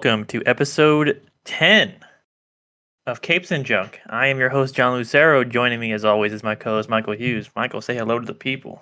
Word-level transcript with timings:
And 0.00 0.04
welcome 0.04 0.26
to 0.26 0.42
episode 0.46 1.20
10 1.44 1.92
of 3.08 3.20
Capes 3.20 3.50
and 3.50 3.64
Junk. 3.64 3.98
I 4.08 4.28
am 4.28 4.38
your 4.38 4.48
host, 4.48 4.76
John 4.76 4.94
Lucero. 4.96 5.42
Joining 5.42 5.80
me, 5.80 5.92
as 5.92 6.04
always, 6.04 6.32
is 6.32 6.44
my 6.44 6.54
co 6.54 6.76
host, 6.76 6.88
Michael 6.88 7.14
Hughes. 7.14 7.50
Michael, 7.56 7.80
say 7.80 7.96
hello 7.96 8.20
to 8.20 8.24
the 8.24 8.32
people. 8.32 8.80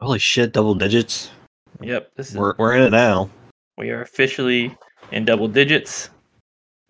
Holy 0.00 0.20
shit, 0.20 0.52
double 0.52 0.76
digits. 0.76 1.30
Yep, 1.80 2.12
this 2.16 2.30
is, 2.30 2.36
We're 2.36 2.54
we're 2.58 2.76
in 2.76 2.82
it 2.82 2.90
now. 2.90 3.28
we 3.76 3.90
are 3.90 4.02
officially 4.02 4.76
in 5.10 5.24
double 5.24 5.48
digits. 5.48 6.10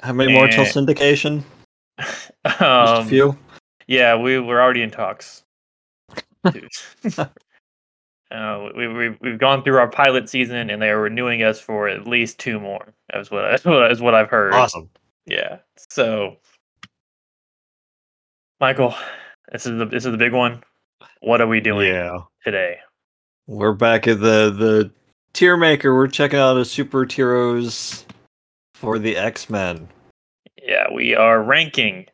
How 0.03 0.13
many 0.13 0.35
more 0.35 0.49
till 0.49 0.65
syndication? 0.65 1.43
Just 1.99 2.31
a 2.45 2.67
Um, 2.99 3.09
few. 3.09 3.39
Yeah, 3.87 4.17
we 4.17 4.39
we're 4.39 4.61
already 4.61 4.83
in 4.83 4.91
talks. 4.91 5.45
Dude. 8.33 8.41
uh, 8.41 8.69
we, 8.77 8.89
we 8.89 9.17
we've 9.21 9.39
gone 9.39 9.63
through 9.63 9.77
our 9.79 9.89
pilot 9.89 10.29
season, 10.29 10.71
and 10.71 10.81
they 10.81 10.91
are 10.91 11.01
renewing 11.01 11.43
us 11.43 11.61
for 11.61 11.89
at 11.89 12.07
least 12.07 12.39
two 12.39 12.59
more. 12.59 12.95
That's 13.13 13.31
what 13.31 13.43
that's 13.43 13.65
what, 13.67 13.91
is 13.93 14.01
what 14.01 14.15
I've 14.15 14.31
heard. 14.31 14.55
Awesome. 14.55 14.89
Yeah. 15.27 15.59
So, 15.91 16.37
Michael, 18.61 18.95
this 19.51 19.67
is 19.67 19.79
the 19.79 19.87
this 19.87 20.05
is 20.05 20.13
the 20.13 20.19
big 20.19 20.33
one. 20.33 20.63
What 21.21 21.41
are 21.41 21.47
we 21.47 21.61
doing 21.61 21.89
Yeah. 21.89 22.19
today? 22.45 22.79
We're 23.47 23.73
back 23.73 24.07
at 24.09 24.21
the 24.21 24.51
the 24.51 24.91
tier 25.33 25.57
maker. 25.57 25.95
We're 25.95 26.09
checking 26.09 26.39
out 26.39 26.57
a 26.57 26.65
super 26.65 27.05
heroes 27.05 28.05
for 28.75 28.99
the 28.99 29.17
X 29.17 29.51
Men. 29.51 29.89
Yeah, 30.63 30.87
we 30.93 31.15
are 31.15 31.43
ranking 31.43 32.07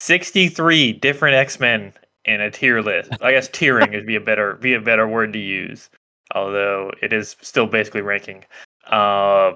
sixty 0.00 0.48
three 0.48 0.92
different 0.92 1.36
X 1.36 1.60
Men 1.60 1.92
in 2.24 2.40
a 2.40 2.50
tier 2.50 2.80
list. 2.82 3.10
I 3.20 3.32
guess 3.32 3.48
tiering 3.48 3.92
would 3.92 4.06
be 4.06 4.16
a 4.16 4.20
better 4.20 4.54
be 4.54 4.74
a 4.74 4.80
better 4.80 5.06
word 5.08 5.32
to 5.32 5.38
use, 5.38 5.90
although 6.34 6.90
it 7.02 7.12
is 7.12 7.36
still 7.40 7.66
basically 7.66 8.02
ranking. 8.02 8.44
Uh, 8.86 9.52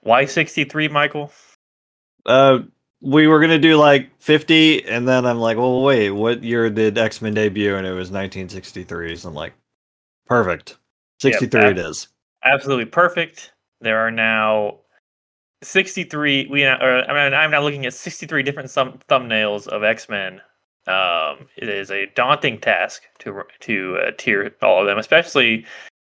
why 0.00 0.24
sixty 0.24 0.64
three, 0.64 0.88
Michael? 0.88 1.32
Uh, 2.26 2.60
we 3.00 3.26
were 3.26 3.40
gonna 3.40 3.58
do 3.58 3.76
like 3.76 4.10
fifty, 4.20 4.84
and 4.86 5.06
then 5.06 5.26
I'm 5.26 5.38
like, 5.38 5.56
well, 5.56 5.82
wait, 5.82 6.10
what 6.10 6.42
year 6.42 6.70
did 6.70 6.96
X 6.98 7.20
Men 7.20 7.34
debut? 7.34 7.74
And 7.76 7.86
it 7.86 7.90
was 7.90 8.10
1963. 8.10 9.16
So 9.16 9.28
I'm 9.28 9.34
like, 9.34 9.52
perfect. 10.26 10.78
63 11.20 11.60
that- 11.60 11.70
it 11.72 11.78
is. 11.78 12.08
absolutely 12.44 12.86
perfect. 12.86 13.52
There 13.80 13.98
are 13.98 14.10
now 14.10 14.78
63 15.62 16.48
we 16.50 16.62
now- 16.62 16.78
or, 16.80 17.08
I 17.10 17.12
mean 17.24 17.34
I'm 17.34 17.50
now 17.50 17.62
looking 17.62 17.86
at 17.86 17.94
63 17.94 18.42
different 18.42 18.70
thumb, 18.70 18.98
thumbnails 19.08 19.66
of 19.68 19.84
X-Men. 19.84 20.40
Um 20.86 21.48
it 21.56 21.68
is 21.68 21.90
a 21.90 22.06
daunting 22.14 22.58
task 22.58 23.02
to 23.20 23.42
to 23.60 23.98
uh, 23.98 24.10
tier 24.18 24.54
all 24.62 24.80
of 24.80 24.86
them, 24.86 24.98
especially 24.98 25.64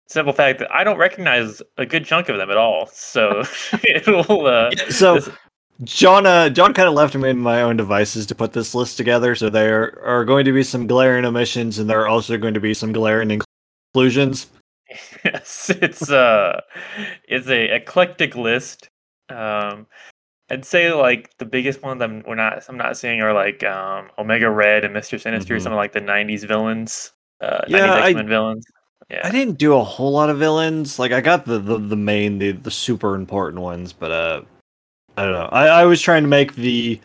simple 0.08 0.32
fact 0.32 0.58
that 0.58 0.72
I 0.72 0.84
don't 0.84 0.98
recognize 0.98 1.62
a 1.78 1.86
good 1.86 2.04
chunk 2.04 2.28
of 2.28 2.36
them 2.36 2.50
at 2.50 2.56
all. 2.56 2.86
So 2.92 3.42
it'll 3.84 4.46
uh 4.46 4.70
so 4.90 5.14
this- 5.16 5.30
John, 5.84 6.26
uh, 6.26 6.48
John 6.48 6.74
kind 6.74 6.86
of 6.86 6.94
left 6.94 7.16
me 7.16 7.28
in 7.28 7.38
my 7.38 7.62
own 7.62 7.76
devices 7.76 8.26
to 8.26 8.36
put 8.36 8.52
this 8.52 8.72
list 8.72 8.96
together. 8.96 9.34
So 9.34 9.48
there 9.50 10.00
are 10.04 10.24
going 10.24 10.44
to 10.44 10.52
be 10.52 10.62
some 10.62 10.86
glaring 10.86 11.24
omissions, 11.24 11.78
and 11.78 11.90
there 11.90 12.00
are 12.00 12.06
also 12.06 12.36
going 12.36 12.54
to 12.54 12.60
be 12.60 12.72
some 12.72 12.92
glaring 12.92 13.42
inclusions. 13.94 14.46
yes, 15.24 15.70
it's 15.70 16.10
uh 16.10 16.60
it's 17.26 17.48
a 17.48 17.74
eclectic 17.74 18.36
list. 18.36 18.88
Um 19.28 19.86
I'd 20.52 20.64
say 20.66 20.92
like 20.92 21.36
the 21.38 21.44
biggest 21.46 21.82
ones 21.82 22.02
I'm 22.02 22.22
we're 22.26 22.34
not 22.34 22.62
I'm 22.68 22.76
not 22.76 22.96
seeing 22.98 23.20
are 23.22 23.32
like 23.32 23.64
um 23.64 24.10
Omega 24.18 24.50
Red 24.50 24.84
and 24.84 24.94
Mr. 24.94 25.18
Sinister, 25.20 25.56
Mhm. 25.56 25.62
some 25.62 25.72
of 25.72 25.76
like 25.78 25.92
the 25.92 26.00
nineties 26.00 26.44
villains. 26.44 27.12
Uh 27.40 27.62
Yeah, 27.66 27.78
90s 27.86 27.90
I- 27.90 28.06
X-Men 28.08 28.28
villains. 28.28 28.64
Yeah. 29.10 29.20
I 29.24 29.30
didn't 29.30 29.58
do 29.58 29.74
a 29.74 29.82
whole 29.82 30.12
lot 30.12 30.30
of 30.30 30.38
villains. 30.38 30.98
Like 30.98 31.12
I 31.12 31.20
got 31.20 31.44
the 31.46 31.58
the, 31.58 31.78
the 31.78 31.96
main, 31.96 32.38
the, 32.38 32.52
the 32.52 32.70
super 32.70 33.14
important 33.14 33.62
ones, 33.62 33.92
but 33.92 34.10
uh, 34.10 34.42
I 35.16 35.24
don't 35.24 35.32
know. 35.32 35.48
I, 35.52 35.66
I 35.66 35.84
was 35.84 36.00
trying 36.00 36.22
to 36.22 36.28
make 36.28 36.54
the 36.54 37.00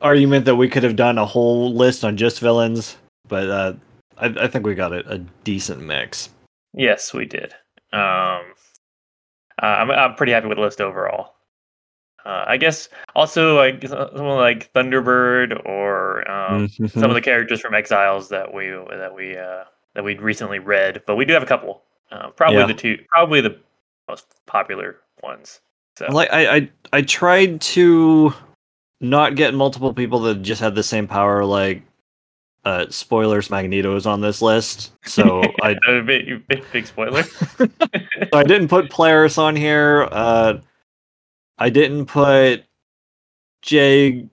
argument 0.00 0.44
that 0.44 0.56
we 0.56 0.68
could 0.68 0.82
have 0.82 0.96
done 0.96 1.18
a 1.18 1.26
whole 1.26 1.74
list 1.74 2.04
on 2.04 2.16
just 2.16 2.40
villains, 2.40 2.96
but 3.28 3.48
uh, 3.50 3.72
I, 4.18 4.26
I 4.26 4.46
think 4.48 4.66
we 4.66 4.74
got 4.74 4.92
a, 4.92 5.08
a 5.10 5.18
decent 5.44 5.80
mix. 5.82 6.28
Yes, 6.74 7.12
we 7.14 7.24
did. 7.24 7.52
Um 7.92 8.42
uh, 9.62 9.66
I'm 9.66 9.90
I'm 9.90 10.14
pretty 10.14 10.32
happy 10.32 10.48
with 10.48 10.56
the 10.58 10.62
list 10.62 10.80
overall. 10.80 11.31
Uh, 12.24 12.44
I 12.46 12.56
guess 12.56 12.88
also 13.16 13.56
like 13.56 13.86
someone 13.88 14.38
like 14.38 14.72
Thunderbird 14.72 15.64
or 15.66 16.28
um, 16.30 16.68
some 16.68 16.86
Mm-hmm. 16.86 17.04
of 17.04 17.14
the 17.14 17.20
characters 17.20 17.60
from 17.60 17.74
Exiles 17.74 18.28
that 18.28 18.52
we 18.54 18.68
that 18.68 19.12
we 19.14 19.36
uh, 19.36 19.64
that 19.94 20.04
we 20.04 20.16
recently 20.18 20.58
read, 20.58 21.02
but 21.06 21.16
we 21.16 21.24
do 21.24 21.32
have 21.32 21.42
a 21.42 21.46
couple. 21.46 21.82
Uh, 22.10 22.28
probably 22.30 22.60
Yeah. 22.60 22.66
the 22.66 22.74
two, 22.74 22.98
probably 23.08 23.40
the 23.40 23.56
most 24.08 24.26
popular 24.46 24.98
ones. 25.22 25.60
So 25.98 26.06
like 26.10 26.32
I, 26.32 26.56
I 26.56 26.70
I 26.92 27.02
tried 27.02 27.60
to 27.62 28.32
not 29.00 29.34
get 29.34 29.52
multiple 29.54 29.92
people 29.92 30.20
that 30.20 30.42
just 30.42 30.60
had 30.60 30.74
the 30.76 30.82
same 30.82 31.08
power. 31.08 31.44
Like, 31.44 31.82
uh, 32.64 32.86
spoilers, 32.88 33.50
Magneto 33.50 33.96
is 33.96 34.06
on 34.06 34.20
this 34.20 34.40
list, 34.40 34.92
so 35.06 35.42
I 35.62 35.74
big, 36.06 36.44
big 36.72 36.86
spoiler. 36.86 37.24
So 38.32 38.38
I 38.38 38.44
didn't 38.44 38.68
put 38.68 38.88
Polaris 38.90 39.36
on 39.36 39.56
here. 39.56 40.08
Uh, 40.10 40.58
I 41.62 41.70
didn't 41.70 42.06
put 42.06 42.64
Jay 43.62 44.28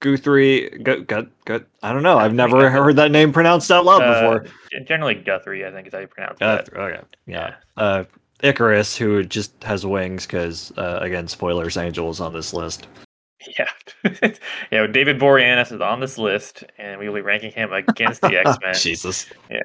Guthrie. 0.00 0.70
Gut, 0.82 1.06
gut, 1.06 1.28
gut. 1.44 1.66
I 1.82 1.92
don't 1.92 2.02
know. 2.02 2.18
I've 2.18 2.32
never 2.32 2.70
heard 2.70 2.96
that 2.96 3.10
name 3.10 3.34
pronounced 3.34 3.70
out 3.70 3.84
loud 3.84 4.00
Uh, 4.02 4.38
before. 4.38 4.54
Generally, 4.86 5.16
Guthrie, 5.16 5.66
I 5.66 5.70
think 5.70 5.86
is 5.86 5.92
how 5.92 5.98
you 5.98 6.06
pronounce. 6.06 6.38
Guthrie, 6.38 6.78
okay. 6.80 7.00
Yeah. 7.26 7.56
Uh, 7.76 8.04
Icarus, 8.42 8.96
who 8.96 9.22
just 9.24 9.62
has 9.62 9.84
wings, 9.84 10.24
because 10.26 10.72
uh, 10.78 11.00
again, 11.02 11.28
spoilers. 11.28 11.76
Angel 11.76 12.08
is 12.08 12.18
on 12.18 12.32
this 12.32 12.54
list. 12.54 12.88
Yeah, 13.58 13.68
yeah. 14.72 14.86
David 14.86 15.18
Boreanaz 15.20 15.70
is 15.70 15.82
on 15.82 16.00
this 16.00 16.16
list, 16.16 16.64
and 16.78 16.98
we 16.98 17.08
will 17.08 17.16
be 17.16 17.20
ranking 17.20 17.52
him 17.52 17.74
against 17.74 18.22
the 18.22 18.38
X 18.46 18.56
Men. 18.62 18.74
Jesus, 18.74 19.26
Yeah. 19.50 19.60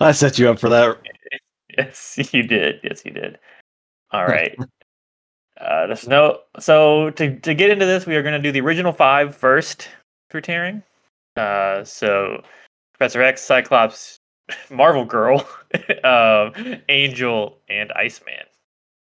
I 0.00 0.12
set 0.12 0.38
you 0.38 0.48
up 0.48 0.58
for 0.58 0.70
that. 0.70 0.96
Yes, 1.76 2.18
you 2.32 2.42
did. 2.42 2.80
Yes, 2.82 3.02
you 3.04 3.12
did. 3.12 3.38
All 4.10 4.24
right. 4.26 4.56
Uh, 5.60 5.86
there's 5.88 6.06
no. 6.06 6.38
So 6.60 7.10
to 7.10 7.38
to 7.40 7.54
get 7.54 7.70
into 7.70 7.86
this, 7.86 8.06
we 8.06 8.16
are 8.16 8.22
going 8.22 8.34
to 8.34 8.42
do 8.42 8.52
the 8.52 8.60
original 8.60 8.92
five 8.92 9.34
first 9.34 9.88
for 10.30 10.40
tiering. 10.40 10.82
Uh, 11.36 11.84
so 11.84 12.42
Professor 12.96 13.22
X, 13.22 13.42
Cyclops, 13.42 14.18
Marvel 14.70 15.04
Girl, 15.04 15.46
uh, 16.04 16.50
Angel, 16.88 17.58
and 17.68 17.92
Iceman. 17.92 18.44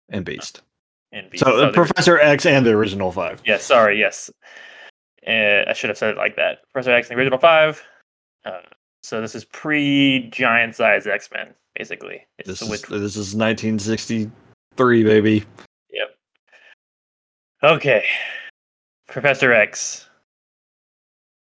And 0.09 0.25
Beast. 0.25 0.61
And 1.13 1.29
Beast. 1.29 1.43
So 1.43 1.51
uh, 1.55 1.59
there- 1.61 1.71
Professor 1.73 2.19
X 2.19 2.45
and 2.45 2.65
the 2.65 2.71
original 2.71 3.11
five. 3.11 3.41
Yeah, 3.45 3.57
sorry. 3.57 3.97
Yes, 3.99 4.29
uh, 5.27 5.63
I 5.67 5.73
should 5.73 5.89
have 5.89 5.97
said 5.97 6.11
it 6.11 6.17
like 6.17 6.35
that. 6.35 6.59
Professor 6.73 6.91
X, 6.91 7.09
and 7.09 7.17
the 7.17 7.21
original 7.21 7.39
five. 7.39 7.81
Uh, 8.45 8.59
so 9.03 9.21
this 9.21 9.35
is 9.35 9.45
pre 9.45 10.29
giant 10.31 10.75
size 10.75 11.07
X 11.07 11.29
Men, 11.33 11.53
basically. 11.75 12.25
It's 12.39 12.47
This 12.47 12.61
is 12.61 12.69
which- 12.69 12.81
this 12.83 13.15
is 13.15 13.35
1963, 13.35 15.03
baby. 15.03 15.43
Okay. 17.63 18.05
Professor 19.07 19.53
X. 19.53 20.07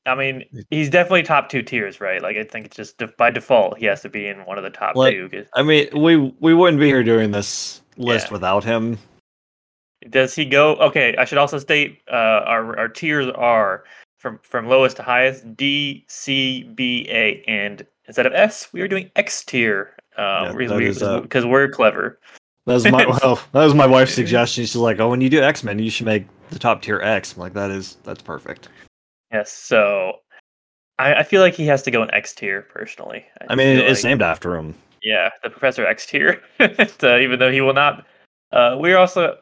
I 0.08 0.14
mean, 0.14 0.44
he's 0.70 0.90
definitely 0.90 1.24
top 1.24 1.50
two 1.50 1.64
tiers, 1.64 2.00
right? 2.00 2.22
Like, 2.22 2.38
I 2.38 2.44
think 2.44 2.68
it's 2.68 2.76
just 2.76 3.02
by 3.18 3.32
default 3.32 3.80
he 3.80 3.86
has 3.88 4.02
to 4.02 4.10
be 4.10 4.28
in 4.28 4.46
one 4.46 4.58
of 4.60 4.64
the 4.64 4.70
top 4.70 4.94
two. 4.96 5.46
I 5.56 5.64
mean, 5.64 5.88
we 6.00 6.18
we 6.40 6.54
wouldn't 6.54 6.80
be 6.80 6.86
here 6.88 7.04
doing 7.04 7.32
this 7.32 7.82
list 7.98 8.28
Yeah. 8.28 8.34
without 8.34 8.64
him. 8.64 9.00
Does 10.10 10.36
he 10.36 10.46
go? 10.46 10.76
Okay, 10.76 11.16
I 11.18 11.26
should 11.26 11.40
also 11.40 11.58
state 11.58 12.02
uh, 12.12 12.44
our 12.46 12.78
our 12.78 12.88
tiers 12.88 13.32
are 13.36 13.86
from 14.20 14.40
from 14.44 14.68
lowest 14.68 14.98
to 14.98 15.04
highest 15.04 15.56
D, 15.58 16.06
C, 16.08 16.64
B, 16.76 17.08
A, 17.10 17.44
and 17.48 17.86
instead 18.06 18.28
of 18.28 18.34
S, 18.34 18.72
we 18.74 18.82
are 18.82 18.88
doing 18.88 19.10
X 19.16 19.44
tier. 19.44 19.96
Yeah, 20.18 20.50
Um, 20.50 20.58
uh, 20.72 21.20
because 21.22 21.46
we're 21.46 21.68
clever. 21.68 22.20
That 22.66 22.74
was 22.74 22.86
my 22.86 23.06
well, 23.24 23.40
that 23.52 23.64
was 23.64 23.74
my 23.74 23.86
wife's 23.86 24.14
suggestion. 24.14 24.64
She's 24.64 24.76
like, 24.76 25.00
"Oh, 25.00 25.10
when 25.10 25.22
you 25.22 25.30
do 25.30 25.42
X 25.42 25.64
Men, 25.64 25.80
you 25.80 25.90
should 25.90 26.06
make 26.06 26.26
the 26.50 26.60
top 26.60 26.82
tier 26.82 27.00
X." 27.02 27.34
I'm 27.34 27.40
like, 27.40 27.54
"That 27.54 27.72
is 27.72 27.98
that's 28.04 28.22
perfect." 28.22 28.70
Yes, 29.32 29.52
so 29.52 30.20
I, 30.98 31.16
I 31.16 31.24
feel 31.24 31.42
like 31.42 31.54
he 31.54 31.66
has 31.68 31.84
to 31.84 31.92
go 31.92 32.02
in 32.04 32.14
X 32.14 32.34
tier 32.34 32.64
personally. 32.64 33.26
I 33.50 33.56
mean, 33.56 33.78
it's 33.78 34.04
like- 34.04 34.10
named 34.10 34.22
after 34.22 34.56
him. 34.56 34.76
Yeah, 35.04 35.30
the 35.44 35.52
Professor 35.52 35.86
X 35.86 36.08
tier. 36.08 36.42
so 37.00 37.20
even 37.20 37.38
though 37.38 37.52
he 37.52 37.62
will 37.62 37.76
not, 37.76 38.08
uh, 38.52 38.76
we're 38.80 38.98
also 38.98 39.38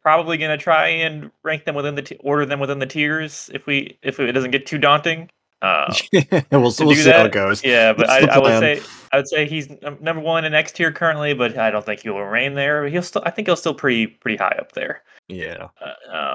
probably 0.00 0.36
going 0.36 0.56
to 0.56 0.62
try 0.62 0.86
and 0.86 1.30
rank 1.42 1.64
them 1.64 1.74
within 1.74 1.96
the 1.96 2.02
t- 2.02 2.16
order 2.20 2.46
them 2.46 2.60
within 2.60 2.78
the 2.78 2.86
tiers 2.86 3.50
if 3.52 3.66
we 3.66 3.98
if 4.02 4.20
it 4.20 4.32
doesn't 4.32 4.52
get 4.52 4.66
too 4.66 4.78
daunting. 4.78 5.28
Uh, 5.62 5.94
we'll 6.50 6.60
we'll 6.62 6.70
see 6.72 7.08
how 7.10 7.24
it 7.24 7.32
goes. 7.32 7.62
yeah, 7.64 7.92
but 7.92 8.10
I, 8.10 8.26
I 8.26 8.38
would 8.38 8.58
say 8.58 8.82
I 9.12 9.16
would 9.18 9.28
say 9.28 9.46
he's 9.46 9.68
number 10.00 10.20
one 10.20 10.44
in 10.44 10.54
X 10.54 10.72
tier 10.72 10.90
currently, 10.90 11.34
but 11.34 11.56
I 11.56 11.70
don't 11.70 11.86
think 11.86 12.00
he 12.02 12.10
will 12.10 12.24
remain 12.24 12.54
there. 12.54 12.88
He'll 12.88 13.02
still, 13.02 13.22
I 13.24 13.30
think 13.30 13.46
he'll 13.46 13.56
still 13.56 13.74
pretty 13.74 14.08
pretty 14.08 14.36
high 14.36 14.56
up 14.58 14.72
there. 14.72 15.02
Yeah. 15.28 15.68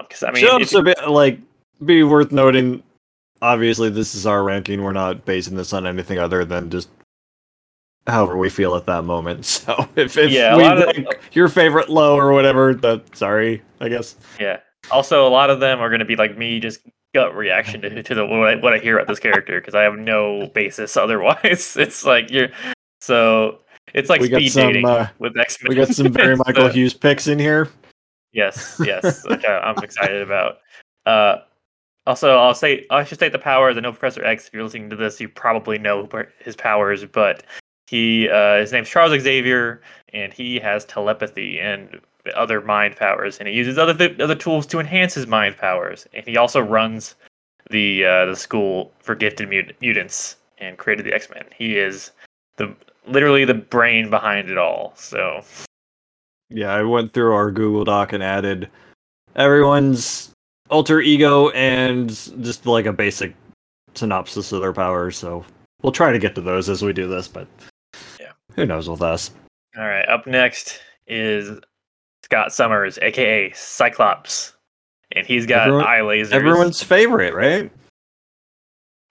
Because 0.01 0.23
I 0.23 0.31
mean, 0.31 0.45
if- 0.45 0.51
also 0.53 0.81
be 0.81 0.93
like 1.07 1.39
be 1.85 2.03
worth 2.03 2.31
noting. 2.31 2.81
Obviously, 3.41 3.89
this 3.91 4.15
is 4.15 4.25
our 4.25 4.43
ranking. 4.43 4.81
We're 4.81 4.93
not 4.93 5.23
basing 5.25 5.57
this 5.57 5.71
on 5.73 5.85
anything 5.85 6.17
other 6.17 6.43
than 6.43 6.71
just 6.71 6.89
however 8.07 8.37
we 8.37 8.49
feel 8.49 8.75
at 8.75 8.85
that 8.85 9.03
moment. 9.03 9.45
So 9.67 9.87
if, 9.95 10.17
if 10.17 10.31
Yeah, 10.31 10.55
we 10.55 10.63
lot 10.63 10.97
of- 10.97 11.05
your 11.33 11.49
favorite 11.49 11.89
low 11.89 12.15
or 12.17 12.31
whatever, 12.31 12.73
that 12.75 13.15
sorry, 13.15 13.61
I 13.81 13.89
guess. 13.89 14.15
Yeah. 14.39 14.59
Also, 14.89 15.27
a 15.27 15.29
lot 15.29 15.49
of 15.49 15.59
them 15.59 15.79
are 15.81 15.89
going 15.89 15.99
to 15.99 16.05
be 16.05 16.15
like 16.15 16.37
me, 16.37 16.59
just 16.59 16.79
gut 17.17 17.35
reaction 17.35 17.81
to, 17.81 18.03
to 18.03 18.13
the 18.13 18.23
what 18.23 18.47
I, 18.47 18.55
what 18.57 18.73
I 18.73 18.77
hear 18.77 18.97
about 18.97 19.07
this 19.07 19.19
character 19.19 19.59
because 19.59 19.73
I 19.73 19.81
have 19.81 19.97
no 19.97 20.51
basis 20.53 20.95
otherwise. 20.95 21.75
It's 21.87 22.05
like 22.05 22.29
you're 22.29 22.49
so 23.01 23.59
it's 23.95 24.07
like 24.09 24.21
we 24.21 24.27
speed 24.27 24.49
some 24.49 24.67
dating 24.67 24.87
uh, 24.87 25.09
with 25.17 25.35
X 25.35 25.57
Men. 25.63 25.69
we 25.69 25.75
got 25.75 25.87
some 25.87 26.13
very 26.21 26.35
Michael 26.35 26.69
Hughes 26.69 26.93
picks 26.93 27.25
in 27.27 27.39
here. 27.39 27.69
Yes, 28.33 28.79
yes, 28.85 29.27
which 29.27 29.43
I, 29.45 29.59
I'm 29.59 29.83
excited 29.83 30.21
about. 30.21 30.59
Uh, 31.07 31.37
also, 32.05 32.37
I'll 32.37 32.53
say 32.53 32.85
I 32.91 33.03
should 33.03 33.17
state 33.17 33.31
the 33.31 33.39
powers. 33.39 33.77
I 33.77 33.79
know 33.79 33.91
Professor 33.91 34.23
X. 34.23 34.47
If 34.47 34.53
you're 34.53 34.63
listening 34.63 34.91
to 34.91 34.95
this, 34.95 35.19
you 35.19 35.27
probably 35.27 35.79
know 35.79 36.07
his 36.39 36.55
powers, 36.55 37.03
but 37.05 37.43
he 37.87 38.29
uh, 38.29 38.57
his 38.57 38.71
name's 38.71 38.89
Charles 38.89 39.19
Xavier, 39.19 39.81
and 40.13 40.31
he 40.31 40.59
has 40.59 40.85
telepathy 40.85 41.59
and 41.59 41.99
other 42.29 42.61
mind 42.61 42.95
powers, 42.95 43.37
and 43.39 43.47
he 43.47 43.53
uses 43.55 43.77
other 43.77 43.93
th- 43.93 44.19
other 44.19 44.35
tools 44.35 44.65
to 44.67 44.79
enhance 44.79 45.13
his 45.13 45.27
mind 45.27 45.57
powers. 45.57 46.07
And 46.13 46.25
he 46.25 46.37
also 46.37 46.59
runs 46.59 47.15
the 47.69 48.05
uh, 48.05 48.25
the 48.25 48.35
school 48.35 48.91
for 48.99 49.15
gifted 49.15 49.49
mut- 49.49 49.75
mutants 49.81 50.37
and 50.57 50.77
created 50.77 51.05
the 51.05 51.13
X 51.13 51.29
Men. 51.29 51.45
He 51.55 51.77
is 51.77 52.11
the 52.57 52.73
literally 53.07 53.45
the 53.45 53.53
brain 53.53 54.09
behind 54.09 54.49
it 54.49 54.57
all. 54.57 54.93
So 54.95 55.41
Yeah, 56.49 56.73
I 56.73 56.81
went 56.83 57.13
through 57.13 57.33
our 57.33 57.51
Google 57.51 57.83
Doc 57.85 58.13
and 58.13 58.23
added 58.23 58.69
everyone's 59.35 60.31
alter 60.69 60.99
ego 60.99 61.49
and 61.51 62.09
just 62.43 62.65
like 62.65 62.85
a 62.85 62.93
basic 62.93 63.33
synopsis 63.95 64.51
of 64.51 64.61
their 64.61 64.73
powers. 64.73 65.17
So 65.17 65.45
we'll 65.81 65.91
try 65.93 66.11
to 66.11 66.19
get 66.19 66.35
to 66.35 66.41
those 66.41 66.67
as 66.69 66.81
we 66.83 66.91
do 66.93 67.07
this, 67.07 67.27
but 67.27 67.47
Yeah. 68.19 68.31
who 68.55 68.65
knows 68.65 68.89
with 68.89 69.01
us? 69.01 69.31
All 69.77 69.83
right, 69.87 70.07
up 70.09 70.25
next 70.27 70.79
is 71.07 71.59
Scott 72.27 72.51
Summers, 72.51 72.99
aka 73.01 73.53
Cyclops, 73.53 74.51
and 75.13 75.25
he's 75.25 75.45
got 75.45 75.67
Everyone- 75.69 75.85
eye 75.87 75.99
lasers. 75.99 76.33
Everyone's 76.33 76.83
favorite, 76.83 77.33
right? 77.33 77.71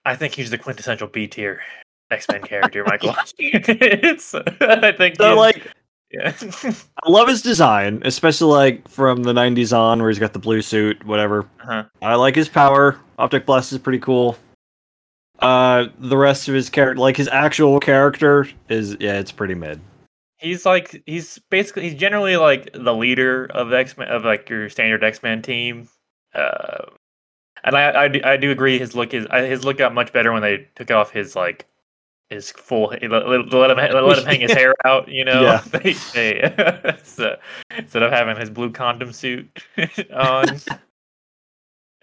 I 0.04 0.14
think 0.14 0.34
he's 0.34 0.50
the 0.50 0.58
quintessential 0.58 1.08
B 1.08 1.26
tier 1.26 1.62
X 2.10 2.26
Men 2.30 2.42
character, 2.42 2.84
Michael. 2.84 3.14
it's, 3.38 4.34
I 4.34 4.92
think. 4.92 5.16
So 5.16 5.28
he's- 5.28 5.36
like 5.38 5.72
yeah. 6.12 6.34
I 7.04 7.08
love 7.10 7.26
his 7.26 7.40
design, 7.40 8.02
especially 8.04 8.52
like 8.52 8.86
from 8.86 9.22
the 9.22 9.32
'90s 9.32 9.74
on, 9.74 10.00
where 10.00 10.10
he's 10.10 10.18
got 10.18 10.34
the 10.34 10.38
blue 10.38 10.60
suit, 10.60 11.02
whatever. 11.06 11.48
uh-huh. 11.62 11.84
I 12.02 12.16
like 12.16 12.36
his 12.36 12.50
power. 12.50 13.00
Optic 13.18 13.46
blast 13.46 13.72
is 13.72 13.78
pretty 13.78 13.98
cool. 13.98 14.36
Uh, 15.38 15.86
the 16.00 16.18
rest 16.18 16.48
of 16.48 16.54
his 16.54 16.68
character, 16.68 17.00
like 17.00 17.16
his 17.16 17.28
actual 17.28 17.80
character, 17.80 18.46
is 18.68 18.94
yeah, 19.00 19.18
it's 19.18 19.32
pretty 19.32 19.54
mid. 19.54 19.80
He's 20.38 20.66
like 20.66 21.02
he's 21.06 21.38
basically 21.50 21.84
he's 21.88 21.94
generally 21.98 22.36
like 22.36 22.70
the 22.74 22.94
leader 22.94 23.46
of 23.46 23.72
X 23.72 23.96
Men 23.96 24.08
of 24.08 24.24
like 24.24 24.48
your 24.50 24.68
standard 24.68 25.02
X 25.02 25.22
Men 25.22 25.40
team. 25.42 25.88
Uh, 26.34 26.84
and 27.64 27.74
I, 27.76 28.04
I 28.04 28.08
do- 28.08 28.20
I 28.22 28.36
do 28.36 28.50
agree 28.50 28.78
his 28.78 28.94
look 28.94 29.14
is 29.14 29.26
his 29.32 29.64
look 29.64 29.78
got 29.78 29.94
much 29.94 30.12
better 30.12 30.32
when 30.32 30.42
they 30.42 30.68
took 30.76 30.90
off 30.90 31.10
his 31.10 31.34
like 31.34 31.66
his 32.28 32.50
full 32.50 32.88
let, 32.88 33.02
let, 33.02 33.52
let 33.52 33.70
him 33.70 33.76
let 33.78 34.18
him 34.18 34.24
hang 34.24 34.40
his 34.40 34.52
hair 34.60 34.74
out. 34.84 35.08
You 35.08 35.24
know, 35.24 35.40
Yeah. 35.42 35.62
they, 35.70 35.92
they, 36.12 36.96
so, 37.04 37.36
instead 37.76 38.02
of 38.02 38.12
having 38.12 38.36
his 38.36 38.50
blue 38.50 38.70
condom 38.70 39.12
suit 39.12 39.48
on. 40.12 40.60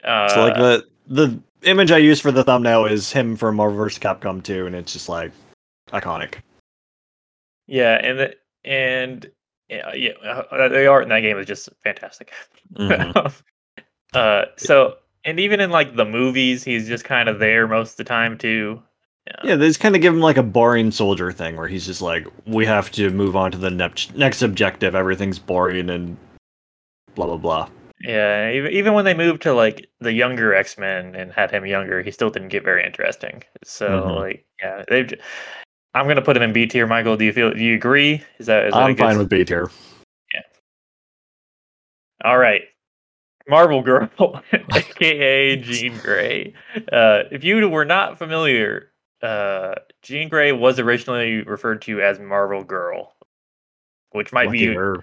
Uh, 0.03 0.29
So 0.29 0.43
like 0.47 0.55
the 0.55 0.87
the 1.07 1.39
image 1.63 1.91
I 1.91 1.97
use 1.97 2.19
for 2.19 2.31
the 2.31 2.43
thumbnail 2.43 2.85
is 2.85 3.11
him 3.11 3.35
from 3.35 3.57
Marvel 3.57 3.77
vs. 3.77 3.99
Capcom 3.99 4.41
2, 4.43 4.65
and 4.65 4.75
it's 4.75 4.91
just 4.93 5.07
like 5.09 5.31
iconic. 5.91 6.35
Yeah, 7.67 7.95
and 7.95 8.19
the, 8.19 8.35
and 8.65 9.31
yeah, 9.69 9.93
yeah, 9.93 10.11
uh, 10.23 10.67
the 10.67 10.87
art 10.87 11.03
in 11.03 11.09
that 11.09 11.21
game 11.21 11.37
is 11.37 11.47
just 11.47 11.69
fantastic. 11.83 12.31
uh, 14.13 14.45
so 14.57 14.95
and 15.25 15.39
even 15.39 15.59
in 15.59 15.69
like 15.69 15.95
the 15.95 16.05
movies, 16.05 16.63
he's 16.63 16.87
just 16.87 17.05
kind 17.05 17.29
of 17.29 17.39
there 17.39 17.67
most 17.67 17.91
of 17.91 17.97
the 17.97 18.03
time 18.03 18.37
too. 18.37 18.81
Yeah, 19.45 19.55
they 19.55 19.67
just 19.67 19.79
kind 19.79 19.95
of 19.95 20.01
give 20.01 20.13
him 20.13 20.19
like 20.19 20.35
a 20.35 20.43
boring 20.43 20.91
soldier 20.91 21.31
thing, 21.31 21.55
where 21.55 21.67
he's 21.67 21.85
just 21.85 22.01
like, 22.01 22.27
we 22.45 22.65
have 22.65 22.91
to 22.91 23.09
move 23.09 23.35
on 23.37 23.51
to 23.51 23.57
the 23.57 23.71
next 23.71 24.15
next 24.15 24.41
objective. 24.41 24.95
Everything's 24.95 25.39
boring 25.39 25.89
and 25.89 26.17
blah 27.15 27.27
blah 27.27 27.37
blah. 27.37 27.69
Yeah, 28.01 28.51
even 28.51 28.71
even 28.73 28.93
when 28.93 29.05
they 29.05 29.13
moved 29.13 29.41
to 29.43 29.53
like 29.53 29.89
the 30.01 30.11
younger 30.11 30.53
X 30.53 30.77
Men 30.77 31.15
and 31.15 31.31
had 31.31 31.51
him 31.51 31.65
younger, 31.65 32.01
he 32.01 32.11
still 32.11 32.29
didn't 32.29 32.49
get 32.49 32.65
very 32.65 32.83
interesting. 32.85 33.43
So 33.63 33.87
Mhm. 33.87 34.15
like, 34.15 34.45
yeah, 34.61 34.83
they. 34.89 35.07
I'm 35.93 36.07
gonna 36.07 36.21
put 36.21 36.35
him 36.35 36.43
in 36.43 36.53
B 36.53 36.65
tier. 36.65 36.87
Michael, 36.87 37.17
do 37.17 37.25
you 37.25 37.33
feel? 37.33 37.51
Do 37.53 37.63
you 37.63 37.75
agree? 37.75 38.23
Is 38.39 38.47
that? 38.47 38.65
Is 38.67 38.73
that 38.73 38.79
a 38.79 38.83
I'm 38.83 38.95
good- 38.95 39.03
fine 39.03 39.17
with 39.17 39.29
B 39.29 39.43
tier. 39.45 39.69
Yeah. 40.33 40.41
All 42.23 42.37
right. 42.37 42.63
Marvel 43.47 43.81
Girl, 43.81 44.09
aka 44.73 45.55
Jean 45.57 45.97
Grey. 45.97 46.53
Uh, 46.91 47.23
if 47.31 47.43
you 47.43 47.67
were 47.69 47.83
not 47.85 48.17
familiar, 48.17 48.91
uh, 49.21 49.75
Jean 50.01 50.29
Grey 50.29 50.53
was 50.53 50.79
originally 50.79 51.41
referred 51.41 51.81
to 51.83 52.01
as 52.01 52.19
Marvel 52.19 52.63
Girl, 52.63 53.13
which 54.11 54.31
might 54.31 54.45
Lucky 54.47 54.67
be 54.69 54.73
her. 54.73 54.95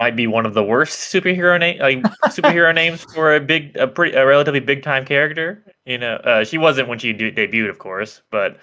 might 0.00 0.16
be 0.16 0.26
one 0.26 0.46
of 0.46 0.54
the 0.54 0.62
worst 0.64 1.12
superhero 1.12 1.60
name 1.60 1.78
like 1.80 2.02
superhero 2.28 2.74
names 2.74 3.04
for 3.14 3.34
a 3.36 3.40
big 3.40 3.76
a 3.76 3.86
pretty 3.86 4.16
a 4.16 4.26
relatively 4.26 4.60
big 4.60 4.82
time 4.82 5.04
character. 5.04 5.62
You 5.84 5.98
know, 5.98 6.14
uh, 6.16 6.44
she 6.44 6.56
wasn't 6.56 6.88
when 6.88 6.98
she 6.98 7.12
de- 7.12 7.30
debuted, 7.32 7.68
of 7.68 7.78
course, 7.78 8.22
but 8.30 8.58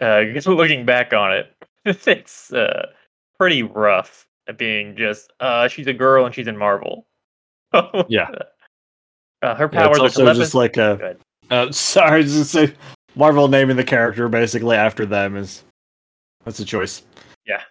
uh, 0.00 0.24
just 0.32 0.46
looking 0.46 0.84
back 0.84 1.12
on 1.12 1.32
it, 1.32 1.54
it's 1.84 2.52
uh, 2.52 2.86
pretty 3.38 3.62
rough. 3.62 4.26
at 4.48 4.58
Being 4.58 4.96
just 4.96 5.32
uh, 5.40 5.68
she's 5.68 5.86
a 5.86 5.92
girl 5.92 6.24
and 6.26 6.34
she's 6.34 6.48
in 6.48 6.56
Marvel. 6.56 7.06
Yeah. 8.08 8.28
Uh, 9.40 9.54
her 9.56 9.68
Yeah, 9.72 9.86
powers 9.86 9.98
it's 10.02 10.18
are 10.18 10.26
also 10.26 10.34
just 10.34 10.54
like 10.54 10.76
a. 10.76 11.16
Uh, 11.50 11.72
sorry, 11.72 12.22
just 12.22 12.52
say 12.52 12.72
Marvel 13.16 13.48
naming 13.48 13.76
the 13.76 13.82
character 13.84 14.28
basically 14.28 14.76
after 14.76 15.04
them 15.04 15.36
is 15.36 15.64
that's 16.44 16.60
a 16.60 16.64
choice. 16.64 17.02
Yeah, 17.46 17.62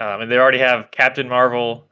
um, 0.00 0.22
and 0.22 0.30
they 0.30 0.38
already 0.38 0.58
have 0.58 0.90
Captain 0.90 1.28
Marvel, 1.28 1.88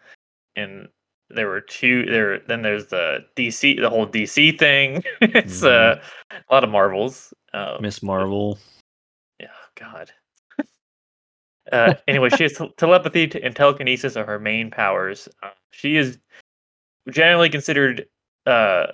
and 0.57 0.89
there 1.29 1.49
were 1.49 1.61
two. 1.61 2.07
There 2.07 2.39
then 2.41 2.63
there's 2.63 2.87
the 2.87 3.27
DC, 3.37 3.81
the 3.81 3.91
whole 3.91 4.07
DC 4.07 4.59
thing. 4.59 5.03
it's 5.21 5.63
uh, 5.63 6.01
a 6.31 6.55
lot 6.55 6.65
of 6.65 6.71
Marvels. 6.71 7.35
Um, 7.53 7.83
Miss 7.83 8.03
Marvel. 8.03 8.59
Yeah, 9.81 9.87
God. 9.93 10.13
uh, 11.73 11.95
anyway, 12.09 12.31
she 12.31 12.45
has 12.45 12.53
tel- 12.55 12.71
telepathy 12.77 13.27
t- 13.27 13.43
and 13.43 13.55
telekinesis 13.55 14.17
are 14.17 14.25
her 14.25 14.39
main 14.39 14.71
powers. 14.71 15.29
Uh, 15.43 15.51
she 15.71 15.97
is 15.97 16.19
generally 17.11 17.49
considered 17.49 18.07
uh, 18.47 18.87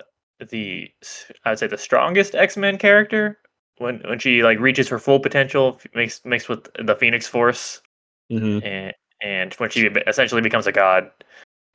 the 0.49 0.89
s- 1.01 1.31
I'd 1.45 1.59
say 1.59 1.67
the 1.67 1.77
strongest 1.77 2.35
X 2.35 2.57
Men 2.57 2.77
character 2.77 3.39
when 3.77 3.99
when 4.07 4.19
she 4.19 4.43
like 4.43 4.59
reaches 4.59 4.87
her 4.89 4.99
full 4.99 5.19
potential, 5.19 5.77
f- 5.79 5.87
mixed 5.93 6.25
mixed 6.25 6.49
with 6.49 6.67
the 6.83 6.95
Phoenix 6.95 7.27
Force, 7.27 7.81
hmm 8.29 8.59
and 8.63 8.93
and 9.21 9.53
when 9.55 9.69
she 9.69 9.87
essentially 10.07 10.41
becomes 10.41 10.67
a 10.67 10.71
god. 10.71 11.11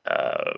Uh, 0.05 0.51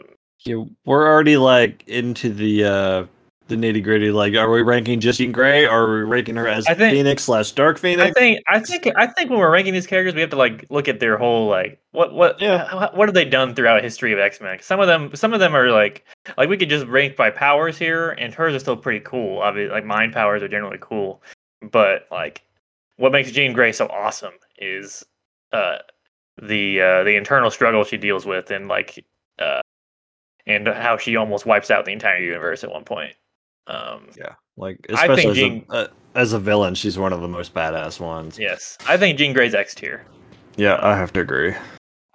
Yeah, 0.46 0.63
we're 0.86 1.08
already 1.08 1.38
like 1.38 1.84
into 1.88 2.29
the 2.34 2.63
uh 2.65 3.05
the 3.48 3.55
nitty 3.55 3.83
gritty. 3.83 4.12
Like, 4.12 4.33
are 4.36 4.50
we 4.50 4.62
ranking 4.62 5.00
just 5.00 5.19
Jean 5.19 5.31
Grey? 5.31 5.65
Or 5.67 5.81
are 5.83 5.95
we 5.98 6.10
ranking 6.10 6.36
her 6.38 6.48
as 6.48 6.65
I 6.67 6.74
think- 6.74 6.93
Phoenix 6.93 7.24
slash 7.24 7.51
Dark 7.51 7.77
Phoenix? 7.77 8.10
I 8.10 8.12
think 8.19 8.43
I 8.48 8.60
think 8.60 8.88
I 8.95 9.07
think 9.07 9.29
when 9.29 9.39
we're 9.39 9.51
ranking 9.51 9.74
these 9.74 9.88
characters, 9.88 10.13
we 10.15 10.21
have 10.21 10.29
to 10.29 10.38
like 10.38 10.65
look 10.69 10.88
at 10.88 11.00
their 11.00 11.17
whole 11.17 11.48
like 11.48 11.79
what 11.91 12.13
what 12.13 12.39
Yeah. 12.41 12.89
what 12.95 13.07
have 13.10 13.13
they 13.13 13.25
done 13.25 13.53
throughout 13.53 13.83
history 13.83 14.13
of 14.13 14.19
X 14.19 14.39
Men? 14.39 14.60
Some 14.62 14.79
of 14.79 14.88
them 14.88 15.13
some 15.15 15.33
of 15.33 15.39
them 15.39 15.55
are 15.55 15.69
like 15.71 16.05
like 16.38 16.48
we 16.50 16.57
could 16.57 16.69
just 16.69 16.86
rank 16.88 17.15
by 17.15 17.29
powers 17.29 17.77
here, 17.77 18.12
and 18.12 18.33
hers 18.33 18.55
are 18.55 18.60
still 18.60 18.77
pretty 18.77 19.01
cool. 19.01 19.39
Obviously, 19.39 19.74
like 19.74 19.86
mind 19.86 20.13
powers 20.13 20.41
are 20.41 20.48
generally 20.48 20.77
cool, 20.79 21.21
but 21.71 22.07
like 22.12 22.41
what 22.98 23.12
makes 23.12 23.31
Jean 23.31 23.51
Grey 23.53 23.71
so 23.74 23.88
awesome 23.88 24.33
is 24.60 25.03
uh 25.51 25.77
the 26.41 26.79
uh 26.81 27.03
the 27.03 27.15
internal 27.17 27.51
struggle 27.51 27.83
she 27.83 27.98
deals 27.98 28.25
with, 28.25 28.50
and 28.51 28.69
like 28.69 29.03
uh 29.39 29.60
and 30.48 30.67
how 30.67 30.98
she 30.98 31.17
almost 31.17 31.45
wipes 31.45 31.69
out 31.69 31.83
the 31.86 31.91
entire 31.91 32.19
universe 32.19 32.63
at 32.63 32.71
one 32.71 32.83
point. 32.86 33.13
Um, 33.73 34.07
yeah, 34.17 34.33
like 34.57 34.85
I 34.95 35.15
think 35.15 35.29
as, 35.31 35.35
Jean- 35.35 35.65
a, 35.69 35.73
uh, 35.73 35.87
as 36.15 36.33
a 36.33 36.39
villain, 36.39 36.75
she's 36.75 36.97
one 36.97 37.13
of 37.13 37.21
the 37.21 37.27
most 37.27 37.53
badass 37.53 37.99
ones. 37.99 38.37
yes, 38.37 38.77
I 38.87 38.97
think 38.97 39.17
Jean 39.17 39.31
Grey's 39.33 39.55
X 39.55 39.73
tier. 39.73 40.05
yeah, 40.57 40.77
I 40.81 40.95
have 40.97 41.13
to 41.13 41.21
agree. 41.21 41.53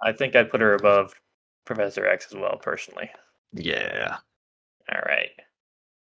I 0.02 0.12
think 0.12 0.36
I'd 0.36 0.50
put 0.50 0.60
her 0.60 0.75
above 0.75 1.14
Professor 1.64 2.06
X 2.06 2.26
as 2.30 2.36
well, 2.38 2.58
personally. 2.62 3.10
Yeah, 3.52 4.18
All 4.92 5.00
right. 5.06 5.30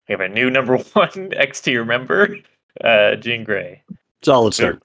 We 0.09 0.13
have 0.13 0.19
a 0.21 0.27
new 0.29 0.49
number 0.49 0.77
one 0.93 1.31
X 1.35 1.61
tier 1.61 1.85
member, 1.85 2.35
uh, 2.83 3.15
Jean 3.15 3.43
Grey. 3.43 3.81
solid 4.23 4.53
start. 4.53 4.81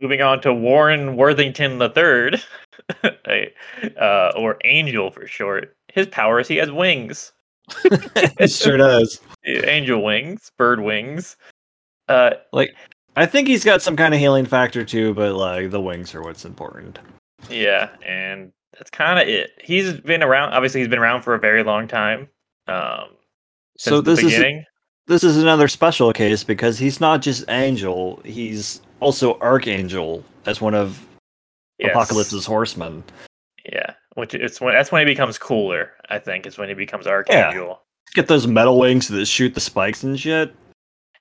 Moving 0.00 0.22
on 0.22 0.40
to 0.42 0.52
Warren 0.54 1.16
Worthington 1.16 1.80
III, 1.80 2.42
uh, 4.00 4.32
or 4.36 4.56
Angel 4.64 5.10
for 5.10 5.26
short. 5.26 5.76
His 5.92 6.06
powers, 6.08 6.48
he 6.48 6.56
has 6.56 6.70
wings. 6.72 7.32
it 7.84 8.50
sure 8.50 8.76
does. 8.76 9.20
Angel 9.46 10.02
wings, 10.02 10.50
bird 10.58 10.80
wings. 10.80 11.36
Uh, 12.08 12.30
Like 12.52 12.74
I 13.16 13.26
think 13.26 13.48
he's 13.48 13.64
got 13.64 13.82
some 13.82 13.96
kind 13.96 14.12
of 14.14 14.20
healing 14.20 14.44
factor 14.46 14.84
too, 14.84 15.14
but 15.14 15.34
like 15.34 15.70
the 15.70 15.80
wings 15.80 16.14
are 16.14 16.22
what's 16.22 16.44
important. 16.44 16.98
Yeah, 17.50 17.90
and 18.04 18.52
that's 18.76 18.90
kind 18.90 19.18
of 19.18 19.28
it. 19.28 19.50
He's 19.62 19.92
been 20.00 20.22
around. 20.22 20.52
Obviously, 20.52 20.80
he's 20.80 20.88
been 20.88 20.98
around 20.98 21.22
for 21.22 21.34
a 21.34 21.38
very 21.38 21.62
long 21.62 21.86
time. 21.88 22.28
Um, 22.66 23.08
So 23.76 24.00
the 24.00 24.10
this 24.14 24.18
is 24.24 24.32
beginning. 24.32 24.64
this 25.06 25.22
is 25.24 25.36
another 25.36 25.68
special 25.68 26.12
case 26.12 26.42
because 26.44 26.78
he's 26.78 27.00
not 27.00 27.22
just 27.22 27.44
Angel; 27.48 28.20
he's 28.24 28.80
also 29.00 29.38
Archangel 29.40 30.24
as 30.46 30.60
one 30.60 30.74
of 30.74 31.04
Yes. 31.78 31.90
Apocalypse's 31.90 32.46
horsemen. 32.46 33.02
Yeah, 33.72 33.94
which 34.14 34.34
it's 34.34 34.60
when 34.60 34.74
that's 34.74 34.90
when 34.92 35.06
he 35.06 35.12
becomes 35.12 35.38
cooler. 35.38 35.92
I 36.10 36.18
think 36.18 36.46
is 36.46 36.58
when 36.58 36.68
he 36.68 36.74
becomes 36.74 37.06
Archangel. 37.06 37.80
Get 38.14 38.28
those 38.28 38.46
metal 38.46 38.78
wings 38.78 39.08
that 39.08 39.26
shoot 39.26 39.54
the 39.54 39.60
spikes 39.60 40.02
and 40.02 40.18
shit. 40.18 40.54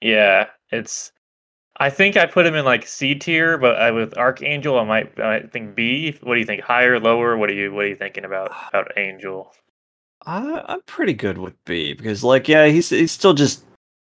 Yeah, 0.01 0.47
it's. 0.71 1.11
I 1.77 1.89
think 1.89 2.17
I 2.17 2.27
put 2.27 2.45
him 2.45 2.53
in 2.53 2.65
like 2.65 2.85
C 2.85 3.15
tier, 3.15 3.57
but 3.57 3.77
I, 3.81 3.89
with 3.89 4.15
Archangel, 4.15 4.77
I 4.79 4.83
might 4.83 5.19
I 5.19 5.39
might 5.39 5.51
think 5.51 5.75
B. 5.75 6.15
What 6.21 6.35
do 6.35 6.39
you 6.39 6.45
think? 6.45 6.61
Higher, 6.61 6.99
lower? 6.99 7.35
What 7.37 7.49
are 7.49 7.53
you 7.53 7.73
What 7.73 7.85
are 7.85 7.87
you 7.87 7.95
thinking 7.95 8.25
about 8.25 8.51
about 8.69 8.91
Angel? 8.97 9.51
I, 10.25 10.61
I'm 10.67 10.81
pretty 10.83 11.13
good 11.13 11.37
with 11.37 11.55
B 11.65 11.93
because, 11.93 12.23
like, 12.23 12.47
yeah, 12.47 12.67
he's 12.67 12.89
he's 12.89 13.11
still 13.11 13.33
just 13.33 13.63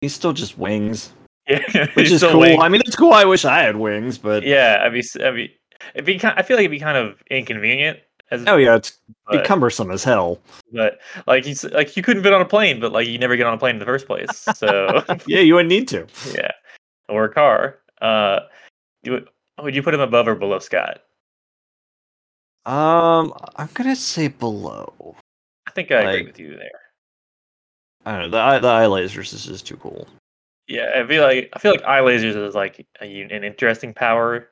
he's 0.01 0.15
still 0.15 0.33
just 0.33 0.59
wings, 0.59 1.13
Yeah, 1.49 1.87
which 1.95 2.11
is 2.11 2.23
cool. 2.23 2.41
wing- 2.41 2.61
I 2.61 2.69
mean, 2.69 2.83
it's 2.85 2.97
cool. 2.97 3.13
I 3.13 3.25
wish 3.25 3.45
I 3.45 3.61
had 3.63 3.77
wings, 3.77 4.19
but 4.19 4.43
Yeah, 4.43 4.83
I'd 4.85 4.93
be 4.93 4.99
s- 4.99 5.17
I'd 5.17 5.35
be 5.37 5.55
it'd 5.95 6.05
be 6.05 6.19
kind. 6.19 6.35
I 6.39 6.43
feel 6.43 6.57
like 6.57 6.65
it'd 6.65 6.73
be 6.73 6.81
kind 6.81 6.99
of 6.99 7.23
inconvenient. 7.31 8.01
As, 8.31 8.45
oh 8.47 8.57
yeah, 8.57 8.77
it's 8.77 8.99
but, 9.27 9.45
cumbersome 9.45 9.91
as 9.91 10.03
hell. 10.03 10.41
but 10.73 10.99
like 11.27 11.45
he's 11.45 11.65
like 11.65 11.97
you 11.97 12.03
couldn't 12.03 12.23
fit 12.23 12.33
on 12.33 12.41
a 12.41 12.47
plane, 12.47 12.81
but 12.81 12.91
like 12.93 13.07
you 13.07 13.19
never 13.19 13.37
get 13.37 13.47
on 13.47 13.55
a 13.55 13.59
plane 13.59 13.75
in 13.75 13.79
the 13.79 13.85
first 13.85 14.07
place. 14.07 14.47
So 14.55 15.05
Yeah, 15.27 15.41
you 15.41 15.55
wouldn't 15.55 15.69
need 15.69 15.89
to. 15.89 16.07
yeah, 16.33 16.51
or 17.09 17.25
a 17.25 17.33
car. 17.33 17.79
Uh, 18.01 18.41
would 19.07 19.29
would 19.63 19.75
you 19.75 19.83
put 19.83 19.95
him 19.95 20.01
above 20.01 20.27
or 20.27 20.35
below 20.35 20.59
Scott? 20.59 21.03
Um, 22.67 23.35
I'm 23.57 23.69
gonna 23.75 23.97
say 23.97 24.29
below. 24.29 25.17
I 25.67 25.71
think 25.73 25.93
I 25.93 26.01
agree 26.01 26.27
with 26.27 26.39
you 26.39 26.57
there. 26.57 26.71
I 28.07 28.13
don't 28.13 28.23
know. 28.23 28.29
The 28.31 28.39
eye, 28.39 28.59
the 28.59 28.69
eye 28.69 28.85
lasers 28.85 29.33
is 29.35 29.45
just 29.45 29.67
too 29.67 29.77
cool. 29.77 30.09
Yeah, 30.67 30.91
I 30.97 31.07
feel 31.07 31.23
like 31.23 31.51
I 31.53 31.59
feel 31.59 31.73
like 31.73 31.85
eye 31.85 32.01
lasers 32.01 32.37
is 32.37 32.55
like 32.55 32.87
a, 33.01 33.23
an 33.23 33.45
interesting 33.45 33.93
power, 33.93 34.49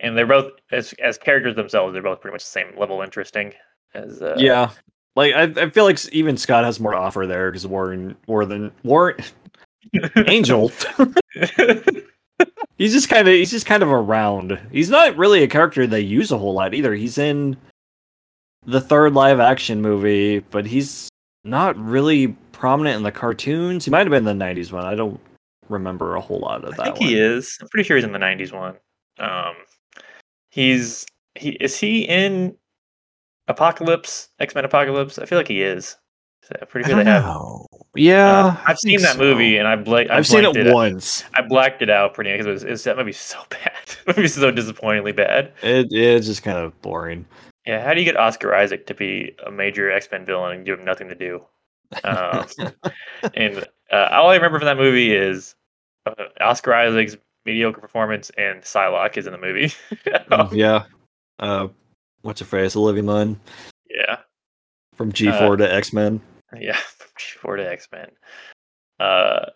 and 0.00 0.16
they're 0.16 0.26
both 0.26 0.52
as 0.70 0.92
as 0.94 1.18
characters 1.18 1.56
themselves. 1.56 1.92
They're 1.92 2.02
both 2.02 2.20
pretty 2.20 2.34
much 2.34 2.44
the 2.44 2.50
same 2.50 2.78
level 2.78 3.02
interesting 3.02 3.52
as 3.94 4.22
uh, 4.22 4.34
yeah, 4.38 4.70
like 5.16 5.34
I, 5.34 5.42
I 5.42 5.70
feel 5.70 5.84
like 5.84 6.04
even 6.12 6.36
Scott 6.36 6.64
has 6.64 6.80
more 6.80 6.92
to 6.92 6.98
offer 6.98 7.26
there 7.26 7.50
because 7.50 7.66
Warren, 7.66 8.16
Warren, 8.26 8.72
Warren, 8.82 9.16
Angel. 10.26 10.72
he's 12.78 12.92
just 12.92 13.08
kind 13.08 13.28
of 13.28 13.34
he's 13.34 13.50
just 13.50 13.66
kind 13.66 13.82
of 13.82 13.90
around. 13.90 14.58
He's 14.72 14.90
not 14.90 15.16
really 15.16 15.42
a 15.42 15.48
character 15.48 15.86
they 15.86 16.00
use 16.00 16.32
a 16.32 16.38
whole 16.38 16.54
lot 16.54 16.74
either. 16.74 16.94
He's 16.94 17.18
in 17.18 17.56
the 18.66 18.80
third 18.80 19.14
live 19.14 19.40
action 19.40 19.82
movie, 19.82 20.40
but 20.40 20.66
he's 20.66 21.08
not 21.44 21.76
really 21.76 22.28
prominent 22.52 22.96
in 22.96 23.02
the 23.02 23.12
cartoons. 23.12 23.84
He 23.84 23.90
might 23.90 24.06
have 24.06 24.10
been 24.10 24.26
in 24.26 24.38
the 24.38 24.44
'90s 24.44 24.72
one. 24.72 24.84
I 24.84 24.94
don't 24.94 25.20
remember 25.68 26.16
a 26.16 26.20
whole 26.20 26.40
lot 26.40 26.64
of 26.64 26.76
that. 26.76 26.80
I 26.80 26.84
think 26.84 27.00
one. 27.00 27.08
he 27.08 27.18
is. 27.18 27.56
I'm 27.60 27.68
pretty 27.68 27.86
sure 27.86 27.96
he's 27.96 28.04
in 28.04 28.12
the 28.12 28.18
'90s 28.18 28.52
one. 28.52 28.74
Um, 29.20 29.54
he's 30.54 31.04
he 31.34 31.50
is 31.60 31.76
he 31.78 32.02
in 32.02 32.56
Apocalypse 33.48 34.28
X 34.38 34.54
Men 34.54 34.64
Apocalypse? 34.64 35.18
I 35.18 35.26
feel 35.26 35.38
like 35.38 35.48
he 35.48 35.62
is. 35.62 35.96
So 36.44 36.54
pretty 36.66 36.88
sure 36.90 37.02
they 37.02 37.10
have. 37.10 37.24
know. 37.24 37.66
Yeah, 37.96 38.46
Uh, 38.46 38.56
I've 38.66 38.78
seen 38.78 39.00
that 39.00 39.14
so. 39.14 39.18
movie 39.18 39.56
and 39.56 39.66
I 39.66 39.76
bla- 39.76 40.04
I 40.04 40.18
I've 40.18 40.26
seen 40.26 40.44
it, 40.44 40.54
it 40.56 40.74
once. 40.74 41.24
I 41.34 41.40
blacked 41.40 41.80
it 41.80 41.88
out 41.88 42.12
pretty 42.12 42.32
because 42.36 42.62
it 42.62 42.68
it 42.68 42.70
was 42.72 42.84
that 42.84 42.96
movie's 42.98 43.18
so 43.18 43.38
bad. 43.50 43.72
movie's 44.06 44.34
so 44.34 44.50
disappointingly 44.50 45.12
bad. 45.12 45.52
It, 45.62 45.88
it's 45.90 46.26
just 46.26 46.42
kind 46.42 46.58
of 46.58 46.78
boring. 46.82 47.24
Yeah, 47.66 47.82
how 47.82 47.94
do 47.94 48.00
you 48.00 48.04
get 48.04 48.18
Oscar 48.18 48.54
Isaac 48.54 48.86
to 48.88 48.94
be 48.94 49.34
a 49.46 49.50
major 49.50 49.90
X 49.90 50.06
Men 50.12 50.26
villain 50.26 50.56
and 50.56 50.66
give 50.66 50.78
him 50.78 50.84
nothing 50.84 51.08
to 51.08 51.14
do? 51.14 51.42
Um, 52.04 52.46
and 53.34 53.64
uh, 53.90 54.08
all 54.10 54.28
I 54.28 54.34
remember 54.34 54.58
from 54.58 54.66
that 54.66 54.76
movie 54.76 55.14
is 55.14 55.54
uh, 56.04 56.12
Oscar 56.40 56.74
Isaac's 56.74 57.16
mediocre 57.44 57.80
performance 57.80 58.30
and 58.38 58.62
Psylocke 58.62 59.16
is 59.16 59.26
in 59.26 59.32
the 59.32 59.38
movie. 59.38 59.72
Mm, 60.30 60.52
yeah. 60.56 60.84
Uh, 61.38 61.68
what's 62.22 62.40
her 62.40 62.46
face? 62.46 62.76
Olivia 62.76 63.02
Munn 63.02 63.38
yeah, 63.90 64.18
from 64.94 65.12
G4 65.12 65.58
to 65.58 65.72
X 65.72 65.92
Men. 65.92 66.20
yeah, 66.58 66.76
from 66.98 67.08
G4 67.18 67.56
to 67.58 67.70
X 67.70 67.88
Men. 67.92 68.08
Uh, 69.00 69.46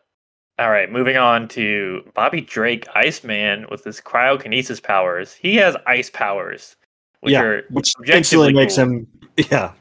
all 0.59 0.71
right, 0.71 0.91
moving 0.91 1.17
on 1.17 1.49
to 1.49 2.03
Bobby 2.15 2.41
Drake, 2.41 2.87
Iceman, 2.95 3.67
with 3.71 3.85
his 3.85 4.01
cryokinesis 4.01 4.83
powers. 4.83 5.33
He 5.33 5.57
has 5.57 5.77
ice 5.87 6.11
powers, 6.11 6.77
which 7.21 7.33
Yeah, 7.33 7.43
are 7.43 7.63
which 7.71 7.93
instantly 8.07 8.53
makes 8.53 8.77
cool. 8.77 8.85
him. 8.85 9.07
Yeah, 9.51 9.73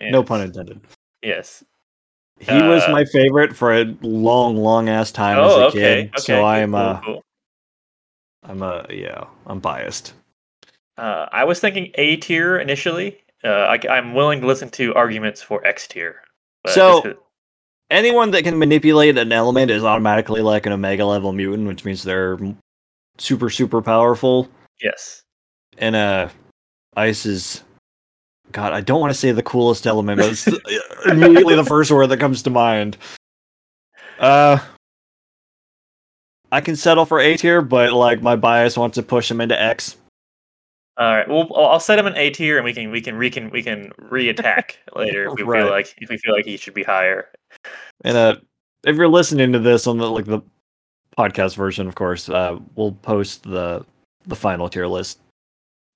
no 0.00 0.22
pun 0.22 0.42
intended. 0.42 0.80
Yes. 1.22 1.64
He 2.40 2.52
was 2.52 2.84
Uh, 2.84 2.92
my 2.92 3.04
favorite 3.06 3.56
for 3.56 3.72
a 3.74 3.84
long, 4.02 4.56
long 4.56 4.88
ass 4.90 5.10
time 5.10 5.38
as 5.38 5.50
Oh, 5.50 5.60
a 5.62 5.66
okay. 5.68 5.78
kid. 6.04 6.08
Okay. 6.10 6.20
so 6.20 6.44
I'm, 6.44 6.70
cool, 6.72 6.78
uh, 6.80 7.00
cool. 7.00 7.22
I'm 8.44 8.62
a 8.62 8.86
yeah, 8.90 9.24
I'm 9.46 9.60
biased. 9.60 10.14
Uh, 10.96 11.26
I 11.32 11.44
was 11.44 11.60
thinking 11.60 11.90
A 11.94 12.16
tier 12.16 12.58
initially. 12.58 13.18
Uh, 13.44 13.48
I, 13.48 13.98
am 13.98 14.14
willing 14.14 14.40
to 14.40 14.46
listen 14.46 14.68
to 14.70 14.92
arguments 14.94 15.40
for 15.40 15.64
X 15.66 15.86
tier. 15.86 16.22
So- 16.66 17.14
Anyone 17.90 18.32
that 18.32 18.42
can 18.44 18.58
manipulate 18.58 19.16
an 19.16 19.32
element 19.32 19.70
is 19.70 19.82
automatically 19.82 20.42
like 20.42 20.66
an 20.66 20.72
Omega 20.72 21.06
level 21.06 21.32
mutant, 21.32 21.66
which 21.66 21.86
means 21.86 22.02
they're 22.02 22.38
super, 23.16 23.48
super 23.48 23.80
powerful. 23.80 24.46
yes, 24.82 25.22
And 25.78 25.96
uh, 25.96 26.28
ice 26.96 27.24
is. 27.24 27.62
God, 28.52 28.74
I 28.74 28.82
don't 28.82 29.00
want 29.00 29.10
to 29.12 29.18
say 29.18 29.32
the 29.32 29.42
coolest 29.42 29.86
element, 29.86 30.20
but 30.20 30.30
it's 30.32 30.46
immediately 31.06 31.54
the 31.54 31.64
first 31.64 31.90
word 31.90 32.08
that 32.08 32.20
comes 32.20 32.42
to 32.42 32.50
mind. 32.50 32.98
Uh, 34.18 34.58
I 36.50 36.60
can 36.60 36.76
settle 36.76 37.04
for 37.04 37.20
A 37.20 37.36
tier, 37.36 37.60
but 37.62 37.92
like 37.92 38.22
my 38.22 38.36
bias 38.36 38.76
wants 38.76 38.94
to 38.96 39.02
push 39.02 39.30
him 39.30 39.40
into 39.40 39.60
X. 39.60 39.96
all 40.96 41.06
right. 41.16 41.28
Well, 41.28 41.48
I'll 41.54 41.80
set 41.80 41.98
him 41.98 42.06
in 42.06 42.16
A 42.16 42.30
tier, 42.30 42.56
and 42.56 42.64
we 42.64 42.72
can 42.72 42.90
we 42.90 43.00
can 43.00 43.18
we 43.18 43.30
can 43.30 43.50
we 43.50 43.62
can 43.62 43.90
reattack 44.10 44.72
later 44.96 45.26
if 45.26 45.34
we 45.34 45.42
Right. 45.42 45.62
feel 45.62 45.70
like 45.70 45.94
if 45.98 46.08
we 46.08 46.16
feel 46.18 46.34
like 46.34 46.44
he 46.46 46.56
should 46.56 46.74
be 46.74 46.82
higher. 46.84 47.28
And 48.04 48.16
uh, 48.16 48.36
if 48.84 48.96
you're 48.96 49.08
listening 49.08 49.52
to 49.52 49.58
this 49.58 49.86
on 49.86 49.98
the 49.98 50.10
like 50.10 50.24
the 50.24 50.40
podcast 51.18 51.56
version, 51.56 51.86
of 51.88 51.94
course, 51.94 52.28
uh, 52.28 52.58
we'll 52.76 52.92
post 52.92 53.42
the 53.42 53.84
the 54.26 54.36
final 54.36 54.68
tier 54.68 54.86
list 54.86 55.20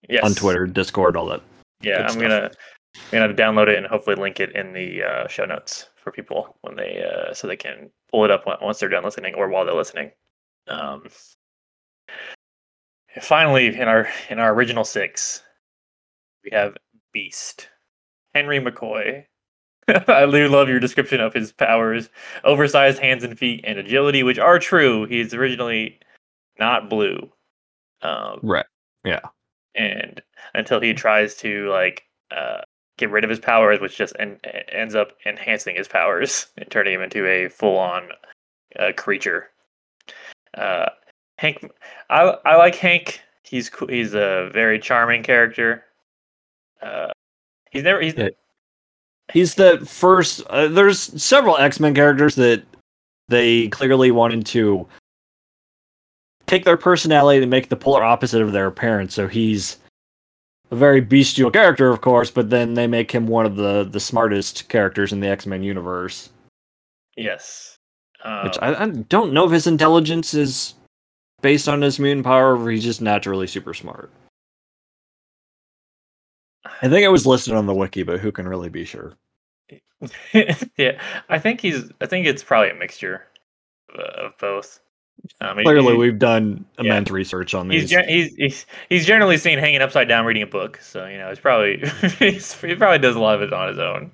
Yes. 0.08 0.24
on 0.24 0.34
Twitter, 0.34 0.66
Discord, 0.66 1.16
all 1.16 1.26
that. 1.26 1.42
Yeah, 1.80 2.02
I'm 2.02 2.10
stuff. 2.10 2.22
gonna 2.22 2.50
I'm 3.12 3.18
gonna 3.20 3.34
download 3.34 3.68
it 3.68 3.78
and 3.78 3.86
hopefully 3.86 4.16
link 4.16 4.40
it 4.40 4.54
in 4.56 4.72
the 4.72 5.02
uh, 5.02 5.28
show 5.28 5.44
notes 5.44 5.88
for 5.96 6.10
people 6.12 6.56
when 6.62 6.74
they 6.76 7.02
uh, 7.04 7.32
so 7.32 7.46
they 7.46 7.56
can 7.56 7.88
pull 8.10 8.24
it 8.24 8.30
up 8.30 8.44
once 8.60 8.78
they're 8.80 8.88
done 8.88 9.04
listening 9.04 9.34
or 9.34 9.48
while 9.48 9.64
they're 9.64 9.74
listening. 9.74 10.10
Um, 10.68 11.04
finally, 13.20 13.66
in 13.66 13.88
our 13.88 14.08
in 14.30 14.38
our 14.38 14.54
original 14.54 14.84
six, 14.84 15.42
we 16.44 16.50
have 16.52 16.76
Beast, 17.12 17.68
Henry 18.34 18.60
McCoy. 18.60 19.24
I 19.88 20.26
do 20.26 20.48
love 20.48 20.68
your 20.68 20.80
description 20.80 21.20
of 21.20 21.34
his 21.34 21.52
powers: 21.52 22.08
oversized 22.44 22.98
hands 23.00 23.24
and 23.24 23.38
feet, 23.38 23.64
and 23.66 23.78
agility, 23.78 24.22
which 24.22 24.38
are 24.38 24.58
true. 24.58 25.06
He's 25.06 25.34
originally 25.34 25.98
not 26.58 26.88
blue. 26.88 27.30
Um, 28.02 28.40
Right. 28.42 28.66
Yeah, 29.04 29.20
and 29.74 30.22
until 30.54 30.80
he 30.80 30.94
tries 30.94 31.34
to 31.36 31.68
like 31.70 32.04
uh, 32.30 32.60
get 32.98 33.10
rid 33.10 33.24
of 33.24 33.30
his 33.30 33.40
powers, 33.40 33.80
which 33.80 33.96
just 33.96 34.14
en- 34.18 34.38
ends 34.70 34.94
up 34.94 35.12
enhancing 35.26 35.76
his 35.76 35.88
powers 35.88 36.46
and 36.56 36.70
turning 36.70 36.94
him 36.94 37.02
into 37.02 37.26
a 37.26 37.48
full-on 37.48 38.10
uh, 38.78 38.92
creature. 38.96 39.51
Uh, 40.54 40.88
Hank, 41.38 41.70
I 42.10 42.36
I 42.44 42.56
like 42.56 42.74
Hank. 42.74 43.20
He's 43.42 43.68
cool. 43.68 43.88
He's 43.88 44.14
a 44.14 44.50
very 44.52 44.78
charming 44.78 45.22
character. 45.22 45.84
Uh, 46.80 47.10
he's 47.70 47.82
never 47.82 48.00
he's 48.00 48.14
Yeah. 48.14 48.28
He's 49.32 49.54
the 49.54 49.78
first. 49.86 50.42
Uh, 50.50 50.68
there's 50.68 50.98
several 51.22 51.56
X 51.56 51.80
Men 51.80 51.94
characters 51.94 52.34
that 52.34 52.62
they 53.28 53.68
clearly 53.68 54.10
wanted 54.10 54.44
to 54.46 54.86
take 56.46 56.64
their 56.64 56.76
personality 56.76 57.40
and 57.40 57.50
make 57.50 57.68
the 57.68 57.76
polar 57.76 58.02
opposite 58.02 58.42
of 58.42 58.52
their 58.52 58.66
appearance. 58.66 59.14
So 59.14 59.26
he's 59.26 59.78
a 60.70 60.76
very 60.76 61.00
bestial 61.00 61.50
character, 61.50 61.88
of 61.88 62.00
course, 62.02 62.30
but 62.30 62.50
then 62.50 62.74
they 62.74 62.86
make 62.86 63.10
him 63.10 63.26
one 63.26 63.46
of 63.46 63.56
the 63.56 63.84
the 63.84 64.00
smartest 64.00 64.68
characters 64.68 65.12
in 65.12 65.20
the 65.20 65.28
X 65.28 65.46
Men 65.46 65.62
universe. 65.62 66.30
yes. 67.16 67.78
Um, 68.24 68.44
Which 68.44 68.58
I, 68.62 68.84
I 68.84 68.86
don't 68.86 69.32
know 69.32 69.44
if 69.46 69.52
his 69.52 69.66
intelligence 69.66 70.34
is 70.34 70.74
based 71.40 71.68
on 71.68 71.82
his 71.82 71.98
mutant 71.98 72.24
power, 72.24 72.56
or 72.56 72.70
he's 72.70 72.84
just 72.84 73.02
naturally 73.02 73.46
super 73.46 73.74
smart. 73.74 74.10
I 76.64 76.88
think 76.88 77.02
it 77.04 77.08
was 77.08 77.26
listed 77.26 77.54
on 77.54 77.66
the 77.66 77.74
wiki, 77.74 78.02
but 78.02 78.20
who 78.20 78.32
can 78.32 78.48
really 78.48 78.68
be 78.68 78.84
sure? 78.84 79.14
yeah, 80.76 81.00
I 81.28 81.38
think 81.38 81.60
he's. 81.60 81.90
I 82.00 82.06
think 82.06 82.26
it's 82.26 82.42
probably 82.42 82.70
a 82.70 82.74
mixture 82.74 83.26
of, 83.94 84.36
both. 84.38 84.80
Um, 85.40 85.58
Clearly, 85.62 85.92
he- 85.92 85.98
we've 85.98 86.18
done 86.18 86.64
yeah. 86.78 86.84
immense 86.84 87.10
research 87.10 87.54
on 87.54 87.70
he's, 87.70 87.82
these. 87.82 87.90
gen- 87.90 88.08
he's 88.08 88.34
he's 88.34 88.66
he's 88.88 89.06
generally 89.06 89.36
seen 89.36 89.58
hanging 89.58 89.80
upside 89.80 90.08
down 90.08 90.24
reading 90.24 90.42
a 90.42 90.46
book, 90.46 90.78
so 90.82 91.06
you 91.06 91.18
know 91.18 91.28
it's 91.28 91.40
probably 91.40 91.78
he's, 92.18 92.52
he 92.60 92.74
probably 92.74 92.98
does 92.98 93.14
a 93.14 93.20
lot 93.20 93.36
of 93.36 93.42
it 93.42 93.52
on 93.52 93.68
his 93.68 93.78
own. 93.78 94.10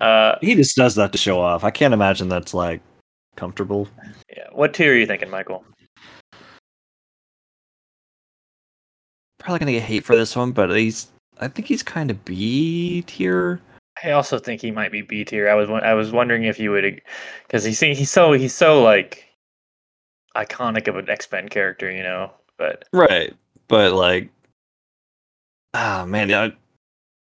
Uh, 0.00 0.36
he 0.40 0.54
just 0.54 0.76
does 0.76 0.94
that 0.94 1.12
to 1.12 1.18
show 1.18 1.40
off. 1.40 1.64
I 1.64 1.70
can't 1.70 1.92
imagine 1.92 2.28
that's 2.28 2.54
like 2.54 2.80
comfortable. 3.40 3.88
yeah. 4.36 4.44
What 4.52 4.74
tier 4.74 4.92
are 4.92 4.96
you 4.96 5.06
thinking, 5.06 5.30
Michael? 5.30 5.64
Probably 9.38 9.58
gonna 9.58 9.72
get 9.72 9.82
hate 9.82 10.04
for 10.04 10.14
this 10.14 10.36
one, 10.36 10.52
but 10.52 10.68
he's. 10.70 11.10
I 11.38 11.48
think 11.48 11.66
he's 11.66 11.82
kind 11.82 12.10
of 12.10 12.22
B 12.26 13.02
tier. 13.06 13.62
I 14.04 14.10
also 14.10 14.38
think 14.38 14.60
he 14.60 14.70
might 14.70 14.92
be 14.92 15.00
B 15.00 15.24
tier. 15.24 15.48
I 15.48 15.54
was 15.54 15.70
I 15.70 15.94
was 15.94 16.12
wondering 16.12 16.44
if 16.44 16.60
you 16.60 16.70
would, 16.70 17.00
because 17.46 17.64
he's 17.64 17.80
he's 17.80 18.10
so 18.10 18.32
he's 18.32 18.54
so 18.54 18.82
like 18.82 19.24
iconic 20.36 20.86
of 20.86 20.96
an 20.96 21.08
X 21.08 21.26
Men 21.32 21.48
character, 21.48 21.90
you 21.90 22.02
know. 22.02 22.30
But 22.58 22.84
Right, 22.92 23.34
but 23.68 23.94
like, 23.94 24.28
ah 25.72 26.04
man, 26.06 26.30
I, 26.30 26.52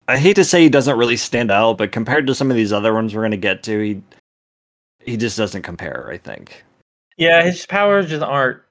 I 0.08 0.18
hate 0.18 0.38
to 0.38 0.44
say 0.44 0.64
he 0.64 0.70
doesn't 0.70 0.98
really 0.98 1.18
stand 1.18 1.52
out, 1.52 1.78
but 1.78 1.92
compared 1.92 2.26
to 2.26 2.34
some 2.34 2.50
of 2.50 2.58
these 2.58 2.74
other 2.74 2.96
ones 2.96 3.14
we're 3.14 3.22
gonna 3.22 3.38
get 3.38 3.62
to, 3.64 3.80
he 3.80 4.02
he 5.10 5.18
just 5.18 5.38
doesn't 5.38 5.64
compare. 5.64 6.10
I 6.12 6.18
think. 6.18 6.64
yeah, 7.18 7.44
his 7.44 7.66
powers 7.66 8.08
just 8.10 8.24
aren't. 8.24 8.62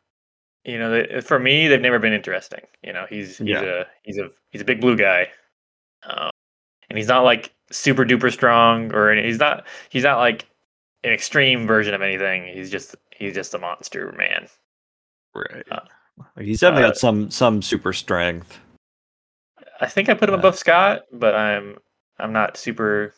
You 0.65 0.79
know, 0.79 0.91
they, 0.91 1.21
for 1.23 1.39
me, 1.39 1.67
they've 1.69 1.81
never 1.81 1.99
been 1.99 2.13
interesting. 2.13 2.61
You 2.83 2.93
know, 2.93 3.07
he's 3.09 3.39
he's 3.39 3.49
Yeah. 3.49 3.63
a 3.63 3.85
he's 4.03 4.19
a 4.19 4.29
he's 4.51 4.61
a 4.61 4.65
big 4.65 4.81
blue 4.81 4.97
guy, 4.97 5.29
um, 6.09 6.31
and 6.91 6.99
he's 6.99 7.09
not 7.09 7.25
like 7.25 7.55
super 7.71 8.05
duper 8.05 8.31
strong 8.33 8.93
or 8.93 9.11
any, 9.11 9.23
he's 9.25 9.39
not 9.39 9.67
he's 9.91 10.05
not 10.05 10.19
like 10.19 10.47
an 11.05 11.13
extreme 11.13 11.67
version 11.67 11.95
of 11.95 12.03
anything. 12.03 12.47
He's 12.53 12.71
just 12.71 12.97
he's 13.17 13.35
just 13.35 13.55
a 13.55 13.59
monster 13.59 14.13
man. 14.19 14.47
Right. 15.35 15.65
Uh, 15.71 15.81
he's 16.41 16.61
definitely 16.61 16.85
uh, 16.85 16.89
got 16.89 16.97
some 16.99 17.31
some 17.31 17.63
super 17.63 17.93
strength. 17.93 18.59
I 19.81 19.87
think 19.87 20.09
I 20.09 20.15
put 20.15 20.29
him 20.29 20.35
Yeah. 20.35 20.41
above 20.41 20.57
Scott, 20.57 21.03
but 21.13 21.35
I'm 21.35 21.79
I'm 22.19 22.33
not 22.33 22.57
super 22.57 23.15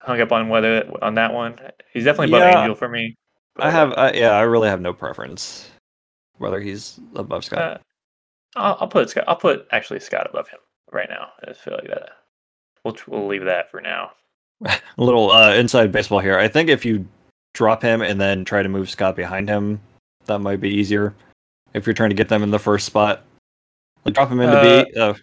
hung 0.00 0.20
up 0.20 0.32
on 0.32 0.48
whether 0.48 0.90
on 1.02 1.14
that 1.14 1.32
one. 1.32 1.56
He's 1.92 2.04
definitely 2.04 2.36
above 2.36 2.52
Yeah. 2.52 2.60
Angel 2.60 2.74
for 2.74 2.88
me. 2.88 3.16
I 3.56 3.70
have, 3.70 3.92
I, 3.94 4.12
yeah, 4.12 4.30
I 4.30 4.42
really 4.42 4.68
have 4.68 4.80
no 4.80 4.92
preference 4.92 5.70
whether 6.38 6.60
he's 6.60 6.98
above 7.14 7.44
Scott. 7.44 7.62
Uh, 7.62 7.78
I'll, 8.56 8.76
I'll 8.80 8.88
put 8.88 9.10
Scott. 9.10 9.24
I'll 9.28 9.36
put 9.36 9.66
actually 9.70 10.00
Scott 10.00 10.26
above 10.28 10.48
him 10.48 10.58
right 10.90 11.08
now. 11.08 11.28
I 11.42 11.46
just 11.46 11.60
feel 11.60 11.74
like 11.74 11.88
that. 11.88 12.10
We'll 12.84 12.96
we'll 13.06 13.26
leave 13.26 13.44
that 13.44 13.70
for 13.70 13.80
now. 13.80 14.12
A 14.64 14.80
little 14.96 15.30
uh, 15.30 15.54
inside 15.54 15.92
baseball 15.92 16.18
here. 16.18 16.38
I 16.38 16.48
think 16.48 16.68
if 16.68 16.84
you 16.84 17.06
drop 17.54 17.82
him 17.82 18.02
and 18.02 18.20
then 18.20 18.44
try 18.44 18.62
to 18.62 18.68
move 18.68 18.90
Scott 18.90 19.16
behind 19.16 19.48
him, 19.48 19.80
that 20.26 20.40
might 20.40 20.60
be 20.60 20.70
easier. 20.70 21.14
If 21.74 21.86
you're 21.86 21.94
trying 21.94 22.10
to 22.10 22.16
get 22.16 22.28
them 22.28 22.42
in 22.42 22.50
the 22.50 22.58
first 22.58 22.86
spot, 22.86 23.24
like 24.04 24.14
drop 24.14 24.30
him 24.30 24.40
into 24.40 24.58
Uh, 24.58 24.84
B. 24.84 24.92
Oh, 24.96 25.14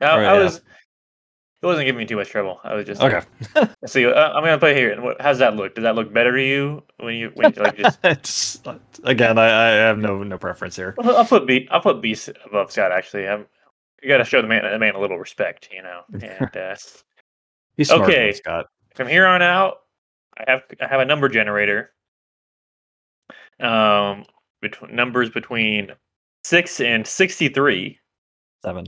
I, 0.00 0.04
Alright, 0.04 0.28
I 0.28 0.42
yeah. 0.42 0.50
It 1.60 1.66
wasn't 1.66 1.86
giving 1.86 1.98
me 1.98 2.06
too 2.06 2.16
much 2.16 2.28
trouble. 2.30 2.60
I 2.62 2.74
was 2.74 2.86
just 2.86 3.00
okay. 3.02 3.20
See, 3.86 4.06
uh, 4.06 4.32
I'm 4.32 4.44
gonna 4.44 4.58
put 4.58 4.70
it 4.70 4.76
here. 4.76 5.00
What, 5.00 5.20
how's 5.20 5.38
that 5.38 5.56
look? 5.56 5.74
Does 5.74 5.82
that 5.82 5.96
look 5.96 6.12
better 6.12 6.36
to 6.36 6.42
you 6.42 6.84
when 6.98 7.16
you 7.16 7.32
when 7.34 7.52
you, 7.52 7.62
like 7.62 7.76
just? 7.76 7.98
it's 8.04 8.60
again, 9.02 9.38
I, 9.38 9.46
I 9.46 9.68
have 9.70 9.98
no 9.98 10.22
no 10.22 10.38
preference 10.38 10.76
here. 10.76 10.94
I'll 11.00 11.16
I'll 11.16 11.24
put 11.24 11.46
B. 11.48 11.66
I'll 11.72 11.80
put 11.80 12.00
B 12.00 12.16
above 12.46 12.70
Scott. 12.70 12.92
Actually, 12.92 13.26
I'm. 13.28 13.46
You 14.00 14.08
got 14.08 14.18
to 14.18 14.24
show 14.24 14.40
the 14.40 14.46
man 14.46 14.62
the 14.70 14.78
man 14.78 14.94
a 14.94 15.00
little 15.00 15.18
respect, 15.18 15.68
you 15.72 15.82
know. 15.82 16.02
And 16.12 16.56
uh, 16.56 16.76
He's 17.76 17.88
smarter 17.88 18.04
Okay. 18.04 18.32
Scott. 18.32 18.66
from 18.94 19.08
here 19.08 19.26
on 19.26 19.42
out, 19.42 19.78
I 20.36 20.44
have 20.48 20.62
I 20.80 20.86
have 20.86 21.00
a 21.00 21.04
number 21.04 21.28
generator. 21.28 21.90
Um, 23.58 24.24
between 24.62 24.94
numbers 24.94 25.30
between 25.30 25.90
six 26.44 26.80
and 26.80 27.04
sixty-three. 27.04 27.98
Seven. 28.64 28.86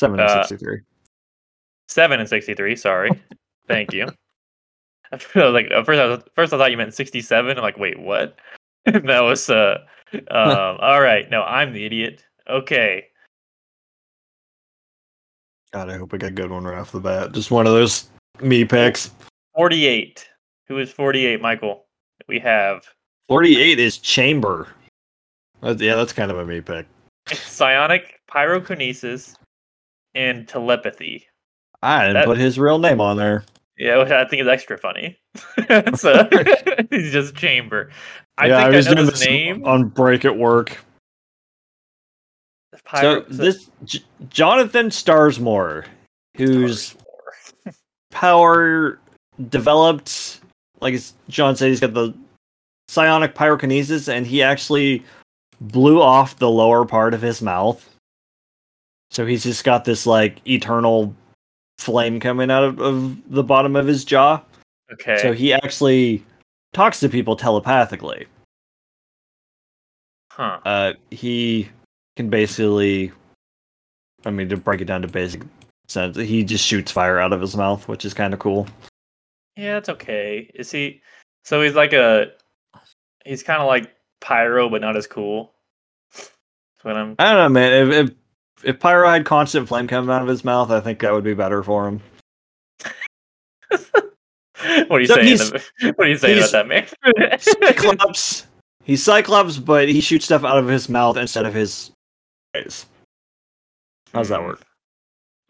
Seven 0.00 0.18
and 0.18 0.30
Uh, 0.30 0.42
sixty-three. 0.46 0.80
Seven 1.88 2.20
and 2.20 2.28
sixty-three. 2.28 2.74
Sorry, 2.74 3.10
thank 3.68 3.92
you. 3.92 4.08
I 5.12 5.16
was 5.34 5.52
like 5.52 5.70
at 5.70 5.84
first, 5.84 6.00
I 6.00 6.06
was, 6.06 6.22
first 6.34 6.54
I 6.54 6.56
thought 6.56 6.70
you 6.70 6.78
meant 6.78 6.94
sixty-seven. 6.94 7.58
I'm 7.58 7.62
like, 7.62 7.76
wait, 7.76 8.00
what? 8.00 8.38
that 8.86 9.20
was 9.22 9.50
uh, 9.50 9.76
um. 10.14 10.78
all 10.80 11.02
right, 11.02 11.30
no, 11.30 11.42
I'm 11.42 11.74
the 11.74 11.84
idiot. 11.84 12.24
Okay, 12.48 13.04
God, 15.74 15.90
I 15.90 15.98
hope 15.98 16.14
I 16.14 16.16
got 16.16 16.28
a 16.28 16.32
good 16.32 16.50
one 16.50 16.64
right 16.64 16.78
off 16.78 16.92
the 16.92 17.00
bat. 17.00 17.32
Just 17.32 17.50
one 17.50 17.66
of 17.66 17.74
those 17.74 18.08
me 18.40 18.64
picks. 18.64 19.10
forty-eight. 19.54 20.26
Who 20.68 20.78
is 20.78 20.90
forty-eight, 20.90 21.42
Michael? 21.42 21.84
We 22.26 22.38
have 22.38 22.86
Forty-eight 23.28 23.78
is 23.78 23.98
Chamber. 23.98 24.68
Yeah, 25.62 25.74
that's 25.74 26.14
kind 26.14 26.30
of 26.30 26.38
a 26.38 26.46
me 26.46 26.62
pick. 26.62 26.86
psionic 27.28 28.18
pyrokinesis 28.30 29.34
and 30.14 30.46
telepathy. 30.48 31.26
Ah, 31.82 31.98
I 31.98 32.00
didn't 32.02 32.14
That- 32.14 32.24
put 32.26 32.38
his 32.38 32.58
real 32.58 32.78
name 32.78 33.00
on 33.00 33.16
there. 33.16 33.44
Yeah, 33.78 33.96
which 33.98 34.10
I 34.10 34.26
think 34.26 34.42
is 34.42 34.48
extra 34.48 34.76
funny. 34.76 35.18
so 35.96 36.28
he's 36.90 37.12
just 37.12 37.34
chamber. 37.34 37.90
I 38.36 38.46
yeah, 38.48 38.56
think 38.56 38.64
I 38.64 38.66
I, 38.66 38.76
was 38.76 38.86
know 38.86 38.94
doing 38.94 39.06
his 39.06 39.18
this 39.20 39.26
name. 39.28 39.64
on 39.64 39.88
break 39.88 40.24
at 40.24 40.36
work. 40.36 40.78
Pyro- 42.84 43.24
so 43.24 43.32
this 43.34 43.70
J- 43.84 44.04
Jonathan 44.28 44.86
Starsmore, 44.88 45.84
whose 46.36 46.94
power 48.10 48.98
developed, 49.48 50.40
like 50.80 51.00
John 51.28 51.56
said, 51.56 51.68
he's 51.68 51.80
got 51.80 51.94
the 51.94 52.14
psionic 52.88 53.34
pyrokinesis, 53.34 54.08
and 54.08 54.26
he 54.26 54.42
actually 54.42 55.02
blew 55.60 56.00
off 56.00 56.36
the 56.36 56.50
lower 56.50 56.84
part 56.84 57.14
of 57.14 57.22
his 57.22 57.40
mouth. 57.42 57.86
So 59.10 59.26
he's 59.26 59.42
just 59.42 59.64
got 59.64 59.84
this 59.84 60.06
like 60.06 60.46
eternal 60.46 61.14
flame 61.78 62.20
coming 62.20 62.50
out 62.50 62.62
of, 62.62 62.80
of 62.80 63.30
the 63.30 63.42
bottom 63.42 63.76
of 63.76 63.86
his 63.86 64.04
jaw. 64.04 64.42
okay. 64.92 65.18
So 65.18 65.32
he 65.32 65.52
actually 65.52 66.24
talks 66.72 67.00
to 67.00 67.08
people 67.08 67.36
telepathically. 67.36 68.26
huh. 70.30 70.58
Uh, 70.64 70.92
he 71.10 71.68
can 72.16 72.30
basically, 72.30 73.12
I 74.24 74.30
mean, 74.30 74.48
to 74.48 74.56
break 74.56 74.80
it 74.80 74.86
down 74.86 75.02
to 75.02 75.08
basic 75.08 75.42
sense, 75.88 76.16
he 76.16 76.44
just 76.44 76.64
shoots 76.66 76.92
fire 76.92 77.18
out 77.18 77.32
of 77.32 77.40
his 77.40 77.56
mouth, 77.56 77.88
which 77.88 78.04
is 78.04 78.14
kind 78.14 78.32
of 78.32 78.40
cool. 78.40 78.66
Yeah, 79.56 79.76
it's 79.76 79.88
okay. 79.88 80.50
Is 80.54 80.70
he? 80.70 81.02
So 81.44 81.60
he's 81.62 81.74
like 81.74 81.92
a. 81.92 82.32
He's 83.24 83.42
kind 83.42 83.60
of 83.60 83.66
like 83.66 83.94
pyro, 84.20 84.68
but 84.68 84.80
not 84.80 84.96
as 84.96 85.06
cool. 85.06 85.52
That's 86.14 86.30
what 86.82 86.96
I'm. 86.96 87.16
I 87.18 87.32
don't 87.32 87.36
know, 87.36 87.48
man. 87.48 87.88
If 87.88 87.94
if, 88.08 88.16
if 88.64 88.78
Pyro 88.78 89.08
had 89.08 89.24
constant 89.24 89.68
flame 89.68 89.86
coming 89.86 90.10
out 90.10 90.22
of 90.22 90.28
his 90.28 90.44
mouth, 90.44 90.70
I 90.70 90.80
think 90.80 91.00
that 91.00 91.12
would 91.12 91.24
be 91.24 91.34
better 91.34 91.62
for 91.62 91.88
him. 91.88 92.00
what 93.70 94.90
are 94.90 95.00
you 95.00 95.06
So 95.06 95.14
saying? 95.14 95.38
what 95.96 96.06
are 96.06 96.08
you 96.10 96.16
saying 96.16 96.38
about 96.38 96.52
that 96.52 96.68
man? 96.68 96.86
Cyclops. 97.38 98.46
He's 98.84 99.02
Cyclops, 99.02 99.58
but 99.58 99.88
he 99.88 100.00
shoots 100.00 100.24
stuff 100.24 100.44
out 100.44 100.58
of 100.58 100.66
his 100.68 100.88
mouth 100.88 101.16
instead 101.16 101.46
of 101.46 101.54
his 101.54 101.90
eyes. 102.56 102.86
How's 104.12 104.28
that 104.30 104.40
Hmm. 104.40 104.46
work? 104.46 104.62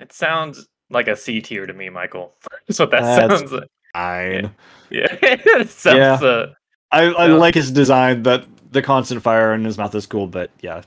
It 0.01 0.13
sounds 0.13 0.67
like 0.91 1.09
a 1.09 1.17
C 1.17 1.41
tier 1.41 1.67
to 1.67 1.73
me, 1.73 1.89
Michael. 1.89 2.35
That's 2.67 2.79
what 2.79 2.91
that 2.91 3.03
That's 3.03 3.39
sounds 3.41 3.53
like. 3.53 3.69
Fine. 3.95 4.55
Yeah, 4.91 5.07
it 5.23 5.69
sounds. 5.71 5.97
Yeah. 5.99 6.15
Uh, 6.29 6.53
I, 6.93 7.03
I 7.05 7.27
Yeah. 7.29 7.35
like 7.35 7.55
his 7.55 7.71
design. 7.71 8.23
That 8.25 8.45
the 8.73 8.83
constant 8.83 9.23
fire 9.23 9.55
in 9.55 9.65
his 9.65 9.79
mouth 9.79 9.95
is 9.95 10.07
cool, 10.07 10.27
but 10.27 10.51
yeah, 10.61 10.83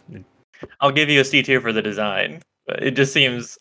I'll 0.81 0.91
give 0.91 1.09
you 1.09 1.21
a 1.21 1.25
C 1.25 1.41
tier 1.41 1.61
for 1.61 1.73
the 1.73 1.81
design, 1.81 2.41
but 2.65 2.81
it 2.83 2.91
just 2.91 3.13
seems 3.13 3.57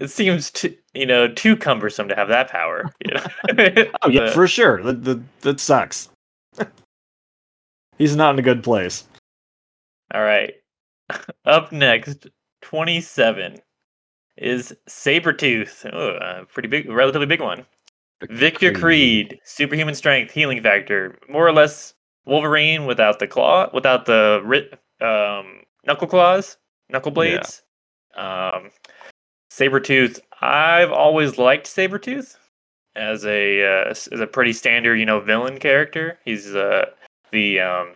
it 0.00 0.10
seems 0.10 0.50
too, 0.50 0.74
you 0.94 1.06
know 1.06 1.28
too 1.28 1.56
cumbersome 1.56 2.08
to 2.08 2.14
have 2.14 2.28
that 2.28 2.50
power. 2.50 2.90
You 3.04 3.14
know? 3.14 3.86
Oh 4.02 4.08
yeah, 4.08 4.30
for 4.34 4.46
sure. 4.46 4.82
That 4.82 5.04
that, 5.04 5.22
that 5.42 5.60
sucks. 5.60 6.08
He's 7.98 8.16
not 8.16 8.34
in 8.34 8.38
a 8.38 8.42
good 8.42 8.62
place. 8.62 9.04
all 10.12 10.22
right. 10.22 10.54
Up 11.44 11.72
next, 11.72 12.26
twenty 12.62 13.00
seven 13.00 13.58
is 14.36 14.74
Sabretooth. 14.88 15.88
Oh, 15.92 16.18
a 16.20 16.44
pretty 16.46 16.68
big, 16.68 16.90
relatively 16.90 17.26
big 17.26 17.40
one. 17.40 17.64
Victor 18.30 18.72
Creed, 18.72 19.38
superhuman 19.44 19.94
strength, 19.94 20.32
healing 20.32 20.62
factor, 20.62 21.18
more 21.28 21.46
or 21.46 21.52
less 21.52 21.94
Wolverine 22.24 22.86
without 22.86 23.18
the 23.18 23.26
claw, 23.26 23.68
without 23.74 24.06
the 24.06 24.40
um, 25.00 25.60
knuckle 25.86 26.08
claws, 26.08 26.56
knuckle 26.90 27.12
blades. 27.12 27.62
Um, 28.16 28.70
Sabretooth, 29.50 30.20
I've 30.40 30.90
always 30.92 31.38
liked 31.38 31.66
Sabretooth 31.66 32.36
as 32.94 33.24
a 33.26 33.62
uh, 33.64 33.90
as 33.90 34.08
a 34.20 34.26
pretty 34.26 34.52
standard, 34.52 34.96
you 34.96 35.06
know, 35.06 35.20
villain 35.20 35.58
character. 35.58 36.18
He's 36.24 36.54
uh, 36.54 36.86
the 37.32 37.60
um, 37.60 37.94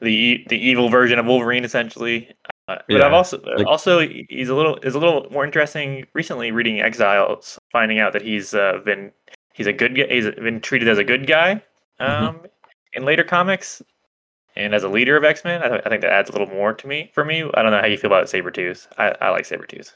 the 0.00 0.44
the 0.48 0.58
evil 0.58 0.88
version 0.88 1.18
of 1.18 1.26
Wolverine, 1.26 1.64
essentially. 1.64 2.30
Uh, 2.68 2.78
but 2.88 3.02
I've 3.02 3.12
also 3.12 3.40
like- 3.42 3.66
also 3.66 4.00
he's 4.28 4.48
a 4.48 4.54
little 4.54 4.76
is 4.78 4.94
a 4.94 4.98
little 4.98 5.26
more 5.30 5.44
interesting 5.44 6.06
recently 6.14 6.50
reading 6.50 6.80
Exiles, 6.80 7.58
finding 7.72 7.98
out 7.98 8.12
that 8.12 8.22
he's 8.22 8.54
uh, 8.54 8.80
been 8.84 9.12
he's 9.52 9.66
a 9.66 9.72
good 9.72 9.94
guy. 9.96 10.06
He's 10.08 10.30
been 10.30 10.60
treated 10.60 10.88
as 10.88 10.98
a 10.98 11.04
good 11.04 11.26
guy 11.26 11.62
Mm-hmm. 12.00 12.24
um, 12.26 12.40
in 12.94 13.04
later 13.04 13.22
comics, 13.22 13.80
and 14.56 14.74
as 14.74 14.82
a 14.84 14.88
leader 14.88 15.16
of 15.16 15.24
X 15.24 15.44
Men, 15.44 15.62
I, 15.62 15.68
th- 15.68 15.82
I 15.84 15.88
think 15.88 16.02
that 16.02 16.12
adds 16.12 16.28
a 16.30 16.32
little 16.32 16.48
more 16.48 16.72
to 16.74 16.86
me. 16.86 17.10
For 17.14 17.24
me, 17.24 17.42
I 17.54 17.62
don't 17.62 17.70
know 17.72 17.80
how 17.80 17.86
you 17.86 17.98
feel 17.98 18.10
about 18.10 18.26
Sabretooth. 18.26 18.86
I, 18.98 19.14
I 19.20 19.30
like 19.30 19.44
Sabretooth. 19.44 19.92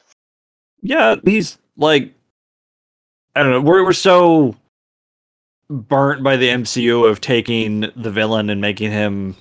Yeah, 0.83 1.17
he's 1.25 1.59
like 1.77 2.13
I 3.37 3.43
don't 3.43 3.53
know. 3.53 3.61
We're 3.61 3.85
we're 3.85 3.93
so 3.93 4.57
burnt 5.71 6.23
by 6.23 6.37
the 6.37 6.49
MCU 6.49 7.09
of 7.09 7.21
taking 7.21 7.91
the 7.95 8.11
villain 8.11 8.49
and 8.51 8.61
making 8.61 8.91
him 8.91 9.37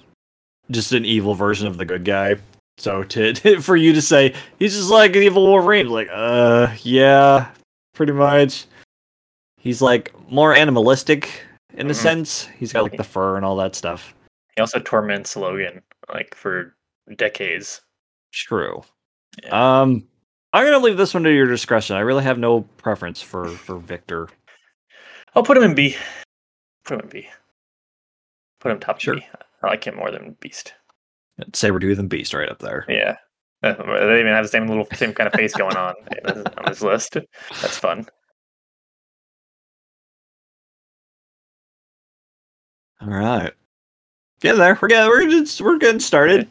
just 0.71 0.91
an 0.91 1.05
evil 1.05 1.33
version 1.35 1.67
of 1.67 1.77
the 1.77 1.85
good 1.85 2.03
guy. 2.03 2.35
So 2.77 3.03
to, 3.05 3.61
for 3.61 3.75
you 3.75 3.93
to 3.93 4.01
say 4.01 4.35
he's 4.59 4.75
just 4.75 4.89
like 4.91 5.15
an 5.15 5.23
evil 5.23 5.45
Wolverine, 5.47 5.89
like 5.89 6.09
uh 6.11 6.73
yeah, 6.83 7.49
pretty 7.93 8.11
much. 8.13 8.65
He's 9.59 9.81
like 9.81 10.13
more 10.29 10.53
animalistic 10.53 11.29
in 11.73 11.87
a 11.87 11.93
Mhm. 11.93 11.95
sense. 11.95 12.45
He's 12.57 12.71
got 12.73 12.83
like 12.83 12.97
the 12.97 13.03
fur 13.03 13.35
and 13.37 13.45
all 13.45 13.55
that 13.57 13.75
stuff. 13.75 14.13
He 14.57 14.61
also 14.61 14.79
torments 14.79 15.35
Logan 15.35 15.83
like 16.11 16.33
for 16.33 16.75
decades. 17.15 17.81
True. 18.33 18.83
Yeah. 19.43 19.81
Um 19.81 20.07
I'm 20.51 20.65
gonna 20.65 20.79
leave 20.83 20.97
this 20.97 21.13
one 21.13 21.21
to 21.23 21.31
your 21.31 21.45
discretion. 21.45 21.95
I 21.95 21.99
really 21.99 22.23
have 22.23 22.39
no 22.39 22.61
preference 22.77 23.21
for 23.21 23.49
for 23.49 23.77
Victor. 23.77 24.29
I'll 25.35 25.43
put 25.43 25.57
him 25.57 25.63
in 25.63 25.75
B. 25.75 25.95
Put 26.85 26.95
him 26.95 27.01
in 27.01 27.09
B. 27.09 27.27
Put 28.59 28.71
him 28.71 28.79
top 28.79 28.99
Sure. 28.99 29.13
B. 29.17 29.21
I 29.61 29.67
like 29.67 29.83
him 29.85 29.95
more 29.95 30.09
than 30.09 30.35
Beast. 30.39 30.73
Sabretooth 31.51 31.99
and 31.99 32.09
Beast 32.09 32.33
right 32.33 32.49
up 32.49 32.57
there. 32.57 32.83
Yeah. 32.89 33.17
Uh, 33.61 33.73
They 34.07 34.19
even 34.21 34.33
have 34.33 34.43
the 34.45 34.49
same 34.49 34.65
little 34.67 34.87
same 34.95 35.13
kind 35.13 35.27
of 35.27 35.33
face 35.33 35.53
going 35.53 35.75
on 35.77 35.93
on 36.25 36.65
this 36.65 36.81
list. 36.81 37.15
That's 37.61 37.77
fun. 37.77 38.07
All 43.01 43.09
right. 43.09 43.53
Getting 44.39 44.59
there. 44.59 44.77
We're 44.81 44.87
getting 44.87 45.09
we're 45.09 45.29
just 45.29 45.61
we're 45.61 45.77
getting 45.77 45.99
started. 45.99 46.47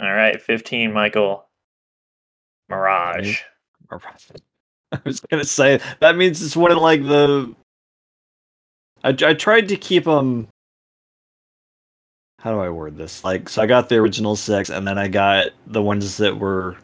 All 0.00 0.12
right, 0.12 0.40
15, 0.40 0.92
Michael. 0.92 1.44
Mirage. 2.68 3.40
Mirage. 3.90 4.30
I 4.92 5.00
was 5.04 5.20
gonna 5.20 5.44
say 5.44 5.80
that 6.00 6.16
means 6.16 6.42
it's 6.42 6.56
one 6.56 6.72
of 6.72 6.78
like 6.78 7.02
the. 7.02 7.54
I 9.04 9.10
I 9.10 9.34
tried 9.34 9.68
to 9.68 9.76
keep 9.76 10.04
them. 10.04 10.48
How 12.40 12.52
do 12.52 12.60
I 12.60 12.70
word 12.70 12.96
this? 12.96 13.24
Like, 13.24 13.48
so 13.48 13.62
I 13.62 13.66
got 13.66 13.88
the 13.88 13.96
original 13.96 14.36
six, 14.36 14.70
and 14.70 14.86
then 14.86 14.96
I 14.96 15.08
got 15.08 15.48
the 15.66 15.82
ones 15.82 16.16
that 16.18 16.38
were 16.38 16.76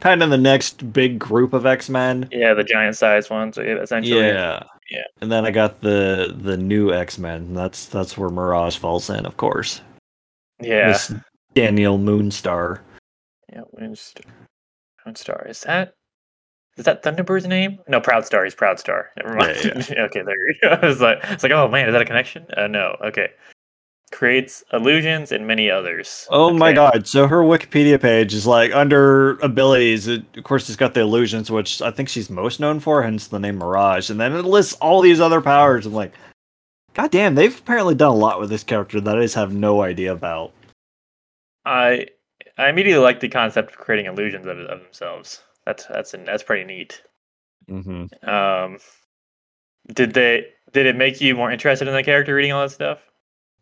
kind 0.00 0.22
of 0.22 0.30
the 0.30 0.38
next 0.38 0.92
big 0.92 1.18
group 1.18 1.52
of 1.52 1.66
X 1.66 1.88
Men. 1.88 2.28
Yeah, 2.32 2.54
the 2.54 2.64
giant 2.64 2.96
size 2.96 3.28
ones, 3.28 3.58
essentially. 3.58 4.20
Yeah, 4.20 4.62
Yeah. 4.90 5.04
And 5.20 5.30
then 5.32 5.44
I 5.44 5.50
got 5.50 5.80
the 5.80 6.34
the 6.38 6.56
new 6.56 6.92
X 6.92 7.18
Men. 7.18 7.54
That's 7.54 7.86
that's 7.86 8.16
where 8.16 8.30
Mirage 8.30 8.76
falls 8.76 9.10
in, 9.10 9.26
of 9.26 9.36
course. 9.36 9.80
Yeah. 10.60 10.88
Miss 10.88 11.12
Daniel 11.54 11.98
Moonstar. 11.98 12.80
Yeah, 13.52 13.62
Moonstar. 13.80 14.24
Moonstar. 15.06 15.48
Is 15.48 15.60
that 15.62 15.94
is 16.76 16.84
that 16.84 17.02
Thunderbird's 17.02 17.46
name? 17.46 17.78
No, 17.88 18.00
Proudstar. 18.00 18.44
He's 18.44 18.54
Proudstar. 18.54 19.06
Never 19.16 19.34
mind. 19.34 19.58
Yeah, 19.64 20.02
okay, 20.04 20.22
there 20.22 20.48
you 20.48 20.54
go. 20.62 20.68
I 20.82 20.86
was 20.86 21.00
like, 21.00 21.18
it's 21.24 21.42
like, 21.42 21.52
oh 21.52 21.68
man, 21.68 21.88
is 21.88 21.92
that 21.92 22.02
a 22.02 22.04
connection? 22.04 22.46
Uh, 22.56 22.66
no. 22.66 22.96
Okay. 23.04 23.28
Creates 24.12 24.62
illusions 24.72 25.32
and 25.32 25.46
many 25.46 25.68
others. 25.68 26.28
Oh 26.30 26.52
my 26.52 26.72
god! 26.72 27.08
So 27.08 27.26
her 27.26 27.42
Wikipedia 27.42 28.00
page 28.00 28.34
is 28.34 28.46
like 28.46 28.72
under 28.72 29.32
abilities. 29.38 30.06
It, 30.06 30.24
of 30.36 30.44
course, 30.44 30.68
it's 30.68 30.76
got 30.76 30.94
the 30.94 31.00
illusions, 31.00 31.50
which 31.50 31.82
I 31.82 31.90
think 31.90 32.08
she's 32.08 32.30
most 32.30 32.60
known 32.60 32.78
for, 32.78 33.02
hence 33.02 33.26
the 33.26 33.40
name 33.40 33.58
Mirage. 33.58 34.08
And 34.08 34.20
then 34.20 34.32
it 34.32 34.44
lists 34.44 34.74
all 34.74 35.00
these 35.00 35.20
other 35.20 35.40
powers. 35.40 35.86
I'm 35.86 35.92
like, 35.92 36.12
god 36.94 37.10
damn! 37.10 37.34
They've 37.34 37.58
apparently 37.58 37.96
done 37.96 38.12
a 38.12 38.14
lot 38.14 38.38
with 38.38 38.48
this 38.48 38.62
character 38.62 39.00
that 39.00 39.18
I 39.18 39.22
just 39.22 39.34
have 39.34 39.52
no 39.52 39.82
idea 39.82 40.12
about. 40.12 40.52
I 41.64 42.06
I 42.56 42.68
immediately 42.68 43.02
like 43.02 43.20
the 43.20 43.28
concept 43.28 43.72
of 43.72 43.78
creating 43.78 44.06
illusions 44.06 44.46
of, 44.46 44.58
of 44.58 44.80
themselves. 44.82 45.42
That's 45.66 45.84
that's 45.86 46.12
that's 46.12 46.44
pretty 46.44 46.64
neat. 46.64 47.02
Mm-hmm. 47.68 48.28
Um, 48.28 48.78
did 49.92 50.14
they 50.14 50.46
did 50.72 50.86
it 50.86 50.96
make 50.96 51.20
you 51.20 51.34
more 51.34 51.50
interested 51.50 51.88
in 51.88 51.94
the 51.94 52.02
character 52.04 52.34
reading 52.34 52.52
all 52.52 52.62
that 52.62 52.70
stuff? 52.70 53.00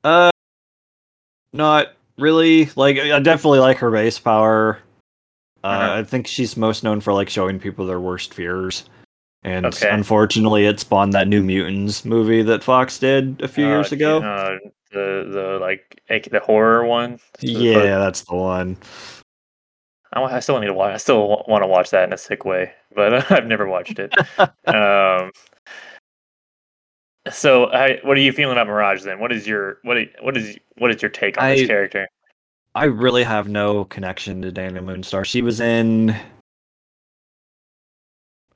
Uh, 0.05 0.31
not 1.55 1.89
really. 2.19 2.69
Like, 2.77 2.99
I 2.99 3.19
definitely 3.21 3.61
like 3.61 3.79
her 3.79 3.91
base 3.91 4.19
power. 4.19 4.79
Uh, 5.63 5.67
Uh-huh. 5.69 5.95
I 6.01 6.05
think 6.05 6.27
she's 6.27 6.57
most 6.59 6.85
known 6.85 7.01
for 7.01 7.15
like 7.15 7.31
showing 7.31 7.59
people 7.59 7.87
their 7.87 8.01
worst 8.01 8.35
fears. 8.35 8.85
And 9.45 9.67
Okay. 9.67 9.89
unfortunately, 9.91 10.67
it 10.67 10.81
spawned 10.81 11.13
that 11.15 11.29
New 11.29 11.43
Mutants 11.43 12.05
movie 12.05 12.43
that 12.43 12.63
Fox 12.63 12.99
did 12.99 13.41
a 13.43 13.49
few 13.49 13.65
Uh, 13.67 13.69
years 13.71 13.93
ago. 13.93 14.19
Uh, 14.23 14.59
the 14.93 15.29
the 15.33 15.59
like 15.61 16.01
the 16.31 16.41
horror 16.41 16.85
one. 16.87 17.19
yeah, 17.41 17.99
that's 17.99 18.23
the 18.23 18.35
one. 18.37 18.77
I, 20.13 20.23
I 20.23 20.41
still 20.41 20.59
need 20.61 20.67
to 20.69 20.75
watch. 20.75 20.95
I 20.95 20.99
still 20.99 21.45
want 21.49 21.63
to 21.63 21.67
watch 21.67 21.91
that 21.91 22.05
in 22.05 22.13
a 22.13 22.19
sick 22.19 22.45
way, 22.45 22.73
but 22.95 23.13
I've 23.33 23.47
never 23.47 23.67
watched 23.67 23.99
it. 23.99 24.15
um, 24.67 25.31
so, 27.33 27.67
I, 27.67 28.01
what 28.03 28.17
are 28.17 28.21
you 28.21 28.33
feeling 28.33 28.53
about 28.53 28.67
Mirage 28.67 29.03
then? 29.03 29.19
What 29.19 29.33
is 29.33 29.47
your 29.47 29.79
what 29.83 29.99
is, 29.99 30.09
what 30.21 30.37
is 30.37 30.59
what 30.77 30.91
is 30.91 31.03
your 31.03 31.11
take 31.11 31.39
on 31.39 31.45
I- 31.45 31.57
this 31.57 31.67
character? 31.67 32.09
I 32.75 32.85
really 32.85 33.23
have 33.23 33.49
no 33.49 33.85
connection 33.85 34.43
to 34.43 34.51
Daniel 34.51 34.85
Moonstar. 34.85 35.25
She 35.25 35.43
was 35.43 35.61
in. 35.61 36.17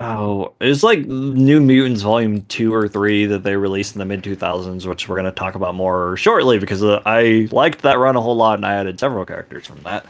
Oh, 0.01 0.55
it 0.61 0.67
was 0.67 0.85
like 0.85 1.01
New 1.07 1.61
Mutants 1.61 2.03
Volume 2.03 2.43
2 2.43 2.73
or 2.73 2.89
3 2.89 3.27
that 3.27 3.43
they 3.43 3.57
released 3.57 3.95
in 3.95 3.99
the 3.99 4.05
mid 4.05 4.23
2000s, 4.23 4.87
which 4.87 5.09
we're 5.09 5.17
going 5.17 5.25
to 5.25 5.33
talk 5.33 5.57
about 5.57 5.75
more 5.75 6.17
shortly 6.17 6.59
because 6.59 6.85
uh, 6.85 7.03
I 7.05 7.49
liked 7.51 7.83
that 7.83 7.99
run 7.99 8.15
a 8.15 8.21
whole 8.21 8.37
lot 8.37 8.59
and 8.59 8.67
I 8.67 8.75
added 8.75 9.01
several 9.01 9.25
characters 9.25 9.67
from 9.67 9.83
that. 9.83 10.07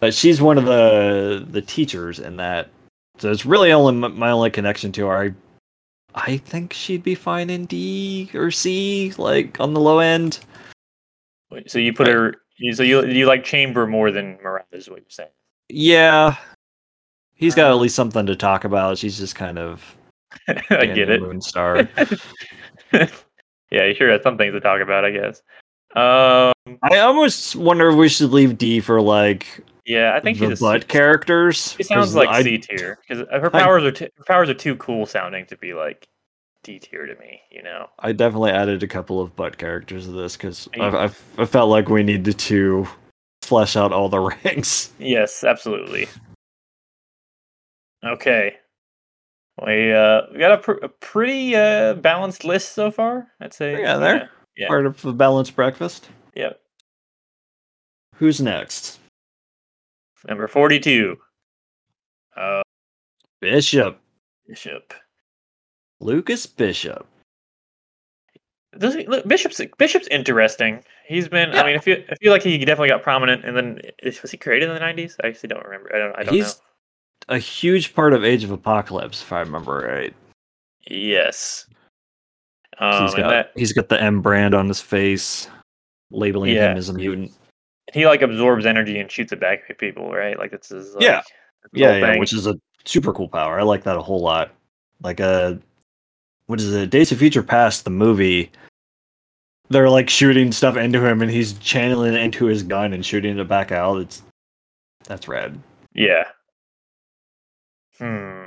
But 0.00 0.14
she's 0.14 0.40
one 0.40 0.58
of 0.58 0.64
the 0.64 1.44
the 1.48 1.62
teachers 1.62 2.18
in 2.18 2.36
that. 2.36 2.70
So 3.18 3.32
it's 3.32 3.44
really 3.44 3.72
only 3.72 4.08
my 4.10 4.30
only 4.30 4.50
connection 4.50 4.92
to 4.92 5.06
her. 5.06 5.22
I, 5.22 5.34
I 6.26 6.38
think 6.38 6.72
she'd 6.72 7.02
be 7.02 7.14
fine 7.14 7.48
in 7.48 7.66
D 7.66 8.30
or 8.34 8.50
C, 8.50 9.12
like 9.18 9.60
on 9.60 9.72
the 9.72 9.80
low 9.80 10.00
end. 10.00 10.40
Wait, 11.50 11.70
So 11.70 11.78
you 11.78 11.92
put 11.92 12.08
her. 12.08 12.34
So 12.72 12.82
you 12.82 13.04
you 13.06 13.26
like 13.26 13.44
Chamber 13.44 13.86
more 13.86 14.10
than 14.10 14.36
Mirage? 14.42 14.64
Is 14.72 14.90
what 14.90 15.00
you're 15.00 15.10
saying? 15.10 15.30
Yeah. 15.68 16.36
He's 17.34 17.54
got 17.54 17.70
at 17.70 17.74
least 17.74 17.94
something 17.94 18.26
to 18.26 18.34
talk 18.34 18.64
about. 18.64 18.98
She's 18.98 19.16
just 19.16 19.36
kind 19.36 19.58
of 19.58 19.96
I 20.48 20.86
get 20.86 21.08
it. 21.08 21.22
Moonstar. 21.22 21.88
yeah, 23.70 23.84
you 23.84 23.94
sure 23.94 24.10
has 24.10 24.22
some 24.22 24.36
things 24.36 24.52
to 24.52 24.60
talk 24.60 24.80
about, 24.80 25.04
I 25.04 25.10
guess. 25.12 25.42
Um, 25.94 26.78
I 26.82 26.98
almost 26.98 27.56
wonder 27.56 27.88
if 27.88 27.94
we 27.94 28.08
should 28.08 28.30
leave 28.30 28.58
D 28.58 28.80
for 28.80 29.00
like 29.00 29.64
yeah, 29.88 30.12
I 30.14 30.20
think 30.20 30.38
the 30.38 30.50
she's 30.50 30.60
a 30.60 30.62
butt 30.62 30.82
C- 30.82 30.88
characters. 30.88 31.74
She 31.76 31.82
sounds 31.82 32.14
like 32.14 32.28
I, 32.28 32.42
C 32.42 32.58
tier 32.58 32.98
because 33.08 33.26
her 33.28 33.46
I- 33.46 33.62
powers 33.62 33.82
are 33.84 33.90
t- 33.90 34.08
her 34.16 34.24
powers 34.24 34.48
are 34.48 34.54
too 34.54 34.76
cool 34.76 35.06
sounding 35.06 35.46
to 35.46 35.56
be 35.56 35.72
like 35.74 36.06
D 36.62 36.78
tier 36.78 37.06
to 37.06 37.14
me. 37.16 37.40
You 37.50 37.62
know. 37.62 37.88
I 37.98 38.12
definitely 38.12 38.50
added 38.52 38.82
a 38.82 38.86
couple 38.86 39.20
of 39.20 39.34
butt 39.34 39.58
characters 39.58 40.04
to 40.04 40.12
this 40.12 40.36
because 40.36 40.68
I, 40.78 40.88
I, 40.88 41.10
I 41.38 41.44
felt 41.46 41.70
like 41.70 41.88
we 41.88 42.02
needed 42.02 42.38
to 42.38 42.86
flesh 43.42 43.74
out 43.76 43.92
all 43.92 44.08
the 44.08 44.20
ranks. 44.44 44.92
Yes, 44.98 45.42
absolutely. 45.42 46.06
Okay. 48.04 48.56
We 49.66 49.92
uh 49.92 50.22
we 50.32 50.38
got 50.38 50.52
a, 50.52 50.58
pr- 50.58 50.84
a 50.84 50.88
pretty 50.88 51.56
uh 51.56 51.94
balanced 51.94 52.44
list 52.44 52.74
so 52.74 52.90
far. 52.90 53.28
I'd 53.40 53.52
say. 53.54 53.80
Yeah, 53.80 53.96
there. 53.96 54.30
Yeah. 54.56 54.68
Part 54.68 54.86
of 54.86 55.00
the 55.02 55.12
balanced 55.12 55.56
breakfast. 55.56 56.08
Yep. 56.34 56.60
Who's 58.16 58.40
next? 58.40 58.98
Number 60.26 60.48
forty-two. 60.48 61.16
Uh, 62.36 62.62
Bishop. 63.40 63.98
Bishop. 64.46 64.94
Lucas 66.00 66.46
Bishop. 66.46 67.06
Does 68.78 68.94
he, 68.94 69.06
look, 69.06 69.26
Bishop's 69.26 69.60
Bishop's 69.78 70.06
interesting. 70.08 70.84
He's 71.06 71.28
been. 71.28 71.50
Yeah. 71.52 71.62
I 71.62 71.66
mean, 71.66 71.76
I 71.76 71.78
feel 71.78 71.98
I 72.10 72.14
feel 72.16 72.32
like 72.32 72.42
he 72.42 72.58
definitely 72.58 72.90
got 72.90 73.02
prominent, 73.02 73.44
and 73.44 73.56
then 73.56 73.80
was 74.22 74.30
he 74.30 74.36
created 74.36 74.68
in 74.68 74.74
the 74.74 74.80
nineties? 74.80 75.16
I 75.22 75.28
actually 75.28 75.48
don't 75.48 75.64
remember. 75.64 75.94
I 75.94 75.98
don't. 75.98 76.18
I 76.18 76.22
don't 76.24 76.34
He's 76.34 76.60
a 77.28 77.38
huge 77.38 77.94
part 77.94 78.12
of 78.12 78.24
Age 78.24 78.44
of 78.44 78.50
Apocalypse, 78.50 79.22
if 79.22 79.32
I 79.32 79.40
remember 79.40 79.88
right. 79.92 80.14
Yes. 80.86 81.66
Um, 82.78 83.02
he's 83.02 83.14
got 83.14 83.28
that 83.30 83.52
he's 83.56 83.72
got 83.72 83.88
the 83.88 84.00
M 84.00 84.20
brand 84.20 84.54
on 84.54 84.68
his 84.68 84.80
face, 84.80 85.48
labeling 86.10 86.54
Yeah. 86.54 86.72
him 86.72 86.78
as 86.78 86.88
a 86.88 86.94
mutant. 86.94 87.32
He 87.92 88.06
like 88.06 88.22
absorbs 88.22 88.66
energy 88.66 88.98
and 88.98 89.10
shoots 89.10 89.32
it 89.32 89.40
back 89.40 89.60
at 89.68 89.78
people, 89.78 90.12
right? 90.12 90.38
Like 90.38 90.50
that's 90.50 90.68
his. 90.68 90.94
Like, 90.94 91.04
Yeah. 91.04 91.22
Yeah, 91.72 91.96
yeah, 91.96 92.18
which 92.18 92.32
is 92.32 92.46
a 92.46 92.58
super 92.84 93.12
cool 93.12 93.28
power. 93.28 93.60
I 93.60 93.62
like 93.62 93.82
that 93.84 93.96
a 93.96 94.02
whole 94.02 94.20
lot. 94.20 94.52
Like 95.02 95.20
uh 95.20 95.54
what 96.46 96.60
is 96.60 96.74
it? 96.74 96.90
Days 96.90 97.12
of 97.12 97.18
Future 97.18 97.42
Past, 97.42 97.84
the 97.84 97.90
movie. 97.90 98.50
They're 99.68 99.90
like 99.90 100.08
shooting 100.08 100.50
stuff 100.50 100.76
into 100.76 101.04
him 101.04 101.20
and 101.20 101.30
he's 101.30 101.52
channeling 101.58 102.14
it 102.14 102.20
into 102.20 102.46
his 102.46 102.62
gun 102.62 102.94
and 102.94 103.04
shooting 103.04 103.38
it 103.38 103.48
back 103.48 103.70
out. 103.70 104.00
It's 104.00 104.22
that's 105.04 105.28
rad. 105.28 105.60
Yeah. 105.94 106.24
Hmm. 107.98 108.46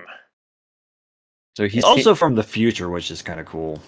So 1.58 1.68
he's 1.68 1.84
also 1.84 2.16
from 2.16 2.36
the 2.36 2.44
future, 2.44 2.90
which 2.90 3.12
is 3.12 3.22
kind 3.22 3.40
of 3.40 3.46
cool. 3.46 3.82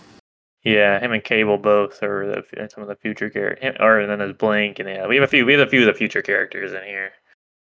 Yeah, 0.63 0.99
him 0.99 1.11
and 1.11 1.23
Cable 1.23 1.57
both 1.57 2.01
are 2.01 2.25
the, 2.25 2.69
some 2.69 2.83
of 2.83 2.87
the 2.87 2.95
future 2.95 3.29
characters. 3.29 3.75
Or 3.79 4.07
then 4.07 4.19
there's 4.19 4.33
Blink, 4.33 4.79
and 4.79 4.87
yeah, 4.87 5.05
we 5.07 5.15
have 5.15 5.23
a 5.23 5.27
few. 5.27 5.45
We 5.45 5.53
have 5.53 5.67
a 5.67 5.69
few 5.69 5.81
of 5.81 5.87
the 5.87 5.93
future 5.93 6.21
characters 6.21 6.71
in 6.71 6.83
here. 6.83 7.11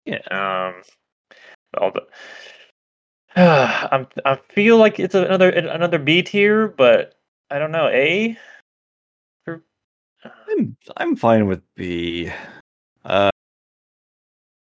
Yeah. 0.07 0.23
Um. 0.31 0.83
All 1.77 1.93
the. 1.93 2.07
I'm. 3.93 4.07
I 4.25 4.37
feel 4.37 4.79
like 4.79 4.99
it's 4.99 5.15
another 5.15 5.51
another 5.51 5.99
B 5.99 6.23
tier, 6.23 6.69
but 6.69 7.17
I 7.51 7.59
don't 7.59 7.73
know. 7.73 7.89
A. 7.89 8.39
For, 9.45 9.63
I'm 10.49 10.77
I'm 10.97 11.17
fine 11.17 11.47
with 11.47 11.63
B. 11.75 12.33
Uh, 13.05 13.31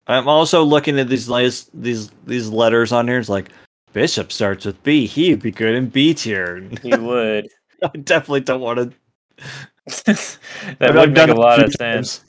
I'm 0.07 0.27
also 0.27 0.63
looking 0.63 0.99
at 0.99 1.07
these 1.07 1.27
these 1.73 2.11
these 2.25 2.49
letters 2.49 2.91
on 2.91 3.07
here. 3.07 3.19
It's 3.19 3.29
like 3.29 3.49
Bishop 3.93 4.31
starts 4.31 4.65
with 4.65 4.81
B. 4.81 5.05
He'd 5.05 5.43
be 5.43 5.51
good 5.51 5.75
in 5.75 5.87
B 5.89 6.15
tier. 6.15 6.67
he 6.81 6.95
would. 6.95 7.47
I 7.93 7.97
definitely 7.97 8.41
don't 8.41 8.61
want 8.61 8.79
to. 8.79 10.05
that 10.79 10.95
would 10.95 11.13
make 11.13 11.29
a 11.29 11.33
lot 11.33 11.61
of 11.61 11.73
sense. 11.73 12.23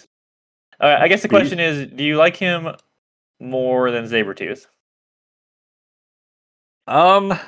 All 0.80 0.90
right, 0.90 1.00
I 1.00 1.08
guess 1.08 1.22
the 1.22 1.28
question 1.28 1.60
is: 1.60 1.88
Do 1.92 2.02
you 2.02 2.16
like 2.16 2.36
him 2.36 2.68
more 3.40 3.90
than 3.90 4.04
Sabretooth? 4.06 4.66
Um. 6.86 7.38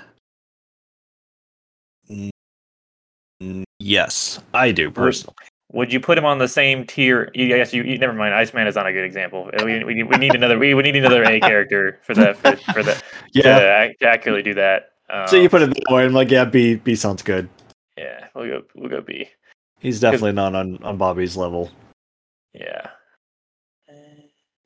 Yes, 3.78 4.40
I 4.54 4.72
do 4.72 4.90
personally. 4.90 5.34
Would 5.72 5.92
you 5.92 5.98
put 6.00 6.16
him 6.16 6.24
on 6.24 6.38
the 6.38 6.48
same 6.48 6.86
tier? 6.86 7.30
you- 7.34 7.52
I 7.54 7.58
guess 7.58 7.74
you, 7.74 7.82
you. 7.82 7.98
Never 7.98 8.12
mind. 8.12 8.34
Iceman 8.34 8.66
is 8.66 8.76
not 8.76 8.86
a 8.86 8.92
good 8.92 9.04
example. 9.04 9.50
We, 9.64 9.82
we, 9.84 10.02
we 10.04 10.16
need 10.16 10.34
another. 10.34 10.58
We, 10.58 10.72
need 10.74 10.96
another 10.96 11.24
A 11.24 11.40
character 11.50 11.98
for 12.02 12.14
that. 12.14 12.36
For, 12.36 12.56
for 12.72 12.82
that. 12.84 13.02
Yeah. 13.32 13.88
To, 13.88 13.94
to 13.94 14.06
accurately 14.08 14.42
do 14.42 14.54
that. 14.54 14.90
Um, 15.10 15.26
So 15.26 15.36
you 15.36 15.48
put 15.48 15.62
it 15.62 15.70
that 15.74 15.92
way. 15.94 16.04
I'm 16.04 16.12
like, 16.12 16.30
yeah, 16.30 16.44
B. 16.44 16.76
B 16.76 16.94
sounds 16.94 17.22
good. 17.22 17.48
Yeah, 17.96 18.26
we'll 18.34 18.46
go. 18.46 18.62
We'll 18.74 18.90
go 18.90 19.00
B. 19.00 19.28
He's 19.80 20.00
definitely 20.00 20.32
not 20.32 20.54
on 20.54 20.82
on 20.82 20.96
Bobby's 20.96 21.36
level. 21.36 21.70
Yeah. 22.52 22.88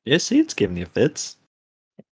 Yeah, 0.04 0.18
see, 0.18 0.38
it's 0.38 0.54
giving 0.54 0.76
you 0.76 0.86
fits. 0.86 1.36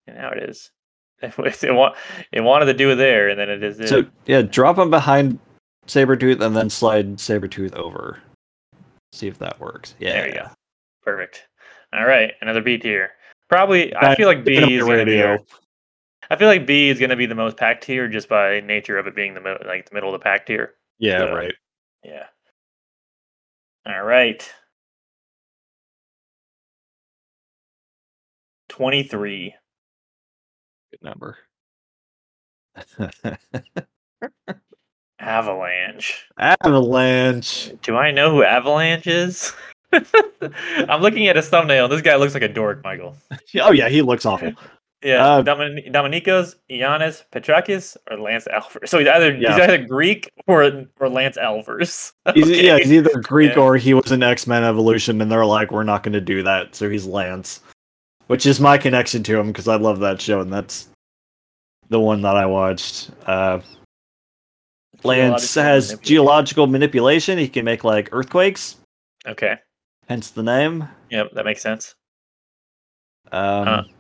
And 0.07 0.17
now 0.17 0.31
it 0.31 0.43
is. 0.49 0.71
It, 1.21 1.75
wa- 1.75 1.95
it 2.31 2.41
wanted 2.43 2.67
to 2.67 2.75
do 2.75 2.93
it 2.93 2.95
there, 2.97 3.29
and 3.29 3.39
then 3.41 3.49
it 3.51 3.63
is. 3.65 3.89
So 3.89 4.05
yeah, 4.27 4.43
drop 4.43 4.79
him 4.79 4.89
behind 4.91 5.41
Sabretooth 5.89 6.41
and 6.41 6.57
then 6.57 6.71
slide 6.71 7.17
Sabretooth 7.17 7.75
over. 7.75 8.19
See 9.13 9.27
if 9.27 9.39
that 9.39 9.59
works. 9.59 9.97
Yeah. 9.99 10.13
There 10.13 10.29
you 10.29 10.35
go. 10.35 10.47
Perfect. 11.03 11.49
All 11.93 12.05
right, 12.07 12.35
another 12.41 12.63
B 12.63 12.79
tier. 12.79 13.11
Probably, 13.49 13.97
I 13.97 14.15
feel 14.15 14.29
like 14.29 14.45
B 14.45 14.75
is 14.75 14.85
going 14.85 14.99
to 15.01 15.05
be. 15.07 15.21
our- 15.23 15.41
I 16.31 16.37
feel 16.37 16.47
like 16.49 16.67
B 16.67 16.89
is 16.91 16.99
going 17.01 17.11
to 17.11 17.17
be 17.17 17.27
the 17.27 17.35
most 17.35 17.57
packed 17.57 17.85
tier, 17.85 18.07
just 18.07 18.29
by 18.29 18.61
nature 18.61 18.99
of 18.99 19.07
it 19.09 19.17
being 19.17 19.35
the 19.35 19.41
like 19.67 19.89
the 19.89 19.95
middle 19.95 20.15
of 20.15 20.21
the 20.21 20.23
pack 20.23 20.47
tier. 20.47 20.75
Yeah, 20.99 21.19
So- 21.21 21.35
right. 21.35 21.55
Yeah. 22.05 22.27
All 23.87 24.03
right. 24.03 24.49
Twenty-three. 28.69 29.55
Good 30.91 31.03
number. 31.03 31.37
Avalanche. 35.21 36.27
Avalanche. 36.39 37.73
Do 37.83 37.97
I 37.97 38.11
know 38.11 38.31
who 38.31 38.43
Avalanche 38.45 39.07
is? 39.07 39.53
I'm 39.93 41.01
looking 41.01 41.29
at 41.29 41.37
his 41.37 41.49
thumbnail. 41.49 41.89
This 41.89 42.03
guy 42.03 42.17
looks 42.17 42.35
like 42.35 42.43
a 42.43 42.49
dork, 42.49 42.85
Michael. 42.85 43.17
Oh 43.61 43.73
yeah, 43.73 43.89
he 43.89 44.03
looks 44.03 44.27
awful. 44.27 44.53
Yeah, 45.03 45.25
Uh, 45.25 45.43
Domin- 45.45 45.93
Dominikos, 45.93 46.57
Giannis, 46.69 47.23
Petrakis, 47.33 47.97
or 48.11 48.19
Lance 48.19 48.49
Alvers. 48.53 48.89
So 48.89 48.99
he's 48.99 49.07
either 49.07 49.33
Yeah. 49.37 49.53
he's 49.55 49.63
either 49.63 49.79
Greek 49.87 50.31
or 50.49 50.87
or 50.99 51.09
Lance 51.09 51.37
Alvers. 51.37 52.13
He's, 52.35 52.45
Okay. 52.49 52.67
Yeah, 52.67 52.79
he's 52.79 52.93
either 52.93 53.21
Greek 53.21 53.55
Yeah. 53.55 53.63
or 53.63 53.77
he 53.77 53.95
was 53.95 54.11
an 54.11 54.23
X 54.25 54.47
Men 54.49 54.65
Evolution, 54.65 55.21
and 55.21 55.31
they're 55.31 55.47
like, 55.47 55.71
we're 55.71 55.85
not 55.85 56.03
going 56.03 56.15
to 56.15 56.21
do 56.21 56.43
that, 56.43 56.75
so 56.75 56.91
he's 56.91 57.07
Lance, 57.07 57.61
which 58.27 58.45
is 58.45 58.59
my 58.59 58.77
connection 58.77 59.23
to 59.23 59.39
him 59.39 59.47
because 59.49 59.69
I 59.69 59.77
love 59.77 60.01
that 60.01 60.21
show, 60.21 60.41
and 60.41 60.53
that's 60.53 60.89
the 61.91 62.01
one 62.01 62.21
that 62.23 62.37
I 62.37 62.47
watched. 62.47 63.11
Uh, 63.27 63.61
Lance 65.05 65.55
Geological 65.55 65.63
has 65.63 65.89
manipulation. 65.91 66.05
geological 66.05 66.67
manipulation. 66.67 67.39
He 67.39 67.49
can 67.49 67.65
make 67.65 67.85
like 67.85 68.09
earthquakes, 68.11 68.77
Okay. 69.29 69.57
hence 70.09 70.31
the 70.31 70.43
name. 70.43 70.89
Yep, 71.11 71.33
that 71.35 71.45
makes 71.45 71.63
sense. 71.63 71.95
Um, 73.31 73.65
th- 73.85 73.95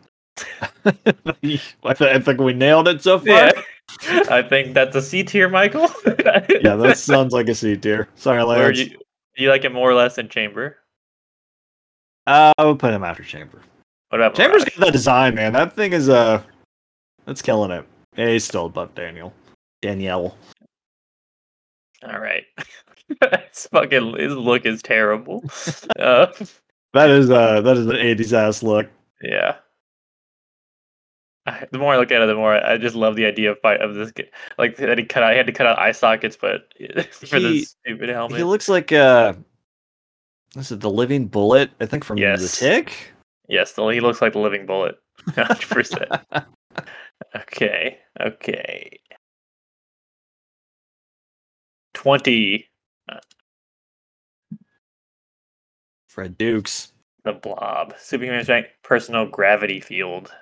I 1.84 2.20
think 2.20 2.40
we 2.40 2.52
nailed 2.52 2.88
it 2.88 3.02
so 3.02 3.18
far. 3.18 3.26
Yeah. 3.26 3.52
I 4.30 4.42
think 4.42 4.74
that's 4.74 4.94
a 4.96 5.02
C 5.02 5.22
tier, 5.24 5.48
Michael. 5.48 5.88
Yeah, 6.62 6.76
that 6.76 6.98
sounds 6.98 7.32
like 7.32 7.48
a 7.48 7.54
C 7.54 7.76
tier. 7.76 8.08
Sorry, 8.16 8.44
Where 8.44 8.64
Lance. 8.66 8.76
do 8.78 8.84
you, 8.84 8.90
do 8.90 9.42
you 9.44 9.48
like 9.50 9.64
it 9.64 9.72
more 9.72 9.90
or 9.90 9.94
less 9.94 10.16
than 10.16 10.28
Chamber? 10.28 10.76
Uh, 12.26 12.52
I 12.58 12.64
would 12.64 12.78
put 12.78 12.92
him 12.92 13.02
after 13.04 13.22
Chamber. 13.22 13.60
What 14.10 14.20
about 14.20 14.34
Chamber's 14.34 14.62
Mirage? 14.64 14.76
got 14.76 14.84
that 14.86 14.92
design, 14.92 15.34
man. 15.34 15.52
That 15.54 15.72
thing 15.74 15.92
is 15.92 16.08
uh, 16.08 16.42
that's 17.24 17.40
killing 17.42 17.70
it. 17.70 17.86
Yeah, 18.16 18.28
he's 18.28 18.44
still 18.44 18.66
above 18.66 18.94
Daniel. 18.94 19.32
Danielle. 19.80 20.36
All 22.06 22.18
right. 22.18 22.44
it's 23.22 23.66
fucking 23.72 24.18
his 24.18 24.34
look 24.34 24.66
is 24.66 24.82
terrible. 24.82 25.42
uh, 25.98 26.26
That 26.92 27.10
is 27.10 27.30
uh, 27.30 27.60
that 27.62 27.76
is 27.76 27.86
an 27.86 27.92
'80s 27.96 28.32
ass 28.32 28.62
look. 28.62 28.86
yeah. 29.22 29.56
I, 31.48 31.66
the 31.72 31.78
more 31.78 31.94
I 31.94 31.96
look 31.98 32.12
at 32.12 32.20
it, 32.20 32.26
the 32.26 32.34
more 32.34 32.54
I, 32.54 32.74
I 32.74 32.76
just 32.78 32.94
love 32.94 33.16
the 33.16 33.24
idea 33.24 33.50
of 33.52 33.58
fight 33.60 33.80
of 33.80 33.94
this. 33.94 34.12
Like 34.58 34.76
that 34.76 34.98
he 34.98 35.04
cut 35.04 35.22
out, 35.22 35.30
he 35.32 35.36
had 35.38 35.46
to 35.46 35.52
cut 35.52 35.66
out 35.66 35.78
eye 35.78 35.92
sockets, 35.92 36.36
but 36.36 36.72
for 37.10 37.36
He- 37.38 37.42
this 37.60 37.76
stupid 37.84 38.08
helmet. 38.10 38.36
He 38.38 38.44
looks 38.44 38.68
like 38.68 38.92
uh, 38.92 39.34
is 40.56 40.72
it 40.72 40.80
the 40.80 40.90
Living 40.90 41.26
Bullet? 41.26 41.70
I 41.80 41.86
think 41.86 42.04
from 42.04 42.18
Yes. 42.18 42.40
the 42.40 42.48
Tick. 42.66 43.12
yes, 43.48 43.72
the, 43.72 43.86
he 43.88 44.00
looks 44.00 44.20
like 44.20 44.32
the 44.32 44.38
living 44.40 44.66
bullet. 44.66 44.96
Hundred 45.34 45.60
percent. 45.68 46.10
Okay. 47.34 47.98
Okay. 48.20 48.98
Twenty. 51.94 52.68
Fred 56.08 56.36
Dukes. 56.38 56.92
The 57.24 57.32
blob. 57.32 57.94
Superhuman 57.98 58.42
strength. 58.44 58.70
Personal 58.82 59.26
gravity 59.26 59.80
field. 59.80 60.32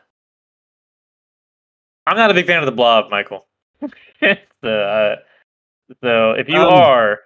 I'm 2.06 2.16
not 2.16 2.30
a 2.30 2.34
big 2.34 2.46
fan 2.46 2.60
of 2.60 2.66
the 2.66 2.72
blob, 2.72 3.10
Michael. 3.10 3.46
the, 4.20 4.36
uh, 4.64 5.16
so 6.02 6.32
if 6.32 6.48
you 6.48 6.56
Um, 6.56 6.72
are, 6.72 7.18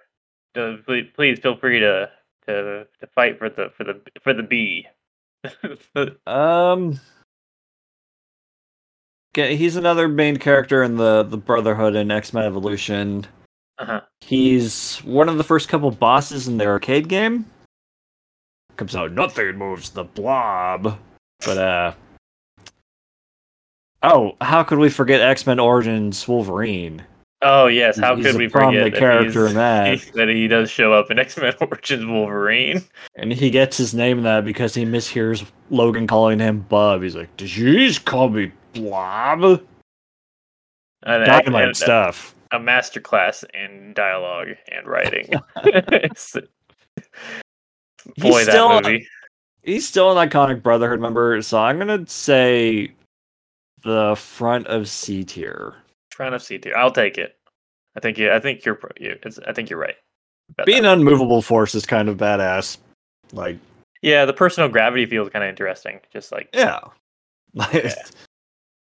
uh, 0.55 0.73
please, 0.85 1.07
please 1.15 1.39
feel 1.39 1.55
free 1.57 1.79
to, 1.79 2.09
to 2.47 2.87
to 2.99 3.07
fight 3.15 3.37
for 3.39 3.49
the 3.49 3.71
for 3.77 3.83
the 3.83 4.01
for 4.23 4.33
the 4.33 4.43
bee. 4.43 4.87
Um. 6.27 6.99
Okay, 9.33 9.55
he's 9.55 9.77
another 9.77 10.07
main 10.09 10.37
character 10.37 10.83
in 10.83 10.97
the 10.97 11.23
the 11.23 11.37
Brotherhood 11.37 11.95
and 11.95 12.11
X 12.11 12.33
Men 12.33 12.43
Evolution. 12.45 13.25
uh-huh. 13.79 14.01
He's 14.19 14.97
one 14.99 15.29
of 15.29 15.37
the 15.37 15.43
first 15.43 15.69
couple 15.69 15.89
bosses 15.91 16.47
in 16.47 16.57
the 16.57 16.65
arcade 16.65 17.07
game. 17.07 17.45
Comes 18.77 18.95
out, 18.95 19.11
nothing 19.13 19.57
moves 19.57 19.89
the 19.91 20.03
blob. 20.03 20.99
But 21.45 21.57
uh 21.57 21.93
Oh, 24.03 24.35
how 24.41 24.63
could 24.63 24.79
we 24.79 24.89
forget 24.89 25.21
X 25.21 25.45
Men 25.45 25.59
Origins 25.59 26.27
Wolverine? 26.27 27.03
Oh 27.43 27.65
yes, 27.67 27.97
how 27.97 28.15
He's 28.15 28.25
could 28.27 28.35
we 28.35 28.47
forget 28.49 28.91
that 28.93 28.99
character 28.99 29.47
in 29.47 29.55
that. 29.55 29.97
he- 29.99 30.11
that 30.15 30.27
he 30.29 30.47
does 30.47 30.69
show 30.69 30.93
up 30.93 31.09
in 31.11 31.17
X 31.19 31.37
Men 31.37 31.53
Origins 31.61 32.05
Wolverine? 32.05 32.83
And 33.15 33.31
he 33.33 33.49
gets 33.49 33.77
his 33.77 33.93
name 33.93 34.19
in 34.19 34.23
that 34.25 34.45
because 34.45 34.73
he 34.75 34.85
mishears 34.85 35.45
Logan 35.69 36.05
calling 36.07 36.39
him 36.39 36.61
Bub. 36.69 37.01
He's 37.01 37.15
like, 37.15 37.35
Did 37.37 37.55
you 37.55 37.87
just 37.87 38.05
call 38.05 38.29
me 38.29 38.51
Blob? 38.73 39.43
And, 41.03 41.25
Dynamite 41.25 41.65
and 41.65 41.75
stuff. 41.77 42.35
a 42.51 42.59
masterclass 42.59 43.43
in 43.55 43.93
dialogue 43.93 44.49
and 44.71 44.85
writing. 44.85 45.27
Boy, 45.63 46.41
He's 48.15 48.45
that 48.45 48.51
still- 48.51 48.81
movie. 48.81 49.07
He's 49.63 49.87
still 49.87 50.17
an 50.17 50.27
iconic 50.29 50.63
Brotherhood 50.63 50.99
member, 50.99 51.39
so 51.43 51.59
I'm 51.59 51.77
gonna 51.77 52.05
say 52.07 52.91
the 53.83 54.15
front 54.15 54.67
of 54.67 54.87
C 54.87 55.23
tier. 55.23 55.75
Front 56.11 56.35
of 56.35 56.43
C 56.43 56.57
tier. 56.57 56.75
I'll 56.75 56.91
take 56.91 57.17
it. 57.17 57.37
I 57.95 57.99
think 57.99 58.17
you. 58.17 58.31
I 58.31 58.39
think 58.39 58.65
you're. 58.65 58.79
You. 58.99 59.17
It's, 59.23 59.39
I 59.39 59.53
think 59.53 59.69
you're 59.69 59.79
right. 59.79 59.95
Being 60.65 60.83
that. 60.83 60.97
unmovable 60.97 61.41
force 61.41 61.75
is 61.75 61.85
kind 61.85 62.09
of 62.09 62.17
badass. 62.17 62.77
Like, 63.31 63.57
yeah, 64.01 64.25
the 64.25 64.33
personal 64.33 64.69
gravity 64.69 65.05
field 65.05 65.27
is 65.27 65.33
kind 65.33 65.43
of 65.43 65.49
interesting. 65.49 65.99
Just 66.11 66.31
like 66.31 66.49
yeah. 66.53 66.79
Like, 67.53 67.83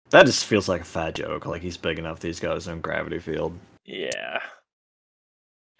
That 0.09 0.25
just 0.25 0.45
feels 0.45 0.67
like 0.67 0.81
a 0.81 0.85
fat 0.85 1.15
joke. 1.15 1.45
Like 1.45 1.61
he's 1.61 1.77
big 1.77 1.99
enough 1.99 2.19
that 2.19 2.27
he's 2.27 2.39
got 2.39 2.55
his 2.55 2.67
own 2.67 2.81
gravity 2.81 3.19
field. 3.19 3.57
yeah. 3.85 4.39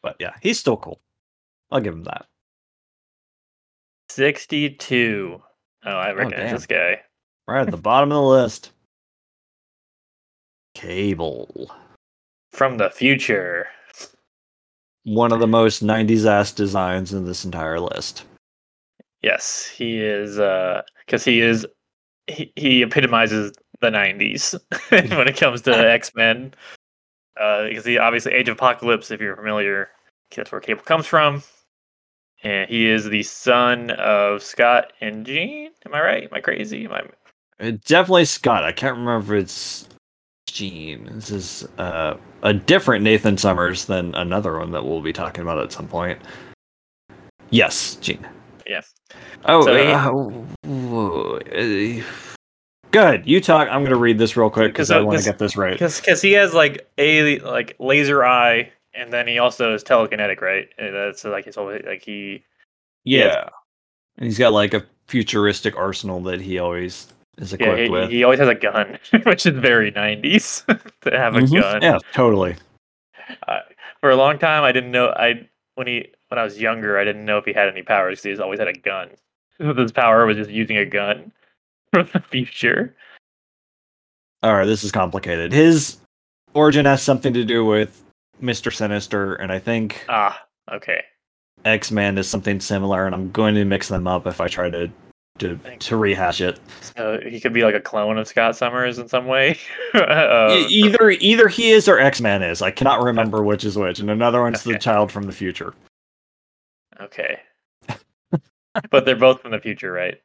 But 0.03 0.17
yeah, 0.19 0.33
he's 0.41 0.59
still 0.59 0.77
cool. 0.77 1.01
I'll 1.71 1.81
give 1.81 1.93
him 1.93 2.03
that. 2.03 2.27
Sixty-two. 4.09 5.41
Oh, 5.83 5.89
I 5.89 6.11
oh, 6.11 6.15
recognize 6.15 6.45
damn. 6.45 6.55
this 6.55 6.67
guy. 6.67 7.01
Right 7.47 7.61
at 7.61 7.71
the 7.71 7.77
bottom 7.77 8.11
of 8.11 8.15
the 8.15 8.21
list. 8.21 8.71
Cable. 10.75 11.71
From 12.51 12.77
the 12.77 12.89
future. 12.91 13.67
one 15.03 15.31
of 15.31 15.39
the 15.39 15.47
most 15.47 15.83
90s 15.83 16.25
ass 16.25 16.51
designs 16.51 17.13
in 17.13 17.25
this 17.25 17.43
entire 17.45 17.79
list. 17.79 18.23
Yes, 19.21 19.65
he 19.67 19.97
is 19.99 20.35
because 21.05 21.23
he 21.25 21.41
is 21.41 21.65
he, 22.27 22.51
he 22.55 22.81
epitomizes 22.83 23.51
the 23.81 23.89
90s 23.89 24.59
when 25.17 25.27
it 25.27 25.37
comes 25.37 25.61
to 25.61 25.71
X-Men. 25.91 26.53
Uh, 27.39 27.67
because 27.67 27.85
he 27.85 27.97
obviously 27.97 28.33
Age 28.33 28.47
of 28.49 28.55
Apocalypse, 28.57 29.11
if 29.11 29.19
you're 29.19 29.35
familiar, 29.35 29.89
that's 30.35 30.51
where 30.51 30.61
Cable 30.61 30.83
comes 30.83 31.05
from. 31.05 31.43
And 32.43 32.69
he 32.69 32.87
is 32.87 33.05
the 33.05 33.23
son 33.23 33.89
of 33.91 34.41
Scott 34.43 34.93
and 35.01 35.25
Jean. 35.25 35.71
Am 35.85 35.93
I 35.93 36.01
right? 36.01 36.23
Am 36.23 36.29
I 36.33 36.39
crazy? 36.39 36.85
Am 36.85 36.91
I 36.93 37.01
Uh, 37.59 37.71
Definitely 37.85 38.25
Scott. 38.25 38.63
I 38.63 38.71
can't 38.71 38.97
remember 38.97 39.35
if 39.35 39.43
it's 39.43 39.87
Jean. 40.55 41.03
This 41.11 41.31
is 41.31 41.67
uh, 41.77 42.15
a 42.41 42.53
different 42.53 43.03
Nathan 43.03 43.37
Summers 43.37 43.85
than 43.85 44.15
another 44.15 44.57
one 44.57 44.71
that 44.71 44.85
we'll 44.85 45.01
be 45.01 45.11
talking 45.11 45.41
about 45.41 45.59
at 45.59 45.73
some 45.73 45.85
point. 45.85 46.17
Yes, 47.49 47.95
Jean. 47.97 48.25
Yeah. 48.65 48.81
Oh, 49.43 49.63
So 49.63 49.75
uh, 49.75 50.11
whoa, 50.63 51.39
uh, 51.39 52.03
good. 52.91 53.27
You 53.27 53.41
talk. 53.41 53.67
I'm 53.67 53.81
going 53.81 53.91
to 53.91 53.97
read 53.97 54.17
this 54.17 54.37
real 54.37 54.49
quick 54.49 54.71
because 54.71 54.91
I 54.91 55.01
want 55.01 55.19
to 55.19 55.25
get 55.25 55.39
this 55.39 55.57
right. 55.57 55.73
Because 55.73 56.21
he 56.21 56.31
has 56.31 56.53
like 56.53 56.89
a 56.97 57.39
like 57.39 57.75
laser 57.77 58.23
eye, 58.23 58.71
and 58.93 59.11
then 59.11 59.27
he 59.27 59.37
also 59.37 59.73
is 59.73 59.83
telekinetic, 59.83 60.39
right? 60.39 60.69
And 60.77 60.95
that's 60.95 61.25
like 61.25 61.45
his 61.45 61.57
always 61.57 61.83
like 61.85 62.01
he 62.01 62.45
Yeah. 63.03 63.49
And 64.17 64.25
he's 64.25 64.39
got 64.39 64.53
like 64.53 64.73
a 64.73 64.85
futuristic 65.07 65.77
arsenal 65.77 66.21
that 66.21 66.39
he 66.39 66.59
always 66.59 67.07
is 67.37 67.55
yeah 67.59 67.75
he, 67.75 67.89
with. 67.89 68.09
he 68.09 68.23
always 68.23 68.39
has 68.39 68.47
a 68.49 68.55
gun, 68.55 68.97
which 69.23 69.45
is 69.45 69.57
very 69.57 69.91
90s 69.91 70.65
to 71.01 71.17
have 71.17 71.35
a 71.35 71.41
Mhm. 71.41 71.61
gun. 71.61 71.81
Yeah, 71.81 71.97
totally. 72.13 72.55
Uh, 73.47 73.59
for 74.01 74.09
a 74.11 74.15
long 74.15 74.37
time, 74.37 74.63
I 74.63 74.71
didn't 74.71 74.91
know. 74.91 75.09
I 75.09 75.47
when 75.75 75.87
he 75.87 76.07
when 76.29 76.37
I 76.39 76.43
was 76.43 76.59
younger, 76.59 76.97
I 76.99 77.03
didn't 77.03 77.25
know 77.25 77.37
if 77.37 77.45
he 77.45 77.53
had 77.53 77.67
any 77.67 77.81
powers. 77.83 78.21
He's 78.23 78.39
always 78.39 78.59
had 78.59 78.67
a 78.67 78.73
gun. 78.73 79.09
His 79.57 79.91
power 79.91 80.25
was 80.25 80.37
just 80.37 80.49
using 80.49 80.77
a 80.77 80.85
gun 80.85 81.31
from 81.93 82.07
the 82.13 82.19
future. 82.19 82.95
All 84.43 84.53
right, 84.53 84.65
this 84.65 84.83
is 84.83 84.91
complicated. 84.91 85.51
His 85.53 85.97
origin 86.53 86.85
has 86.85 87.01
something 87.01 87.33
to 87.33 87.43
do 87.43 87.65
with 87.65 88.01
Mr. 88.41 88.71
Sinister, 88.73 89.35
and 89.35 89.51
I 89.51 89.59
think 89.59 90.05
Ah, 90.09 90.45
okay. 90.71 91.03
X 91.63 91.89
Man 91.91 92.17
is 92.17 92.29
something 92.29 92.59
similar, 92.59 93.05
and 93.05 93.15
I'm 93.15 93.31
going 93.31 93.55
to 93.55 93.65
mix 93.65 93.87
them 93.87 94.07
up 94.07 94.27
if 94.27 94.39
I 94.39 94.47
try 94.47 94.69
to 94.69 94.91
to, 95.39 95.57
to 95.79 95.97
rehash 95.97 96.41
it. 96.41 96.59
So 96.81 97.19
he 97.21 97.39
could 97.39 97.53
be 97.53 97.63
like 97.63 97.75
a 97.75 97.81
clone 97.81 98.17
of 98.17 98.27
Scott 98.27 98.55
Summers 98.55 98.99
in 98.99 99.07
some 99.07 99.27
way. 99.27 99.57
uh, 99.93 100.65
either 100.69 101.11
either 101.11 101.47
he 101.47 101.71
is 101.71 101.87
or 101.87 101.99
X 101.99 102.21
Man 102.21 102.41
is. 102.41 102.61
I 102.61 102.71
cannot 102.71 103.01
remember 103.01 103.43
which 103.43 103.63
is 103.65 103.77
which, 103.77 103.99
and 103.99 104.09
another 104.09 104.41
one's 104.41 104.63
the 104.63 104.77
child 104.77 105.11
from 105.11 105.23
the 105.23 105.33
future. 105.33 105.73
okay. 107.01 107.39
but 108.89 109.05
they're 109.05 109.15
both 109.15 109.41
from 109.41 109.51
the 109.51 109.59
future, 109.59 109.91
right? 109.91 110.21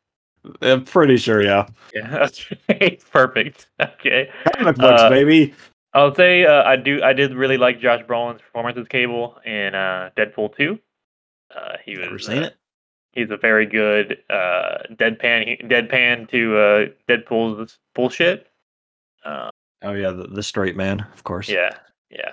I'm 0.63 0.85
pretty 0.85 1.17
sure, 1.17 1.43
yeah. 1.43 1.67
Yeah. 1.95 2.09
That's 2.11 2.51
right. 2.69 3.03
Perfect. 3.11 3.67
Okay. 3.81 4.31
Comic 4.57 4.77
books, 4.77 5.03
Uh, 5.03 5.11
baby. 5.11 5.55
I'll 5.93 6.15
say 6.15 6.47
uh, 6.47 6.63
I 6.63 6.77
do. 6.77 7.03
I 7.03 7.13
did 7.13 7.35
really 7.35 7.57
like 7.57 7.81
Josh 7.81 8.03
Brolin's 8.05 8.41
performance 8.41 8.79
as 8.79 8.87
Cable 8.87 9.39
in 9.45 9.75
uh, 9.75 10.11
Deadpool 10.17 10.57
two. 10.57 10.79
Uh, 11.55 11.77
he 11.85 11.97
was 11.97 12.07
Never 12.07 12.19
seen 12.21 12.43
uh, 12.45 12.47
it. 12.47 12.57
He's 13.13 13.31
a 13.31 13.37
very 13.37 13.67
good 13.67 14.19
uh, 14.31 14.79
deadpan. 14.93 15.69
Deadpan 15.69 16.29
to 16.31 16.57
uh, 16.59 16.87
Deadpool's 17.09 17.79
bullshit. 17.95 18.47
Uh, 19.25 19.51
Oh 19.83 19.93
yeah, 19.95 20.11
the, 20.11 20.25
the 20.27 20.43
straight 20.43 20.77
man, 20.77 21.07
of 21.15 21.25
course. 21.25 21.49
yeah, 21.49 21.71
yeah, 22.11 22.33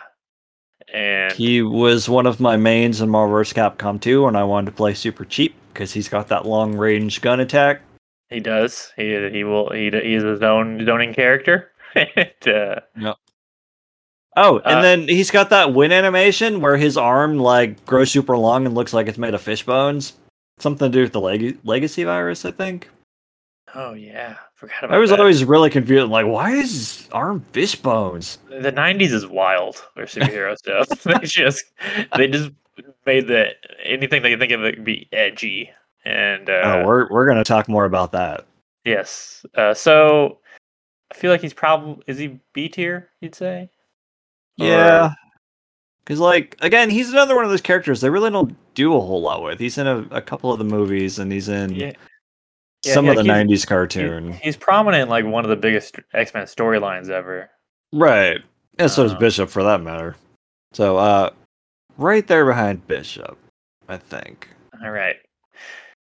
and 0.93 1.31
He 1.31 1.61
was 1.61 2.09
one 2.09 2.25
of 2.25 2.41
my 2.41 2.57
mains 2.57 2.99
in 2.99 3.07
Marvel 3.09 3.37
vs. 3.37 3.53
Capcom 3.53 4.01
2, 4.01 4.27
and 4.27 4.35
I 4.35 4.43
wanted 4.43 4.65
to 4.65 4.71
play 4.75 4.93
super 4.93 5.23
cheap 5.23 5.55
because 5.73 5.93
he's 5.93 6.09
got 6.09 6.27
that 6.27 6.45
long 6.45 6.75
range 6.75 7.21
gun 7.21 7.39
attack. 7.39 7.81
he 8.29 8.41
does. 8.41 8.91
He 8.97 9.29
he 9.31 9.45
will. 9.45 9.69
He 9.71 9.83
he 9.91 10.13
is 10.15 10.23
his 10.23 10.41
own 10.41 10.85
zoning 10.85 11.13
character. 11.13 11.71
and, 11.95 12.47
uh, 12.47 13.13
Oh, 14.35 14.57
and 14.59 14.79
Uh, 14.79 14.81
then 14.81 15.07
he's 15.07 15.31
got 15.31 15.49
that 15.51 15.73
win 15.73 15.91
animation 15.93 16.59
where 16.61 16.75
his 16.77 16.97
arm 16.97 17.37
like 17.39 17.85
grows 17.85 18.11
super 18.11 18.37
long 18.37 18.65
and 18.65 18.75
looks 18.75 18.93
like 18.93 19.07
it's 19.07 19.17
made 19.17 19.33
of 19.33 19.41
fish 19.41 19.63
bones. 19.65 20.13
Something 20.59 20.91
to 20.91 20.97
do 20.97 21.01
with 21.03 21.11
the 21.13 21.21
leg- 21.21 21.59
legacy 21.63 22.03
virus, 22.03 22.45
I 22.45 22.51
think. 22.51 22.89
oh 23.75 23.93
yeah, 23.93 24.35
forgot 24.55 24.83
about 24.85 24.95
I 24.95 24.97
was 24.97 25.11
that. 25.11 25.19
always 25.19 25.45
really 25.45 25.69
confused. 25.69 26.09
Like, 26.09 26.25
why 26.25 26.51
is 26.51 27.07
arm 27.11 27.45
fish 27.51 27.75
bones? 27.75 28.39
the 28.49 28.71
'90s 28.71 29.11
is 29.11 29.27
wild 29.27 29.75
for 29.93 30.03
superhero 30.05 30.55
stuff. 30.57 30.87
they 31.03 31.19
just 31.27 31.63
they 32.15 32.27
just 32.27 32.49
made 33.05 33.27
the 33.27 33.49
anything 33.83 34.21
they 34.23 34.35
think 34.35 34.51
of 34.51 34.63
it 34.63 34.83
be 34.83 35.07
edgy 35.11 35.69
and 36.05 36.49
uh, 36.49 36.61
oh, 36.63 36.85
we're 36.85 37.07
we're 37.11 37.27
gonna 37.27 37.43
talk 37.43 37.67
more 37.67 37.85
about 37.85 38.11
that. 38.13 38.45
Yes. 38.85 39.45
Uh, 39.55 39.73
so 39.73 40.39
I 41.11 41.15
feel 41.15 41.31
like 41.31 41.41
he's 41.41 41.53
probably 41.53 42.01
is 42.07 42.17
he 42.17 42.39
B 42.53 42.69
tier? 42.69 43.09
You'd 43.21 43.35
say. 43.35 43.69
Yeah. 44.55 45.11
Because, 46.07 46.21
like, 46.21 46.55
again, 46.61 46.89
he's 46.89 47.11
another 47.11 47.35
one 47.35 47.43
of 47.43 47.51
those 47.51 47.59
characters 47.59 47.99
they 47.99 48.09
really 48.09 48.29
don't 48.29 48.55
do 48.75 48.95
a 48.95 48.99
whole 49.01 49.19
lot 49.21 49.43
with. 49.43 49.59
He's 49.59 49.77
in 49.77 49.87
a, 49.87 49.97
a 50.09 50.21
couple 50.21 50.53
of 50.53 50.57
the 50.57 50.63
movies 50.63 51.19
and 51.19 51.29
he's 51.29 51.49
in 51.49 51.73
Yeah. 51.73 51.91
Yeah, 52.85 52.93
some 52.93 53.05
yeah, 53.05 53.11
of 53.11 53.17
the 53.17 53.23
he's- 53.23 53.35
90s 53.35 53.59
He- 53.61 53.65
cartoon. 53.67 54.31
he's 54.33 54.55
prominent 54.55 55.03
in 55.03 55.09
like 55.09 55.25
one 55.25 55.43
of 55.43 55.49
the 55.49 55.57
biggest 55.57 55.97
X 56.13 56.33
Men 56.33 56.45
storylines 56.45 57.09
ever. 57.09 57.49
Right. 57.91 58.39
And 58.79 58.89
so 58.89 59.03
does 59.03 59.13
Uh, 59.15 59.17
Bishop 59.19 59.49
for 59.49 59.63
that 59.63 59.81
matter. 59.81 60.15
So, 60.71 60.95
uh, 60.95 61.31
right 61.97 62.25
there 62.25 62.45
behind 62.45 62.87
Bishop, 62.87 63.37
I 63.89 63.97
think. 63.97 64.47
All 64.81 64.91
right. 64.91 65.17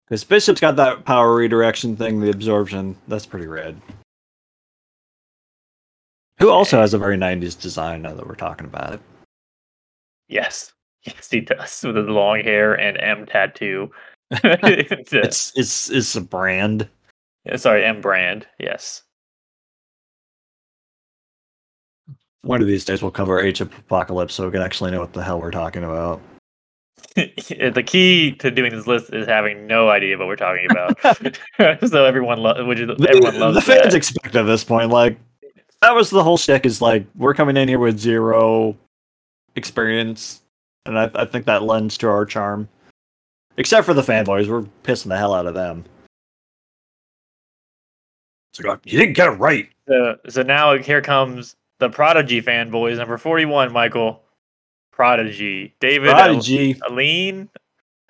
Because 0.07 0.23
Bishop's 0.23 0.61
got 0.61 0.77
that 0.77 1.05
power 1.07 1.35
redirection 1.35 1.97
thing, 1.97 2.21
the 2.21 2.31
absorption. 2.31 2.97
That's 3.09 3.27
pretty 3.27 3.49
rad. 3.49 3.81
Who 6.39 6.51
also 6.51 6.79
has 6.81 6.95
a 6.95 6.99
very 6.99 7.17
90s 7.17 7.61
design 7.61 8.03
now 8.03 8.15
that 8.15 8.27
we're 8.29 8.37
talking 8.37 8.67
about 8.67 8.93
it. 8.95 9.01
Yes. 10.29 10.73
Yes, 11.05 11.31
he 11.31 11.41
does 11.41 11.83
with 11.85 11.97
his 11.97 12.07
long 12.09 12.41
hair 12.43 12.75
and 12.75 12.99
M 13.01 13.27
tattoo. 13.27 13.91
It's, 14.31 15.13
uh, 15.15 15.19
It's 15.21 15.53
it's 15.57 15.91
it's 15.91 16.17
a 16.17 16.21
brand. 16.21 16.89
sorry, 17.57 17.85
M 17.85 18.01
brand. 18.03 18.47
Yes. 18.59 19.03
One 22.43 22.61
of 22.61 22.67
these 22.67 22.85
days 22.85 23.03
we'll 23.03 23.11
cover 23.11 23.41
Age 23.41 23.61
of 23.61 23.73
Apocalypse 23.79 24.35
so 24.35 24.47
we 24.47 24.53
can 24.53 24.63
actually 24.63 24.91
know 24.91 25.01
what 25.01 25.13
the 25.13 25.23
hell 25.23 25.41
we're 25.41 25.51
talking 25.51 25.83
about. 25.85 26.21
the 27.17 27.83
key 27.85 28.33
to 28.33 28.51
doing 28.51 28.75
this 28.75 28.87
list 28.87 29.13
is 29.13 29.27
having 29.27 29.67
no 29.67 29.89
idea 29.89 30.17
what 30.19 30.27
we're 30.29 30.37
talking 30.37 30.67
about. 30.71 30.99
so 31.89 32.05
everyone, 32.05 32.39
lo- 32.39 32.65
which 32.67 32.79
is 32.81 32.87
The, 32.89 33.09
everyone 33.09 33.39
loves 33.41 33.55
the 33.57 33.61
fans 33.63 33.93
that. 33.93 33.95
expect 33.95 34.37
at 34.37 34.45
this 34.45 34.63
point, 34.65 34.91
like 34.91 35.19
that 35.83 35.95
was 35.95 36.11
the 36.11 36.23
whole 36.23 36.37
shtick 36.37 36.65
is 36.67 36.81
like 36.81 37.07
we're 37.17 37.35
coming 37.35 37.57
in 37.57 37.69
here 37.69 37.79
with 37.79 37.99
zero 37.99 38.77
experience, 39.57 40.43
and 40.87 40.99
I, 40.99 41.11
I 41.15 41.25
think 41.25 41.47
that 41.47 41.63
lends 41.63 41.99
to 41.99 42.09
our 42.09 42.25
charm. 42.25 42.69
Except 43.57 43.85
for 43.85 43.95
the 43.95 44.03
fanboys, 44.03 44.49
we're 44.49 44.63
pissing 44.85 45.09
the 45.09 45.17
hell 45.17 45.35
out 45.35 45.47
of 45.47 45.55
them. 45.55 45.85
It's 48.53 48.65
like, 48.65 48.81
you 48.85 48.99
didn't 48.99 49.15
get 49.15 49.29
it 49.29 49.33
right. 49.33 49.69
So, 49.89 50.17
so 50.29 50.43
now 50.43 50.77
here 50.77 51.03
comes 51.03 51.57
the 51.79 51.91
Prodigy 51.91 52.41
fanboys, 52.41 52.99
number 52.99 53.19
41, 53.19 53.73
Michael. 53.73 54.23
Prodigy. 54.93 55.75
David 55.79 56.11
Prodigy, 56.11 56.77
Al- 56.85 56.93
Aline? 56.93 57.49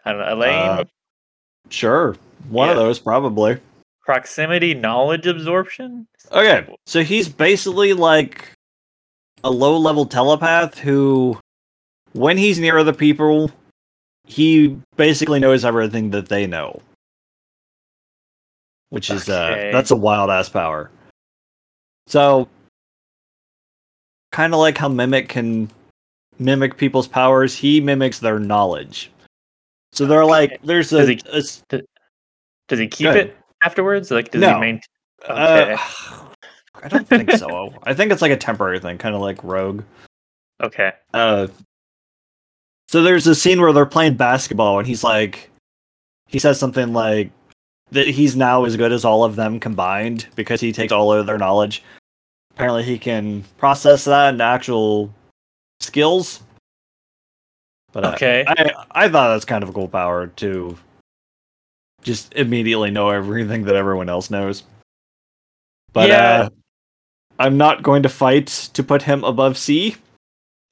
I 0.04 0.12
don't 0.12 0.20
know, 0.20 0.34
Elaine? 0.34 0.68
Uh, 0.68 0.84
sure, 1.68 2.16
one 2.48 2.70
of 2.70 2.76
those 2.76 2.98
probably. 2.98 3.58
Proximity 4.02 4.72
knowledge 4.72 5.26
absorption? 5.26 6.06
Okay, 6.32 6.66
so 6.86 7.02
he's 7.02 7.28
basically 7.28 7.92
like 7.92 8.52
a 9.44 9.50
low 9.50 9.76
level 9.76 10.04
telepath 10.06 10.78
who, 10.78 11.38
when 12.12 12.36
he's 12.36 12.58
near 12.58 12.78
other 12.78 12.92
people, 12.92 13.50
he 14.24 14.76
basically 14.96 15.38
knows 15.40 15.64
everything 15.64 16.10
that 16.10 16.28
they 16.28 16.46
know. 16.46 16.80
Which 18.90 19.10
is, 19.10 19.28
Okay. 19.28 19.68
uh, 19.68 19.72
that's 19.72 19.90
a 19.90 19.96
wild 19.96 20.30
ass 20.30 20.48
power. 20.48 20.90
So, 22.06 22.48
kind 24.32 24.54
of 24.54 24.60
like 24.60 24.78
how 24.78 24.88
Mimic 24.88 25.28
can 25.28 25.70
mimic 26.38 26.76
people's 26.76 27.08
powers, 27.08 27.54
he 27.54 27.80
mimics 27.80 28.18
their 28.20 28.38
knowledge. 28.38 29.10
So 29.92 30.06
they're 30.06 30.24
like, 30.24 30.52
Okay. 30.52 30.60
there's 30.64 30.90
Does 30.90 31.08
a, 31.08 31.12
he- 31.12 31.72
a 31.76 31.82
Does 32.68 32.78
he 32.78 32.86
keep 32.86 33.08
it 33.08 33.36
afterwards? 33.62 34.10
Like, 34.10 34.30
does 34.30 34.40
No. 34.40 34.54
he 34.54 34.60
maintain? 34.60 34.82
Okay. 35.28 35.74
uh, 35.74 36.27
I 36.84 36.88
don't 36.88 37.06
think 37.08 37.30
so. 37.32 37.72
I 37.84 37.94
think 37.94 38.12
it's 38.12 38.22
like 38.22 38.32
a 38.32 38.36
temporary 38.36 38.78
thing, 38.80 38.98
kind 38.98 39.14
of 39.14 39.20
like 39.20 39.42
Rogue. 39.44 39.82
okay. 40.62 40.92
uh 41.14 41.46
so 42.88 43.02
there's 43.02 43.26
a 43.26 43.34
scene 43.34 43.60
where 43.60 43.72
they're 43.72 43.84
playing 43.86 44.14
basketball 44.16 44.78
and 44.78 44.88
he's 44.88 45.04
like 45.04 45.50
he 46.26 46.38
says 46.38 46.58
something 46.58 46.92
like 46.92 47.30
that 47.90 48.06
he's 48.08 48.34
now 48.36 48.64
as 48.64 48.76
good 48.76 48.92
as 48.92 49.04
all 49.04 49.24
of 49.24 49.36
them 49.36 49.60
combined 49.60 50.26
because 50.36 50.60
he 50.60 50.72
takes 50.72 50.92
all 50.92 51.12
of 51.12 51.26
their 51.26 51.38
knowledge 51.38 51.82
apparently 52.52 52.82
he 52.82 52.98
can 52.98 53.44
process 53.58 54.04
that 54.04 54.30
into 54.30 54.44
actual 54.44 55.12
skills 55.80 56.42
But 57.92 58.04
uh, 58.04 58.08
Okay. 58.14 58.44
I 58.46 58.72
I 58.92 59.08
thought 59.08 59.32
that's 59.34 59.44
kind 59.44 59.62
of 59.62 59.68
a 59.70 59.72
cool 59.72 59.88
power 59.88 60.26
to 60.26 60.76
just 62.02 62.32
I 62.34 62.42
thought 62.44 62.48
that's 62.48 62.64
kind 62.64 62.72
of 62.72 62.80
a 62.80 62.82
cool 62.82 62.82
power 62.82 62.82
to 62.82 62.82
just 62.82 62.82
immediately 62.82 62.90
know 62.90 63.10
everything 63.10 63.64
that 63.64 63.74
everyone 63.76 64.08
else 64.08 64.30
knows. 64.30 64.64
But 65.92 66.08
Yeah. 66.08 66.16
uh 66.42 66.48
I'm 67.38 67.56
not 67.56 67.82
going 67.82 68.02
to 68.02 68.08
fight 68.08 68.46
to 68.74 68.82
put 68.82 69.02
him 69.02 69.22
above 69.24 69.56
C. 69.56 69.96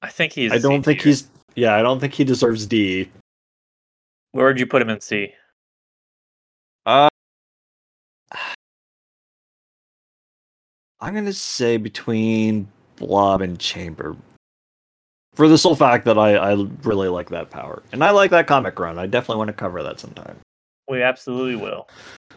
I 0.03 0.09
think 0.09 0.33
he's. 0.33 0.53
I 0.53 0.59
don't 0.59 0.83
C 0.83 0.85
think 0.85 1.01
tier. 1.01 1.11
he's 1.11 1.29
yeah, 1.55 1.75
I 1.75 1.83
don't 1.83 2.01
think 2.01 2.15
he 2.15 2.25
deserves 2.25 2.67
D. 2.67 3.11
Where 4.33 4.47
would 4.47 4.61
you 4.61 4.67
put 4.67 4.83
him 4.83 4.91
in 4.91 5.01
C? 5.01 5.33
Uh 6.85 7.09
I'm 11.01 11.15
gonna 11.15 11.33
say 11.33 11.77
between 11.77 12.69
Blob 12.97 13.43
and 13.43 13.59
Chamber. 13.59 14.17
For 15.35 15.49
the 15.49 15.59
sole 15.59 15.77
fact 15.77 16.07
that 16.07 16.19
I, 16.19 16.37
I 16.37 16.55
really 16.83 17.09
like 17.09 17.29
that 17.29 17.51
power. 17.51 17.83
And 17.93 18.03
I 18.03 18.11
like 18.11 18.31
that 18.31 18.47
comic 18.47 18.79
run. 18.79 18.99
I 18.99 19.07
definitely 19.07 19.37
want 19.39 19.49
to 19.49 19.55
cover 19.55 19.83
that 19.83 20.01
sometime. 20.01 20.39
We 20.89 21.03
absolutely 21.03 21.57
will. 21.57 21.89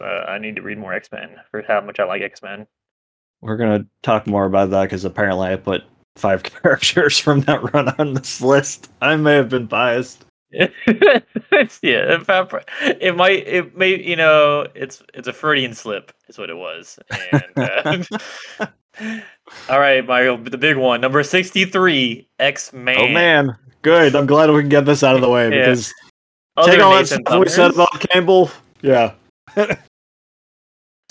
Uh, 0.01 0.25
I 0.27 0.37
need 0.37 0.57
to 0.57 0.61
read 0.61 0.77
more 0.77 0.93
X 0.93 1.09
Men 1.11 1.37
for 1.49 1.61
how 1.61 1.79
much 1.79 1.99
I 1.99 2.03
like 2.03 2.21
X 2.21 2.41
Men. 2.41 2.67
We're 3.41 3.57
gonna 3.57 3.85
talk 4.03 4.27
more 4.27 4.45
about 4.45 4.69
that 4.71 4.83
because 4.83 5.05
apparently 5.05 5.49
I 5.49 5.55
put 5.55 5.83
five 6.15 6.43
characters 6.43 7.17
from 7.17 7.41
that 7.41 7.73
run 7.73 7.89
on 7.97 8.13
this 8.13 8.41
list. 8.41 8.91
I 9.01 9.15
may 9.15 9.35
have 9.35 9.49
been 9.49 9.65
biased. 9.65 10.25
yeah, 10.51 10.67
it 10.87 12.25
might, 13.15 13.47
it 13.47 13.77
may, 13.77 14.01
you 14.01 14.15
know, 14.15 14.65
it's 14.73 15.03
it's 15.13 15.27
a 15.27 15.33
Freudian 15.33 15.75
slip, 15.75 16.11
is 16.27 16.39
what 16.39 16.49
it 16.49 16.57
was. 16.57 16.97
And 17.31 18.07
uh, 18.59 18.65
all 19.69 19.79
right, 19.79 20.05
Mario, 20.05 20.37
the 20.37 20.57
big 20.57 20.77
one, 20.77 21.01
number 21.01 21.21
sixty-three, 21.21 22.27
X 22.39 22.73
Man. 22.73 22.97
Oh 22.97 23.07
man, 23.09 23.55
good. 23.83 24.15
I'm 24.15 24.25
glad 24.25 24.49
we 24.49 24.61
can 24.61 24.69
get 24.69 24.85
this 24.85 25.03
out 25.03 25.15
of 25.15 25.21
the 25.21 25.29
way 25.29 25.51
Yeah. 25.51 25.65
because 25.65 25.93
Other 26.57 26.71
take 26.71 26.81
all 26.81 26.95
that 26.95 27.07
stuff 27.07 27.39
we 27.39 27.47
said 27.47 27.71
about 27.71 27.99
Cable. 28.09 28.49
Yeah. 28.81 29.13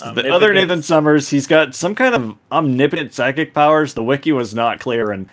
Um, 0.03 0.15
the 0.15 0.33
other 0.33 0.53
Nathan- 0.53 0.69
Nathan 0.69 0.83
Summers, 0.83 1.29
he's 1.29 1.47
got 1.47 1.75
some 1.75 1.95
kind 1.95 2.15
of 2.15 2.37
omnipotent 2.53 3.15
psychic 3.15 3.53
powers. 3.55 3.95
The 3.95 4.05
wiki 4.05 4.33
was 4.33 4.55
not 4.55 4.81
clear, 4.81 5.11
and 5.11 5.29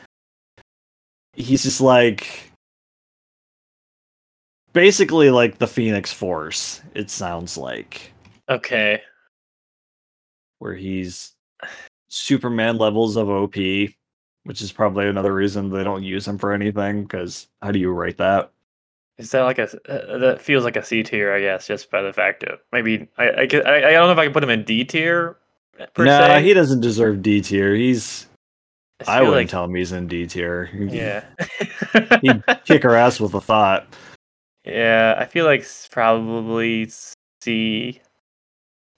he's 1.34 1.63
just 1.63 1.82
like 1.82 2.51
basically 4.74 5.30
like 5.30 5.57
the 5.57 5.68
Phoenix 5.68 6.11
Force. 6.11 6.82
It 6.93 7.09
sounds 7.09 7.57
like 7.57 8.11
Okay, 8.49 9.01
where 10.59 10.76
he's 10.76 11.34
Superman 12.09 12.78
levels 12.78 13.18
of 13.18 13.30
OP, 13.30 13.55
which 14.43 14.61
is 14.61 14.72
probably 14.72 15.07
another 15.07 15.34
reason 15.34 15.70
they 15.70 15.84
don't 15.84 16.03
use 16.03 16.28
him 16.28 16.38
for 16.38 16.53
anything. 16.53 17.03
Because 17.03 17.47
how 17.61 17.72
do 17.72 17.80
you 17.80 17.91
rate 17.91 18.18
that? 18.18 18.51
Is 19.18 19.32
that 19.32 19.41
like 19.41 19.59
a 19.59 19.63
uh, 19.89 20.18
that 20.18 20.41
feels 20.41 20.63
like 20.63 20.76
a 20.76 20.84
C 20.84 21.03
tier? 21.03 21.34
I 21.34 21.39
guess 21.39 21.68
just 21.68 21.89
by 21.91 22.01
the 22.01 22.13
fact 22.13 22.43
of 22.43 22.59
maybe 22.72 23.07
I 23.18 23.26
I, 23.30 23.30
I 23.41 23.43
I 23.43 23.91
don't 23.91 24.07
know 24.07 24.11
if 24.11 24.18
I 24.18 24.26
can 24.26 24.34
put 24.34 24.43
him 24.43 24.49
in 24.49 24.63
D 24.63 24.84
tier 24.84 25.38
per 25.93 26.05
nah, 26.05 26.39
he 26.39 26.53
doesn't 26.53 26.82
deserve 26.82 27.22
D 27.22 27.41
tier. 27.41 27.74
He's 27.76 28.28
just 28.99 29.09
I 29.09 29.20
wouldn't 29.22 29.36
like- 29.38 29.49
tell 29.49 29.66
him 29.66 29.76
he's 29.76 29.91
in 29.91 30.07
D 30.07 30.26
tier. 30.28 30.70
Yeah. 30.74 31.24
He'd 32.22 32.43
kick 32.66 32.84
her 32.84 32.95
ass 32.95 33.20
with 33.20 33.34
a 33.34 33.41
thought. 33.41 33.88
Yeah, 34.63 35.16
I 35.18 35.26
feel 35.26 35.45
like 35.45 35.66
probably 35.91 36.89
C. 37.41 38.01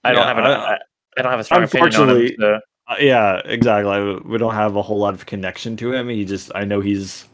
I 0.04 0.12
don't 0.14 0.22
Yeah, 0.22 0.28
have 0.28 0.38
an, 0.38 0.44
I- 0.46 0.50
I, 0.50 0.78
I 1.18 1.22
don't 1.24 1.32
have 1.32 1.40
a 1.40 1.44
strong 1.44 1.64
opinion 1.64 1.96
on 1.96 2.10
him. 2.10 2.16
Unfortunately- 2.16 2.38
So. 2.40 2.60
Uh, 2.90 2.96
yeah, 3.02 3.42
exactly. 3.44 4.20
We 4.24 4.38
don't 4.38 4.54
have 4.54 4.78
a 4.78 4.82
whole 4.82 4.98
lot 4.98 5.14
of 5.14 5.26
connection 5.26 5.76
to 5.78 5.92
him. 5.92 6.08
He 6.08 6.24
just, 6.24 6.52
I 6.56 6.64
know 6.64 6.80
he's 6.80 7.26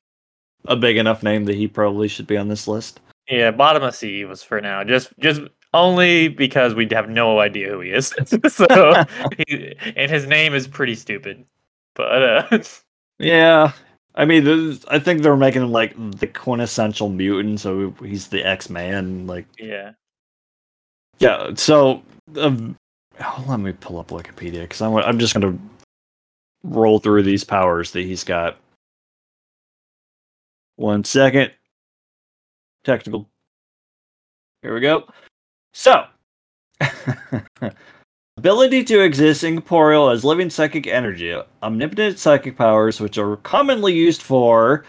a 0.65 0.75
big 0.75 0.97
enough 0.97 1.23
name 1.23 1.45
that 1.45 1.55
he 1.55 1.67
probably 1.67 2.07
should 2.07 2.27
be 2.27 2.37
on 2.37 2.47
this 2.47 2.67
list. 2.67 2.99
Yeah, 3.29 3.51
bottom 3.51 3.83
of 3.83 3.95
C 3.95 4.25
was 4.25 4.43
for 4.43 4.59
now. 4.61 4.83
Just 4.83 5.17
just 5.19 5.41
only 5.73 6.27
because 6.27 6.75
we 6.75 6.87
have 6.91 7.09
no 7.09 7.39
idea 7.39 7.69
who 7.69 7.79
he 7.79 7.91
is. 7.91 8.13
so 8.47 8.65
he, 9.47 9.75
and 9.95 10.11
his 10.11 10.27
name 10.27 10.53
is 10.53 10.67
pretty 10.67 10.95
stupid. 10.95 11.45
But 11.95 12.23
uh 12.53 12.59
Yeah, 13.19 13.71
I 14.15 14.25
mean, 14.25 14.77
I 14.89 14.99
think 14.99 15.21
they're 15.21 15.35
making 15.35 15.63
him 15.63 15.71
like 15.71 15.95
the 16.19 16.27
quintessential 16.27 17.09
mutant, 17.09 17.59
so 17.59 17.91
he's 18.03 18.27
the 18.27 18.43
X 18.43 18.69
Man. 18.69 19.25
Like, 19.25 19.45
yeah. 19.57 19.91
yeah. 21.19 21.51
So, 21.55 22.03
um, 22.37 22.75
oh, 23.19 23.45
let 23.47 23.59
me 23.59 23.71
pull 23.71 23.99
up 23.99 24.09
Wikipedia 24.09 24.61
because 24.61 24.81
I'm, 24.81 24.95
I'm 24.97 25.19
just 25.19 25.33
gonna 25.33 25.57
roll 26.63 26.99
through 26.99 27.23
these 27.23 27.43
powers 27.43 27.91
that 27.91 28.01
he's 28.01 28.23
got. 28.23 28.57
One 30.75 31.03
second. 31.03 31.51
Technical. 32.83 33.29
Here 34.61 34.73
we 34.73 34.81
go. 34.81 35.03
So, 35.73 36.05
ability 38.37 38.83
to 38.85 39.01
exist 39.01 39.43
incorporeal 39.43 40.09
as 40.09 40.23
living 40.23 40.49
psychic 40.49 40.87
energy, 40.87 41.35
omnipotent 41.61 42.19
psychic 42.19 42.57
powers, 42.57 42.99
which 42.99 43.17
are 43.17 43.37
commonly 43.37 43.93
used 43.93 44.21
for 44.21 44.85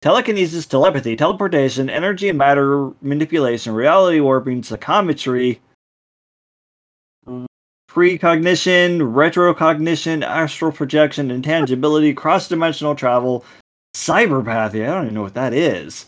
telekinesis, 0.00 0.66
telepathy, 0.66 1.16
teleportation, 1.16 1.88
energy 1.88 2.28
and 2.28 2.38
matter 2.38 2.90
manipulation, 3.00 3.74
reality 3.74 4.20
warping, 4.20 4.62
psychometry, 4.62 5.60
precognition, 7.88 9.00
retrocognition, 9.00 10.24
astral 10.24 10.72
projection, 10.72 11.30
intangibility, 11.30 12.14
cross-dimensional 12.14 12.94
travel, 12.94 13.44
cyberpathy. 13.94 14.82
I 14.82 14.94
don't 14.94 15.04
even 15.04 15.14
know 15.14 15.22
what 15.22 15.34
that 15.34 15.52
is. 15.52 16.06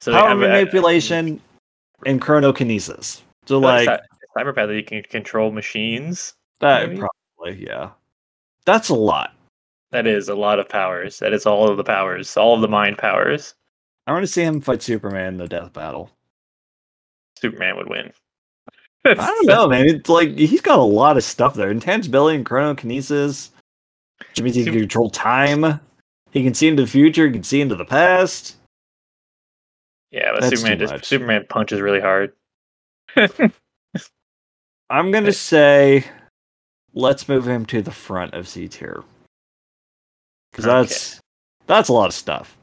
So 0.00 0.12
Power 0.12 0.28
have, 0.28 0.38
uh, 0.38 0.40
manipulation 0.40 1.40
and 2.04 2.20
chronokinesis. 2.20 3.22
So 3.46 3.58
like 3.58 3.86
like 3.86 4.00
cyberpath 4.36 4.74
you 4.74 4.82
can 4.82 5.02
control 5.04 5.50
machines. 5.50 6.34
that 6.60 6.88
maybe? 6.88 7.00
probably 7.00 7.64
yeah. 7.64 7.90
That's 8.66 8.88
a 8.88 8.94
lot. 8.94 9.34
That 9.90 10.06
is 10.06 10.28
a 10.28 10.34
lot 10.34 10.58
of 10.58 10.68
powers. 10.68 11.18
That 11.20 11.32
is 11.32 11.46
all 11.46 11.68
of 11.68 11.76
the 11.76 11.84
powers, 11.84 12.36
all 12.36 12.54
of 12.54 12.60
the 12.60 12.68
mind 12.68 12.98
powers. 12.98 13.54
I 14.06 14.12
want 14.12 14.24
to 14.24 14.26
see 14.26 14.42
him 14.42 14.60
fight 14.60 14.82
Superman 14.82 15.34
in 15.34 15.36
the 15.38 15.48
death 15.48 15.72
battle. 15.72 16.10
Superman 17.38 17.76
would 17.76 17.88
win. 17.88 18.12
I 19.04 19.14
don't 19.14 19.46
know, 19.46 19.68
man. 19.68 19.86
It's 19.86 20.08
like 20.08 20.36
he's 20.36 20.60
got 20.60 20.78
a 20.78 20.82
lot 20.82 21.16
of 21.16 21.24
stuff 21.24 21.54
there. 21.54 21.70
Intangibility 21.70 22.36
and 22.36 22.46
chronokinesis. 22.46 23.50
Which 24.30 24.42
means 24.42 24.56
he 24.56 24.64
can 24.64 24.72
control 24.74 25.10
time. 25.10 25.80
He 26.34 26.42
can 26.42 26.52
see 26.52 26.66
into 26.68 26.82
the 26.82 26.88
future. 26.88 27.26
He 27.26 27.32
can 27.32 27.44
see 27.44 27.60
into 27.60 27.76
the 27.76 27.84
past. 27.84 28.56
Yeah, 30.10 30.32
but 30.32 30.40
That's 30.42 30.60
Superman 30.60 30.78
just. 30.80 31.04
Superman 31.04 31.46
punches 31.48 31.80
really 31.80 32.00
hard. 32.00 32.32
I'm 34.90 35.12
gonna 35.12 35.32
say, 35.32 36.04
let's 36.92 37.28
move 37.28 37.46
him 37.48 37.64
to 37.66 37.80
the 37.82 37.92
front 37.92 38.34
of 38.34 38.48
C 38.48 38.66
tier 38.68 39.04
because 40.50 40.66
Okay. 40.66 40.74
that's 40.80 41.20
that's 41.66 41.88
a 41.88 41.92
lot 41.92 42.06
of 42.06 42.14
stuff. 42.14 42.58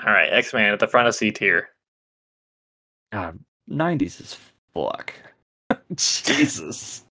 All 0.00 0.12
right, 0.12 0.32
X 0.32 0.54
Man 0.54 0.72
at 0.72 0.78
the 0.78 0.86
front 0.86 1.08
of 1.08 1.14
C 1.16 1.32
tier. 1.32 1.70
God, 3.12 3.40
90s 3.68 4.20
is 4.20 4.36
fuck. 4.72 5.12
Jesus. 5.96 7.04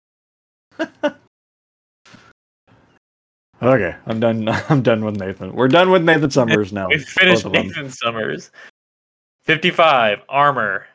okay, 3.61 3.95
I'm 4.05 4.19
done. 4.19 4.47
I'm 4.69 4.81
done 4.81 5.03
with 5.05 5.17
Nathan. 5.17 5.53
We're 5.53 5.67
done 5.67 5.91
with 5.91 6.03
Nathan 6.03 6.31
Summers 6.31 6.71
now. 6.73 6.87
We 6.89 6.99
finished. 6.99 7.45
Nathan 7.45 7.89
Summers. 7.89 8.51
55 9.43 10.19
armor. 10.29 10.85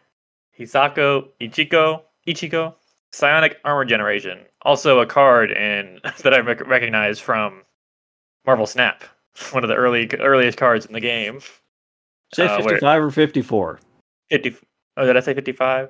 Hisako 0.58 1.28
Ichiko 1.40 2.02
Ichiko 2.28 2.74
Psionic 3.12 3.58
armor 3.64 3.84
generation. 3.84 4.38
Also 4.62 5.00
a 5.00 5.06
card 5.06 5.50
in 5.50 6.00
that 6.22 6.32
I 6.34 6.38
rec- 6.38 6.66
recognize 6.66 7.18
from 7.18 7.62
Marvel 8.46 8.66
Snap. 8.66 9.02
One 9.50 9.64
of 9.64 9.68
the 9.68 9.74
early 9.76 10.08
earliest 10.20 10.56
cards 10.58 10.86
in 10.86 10.92
the 10.92 11.00
game. 11.00 11.40
Say 12.32 12.46
Uh, 12.46 12.58
where- 12.60 12.70
55 12.74 13.02
or 13.02 13.10
54. 13.10 13.80
50 14.30 14.56
Oh, 14.96 15.04
did 15.06 15.16
I 15.16 15.20
say 15.20 15.34
55? 15.34 15.88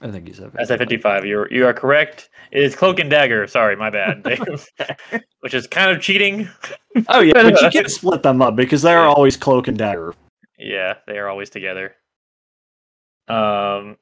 I 0.00 0.10
think 0.10 0.28
you 0.28 0.34
said. 0.34 0.52
Said 0.64 0.78
55. 0.78 1.24
You're 1.24 1.52
you 1.52 1.66
are 1.66 1.74
correct. 1.74 2.30
It 2.52 2.62
is 2.62 2.76
Cloak 2.76 3.00
and 3.00 3.10
Dagger. 3.10 3.46
Sorry, 3.46 3.76
my 3.76 3.90
bad. 3.90 4.24
Which 5.40 5.54
is 5.54 5.66
kind 5.66 5.90
of 5.90 6.00
cheating. 6.00 6.48
Oh 7.08 7.20
yeah, 7.20 7.32
but 7.34 7.60
you 7.60 7.70
can't 7.72 7.90
split 7.90 8.22
them 8.22 8.40
up 8.40 8.56
because 8.56 8.82
they're 8.82 9.00
always 9.00 9.36
cloak 9.36 9.68
and 9.68 9.76
dagger. 9.76 10.14
Yeah, 10.58 10.94
they 11.06 11.18
are 11.18 11.28
always 11.28 11.50
together. 11.50 11.94
Um, 13.28 13.96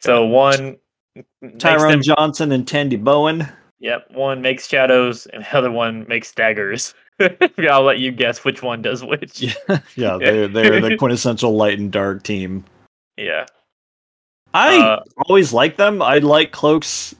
so 0.00 0.26
one 0.26 0.78
Tyrone 1.58 1.92
them- 1.92 2.02
Johnson 2.02 2.52
and 2.52 2.66
Tandy 2.66 2.96
Bowen. 2.96 3.48
Yep, 3.80 4.12
one 4.12 4.42
makes 4.42 4.68
shadows 4.68 5.26
and 5.26 5.44
the 5.44 5.56
other 5.56 5.70
one 5.70 6.06
makes 6.08 6.32
daggers. 6.32 6.94
I'll 7.68 7.82
let 7.82 7.98
you 7.98 8.12
guess 8.12 8.44
which 8.44 8.62
one 8.62 8.82
does 8.82 9.04
which. 9.04 9.42
Yeah, 9.42 9.78
yeah, 9.96 10.18
they're 10.18 10.48
they're 10.48 10.80
the 10.80 10.96
quintessential 10.96 11.56
light 11.56 11.78
and 11.78 11.90
dark 11.90 12.22
team. 12.22 12.64
Yeah. 13.16 13.46
I 14.54 14.78
Uh, 14.78 15.02
always 15.26 15.52
like 15.52 15.76
them. 15.76 16.02
I 16.02 16.18
like 16.18 16.52
cloaks. 16.52 17.14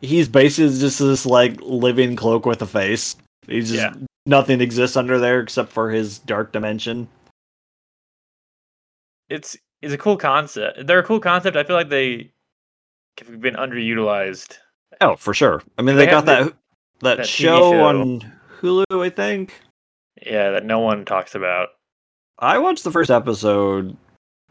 He's 0.00 0.28
basically 0.28 0.78
just 0.78 0.98
this 0.98 1.24
like 1.26 1.60
living 1.60 2.16
cloak 2.16 2.46
with 2.46 2.62
a 2.62 2.66
face. 2.66 3.16
He's 3.46 3.70
just 3.70 3.82
Yeah. 3.82 3.94
nothing 4.26 4.60
exists 4.60 4.96
under 4.96 5.18
there 5.18 5.40
except 5.40 5.70
for 5.72 5.90
his 5.90 6.18
dark 6.20 6.52
dimension. 6.52 7.08
it's 9.30 9.56
it's 9.82 9.92
a 9.92 9.98
cool 9.98 10.16
concept. 10.16 10.86
They're 10.86 10.98
a 11.00 11.04
cool 11.04 11.20
concept. 11.20 11.56
I 11.56 11.64
feel 11.64 11.76
like 11.76 11.88
they 11.88 12.30
have 13.18 13.40
been 13.40 13.54
underutilized. 13.56 14.56
Oh, 15.00 15.16
for 15.16 15.34
sure. 15.34 15.62
I 15.78 15.82
mean, 15.82 15.96
They 15.96 16.04
they, 16.06 16.10
got 16.10 16.26
that 16.26 16.52
that, 17.00 17.16
that 17.18 17.26
show, 17.26 17.72
show. 17.72 17.84
on 17.84 18.32
Hulu, 18.60 19.04
I 19.04 19.10
think. 19.10 19.60
Yeah, 20.24 20.50
that 20.52 20.64
no 20.64 20.78
one 20.78 21.04
talks 21.04 21.34
about. 21.34 21.70
I 22.38 22.58
watched 22.58 22.84
the 22.84 22.90
first 22.92 23.10
episode 23.10 23.96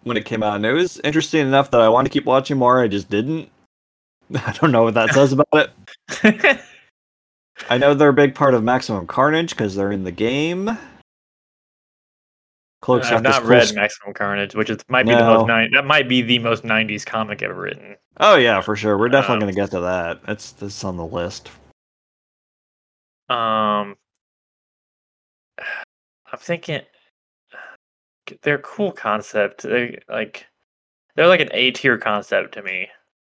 when 0.03 0.17
it 0.17 0.25
came 0.25 0.43
out, 0.43 0.55
and 0.55 0.65
it 0.65 0.73
was 0.73 0.99
interesting 1.03 1.41
enough 1.41 1.71
that 1.71 1.81
I 1.81 1.89
wanted 1.89 2.09
to 2.09 2.13
keep 2.13 2.25
watching 2.25 2.57
more. 2.57 2.81
I 2.81 2.87
just 2.87 3.09
didn't. 3.09 3.49
I 4.35 4.51
don't 4.59 4.71
know 4.71 4.83
what 4.83 4.93
that 4.93 5.13
says 5.13 5.33
about 5.33 5.47
it. 5.53 5.69
I 7.69 7.77
know 7.77 7.93
they're 7.93 8.09
a 8.09 8.13
big 8.13 8.35
part 8.35 8.53
of 8.53 8.63
Maximum 8.63 9.05
Carnage 9.07 9.51
because 9.51 9.75
they're 9.75 9.91
in 9.91 10.03
the 10.03 10.11
game. 10.11 10.77
Cloak's 12.81 13.07
I've 13.11 13.23
not 13.23 13.43
read 13.45 13.73
Maximum 13.75 14.13
Carnage, 14.13 14.55
which 14.55 14.69
is 14.69 14.79
might 14.89 15.05
be 15.05 15.13
the 15.13 15.23
most 15.23 15.47
nine. 15.47 15.71
That 15.71 15.85
might 15.85 16.09
be 16.09 16.21
the 16.21 16.39
most 16.39 16.63
'90s 16.63 17.05
comic 17.05 17.41
ever 17.41 17.53
written. 17.53 17.95
Oh 18.19 18.35
yeah, 18.35 18.59
for 18.59 18.75
sure. 18.75 18.97
We're 18.97 19.07
definitely 19.07 19.35
Um, 19.35 19.39
gonna 19.41 19.53
get 19.53 19.71
to 19.71 19.79
that. 19.81 20.23
That's 20.25 20.51
that's 20.51 20.83
on 20.83 20.97
the 20.97 21.05
list. 21.05 21.49
Um, 23.29 23.95
I'm 25.59 26.39
thinking 26.39 26.81
they're 28.41 28.55
a 28.55 28.59
cool 28.61 28.91
concept. 28.91 29.63
They 29.63 29.99
like 30.09 30.45
they're 31.15 31.27
like 31.27 31.41
an 31.41 31.49
A 31.53 31.71
tier 31.71 31.97
concept 31.97 32.53
to 32.55 32.63
me. 32.63 32.87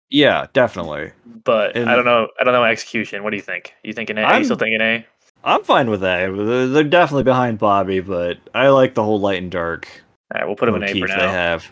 Yeah, 0.09 0.47
definitely. 0.53 1.11
But 1.43 1.75
And- 1.75 1.89
I 1.89 1.95
don't 1.95 2.05
know. 2.05 2.27
I 2.39 2.43
don't 2.43 2.53
know 2.53 2.63
execution. 2.63 3.23
What 3.23 3.29
do 3.29 3.37
you 3.37 3.43
think? 3.43 3.73
You 3.83 3.93
think 3.93 4.09
an 4.09 4.17
A? 4.17 4.23
Are 4.23 4.37
you 4.39 4.43
still 4.43 4.55
I'm- 4.55 4.59
thinking 4.59 4.81
A? 4.81 5.05
I'm 5.43 5.63
fine 5.63 5.89
with 5.89 6.01
that. 6.01 6.27
They're 6.73 6.83
definitely 6.83 7.23
behind 7.23 7.59
Bobby, 7.59 8.01
but 8.01 8.37
I 8.53 8.67
like 8.69 8.93
the 8.95 9.03
whole 9.03 9.21
light 9.21 9.41
and 9.41 9.49
dark 9.49 9.87
All 10.33 10.39
right, 10.41 10.45
we'll 10.47 10.57
put 10.57 10.65
them 10.65 10.75
in 10.75 10.83
A 10.83 10.87
for 10.87 10.95
motif 11.07 11.15
they 11.15 11.27
have. 11.29 11.71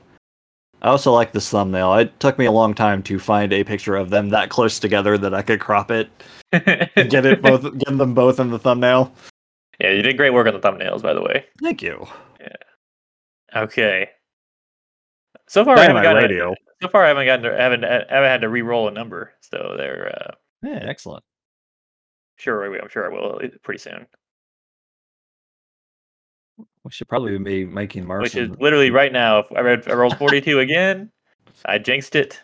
I 0.81 0.87
also 0.89 1.11
like 1.11 1.33
this 1.33 1.49
thumbnail. 1.49 1.95
It 1.95 2.17
took 2.21 2.37
me 2.39 2.45
a 2.45 2.51
long 2.51 2.73
time 2.75 3.03
to 3.03 3.19
find 3.19 3.51
a 3.51 3.63
picture 3.65 3.95
of 3.97 4.09
them 4.09 4.29
that 4.29 4.49
close 4.49 4.79
together 4.79 5.17
that 5.17 5.33
I 5.33 5.41
could 5.41 5.59
crop 5.59 5.91
it 5.91 6.07
and 6.53 7.09
get 7.09 7.25
it 7.25 7.41
both, 7.41 7.63
get 7.63 7.97
them 7.97 8.13
both 8.13 8.39
in 8.39 8.51
the 8.51 8.59
thumbnail. 8.59 9.11
yeah, 9.81 9.91
you 9.91 10.01
did 10.01 10.15
great 10.15 10.33
work 10.33 10.47
on 10.47 10.53
the 10.53 10.59
thumbnails, 10.61 11.01
by 11.01 11.13
the 11.13 11.21
way. 11.21 11.43
Thank 11.61 11.81
you. 11.81 12.07
Okay. 13.63 14.09
So 15.47 15.63
far, 15.63 15.77
I 15.77 15.83
haven't 15.83 16.03
gotten. 16.03 16.21
radio. 16.23 16.53
So 16.81 16.87
far, 16.89 17.05
I 17.05 17.07
haven't 17.09 17.25
gotten. 17.25 17.43
To, 17.51 17.57
haven't 17.57 17.83
haven't 17.83 18.09
had 18.29 18.41
to 18.41 18.49
re-roll 18.49 18.87
a 18.87 18.91
number. 18.91 19.33
So 19.41 19.75
they're 19.77 20.13
uh, 20.15 20.31
Yeah, 20.63 20.79
excellent. 20.83 21.23
sure. 22.35 22.65
I'm 22.79 22.89
sure 22.89 23.05
I 23.05 23.09
will 23.13 23.39
pretty 23.63 23.79
soon. 23.79 24.05
We 26.83 26.91
should 26.91 27.07
probably 27.09 27.37
be 27.37 27.65
making 27.65 28.05
Marson. 28.05 28.23
Which 28.23 28.35
is 28.35 28.59
literally 28.59 28.91
right 28.91 29.11
now. 29.11 29.39
If 29.39 29.51
I, 29.55 29.59
read, 29.61 29.87
I 29.89 29.93
rolled 29.93 30.17
42 30.19 30.59
again. 30.59 31.11
I 31.65 31.77
jinxed 31.79 32.15
it. 32.15 32.41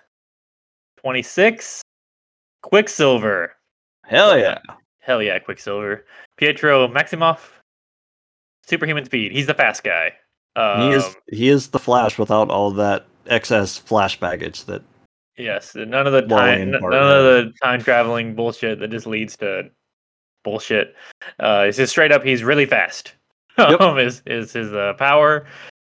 26. 0.97 1.81
Quicksilver. 2.61 3.53
Hell 4.05 4.37
yeah. 4.37 4.59
Hell 4.99 5.21
yeah, 5.21 5.39
Quicksilver. 5.39 6.05
Pietro 6.37 6.87
Maximoff. 6.87 7.39
Superhuman 8.65 9.05
speed. 9.05 9.31
He's 9.33 9.47
the 9.47 9.53
fast 9.53 9.83
guy. 9.83 10.13
Um, 10.55 10.81
he 10.81 10.89
is 10.95 11.15
he 11.31 11.49
is 11.49 11.69
the 11.69 11.79
Flash 11.79 12.17
without 12.19 12.49
all 12.49 12.71
that 12.71 13.05
excess 13.27 13.77
Flash 13.77 14.19
baggage 14.19 14.65
that 14.65 14.83
Yes, 15.37 15.73
none 15.75 16.05
of 16.05 16.13
the 16.13 16.21
time, 16.21 16.71
none 16.71 16.83
of 16.83 17.23
the 17.23 17.53
time 17.63 17.81
traveling 17.81 18.35
bullshit 18.35 18.79
that 18.79 18.91
just 18.91 19.07
leads 19.07 19.35
to 19.37 19.71
bullshit. 20.43 20.95
Uh, 21.39 21.65
it's 21.67 21.77
just 21.77 21.91
straight 21.91 22.11
up. 22.11 22.23
He's 22.23 22.43
really 22.43 22.65
fast. 22.65 23.13
Yep. 23.57 23.81
Um, 23.81 23.99
is 23.99 24.23
is 24.25 24.51
his 24.51 24.73
uh, 24.73 24.93
power? 24.97 25.45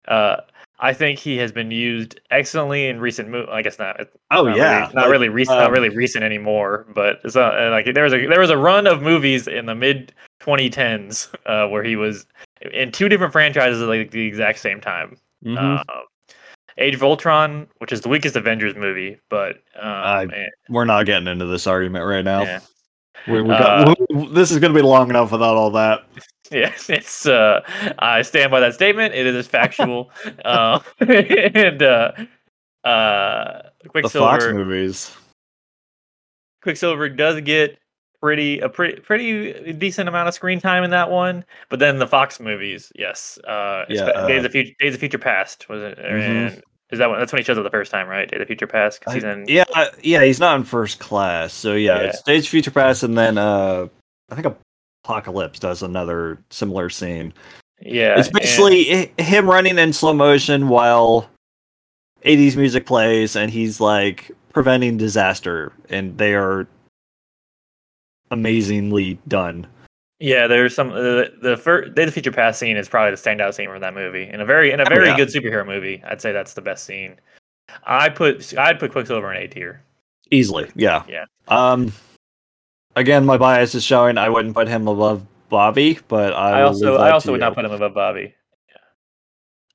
Uh, 0.06 0.36
I 0.78 0.92
think 0.92 1.18
he 1.18 1.36
has 1.38 1.50
been 1.50 1.72
used 1.72 2.20
excellently 2.30 2.86
in 2.86 3.00
recent 3.00 3.28
movies. 3.28 3.48
I 3.50 3.62
guess 3.62 3.80
not. 3.80 3.98
Oh 4.30 4.44
not 4.44 4.56
yeah. 4.56 4.78
really, 4.80 4.94
not 4.94 4.94
Like, 4.94 5.10
really 5.10 5.28
recent. 5.28 5.58
not 5.58 5.66
um, 5.66 5.72
really 5.72 5.88
recent 5.88 6.22
anymore. 6.24 6.86
But 6.94 7.18
it's 7.24 7.34
not, 7.34 7.60
uh, 7.60 7.70
like 7.70 7.92
there 7.94 8.04
was 8.04 8.12
a 8.12 8.26
there 8.26 8.38
was 8.38 8.50
a 8.50 8.56
run 8.56 8.86
of 8.86 9.02
movies 9.02 9.48
in 9.48 9.66
the 9.66 9.74
mid 9.74 10.12
2010s 10.40 11.34
uh, 11.46 11.68
where 11.68 11.82
he 11.82 11.96
was 11.96 12.26
in 12.72 12.92
two 12.92 13.08
different 13.08 13.32
franchises 13.32 13.80
at 13.82 13.88
like 13.88 14.10
the 14.10 14.26
exact 14.26 14.58
same 14.58 14.80
time. 14.80 15.16
mhm. 15.44 15.56
Um, 15.80 15.84
Age 16.80 16.94
of 16.94 17.02
Ultron, 17.02 17.66
which 17.78 17.90
is 17.90 18.02
the 18.02 18.08
weakest 18.08 18.36
Avengers 18.36 18.76
movie, 18.76 19.18
but 19.28 19.56
um, 19.80 19.82
I- 19.88 20.22
and- 20.22 20.50
We're 20.68 20.84
not 20.84 21.06
getting 21.06 21.26
into 21.26 21.46
this 21.46 21.66
argument 21.66 22.04
right 22.04 22.24
now. 22.24 22.42
yeah, 22.42 22.60
We, 23.26 23.42
we 23.42 23.48
got, 23.48 23.98
this 24.32 24.52
is 24.52 24.60
going 24.60 24.72
to 24.72 24.78
be 24.78 24.86
long 24.86 25.10
enough 25.10 25.32
without 25.32 25.56
all 25.56 25.70
that. 25.72 26.04
yeah, 26.52 26.72
it's 26.88 27.26
uh, 27.26 27.62
I 27.98 28.22
stand 28.22 28.52
by 28.52 28.60
that 28.60 28.74
statement. 28.74 29.12
It 29.12 29.26
is 29.26 29.48
factual, 29.48 30.12
uh, 30.44 30.78
and 31.00 31.82
uh, 31.82 32.12
uh, 32.84 33.62
The 33.82 33.88
Fox 33.88 34.12
Quicksilver. 34.12 34.54
movies. 34.54 35.16
Quicksilver 36.62 37.08
does 37.08 37.40
get 37.40 37.78
pretty 38.20 38.58
a 38.60 38.68
pretty 38.68 39.00
pretty 39.00 39.72
decent 39.74 40.08
amount 40.08 40.28
of 40.28 40.34
screen 40.34 40.60
time 40.60 40.84
in 40.84 40.90
that 40.90 41.10
one, 41.10 41.44
but 41.68 41.78
then 41.78 41.98
the 41.98 42.06
Fox 42.06 42.40
movies, 42.40 42.90
yes, 42.96 43.38
uh, 43.46 43.84
Yeah, 43.88 44.10
espe- 44.12 44.28
Days 44.28 44.42
uh, 44.42 44.46
of 44.46 44.52
Future 44.52 44.72
Days 44.80 44.94
of 44.94 45.00
Future 45.00 45.18
Past 45.18 45.68
was 45.68 45.82
it? 45.82 45.98
Mhm. 45.98 46.60
Is 46.90 46.98
that 46.98 47.10
one? 47.10 47.18
That's 47.18 47.32
when 47.32 47.40
he 47.40 47.44
shows 47.44 47.58
up 47.58 47.64
the 47.64 47.70
first 47.70 47.90
time, 47.92 48.08
right? 48.08 48.30
Days 48.30 48.40
of 48.40 48.46
Future 48.46 48.66
Past. 48.66 49.00
'cause 49.02 49.12
he's 49.14 49.24
in, 49.24 49.44
yeah, 49.46 49.64
I- 49.74 49.90
yeah, 50.02 50.24
he's 50.24 50.40
not 50.40 50.56
in 50.56 50.64
first 50.64 50.98
class. 51.00 51.52
So 51.52 51.74
yeah, 51.74 52.00
Yeah. 52.00 52.06
it's 52.08 52.18
Stage 52.18 52.48
Future 52.48 52.70
Past, 52.70 53.02
and 53.02 53.16
then 53.16 53.36
uh, 53.38 53.86
I 54.30 54.34
think 54.34 54.56
Apocalypse 55.04 55.58
does 55.58 55.82
another 55.82 56.38
similar 56.50 56.88
scene. 56.90 57.32
yeah, 57.80 58.18
it's 58.18 58.28
basically 58.28 58.84
hi- 59.16 59.22
him 59.22 59.48
running 59.48 59.78
in 59.78 59.92
slow 59.92 60.12
motion 60.12 60.68
while 60.68 61.28
80s 62.24 62.56
music 62.56 62.86
plays, 62.86 63.36
and 63.36 63.50
he's 63.50 63.80
like 63.80 64.30
preventing 64.52 64.96
disaster, 64.96 65.72
and 65.88 66.18
they 66.18 66.34
are 66.34 66.66
amazingly 68.30 69.18
done. 69.28 69.66
Yeah, 70.20 70.46
there's 70.48 70.74
some 70.74 70.88
the 70.90 71.32
the 71.42 71.56
first 71.56 71.94
Day 71.94 72.04
the 72.04 72.10
Future 72.12 72.32
Past 72.32 72.58
scene 72.58 72.76
is 72.76 72.88
probably 72.88 73.12
the 73.12 73.16
standout 73.16 73.54
scene 73.54 73.68
from 73.68 73.80
that 73.80 73.94
movie, 73.94 74.24
in 74.28 74.40
a 74.40 74.44
very 74.44 74.72
in 74.72 74.80
a 74.80 74.84
Oh, 74.84 74.88
very 74.88 75.06
yeah. 75.08 75.16
good 75.16 75.28
superhero 75.28 75.64
movie. 75.66 76.02
I'd 76.06 76.20
say 76.20 76.32
that's 76.32 76.54
the 76.54 76.60
best 76.60 76.84
scene. 76.84 77.14
I 77.84 78.08
put 78.08 78.56
I'd 78.58 78.80
put 78.80 78.90
Quicksilver 78.92 79.32
in 79.32 79.42
A 79.42 79.46
tier. 79.48 79.82
Easily, 80.30 80.70
yeah. 80.74 81.04
Yeah. 81.08 81.24
Um, 81.46 81.92
again, 82.96 83.24
my 83.24 83.36
bias 83.38 83.74
is 83.74 83.84
showing. 83.84 84.18
I 84.18 84.28
wouldn't 84.28 84.54
put 84.54 84.66
him 84.68 84.88
above 84.88 85.24
Bobby, 85.48 85.98
but 86.08 86.32
I, 86.34 86.60
I 86.60 86.62
also 86.62 86.96
I 86.96 87.10
also 87.12 87.30
would 87.30 87.38
you. 87.38 87.46
not 87.46 87.54
put 87.54 87.64
him 87.64 87.70
above 87.70 87.94
Bobby. 87.94 88.34
Yeah. 88.68 88.76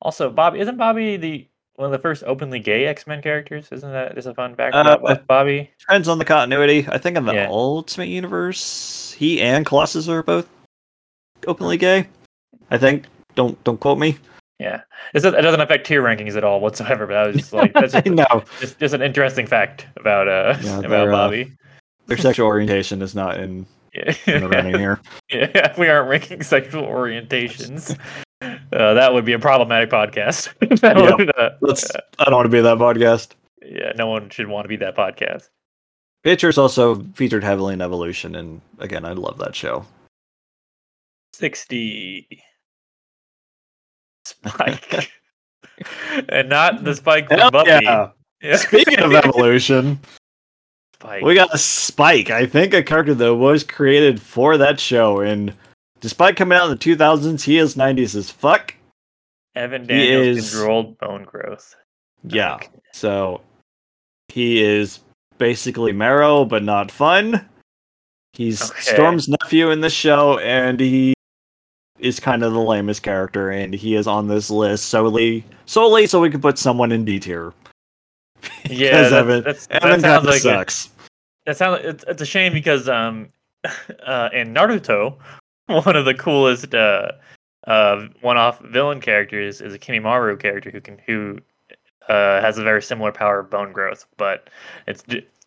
Also, 0.01 0.29
Bobby 0.29 0.59
isn't 0.59 0.77
Bobby 0.77 1.15
the 1.17 1.47
one 1.75 1.85
of 1.87 1.91
the 1.91 1.99
first 1.99 2.23
openly 2.25 2.59
gay 2.59 2.85
X 2.85 3.07
Men 3.07 3.21
characters? 3.21 3.67
Isn't 3.71 3.91
that 3.91 4.15
just 4.15 4.27
a 4.27 4.33
fun 4.33 4.55
fact 4.55 4.75
Uh, 4.75 4.97
about 5.01 5.27
Bobby? 5.27 5.71
Depends 5.79 6.07
on 6.07 6.19
the 6.19 6.25
continuity. 6.25 6.85
I 6.89 6.97
think 6.97 7.17
in 7.17 7.25
the 7.25 7.33
Yeah. 7.33 7.47
Ultimate 7.49 8.07
Universe, 8.09 9.15
he 9.17 9.41
and 9.41 9.65
Colossus 9.65 10.07
are 10.07 10.23
both 10.23 10.47
openly 11.47 11.77
gay. 11.77 12.07
I 12.71 12.77
think. 12.77 13.05
Don't 13.35 13.61
don't 13.63 13.79
quote 13.79 13.97
me. 13.97 14.17
Yeah, 14.59 14.81
it 15.13 15.19
doesn't, 15.19 15.33
it 15.35 15.41
doesn't 15.41 15.59
affect 15.59 15.87
tier 15.87 16.01
rankings 16.03 16.37
at 16.37 16.43
all 16.43 16.61
whatsoever. 16.61 17.07
But 17.07 17.17
I 17.17 17.27
was 17.27 17.35
just 17.37 17.51
like, 17.53 17.73
that's 17.73 17.93
just, 17.93 18.05
know 18.05 18.43
just, 18.61 18.79
just 18.79 18.93
an 18.93 19.01
interesting 19.01 19.47
fact 19.47 19.87
about 19.97 20.27
uh 20.27 20.55
Yeah, 20.61 20.79
about 20.85 21.07
uh, 21.09 21.11
Bobby. 21.11 21.51
their 22.05 22.17
sexual 22.17 22.45
orientation 22.47 23.01
is 23.01 23.15
not 23.15 23.37
in, 23.39 23.65
Yeah. 23.93 24.13
in 24.27 24.41
the 24.41 24.49
running 24.49 24.77
here. 24.77 24.99
Yeah, 25.31 25.73
we 25.77 25.87
aren't 25.89 26.07
ranking 26.09 26.43
sexual 26.43 26.83
orientations. 26.83 27.97
Uh, 28.71 28.93
that 28.95 29.13
would 29.13 29.25
be 29.25 29.33
a 29.33 29.39
problematic 29.39 29.89
podcast. 29.89 30.49
Yep. 30.83 31.17
would, 31.17 31.37
uh, 31.37 31.51
Let's. 31.61 31.89
I 32.19 32.25
don't 32.25 32.33
want 32.35 32.45
to 32.45 32.49
be 32.49 32.61
that 32.61 32.77
podcast. 32.77 33.29
yeah, 33.61 33.91
no 33.95 34.07
one 34.07 34.29
should 34.29 34.47
want 34.47 34.65
to 34.65 34.69
be 34.69 34.75
that 34.77 34.95
podcast. 34.95 35.49
Pictures 36.23 36.57
also 36.57 37.03
featured 37.15 37.43
heavily 37.43 37.73
in 37.73 37.81
Evolution, 37.81 38.35
and 38.35 38.61
again, 38.79 39.05
I 39.05 39.11
love 39.13 39.37
that 39.39 39.55
show. 39.55 39.85
60. 41.33 42.27
Spyke. 44.27 45.07
and 46.29 46.49
not 46.49 46.83
the 46.83 46.95
Spike 46.95 47.27
from 47.27 47.51
Buffy. 47.51 47.69
yeah! 47.83 48.09
Yeah. 48.41 48.57
Speaking 48.57 48.99
of 48.99 49.13
Evolution, 49.13 50.01
Spyke. 50.99 51.23
we 51.23 51.33
got 51.33 51.53
a 51.55 51.57
Spike. 51.57 52.29
I 52.29 52.45
think 52.45 52.73
a 52.73 52.83
character 52.83 53.13
that 53.13 53.35
was 53.35 53.63
created 53.63 54.21
for 54.21 54.57
that 54.57 54.81
show, 54.81 55.21
and 55.21 55.53
despite 56.03 56.35
coming 56.35 56.57
out 56.57 56.65
in 56.65 56.71
the 56.71 56.77
2000s, 56.77 57.41
he 57.43 57.57
is 57.57 57.75
90s 57.75 58.13
as 58.15 58.29
fuck. 58.29 58.75
Evan 59.55 59.87
Daniels 59.87 60.37
is- 60.37 60.51
controlled 60.51 60.97
bone 60.99 61.23
growth. 61.23 61.75
Yeah. 62.25 62.55
Okay. 62.55 62.67
So 62.91 63.41
he 64.27 64.61
is 64.61 64.99
basically 65.37 65.93
Marrow, 65.93 66.45
but 66.45 66.61
not 66.61 66.91
fun. 66.91 67.47
He's 68.33 68.69
Okay. 68.69 68.81
Storm's 68.81 69.27
nephew 69.29 69.69
in 69.71 69.81
this 69.81 69.93
show, 69.93 70.39
and 70.39 70.79
he 70.79 71.13
is 71.99 72.19
kind 72.19 72.43
of 72.43 72.51
the 72.53 72.59
lamest 72.59 73.01
character, 73.03 73.49
and 73.51 73.73
he 73.73 73.95
is 73.95 74.07
on 74.07 74.27
this 74.27 74.49
list 74.49 74.85
solely 74.85 75.45
solely 75.65 76.05
so 76.07 76.19
we 76.19 76.29
can 76.29 76.41
put 76.41 76.57
someone 76.57 76.91
in 76.91 77.05
D 77.05 77.19
tier. 77.19 77.53
Yeah, 78.69 78.87
Evan, 79.13 79.43
that's, 79.43 79.67
Evan 79.69 79.89
that 79.89 80.01
sounds 80.01 80.25
like 80.25 80.41
sucks. 80.41 80.89
that 81.45 81.55
sounds. 81.57 81.81
It's, 81.85 82.03
it's 82.07 82.21
a 82.21 82.25
shame 82.25 82.51
because 82.53 82.89
um, 82.89 83.27
uh, 84.05 84.29
in 84.33 84.53
Naruto, 84.53 85.17
one 85.85 85.95
of 85.95 86.05
the 86.05 86.13
coolest 86.13 86.73
uh 86.75 87.11
uh, 87.65 88.07
one-off 88.19 88.59
villain 88.59 88.99
characters 88.99 89.61
is 89.61 89.73
a 89.73 89.79
Kimimaru 89.79 90.37
character 90.37 90.69
who 90.69 90.81
can 90.81 90.97
who 91.05 91.37
uh, 92.09 92.41
has 92.41 92.57
a 92.57 92.63
very 92.63 92.81
similar 92.81 93.11
power 93.13 93.39
of 93.39 93.49
bone 93.49 93.71
growth, 93.71 94.05
but 94.17 94.49
it's 94.85 95.01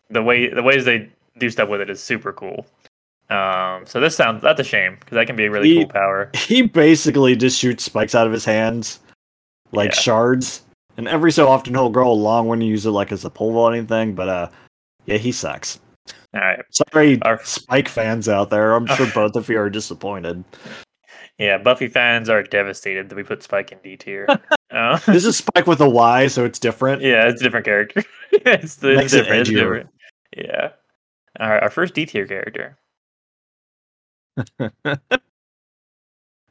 the 0.09 0.23
way 0.23 0.49
the 0.51 0.63
ways 0.63 0.85
they 0.85 1.07
do 1.37 1.49
stuff 1.51 1.69
with 1.69 1.79
it 1.79 1.91
is 1.91 2.01
super 2.01 2.33
cool. 2.33 2.65
Um, 3.29 3.85
so 3.85 3.99
this 3.99 4.15
sounds 4.15 4.41
that's 4.41 4.59
a 4.59 4.63
shame 4.63 4.95
because 4.99 5.13
that 5.15 5.27
can 5.27 5.35
be 5.35 5.45
a 5.45 5.51
really 5.51 5.69
He- 5.69 5.75
cool 5.83 5.89
power. 5.89 6.31
He 6.35 6.63
basically 6.63 7.35
just 7.35 7.59
shoots 7.59 7.83
spikes 7.83 8.15
out 8.15 8.25
of 8.25 8.33
his 8.33 8.45
hands, 8.45 8.99
like 9.71 9.91
Yeah. 9.93 9.99
shards, 9.99 10.63
and 10.97 11.07
every 11.07 11.31
so 11.31 11.47
often 11.47 11.75
he'll 11.75 11.89
grow 11.91 12.09
a 12.09 12.13
long 12.13 12.47
one 12.47 12.61
and 12.61 12.67
use 12.67 12.87
it 12.87 12.91
like 12.91 13.11
as 13.11 13.25
a 13.25 13.29
pole 13.29 13.53
vaulting 13.53 13.85
thing. 13.85 14.15
But 14.15 14.29
uh, 14.29 14.49
yeah, 15.05 15.17
he 15.17 15.31
sucks. 15.31 15.79
All 16.37 16.43
right, 16.43 16.59
Sorry, 16.69 17.21
Our- 17.23 17.43
Spike 17.43 17.87
fans 17.89 18.29
out 18.29 18.49
there. 18.51 18.73
I'm 18.75 18.85
sure 18.85 19.07
both 19.13 19.35
of 19.35 19.49
you 19.49 19.57
are 19.59 19.69
disappointed. 19.69 20.43
yeah, 21.39 21.57
Buffy 21.57 21.87
fans 21.87 22.29
are 22.29 22.43
devastated 22.43 23.09
that 23.09 23.15
we 23.15 23.23
put 23.23 23.41
Spike 23.43 23.71
in 23.71 23.79
D 23.83 23.97
tier. 23.97 24.27
uh, 24.71 24.97
This 25.07 25.25
is 25.25 25.41
Spyke 25.41 25.65
with 25.65 25.81
a 25.81 25.89
Y, 25.89 26.27
so 26.27 26.45
it's 26.45 26.59
different. 26.59 27.01
yeah, 27.01 27.27
it's 27.27 27.41
a 27.41 27.43
different 27.45 27.65
character. 27.65 28.03
it's, 28.31 28.75
the, 28.75 28.89
it's 28.91 28.97
Makes 28.97 29.13
it 29.13 29.17
different. 29.23 29.41
It's 29.41 29.49
different. 29.49 29.89
Yeah. 30.35 30.69
All 31.39 31.49
right, 31.49 31.63
our 31.63 31.69
first 31.71 31.93
D 31.95 32.05
tier 32.05 32.27
character. 32.27 32.77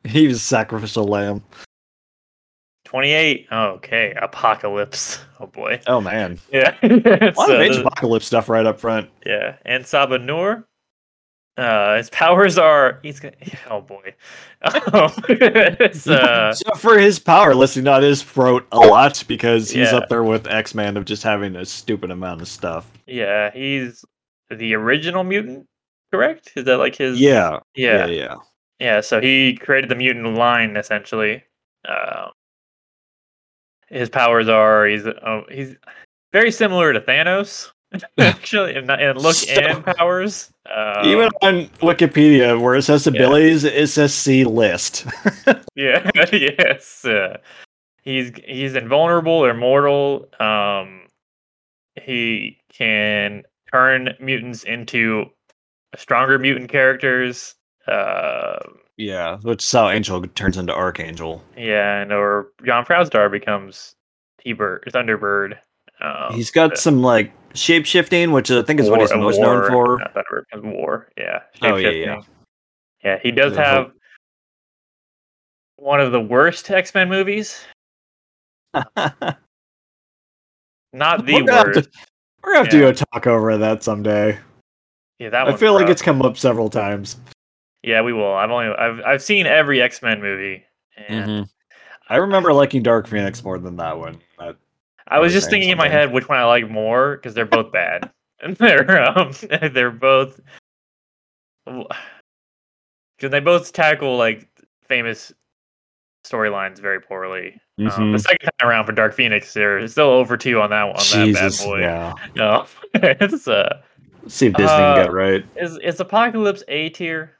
He 0.04 0.26
was 0.26 0.36
a 0.36 0.40
sacrificial 0.40 1.04
lamb. 1.04 1.42
28. 2.86 3.46
Okay, 3.52 4.14
Apocalypse. 4.20 5.20
Oh 5.38 5.46
boy. 5.46 5.78
Oh 5.86 6.00
man, 6.00 6.38
Yeah. 6.50 6.74
a 6.82 6.86
It's, 7.26 7.36
lot 7.36 7.50
of 7.50 7.58
uh, 7.58 7.62
Age 7.62 7.76
Apocalypse 7.76 8.24
stuff 8.24 8.48
right 8.48 8.64
up 8.64 8.80
front. 8.80 9.10
yeah. 9.26 9.56
And 9.66 9.84
Sabah 9.84 10.24
Nur. 10.24 10.66
Uh, 11.58 11.96
his 11.98 12.08
powers 12.08 12.56
are 12.56 12.98
he's 13.02 13.20
gonna 13.20 13.34
oh 13.70 13.82
boy. 13.82 14.14
Oh, 14.94 15.14
uh, 15.28 16.52
so 16.54 16.74
for 16.76 16.98
his 16.98 17.18
power 17.18 17.54
listing 17.54 17.86
on 17.86 18.02
his 18.02 18.22
throat 18.22 18.66
a 18.72 18.78
lot 18.78 19.22
because 19.28 19.68
he's 19.70 19.90
Yeah. 19.92 19.98
up 19.98 20.08
there 20.08 20.22
with 20.24 20.46
X 20.46 20.74
Man 20.74 20.96
of 20.96 21.04
just 21.04 21.22
having 21.22 21.54
a 21.56 21.66
stupid 21.66 22.10
amount 22.10 22.40
of 22.40 22.48
stuff. 22.48 22.90
yeah, 23.06 23.50
he's 23.52 24.04
the 24.50 24.74
original 24.74 25.22
mutant, 25.24 25.66
correct? 26.10 26.52
Is 26.56 26.64
that 26.64 26.78
like 26.78 26.96
his 26.96 27.20
Yeah, 27.20 27.58
Yeah. 27.74 28.06
yeah, 28.06 28.06
yeah. 28.06 28.34
Yeah, 28.78 29.00
so 29.02 29.20
he 29.20 29.54
created 29.56 29.90
the 29.90 29.94
mutant 29.96 30.34
line 30.34 30.76
essentially. 30.78 31.44
Um, 31.86 32.30
his 33.88 34.08
powers 34.08 34.48
are 34.48 34.86
he's 34.86 35.06
oh, 35.06 35.42
he's 35.50 35.76
very 36.32 36.50
similar 36.50 36.92
to 36.92 37.00
Thanos 37.00 37.70
actually 38.18 38.74
in, 38.76 38.90
in 38.90 39.16
look 39.16 39.34
So- 39.36 39.52
and 39.52 39.84
powers. 39.84 40.52
Um, 40.74 41.06
Even 41.06 41.28
on 41.42 41.66
Wikipedia, 41.80 42.60
where 42.60 42.74
it 42.74 42.82
says 42.82 43.06
yeah. 43.06 43.12
abilities, 43.12 43.62
it 43.62 43.88
says 43.88 44.12
C 44.12 44.44
list. 44.44 45.06
yeah, 45.76 46.10
yes, 46.32 47.04
uh, 47.04 47.38
he's 48.02 48.32
he's 48.44 48.74
invulnerable 48.74 49.32
or 49.32 49.54
mortal. 49.54 50.28
Um, 50.40 51.02
he 51.94 52.58
can 52.72 53.44
turn 53.72 54.14
mutants 54.18 54.64
into 54.64 55.26
stronger 55.96 56.38
mutant 56.38 56.68
characters. 56.70 57.54
Uh, 57.86 58.58
yeah, 58.96 59.38
which 59.42 59.62
is 59.64 59.72
how 59.72 59.88
Angel 59.90 60.20
turns 60.28 60.56
into 60.56 60.74
Archangel. 60.74 61.42
Yeah, 61.56 62.00
and 62.02 62.12
or 62.12 62.48
John 62.64 62.84
Proudstar 62.84 63.30
becomes 63.30 63.94
T-Bird, 64.40 64.84
Thunderbird. 64.92 65.58
Um, 66.00 66.34
He's 66.34 66.50
got 66.50 66.76
some 66.78 67.02
like 67.02 67.32
shape 67.54 67.86
shifting, 67.86 68.32
which 68.32 68.50
I 68.50 68.62
think 68.62 68.80
is 68.80 68.88
what 68.90 68.98
war- 68.98 69.06
he's 69.06 69.12
uh, 69.12 69.16
most 69.18 69.38
war, 69.38 69.46
known 69.62 69.70
for. 69.70 69.98
Not 69.98 70.14
Thunderbird, 70.14 70.42
becomes 70.52 70.74
War. 70.76 71.08
Yeah. 71.16 71.40
Oh, 71.62 71.76
yeah, 71.76 71.90
yeah. 71.90 72.20
Yeah, 73.04 73.18
he 73.22 73.30
does 73.30 73.56
have 73.56 73.92
one 75.76 76.00
of 76.00 76.12
the 76.12 76.20
worst 76.20 76.70
X-Men 76.70 77.08
movies. 77.08 77.64
Not 78.74 79.38
the 81.26 81.34
We're 81.34 81.40
gonna 81.40 81.52
have 81.52 81.72
to- 81.72 81.78
worst. 81.80 81.88
We're 82.42 82.52
gonna 82.52 82.64
have 82.64 82.68
to 82.70 82.76
Yeah. 82.78 82.82
go 82.84 82.92
talk 82.92 83.26
over 83.26 83.56
that 83.58 83.82
someday. 83.82 84.38
Yeah, 85.18 85.30
that 85.30 85.48
I 85.48 85.56
feel 85.56 85.72
like 85.74 85.88
it's 85.88 86.02
come 86.02 86.22
up 86.22 86.36
several 86.36 86.70
times. 86.70 87.16
Yeah, 87.86 88.02
we 88.02 88.12
will. 88.12 88.34
I've 88.34 88.50
only 88.50 88.66
I've 88.76 89.00
I've 89.06 89.22
seen 89.22 89.46
every 89.46 89.80
X-Men 89.80 90.20
movie, 90.20 90.64
and 90.96 91.30
Mm-hmm. 91.30 91.42
I 92.12 92.16
remember 92.16 92.52
liking 92.52 92.82
Dark 92.82 93.06
Phoenix 93.06 93.42
more 93.44 93.58
than 93.58 93.76
that 93.76 93.96
one. 93.96 94.18
But 94.36 94.58
I 95.06 95.20
was 95.20 95.32
just 95.32 95.48
thinking 95.50 95.70
in 95.70 95.78
my 95.78 95.88
head 95.88 96.12
which 96.12 96.28
one 96.28 96.36
I 96.38 96.44
like 96.44 96.68
more 96.68 97.16
because 97.16 97.32
they're 97.32 97.46
both 97.46 97.70
bad. 97.72 98.10
and 98.42 98.56
they're 98.56 99.02
um 99.16 99.32
they're 99.72 99.92
both 99.92 100.40
because 101.64 103.30
they 103.30 103.40
both 103.40 103.72
tackle 103.72 104.16
like 104.16 104.48
famous 104.88 105.32
storylines 106.26 106.80
very 106.80 107.00
poorly. 107.00 107.52
Um, 107.78 107.86
Mm-hmm. 107.86 108.12
the 108.12 108.18
second 108.18 108.50
time 108.58 108.68
around 108.68 108.86
for 108.86 108.92
Dark 108.92 109.14
Phoenix, 109.14 109.52
they're 109.52 109.86
still 109.86 110.08
over 110.08 110.36
two 110.36 110.60
on 110.60 110.70
that 110.70 110.82
on 110.88 110.96
Jesus, 110.96 111.58
that 111.58 111.58
bad 111.58 111.64
boy. 111.68 111.80
yeah. 111.80 112.14
No, 112.34 112.66
it's 112.94 113.46
uh, 113.46 113.80
Let's 114.22 114.34
see 114.34 114.46
if 114.46 114.54
Disney 114.54 114.64
Uh, 114.66 114.76
can 114.76 114.94
get 114.96 115.06
it 115.06 115.12
right. 115.12 115.44
is 115.56 115.78
is 115.84 116.00
Apocalypse 116.00 116.64
A 116.68 116.88
tier? 116.88 117.32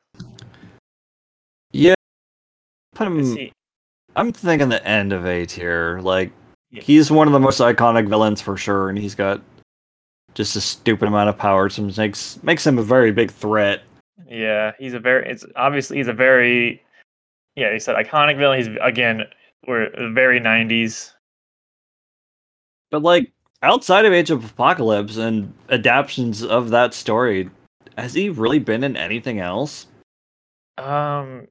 Yeah, 1.73 1.95
put 2.95 3.09
Is 3.13 3.31
him. 3.33 3.37
he- 3.37 3.53
I'm 4.15 4.33
thinking 4.33 4.69
the 4.71 4.87
end 4.87 5.13
of 5.13 5.27
A 5.27 5.45
tier. 5.47 6.01
Like 6.03 6.33
Yeah. 6.71 6.83
he's 6.83 7.11
one 7.11 7.27
of 7.27 7.33
the 7.33 7.41
most 7.41 7.61
iconic 7.61 8.09
villains 8.09 8.41
for 8.41 8.57
sure, 8.57 8.89
and 8.89 8.99
he's 8.99 9.15
got 9.15 9.43
just 10.35 10.57
a 10.57 10.61
stupid 10.61 11.09
amount 11.09 11.29
of 11.29 11.37
power, 11.39 11.69
so 11.69 11.85
it 11.85 11.97
makes 11.99 12.43
makes 12.43 12.67
him 12.67 12.79
a 12.79 12.83
very 12.83 13.13
big 13.13 13.31
threat. 13.31 13.83
Yeah, 14.29 14.73
he's 14.79 14.95
a 14.95 14.99
very. 15.01 15.29
It's 15.29 15.45
obviously 15.57 15.99
he's 15.99 16.09
a 16.09 16.13
very. 16.15 16.83
Yeah, 17.57 17.73
he 17.73 17.79
said 17.79 17.97
iconic 17.97 18.37
villain. 18.39 18.59
He's 18.59 18.69
again, 18.81 19.25
we're 19.67 19.91
very 20.13 20.41
'90s. 20.41 21.13
But 22.91 23.03
like 23.03 23.33
outside 23.63 24.05
of 24.07 24.13
Age 24.13 24.31
of 24.31 24.45
Apocalypse 24.53 25.17
and 25.17 25.53
adaptations 25.71 26.43
of 26.43 26.71
that 26.71 26.95
story, 26.95 27.51
has 27.99 28.15
he 28.15 28.29
really 28.31 28.59
been 28.59 28.85
in 28.85 28.97
anything 28.97 29.41
else? 29.41 29.87
Um, 30.79 31.49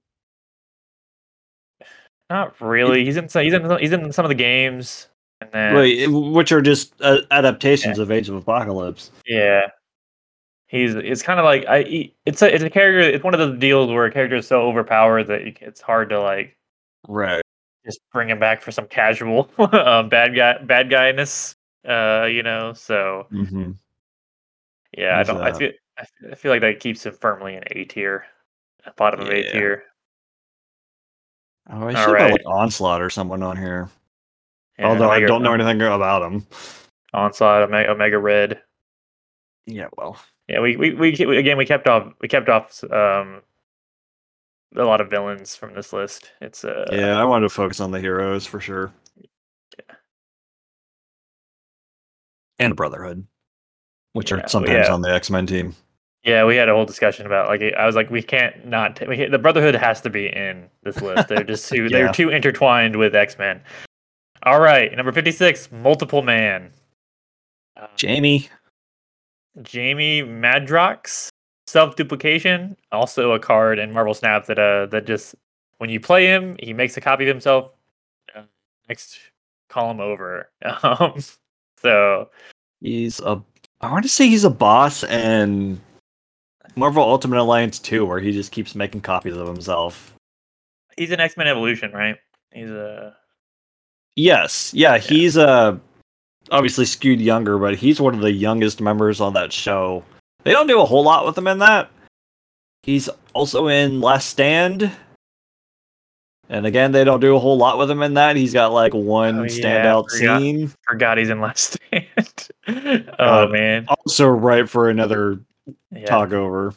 not 2.30 2.59
really. 2.59 3.05
He's 3.05 3.17
in 3.17 3.30
some. 3.30 3.43
He's 3.43 3.53
in. 3.53 3.69
He's 3.80 3.91
in 3.91 4.11
some 4.11 4.26
of 4.26 4.30
the 4.30 4.36
games, 4.36 5.07
and 5.41 5.49
then 5.51 5.76
Wait, 5.76 6.07
which 6.07 6.51
are 6.51 6.61
just 6.61 6.93
uh, 7.01 7.19
adaptations 7.32 7.99
of 7.99 8.11
Age 8.11 8.30
of 8.30 8.36
Apocalypse. 8.36 9.11
yeah, 9.28 9.67
he's. 10.67 10.95
It's 10.95 11.21
kind 11.21 11.39
of 11.39 11.43
like 11.45 11.65
I. 11.67 11.84
he- 11.84 12.15
It's 12.26 12.41
a. 12.41 12.53
It's 12.53 12.63
a 12.63 12.69
character. 12.69 12.99
It's 13.01 13.23
one 13.23 13.34
of 13.36 13.39
those 13.39 13.59
deals 13.59 13.91
where 13.91 14.05
a 14.05 14.11
character 14.11 14.38
is 14.38 14.47
so 14.47 14.61
overpowered 14.63 15.26
that 15.28 15.41
it's 15.61 15.82
hard 15.82 16.09
to 16.09 16.19
like 16.19 16.57
Right. 17.07 17.41
just 17.86 17.99
bring 18.11 18.30
him 18.30 18.39
back 18.39 18.61
for 18.61 18.71
some 18.71 18.88
casual 18.88 19.49
um, 19.59 20.09
bad 20.09 20.36
guy 20.36 20.57
bad 20.63 20.89
guyness. 20.89 21.53
Uh, 21.88 22.26
you 22.26 22.41
know. 22.41 22.73
So 22.73 23.28
Mm-hmm. 23.32 23.71
yeah, 24.97 25.19
I 25.19 25.23
don't. 25.23 25.41
I 25.41 25.51
feel. 25.55 25.71
I 26.32 26.36
feel 26.36 26.51
like 26.51 26.61
that 26.61 26.80
keeps 26.80 27.05
him 27.05 27.13
firmly 27.13 27.55
in 27.55 27.63
A 27.71 27.86
tier, 27.86 28.26
bottom 28.98 29.22
of 29.22 29.30
A 29.30 29.44
Yeah. 29.44 29.52
tier. 29.52 29.84
Oh, 31.70 31.88
I 31.88 31.94
should 31.94 32.20
have 32.20 32.32
like 32.32 32.46
Onslaught 32.46 33.02
or 33.02 33.10
someone 33.10 33.42
on 33.42 33.58
here. 33.58 33.90
Yeah, 34.78 34.88
Although 34.88 35.10
I 35.10 35.22
don't 35.22 35.42
know 35.42 35.54
anything 35.54 35.82
about 35.82 36.22
him. 36.32 36.46
Onslaught, 37.14 37.64
Omega, 37.64 37.90
Omega 37.92 38.20
Red. 38.20 38.62
Yeah, 39.66 39.88
well. 39.98 40.20
Yeah, 40.48 40.60
we, 40.60 40.76
we, 40.76 40.94
we 40.94 41.38
again 41.38 41.58
we 41.58 41.66
kept 41.66 41.88
off 41.88 42.14
we 42.22 42.28
kept 42.28 42.50
off 42.50 42.84
um 42.92 43.42
a 44.76 44.84
lot 44.84 45.02
of 45.02 45.10
villains 45.10 45.56
from 45.56 45.74
this 45.74 45.92
list. 45.94 46.32
It's 46.42 46.64
uh 46.64 46.86
yeah, 46.92 47.20
I 47.20 47.24
wanted 47.24 47.46
to 47.46 47.50
focus 47.50 47.80
on 47.80 47.90
the 47.92 48.00
heroes 48.00 48.46
for 48.46 48.60
sure. 48.60 48.92
Yeah. 49.80 49.96
And 52.60 52.76
Brotherhood, 52.76 53.26
which 54.14 54.30
Yeah, 54.32 54.38
are 54.42 54.48
sometimes 54.48 54.88
yeah. 54.88 54.94
on 54.94 55.02
the 55.02 55.12
X 55.12 55.32
Men 55.32 55.48
team. 55.48 55.76
Yeah, 56.26 56.43
we 56.43 56.55
had 56.55 56.67
a 56.69 56.73
whole 56.73 56.86
discussion 56.86 57.26
about 57.26 57.47
like 57.47 57.61
I 57.78 57.86
was 57.86 57.95
like 57.95 58.09
we 58.09 58.21
can't 58.21 58.65
not 58.65 58.95
ta- 58.95 59.05
we, 59.07 59.15
can't- 59.15 59.32
the 59.32 59.38
Brotherhood 59.38 59.76
has 59.76 60.01
to 60.01 60.09
be 60.09 60.28
in 60.28 60.67
this 60.84 60.99
list. 61.01 61.28
They're 61.28 61.43
just 61.43 61.69
too 61.71 61.88
they're 61.88 62.11
too 62.11 62.30
intertwined 62.30 62.95
with 62.95 63.15
X 63.15 63.38
Men. 63.38 63.61
All 64.43 64.59
right, 64.59 64.95
number 64.95 65.11
fifty 65.11 65.32
six, 65.32 65.71
Multiple 65.71 66.21
Man. 66.23 66.71
Uh, 67.78 67.88
Jamie. 67.95 68.49
Jamie 69.61 70.21
Madrox, 70.21 71.30
self 71.67 71.95
duplication, 71.95 72.76
also 72.91 73.32
a 73.32 73.39
card 73.39 73.80
in 73.80 73.93
Marvel 73.93 74.13
Snap 74.13 74.45
that 74.47 74.59
uh 74.59 74.88
that 74.88 75.05
just 75.05 75.36
when 75.78 75.89
you 75.89 75.99
play 75.99 76.26
him, 76.26 76.55
he 76.59 76.73
makes 76.73 76.97
a 76.97 77.01
copy 77.01 77.23
of 77.23 77.28
himself. 77.28 77.71
Uh, 78.36 78.43
next 78.89 79.19
column 79.69 79.99
over. 79.99 80.49
Um, 80.84 81.19
so 81.82 82.30
He's 82.82 83.19
a. 83.19 83.41
I 83.82 83.91
want 83.91 84.03
to 84.03 84.09
say 84.09 84.28
he's 84.28 84.43
a 84.43 84.49
boss 84.49 85.03
and 85.03 85.80
Marvel 86.76 87.03
Ultimate 87.03 87.39
Alliance 87.39 87.80
2, 87.80 88.05
where 88.05 88.19
he 88.19 88.32
just 88.32 88.51
keeps 88.51 88.76
making 88.76 89.01
copies 89.01 89.36
of 89.36 89.47
himself. 89.47 90.13
he's 90.97 91.11
an 91.11 91.19
X 91.19 91.38
Men 91.38 91.47
Evolution, 91.47 91.91
right? 91.91 92.17
He's 92.53 92.69
a 92.69 93.15
Yes, 94.15 94.73
yeah, 94.73 94.97
he's 94.97 95.38
uh 95.38 95.78
obviously 96.51 96.86
skewed 96.86 97.19
younger, 97.19 97.57
but 97.57 97.76
he's 97.76 97.99
one 97.99 98.13
of 98.13 98.21
the 98.21 98.32
youngest 98.32 98.80
members 98.82 99.19
on 99.19 99.34
that 99.34 99.51
show. 99.51 100.03
They 100.43 100.51
don't 100.51 100.67
do 100.67 100.80
a 100.80 100.86
whole 100.86 101.03
lot 101.03 101.26
with 101.26 101.38
him 101.38 101.47
in 101.47 101.59
that. 101.59 101.89
He's 102.84 103.09
also 103.34 103.67
in 103.67 103.99
Last 103.99 104.30
Stand. 104.30 104.91
And 106.47 106.67
again, 106.67 106.91
they 106.91 107.03
don't 107.03 107.19
do 107.19 107.36
a 107.36 107.39
whole 107.39 107.57
lot 107.57 107.80
with 107.80 107.89
him 107.89 108.03
in 108.03 108.13
that. 108.13 108.36
He's 108.36 108.53
got 108.53 108.71
like 108.71 108.93
one 108.93 109.39
Oh, 109.39 109.43
yeah, 109.43 109.49
standout 109.49 110.09
forgot. 110.11 110.39
scene. 110.39 110.71
Forgot 110.88 111.17
he's 111.17 111.30
in 111.30 111.41
Last 111.41 111.80
Stand. 111.91 112.49
oh 113.19 113.45
Uh, 113.45 113.47
man, 113.51 113.86
Also, 113.88 114.28
right 114.28 114.69
for 114.69 114.89
another 114.89 115.39
yeah. 115.91 116.05
talk 116.05 116.32
over. 116.34 116.74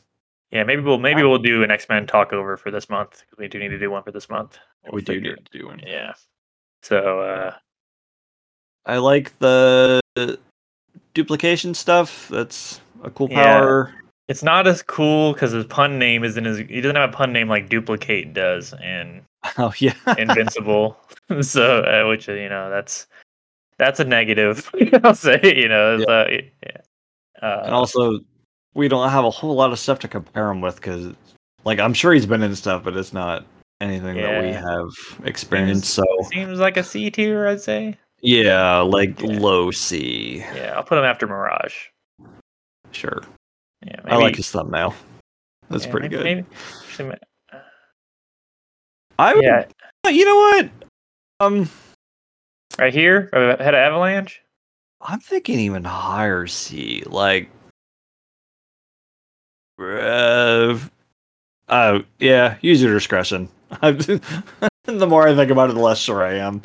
Yeah, 0.50 0.64
maybe 0.64 0.80
we'll 0.82 0.98
maybe 0.98 1.22
we'll 1.22 1.38
do 1.38 1.62
an 1.62 1.70
X 1.70 1.88
Men 1.88 2.06
talk 2.06 2.32
over 2.32 2.56
for 2.56 2.70
this 2.70 2.88
month 2.88 3.10
'cause 3.28 3.38
we 3.38 3.48
do 3.48 3.58
need 3.58 3.68
to 3.68 3.78
do 3.78 3.90
one 3.90 4.02
for 4.02 4.12
this 4.12 4.28
month. 4.30 4.58
We'll 4.84 4.92
we 4.94 5.02
do 5.02 5.14
figure- 5.14 5.36
need 5.36 5.46
to 5.52 5.58
do 5.58 5.66
one. 5.66 5.80
Yeah. 5.86 6.14
So 6.82 7.20
uh 7.20 7.54
I 8.86 8.96
like 8.98 9.38
the 9.40 10.00
duplication 11.14 11.74
stuff. 11.74 12.28
That's 12.28 12.80
a 13.02 13.10
cool 13.10 13.28
Yeah. 13.30 13.42
power. 13.60 13.94
it's 14.28 14.42
not 14.42 14.66
as 14.66 14.82
cool 14.82 15.32
because 15.32 15.52
his 15.52 15.64
pun 15.66 15.98
name 15.98 16.22
isn't 16.22 16.46
as 16.46 16.58
he 16.58 16.80
doesn't 16.82 16.96
have 16.96 17.08
a 17.10 17.12
pun 17.12 17.32
name 17.32 17.48
like 17.48 17.68
Dupli-Kate 17.70 18.34
does 18.34 18.74
in 18.82 19.22
Oh 19.58 19.72
yeah. 19.78 19.94
Invincible. 20.18 20.98
so 21.42 21.80
uh, 21.82 22.08
which 22.08 22.28
uh, 22.28 22.32
you 22.32 22.48
know 22.48 22.70
that's 22.70 23.06
that's 23.78 24.00
a 24.00 24.04
negative. 24.04 24.70
I'll 25.04 25.14
say 25.14 25.40
you 25.44 25.68
know. 25.68 25.96
it's, 25.96 26.06
uh, 26.06 26.28
yeah. 26.62 26.80
Uh, 27.42 27.62
and 27.66 27.74
also, 27.74 28.18
we 28.78 28.86
don't 28.86 29.10
have 29.10 29.24
a 29.24 29.30
whole 29.30 29.56
lot 29.56 29.72
of 29.72 29.78
stuff 29.78 29.98
to 29.98 30.08
compare 30.08 30.48
him 30.50 30.60
with 30.60 30.76
because, 30.76 31.12
like, 31.64 31.80
I'm 31.80 31.92
sure 31.92 32.12
he's 32.12 32.26
been 32.26 32.42
in 32.42 32.54
stuff, 32.54 32.84
but 32.84 32.96
it's 32.96 33.12
not 33.12 33.44
anything 33.80 34.16
that 34.16 34.40
we 34.40 34.50
have 34.52 34.88
experienced. 35.24 35.90
So 35.90 36.04
seems 36.32 36.60
like 36.60 36.76
a 36.76 36.84
C 36.84 37.10
tier, 37.10 37.48
I'd 37.48 37.60
say. 37.60 37.96
yeah, 38.20 38.78
like 38.78 39.20
Yeah. 39.20 39.38
low 39.40 39.72
C. 39.72 40.38
Yeah, 40.54 40.74
I'll 40.76 40.84
put 40.84 40.96
him 40.96 41.04
after 41.04 41.26
Mirage. 41.26 41.74
Sure. 42.92 43.20
Yeah, 43.84 44.00
I 44.04 44.16
like 44.16 44.36
his 44.36 44.48
thumbnail. 44.50 44.94
That's 45.70 45.84
yeah, 45.84 45.90
pretty 45.90 46.08
maybe- 46.08 46.16
good. 46.16 46.24
Maybe, 46.24 46.46
actually, 46.88 47.16
I 49.18 49.34
would, 49.34 49.42
yeah, 49.44 49.64
you 50.08 50.24
know 50.24 50.36
what? 50.36 50.70
Um, 51.40 51.68
right 52.78 52.94
here, 52.94 53.28
uh, 53.32 53.56
head 53.62 53.74
of 53.74 53.78
Avalanche. 53.78 54.40
I'm 55.00 55.18
thinking 55.18 55.58
even 55.58 55.82
higher 55.82 56.46
C. 56.46 57.02
Like, 57.06 57.50
uh, 59.78 60.78
oh 61.68 62.02
yeah, 62.18 62.56
use 62.60 62.82
your 62.82 62.94
discretion. 62.94 63.48
the 63.80 65.06
more 65.06 65.28
I 65.28 65.34
think 65.34 65.50
about 65.50 65.70
it, 65.70 65.74
the 65.74 65.80
less 65.80 65.98
sure 65.98 66.24
I 66.24 66.34
am. 66.34 66.62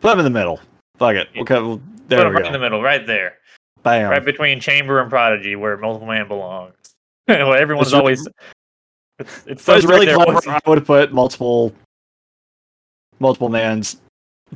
Put 0.00 0.12
him 0.12 0.18
in 0.20 0.24
the 0.24 0.30
middle. 0.30 0.60
Fuck 0.96 1.14
it. 1.16 1.28
Okay, 1.36 1.60
well, 1.60 1.78
Put 1.78 2.08
there 2.08 2.26
him 2.26 2.34
we 2.34 2.40
right 2.40 2.46
in 2.46 2.52
the 2.52 2.58
middle, 2.58 2.82
right 2.82 3.06
there, 3.06 3.38
Bam. 3.82 4.10
right 4.10 4.24
between 4.24 4.60
Chamber 4.60 5.00
and 5.00 5.10
Prodigy, 5.10 5.56
where 5.56 5.76
Multiple 5.76 6.08
Man 6.08 6.28
belongs. 6.28 6.74
well, 7.28 7.54
everyone's 7.54 7.92
re- 7.92 7.98
always. 7.98 8.28
It's, 9.18 9.46
it's 9.46 9.62
If 9.68 9.74
was 9.74 9.82
so 9.84 9.88
really 9.88 10.06
right 10.08 10.26
clever, 10.26 10.50
I 10.50 10.60
would 10.66 10.84
put 10.84 11.12
multiple, 11.12 11.72
multiple 13.20 13.48
man's 13.48 14.00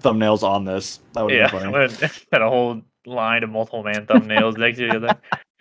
thumbnails 0.01 0.43
on 0.43 0.65
this. 0.65 1.01
That 1.13 1.25
would 1.25 1.35
Yeah, 1.35 1.51
been 1.51 1.73
funny. 1.73 2.11
had 2.33 2.43
a 2.43 2.49
whole 2.49 2.83
line 3.07 3.43
of 3.45 3.51
multiple 3.51 3.83
man 3.83 4.07
thumbnails 4.07 4.57
next 4.59 4.79
to 4.79 4.87
each 4.87 4.95
other. 4.95 5.17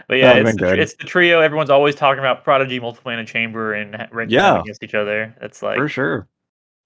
But 0.07 0.17
yeah, 0.19 0.33
it's 0.33 0.57
the, 0.57 0.79
it's 0.79 0.93
the 0.95 1.03
trio. 1.05 1.39
Everyone's 1.41 1.69
always 1.71 1.95
talking 1.95 2.19
about 2.19 2.43
Prodigy, 2.43 2.79
multiple 2.79 3.11
and 3.11 3.27
Chamber, 3.27 3.73
and 3.73 4.07
ranking 4.11 4.35
Yeah. 4.35 4.59
against 4.61 4.83
each 4.83 4.93
other. 4.93 5.35
It's 5.41 5.63
like 5.63 5.77
For 5.77 5.89
sure. 5.89 6.27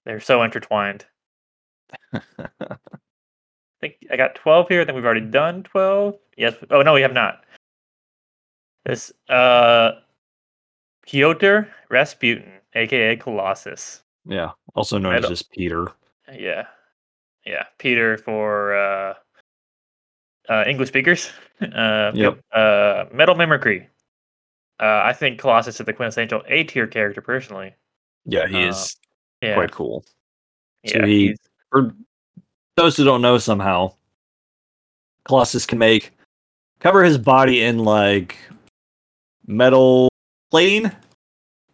they're 0.06 0.20
so 0.20 0.42
intertwined. 0.42 1.04
I 2.14 2.20
think 3.80 3.94
I 4.10 4.16
got 4.16 4.34
twelve 4.34 4.68
here. 4.68 4.80
I 4.80 4.84
think 4.84 4.96
we've 4.96 5.04
already 5.04 5.20
done 5.22 5.62
twelve. 5.64 6.16
Yes. 6.36 6.54
Oh 6.70 6.82
no, 6.82 6.94
we 6.94 7.02
have 7.02 7.12
not. 7.12 7.44
This 8.86 9.12
uh, 9.28 9.92
Piotr 11.02 11.62
Rasputin, 11.90 12.52
aka 12.74 13.16
Colossus. 13.16 14.02
Yeah. 14.26 14.50
Also 14.74 14.98
known 14.98 15.14
as 15.16 15.28
just 15.28 15.50
Peter. 15.50 15.88
Yeah, 16.32 16.66
yeah. 17.44 17.64
Peter 17.78 18.16
for 18.18 18.74
uh, 18.76 19.14
uh, 20.50 20.64
English 20.66 20.88
speakers. 20.88 21.30
Uh, 21.60 22.10
Yep. 22.14 22.40
Uh, 22.52 23.04
Metal 23.12 23.34
Mimicry. 23.34 23.86
Uh, 24.80 25.02
I 25.04 25.12
think 25.12 25.38
Colossus 25.38 25.78
is 25.78 25.84
the 25.84 25.92
quintessential 25.92 26.42
A 26.48 26.64
tier 26.64 26.86
character 26.86 27.20
personally. 27.20 27.74
Yeah, 28.24 28.46
he 28.48 28.64
Uh, 28.64 28.70
is 28.70 28.96
Yeah, 29.42 29.54
quite 29.56 29.70
cool. 29.70 30.06
yeah. 30.82 30.92
so 30.92 31.06
he- 31.06 31.36
For 31.70 31.94
those 32.76 32.96
who 32.96 33.04
don't 33.04 33.20
know, 33.20 33.36
somehow 33.36 33.92
Colossus 35.24 35.66
can 35.66 35.78
make 35.78 36.12
cover 36.78 37.04
his 37.04 37.18
body 37.18 37.62
in 37.62 37.80
like 37.80 38.38
metal 39.46 40.08
plating, 40.50 40.90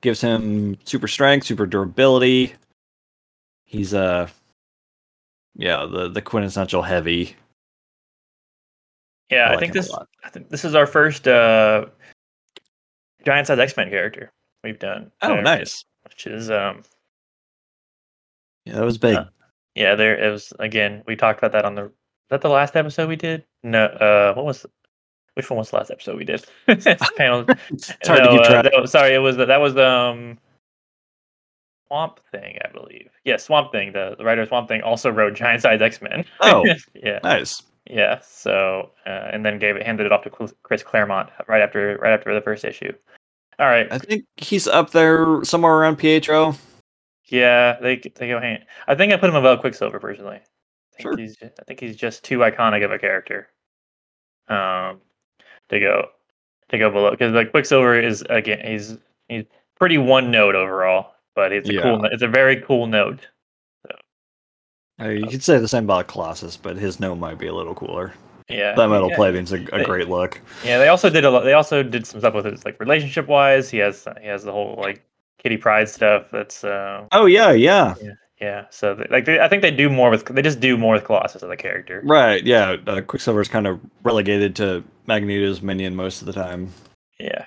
gives 0.00 0.20
him 0.20 0.76
super 0.84 1.06
strength, 1.06 1.46
super 1.46 1.64
durability. 1.64 2.54
He's 3.64 3.94
uh 3.94 4.28
yeah, 5.54 5.86
the 5.86 6.08
the 6.08 6.22
quintessential 6.22 6.82
heavy. 6.82 7.36
Yeah. 9.30 9.46
I, 9.46 9.50
like 9.50 9.60
think 9.60 9.72
this. 9.72 9.90
I 10.24 10.30
think 10.30 10.48
this 10.48 10.64
is 10.64 10.74
our 10.74 10.86
first 10.86 11.26
uh, 11.26 11.86
giant 13.24 13.46
size 13.46 13.58
X 13.58 13.76
Men 13.76 13.90
character 13.90 14.32
we've 14.62 14.78
done. 14.78 15.10
Oh, 15.22 15.38
uh, 15.38 15.40
nice. 15.40 15.84
Which 16.04 16.26
is 16.26 16.50
um, 16.50 16.82
Yeah, 18.64 18.74
that 18.74 18.84
was 18.84 18.98
big. 18.98 19.16
Uh, 19.16 19.26
yeah. 19.74 19.94
There 19.94 20.16
it 20.16 20.30
was 20.30 20.52
again. 20.58 21.02
We 21.06 21.16
talked 21.16 21.38
about 21.38 21.52
that 21.52 21.64
on 21.64 21.74
the. 21.74 21.84
Is 21.84 22.30
that 22.30 22.40
the 22.40 22.48
last 22.48 22.74
episode 22.74 23.08
we 23.08 23.16
did? 23.16 23.44
No. 23.62 23.84
Uh, 23.86 24.34
what 24.34 24.44
was? 24.44 24.66
Which 25.34 25.50
one 25.50 25.58
was 25.58 25.70
the 25.70 25.76
last 25.76 25.90
episode 25.90 26.16
we 26.16 26.24
did? 26.24 26.44
panel. 26.66 27.44
it's 27.70 28.08
hard 28.08 28.22
to 28.22 28.30
keep 28.30 28.40
uh, 28.40 28.48
track. 28.48 28.64
that 28.64 28.72
was- 28.80 28.90
sorry, 28.90 29.14
it 29.14 29.18
was 29.18 29.36
the, 29.36 29.44
that 29.44 29.60
was 29.60 29.74
the 29.74 29.86
um, 29.86 30.38
Swamp 31.88 32.20
Thing, 32.32 32.58
I 32.64 32.72
believe. 32.72 33.10
Yeah, 33.24 33.36
Swamp 33.36 33.70
Thing. 33.70 33.92
The, 33.92 34.14
the 34.16 34.24
writer 34.24 34.44
Swamp 34.46 34.68
Thing 34.68 34.82
also 34.82 35.10
wrote 35.10 35.34
Giant 35.34 35.62
Size 35.62 35.80
X 35.80 36.00
Men. 36.02 36.24
Oh. 36.40 36.64
yeah, 36.94 37.20
nice. 37.22 37.62
Yeah. 37.89 38.20
So 38.22 38.91
uh, 39.07 39.30
and 39.32 39.45
then 39.45 39.59
gave 39.59 39.76
it 39.76 39.84
handed 39.87 40.07
it 40.07 40.12
off 40.12 40.22
to 40.24 40.30
Chris 40.62 40.82
Claremont 40.82 41.30
right 41.49 41.62
after 41.62 41.99
right 42.01 42.12
after 42.12 42.34
the 42.34 42.41
first 42.41 42.64
issue. 42.64 42.93
All 43.59 43.66
right. 43.66 43.87
I 43.91 43.99
think 43.99 44.24
he's 44.37 44.66
up 44.68 44.91
there 44.91 45.43
somewhere 45.45 45.72
around 45.74 45.97
Pietro. 45.97 46.55
Yeah, 47.24 47.78
they 47.80 47.97
they 47.97 48.28
go 48.28 48.41
hand. 48.41 48.64
I 48.87 48.95
think 48.95 49.12
I 49.12 49.16
put 49.16 49.30
him 49.30 49.37
above 49.37 49.61
Quicksilver 49.61 49.99
personally. 49.99 50.37
I 50.37 50.97
think 50.97 51.03
Sure. 51.03 51.16
he's 51.16 51.37
I 51.43 51.64
think 51.66 51.80
he's 51.80 51.97
just 51.97 52.22
too 52.24 52.39
iconic 52.39 52.84
of 52.84 52.93
a 52.93 52.99
character. 52.99 53.49
Um, 54.49 55.01
to 55.70 55.80
go 55.80 56.09
to 56.68 56.78
go 56.78 56.91
below 56.91 57.11
because 57.11 57.32
like 57.32 57.51
Quicksilver 57.51 57.99
is 57.99 58.22
again 58.30 58.61
he's 58.64 58.97
he's 59.28 59.45
pretty 59.78 59.99
one 59.99 60.30
note 60.30 60.55
overall, 60.55 61.12
but 61.34 61.53
it's 61.53 61.68
a 61.68 61.72
Yeah. 61.74 61.82
cool 61.82 62.05
it's 62.05 62.22
a 62.22 62.28
very 62.28 62.61
cool 62.61 62.87
note. 62.87 63.26
Uh, 65.01 65.09
you 65.09 65.26
could 65.26 65.42
say 65.42 65.59
the 65.59 65.68
same 65.68 65.84
about 65.84 66.07
Colossus, 66.09 66.57
but 66.57 66.76
his 66.76 66.99
note 67.01 67.16
might 67.16 67.38
be 67.38 67.47
a 67.47 67.55
little 67.55 67.74
cooler. 67.74 68.14
Yeah, 68.49 68.74
That 68.76 68.88
metal 68.88 69.11
yeah. 69.11 69.16
plating's 69.16 69.53
a, 69.53 69.57
a 69.74 69.78
They- 69.78 69.84
great 69.84 70.09
look. 70.09 70.40
Yeah, 70.64 70.78
they 70.78 70.88
also 70.88 71.11
did 71.11 71.24
a 71.24 71.30
lot. 71.30 71.42
They 71.44 71.53
also 71.55 71.82
did 71.82 72.07
some 72.07 72.20
stuff 72.20 72.32
with 72.34 72.44
his 72.44 72.64
like 72.64 72.78
relationship 72.80 73.26
wise. 73.26 73.68
He 73.68 73.78
has 73.78 74.07
he 74.20 74.28
has 74.28 74.44
the 74.44 74.53
whole 74.53 74.76
like 74.80 75.05
Kitty 75.38 75.57
Pryde 75.57 75.88
stuff. 75.88 76.30
That's 76.30 76.62
uh 76.64 77.07
Oh 77.12 77.26
yeah, 77.26 77.51
yeah, 77.53 77.94
yeah. 78.40 78.66
So 78.70 78.94
they, 78.94 79.07
like 79.11 79.24
they, 79.24 79.40
I 79.40 79.49
think 79.49 79.62
they 79.62 79.72
do 79.72 79.90
more 79.90 80.11
with 80.11 80.26
they 80.26 80.42
just 80.42 80.61
do 80.61 80.76
more 80.78 80.94
with 80.94 81.05
Colossus 81.05 81.42
as 81.42 81.51
a 81.51 81.57
character. 81.57 82.03
right. 82.05 82.42
Yeah, 82.47 82.76
uh, 82.86 83.01
Quicksilver's 83.01 83.49
kind 83.49 83.66
of 83.66 83.80
relegated 84.05 84.55
to 84.57 84.84
Magneto's 85.09 85.61
minion 85.61 85.97
most 85.97 86.20
of 86.22 86.26
the 86.26 86.32
time. 86.32 86.72
Yeah, 87.18 87.47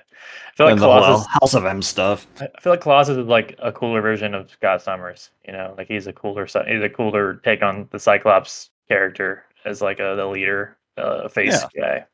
feel 0.60 0.70
like 0.70 0.78
Colossus. 0.78 1.26
House 1.40 1.54
of 1.54 1.64
M 1.64 1.80
stuff. 1.82 2.26
I 2.40 2.48
feel 2.60 2.72
like 2.72 2.80
Colossus 2.82 3.16
is 3.16 3.26
like 3.26 3.54
a 3.60 3.72
cooler 3.72 4.00
version 4.00 4.34
of 4.34 4.50
Scott 4.50 4.82
Summers. 4.82 5.30
You 5.46 5.52
know, 5.52 5.74
like 5.78 5.88
he's 5.88 6.06
a 6.06 6.12
cooler, 6.12 6.44
he's 6.44 6.82
a 6.82 6.88
cooler 6.90 7.36
take 7.36 7.62
on 7.62 7.88
the 7.92 7.98
Cyclops 7.98 8.70
character 8.88 9.44
as 9.64 9.80
like 9.80 10.00
a 10.00 10.14
the 10.16 10.26
leader, 10.26 10.76
uh, 10.98 11.28
face 11.28 11.64
guy. 11.76 12.04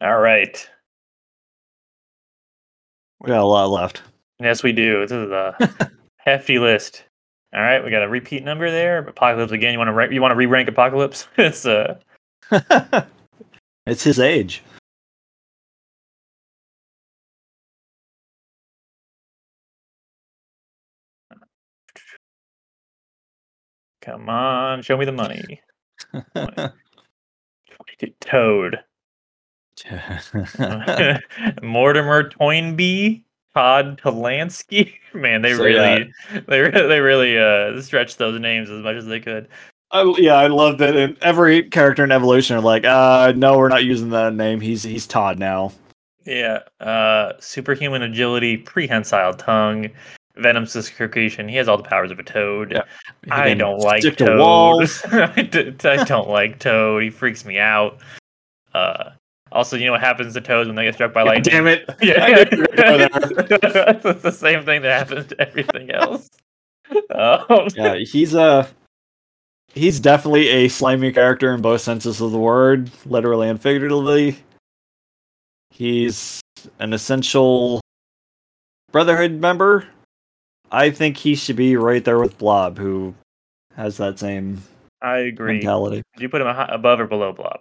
All 0.00 0.18
right, 0.20 0.68
We 3.20 3.28
got 3.28 3.40
a 3.40 3.44
lot 3.44 3.68
left. 3.70 4.02
yes, 4.40 4.62
we 4.62 4.72
do. 4.72 5.00
This 5.00 5.10
is 5.12 5.30
a 5.30 5.90
hefty 6.18 6.58
list. 6.58 7.04
All 7.54 7.60
right, 7.60 7.82
we 7.84 7.90
got 7.90 8.02
a 8.02 8.08
repeat 8.08 8.44
number 8.44 8.70
there. 8.70 8.98
Apocalypse 8.98 9.52
again. 9.52 9.72
You 9.72 9.78
want 9.78 9.88
to 9.88 9.92
rank? 9.92 10.12
You 10.12 10.22
want 10.22 10.32
to 10.32 10.36
re-rank 10.36 10.68
Apocalypse? 10.68 11.26
it's 11.36 11.66
uh, 11.66 11.98
it's 13.86 14.04
his 14.04 14.20
age. 14.20 14.62
Come 24.08 24.28
on, 24.28 24.82
show 24.82 24.96
me 24.96 25.04
the 25.04 25.12
money. 25.12 25.60
Toad, 28.20 28.78
Mortimer 31.62 32.30
Toynbee, 32.30 33.24
Todd 33.54 34.00
Tolansky. 34.02 34.94
Man, 35.12 35.42
they 35.42 35.52
Say 35.54 35.62
really, 35.62 36.12
they 36.46 36.60
re- 36.60 36.70
they 36.70 37.00
really 37.00 37.38
uh 37.38 37.80
stretched 37.82 38.18
those 38.18 38.40
names 38.40 38.70
as 38.70 38.82
much 38.82 38.96
as 38.96 39.06
they 39.06 39.20
could. 39.20 39.48
I, 39.90 40.14
yeah, 40.18 40.34
I 40.34 40.46
love 40.48 40.78
that. 40.78 40.96
In 40.96 41.16
every 41.20 41.64
character 41.64 42.04
in 42.04 42.12
Evolution 42.12 42.56
are 42.56 42.60
like, 42.62 42.84
uh, 42.84 43.32
no, 43.36 43.58
we're 43.58 43.68
not 43.68 43.84
using 43.84 44.10
that 44.10 44.34
name. 44.34 44.60
He's 44.60 44.82
he's 44.82 45.06
Todd 45.06 45.38
now. 45.38 45.72
Yeah, 46.24 46.60
uh, 46.80 47.32
superhuman 47.40 48.02
agility, 48.02 48.58
prehensile 48.58 49.34
tongue, 49.34 49.90
venom 50.38 50.66
secretion. 50.66 51.48
He 51.48 51.56
has 51.56 51.68
all 51.68 51.76
the 51.76 51.82
powers 51.82 52.10
of 52.10 52.18
a 52.18 52.22
toad. 52.22 52.72
Yeah. 52.72 52.82
I 53.30 53.54
don't 53.54 53.78
like 53.78 54.02
stick 54.02 54.16
to 54.18 54.36
walls. 54.36 55.04
I 55.12 55.42
d- 55.42 55.74
I 55.84 56.04
don't 56.04 56.28
like 56.28 56.58
Toad. 56.58 57.02
He 57.02 57.10
freaks 57.10 57.44
me 57.44 57.58
out. 57.58 57.98
Uh, 58.74 59.10
also, 59.50 59.76
you 59.76 59.86
know 59.86 59.92
what 59.92 60.00
happens 60.00 60.34
to 60.34 60.40
toads 60.40 60.68
when 60.68 60.76
they 60.76 60.84
get 60.84 60.94
struck 60.94 61.12
by 61.12 61.22
lightning? 61.22 61.54
damn 61.54 61.66
it! 61.66 61.88
Yeah, 62.02 62.24
I 62.24 62.44
knew 62.44 62.58
you 62.58 62.62
were 62.62 62.76
gonna 62.76 63.08
go 63.08 64.08
it's 64.10 64.22
the 64.22 64.32
same 64.32 64.64
thing 64.64 64.82
that 64.82 64.98
happens 64.98 65.26
to 65.26 65.40
everything 65.40 65.90
else. 65.90 66.28
Um, 67.14 67.68
yeah, 67.74 67.96
he's 67.96 68.34
a 68.34 68.68
he's 69.74 70.00
definitely 70.00 70.48
a 70.48 70.68
slimy 70.68 71.12
character 71.12 71.54
in 71.54 71.62
both 71.62 71.80
senses 71.80 72.20
of 72.20 72.32
the 72.32 72.38
word, 72.38 72.90
literally 73.06 73.48
and 73.48 73.60
figuratively. 73.60 74.38
He's 75.70 76.40
an 76.78 76.92
essential 76.92 77.80
Brotherhood 78.90 79.32
member. 79.32 79.86
I 80.70 80.90
think 80.90 81.16
he 81.16 81.34
should 81.34 81.56
be 81.56 81.76
right 81.76 82.04
there 82.04 82.18
with 82.18 82.38
Blob, 82.38 82.78
who 82.78 83.14
has 83.74 83.96
that 83.98 84.18
same 84.18 84.62
I 85.00 85.18
agree. 85.18 85.54
mentality. 85.54 86.02
Do 86.16 86.22
you 86.22 86.28
put 86.28 86.40
him 86.40 86.48
above 86.48 87.00
or 87.00 87.06
below 87.06 87.32
Blob? 87.32 87.60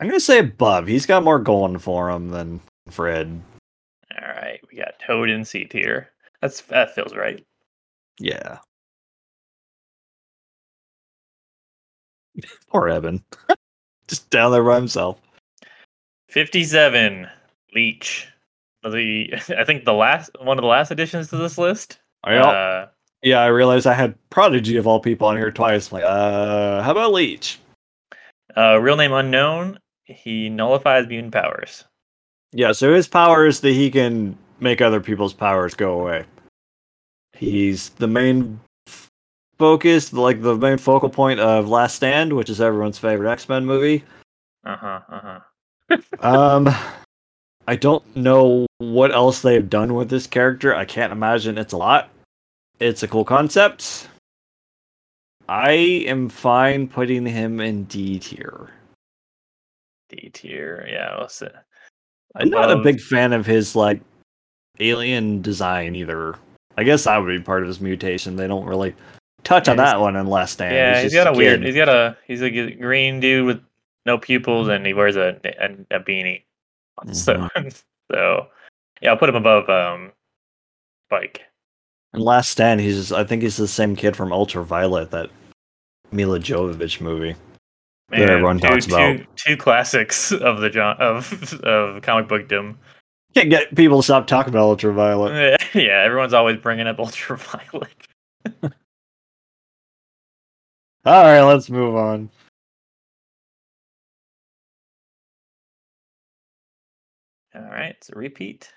I'm 0.00 0.06
gonna 0.08 0.20
say 0.20 0.38
above. 0.38 0.86
He's 0.86 1.06
got 1.06 1.24
more 1.24 1.38
going 1.38 1.78
for 1.78 2.10
him 2.10 2.30
than 2.30 2.60
Fred. 2.88 3.40
All 4.20 4.28
right, 4.28 4.60
we 4.70 4.78
got 4.78 4.98
Toad 5.04 5.28
in 5.30 5.44
C 5.44 5.64
tier. 5.64 6.10
That's 6.40 6.60
that 6.62 6.94
feels 6.94 7.14
right. 7.14 7.44
Yeah. 8.18 8.58
Poor 12.68 12.88
Evan. 12.88 13.22
Just 14.08 14.30
down 14.30 14.52
there 14.52 14.64
by 14.64 14.76
himself. 14.76 15.20
Fifty-seven, 16.28 17.28
Leech. 17.74 18.28
The 18.82 19.32
I 19.58 19.64
think 19.64 19.84
the 19.84 19.92
last 19.94 20.30
one 20.40 20.58
of 20.58 20.62
the 20.62 20.68
last 20.68 20.90
additions 20.90 21.28
to 21.28 21.36
this 21.36 21.58
list. 21.58 21.98
Uh, 22.24 22.86
Yeah, 23.22 23.40
I 23.40 23.46
realized 23.46 23.86
I 23.86 23.94
had 23.94 24.14
Prodigy 24.30 24.76
of 24.76 24.86
all 24.86 25.00
people 25.00 25.26
on 25.28 25.36
here 25.36 25.50
twice. 25.50 25.90
Like, 25.92 26.04
uh, 26.04 26.82
how 26.82 26.90
about 26.92 27.12
Leech? 27.12 27.58
uh, 28.56 28.78
real 28.80 28.96
name 28.96 29.12
unknown. 29.12 29.78
He 30.04 30.48
nullifies 30.48 31.06
mutant 31.06 31.32
powers. 31.32 31.84
Yeah, 32.52 32.72
so 32.72 32.92
his 32.94 33.06
power 33.06 33.46
is 33.46 33.60
that 33.60 33.72
he 33.72 33.90
can 33.90 34.36
make 34.58 34.80
other 34.80 35.00
people's 35.00 35.32
powers 35.32 35.72
go 35.74 36.00
away. 36.00 36.24
He's 37.32 37.90
the 37.90 38.08
main 38.08 38.58
focus, 39.58 40.12
like 40.12 40.42
the 40.42 40.56
main 40.56 40.78
focal 40.78 41.08
point 41.10 41.38
of 41.40 41.68
Last 41.68 41.94
Stand, 41.96 42.32
which 42.32 42.50
is 42.50 42.60
everyone's 42.60 42.98
favorite 42.98 43.30
X 43.30 43.48
Men 43.48 43.64
movie. 43.64 44.02
Uh 44.64 44.76
huh. 44.76 45.00
Uh 45.08 45.20
huh. 45.20 45.40
Um, 46.20 46.74
I 47.70 47.76
don't 47.76 48.16
know 48.16 48.66
what 48.78 49.12
else 49.14 49.42
they've 49.42 49.70
done 49.70 49.94
with 49.94 50.10
this 50.10 50.26
character. 50.26 50.74
I 50.74 50.84
can't 50.84 51.12
imagine 51.12 51.56
it's 51.56 51.72
a 51.72 51.76
lot. 51.76 52.08
It's 52.80 53.04
a 53.04 53.08
cool 53.08 53.24
concept. 53.24 54.08
I 55.48 55.70
am 55.70 56.28
fine 56.28 56.88
putting 56.88 57.24
him 57.24 57.60
in 57.60 57.84
D 57.84 58.18
tier. 58.18 58.70
D 60.08 60.30
tier. 60.34 60.84
Yeah. 60.90 61.24
I'm 62.34 62.50
not 62.50 62.72
a 62.72 62.78
big 62.78 63.00
fan 63.00 63.32
of 63.32 63.46
his 63.46 63.76
like 63.76 64.00
alien 64.80 65.40
design 65.40 65.94
either. 65.94 66.34
I 66.76 66.82
guess 66.82 67.04
that 67.04 67.18
would 67.18 67.28
be 67.28 67.40
part 67.40 67.62
of 67.62 67.68
his 67.68 67.80
mutation. 67.80 68.34
They 68.34 68.48
don't 68.48 68.66
really 68.66 68.96
touch 69.44 69.68
on 69.68 69.76
Yeah, 69.76 69.84
he's- 69.84 69.92
that 69.92 70.00
one 70.00 70.16
in 70.16 70.26
Last 70.26 70.54
Stand. 70.54 70.74
Yeah, 70.74 71.02
he's 71.02 71.14
got 71.14 71.28
a 71.28 71.32
weird. 71.38 71.60
kid. 71.60 71.66
He's 71.66 71.76
got 71.76 71.88
a. 71.88 72.16
He's 72.26 72.42
a 72.42 72.50
green 72.72 73.20
dude 73.20 73.46
with 73.46 73.62
no 74.06 74.18
pupils, 74.18 74.66
and 74.66 74.84
he 74.84 74.92
wears 74.92 75.14
a 75.14 75.40
a, 75.44 75.96
a 75.96 76.00
beanie. 76.00 76.42
So, 77.12 77.34
Mm-hmm. 77.34 77.68
so 78.12 78.46
yeah, 79.00 79.10
I'll 79.10 79.16
put 79.16 79.28
him 79.28 79.36
above 79.36 79.68
um, 79.70 80.12
Spyke. 81.10 81.38
And 82.12 82.22
Last 82.22 82.50
Stand, 82.50 82.80
he's 82.80 83.12
I 83.12 83.24
think 83.24 83.42
he's 83.42 83.56
the 83.56 83.68
same 83.68 83.96
kid 83.96 84.16
from 84.16 84.32
Ultraviolet, 84.32 85.10
that 85.12 85.30
Milla 86.12 86.38
Jovovich 86.40 87.00
movie. 87.00 87.34
Man, 88.10 88.20
That 88.20 88.30
everyone 88.30 88.58
two, 88.58 88.68
talks 88.68 88.86
two- 88.86 88.94
about. 88.94 89.26
two 89.36 89.56
classics 89.56 90.32
of 90.32 90.60
the 90.60 90.68
John 90.68 90.96
of 90.98 91.54
of 91.62 92.02
comic 92.02 92.28
book 92.28 92.42
bookdom. 92.42 92.78
Can't 93.34 93.48
get 93.48 93.74
people 93.76 93.98
to 93.98 94.02
stop 94.02 94.26
talking 94.26 94.52
about 94.52 94.64
Ultraviolet. 94.64 95.62
yeah, 95.74 96.02
everyone's 96.04 96.32
always 96.34 96.56
bringing 96.58 96.88
up 96.88 96.98
Ultraviolet. 96.98 97.88
All 101.04 101.22
right, 101.22 101.40
let's 101.42 101.70
move 101.70 101.94
on. 101.94 102.28
All 107.60 107.66
right, 107.70 107.96
so 108.02 108.12
repeat. 108.16 108.72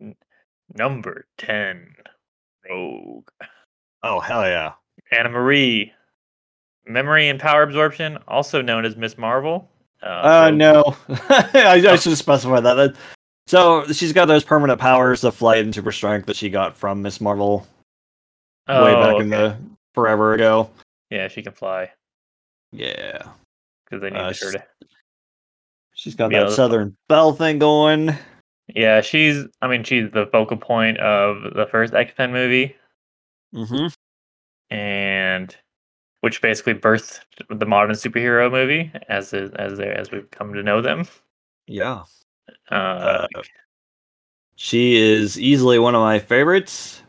N- 0.00 0.14
Number 0.74 1.26
ten, 1.38 1.94
Rogue. 2.68 3.28
Oh 4.02 4.20
hell 4.20 4.42
yeah! 4.42 4.72
Anna 5.10 5.28
Marie, 5.30 5.92
memory 6.86 7.28
and 7.28 7.40
power 7.40 7.62
absorption, 7.62 8.18
also 8.28 8.62
known 8.62 8.84
as 8.84 8.96
Miss 8.96 9.18
Marvel. 9.18 9.68
Uh, 10.02 10.48
Rogue- 10.50 10.54
no, 10.58 10.96
I, 11.28 11.84
I 11.88 11.96
should 11.96 12.16
specify 12.16 12.60
that. 12.60 12.74
that. 12.74 12.94
So 13.48 13.84
she's 13.92 14.12
got 14.12 14.26
those 14.26 14.44
permanent 14.44 14.80
powers, 14.80 15.24
of 15.24 15.34
flight 15.34 15.64
and 15.64 15.74
super 15.74 15.92
strength 15.92 16.26
that 16.26 16.36
she 16.36 16.48
got 16.48 16.76
from 16.76 17.02
Miss 17.02 17.20
Marvel 17.20 17.66
way 18.68 18.94
Oh, 18.94 19.00
back 19.00 19.20
in 19.20 19.32
okay. 19.32 19.42
the 19.48 19.56
forever 19.94 20.32
ago. 20.34 20.70
Yeah, 21.10 21.28
she 21.28 21.42
can 21.42 21.52
fly 21.52 21.90
Yeah, 22.72 23.22
because 23.92 24.00
they 24.02 24.16
Uh, 24.16 24.32
her 24.32 24.52
to. 24.52 24.64
she's 25.94 26.14
got 26.14 26.30
that 26.30 26.50
Southern 26.52 26.96
Belle 27.08 27.32
thing 27.34 27.58
going. 27.58 28.16
Yeah, 28.74 29.00
she's. 29.02 29.44
I 29.60 29.68
mean, 29.68 29.84
she's 29.84 30.10
the 30.12 30.26
focal 30.26 30.56
point 30.56 30.98
of 30.98 31.54
the 31.54 31.66
first 31.66 31.92
X 31.94 32.12
Men 32.18 32.32
movie, 32.32 32.74
Mm-hmm. 33.54 33.88
and 34.74 35.54
which 36.20 36.40
basically 36.40 36.74
birthed 36.74 37.20
the 37.50 37.66
modern 37.66 37.94
superhero 37.96 38.50
movie 38.50 38.90
as 39.08 39.32
is- 39.32 39.52
as 39.54 39.76
they 39.76 39.88
as 39.90 40.10
we've 40.10 40.30
come 40.30 40.54
to 40.54 40.62
know 40.62 40.80
them. 40.80 41.06
Yeah, 41.66 42.04
Uh, 42.70 42.74
Uh, 42.74 43.26
she 44.56 44.96
is 44.96 45.38
easily 45.38 45.78
one 45.78 45.94
of 45.94 46.00
my 46.00 46.18
favorites. 46.18 47.02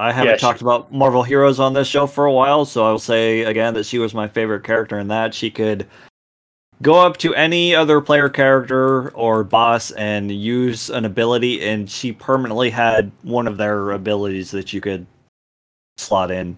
I 0.00 0.12
haven't 0.12 0.30
Yeah, 0.30 0.36
she- 0.36 0.40
talked 0.40 0.62
about 0.62 0.90
Marvel 0.92 1.22
heroes 1.22 1.60
on 1.60 1.74
this 1.74 1.86
show 1.86 2.06
for 2.06 2.24
a 2.24 2.32
while, 2.32 2.64
so 2.64 2.86
I 2.86 2.90
will 2.90 2.98
say 2.98 3.42
again 3.42 3.74
that 3.74 3.84
she 3.84 3.98
was 3.98 4.14
my 4.14 4.26
favorite 4.26 4.64
character 4.64 4.98
in 4.98 5.08
that. 5.08 5.34
She 5.34 5.50
could 5.50 5.86
go 6.80 6.94
up 6.98 7.18
to 7.18 7.34
any 7.34 7.74
other 7.74 8.00
player 8.00 8.30
character 8.30 9.10
or 9.10 9.44
boss 9.44 9.90
and 9.92 10.32
use 10.32 10.88
an 10.88 11.04
ability, 11.04 11.62
and 11.62 11.90
she 11.90 12.12
permanently 12.12 12.70
had 12.70 13.12
one 13.22 13.46
of 13.46 13.58
their 13.58 13.90
abilities 13.90 14.50
that 14.52 14.72
you 14.72 14.80
could 14.80 15.06
slot 15.98 16.30
in. 16.30 16.56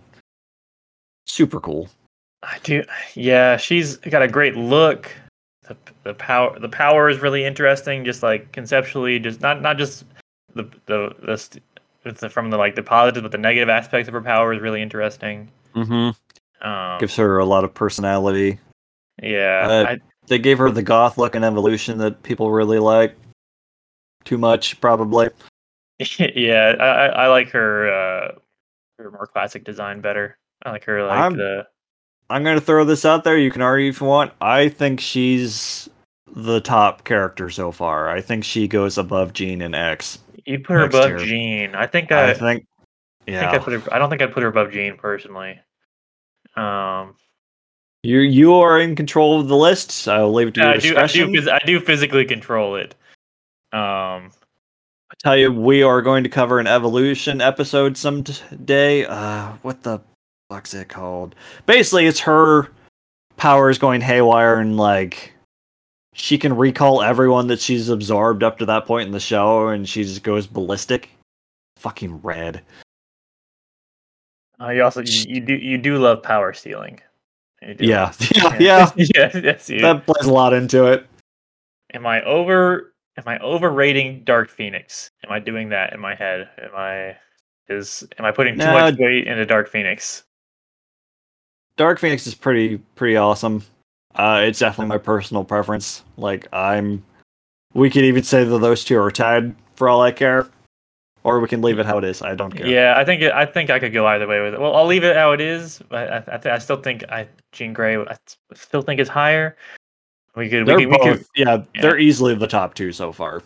Super 1.26 1.58
cool. 1.60 1.88
I 2.44 2.58
do. 2.62 2.84
Yeah, 3.14 3.56
she's 3.56 3.96
got 3.96 4.22
a 4.22 4.28
great 4.28 4.56
look. 4.56 5.10
The, 5.68 5.76
the 6.02 6.14
power 6.14 6.58
the 6.58 6.68
power 6.68 7.08
is 7.08 7.20
really 7.20 7.44
interesting. 7.44 8.04
Just 8.04 8.22
like 8.22 8.50
conceptually, 8.52 9.18
just 9.18 9.40
not 9.40 9.62
not 9.62 9.78
just 9.78 10.04
the 10.54 10.64
the 10.86 11.14
the, 11.22 11.60
the 12.04 12.28
from 12.30 12.50
the 12.50 12.56
like 12.56 12.74
the 12.74 12.82
positive, 12.82 13.22
but 13.22 13.32
the 13.32 13.38
negative 13.38 13.68
aspects 13.68 14.08
of 14.08 14.14
her 14.14 14.20
power 14.22 14.52
is 14.52 14.60
really 14.60 14.82
interesting. 14.82 15.50
Mm-hmm. 15.74 16.66
Um, 16.66 16.98
Gives 17.00 17.16
her 17.16 17.38
a 17.38 17.44
lot 17.44 17.64
of 17.64 17.74
personality. 17.74 18.58
yeah, 19.22 19.66
Uh, 19.68 19.90
I, 19.92 19.98
They 20.28 20.38
gave 20.38 20.58
her 20.58 20.70
the 20.70 20.82
goth 20.82 21.18
look 21.18 21.34
and 21.34 21.44
evolution 21.44 21.98
that 21.98 22.22
people 22.22 22.50
really 22.52 22.78
like. 22.78 23.16
Too 24.24 24.38
much, 24.38 24.80
probably. 24.80 25.28
yeah, 26.18 26.74
I, 26.78 27.06
I 27.24 27.26
like 27.28 27.50
her 27.50 27.88
uh 27.88 28.32
her 28.98 29.10
more 29.10 29.26
classic 29.26 29.64
design 29.64 30.00
better. 30.00 30.38
I 30.64 30.70
like 30.70 30.84
her 30.84 31.02
like 31.04 31.18
I'm- 31.18 31.36
the 31.36 31.66
I'm 32.30 32.44
going 32.44 32.58
to 32.58 32.64
throw 32.64 32.84
this 32.86 33.04
out 33.04 33.24
there. 33.24 33.36
You 33.36 33.50
can 33.50 33.60
argue 33.60 33.90
if 33.90 34.00
you 34.00 34.06
want. 34.06 34.32
I 34.40 34.70
think 34.70 35.00
she's 35.00 35.90
the 36.34 36.60
top 36.60 37.04
character 37.04 37.50
so 37.50 37.72
far. 37.72 38.08
I 38.08 38.20
think 38.20 38.44
she 38.44 38.66
goes 38.66 38.98
above 38.98 39.32
Jean 39.32 39.60
and 39.62 39.74
X. 39.74 40.18
you 40.46 40.58
put 40.58 40.74
her 40.74 40.84
above 40.84 41.08
year. 41.08 41.18
Jean. 41.18 41.74
I 41.74 41.86
think 41.86 42.10
I, 42.10 42.20
I 42.20 42.30
I 42.30 42.34
think, 42.34 42.40
think 42.40 42.66
yeah. 43.26 43.50
I 43.50 43.58
put 43.58 43.72
her. 43.72 43.94
I 43.94 43.98
don't 43.98 44.10
think 44.10 44.22
I 44.22 44.26
put 44.26 44.42
her 44.42 44.48
above 44.48 44.72
Jean 44.72 44.96
personally. 44.96 45.58
Um, 46.56 47.14
you 48.02 48.20
you 48.20 48.54
are 48.54 48.80
in 48.80 48.96
control 48.96 49.40
of 49.40 49.48
the 49.48 49.56
list. 49.56 50.08
I'll 50.08 50.32
leave 50.32 50.48
it 50.48 50.54
to 50.54 50.60
your 50.60 50.70
I 50.70 50.76
do. 50.78 50.96
I 50.96 51.06
do. 51.06 51.50
I 51.50 51.58
do 51.64 51.80
physically 51.80 52.24
control 52.24 52.76
it. 52.76 52.94
Um, 53.72 54.30
I 55.10 55.14
tell 55.18 55.36
you, 55.36 55.52
we 55.52 55.82
are 55.82 56.02
going 56.02 56.24
to 56.24 56.30
cover 56.30 56.58
an 56.58 56.66
evolution 56.66 57.40
episode 57.40 57.96
someday. 57.96 59.04
Uh, 59.04 59.52
what 59.62 59.82
the 59.82 60.00
fuck's 60.50 60.74
it 60.74 60.88
called? 60.88 61.34
Basically, 61.66 62.06
it's 62.06 62.20
her 62.20 62.70
powers 63.36 63.78
going 63.78 64.00
haywire 64.00 64.58
and 64.58 64.76
like 64.76 65.31
she 66.14 66.36
can 66.38 66.54
recall 66.56 67.02
everyone 67.02 67.46
that 67.48 67.60
she's 67.60 67.88
absorbed 67.88 68.42
up 68.42 68.58
to 68.58 68.66
that 68.66 68.86
point 68.86 69.06
in 69.06 69.12
the 69.12 69.20
show, 69.20 69.68
and 69.68 69.88
she 69.88 70.02
just 70.04 70.22
goes 70.22 70.46
ballistic. 70.46 71.10
Fucking 71.78 72.20
red. 72.22 72.62
uh, 74.60 74.68
you 74.70 74.82
also 74.84 75.00
you, 75.02 75.34
you 75.34 75.40
do 75.40 75.54
you 75.54 75.78
do 75.78 75.98
love 75.98 76.22
power 76.22 76.52
stealing. 76.52 77.00
Yeah, 77.78 78.12
yeah, 78.34 78.56
yeah. 78.58 78.90
yes. 78.96 79.66
That 79.68 80.02
plays 80.04 80.26
a 80.26 80.32
lot 80.32 80.52
into 80.52 80.86
it. 80.86 81.06
Am 81.94 82.04
I 82.04 82.20
over 82.24 82.92
am 83.16 83.22
I 83.28 83.38
overrating 83.38 84.24
Dark 84.24 84.50
Phoenix? 84.50 85.12
Am 85.24 85.30
I 85.30 85.38
doing 85.38 85.68
that 85.68 85.92
in 85.92 86.00
my 86.00 86.16
head? 86.16 86.48
Am 86.60 86.70
I 86.74 87.16
is 87.68 88.02
am 88.18 88.24
I 88.24 88.32
putting 88.32 88.54
too 88.54 88.64
No. 88.66 88.72
much 88.72 88.96
weight 88.98 89.28
into 89.28 89.46
Dark 89.46 89.68
Phoenix? 89.68 90.24
Dark 91.76 92.00
Phoenix 92.00 92.26
is 92.26 92.34
pretty 92.34 92.78
pretty 92.96 93.16
awesome. 93.16 93.62
Uh, 94.14 94.42
it's 94.44 94.58
definitely 94.58 94.88
my 94.88 94.98
personal 94.98 95.44
preference. 95.44 96.02
Like 96.16 96.46
I'm, 96.52 97.02
we 97.74 97.90
could 97.90 98.04
even 98.04 98.22
say 98.22 98.44
that 98.44 98.58
those 98.58 98.84
two 98.84 98.98
are 99.00 99.10
tied 99.10 99.54
for 99.74 99.88
all 99.88 100.02
I 100.02 100.12
care, 100.12 100.48
or 101.24 101.40
we 101.40 101.48
can 101.48 101.62
leave 101.62 101.78
it 101.78 101.86
how 101.86 101.98
it 101.98 102.04
is. 102.04 102.20
I 102.20 102.34
don't 102.34 102.50
care. 102.54 102.66
Yeah, 102.66 102.94
I 102.96 103.04
think 103.04 103.22
it, 103.22 103.32
I 103.32 103.46
think 103.46 103.70
I 103.70 103.78
could 103.78 103.92
go 103.92 104.06
either 104.06 104.26
way 104.26 104.40
with 104.40 104.54
it. 104.54 104.60
Well, 104.60 104.74
I'll 104.74 104.86
leave 104.86 105.04
it 105.04 105.16
how 105.16 105.32
it 105.32 105.40
is. 105.40 105.80
But 105.88 106.12
I 106.12 106.34
I, 106.34 106.38
th- 106.38 106.54
I 106.54 106.58
still 106.58 106.76
think 106.76 107.04
I 107.10 107.26
Jean 107.52 107.72
Grey. 107.72 107.96
I 107.96 108.16
still 108.54 108.82
think 108.82 109.00
is 109.00 109.08
higher. 109.08 109.56
We 110.36 110.48
could 110.48 110.66
they're 110.66 110.78
could, 110.78 110.88
we 110.88 110.96
both. 110.96 111.18
could 111.18 111.26
yeah, 111.36 111.62
yeah. 111.74 111.82
they're 111.82 111.98
easily 111.98 112.34
the 112.34 112.46
top 112.46 112.74
two 112.74 112.92
so 112.92 113.12
far. 113.12 113.42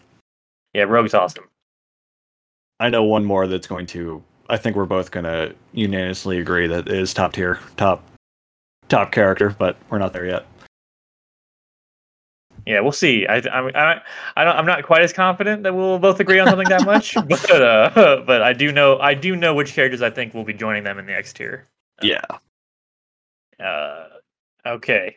yeah. 0.74 0.82
Rogue's 0.82 1.14
awesome. 1.14 1.44
I 2.78 2.90
know 2.90 3.04
one 3.04 3.24
more 3.24 3.46
that's 3.46 3.66
going 3.66 3.86
to. 3.86 4.22
I 4.48 4.56
think 4.56 4.76
we're 4.76 4.84
both 4.84 5.10
going 5.10 5.24
to 5.24 5.54
unanimously 5.72 6.38
agree 6.38 6.66
that 6.68 6.88
is 6.88 7.12
top 7.14 7.32
tier, 7.32 7.58
top, 7.76 8.04
top 8.88 9.10
character, 9.10 9.56
but 9.58 9.76
we're 9.90 9.98
not 9.98 10.12
there 10.12 10.26
yet. 10.26 10.46
Yeah, 12.66 12.80
we'll 12.80 12.92
see. 12.92 13.26
I 13.28 13.36
I 13.36 13.60
I, 13.60 14.00
I 14.36 14.44
don't, 14.44 14.56
I'm 14.56 14.66
not 14.66 14.84
quite 14.84 15.02
as 15.02 15.12
confident 15.12 15.62
that 15.62 15.74
we'll 15.74 16.00
both 16.00 16.18
agree 16.18 16.40
on 16.40 16.48
something 16.48 16.68
that 16.68 16.84
much, 16.84 17.14
but 17.14 17.50
uh, 17.50 18.22
but 18.26 18.42
I 18.42 18.52
do 18.52 18.72
know 18.72 18.98
I 18.98 19.14
do 19.14 19.36
know 19.36 19.54
which 19.54 19.72
characters 19.72 20.02
I 20.02 20.10
think 20.10 20.34
will 20.34 20.44
be 20.44 20.52
joining 20.52 20.82
them 20.82 20.98
in 20.98 21.06
the 21.06 21.14
X 21.14 21.32
tier. 21.32 21.66
Yeah. 22.02 22.20
Uh, 23.60 24.08
okay. 24.66 25.16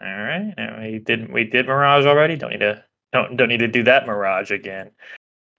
All 0.00 0.08
right. 0.08 0.52
and 0.58 0.82
We 0.92 0.98
did 0.98 1.32
we 1.32 1.44
did 1.44 1.66
Mirage 1.66 2.04
already. 2.04 2.36
Don't 2.36 2.50
need 2.50 2.60
to 2.60 2.84
don't 3.12 3.36
don't 3.36 3.48
need 3.48 3.60
to 3.60 3.68
do 3.68 3.82
that 3.84 4.06
Mirage 4.06 4.50
again. 4.50 4.90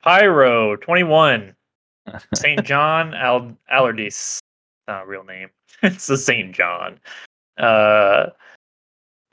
Pyro 0.04 0.76
twenty 0.76 1.04
one. 1.04 1.56
Saint 2.36 2.66
John 2.66 3.14
Al 3.14 3.58
Allerdyce. 3.72 4.42
Not 4.88 5.04
a 5.04 5.08
real 5.08 5.24
name. 5.24 5.50
it's 5.84 6.08
the 6.08 6.18
Saint 6.18 6.56
John. 6.56 7.00
Uh, 7.58 8.28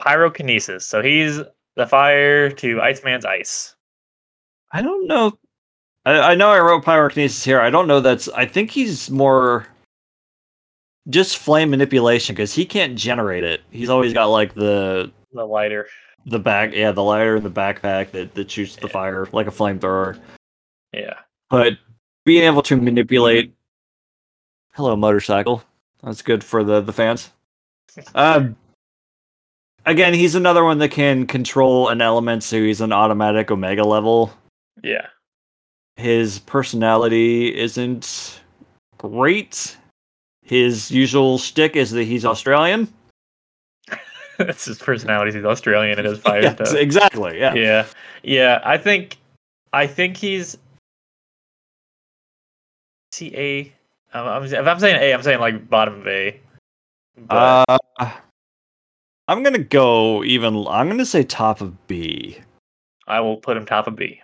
pyrokinesis. 0.00 0.82
So 0.82 1.02
he's 1.02 1.40
the 1.76 1.86
fire 1.86 2.50
to 2.50 2.80
Iceman's 2.80 3.24
ice. 3.24 3.74
I 4.72 4.82
don't 4.82 5.06
know. 5.06 5.38
I, 6.04 6.32
I 6.32 6.34
know 6.34 6.50
I 6.50 6.60
wrote 6.60 6.84
pyrokinesis 6.84 7.44
here. 7.44 7.60
I 7.60 7.70
don't 7.70 7.86
know 7.86 8.00
that's. 8.00 8.28
I 8.30 8.46
think 8.46 8.70
he's 8.70 9.10
more 9.10 9.66
just 11.08 11.36
flame 11.38 11.70
manipulation 11.70 12.34
because 12.34 12.52
he 12.54 12.64
can't 12.64 12.96
generate 12.96 13.44
it. 13.44 13.60
He's 13.70 13.90
always 13.90 14.12
got 14.12 14.26
like 14.26 14.54
the 14.54 15.12
The 15.32 15.44
lighter. 15.44 15.86
the 16.26 16.38
back, 16.38 16.72
yeah, 16.74 16.92
the 16.92 17.02
lighter 17.02 17.36
in 17.36 17.42
the 17.44 17.50
backpack 17.50 18.10
that 18.12 18.34
that 18.34 18.50
shoots 18.50 18.76
the 18.76 18.86
Yeah. 18.86 18.92
fire 18.92 19.28
like 19.32 19.46
a 19.46 19.50
flamethrower. 19.50 20.18
Yeah. 20.92 21.18
But 21.50 21.74
being 22.24 22.42
able 22.44 22.62
to 22.62 22.76
manipulate, 22.76 23.52
hello 24.74 24.94
motorcycle, 24.96 25.62
that's 26.02 26.22
good 26.22 26.44
for 26.44 26.62
the 26.62 26.80
the 26.80 26.92
fans. 26.92 27.30
Um, 28.14 28.56
again, 29.86 30.14
he's 30.14 30.34
another 30.34 30.64
one 30.64 30.78
that 30.78 30.90
can 30.90 31.26
control 31.26 31.88
an 31.88 32.00
element, 32.00 32.42
so 32.42 32.60
he's 32.60 32.80
an 32.80 32.92
automatic 32.92 33.50
Omega 33.50 33.84
level. 33.84 34.32
Yeah. 34.82 35.06
His 35.96 36.40
personality 36.40 37.56
isn't 37.56 38.40
great. 38.98 39.76
His 40.42 40.90
usual 40.90 41.38
shtick 41.38 41.76
is 41.76 41.92
that 41.92 42.02
he's 42.04 42.24
Australian. 42.24 42.92
That's 44.38 44.64
his 44.64 44.78
personality. 44.78 45.30
He's 45.32 45.44
Australian 45.44 45.98
and 46.00 46.08
his 46.08 46.18
fire 46.20 46.42
Yes, 46.42 46.54
stuff. 46.56 46.74
exactly. 46.74 47.38
Yeah. 47.38 47.54
Yeah. 47.54 47.86
Yeah. 48.24 48.60
I 48.64 48.76
think 48.76 49.18
I 49.72 49.86
think 49.86 50.16
he's 50.16 50.58
see 53.12 53.32
A. 53.36 53.72
I'm, 54.14 54.44
if 54.44 54.54
I'm 54.66 54.78
saying 54.80 54.96
A, 54.96 55.12
I'm 55.12 55.22
saying 55.22 55.40
like 55.40 55.68
bottom 55.68 56.00
of 56.00 56.06
A. 56.06 56.40
But 57.16 57.64
Uh, 57.98 58.10
I'm 59.28 59.42
gonna 59.42 59.58
go 59.58 60.22
even. 60.24 60.66
I'm 60.68 60.88
gonna 60.88 61.06
say 61.06 61.22
top 61.22 61.60
of 61.60 61.86
B, 61.86 62.38
I 63.06 63.20
will 63.20 63.36
put 63.36 63.56
him 63.56 63.64
top 63.66 63.86
of 63.86 63.96
B. 63.96 64.20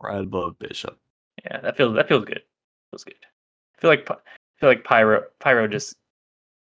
right 0.00 0.22
above 0.22 0.58
Bishop. 0.58 0.96
Yeah, 1.44 1.60
that 1.60 1.76
feels 1.76 1.94
that 1.94 2.08
feels 2.08 2.24
good. 2.24 2.42
Feels 2.90 3.04
good. 3.04 3.14
I 3.76 3.80
feel 3.80 3.90
like 3.90 4.10
I 4.10 4.14
feel 4.60 4.68
like 4.68 4.84
Pyro 4.84 5.24
Pyro 5.40 5.68
just 5.68 5.94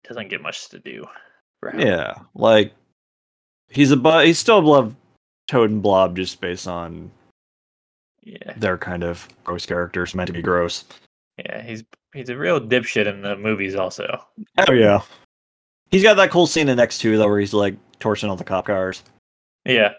doesn't 0.05 0.29
get 0.31 0.43
much 0.43 0.69
to 0.71 0.79
do. 0.79 1.05
Yeah, 1.77 2.15
like 2.35 2.73
he's 3.69 3.91
above. 3.91 4.25
He's 4.25 4.39
still 4.39 4.59
above 4.59 4.95
Toad 5.49 5.71
and 5.71 5.83
Blob 5.83 6.17
just 6.17 6.41
based 6.41 6.67
on 6.69 7.11
Yeah. 8.23 8.53
their 8.57 8.77
kind 8.79 9.03
of 9.03 9.29
gross 9.45 9.65
characters 9.67 10.15
meant 10.15 10.27
to 10.29 10.33
be 10.33 10.43
gross. 10.43 10.85
Yeah. 11.39 11.63
He's 11.63 11.85
he's 12.13 12.29
a 12.29 12.37
real 12.37 12.61
dipshit 12.61 13.07
in 13.07 13.23
the 13.23 13.37
movies 13.37 13.75
also. 13.75 14.25
Oh 14.69 14.73
yeah, 14.73 15.01
he's 15.91 16.03
got 16.03 16.15
that 16.15 16.31
cool 16.31 16.47
scene 16.47 16.69
in 16.69 16.79
X 16.79 16.99
two 16.99 17.17
though, 17.19 17.27
where 17.29 17.41
he's 17.41 17.55
like 17.55 17.77
torching 17.99 18.29
all 18.31 18.37
the 18.37 18.45
cop 18.45 18.67
cars. 18.67 19.03
Yeah. 19.65 19.93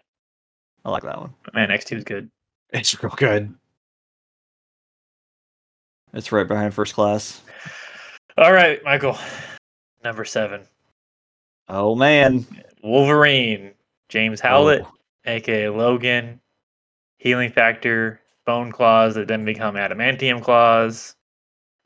I 0.85 0.91
like 0.91 1.03
that 1.03 1.19
one. 1.19 1.33
Man, 1.53 1.71
X 1.71 1.85
two 1.85 1.97
is 1.97 2.03
good. 2.03 2.29
It's 2.71 3.01
real 3.03 3.13
good. 3.15 3.53
It's 6.13 6.31
right 6.31 6.47
behind 6.47 6.73
First 6.73 6.93
Class. 6.93 7.41
All 8.37 8.53
right, 8.53 8.83
Michael. 8.83 9.17
Number 10.03 10.23
seven. 10.25 10.61
Oh 11.67 11.95
man, 11.95 12.45
Wolverine. 12.83 13.71
James 14.07 14.39
Howlett, 14.39 14.83
Oh. 14.85 14.91
aka 15.25 15.69
Logan. 15.69 16.39
Healing 17.17 17.51
factor, 17.51 18.21
bone 18.45 18.71
claws 18.71 19.15
that 19.15 19.27
then 19.27 19.43
become 19.45 19.75
adamantium 19.75 20.43
claws. 20.43 21.14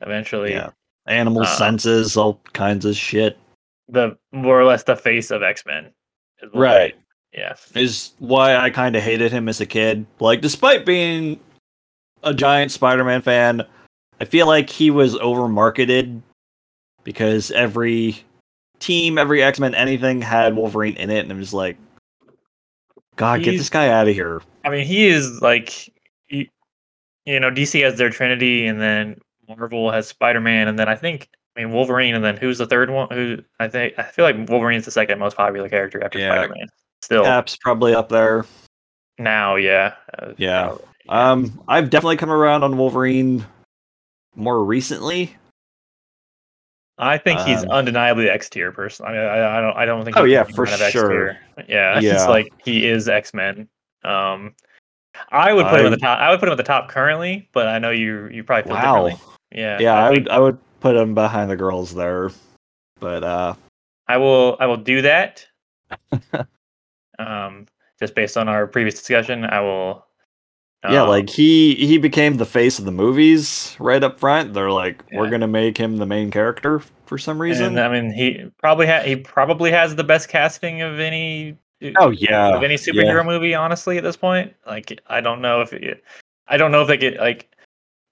Eventually, 0.00 0.52
Yeah. 0.52 0.70
animal 1.06 1.42
Uh, 1.42 1.46
senses, 1.46 2.16
all 2.16 2.40
kinds 2.52 2.84
of 2.84 2.96
shit. 2.96 3.38
the 3.88 4.16
more 4.32 4.60
or 4.60 4.64
less 4.64 4.84
the 4.84 4.94
face 4.94 5.30
of 5.32 5.42
X 5.42 5.64
Men. 5.66 5.90
Right. 6.54 6.94
Yeah. 7.32 7.54
is 7.74 8.12
why 8.18 8.56
I 8.56 8.70
kind 8.70 8.94
of 8.96 9.02
hated 9.02 9.30
him 9.32 9.48
as 9.48 9.60
a 9.60 9.66
kid. 9.66 10.06
Like, 10.20 10.40
despite 10.40 10.84
being 10.86 11.38
a 12.22 12.32
giant 12.34 12.70
Spider-Man 12.72 13.22
fan, 13.22 13.62
I 14.20 14.24
feel 14.26 14.46
like 14.46 14.70
he 14.70 14.90
was 14.90 15.16
over-marketed 15.16 16.22
because 17.04 17.50
every 17.50 18.24
team, 18.78 19.18
every 19.18 19.42
X-Men, 19.42 19.74
anything 19.74 20.22
had 20.22 20.54
Wolverine 20.56 20.96
in 20.96 21.10
it, 21.10 21.20
and 21.20 21.30
I'm 21.32 21.40
just 21.40 21.54
like, 21.54 21.76
God, 23.16 23.42
get 23.42 23.52
this 23.58 23.70
guy 23.70 23.88
out 23.88 24.08
of 24.08 24.14
here. 24.14 24.40
I 24.64 24.70
mean, 24.70 24.86
he 24.86 25.06
is 25.06 25.40
like, 25.42 25.92
you, 26.28 26.46
you 27.26 27.38
know, 27.40 27.50
DC 27.50 27.82
has 27.82 27.96
their 27.98 28.10
Trinity, 28.10 28.66
and 28.66 28.80
then 28.80 29.18
Marvel 29.56 29.90
has 29.90 30.06
Spider 30.08 30.40
Man, 30.40 30.68
and 30.68 30.78
then 30.78 30.88
I 30.88 30.94
think, 30.94 31.28
I 31.56 31.60
mean, 31.64 31.72
Wolverine, 31.72 32.14
and 32.14 32.24
then 32.24 32.36
who's 32.36 32.58
the 32.58 32.66
third 32.66 32.90
one? 32.90 33.08
Who 33.10 33.38
I 33.58 33.68
think 33.68 33.94
I 33.98 34.04
feel 34.04 34.24
like 34.24 34.36
Wolverine's 34.48 34.84
the 34.84 34.90
second 34.90 35.18
most 35.18 35.36
popular 35.36 35.68
character 35.68 36.02
after 36.04 36.18
Yeah. 36.18 36.32
Spider 36.34 36.54
Man. 36.56 36.68
Still 37.02 37.24
Cap's 37.24 37.56
probably 37.56 37.94
up 37.94 38.08
there. 38.08 38.44
now, 39.18 39.56
yeah, 39.56 39.94
Uh, 40.18 40.32
Yeah. 40.36 40.74
Um, 41.08 41.60
I've 41.66 41.90
definitely 41.90 42.18
come 42.18 42.30
around 42.30 42.62
on 42.62 42.76
Wolverine 42.76 43.44
more 44.36 44.62
recently. 44.64 45.36
I 46.98 47.16
think 47.18 47.40
he's 47.40 47.62
um, 47.64 47.70
undeniably 47.70 48.28
X 48.28 48.48
tier 48.50 48.70
person. 48.72 49.06
I, 49.06 49.12
mean, 49.12 49.20
I, 49.20 49.58
I 49.58 49.60
don't, 49.62 49.76
I 49.78 49.84
don't 49.86 50.04
think. 50.04 50.16
Oh, 50.18 50.24
he 50.24 50.32
yeah, 50.34 50.44
for 50.44 50.66
kind 50.66 50.74
of 50.74 50.82
X 50.82 50.92
sure. 50.92 51.08
tier. 51.08 51.38
Yeah, 51.68 51.98
Yeah. 52.00 52.12
it's 52.14 52.26
like 52.28 52.52
he 52.62 52.86
is 52.86 53.08
X 53.08 53.32
Men. 53.32 53.68
Um, 54.04 54.54
I 55.30 55.52
would 55.52 55.66
put 55.66 55.80
him 55.80 55.86
at 55.86 55.90
the 55.90 55.96
top. 55.96 56.18
I 56.20 56.30
would 56.30 56.38
put 56.40 56.48
him 56.48 56.52
at 56.52 56.58
the 56.58 56.62
top 56.62 56.88
currently, 56.90 57.48
but 57.52 57.66
I 57.66 57.78
know 57.78 57.90
you 57.90 58.28
you 58.28 58.44
probably 58.44 58.64
feel 58.70 58.74
Wow. 58.74 59.06
differently. 59.08 59.29
Yeah, 59.52 59.78
Yeah, 59.80 60.04
I 60.04 60.10
think- 60.10 60.24
would 60.24 60.28
I 60.28 60.38
would 60.38 60.58
put 60.80 60.96
him 60.96 61.14
behind 61.14 61.50
the 61.50 61.56
girls 61.56 61.94
there. 61.94 62.30
But 62.98 63.24
uh 63.24 63.54
I 64.08 64.16
will 64.16 64.56
I 64.60 64.66
will 64.66 64.76
do 64.76 65.02
that. 65.02 65.46
um, 67.18 67.66
just 67.98 68.14
based 68.14 68.36
on 68.36 68.48
our 68.48 68.66
previous 68.66 68.94
discussion, 68.94 69.44
I 69.44 69.60
will. 69.60 70.06
Yeah, 70.88 71.02
um, 71.02 71.08
like 71.08 71.28
he 71.28 71.74
he 71.74 71.98
became 71.98 72.38
the 72.38 72.46
face 72.46 72.78
of 72.78 72.86
the 72.86 72.90
movies 72.90 73.76
right 73.78 74.02
up 74.02 74.18
front. 74.18 74.54
They're 74.54 74.70
like, 74.70 75.04
we're 75.12 75.28
gonna 75.28 75.46
make 75.46 75.76
him 75.76 75.98
the 75.98 76.06
main 76.06 76.30
character 76.30 76.80
for 77.04 77.18
some 77.18 77.40
reason. 77.40 77.78
And 77.78 77.80
I 77.80 77.88
mean, 78.00 78.10
he 78.12 78.50
probably 78.58 78.86
ha- 78.86 79.02
he 79.02 79.16
probably 79.16 79.70
has 79.70 79.94
the 79.94 80.04
best 80.04 80.28
casting 80.30 80.80
of 80.80 80.98
any. 80.98 81.58
oh 81.98 82.10
yeah, 82.10 82.56
of 82.56 82.62
any 82.62 82.76
superhero 82.76 83.24
movie, 83.26 83.54
honestly, 83.54 83.98
at 83.98 84.04
this 84.04 84.16
point. 84.16 84.54
Like, 84.66 84.98
I 85.08 85.20
don't 85.20 85.42
know 85.42 85.60
if 85.60 85.72
it, 85.74 86.02
I 86.48 86.56
don't 86.56 86.72
know 86.72 86.80
if 86.80 86.88
they 86.88 86.96
get 86.96 87.18
like 87.18 87.54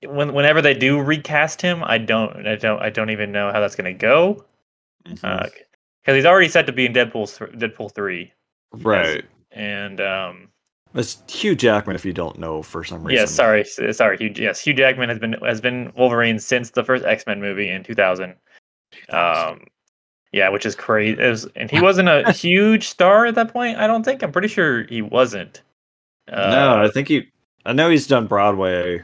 when 0.06 0.32
whenever 0.32 0.60
they 0.62 0.74
do 0.74 1.00
recast 1.00 1.60
him, 1.62 1.82
I 1.84 1.98
don't, 1.98 2.46
I 2.46 2.56
don't, 2.56 2.80
I 2.80 2.90
don't 2.90 3.10
even 3.10 3.32
know 3.32 3.50
how 3.52 3.60
that's 3.60 3.74
gonna 3.76 3.92
go. 3.94 4.44
Because 5.04 5.50
he's 6.06 6.24
already 6.26 6.48
set 6.48 6.66
to 6.66 6.72
be 6.72 6.86
in 6.86 6.92
Deadpool, 6.92 7.36
th- 7.38 7.52
Deadpool 7.58 7.94
three, 7.94 8.32
right. 8.72 9.24
and 9.52 10.00
um, 10.00 10.48
It's 10.94 11.22
Hugh 11.28 11.54
Jackman 11.54 11.96
if 11.96 12.04
you 12.04 12.12
don't 12.12 12.38
know 12.38 12.62
for 12.62 12.84
some 12.84 13.02
reason. 13.04 13.20
yeah, 13.20 13.24
sorry, 13.26 13.64
sorry, 13.64 14.16
Hugh, 14.18 14.32
yes, 14.36 14.60
Hugh 14.60 14.74
Jackman 14.74 15.08
has 15.08 15.18
been 15.18 15.34
has 15.44 15.60
been 15.60 15.92
Wolverine 15.96 16.38
since 16.38 16.70
the 16.70 16.84
first 16.84 17.04
X 17.04 17.24
Men 17.26 17.40
movie 17.40 17.68
in 17.68 17.82
two 17.82 17.94
thousand. 17.94 18.34
Um, 19.10 19.66
Yeah, 20.32 20.48
which 20.50 20.66
is 20.66 20.74
crazy. 20.74 21.20
It 21.20 21.28
was, 21.28 21.46
and 21.56 21.70
he 21.70 21.80
wasn't 21.88 22.08
a 22.08 22.32
huge 22.32 22.88
star 22.88 23.26
at 23.26 23.34
that 23.36 23.52
point. 23.52 23.78
I 23.78 23.86
don't 23.86 24.02
think. 24.04 24.22
I'm 24.22 24.32
pretty 24.32 24.48
sure 24.48 24.84
he 24.84 25.02
wasn't. 25.02 25.62
Uh, 26.30 26.50
no, 26.50 26.82
I 26.84 26.88
think 26.90 27.08
he. 27.08 27.30
I 27.64 27.72
know 27.72 27.88
he's 27.90 28.06
done 28.06 28.26
Broadway. 28.26 29.02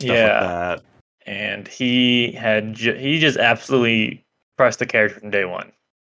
Yeah, 0.00 0.72
like 0.74 0.82
and 1.26 1.66
he 1.68 2.32
had 2.32 2.74
ju- 2.74 2.94
he 2.94 3.18
just 3.18 3.38
absolutely 3.38 4.24
pressed 4.56 4.78
the 4.78 4.86
character 4.86 5.20
from 5.20 5.30
day 5.30 5.44
one. 5.44 5.72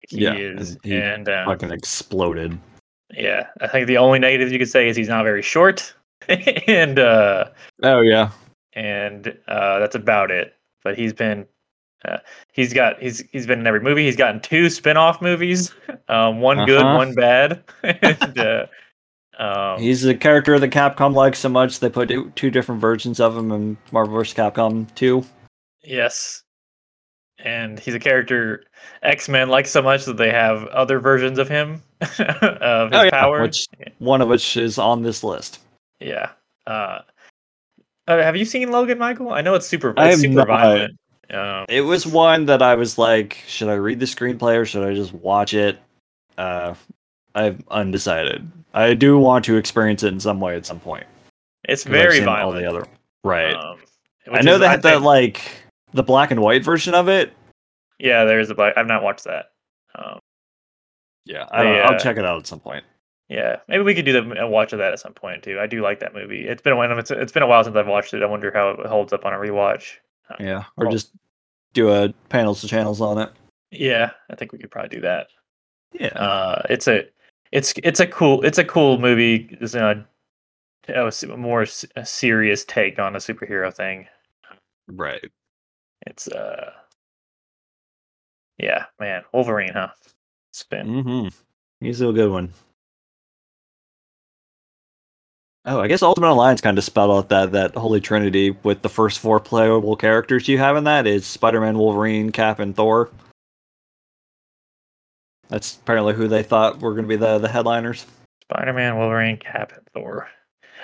He 0.08 0.24
Yeah, 0.24 0.36
is, 0.36 0.72
and 0.72 0.80
he 0.84 0.96
and 0.98 1.30
um, 1.30 1.46
Fucking 1.48 1.72
exploded. 1.72 2.58
yeah, 3.14 3.48
I 3.62 3.68
think 3.68 3.88
the 3.88 3.98
only 3.98 4.20
negative 4.20 4.52
you 4.52 4.60
could 4.60 4.70
say 4.70 4.88
is 4.90 4.96
he's 4.98 5.08
not 5.10 5.24
very 5.24 5.42
short, 5.42 5.94
and 6.30 7.00
uh, 7.00 7.50
Oh 7.84 8.02
yeah. 8.02 8.32
and 8.74 9.28
uh, 9.48 9.80
that's 9.80 9.96
about 9.96 10.32
it. 10.32 10.54
But 10.84 10.98
he's 10.98 11.12
been, 11.14 11.46
uh, 12.06 12.20
he's 12.54 12.74
got, 12.74 13.02
he's 13.02 13.20
he's 13.32 13.46
been 13.48 13.60
in 13.60 13.68
every 13.68 13.82
movie. 13.82 14.06
He's 14.06 14.16
gotten 14.16 14.40
two 14.40 14.70
spin-off 14.70 15.22
movies, 15.22 15.74
um, 16.08 16.40
one 16.42 16.66
good, 16.66 16.82
Uh-huh. 16.82 16.98
one 16.98 17.14
bad. 17.16 17.64
and, 17.84 18.38
uh, 18.40 18.66
um, 19.38 19.80
He's 19.80 20.04
a 20.06 20.16
character 20.16 20.58
that 20.60 20.70
Capcom 20.72 21.14
likes 21.14 21.40
so 21.40 21.50
much 21.50 21.80
they 21.80 21.90
put 21.90 22.10
two- 22.36 22.52
different 22.52 22.82
versions 22.82 23.20
of 23.20 23.36
him 23.38 23.52
in 23.52 23.78
Marvel 23.92 24.14
vs. 24.16 24.34
Capcom 24.36 24.94
2. 24.96 25.24
yes, 25.84 26.44
and 27.40 27.80
he's 27.80 27.94
a 27.94 28.00
character 28.00 28.64
X 29.04 29.30
Men 29.30 29.50
likes 29.50 29.70
so 29.70 29.82
much 29.82 30.06
that 30.06 30.18
they 30.18 30.32
have 30.32 30.66
other 30.70 31.00
versions 31.00 31.38
of 31.38 31.48
him 31.48 31.82
of 32.02 32.10
his 32.10 32.20
Oh, 33.00 33.04
yeah, 33.04 33.10
powers. 33.12 33.68
which- 33.80 33.92
One 34.00 34.22
of 34.22 34.28
which 34.30 34.58
is 34.58 34.78
on 34.80 35.04
this 35.04 35.24
list. 35.24 35.60
Yeah. 36.00 36.32
Uh, 36.66 37.00
uh, 38.08 38.18
have 38.24 38.36
you 38.36 38.46
seen 38.46 38.72
Logan, 38.72 38.98
Michael? 38.98 39.32
I 39.32 39.42
know 39.42 39.54
it's 39.56 39.68
super, 39.68 39.94
I 39.98 40.08
it's 40.10 40.16
have 40.16 40.22
super 40.22 40.34
not. 40.36 40.48
violent. 40.48 40.98
Um, 41.30 41.66
It 41.70 41.82
was 41.82 42.08
one 42.08 42.46
that 42.46 42.62
I 42.62 42.76
was 42.76 42.98
like, 42.98 43.38
should 43.48 43.68
I 43.70 43.74
read 43.74 44.00
the 44.00 44.06
screenplay 44.06 44.58
or 44.58 44.66
should 44.66 44.88
I 44.88 44.94
just 44.94 45.14
watch 45.14 45.54
it? 45.54 45.78
Uh, 46.38 46.74
I'm 47.38 47.64
undecided. 47.70 48.50
I 48.74 48.94
do 48.94 49.18
want 49.18 49.46
to 49.46 49.56
experience 49.58 50.04
it 50.04 50.14
in 50.14 50.20
some 50.20 50.40
way 50.40 50.56
at 50.56 50.66
some 50.66 50.80
point. 50.80 51.06
It's 51.68 51.84
very 51.84 52.20
violent. 52.20 52.44
All 52.46 52.52
the 52.54 52.66
other 52.70 52.88
right. 53.24 53.54
Um, 53.54 53.80
I 54.32 54.42
know 54.42 54.56
is, 54.56 54.60
they 54.62 54.68
had 54.68 54.82
that 54.84 54.94
think- 54.94 55.04
like 55.06 55.52
the 55.94 56.04
black 56.04 56.32
and 56.32 56.42
white 56.42 56.64
version 56.64 56.94
of 56.94 57.08
it. 57.10 57.34
Yeah, 58.00 58.26
there's 58.26 58.50
a 58.50 58.56
black. 58.56 58.74
I've 58.78 58.88
not 58.88 59.04
watched 59.04 59.24
that. 59.26 59.52
Um, 59.96 60.20
Yeah, 61.26 61.48
I 61.52 61.64
don't 61.64 61.72
know. 61.74 61.78
They, 61.78 61.82
I'll 61.84 61.96
uh, 61.96 62.00
check 62.00 62.18
it 62.18 62.26
out 62.26 62.38
at 62.40 62.48
some 62.48 62.60
point. 62.60 62.84
yeah, 63.30 63.58
maybe 63.68 63.84
we 63.84 63.96
could 63.96 64.06
do 64.06 64.14
the, 64.14 64.42
a 64.42 64.48
watch 64.48 64.72
of 64.74 64.80
that 64.80 64.94
at 64.94 65.00
some 65.00 65.14
point 65.14 65.44
too. 65.44 65.60
I 65.60 65.68
do 65.68 65.82
like 65.82 66.00
that 66.02 66.14
movie. 66.14 66.48
It's 66.48 66.62
been 66.62 66.74
a 66.74 66.76
while. 66.76 66.98
It's, 66.98 67.12
it's 67.12 67.32
been 67.32 67.44
a 67.44 67.48
while 67.48 67.64
since 67.64 67.76
I've 67.76 67.88
watched 67.88 68.14
it. 68.14 68.22
I 68.24 68.26
wonder 68.28 68.52
how 68.54 68.70
it 68.72 68.86
holds 68.86 69.14
up 69.14 69.26
on 69.26 69.34
a 69.34 69.38
rewatch. 69.38 69.96
Yeah, 70.40 70.64
or 70.78 70.86
well- 70.86 70.92
just 70.92 71.12
do 71.74 71.92
a 71.92 72.14
panels 72.30 72.62
to 72.62 72.68
channels 72.68 73.02
on 73.02 73.18
it. 73.18 73.30
Yeah, 73.72 74.12
I 74.30 74.36
think 74.36 74.52
we 74.54 74.60
could 74.60 74.72
probably 74.72 74.90
do 74.90 75.02
that. 75.02 75.28
Yeah, 75.94 76.08
Uh, 76.10 76.62
it's 76.70 76.88
a, 76.88 77.04
it's 77.52 77.74
it's 77.84 78.00
a 78.00 78.08
cool 78.08 78.44
it's 78.44 78.58
a 78.58 78.64
cool 78.64 78.98
movie. 78.98 79.50
It's 79.60 79.76
a, 79.76 80.06
a 80.88 81.12
more 81.38 81.66
a 81.96 82.06
serious 82.06 82.66
take 82.66 83.00
on 83.00 83.16
a 83.16 83.20
superhero 83.20 83.74
thing. 83.74 84.08
right. 84.88 85.24
It's 86.06 86.28
uh, 86.28 86.72
yeah, 88.58 88.86
man, 89.00 89.24
Wolverine, 89.34 89.74
huh? 89.74 89.90
It's 90.52 90.64
been 90.64 90.88
Mm-hmm. 90.88 91.28
He's 91.80 92.02
a 92.02 92.12
good 92.12 92.32
one. 92.32 92.54
Oh, 95.66 95.82
I 95.82 95.88
guess 95.88 96.02
Ultimate 96.02 96.30
Alliance 96.30 96.62
kind 96.62 96.78
of 96.78 96.84
spelled 96.86 97.12
out 97.12 97.30
that 97.30 97.52
that 97.52 97.76
holy 97.76 98.00
trinity 98.00 98.52
with 98.64 98.82
the 98.82 98.90
first 98.90 99.20
four 99.20 99.40
playable 99.40 99.98
characters 99.98 100.48
you 100.48 100.58
have 100.60 100.78
in 100.78 100.86
that 100.86 101.06
is 101.06 101.26
Spider-Man, 101.26 101.78
Wolverine, 101.78 102.32
Cap, 102.32 102.60
and 102.60 102.74
Thor. 102.74 103.12
That's 105.50 105.76
apparently 105.78 106.14
who 106.14 106.28
they 106.28 106.44
thought 106.44 106.80
were 106.80 106.92
going 106.92 107.04
to 107.06 107.10
be 107.10 107.16
the 107.16 107.38
the 107.40 107.48
headliners. 107.50 108.06
Spider-Man, 108.44 108.98
Wolverine, 108.98 109.38
Cap, 109.38 109.74
and 109.76 109.86
Thor. 109.94 110.30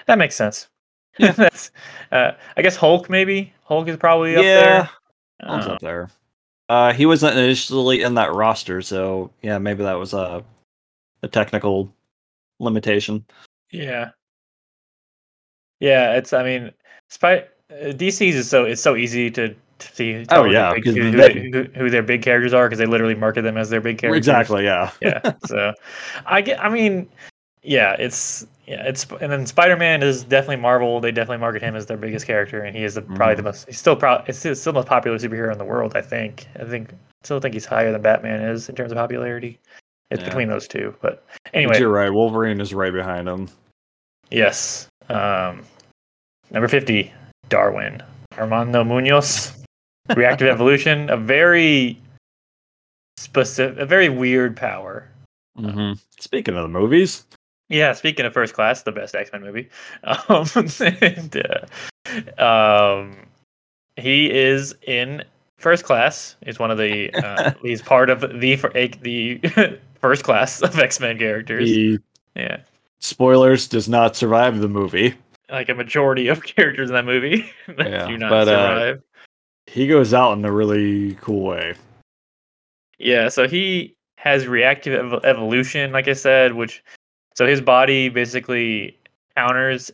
That 0.07 0.17
makes 0.17 0.35
sense. 0.35 0.67
That's, 1.19 1.71
uh, 2.11 2.31
I 2.57 2.61
guess 2.61 2.75
Hulk 2.75 3.09
maybe. 3.09 3.53
Hulk 3.63 3.87
is 3.87 3.97
probably 3.97 4.35
up 4.35 4.43
yeah, 4.43 4.61
there. 4.61 4.89
Hulk's 5.43 5.65
Uh, 5.67 5.71
up 5.71 5.79
there. 5.81 6.09
Uh, 6.69 6.91
he 6.93 7.05
wasn't 7.05 7.37
initially 7.37 8.01
in 8.01 8.15
that 8.15 8.33
roster, 8.33 8.81
so 8.81 9.29
yeah, 9.41 9.57
maybe 9.59 9.83
that 9.83 9.93
was 9.93 10.13
a 10.13 10.43
a 11.21 11.27
technical 11.27 11.93
limitation. 12.59 13.23
yeah, 13.71 14.09
yeah. 15.79 16.15
It's. 16.15 16.33
I 16.33 16.43
mean, 16.43 16.71
Spy- 17.09 17.45
uh, 17.69 17.91
DC's 17.91 18.35
is 18.35 18.49
so 18.49 18.65
it's 18.65 18.81
so 18.81 18.95
easy 18.95 19.29
to 19.31 19.53
see. 19.93 20.25
Oh, 20.29 20.43
who 20.45 20.51
yeah, 20.51 20.73
big- 20.73 20.85
who, 20.85 21.11
they- 21.11 21.49
who, 21.51 21.63
who 21.75 21.89
their 21.89 22.03
big 22.03 22.21
characters 22.21 22.53
are 22.53 22.67
because 22.67 22.79
they 22.79 22.85
literally 22.85 23.15
market 23.15 23.41
them 23.43 23.57
as 23.57 23.69
their 23.69 23.81
big 23.81 23.97
characters. 23.97 24.17
Exactly. 24.17 24.63
Yeah. 24.63 24.91
yeah. 25.01 25.33
So, 25.45 25.73
I 26.25 26.41
get. 26.41 26.63
I 26.63 26.69
mean, 26.69 27.09
yeah. 27.63 27.93
It's 27.99 28.45
yeah. 28.67 28.83
It's 28.87 29.05
and 29.21 29.31
then 29.31 29.45
Spider 29.45 29.75
Man 29.77 30.01
is 30.03 30.23
definitely 30.23 30.57
Marvel. 30.57 30.99
They 30.99 31.11
definitely 31.11 31.37
market 31.39 31.61
him 31.61 31.75
as 31.75 31.85
their 31.85 31.97
biggest 31.97 32.25
character, 32.25 32.61
and 32.61 32.75
he 32.75 32.83
is 32.83 32.95
the, 32.95 33.01
probably 33.01 33.35
the 33.35 33.41
Mhm. 33.41 33.45
most. 33.45 33.67
He's 33.67 33.77
still 33.77 33.95
probably. 33.95 34.25
It's 34.29 34.39
still, 34.39 34.53
the 34.55 34.73
most 34.73 34.87
popular 34.87 35.17
superhero 35.17 35.51
in 35.51 35.57
the 35.57 35.65
world. 35.65 35.95
I 35.95 36.01
think. 36.01 36.47
I 36.59 36.63
think. 36.65 36.93
Still 37.23 37.39
think 37.39 37.53
he's 37.53 37.65
higher 37.65 37.91
than 37.91 38.01
Batman 38.01 38.41
is 38.41 38.67
in 38.67 38.75
terms 38.75 38.91
of 38.91 38.97
popularity. 38.97 39.57
It's 40.11 40.21
Yeah. 40.21 40.27
between 40.27 40.49
those 40.49 40.67
two, 40.67 40.93
but 41.01 41.23
But 41.45 41.55
anyway. 41.55 41.79
you're 41.79 41.89
right. 41.89 42.09
Wolverine 42.11 42.59
is 42.59 42.73
right 42.73 42.91
behind 42.93 43.27
him. 43.29 43.47
Yes. 44.29 44.87
Um, 45.09 45.63
number 46.51 46.67
fifty, 46.67 47.13
Darwin 47.49 48.03
Armando 48.37 48.83
Munoz. 48.83 49.62
Reactive 50.15 50.47
evolution, 50.49 51.09
a 51.09 51.17
very 51.17 51.97
specific, 53.17 53.77
a 53.79 53.85
very 53.85 54.09
weird 54.09 54.55
power. 54.57 55.07
Mm-hmm. 55.57 55.93
Speaking 56.19 56.55
of 56.55 56.63
the 56.63 56.67
movies, 56.79 57.25
Yeah, 57.69 57.93
speaking 57.93 58.25
of 58.25 58.33
First 58.33 58.53
Class, 58.53 58.83
the 58.83 58.91
best 58.91 59.15
X 59.15 59.31
Men 59.31 59.41
movie, 59.43 59.69
um, 60.03 60.45
and, 60.81 61.43
uh, 62.39 62.43
um, 62.43 63.15
he 63.95 64.29
is 64.31 64.75
in 64.87 65.23
First 65.57 65.83
Class. 65.85 66.35
He's 66.43 66.59
one 66.59 66.71
of 66.71 66.77
the. 66.77 67.13
Uh, 67.13 67.53
he's 67.61 67.81
part 67.81 68.09
of 68.09 68.21
the 68.41 68.55
for 68.57 68.69
the 68.73 69.39
First 70.01 70.23
Class 70.23 70.61
of 70.61 70.77
X 70.77 70.99
Men 70.99 71.17
characters. 71.17 71.69
he 71.69 71.99
Yeah, 72.35 72.57
spoilers 72.99 73.67
does 73.67 73.87
not 73.87 74.15
survive 74.17 74.59
the 74.59 74.67
movie. 74.67 75.13
like 75.49 75.69
a 75.69 75.75
majority 75.75 76.27
of 76.27 76.43
characters 76.43 76.89
in 76.89 76.93
that 76.95 77.05
movie 77.05 77.49
Yeah, 77.77 78.07
do 78.07 78.17
not 78.17 78.29
but, 78.31 78.47
uh, 78.49 78.51
survive. 78.95 79.03
He 79.67 79.87
goes 79.87 80.13
out 80.13 80.33
in 80.37 80.45
a 80.45 80.51
really 80.51 81.15
cool 81.15 81.41
way. 81.41 81.75
Yeah, 82.99 83.29
so 83.29 83.47
he 83.47 83.95
has 84.17 84.47
reactive 84.47 84.93
ev- 85.13 85.25
evolution, 85.25 85.91
like 85.91 86.07
I 86.07 86.13
said, 86.13 86.53
which 86.53 86.83
so 87.35 87.45
his 87.47 87.59
body 87.61 88.09
basically 88.09 88.97
counters 89.35 89.91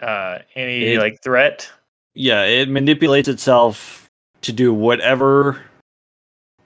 uh, 0.00 0.40
any 0.54 0.84
It- 0.94 0.98
like 0.98 1.22
threat. 1.22 1.70
Yeah, 2.14 2.42
it 2.44 2.68
manipulates 2.68 3.28
itself 3.28 4.08
to 4.42 4.52
do 4.52 4.74
whatever. 4.74 5.62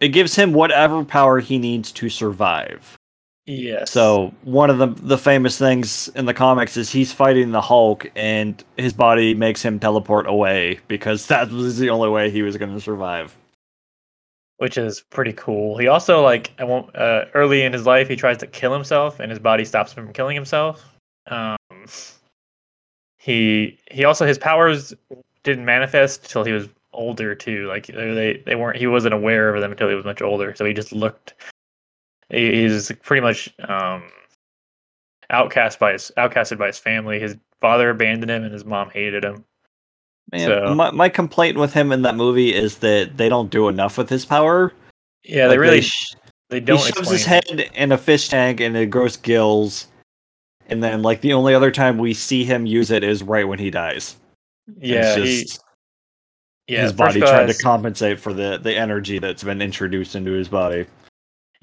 It 0.00 0.08
gives 0.08 0.34
him 0.34 0.52
whatever 0.54 1.04
power 1.04 1.38
he 1.40 1.58
needs 1.58 1.92
to 1.92 2.08
survive. 2.08 2.96
Yes. 3.46 3.90
So 3.90 4.32
one 4.42 4.70
of 4.70 4.78
the 4.78 4.86
the 5.02 5.18
famous 5.18 5.58
things 5.58 6.08
in 6.14 6.24
the 6.26 6.34
comics 6.34 6.76
is 6.78 6.90
he's 6.90 7.12
fighting 7.12 7.50
the 7.52 7.60
Hulk, 7.60 8.10
and 8.16 8.62
his 8.76 8.92
body 8.94 9.34
makes 9.34 9.62
him 9.62 9.78
teleport 9.78 10.26
away 10.26 10.80
because 10.88 11.26
that 11.28 11.50
was 11.50 11.78
the 11.78 11.90
only 11.90 12.08
way 12.08 12.30
he 12.30 12.42
was 12.42 12.56
going 12.56 12.72
to 12.72 12.80
survive. 12.80 13.36
which 14.58 14.78
is 14.78 15.00
pretty 15.10 15.32
cool. 15.32 15.76
He 15.78 15.88
also 15.88 16.22
like 16.22 16.52
I 16.58 16.64
won't 16.64 16.94
uh, 16.96 17.26
early 17.34 17.62
in 17.62 17.72
his 17.72 17.86
life 17.86 18.08
he 18.08 18.16
tries 18.16 18.38
to 18.38 18.46
kill 18.46 18.72
himself 18.72 19.20
and 19.20 19.30
his 19.30 19.38
body 19.38 19.64
stops 19.64 19.92
him 19.92 20.04
from 20.04 20.12
killing 20.12 20.34
himself. 20.36 20.84
Um, 21.26 21.56
he 23.18 23.78
he 23.90 24.04
also 24.04 24.26
his 24.26 24.38
powers 24.38 24.94
didn't 25.42 25.64
manifest 25.64 26.30
till 26.30 26.44
he 26.44 26.52
was 26.52 26.68
older 26.92 27.34
too. 27.34 27.66
Like 27.66 27.86
they 27.86 28.42
they 28.46 28.54
weren't 28.54 28.78
he 28.78 28.86
wasn't 28.86 29.14
aware 29.14 29.54
of 29.54 29.60
them 29.60 29.72
until 29.72 29.88
he 29.88 29.94
was 29.94 30.04
much 30.04 30.22
older. 30.22 30.54
So 30.54 30.64
he 30.64 30.72
just 30.72 30.92
looked. 30.92 31.34
He, 32.30 32.62
he's 32.62 32.90
pretty 33.02 33.20
much 33.20 33.52
um, 33.68 34.02
outcast 35.30 35.78
by 35.78 35.92
his 35.92 36.10
outcasted 36.16 36.58
by 36.58 36.68
his 36.68 36.78
family. 36.78 37.18
His 37.20 37.36
father 37.60 37.90
abandoned 37.90 38.30
him 38.30 38.44
and 38.44 38.52
his 38.52 38.64
mom 38.64 38.90
hated 38.90 39.24
him. 39.24 39.44
Man, 40.32 40.48
So- 40.48 40.74
my 40.74 40.90
my 40.90 41.08
complaint 41.08 41.58
with 41.58 41.72
him 41.72 41.92
in 41.92 42.02
that 42.02 42.16
movie 42.16 42.54
is 42.54 42.78
that 42.78 43.16
they 43.16 43.28
don't 43.28 43.50
do 43.50 43.68
enough 43.68 43.98
with 43.98 44.08
his 44.08 44.24
power. 44.24 44.72
Yeah, 45.22 45.48
they 45.48 45.54
Like, 45.54 45.58
really 45.60 45.80
sh- 45.82 46.14
they 46.50 46.60
don't. 46.60 46.78
He 46.78 46.92
shoves 46.92 47.10
his 47.10 47.26
explain 47.26 47.58
head 47.58 47.70
in 47.74 47.92
a 47.92 47.98
fish 47.98 48.28
tank 48.28 48.60
and 48.60 48.76
it 48.76 48.86
grows 48.90 49.16
gills, 49.16 49.88
and 50.68 50.82
then 50.82 51.02
like 51.02 51.20
the 51.22 51.32
only 51.32 51.54
other 51.54 51.70
time 51.70 51.98
we 51.98 52.12
see 52.14 52.44
him 52.44 52.66
use 52.66 52.90
it 52.90 53.02
is 53.02 53.22
right 53.22 53.48
when 53.48 53.58
he 53.58 53.70
dies. 53.70 54.16
Yeah, 54.78 55.14
it's 55.18 55.52
he, 56.66 56.74
yeah. 56.74 56.82
his 56.82 56.92
body 56.92 57.20
trying 57.20 57.46
to 57.46 57.54
compensate 57.54 58.18
for 58.20 58.32
the 58.32 58.58
the 58.58 58.74
energy 58.76 59.18
that's 59.18 59.42
been 59.44 59.62
introduced 59.62 60.14
into 60.14 60.32
his 60.32 60.48
body. 60.48 60.86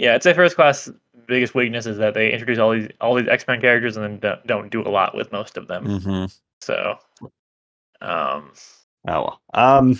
Yeah, 0.01 0.15
I'd 0.15 0.23
say 0.23 0.33
first 0.33 0.55
class 0.55 0.89
biggest 1.27 1.53
weakness 1.53 1.85
is 1.85 1.99
that 1.99 2.15
they 2.15 2.31
introduce 2.33 2.57
all 2.57 2.71
these 2.71 2.87
all 3.01 3.13
these 3.13 3.27
X 3.27 3.45
Men 3.47 3.61
characters 3.61 3.97
and 3.97 4.03
then 4.03 4.17
don't, 4.19 4.47
don't 4.47 4.71
do 4.71 4.81
a 4.81 4.89
lot 4.89 5.13
with 5.15 5.31
most 5.31 5.57
of 5.57 5.67
them. 5.67 5.85
Mm-hmm. 5.85 6.25
So, 6.59 6.95
um, 8.01 8.51
Oh 9.07 9.21
well. 9.21 9.41
Um, 9.53 9.99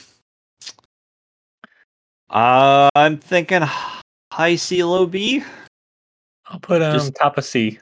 uh, 2.31 2.89
I'm 2.95 3.19
thinking 3.19 3.61
high 4.31 4.55
C, 4.55 4.83
low 4.83 5.05
B. 5.05 5.43
I'll 6.47 6.59
put 6.59 6.81
um 6.81 6.93
Just- 6.93 7.13
top 7.13 7.37
of 7.37 7.45
C. 7.45 7.79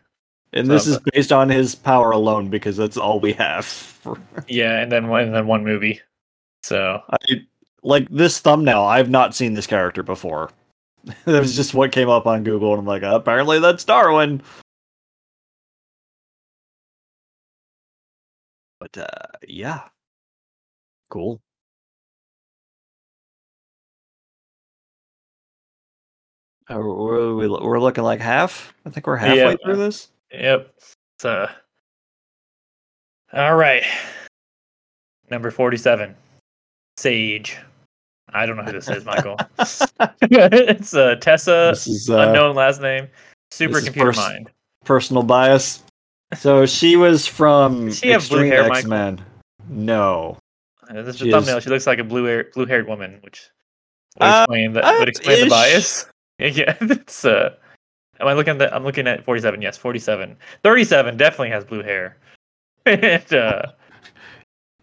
And 0.52 0.68
So, 0.68 0.74
this 0.74 0.88
is 0.88 1.00
based 1.14 1.32
on 1.32 1.48
his 1.48 1.74
power 1.74 2.12
alone 2.12 2.50
because 2.50 2.76
that's 2.76 2.98
all 2.98 3.22
we 3.22 3.32
have. 3.34 3.64
For, 3.66 4.18
Yeah, 4.50 4.82
and 4.82 4.92
then 4.92 5.08
one 5.08 5.24
and 5.24 5.34
then 5.34 5.48
one 5.48 5.64
movie. 5.64 6.02
So 6.64 7.02
I 7.10 7.18
like 7.82 8.10
this 8.10 8.40
thumbnail. 8.40 8.82
I've 8.82 9.10
not 9.10 9.34
seen 9.34 9.54
this 9.54 9.68
character 9.68 10.04
before. 10.04 10.52
that 11.26 11.40
was 11.40 11.56
just 11.56 11.74
what 11.74 11.92
came 11.92 12.10
up 12.10 12.26
on 12.28 12.44
Google, 12.44 12.72
and 12.74 12.80
I'm 12.80 12.86
like, 12.86 13.04
apparently 13.04 13.60
that's 13.60 13.84
Darwin. 13.84 14.42
But 18.80 18.98
uh, 18.98 19.08
yeah, 19.48 19.90
cool. 21.10 21.42
Uh, 26.70 26.78
we're, 26.78 27.34
we- 27.36 27.48
we're 27.48 27.80
looking 27.80 28.04
like 28.04 28.20
half. 28.20 28.74
I 28.86 28.90
think 28.90 29.08
we're 29.08 29.16
halfway 29.18 29.38
Yeah. 29.52 29.56
through 29.64 29.78
this. 29.78 30.10
Yep. 30.32 30.74
So, 31.20 31.50
all 33.34 33.56
right. 33.56 33.84
Number 35.32 35.50
47. 35.52 36.16
Sage. 36.98 37.58
I 38.34 38.46
don't 38.46 38.56
know 38.58 38.64
who 38.64 38.72
this 38.72 38.90
is, 38.90 39.06
Michael. 39.06 39.38
it's 40.22 40.94
uh, 40.94 41.16
Tessa, 41.16 41.70
this 41.74 41.88
is 41.88 42.10
uh, 42.10 42.20
unknown 42.20 42.56
last 42.56 42.82
name, 42.82 43.08
super 43.52 43.74
this 43.74 43.84
is 43.84 43.86
computer 43.86 44.10
pers- 44.10 44.18
mind. 44.18 44.50
personal 44.86 45.24
bias. 45.24 45.84
So 46.38 46.66
she 46.66 46.96
was 46.96 47.26
from 47.26 47.88
Does 47.88 48.00
she 48.00 48.10
have 48.10 48.28
blue 48.30 48.44
hair, 48.46 48.62
Michael? 48.64 48.76
X 48.78 48.86
Men. 48.88 49.26
No. 49.68 50.38
Uh, 50.90 51.02
this 51.02 51.16
is 51.16 51.18
she 51.18 51.24
the 51.24 51.30
is- 51.30 51.34
thumbnail. 51.34 51.60
She 51.60 51.70
looks 51.70 51.88
like 51.88 52.00
a 52.00 52.04
blue 52.04 52.26
hair, 52.26 52.48
blue 52.54 52.66
haired 52.66 52.88
woman, 52.88 53.20
which 53.22 53.50
would 54.20 54.26
Uh, 54.26 54.42
explain 54.48 54.74
that 54.74 54.84
uh, 54.84 54.96
would 55.00 55.10
explain 55.10 55.44
the 55.46 55.50
bias. 55.50 56.06
Yeah, 56.40 56.78
it's 56.80 57.26
uh. 57.26 57.56
Am 58.22 58.28
I 58.28 58.34
looking 58.34 58.52
at? 58.52 58.60
The, 58.60 58.74
I'm 58.76 58.84
looking 58.86 59.08
at 59.08 59.24
47. 59.26 59.62
Yes, 59.62 59.76
47. 59.78 60.38
37 60.64 61.18
definitely 61.18 61.50
has 61.50 61.64
blue 61.66 61.84
hair. 61.84 62.18
and 62.86 63.34
uh, 63.34 63.62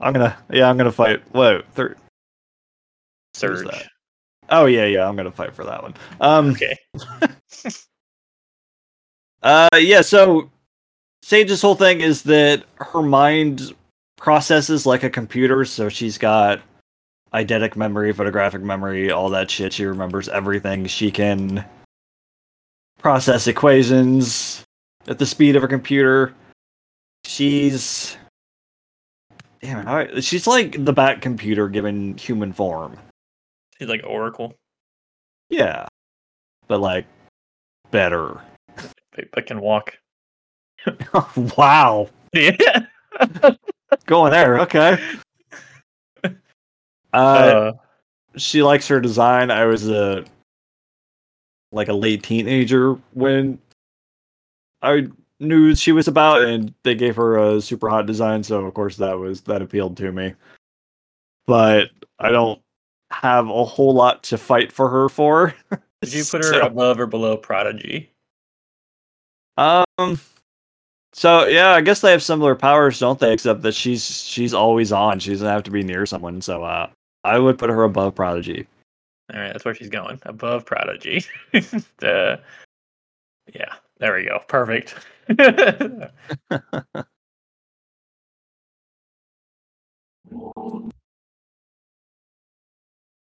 I'm 0.00 0.12
gonna 0.12 0.36
yeah, 0.50 0.68
I'm 0.68 0.76
gonna 0.76 0.92
fight. 0.92 1.22
Whoa, 1.32 1.62
thir- 1.72 1.96
Surge. 3.36 3.88
oh 4.50 4.66
yeah, 4.66 4.86
yeah, 4.86 5.08
I'm 5.08 5.16
gonna 5.16 5.30
fight 5.30 5.54
for 5.54 5.64
that 5.64 5.82
one. 5.82 5.94
Um, 6.20 6.50
Okay. 6.50 6.76
uh, 9.42 9.68
yeah. 9.74 10.00
So 10.00 10.50
Sage's 11.22 11.62
whole 11.62 11.74
thing 11.74 12.00
is 12.00 12.22
that 12.22 12.64
her 12.76 13.02
mind 13.02 13.74
processes 14.16 14.86
like 14.86 15.02
a 15.02 15.10
computer. 15.10 15.64
So 15.64 15.88
she's 15.88 16.18
got 16.18 16.60
eidetic 17.34 17.76
memory, 17.76 18.12
photographic 18.12 18.62
memory, 18.62 19.10
all 19.10 19.28
that 19.30 19.50
shit. 19.50 19.72
She 19.72 19.84
remembers 19.84 20.28
everything. 20.28 20.86
She 20.86 21.10
can 21.10 21.64
process 22.98 23.46
equations 23.46 24.64
at 25.08 25.18
the 25.18 25.26
speed 25.26 25.56
of 25.56 25.62
a 25.62 25.68
computer. 25.68 26.34
She's 27.24 28.16
damn 29.60 29.86
it. 29.86 30.24
She's 30.24 30.46
like 30.46 30.84
the 30.84 30.92
Bat 30.92 31.20
computer 31.20 31.68
given 31.68 32.16
human 32.16 32.52
form. 32.52 32.96
She's 33.78 33.88
like 33.88 34.02
Oracle, 34.06 34.54
Yeah, 35.50 35.86
but 36.68 36.80
like 36.80 37.06
better. 37.90 38.40
but 39.32 39.46
can 39.46 39.60
walk. 39.60 39.96
wow, 41.56 42.08
Yeah. 42.32 42.86
going 44.06 44.32
there. 44.32 44.58
Okay. 44.60 44.98
Uh, 47.12 47.16
Uh, 47.16 47.72
she 48.36 48.62
likes 48.62 48.86
her 48.88 49.00
design. 49.00 49.50
I 49.50 49.64
was 49.64 49.88
a 49.88 50.22
like 51.72 51.88
a 51.88 51.94
late 51.94 52.22
teenager 52.22 52.92
when 53.14 53.58
I 54.82 55.06
knew 55.40 55.74
she 55.74 55.92
was 55.92 56.08
about, 56.08 56.42
and 56.42 56.74
they 56.82 56.94
gave 56.94 57.16
her 57.16 57.38
a 57.38 57.60
super 57.62 57.88
hot 57.88 58.04
design. 58.06 58.42
So 58.42 58.66
of 58.66 58.74
course 58.74 58.96
that 58.98 59.18
was 59.18 59.40
that 59.42 59.62
appealed 59.62 59.96
to 59.98 60.12
me. 60.12 60.34
But 61.46 61.88
I 62.18 62.30
don't 62.30 62.60
have 63.10 63.48
a 63.48 63.64
whole 63.64 63.94
lot 63.94 64.22
to 64.24 64.38
fight 64.38 64.72
for 64.72 64.88
her 64.88 65.08
for. 65.08 65.54
did 66.02 66.12
you 66.12 66.24
put 66.24 66.44
her 66.44 66.52
So- 66.52 66.66
above 66.66 67.00
or 67.00 67.06
below 67.06 67.36
Prodigy? 67.36 68.10
Um. 69.58 70.20
So 71.14 71.46
yeah, 71.46 71.70
I 71.70 71.80
guess 71.80 72.02
they 72.02 72.10
have 72.10 72.22
similar 72.22 72.54
powers, 72.54 72.98
don't 72.98 73.18
they? 73.18 73.32
Except 73.32 73.62
that 73.62 73.74
she's 73.74 74.04
she's 74.04 74.52
always 74.52 74.92
on. 74.92 75.18
She 75.18 75.30
doesn't 75.30 75.48
have 75.48 75.62
to 75.62 75.70
be 75.70 75.82
near 75.82 76.04
someone. 76.04 76.42
So 76.42 76.62
uh, 76.62 76.90
I 77.24 77.38
would 77.38 77.58
put 77.58 77.70
her 77.70 77.84
above 77.84 78.14
Prodigy. 78.14 78.66
All 79.32 79.40
right, 79.40 79.52
that's 79.52 79.64
where 79.64 79.74
she's 79.74 79.88
going. 79.88 80.20
Above 80.24 80.66
Prodigy. 80.66 81.24
uh, 82.02 82.36
yeah, 83.54 83.74
there 83.98 84.14
we 84.14 84.24
go. 84.24 84.40
Perfect. 84.46 84.94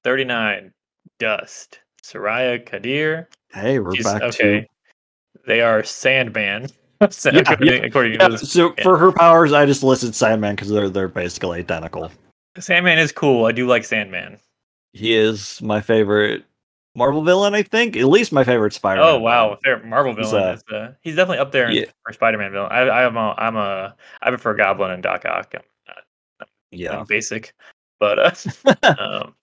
Thirty-nine. 0.03 0.73
Dust. 1.19 1.79
Sooraya 2.03 2.63
Qadir. 2.67 3.27
Hey, 3.53 3.79
we're 3.79 3.95
She's- 3.95 4.11
back 4.11 4.21
okay. 4.23 4.67
They 5.47 5.61
are 5.61 5.83
Sandman. 5.83 6.67
So, 7.09 7.31
Yeah, 7.31 7.39
according, 7.41 7.67
yeah, 7.67 7.73
according 7.85 8.11
to. 8.13 8.17
to 8.19 8.31
Yeah, 8.31 8.37
so 8.37 8.73
yeah. 8.77 8.83
for 8.83 8.97
her 8.97 9.11
powers, 9.11 9.51
I 9.51 9.65
just 9.65 9.83
listed 9.83 10.15
Sandman 10.15 10.55
because 10.55 10.69
they're 10.69 10.89
they're 10.89 11.09
basically 11.09 11.59
identical. 11.59 12.09
Sandman 12.57 12.97
is 12.97 13.11
cool. 13.11 13.45
I 13.45 13.51
do 13.51 13.67
like 13.67 13.83
Sandman. 13.83 14.37
He 14.93 15.13
is 15.13 15.61
my 15.61 15.81
favorite 15.81 16.45
Marvel 16.95 17.21
villain. 17.21 17.55
I 17.55 17.63
think 17.63 17.97
at 17.97 18.05
least 18.05 18.31
my 18.31 18.45
favorite 18.45 18.71
Spider. 18.71 19.01
Oh 19.01 19.19
wow, 19.19 19.57
fair 19.65 19.83
Marvel 19.83 20.15
He's, 20.15 20.29
villain. 20.31 20.43
uh, 20.47 20.53
is, 20.53 20.63
uh, 20.71 20.93
he's 21.01 21.15
definitely 21.17 21.39
up 21.39 21.51
there 21.51 21.69
yeah. 21.71 21.85
for 22.05 22.13
Spider-Man 22.13 22.53
villain. 22.53 22.71
I, 22.71 22.81
I 22.83 23.03
am 23.03 23.17
a, 23.17 23.35
I'm 23.37 23.57
a, 23.57 23.95
I 24.21 24.29
prefer 24.29 24.53
Goblin 24.53 24.91
and 24.91 25.03
Doc 25.03 25.25
Ock. 25.25 25.55
I'm 26.39 26.47
Yeah. 26.71 26.99
I'm 26.99 27.05
basic, 27.05 27.53
but 27.99 28.17
uh, 28.17 28.95
um, 28.97 29.35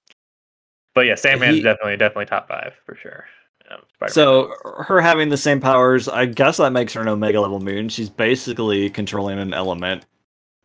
but 1.00 1.06
yeah, 1.06 1.14
Sandman's 1.14 1.56
He- 1.56 1.62
definitely 1.62 1.96
definitely 1.96 2.26
top 2.26 2.46
five 2.46 2.74
for 2.84 2.94
sure. 2.94 3.24
Um, 3.70 3.80
So 4.08 4.52
her 4.86 5.00
having 5.00 5.30
the 5.30 5.38
same 5.38 5.58
powers, 5.58 6.08
I 6.08 6.26
guess 6.26 6.58
that 6.58 6.72
makes 6.74 6.92
her 6.92 7.00
an 7.00 7.08
Omega 7.08 7.40
level 7.40 7.58
moon. 7.58 7.88
She's 7.88 8.10
basically 8.10 8.90
controlling 8.90 9.38
an 9.38 9.54
element, 9.54 10.04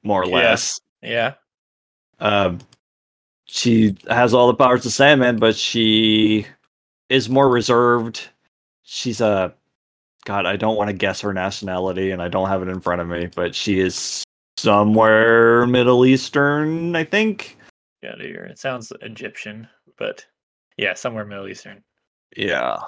more 0.04 0.24
or 0.24 0.26
Yeah. 0.28 0.36
less. 0.36 0.78
yeah, 1.02 1.36
Um, 2.20 2.60
she 3.46 3.96
has 4.10 4.34
all 4.34 4.48
the 4.48 4.56
powers 4.56 4.86
of 4.86 4.92
Sandman, 4.92 5.38
but 5.38 5.56
she 5.56 6.46
is 7.08 7.30
more 7.30 7.48
reserved. 7.50 8.28
She's 8.84 9.22
a 9.22 9.54
God. 10.26 10.46
I 10.46 10.58
don't 10.58 10.76
want 10.76 10.90
to 10.90 10.94
guess 10.94 11.22
her 11.22 11.32
nationality, 11.34 12.12
and 12.12 12.22
I 12.22 12.28
don't 12.28 12.50
have 12.50 12.62
it 12.62 12.68
in 12.68 12.82
front 12.82 13.00
of 13.00 13.08
me, 13.08 13.28
but 13.34 13.56
she 13.56 13.80
is 13.80 14.26
somewhere 14.58 15.66
Middle 15.68 16.06
Eastern, 16.06 16.94
I 16.96 17.06
think. 17.06 17.58
Yeah. 18.02 18.16
It 18.18 18.58
sounds 18.60 18.92
Egyptian, 19.02 19.68
but 19.98 20.26
yeah, 20.78 20.94
somewhere 20.94 21.26
Middle 21.26 21.48
Eastern. 21.48 21.84
Yeah. 22.36 22.80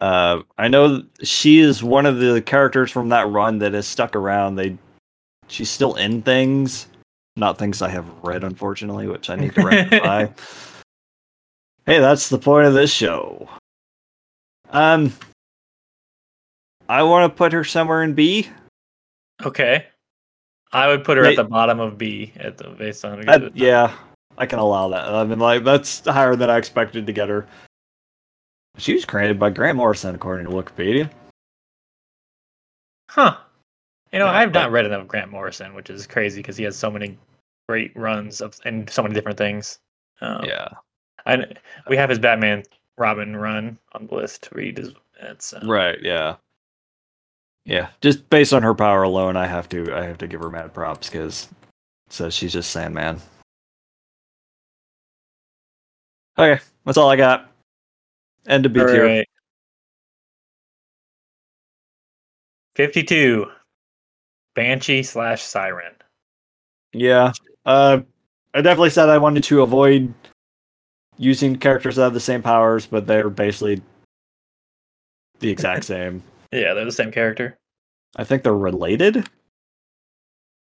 Uh, 0.00 0.42
I 0.58 0.68
know 0.68 1.04
she 1.22 1.60
is 1.60 1.82
one 1.82 2.06
of 2.06 2.18
the 2.18 2.42
characters 2.42 2.90
from 2.90 3.08
that 3.10 3.28
run 3.28 3.58
that 3.60 3.72
has 3.72 3.86
stuck 3.86 4.16
around. 4.16 4.56
They, 4.56 4.76
she's 5.46 5.70
still 5.70 5.94
in 5.94 6.22
things, 6.22 6.88
not 7.36 7.56
things 7.56 7.82
I 7.82 7.88
have 7.88 8.08
read, 8.22 8.42
unfortunately, 8.42 9.06
which 9.06 9.30
I 9.30 9.36
need 9.36 9.54
to 9.54 9.62
rectify. 9.62 10.26
hey, 11.86 12.00
that's 12.00 12.28
the 12.28 12.38
point 12.38 12.66
of 12.66 12.74
this 12.74 12.92
show. 12.92 13.48
Um, 14.70 15.12
I 16.88 17.04
want 17.04 17.32
to 17.32 17.36
put 17.36 17.52
her 17.52 17.62
somewhere 17.62 18.02
in 18.02 18.14
B. 18.14 18.48
Okay, 19.44 19.86
I 20.72 20.88
would 20.88 21.04
put 21.04 21.16
her 21.16 21.22
Wait. 21.22 21.38
at 21.38 21.42
the 21.44 21.48
bottom 21.48 21.78
of 21.78 21.96
B 21.96 22.32
at 22.36 22.58
the 22.58 22.70
based 22.70 23.04
on 23.04 23.28
Uh, 23.28 23.50
yeah, 23.54 23.94
I 24.38 24.46
can 24.46 24.58
allow 24.58 24.88
that. 24.88 25.08
I 25.08 25.24
mean, 25.24 25.38
like 25.38 25.64
that's 25.64 26.04
higher 26.04 26.36
than 26.36 26.50
I 26.50 26.56
expected 26.58 27.06
to 27.06 27.12
get 27.12 27.28
her. 27.28 27.46
She 28.78 28.94
was 28.94 29.04
created 29.04 29.38
by 29.38 29.50
Grant 29.50 29.76
Morrison, 29.76 30.14
according 30.14 30.46
to 30.46 30.52
Wikipedia. 30.52 31.10
Huh. 33.10 33.36
You 34.12 34.18
know, 34.18 34.26
Yeah, 34.26 34.32
I've 34.32 34.52
not 34.54 34.72
read 34.72 34.86
enough 34.86 35.02
of 35.02 35.08
Grant 35.08 35.30
Morrison, 35.30 35.74
which 35.74 35.90
is 35.90 36.06
crazy 36.06 36.40
because 36.40 36.56
he 36.56 36.64
has 36.64 36.76
so 36.76 36.90
many 36.90 37.18
great 37.68 37.94
runs 37.96 38.40
of 38.40 38.58
and 38.64 38.88
so 38.88 39.02
many 39.02 39.14
different 39.14 39.38
things. 39.38 39.78
Um, 40.20 40.44
Yeah. 40.44 40.68
I 41.26 41.46
we 41.88 41.96
have 41.96 42.10
his 42.10 42.18
Batman 42.18 42.64
Robin 42.98 43.36
run 43.36 43.78
on 43.92 44.06
the 44.06 44.14
list 44.14 44.42
to 44.44 44.54
read. 44.54 44.78
Is 44.78 44.92
it's 45.20 45.52
uh, 45.52 45.60
Right, 45.64 45.98
yeah. 46.02 46.36
Yeah, 47.64 47.90
just 48.00 48.28
based 48.28 48.52
on 48.52 48.62
her 48.64 48.74
power 48.74 49.04
alone, 49.04 49.36
I 49.36 49.46
have 49.46 49.68
to 49.68 49.94
I 49.94 50.02
have 50.04 50.18
to 50.18 50.26
give 50.26 50.40
her 50.40 50.50
mad 50.50 50.74
props 50.74 51.08
because 51.08 51.48
it 52.08 52.12
says 52.12 52.34
she's 52.34 52.52
just 52.52 52.70
Sandman. 52.70 53.20
Okay, 56.38 56.60
that's 56.84 56.98
all 56.98 57.10
I 57.10 57.16
got. 57.16 57.50
End 58.46 58.66
of 58.66 58.72
B 58.72 58.80
tier. 58.80 59.04
right. 59.04 59.28
Fifty-two. 62.74 63.46
Banshee 64.54 65.02
slash 65.02 65.42
Siren. 65.42 65.94
Yeah. 66.92 67.32
Uh 67.64 68.00
I 68.54 68.60
definitely 68.60 68.90
said 68.90 69.08
I 69.08 69.18
wanted 69.18 69.44
to 69.44 69.62
avoid 69.62 70.12
using 71.16 71.56
characters 71.56 71.96
that 71.96 72.02
have 72.02 72.14
the 72.14 72.20
same 72.20 72.42
powers, 72.42 72.86
but 72.86 73.06
they're 73.06 73.30
basically 73.30 73.80
the 75.40 75.50
exact 75.50 75.84
same. 75.86 76.22
Yeah, 76.52 76.74
they're 76.74 76.84
the 76.84 76.92
same 76.92 77.12
character. 77.12 77.56
I 78.16 78.24
think 78.24 78.42
they're 78.42 78.54
related. 78.54 79.26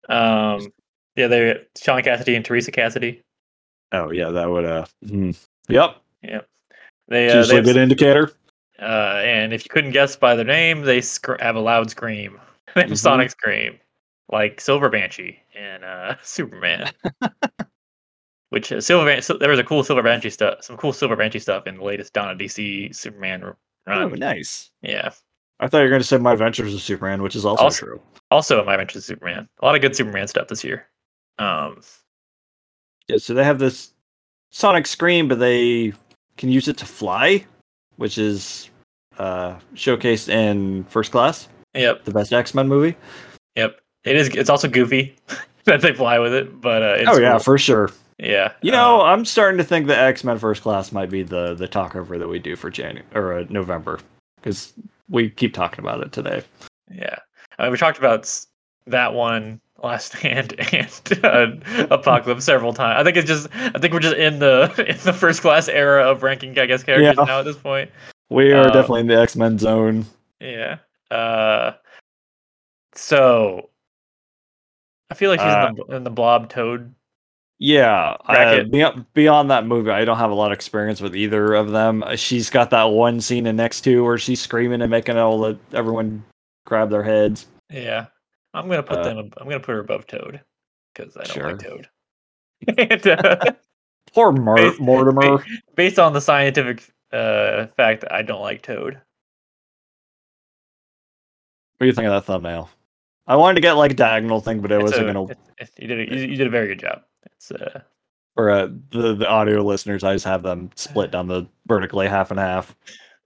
Um, 0.09 0.67
yeah, 1.15 1.27
they're 1.27 1.61
Sean 1.77 2.01
Cassidy 2.01 2.35
and 2.35 2.43
Teresa 2.43 2.71
Cassidy. 2.71 3.21
Oh 3.91 4.11
yeah, 4.11 4.29
that 4.29 4.49
would 4.49 4.65
uh. 4.65 4.85
hmm. 5.07 5.31
Yep, 5.69 5.95
Yep. 6.23 6.47
They, 7.07 7.29
uh, 7.29 7.37
usually 7.37 7.59
a 7.59 7.61
good 7.63 7.77
indicator. 7.77 8.31
uh, 8.81 9.21
and 9.23 9.53
if 9.53 9.63
you 9.65 9.69
couldn't 9.69 9.91
guess 9.91 10.15
by 10.15 10.35
their 10.35 10.45
name, 10.45 10.81
they 10.81 11.01
sc- 11.01 11.39
have 11.39 11.55
a 11.55 11.59
loud 11.59 11.89
scream. 11.89 12.39
They 12.75 12.83
Mhm. 12.83 12.97
Sonic 12.97 13.31
scream, 13.31 13.79
like 14.31 14.61
Silver 14.61 14.89
Banshee 14.89 15.39
and 15.55 15.83
uh, 15.83 16.15
Superman. 16.23 16.91
Which 18.49 18.71
uh, 18.71 18.81
Silver 18.81 19.05
Ban- 19.05 19.21
so 19.21 19.37
there 19.37 19.49
was 19.49 19.59
a 19.59 19.63
cool 19.63 19.83
Silver 19.83 20.01
Banshee 20.03 20.29
stuff, 20.31 20.63
some 20.63 20.77
cool 20.77 20.93
Silver 20.93 21.15
Banshee 21.15 21.39
stuff 21.39 21.67
in 21.67 21.77
the 21.77 21.83
latest 21.83 22.13
Donna 22.13 22.35
DC 22.35 22.95
Superman 22.95 23.43
r- 23.43 23.57
Oh, 23.87 24.07
nice. 24.09 24.69
Yeah, 24.83 25.09
I 25.59 25.67
thought 25.67 25.79
you 25.79 25.83
were 25.85 25.89
going 25.89 26.01
to 26.01 26.07
say 26.07 26.17
My 26.17 26.33
Adventures 26.33 26.73
of 26.75 26.81
Superman, 26.81 27.23
which 27.23 27.35
is 27.35 27.43
also, 27.45 27.63
Also- 27.63 27.85
true. 27.85 28.01
also 28.31 28.63
my 28.63 28.73
Adventures 28.73 28.97
of 29.03 29.05
Superman, 29.05 29.47
a 29.61 29.65
lot 29.65 29.75
of 29.75 29.81
good 29.81 29.95
Superman 29.95 30.27
stuff 30.27 30.47
this 30.47 30.63
year. 30.63 30.87
Um, 31.39 31.81
Yeah, 33.07 33.17
so 33.17 33.33
they 33.33 33.43
have 33.43 33.57
this 33.59 33.93
sonic 34.49 34.87
scream, 34.87 35.27
but 35.27 35.39
they 35.39 35.93
can 36.37 36.49
use 36.49 36.67
it 36.67 36.77
to 36.77 36.85
fly, 36.85 37.45
which 37.97 38.17
is 38.17 38.69
uh, 39.17 39.57
showcased 39.75 40.29
in 40.29 40.83
First 40.85 41.11
Class, 41.11 41.47
yep, 41.73 42.05
the 42.05 42.11
best 42.11 42.33
X 42.33 42.53
Men 42.53 42.67
movie. 42.67 42.95
yep. 43.55 43.79
It 44.05 44.15
is. 44.15 44.29
It's 44.29 44.49
also 44.49 44.69
goofy 44.69 45.15
that 45.65 45.81
they 45.81 45.93
fly 45.93 46.19
with 46.19 46.33
it, 46.33 46.61
but 46.61 46.81
uh, 46.81 46.95
it's 46.99 47.09
oh 47.09 47.19
yeah, 47.19 47.31
cool. 47.31 47.39
for 47.39 47.57
sure. 47.57 47.91
yeah. 48.17 48.53
You 48.61 48.71
know, 48.71 49.01
I'm 49.01 49.25
starting 49.25 49.57
to 49.57 49.63
think 49.63 49.87
the 49.87 49.97
X 49.97 50.23
Men 50.23 50.37
First 50.39 50.61
Class 50.61 50.91
might 50.91 51.09
be 51.09 51.21
the 51.21 51.53
the 51.53 51.67
talkover 51.67 52.17
that 52.17 52.29
we 52.29 52.39
do 52.39 52.55
for 52.55 52.69
January 52.69 53.05
or 53.13 53.33
uh, 53.39 53.45
November 53.49 53.99
because 54.37 54.73
we 55.09 55.29
keep 55.29 55.53
talking 55.53 55.79
about 55.79 56.01
it 56.01 56.13
today. 56.13 56.43
Yeah, 56.89 57.17
I 57.57 57.63
mean, 57.63 57.71
we 57.73 57.77
talked 57.77 57.97
about 57.97 58.33
that 58.87 59.13
one, 59.13 59.59
Last 59.83 60.13
Stand, 60.17 60.53
and 60.73 61.25
uh, 61.25 61.87
Apocalypse 61.89 62.43
several 62.45 62.73
times. 62.73 62.99
I 62.99 63.03
think 63.03 63.17
it's 63.17 63.27
just, 63.27 63.47
I 63.53 63.79
think 63.79 63.93
we're 63.93 63.99
just 63.99 64.15
in 64.17 64.39
the 64.39 64.73
in 64.89 64.97
the 65.03 65.13
first 65.13 65.41
class 65.41 65.67
era 65.67 66.09
of 66.09 66.23
ranking, 66.23 66.57
I 66.59 66.65
guess, 66.65 66.83
characters 66.83 67.15
Yeah. 67.17 67.23
now 67.25 67.39
at 67.39 67.45
this 67.45 67.57
point. 67.57 67.89
We 68.29 68.51
are 68.53 68.67
Uh, 68.67 68.71
definitely 68.71 69.01
in 69.01 69.07
the 69.07 69.19
X 69.19 69.35
Men 69.35 69.57
zone. 69.57 70.05
Yeah. 70.39 70.77
Uh, 71.11 71.71
so 72.93 73.69
I 75.09 75.15
feel 75.15 75.29
like 75.31 75.39
she's 75.39 75.47
Uh, 75.47 75.67
in, 75.69 75.75
the, 75.75 75.95
in 75.97 76.03
the 76.03 76.11
Blob 76.11 76.49
Toad. 76.49 76.93
Yeah, 77.61 78.15
uh, 78.25 78.63
beyond, 78.63 79.05
beyond 79.13 79.51
that 79.51 79.65
movie, 79.65 79.91
I 79.91 80.05
don't 80.05 80.17
have 80.17 80.31
a 80.31 80.33
lot 80.35 80.53
of 80.53 80.55
experience 80.55 81.01
with 81.01 81.13
either 81.13 81.55
of 81.55 81.71
them. 81.71 82.03
Uh, 82.03 82.15
She's 82.15 82.49
got 82.49 82.69
that 82.69 82.85
one 82.85 83.19
scene 83.19 83.45
in 83.47 83.59
X 83.59 83.81
two 83.81 84.01
where 84.05 84.17
she's 84.17 84.39
screaming 84.39 84.81
and 84.81 84.89
making 84.89 85.17
all 85.17 85.39
the 85.39 85.57
everyone 85.73 86.23
grab 86.65 86.89
their 86.89 87.03
heads. 87.03 87.47
Yeah, 87.69 88.05
I'm 88.53 88.67
gonna 88.67 88.83
put 88.83 88.97
Uh, 88.99 89.03
them. 89.03 89.17
I'm 89.37 89.45
gonna 89.47 89.59
put 89.59 89.73
her 89.73 89.79
above 89.79 90.07
Toad 90.07 90.41
because 90.93 91.15
I 91.17 91.23
don't 91.23 91.43
like 91.43 91.59
Toad. 91.59 91.89
and, 92.77 93.07
uh, 93.25 93.51
Poor 94.13 94.31
Mar- 94.31 94.55
Bas- 94.57 94.79
Mortimer. 94.79 95.43
based 95.75 95.99
on 95.99 96.13
the 96.13 96.21
scientific 96.21 96.83
uh, 97.11 97.67
fact, 97.77 98.05
I 98.09 98.21
don't 98.23 98.41
like 98.41 98.61
Toad. 98.63 98.95
What 101.77 101.85
do 101.85 101.87
you 101.87 101.93
think 101.93 102.07
of 102.07 102.13
that 102.13 102.25
thumbnail? 102.25 102.69
I 103.27 103.35
wanted 103.35 103.55
to 103.55 103.61
get 103.61 103.73
like 103.73 103.91
a 103.91 103.95
diagonal 103.95 104.41
thing, 104.41 104.59
but 104.61 104.71
it 104.71 104.75
It's 104.75 104.83
wasn't 104.91 105.09
a- 105.09 105.13
gonna. 105.13 105.31
it's- 105.31 105.47
it's- 105.59 105.71
you 105.79 105.87
did 105.87 105.99
a, 106.09 106.15
you, 106.15 106.27
you 106.31 106.35
did 106.35 106.47
a 106.47 106.49
very 106.49 106.67
good 106.67 106.79
job. 106.79 107.03
It's 107.25 107.51
uh, 107.51 107.81
For 108.35 108.49
uh, 108.49 108.67
the 108.91 109.15
the 109.15 109.27
audio 109.27 109.61
listeners, 109.61 110.03
I 110.03 110.13
just 110.13 110.25
have 110.25 110.41
them 110.43 110.71
split 110.75 111.11
down 111.11 111.27
the 111.27 111.47
vertically 111.67 112.07
half 112.07 112.31
and 112.31 112.39
half. 112.39 112.75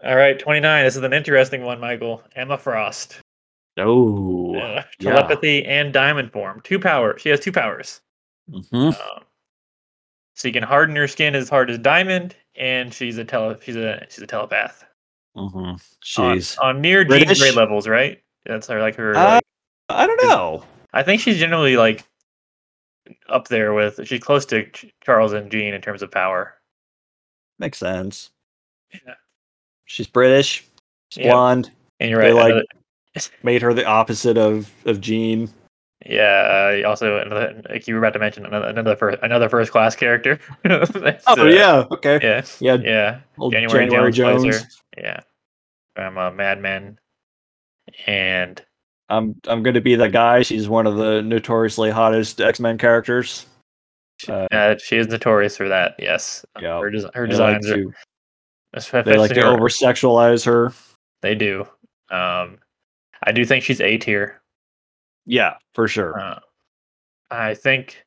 all 0.03 0.15
right. 0.15 0.37
Twenty 0.37 0.59
nine. 0.59 0.83
This 0.83 0.95
is 0.97 1.03
an 1.03 1.13
interesting 1.13 1.63
one, 1.63 1.79
Michael. 1.79 2.21
Emma 2.35 2.57
Frost. 2.57 3.19
Oh, 3.77 4.55
Uh, 4.55 4.83
yeah. 4.99 5.11
telepathy 5.13 5.65
and 5.65 5.91
diamond 5.93 6.31
form. 6.31 6.61
Two 6.63 6.79
power. 6.79 7.17
She 7.17 7.29
has 7.29 7.39
two 7.39 7.51
powers. 7.51 8.01
Mhm. 8.49 8.93
Um, 8.99 9.23
so 10.35 10.47
you 10.47 10.53
can 10.53 10.63
harden 10.63 10.95
your 10.95 11.07
skin 11.07 11.35
as 11.35 11.49
hard 11.49 11.69
as 11.69 11.77
diamond, 11.79 12.35
and 12.55 12.93
she's 12.93 13.17
a 13.17 13.25
tele. 13.25 13.57
She's 13.61 13.75
a 13.75 14.05
she's 14.09 14.21
a 14.23 14.27
telepath. 14.27 14.83
Mhm. 15.35 15.79
On- 16.61 16.67
On, 16.67 16.81
near 16.81 17.05
British? 17.05 17.39
Grey 17.39 17.51
levels, 17.51 17.87
right? 17.87 18.21
That's 18.45 18.67
her 18.67 18.79
like 18.81 18.95
her. 18.95 19.15
Uh, 19.15 19.33
like- 19.35 19.43
I 19.89 20.05
don't 20.07 20.21
know. 20.23 20.63
I 20.93 21.01
think 21.03 21.21
she's 21.21 21.39
generally 21.39 21.77
like 21.77 22.03
up 23.27 23.47
there 23.47 23.73
with. 23.73 24.05
She's 24.07 24.19
close 24.21 24.45
to 24.47 24.65
Ch- 24.69 24.93
Charles 25.03 25.33
and 25.33 25.51
Jean 25.51 25.73
in 25.73 25.81
terms 25.81 26.01
of 26.03 26.11
power. 26.11 26.55
Makes 27.59 27.77
sense. 27.79 28.31
Yeah. 28.91 29.15
She's 29.85 30.07
British. 30.07 30.65
She's 31.09 31.25
Yeah. 31.25 31.31
blonde. 31.31 31.71
And 31.99 32.09
you're 32.11 32.21
They 32.21 32.31
right. 32.33 32.35
like- 32.43 32.51
another- 32.51 32.65
Made 33.44 33.61
her 33.61 33.73
the 33.73 33.85
opposite 33.85 34.38
of 34.38 34.72
of 34.85 34.99
Jean. 35.02 35.49
yeah. 36.06 36.81
Uh, 36.84 36.88
also, 36.90 37.19
another, 37.19 37.61
like 37.69 37.88
you 37.88 37.94
were 37.94 37.99
about 37.99 38.14
to 38.14 38.19
mention 38.19 38.45
another 38.45 38.68
another 38.68 38.95
first 38.95 39.19
another 39.22 39.49
first 39.49 39.72
class 39.72 39.95
character. 39.95 40.40
Oh 41.27 41.41
uh, 41.41 41.45
yeah. 41.45 41.85
Okay. 41.91 42.19
yeah, 42.22 42.41
Yeah. 42.60 42.76
yeah, 42.77 43.19
January 43.52 43.85
January, 43.88 44.11
Jones 44.11 44.44
Jones. 44.44 44.81
yeah. 44.98 45.19
From 45.95 46.18
uh, 46.18 46.31
Mad 46.31 46.60
Men, 46.60 46.98
and 48.07 48.64
I'm 49.10 49.35
I'm 49.48 49.61
gonna 49.64 49.81
be 49.81 49.95
the 49.95 50.10
guy. 50.10 50.41
She's 50.41 50.68
one 50.68 50.88
of 50.88 50.95
the 50.95 51.22
notoriously 51.22 51.91
hottest 51.91 52.41
X 52.41 52.60
Men 52.60 52.77
characters. 52.80 53.45
she, 54.18 54.31
Uh, 54.31 54.48
uh, 54.52 54.77
she 54.80 54.98
is 54.98 55.07
notorious 55.07 55.56
for 55.56 55.69
that. 55.69 55.95
Yes, 55.99 56.45
Yeah. 56.60 56.80
her, 56.80 56.90
des- 56.90 57.10
her 57.14 57.27
They 57.27 57.35
like 57.35 57.61
designs 57.61 57.69
are. 57.69 57.76
to 57.76 59.03
they 59.03 59.18
like 59.18 59.31
to 59.34 59.41
her- 59.41 59.48
over 59.48 59.69
sexualize 59.69 60.45
her. 60.45 60.73
They 61.22 61.35
do. 61.35 61.68
Um, 62.10 62.57
I 63.23 63.31
do 63.31 63.45
think 63.45 63.63
she's 63.63 63.81
A 63.81 63.97
tier. 63.97 64.41
Yeah, 65.25 65.55
for 65.73 65.87
sure. 65.87 66.19
Uh, 66.19 66.39
I 67.31 67.53
think 67.55 68.03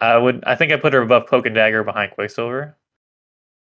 I 0.00 0.16
would. 0.16 0.42
I 0.44 0.54
think 0.54 0.72
I 0.72 0.76
put 0.76 0.92
her 0.92 1.02
above 1.02 1.26
Cloak 1.26 1.46
and 1.46 1.54
Dagger, 1.54 1.84
behind 1.84 2.12
Quicksilver. 2.12 2.76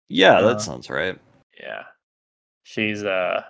Yeah, 0.09 0.39
uh, 0.39 0.49
that 0.49 0.61
sounds 0.61 0.91
right. 0.91 1.19
Yeah, 1.61 1.85
she's 2.65 3.05
uh 3.05 3.43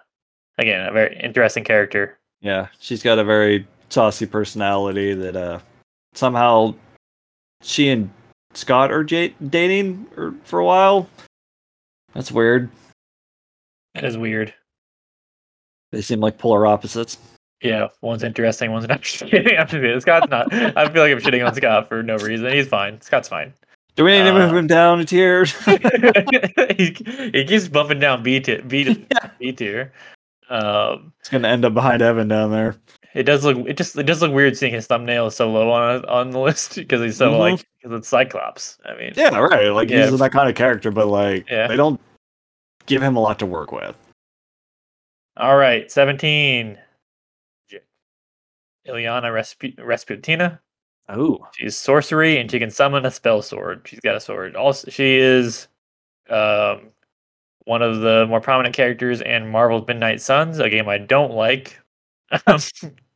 again 0.58 0.86
a 0.86 0.92
very 0.92 1.18
interesting 1.18 1.64
character. 1.64 2.18
Yeah, 2.40 2.68
she's 2.78 3.02
got 3.02 3.18
a 3.18 3.24
very 3.24 3.66
saucy 3.88 4.26
personality 4.26 5.14
that 5.14 5.36
uh 5.36 5.58
somehow 6.14 6.74
she 7.62 7.88
and 7.88 8.10
Scott 8.54 8.92
are 8.92 9.04
j- 9.04 9.34
dating 9.48 10.06
or, 10.16 10.34
for 10.44 10.58
a 10.58 10.64
while. 10.64 11.08
That's 12.12 12.30
weird. 12.30 12.70
That 13.94 14.04
is 14.04 14.18
weird. 14.18 14.52
They 15.92 16.02
seem 16.02 16.18
like 16.20 16.38
polar 16.38 16.66
opposites. 16.66 17.18
Yeah, 17.62 17.88
one's 18.00 18.24
interesting, 18.24 18.72
one's 18.72 18.88
not. 18.88 18.96
I'm 18.98 19.02
just 19.02 19.24
kidding. 19.26 19.56
I'm 19.56 19.66
just 19.68 19.72
kidding. 19.80 20.00
Scott's 20.00 20.28
not. 20.30 20.52
I 20.52 20.88
feel 20.90 21.02
like 21.02 21.12
I'm 21.12 21.20
shitting 21.20 21.46
on 21.46 21.54
Scott 21.54 21.88
for 21.88 22.02
no 22.02 22.16
reason. 22.16 22.52
He's 22.52 22.66
fine. 22.66 23.00
Scott's 23.00 23.28
fine. 23.28 23.52
Do 23.94 24.04
we 24.04 24.12
need 24.12 24.24
to 24.24 24.30
Uh, 24.34 24.46
move 24.46 24.56
him 24.56 24.66
down 24.66 24.98
a 25.00 25.04
tier? 25.04 25.44
he, 26.76 26.96
he 27.32 27.44
keeps 27.44 27.68
bumping 27.68 28.00
down 28.00 28.22
B 28.22 28.40
tier. 28.40 28.62
B, 28.62 29.06
B 29.38 29.52
tier. 29.52 29.92
Um, 30.50 31.12
it's 31.20 31.28
gonna 31.28 31.46
end 31.48 31.64
up 31.64 31.74
behind 31.74 32.02
Evan 32.02 32.26
down 32.28 32.50
there. 32.50 32.74
It 33.14 33.24
does 33.24 33.44
look. 33.44 33.58
It 33.68 33.76
just. 33.76 33.96
It 33.96 34.04
does 34.04 34.22
look 34.22 34.32
weird 34.32 34.56
seeing 34.56 34.72
his 34.72 34.86
thumbnail 34.86 35.26
is 35.26 35.36
so 35.36 35.50
low 35.50 35.70
on 35.70 36.04
on 36.06 36.30
the 36.30 36.38
list 36.40 36.74
because 36.76 37.00
he's 37.02 37.16
so 37.16 37.30
Mhm. 37.32 37.38
like 37.38 37.64
because 37.82 37.98
it's 37.98 38.08
Cyclops. 38.08 38.78
I 38.86 38.96
mean, 38.96 39.12
Yeah, 39.14 39.38
right. 39.38 39.68
Like 39.68 39.90
Yeah. 39.90 40.08
he's 40.10 40.18
that 40.18 40.32
kind 40.32 40.48
of 40.48 40.54
character, 40.54 40.90
but 40.90 41.06
like 41.08 41.48
Yeah. 41.50 41.68
they 41.68 41.76
don't 41.76 42.00
give 42.86 43.02
him 43.02 43.14
a 43.16 43.20
lot 43.20 43.38
to 43.40 43.46
work 43.46 43.70
with. 43.72 43.94
All 45.36 45.56
right, 45.56 45.90
seventeen. 45.90 46.78
J- 47.68 47.80
Illyana 48.86 49.24
Respu- 49.32 49.76
Rasputina. 49.78 50.58
Oh, 51.08 51.46
She's 51.58 51.76
sorcery 51.76 52.38
and 52.38 52.50
she 52.50 52.58
can 52.58 52.70
summon 52.70 53.04
a 53.04 53.10
spell 53.10 53.42
sword. 53.42 53.82
She's 53.86 54.00
got 54.00 54.16
a 54.16 54.20
sword. 54.20 54.56
Also, 54.56 54.90
she 54.90 55.16
is 55.16 55.68
um 56.30 56.90
one 57.64 57.82
of 57.82 58.00
the 58.00 58.26
more 58.28 58.40
prominent 58.40 58.74
characters 58.74 59.20
in 59.20 59.48
Marvel's 59.50 59.86
Midnight 59.86 60.20
Suns, 60.20 60.58
a 60.58 60.68
game 60.70 60.88
I 60.88 60.98
don't 60.98 61.32
like. 61.32 61.78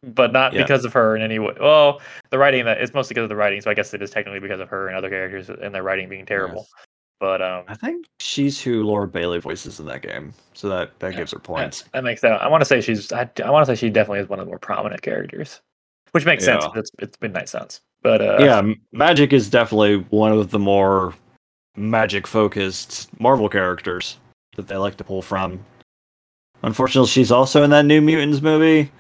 but 0.02 0.32
not 0.32 0.52
Yeah. 0.52 0.62
because 0.62 0.84
of 0.84 0.92
her 0.92 1.16
in 1.16 1.22
any 1.22 1.38
way. 1.38 1.54
Well, 1.60 2.00
the 2.30 2.38
writing 2.38 2.64
that 2.66 2.80
it's 2.80 2.94
mostly 2.94 3.14
because 3.14 3.24
of 3.24 3.28
the 3.30 3.36
writing, 3.36 3.60
so 3.60 3.70
I 3.70 3.74
guess 3.74 3.94
it 3.94 4.02
is 4.02 4.10
technically 4.10 4.40
because 4.40 4.60
of 4.60 4.68
her 4.68 4.88
and 4.88 4.96
other 4.96 5.08
characters 5.10 5.48
and 5.50 5.74
their 5.74 5.82
writing 5.82 6.08
being 6.08 6.26
terrible. 6.26 6.66
But 7.18 7.40
um 7.40 7.64
I 7.68 7.74
think 7.74 8.06
she's 8.20 8.60
who 8.60 8.82
Laura 8.82 9.08
Bailey 9.08 9.38
voices 9.40 9.80
in 9.80 9.86
that 9.86 10.02
game, 10.02 10.32
so 10.54 10.68
that 10.68 10.98
that 11.00 11.12
Yeah. 11.12 11.18
gives 11.18 11.32
her 11.32 11.38
points. 11.38 11.84
that 11.92 12.04
makes 12.04 12.20
that 12.20 12.42
I 12.42 12.48
want 12.48 12.60
to 12.60 12.64
say 12.66 12.80
she's 12.80 13.10
I, 13.12 13.28
I 13.44 13.50
want 13.50 13.66
to 13.66 13.74
say 13.74 13.78
she 13.78 13.90
definitely 13.90 14.20
is 14.20 14.28
one 14.28 14.38
of 14.38 14.44
the 14.46 14.50
more 14.50 14.58
prominent 14.58 15.00
characters. 15.02 15.60
Which 16.12 16.24
makes 16.26 16.44
sense. 16.44 16.64
Yeah. 16.64 16.80
It's 16.80 16.90
it's 16.98 17.18
Midnight 17.20 17.48
Suns. 17.48 17.80
But 18.02 18.20
uh 18.20 18.36
yeah, 18.40 18.62
Magik 18.94 19.32
is 19.32 19.48
definitely 19.48 19.98
one 20.10 20.32
of 20.32 20.50
the 20.50 20.58
more 20.58 21.14
magic 21.76 22.26
focused 22.26 23.08
Marvel 23.20 23.48
characters 23.48 24.18
that 24.56 24.68
they 24.68 24.76
like 24.76 24.96
to 24.96 25.04
pull 25.04 25.22
from. 25.22 25.58
Unfortunately, 26.62 27.08
she's 27.08 27.30
also 27.32 27.62
in 27.62 27.70
that 27.70 27.84
New 27.84 28.00
Mutants 28.00 28.40
movie. 28.40 28.90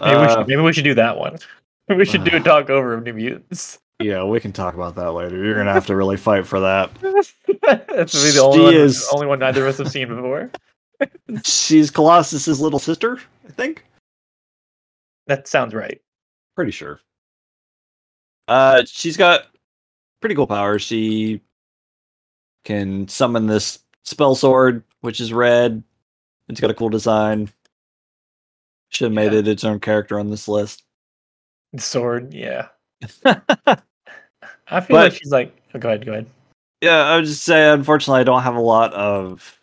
Maybe, 0.00 0.16
we 0.20 0.24
Uh, 0.26 0.28
should, 0.38 0.46
maybe 0.48 0.62
we 0.62 0.72
should 0.72 0.84
do 0.84 0.94
that 0.94 1.16
one. 1.18 1.38
we 1.88 2.04
should 2.04 2.24
do 2.24 2.36
a 2.36 2.40
talk 2.50 2.70
over 2.70 2.94
of 2.94 3.02
New 3.04 3.12
Mutants. 3.14 3.78
Yeah, 4.00 4.24
we 4.24 4.40
can 4.40 4.52
talk 4.52 4.74
about 4.74 4.94
that 4.96 5.12
later. 5.12 5.42
You're 5.42 5.54
gonna 5.56 5.72
have 5.72 5.86
to 5.86 5.96
really 5.96 6.16
fight 6.16 6.46
for 6.46 6.60
that. 6.60 6.94
That's 7.62 8.34
the 8.34 8.40
only 8.42 8.58
She 8.58 8.62
one, 8.64 8.74
is- 8.74 9.08
only 9.12 9.26
one 9.26 9.38
neither 9.38 9.62
of 9.66 9.68
us 9.68 9.78
have 9.78 9.90
seen 9.90 10.08
before. 10.08 10.50
She's 11.44 11.90
Colossus's 11.90 12.60
little 12.60 12.78
sister, 12.78 13.20
I 13.46 13.52
think. 13.52 13.84
That 15.26 15.48
sounds 15.48 15.74
right. 15.74 16.00
Pretty 16.54 16.70
sure. 16.70 17.00
Uh, 18.48 18.84
she's 18.86 19.16
got 19.16 19.46
pretty 20.20 20.36
cool 20.36 20.46
powers. 20.46 20.80
She 20.82 21.40
can 22.64 23.08
summon 23.08 23.46
this 23.46 23.80
spell 24.04 24.36
sword, 24.36 24.84
which 25.00 25.20
is 25.20 25.32
red. 25.32 25.82
It's 26.48 26.60
got 26.60 26.70
a 26.70 26.74
cool 26.74 26.88
design. 26.90 27.48
Should 28.90 29.06
have 29.06 29.12
made 29.12 29.32
Yeah. 29.32 29.40
it 29.40 29.48
its 29.48 29.64
own 29.64 29.80
character 29.80 30.18
on 30.20 30.30
this 30.30 30.46
list. 30.46 30.84
Sword, 31.76 32.32
yeah. 32.32 32.68
I 33.24 34.80
feel 34.80 34.96
like 34.96 35.12
she's 35.14 35.30
like. 35.30 35.56
Oh, 35.74 35.78
go 35.78 35.88
ahead. 35.90 36.04
Go 36.06 36.12
ahead. 36.12 36.26
Yeah, 36.80 37.04
I 37.04 37.16
would 37.16 37.24
just 37.24 37.42
say, 37.42 37.70
unfortunately, 37.70 38.20
I 38.20 38.24
don't 38.24 38.42
have 38.42 38.54
a 38.56 38.60
lot 38.60 38.92
of 38.94 39.58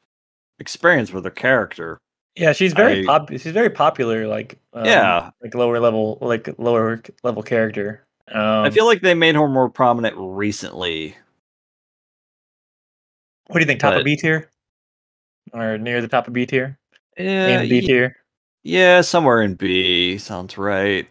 experience 0.59 1.11
with 1.11 1.25
her 1.25 1.31
character. 1.31 1.97
Yeah, 2.35 2.53
she's 2.53 2.73
very 2.73 3.03
I- 3.03 3.05
pop. 3.05 3.29
She's 3.29 3.45
very 3.47 3.69
popular. 3.69 4.27
Like 4.27 4.57
um, 4.73 4.85
Yeah. 4.85 5.29
like 5.41 5.53
lower 5.55 5.79
level, 5.79 6.17
like 6.21 6.49
lower 6.57 7.01
level 7.23 7.43
character. 7.43 8.03
Um, 8.31 8.63
I 8.65 8.69
feel 8.69 8.85
like 8.85 9.01
they 9.01 9.13
made 9.13 9.35
her 9.35 9.47
more 9.47 9.69
prominent 9.69 10.15
recently. 10.17 11.15
What 13.47 13.55
do 13.55 13.59
you 13.59 13.65
think? 13.67 13.79
Top 13.79 13.93
but- 13.93 13.99
of 13.99 14.05
B 14.05 14.15
tier, 14.15 14.49
or 15.53 15.77
near 15.77 16.01
the 16.01 16.07
top 16.07 16.27
of 16.27 16.33
B 16.33 16.45
tier? 16.45 16.77
Yeah, 17.17 17.61
in 17.61 17.69
B 17.69 17.81
tier. 17.81 18.15
yeah, 18.63 19.01
somewhere 19.01 19.41
in 19.41 19.53
B 19.55 20.17
sounds 20.17 20.57
right. 20.57 21.07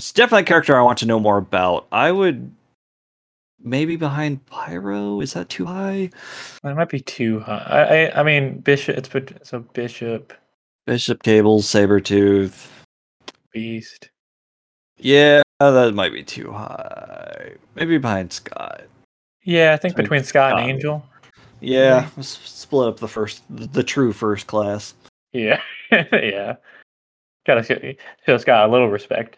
It's 0.00 0.12
definitely 0.12 0.44
a 0.44 0.46
character 0.46 0.78
I 0.78 0.80
want 0.80 0.96
to 1.00 1.06
know 1.06 1.20
more 1.20 1.36
about. 1.36 1.86
I 1.92 2.10
would 2.10 2.50
maybe 3.62 3.96
behind 3.96 4.46
Pyro. 4.46 5.20
Is 5.20 5.34
that 5.34 5.50
too 5.50 5.66
high? 5.66 6.08
It 6.64 6.74
might 6.74 6.88
be 6.88 7.00
too 7.00 7.40
high. 7.40 7.66
I, 7.68 7.94
I, 8.06 8.20
I 8.20 8.22
mean, 8.22 8.60
Bishop. 8.60 8.96
It's 8.96 9.46
so 9.46 9.58
Bishop, 9.58 10.32
Bishop 10.86 11.22
Cables, 11.22 11.66
Sabretooth. 11.66 12.66
Beast. 13.52 14.08
Yeah, 14.96 15.42
that 15.58 15.92
might 15.92 16.14
be 16.14 16.22
too 16.22 16.50
high. 16.50 17.56
Maybe 17.74 17.98
behind 17.98 18.32
Scott. 18.32 18.84
Yeah, 19.44 19.74
I 19.74 19.76
think 19.76 19.98
So 19.98 20.02
between 20.02 20.24
Scott 20.24 20.58
and 20.58 20.70
Angel. 20.70 21.04
Yeah, 21.60 22.08
split 22.22 22.88
up 22.88 23.00
the 23.00 23.06
first, 23.06 23.42
the 23.50 23.82
true 23.82 24.14
first 24.14 24.46
class. 24.46 24.94
Yeah, 25.34 25.60
yeah. 25.92 26.56
Gotta 27.46 27.62
show, 27.62 27.78
show 28.24 28.38
Scott 28.38 28.66
a 28.66 28.72
little 28.72 28.88
respect. 28.88 29.36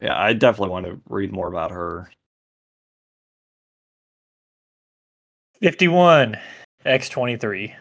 Yeah, 0.00 0.20
I 0.20 0.32
definitely 0.32 0.70
want 0.72 0.86
to 0.86 1.00
read 1.08 1.32
more 1.32 1.48
about 1.48 1.70
her. 1.70 2.10
Fifty-one, 5.60 6.36
X 6.84 7.08
twenty-three. 7.08 7.74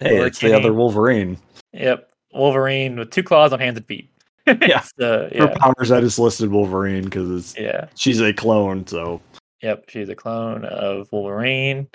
Hey, 0.00 0.18
it's 0.26 0.40
the 0.40 0.52
other 0.56 0.72
Wolverine. 0.72 1.38
Yep, 1.72 2.10
Wolverine 2.32 2.98
with 2.98 3.10
two 3.10 3.22
claws 3.22 3.52
on 3.52 3.60
hands 3.60 3.76
and 3.76 3.86
feet. 3.86 4.10
Yeah. 4.46 4.80
It's 4.80 4.92
the- 4.98 5.30
Her 5.38 5.54
powers 5.58 5.90
I 5.90 6.00
just 6.02 6.18
listed 6.18 6.50
Wolverine 6.50 7.04
because 7.04 7.30
it's 7.30 7.58
yeah. 7.58 7.86
she's 7.96 8.20
a 8.20 8.32
clone. 8.32 8.86
So 8.86 9.22
Yep, 9.62 9.84
she's 9.88 10.10
a 10.10 10.14
clone 10.14 10.66
of 10.66 11.08
Wolverine, 11.12 11.88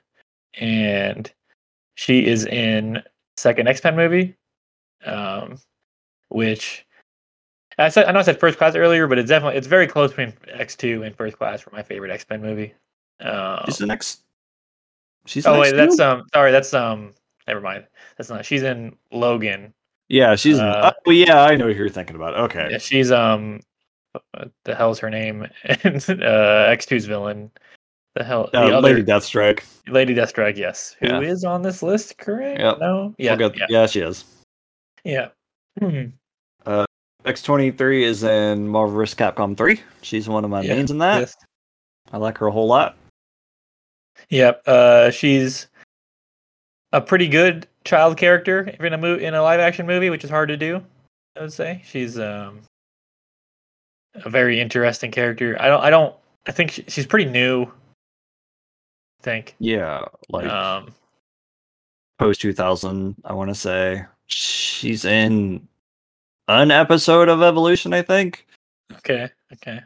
and 0.60 1.32
she 1.94 2.26
is 2.26 2.46
in 2.48 3.04
second 3.38 3.68
X 3.68 3.84
Men 3.84 3.96
movie, 3.96 4.36
um, 5.06 5.60
which 6.30 6.88
I 7.80 7.90
said 7.90 8.06
I 8.06 8.12
know 8.12 8.20
I 8.20 8.24
said 8.24 8.40
first 8.40 8.58
class 8.58 8.76
earlier, 8.76 9.08
but 9.08 9.18
it's 9.18 9.30
definitely 9.30 9.58
it's 9.58 9.68
very 9.68 9.88
close 9.88 10.12
between 10.12 10.34
X 10.52 10.76
two 10.76 11.04
and 11.04 11.16
first 11.16 11.38
class 11.38 11.62
for 11.62 11.72
my 11.72 11.84
favorite 11.84 12.12
X 12.12 12.26
Men 12.30 12.42
movie. 12.42 12.74
Um, 13.20 13.62
she's 13.66 13.78
the 13.78 13.86
next. 13.86 14.22
She's 15.26 15.44
the 15.44 15.52
oh 15.52 15.60
wait, 15.60 15.76
that's 15.76 16.00
um 16.00 16.26
sorry 16.34 16.52
that's 16.52 16.74
um 16.74 17.14
never 17.48 17.62
mind 17.62 17.86
that's 18.18 18.30
not 18.30 18.46
she's 18.46 18.64
in 18.64 18.96
Logan. 19.12 19.74
Yeah, 20.10 20.36
she's. 20.36 20.60
Uh, 20.60 20.92
oh 21.06 21.12
yeah, 21.12 21.44
I 21.44 21.56
know 21.56 21.68
who 21.68 21.74
you're 21.74 21.90
thinking 21.90 22.16
about. 22.16 22.36
Okay. 22.36 22.68
Yeah, 22.72 22.80
she's 22.80 23.12
um, 23.12 23.62
what 24.12 24.52
the 24.66 24.76
hell's 24.76 25.00
her 25.00 25.10
name? 25.10 25.48
and 25.84 26.04
uh, 26.10 26.66
X 26.68 26.86
2s 26.86 27.08
villain. 27.08 27.52
The 28.16 28.24
hell? 28.24 28.50
Uh, 28.54 28.66
the 28.66 28.78
other, 28.78 28.88
Lady 28.88 29.04
Deathstrike. 29.04 29.64
Lady 29.88 30.16
Deathstrike, 30.16 30.58
yes. 30.58 30.96
Who 31.00 31.08
yeah. 31.08 31.22
is 31.22 31.44
on 31.44 31.62
this 31.62 31.84
list? 31.84 32.18
Correct? 32.18 32.60
Yep. 32.60 32.80
No. 32.80 33.14
Yeah. 33.20 33.36
We'll 33.36 33.50
get, 33.50 33.60
yeah. 33.60 33.66
Yeah, 33.70 33.86
she 33.86 34.02
is. 34.02 34.26
Yeah. 35.04 35.30
Mm-hmm. 35.80 36.10
X23 37.30 38.02
is 38.02 38.24
in 38.24 38.68
Marvel 38.68 38.96
vs. 38.96 39.16
Capcom 39.16 39.56
3. 39.56 39.80
She's 40.02 40.28
one 40.28 40.44
of 40.44 40.50
my 40.50 40.62
yeah. 40.62 40.76
mains 40.76 40.90
in 40.90 40.98
that. 40.98 41.20
Yes. 41.20 41.36
I 42.12 42.18
like 42.18 42.38
her 42.40 42.48
a 42.48 42.52
whole 42.52 42.68
lot. 42.68 42.98
Yep. 44.30 44.64
Uh, 44.66 45.12
she's 45.12 45.68
a 46.92 47.00
pretty 47.00 47.28
good 47.28 47.68
child 47.84 48.18
character 48.18 48.62
in 48.80 48.94
a 48.94 48.98
mo- 48.98 49.18
in 49.18 49.36
a 49.36 49.42
live 49.42 49.60
action 49.60 49.86
movie, 49.86 50.10
which 50.10 50.24
is 50.24 50.30
hard 50.30 50.50
to 50.50 50.58
do. 50.58 50.84
I 51.38 51.42
would 51.42 51.54
say 51.54 51.84
she's 51.86 52.18
um, 52.18 52.62
a 54.16 54.30
very 54.30 54.60
interesting 54.60 55.12
character. 55.12 55.56
I 55.60 55.68
don't. 55.68 55.84
I 55.84 55.90
don't. 55.90 56.16
I 56.48 56.52
think 56.52 56.72
she, 56.72 56.84
she's 56.88 57.06
pretty 57.06 57.30
new. 57.30 57.64
I 57.64 59.24
think. 59.24 59.56
Yeah, 59.60 60.06
like 60.30 60.48
um, 60.48 60.94
post 62.18 62.42
two 62.42 62.54
thousand. 62.54 63.16
I 63.24 63.34
want 63.34 63.50
to 63.50 63.56
say 63.56 64.06
she's 64.26 65.06
in 65.06 65.68
an 66.50 66.72
episode 66.72 67.30
of 67.30 67.42
Evolution. 67.42 67.94
I 67.94 68.02
think. 68.02 68.46
Okay. 68.98 69.30
Okay. 69.54 69.80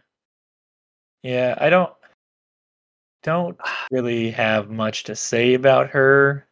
Yeah, 1.21 1.55
I 1.59 1.69
don't 1.69 1.91
don't 3.21 3.57
really 3.91 4.31
have 4.31 4.69
much 4.69 5.03
to 5.05 5.15
say 5.15 5.53
about 5.53 5.89
her. 5.89 6.47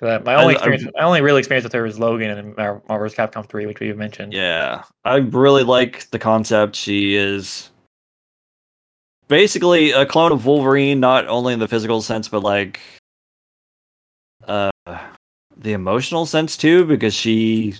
My 0.00 0.36
only 0.36 0.54
I- 0.54 0.58
experience, 0.58 0.84
my 0.94 1.02
only 1.02 1.20
real 1.20 1.36
experience 1.36 1.64
with 1.64 1.72
her 1.72 1.84
is 1.84 1.98
Logan 1.98 2.30
and 2.30 2.56
Marvel's 2.56 3.14
Capcom 3.14 3.44
Three, 3.48 3.66
which 3.66 3.80
we've 3.80 3.96
mentioned. 3.96 4.32
Yeah, 4.32 4.84
I 5.04 5.16
really 5.16 5.64
like 5.64 6.08
the 6.10 6.20
concept. 6.20 6.76
She 6.76 7.16
is 7.16 7.70
basically 9.26 9.90
a 9.90 10.06
clone 10.06 10.30
of 10.30 10.46
Wolverine, 10.46 11.00
not 11.00 11.26
only 11.26 11.52
in 11.52 11.58
the 11.58 11.66
physical 11.66 12.00
sense, 12.00 12.28
but 12.28 12.44
like 12.44 12.78
uh 14.46 14.70
the 15.56 15.72
emotional 15.72 16.26
sense 16.26 16.56
too, 16.56 16.84
because 16.84 17.12
she 17.12 17.74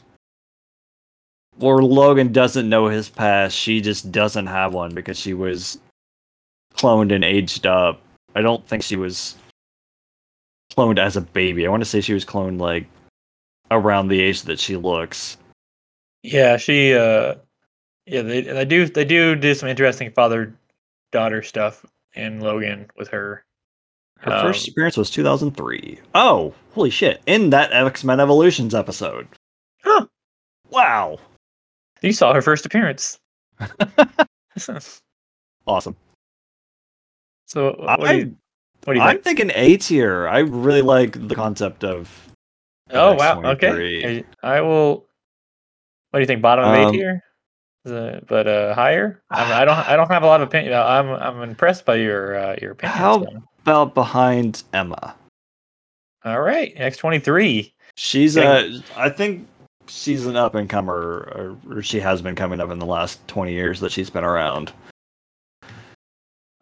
or 1.60 1.82
Logan 1.82 2.32
doesn't 2.32 2.68
know 2.68 2.86
his 2.86 3.08
past. 3.08 3.56
She 3.56 3.80
just 3.80 4.10
doesn't 4.12 4.46
have 4.46 4.74
one 4.74 4.94
because 4.94 5.18
she 5.18 5.34
was 5.34 5.78
cloned 6.74 7.12
and 7.14 7.24
aged 7.24 7.66
up. 7.66 8.00
I 8.34 8.42
don't 8.42 8.66
think 8.66 8.82
she 8.82 8.96
was 8.96 9.36
cloned 10.72 10.98
as 10.98 11.16
a 11.16 11.20
baby. 11.20 11.66
I 11.66 11.70
want 11.70 11.80
to 11.80 11.88
say 11.88 12.00
she 12.00 12.14
was 12.14 12.24
cloned 12.24 12.60
like 12.60 12.86
around 13.70 14.08
the 14.08 14.20
age 14.20 14.42
that 14.42 14.58
she 14.60 14.76
looks. 14.76 15.36
Yeah, 16.22 16.56
she. 16.56 16.94
uh 16.94 17.34
Yeah, 18.06 18.22
they 18.22 18.42
they 18.42 18.64
do 18.64 18.86
they 18.86 19.04
do 19.04 19.34
do 19.34 19.54
some 19.54 19.68
interesting 19.68 20.10
father 20.12 20.54
daughter 21.12 21.42
stuff 21.42 21.84
in 22.14 22.40
Logan 22.40 22.88
with 22.96 23.08
her. 23.08 23.44
Her 24.20 24.32
Um, 24.32 24.46
first 24.46 24.66
appearance 24.68 24.96
was 24.96 25.10
2003. 25.10 26.00
Oh, 26.14 26.52
holy 26.74 26.90
shit. 26.90 27.20
In 27.26 27.50
that 27.50 27.72
X 27.72 28.04
Men 28.04 28.20
Evolutions 28.20 28.74
episode. 28.74 29.28
Huh. 29.84 30.06
Wow. 30.70 31.18
You 32.02 32.12
saw 32.12 32.32
her 32.34 32.42
first 32.42 32.66
appearance. 32.66 33.18
Awesome. 35.66 35.94
so 37.46 37.74
what 37.78 38.00
do 38.08 38.16
you, 38.16 38.36
what 38.84 38.94
do 38.94 38.98
you 39.00 39.04
I'm 39.04 39.20
think? 39.20 39.38
thinking 39.38 39.50
A 39.54 39.76
tier. 39.76 40.26
I 40.26 40.38
really 40.38 40.82
like 40.82 41.28
the 41.28 41.34
concept 41.34 41.84
of. 41.84 42.10
Oh 42.90 43.14
wow. 43.14 43.42
Okay. 43.52 44.24
I 44.42 44.56
I 44.56 44.60
will. 44.62 45.06
What 46.10 46.18
do 46.18 46.20
you 46.20 46.26
think? 46.26 46.40
Bottom 46.42 46.64
of 46.64 46.72
A 46.74 46.84
Um, 46.86 46.92
tier, 46.92 47.22
Is 47.84 47.92
it- 47.92 48.26
but 48.26 48.46
uh, 48.48 48.74
higher. 48.74 49.22
I, 49.30 49.44
mean, 49.44 49.52
I 49.52 49.64
don't. 49.66 49.78
I 49.78 49.94
don't 49.96 50.10
have 50.10 50.22
a 50.22 50.26
lot 50.26 50.40
of 50.40 50.48
opinion. 50.48 50.72
I'm. 50.74 51.10
I'm 51.10 51.42
impressed 51.42 51.84
by 51.84 51.96
your 51.96 52.36
uh, 52.38 52.56
your 52.60 52.72
opinion. 52.72 52.98
How- 52.98 53.22
so. 53.24 53.42
About 53.60 53.94
behind 53.94 54.62
Emma. 54.72 55.14
All 56.24 56.40
right. 56.40 56.72
X 56.76 56.96
twenty 56.96 57.18
three. 57.18 57.74
She's 57.96 58.36
a. 58.38 58.80
I 58.96 59.10
think 59.10 59.46
she's 59.88 60.26
an 60.26 60.36
up 60.36 60.54
and 60.54 60.68
comer, 60.68 60.94
or, 60.94 61.58
or 61.70 61.82
she 61.82 62.00
has 62.00 62.22
been 62.22 62.34
coming 62.34 62.60
up 62.60 62.70
in 62.70 62.78
the 62.78 62.86
last 62.86 63.26
20 63.28 63.52
years 63.52 63.80
that 63.80 63.92
she's 63.92 64.10
been 64.10 64.24
around. 64.24 64.72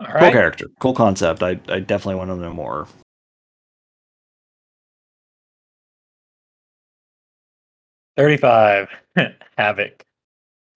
All 0.00 0.06
Cool 0.06 0.30
character. 0.30 0.66
Cool 0.80 0.94
concept. 0.94 1.42
I, 1.42 1.58
I 1.68 1.80
definitely 1.80 2.16
want 2.16 2.30
to 2.30 2.36
know 2.36 2.52
more. 2.52 2.86
Thirty 8.16 8.36
five. 8.36 8.88
Havoc. 9.58 10.04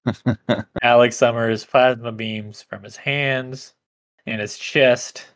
Alex 0.82 1.16
Summers 1.16 1.64
plasma 1.64 2.12
beams 2.12 2.62
from 2.62 2.82
his 2.82 2.96
hands 2.96 3.74
and 4.26 4.40
his 4.40 4.58
chest. 4.58 5.26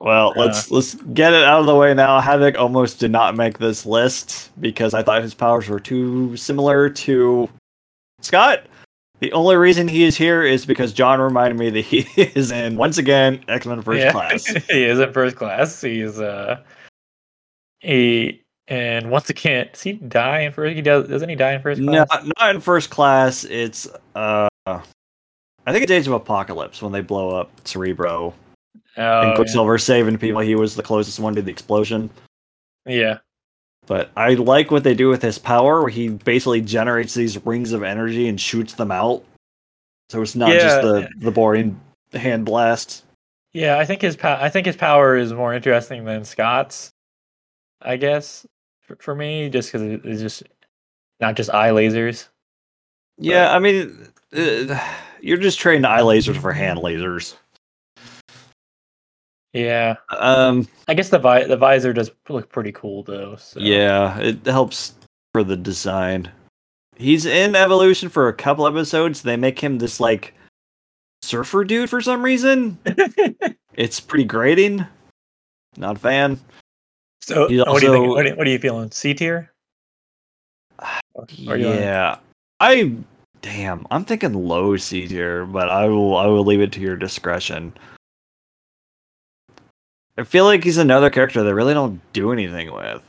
Well, 0.00 0.32
let's 0.36 0.70
let's 0.70 0.94
get 0.94 1.32
it 1.32 1.42
out 1.42 1.60
of 1.60 1.66
the 1.66 1.74
way 1.74 1.92
now. 1.92 2.20
Havoc 2.20 2.56
almost 2.56 3.00
did 3.00 3.10
not 3.10 3.36
make 3.36 3.58
this 3.58 3.84
list 3.84 4.50
because 4.60 4.94
I 4.94 5.02
thought 5.02 5.22
his 5.22 5.34
powers 5.34 5.68
were 5.68 5.80
too 5.80 6.36
similar 6.36 6.88
to 6.88 7.48
Scott. 8.20 8.62
The 9.18 9.32
only 9.32 9.56
reason 9.56 9.88
he 9.88 10.04
is 10.04 10.16
here 10.16 10.44
is 10.44 10.64
because 10.64 10.92
John 10.92 11.20
reminded 11.20 11.58
me 11.58 11.70
that 11.70 11.80
he 11.80 12.06
is 12.22 12.52
in 12.52 12.76
once 12.76 12.98
again 12.98 13.42
X 13.48 13.66
Men 13.66 13.82
First 13.82 14.00
Yeah. 14.00 14.12
Class. 14.12 14.46
he 14.70 14.84
is 14.84 15.00
in 15.00 15.12
first 15.12 15.34
class. 15.34 15.80
He's 15.80 16.20
uh 16.20 16.60
he 17.80 18.42
and 18.68 19.10
once 19.10 19.30
again, 19.30 19.68
does 19.72 19.82
he 19.82 19.94
die 19.94 20.40
in 20.40 20.52
first? 20.52 20.76
He 20.76 20.82
does. 20.82 21.08
Doesn't 21.08 21.28
he 21.28 21.34
die 21.34 21.54
in 21.54 21.62
first 21.62 21.80
No, 21.80 22.04
not 22.38 22.54
in 22.54 22.60
First 22.60 22.90
Class. 22.90 23.44
It's 23.44 23.88
uh, 24.14 24.48
I 24.66 24.82
think 25.72 25.82
it's 25.82 25.90
Age 25.90 26.06
of 26.06 26.12
Apocalypse 26.12 26.82
when 26.82 26.92
they 26.92 27.00
blow 27.00 27.30
up 27.30 27.50
Cerebro 27.64 28.34
Oh, 28.98 29.20
and 29.20 29.30
yeah. 29.30 29.34
Quicksilver 29.36 29.78
saving 29.78 30.18
people. 30.18 30.40
He 30.40 30.54
was 30.54 30.74
the 30.74 30.82
closest 30.82 31.20
one 31.20 31.34
to 31.36 31.42
the 31.42 31.50
explosion. 31.50 32.10
yeah. 32.86 33.18
But 33.86 34.10
I 34.16 34.34
like 34.34 34.70
what 34.70 34.84
they 34.84 34.92
do 34.92 35.08
with 35.08 35.22
his 35.22 35.38
power, 35.38 35.80
where 35.80 35.88
he 35.88 36.08
basically 36.10 36.60
generates 36.60 37.14
these 37.14 37.42
rings 37.46 37.72
of 37.72 37.82
energy 37.82 38.28
and 38.28 38.38
shoots 38.38 38.74
them 38.74 38.90
out. 38.90 39.24
So 40.10 40.20
it's 40.20 40.36
not 40.36 40.50
just 40.50 40.82
the 40.82 41.08
the 41.18 41.30
boring 41.30 41.80
hand 42.12 42.44
blast. 42.44 43.04
Yeah, 43.54 43.78
I 43.78 43.86
think 43.86 44.02
his 44.02 44.14
pow- 44.14 44.38
I 44.38 44.50
think 44.50 44.66
his 44.66 44.76
power 44.76 45.16
is 45.16 45.32
more 45.32 45.54
interesting 45.54 46.04
than 46.04 46.26
Scott's. 46.26 46.90
I 47.80 47.96
guess 47.96 48.46
for, 48.82 48.96
for 48.96 49.14
me, 49.14 49.48
just 49.48 49.72
because 49.72 50.00
it's 50.04 50.20
just 50.20 50.42
not 51.18 51.36
just 51.36 51.48
eye 51.48 51.70
lasers. 51.70 52.28
Yeah, 53.16 53.54
I 53.54 53.58
mean, 53.58 54.08
uh, 54.36 54.78
you're 55.22 55.38
just 55.38 55.58
trading 55.58 55.86
eye 55.86 56.00
lasers 56.00 56.36
for 56.36 56.52
hand 56.52 56.80
lasers. 56.80 57.36
Yeah, 59.58 59.96
Um, 60.10 60.68
I 60.86 60.94
guess 60.94 61.08
the 61.08 61.18
vi- 61.18 61.44
the 61.44 61.56
visor 61.56 61.92
does 61.92 62.10
look 62.28 62.48
pretty 62.50 62.72
cool 62.72 63.02
though. 63.02 63.36
So. 63.36 63.60
yeah, 63.60 64.18
it 64.18 64.44
helps 64.46 64.94
for 65.32 65.42
the 65.42 65.56
design. 65.56 66.30
He's 66.96 67.26
in 67.26 67.54
Evolution 67.56 68.08
for 68.08 68.28
a 68.28 68.32
couple 68.32 68.66
episodes. 68.66 69.22
They 69.22 69.36
make 69.36 69.58
him 69.58 69.78
this 69.78 70.00
like 70.00 70.34
surfer 71.22 71.64
dude 71.64 71.90
for 71.90 72.00
some 72.00 72.22
reason. 72.22 72.78
It's 73.74 74.00
pretty 74.00 74.24
grating. 74.24 74.84
Not 75.76 75.94
a 75.94 75.98
fan. 76.00 76.40
so 77.20 77.46
He's 77.46 77.60
what 77.64 77.78
do 77.80 77.86
you 77.86 77.92
think? 77.92 78.08
What, 78.08 78.26
are- 78.26 78.34
what 78.34 78.46
are 78.46 78.50
you 78.50 78.58
feeling? 78.58 78.90
C 78.90 79.14
tier? 79.14 79.52
Or- 81.14 81.26
or 81.46 81.56
you 81.56 81.68
Yeah, 81.68 82.18
I 82.60 82.92
damn. 83.40 83.86
I'm 83.92 84.04
thinking 84.04 84.34
low 84.34 84.76
C 84.76 85.06
tier, 85.06 85.46
but 85.46 85.68
I 85.68 85.86
will 85.88 86.16
I 86.16 86.26
will 86.26 86.44
leave 86.44 86.60
it 86.60 86.72
to 86.72 86.80
your 86.80 86.96
discretion. 86.96 87.72
I 90.18 90.24
feel 90.24 90.44
like 90.44 90.64
he's 90.64 90.78
another 90.78 91.10
character 91.10 91.44
they 91.44 91.52
really 91.52 91.74
don't 91.74 92.00
do 92.12 92.32
anything 92.32 92.72
with. 92.72 93.02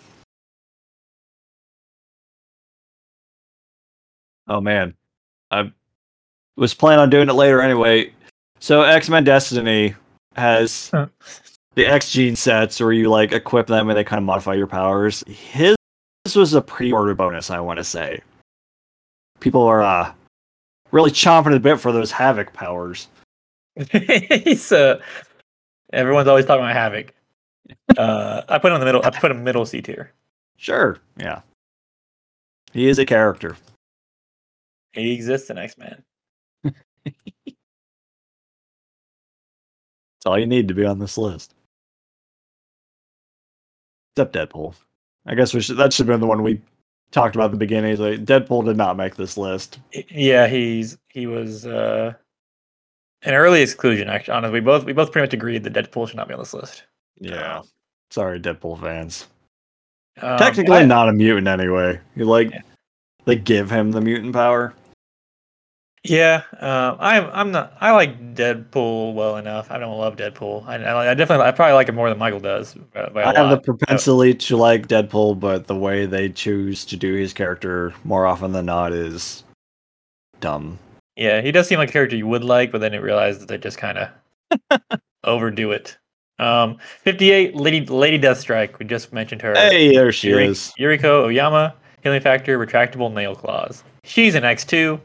Oh 4.48 4.62
man, 4.62 4.96
I 5.52 5.72
was 6.56 6.74
planning 6.74 7.00
on 7.02 7.10
doing 7.10 7.30
it 7.30 7.34
later 7.34 7.62
anyway. 7.62 8.14
So 8.60 8.84
X 8.84 9.10
Men 9.10 9.24
Destiny 9.24 9.96
has 10.36 10.90
Huh. 10.94 11.08
the 11.76 11.86
X 11.88 12.12
gene 12.12 12.36
sets 12.36 12.80
where 12.80 12.92
you 12.92 13.10
like 13.10 13.32
equip 13.32 13.68
them 13.68 13.90
and 13.90 13.98
they 13.98 14.04
kind 14.04 14.20
of 14.20 14.26
modify 14.26 14.54
your 14.54 14.68
powers. 14.68 15.24
His 15.28 15.76
this 16.26 16.36
was 16.36 16.54
a 16.54 16.62
pre-order 16.62 17.16
bonus, 17.16 17.50
I 17.50 17.60
want 17.60 17.78
to 17.78 17.84
say. 17.84 18.22
People 19.40 19.64
are 19.64 19.82
uh, 19.82 20.12
really 20.92 21.10
chomping 21.12 21.48
at 21.48 21.52
the 21.54 21.60
bit 21.60 21.80
for 21.80 21.92
those 21.92 22.12
Havoc 22.12 22.54
powers. 22.54 23.08
He's 23.92 24.72
uh, 24.72 25.00
everyone's 25.94 26.28
always 26.28 26.46
talking 26.46 26.64
about 26.64 26.74
Havoc. 26.74 27.14
Uh, 27.98 28.42
I 28.48 28.58
put 28.58 28.72
him 28.72 28.76
in 28.76 28.80
the 28.80 28.86
middle. 28.86 29.02
I 29.04 29.10
put 29.10 29.32
him 29.32 29.44
middle 29.44 29.66
C 29.66 29.82
tier. 29.82 30.12
Sure, 30.58 30.98
yeah. 31.18 31.42
He 32.74 32.88
is 32.88 33.00
a 33.00 33.06
character. 33.06 33.56
He 34.94 35.14
exists 35.14 35.50
in 35.50 35.58
X 35.58 35.78
Men. 35.78 36.04
That's 36.64 36.76
all 40.26 40.40
you 40.40 40.48
need 40.48 40.68
to 40.68 40.74
be 40.74 40.86
on 40.86 41.00
this 41.00 41.18
list. 41.18 41.54
Except 44.16 44.36
Deadpool. 44.36 44.76
I 45.26 45.36
guess 45.36 45.54
we 45.54 45.62
should, 45.62 45.78
that 45.78 45.94
should 45.94 46.08
have 46.08 46.14
been 46.14 46.22
the 46.22 46.28
one 46.28 46.44
we 46.44 46.62
talked 47.12 47.36
about 47.36 47.46
at 47.46 47.52
the 47.52 47.58
beginning. 47.58 47.96
Like, 47.98 48.26
Deadpool 48.26 48.66
did 48.66 48.78
not 48.78 48.98
make 48.98 49.16
this 49.16 49.38
list. 49.38 49.80
Yeah, 50.10 50.48
he's 50.48 50.98
he 51.08 51.28
was 51.28 51.66
uh, 51.66 52.14
an 53.24 53.34
early 53.34 53.62
exclusion. 53.62 54.08
Actually, 54.10 54.34
honestly, 54.36 54.54
we 54.54 54.60
both 54.66 54.86
we 54.86 54.94
both 54.94 55.12
pretty 55.12 55.24
much 55.28 55.34
agreed 55.34 55.64
that 55.64 55.74
Deadpool 55.74 56.08
should 56.08 56.18
not 56.18 56.28
be 56.28 56.34
on 56.34 56.40
this 56.40 56.54
list. 56.54 56.84
Yeah. 57.20 57.62
Sorry, 58.12 58.40
Deadpool 58.40 58.80
fans. 58.82 59.28
Um, 60.22 60.38
Technically 60.38 60.78
I- 60.78 60.86
not 60.86 61.10
a 61.10 61.14
mutant 61.14 61.48
anyway. 61.48 62.00
You 62.16 62.26
like 62.26 62.52
Yeah. 62.52 62.62
they 63.26 63.36
give 63.36 63.70
him 63.70 63.92
the 63.92 64.02
mutant 64.02 64.34
power. 64.34 64.74
Yeah, 66.06 66.44
um, 66.62 66.96
I'm 67.02 67.30
I'm 67.34 67.52
not. 67.52 67.74
I 67.82 67.92
like 67.92 68.34
Deadpool 68.34 69.14
well 69.16 69.36
enough. 69.36 69.70
I 69.70 69.78
don't 69.78 69.98
love 69.98 70.16
Deadpool. 70.16 70.66
I, 70.66 70.76
I, 70.78 71.12
I 71.12 71.14
definitely 71.14 71.46
I 71.46 71.52
probably 71.52 71.74
like 71.74 71.90
him 71.90 71.96
more 71.96 72.08
than 72.10 72.18
Michael 72.18 72.40
does. 72.40 72.74
By, 72.74 73.10
by 73.10 73.22
a 73.24 73.26
I 73.28 73.34
have 73.36 73.50
the 73.50 73.56
lot. 73.56 73.64
propensity 73.66 74.34
to 74.34 74.56
like 74.56 74.88
Deadpool, 74.88 75.42
but 75.42 75.68
the 75.68 75.76
way 75.76 76.06
they 76.06 76.30
choose 76.30 76.86
to 76.86 76.96
do 76.96 77.16
his 77.16 77.34
character 77.34 77.94
more 78.06 78.26
often 78.26 78.54
than 78.54 78.66
not 78.68 78.94
is 78.94 79.44
dumb. 80.40 80.80
Yeah, 81.20 81.42
he 81.42 81.52
does 81.52 81.68
seem 81.68 81.78
like 81.80 81.90
a 81.90 81.92
character 81.92 82.16
you 82.16 82.26
would 82.28 82.44
like, 82.46 82.72
but 82.72 82.80
then 82.80 82.94
you 82.94 83.02
realize 83.02 83.40
that 83.40 83.50
they 83.50 83.58
just 83.58 83.78
kind 83.78 83.98
of 83.98 84.90
overdo 85.26 85.72
it. 85.72 85.98
Um, 86.40 86.78
58, 87.02 87.56
Lady 87.58 87.86
Lady 87.86 88.18
Deathstrike. 88.18 88.80
We 88.80 88.86
just 88.86 89.12
mentioned 89.12 89.42
her. 89.42 89.54
Hey, 89.54 89.92
there 89.94 90.12
she 90.14 90.30
Yuri- 90.30 90.46
is. 90.48 90.72
Yuriko 90.80 91.26
Oyama, 91.26 91.76
healing 92.02 92.22
factor, 92.22 92.58
retractable 92.58 93.14
nail 93.14 93.36
claws. 93.36 93.84
She's 94.06 94.36
an 94.36 94.44
X2. 94.44 95.00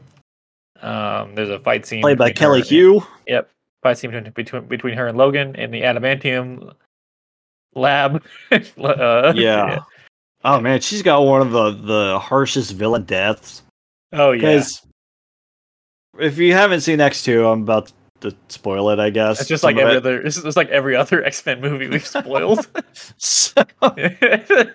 Um, 0.81 1.35
there's 1.35 1.49
a 1.49 1.59
fight 1.59 1.85
scene 1.85 2.01
Played 2.01 2.17
by 2.17 2.29
between 2.29 2.41
her 2.43 2.47
Kelly 2.47 2.59
and- 2.61 2.69
Hugh. 2.69 3.03
Yep, 3.27 3.49
fight 3.83 3.97
scene 3.97 4.11
between 4.11 4.31
between, 4.31 4.65
between 4.67 4.93
her 4.93 5.07
and 5.07 5.17
Logan 5.17 5.53
in 5.55 5.71
the 5.71 5.81
adamantium 5.81 6.73
lab. 7.75 8.23
uh, 8.51 9.33
Yeah. 9.35 9.79
Oh 10.45 10.61
man, 10.61 10.79
she's 10.79 11.01
got 11.01 11.25
one 11.25 11.41
of 11.41 11.51
the 11.51 11.71
the 11.71 12.19
harshest 12.19 12.71
villain 12.71 13.03
deaths. 13.03 13.63
Oh 14.13 14.31
yeah. 14.31 14.39
Because 14.39 14.84
if 16.19 16.37
you 16.37 16.53
haven't 16.53 16.81
seen 16.81 16.99
X 17.01 17.23
two, 17.23 17.45
I'm 17.47 17.63
about 17.63 17.91
to 18.21 18.35
spoil 18.49 18.89
it. 18.89 18.99
I 18.99 19.09
guess 19.09 19.39
It's 19.39 19.49
just 19.49 19.63
like 19.63 19.77
every 19.77 19.93
it. 19.93 19.97
other. 19.97 20.21
It's 20.21 20.41
just 20.41 20.57
like 20.57 20.69
every 20.69 20.95
other 20.95 21.23
X 21.25 21.45
Men 21.45 21.61
movie 21.61 21.87
we've 21.87 22.05
spoiled. 22.05 22.67
So, 23.17 23.63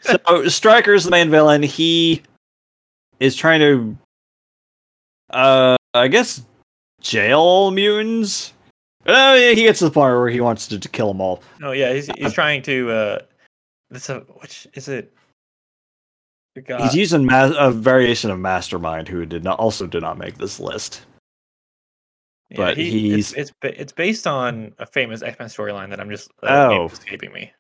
so 0.01 0.49
Stryker's 0.49 1.05
the 1.05 1.11
main 1.11 1.29
villain. 1.31 1.63
He 1.63 2.23
is 3.19 3.37
trying 3.37 3.61
to, 3.61 3.97
uh, 5.31 5.77
I 5.93 6.09
guess, 6.09 6.43
jail 7.03 7.71
mutants. 7.73 8.55
Oh 9.07 9.35
yeah, 9.35 9.51
he 9.51 9.63
gets 9.65 9.81
to 9.81 9.87
the 9.87 9.91
point 9.91 10.15
where 10.15 10.29
he 10.31 10.41
wants 10.41 10.67
to, 10.69 10.79
to 10.79 10.89
kill 10.89 11.09
them 11.09 11.21
all. 11.21 11.43
oh 11.63 11.73
yeah, 11.73 11.93
he's 11.93 12.07
he's 12.17 12.33
trying 12.33 12.63
to. 12.63 12.91
uh 12.91 13.19
This 13.91 14.09
a 14.09 14.21
which 14.41 14.67
is 14.75 14.89
it? 14.89 15.13
God. 16.67 16.81
He's 16.81 16.95
using 16.95 17.25
ma- 17.27 17.53
a 17.59 17.71
variation 17.71 18.31
of 18.31 18.39
Mastermind, 18.39 19.09
who 19.09 19.25
did 19.27 19.45
not 19.45 19.59
also 19.59 19.87
did 19.87 20.03
not 20.03 20.17
make 20.19 20.39
this 20.39 20.59
list. 20.59 21.03
Yeah, 22.51 22.57
but 22.57 22.77
he, 22.77 22.91
he's- 23.13 23.33
it's, 23.33 23.53
it's 23.63 23.79
it's 23.79 23.93
based 23.93 24.27
on 24.27 24.73
a 24.79 24.87
famous 24.87 25.23
X 25.23 25.39
Men 25.39 25.49
storyline 25.49 25.89
that 25.91 26.01
I'm 26.01 26.11
just 26.11 26.31
uh, 26.43 26.69
Oh. 26.73 26.87
escaping 26.87 27.33
me. 27.33 27.53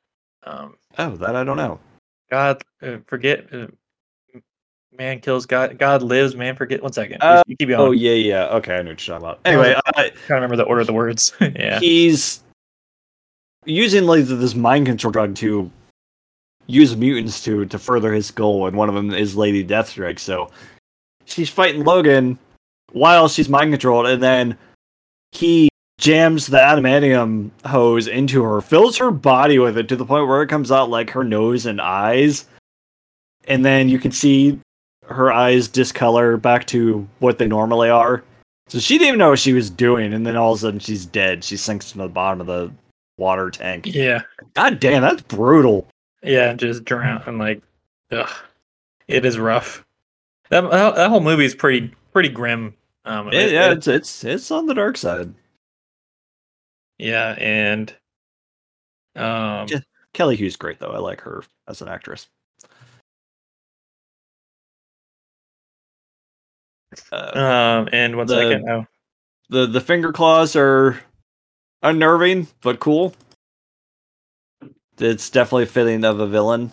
Um, 0.45 0.77
Oh, 0.99 1.11
that 1.17 1.37
I 1.37 1.45
don't 1.45 1.57
know. 1.57 1.79
God, 2.31 2.62
uh, 2.83 2.97
forget. 3.07 3.47
Uh, 3.53 3.67
man 4.97 5.21
kills 5.21 5.47
God. 5.47 5.79
God 5.79 6.03
lives. 6.03 6.35
Man 6.35 6.57
forget. 6.57 6.83
One 6.83 6.93
second. 6.93 7.19
Uh, 7.23 7.43
keep 7.47 7.69
going. 7.69 7.81
Oh 7.81 7.91
yeah, 7.93 8.12
yeah. 8.12 8.47
Okay, 8.57 8.75
I 8.75 8.83
know 8.83 8.91
what 8.91 9.07
you're 9.07 9.19
talking 9.19 9.29
about. 9.29 9.41
Anyway, 9.45 9.75
uh, 9.75 9.93
trying 9.93 10.11
to 10.12 10.35
remember 10.35 10.57
the 10.57 10.65
order 10.65 10.81
of 10.81 10.87
the 10.87 10.93
words. 10.93 11.33
yeah. 11.41 11.79
he's 11.81 12.43
using 13.67 14.05
like 14.07 14.25
this 14.25 14.55
mind 14.55 14.87
control 14.87 15.12
drug 15.12 15.35
to 15.37 15.71
use 16.67 16.97
mutants 16.97 17.43
to 17.45 17.65
to 17.67 17.79
further 17.79 18.12
his 18.12 18.31
goal, 18.31 18.67
and 18.67 18.77
one 18.77 18.89
of 18.89 18.95
them 18.95 19.12
is 19.12 19.37
Lady 19.37 19.65
Deathstrike. 19.65 20.19
So 20.19 20.51
she's 21.27 21.51
fighting 21.51 21.85
Logan 21.85 22.39
while 22.93 23.29
she's 23.29 23.49
mind 23.49 23.73
controlled, 23.73 24.07
and 24.07 24.23
then 24.23 24.59
he 25.32 25.69
jams 25.98 26.47
the 26.47 26.57
adamantium 26.57 27.51
hose 27.66 28.07
into 28.07 28.43
her, 28.43 28.61
fills 28.61 28.97
her 28.97 29.11
body 29.11 29.59
with 29.59 29.77
it 29.77 29.89
to 29.89 29.97
the 29.97 30.07
point 30.07 30.27
where 30.27 30.43
it 30.43 30.48
comes 30.48 30.73
out 30.73 30.90
like 30.90 31.11
her 31.11 31.24
nose 31.24 31.66
and 31.66 31.81
eyes, 31.81 32.47
and 33.47 33.65
then 33.65 33.89
you 33.89 33.98
can 33.98 34.12
see 34.12 34.59
her 35.05 35.32
eyes 35.32 35.69
discolor 35.69 36.36
back 36.36 36.66
to 36.66 37.07
what 37.19 37.39
they 37.39 37.47
normally 37.47 37.90
are. 37.90 38.23
So 38.69 38.78
she 38.78 38.94
didn't 38.98 39.09
even 39.09 39.19
know 39.19 39.31
what 39.31 39.40
she 39.40 39.52
was 39.52 39.69
doing, 39.69 40.12
and 40.12 40.24
then 40.24 40.36
all 40.36 40.52
of 40.52 40.59
a 40.59 40.61
sudden 40.61 40.81
she's 40.81 41.05
dead. 41.05 41.43
She 41.43 41.57
sinks 41.57 41.90
to 41.90 41.98
the 41.98 42.09
bottom 42.09 42.40
of 42.40 42.47
the 42.47 42.73
water 43.19 43.51
tank. 43.51 43.86
Yeah. 43.86 44.23
God 44.55 44.78
damn, 44.78 45.02
that's 45.02 45.23
brutal. 45.23 45.89
Yeah. 46.23 46.55
Just 46.55 46.85
drown 46.85 47.23
and 47.27 47.39
like, 47.39 47.62
ugh, 48.12 48.31
it 49.09 49.24
is 49.24 49.39
rough. 49.39 49.85
That 50.51 50.62
that, 50.70 50.94
that 50.94 51.11
whole 51.11 51.20
movie 51.20 51.44
is 51.44 51.55
pretty 51.55 51.93
pretty 52.12 52.28
grim. 52.28 52.74
Um, 53.05 53.29
It- 53.29 53.35
it- 53.35 53.53
yeah, 53.53 53.73
it's 53.73 53.87
it's 53.89 54.25
it's 54.25 54.51
on 54.51 54.67
the 54.67 54.75
dark 54.75 54.97
side. 54.97 55.35
yeah, 56.99 57.35
and 57.39 57.91
um, 59.17 59.67
Yeah. 59.69 59.81
Kelly 60.13 60.37
Hu's 60.37 60.57
great 60.57 60.79
though. 60.79 60.93
I 60.93 60.99
like 60.99 61.21
her 61.23 61.43
as 61.67 61.81
an 61.83 61.89
actress. 61.89 62.29
Uh, 67.13 67.31
Um, 67.85 67.89
and 67.93 68.17
one 68.17 68.27
The- 68.27 68.35
second. 68.37 68.69
Oh, 68.69 68.87
the 69.49 69.67
the 69.67 69.81
finger 69.81 70.13
claws 70.13 70.57
are 70.57 71.01
unnerving 71.83 72.49
but 72.63 72.81
cool. 72.81 73.15
It's 74.99 75.31
definitely 75.31 75.67
fitting 75.67 76.05
of 76.05 76.21
a 76.21 76.27
villain. 76.27 76.71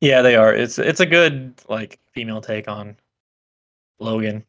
yeah, 0.00 0.22
they 0.22 0.36
are. 0.36 0.54
It's 0.54 0.78
it's 0.78 1.00
a 1.00 1.06
good 1.06 1.54
like 1.68 1.98
female 2.12 2.40
take 2.40 2.68
on 2.68 2.96
Logan. 3.98 4.44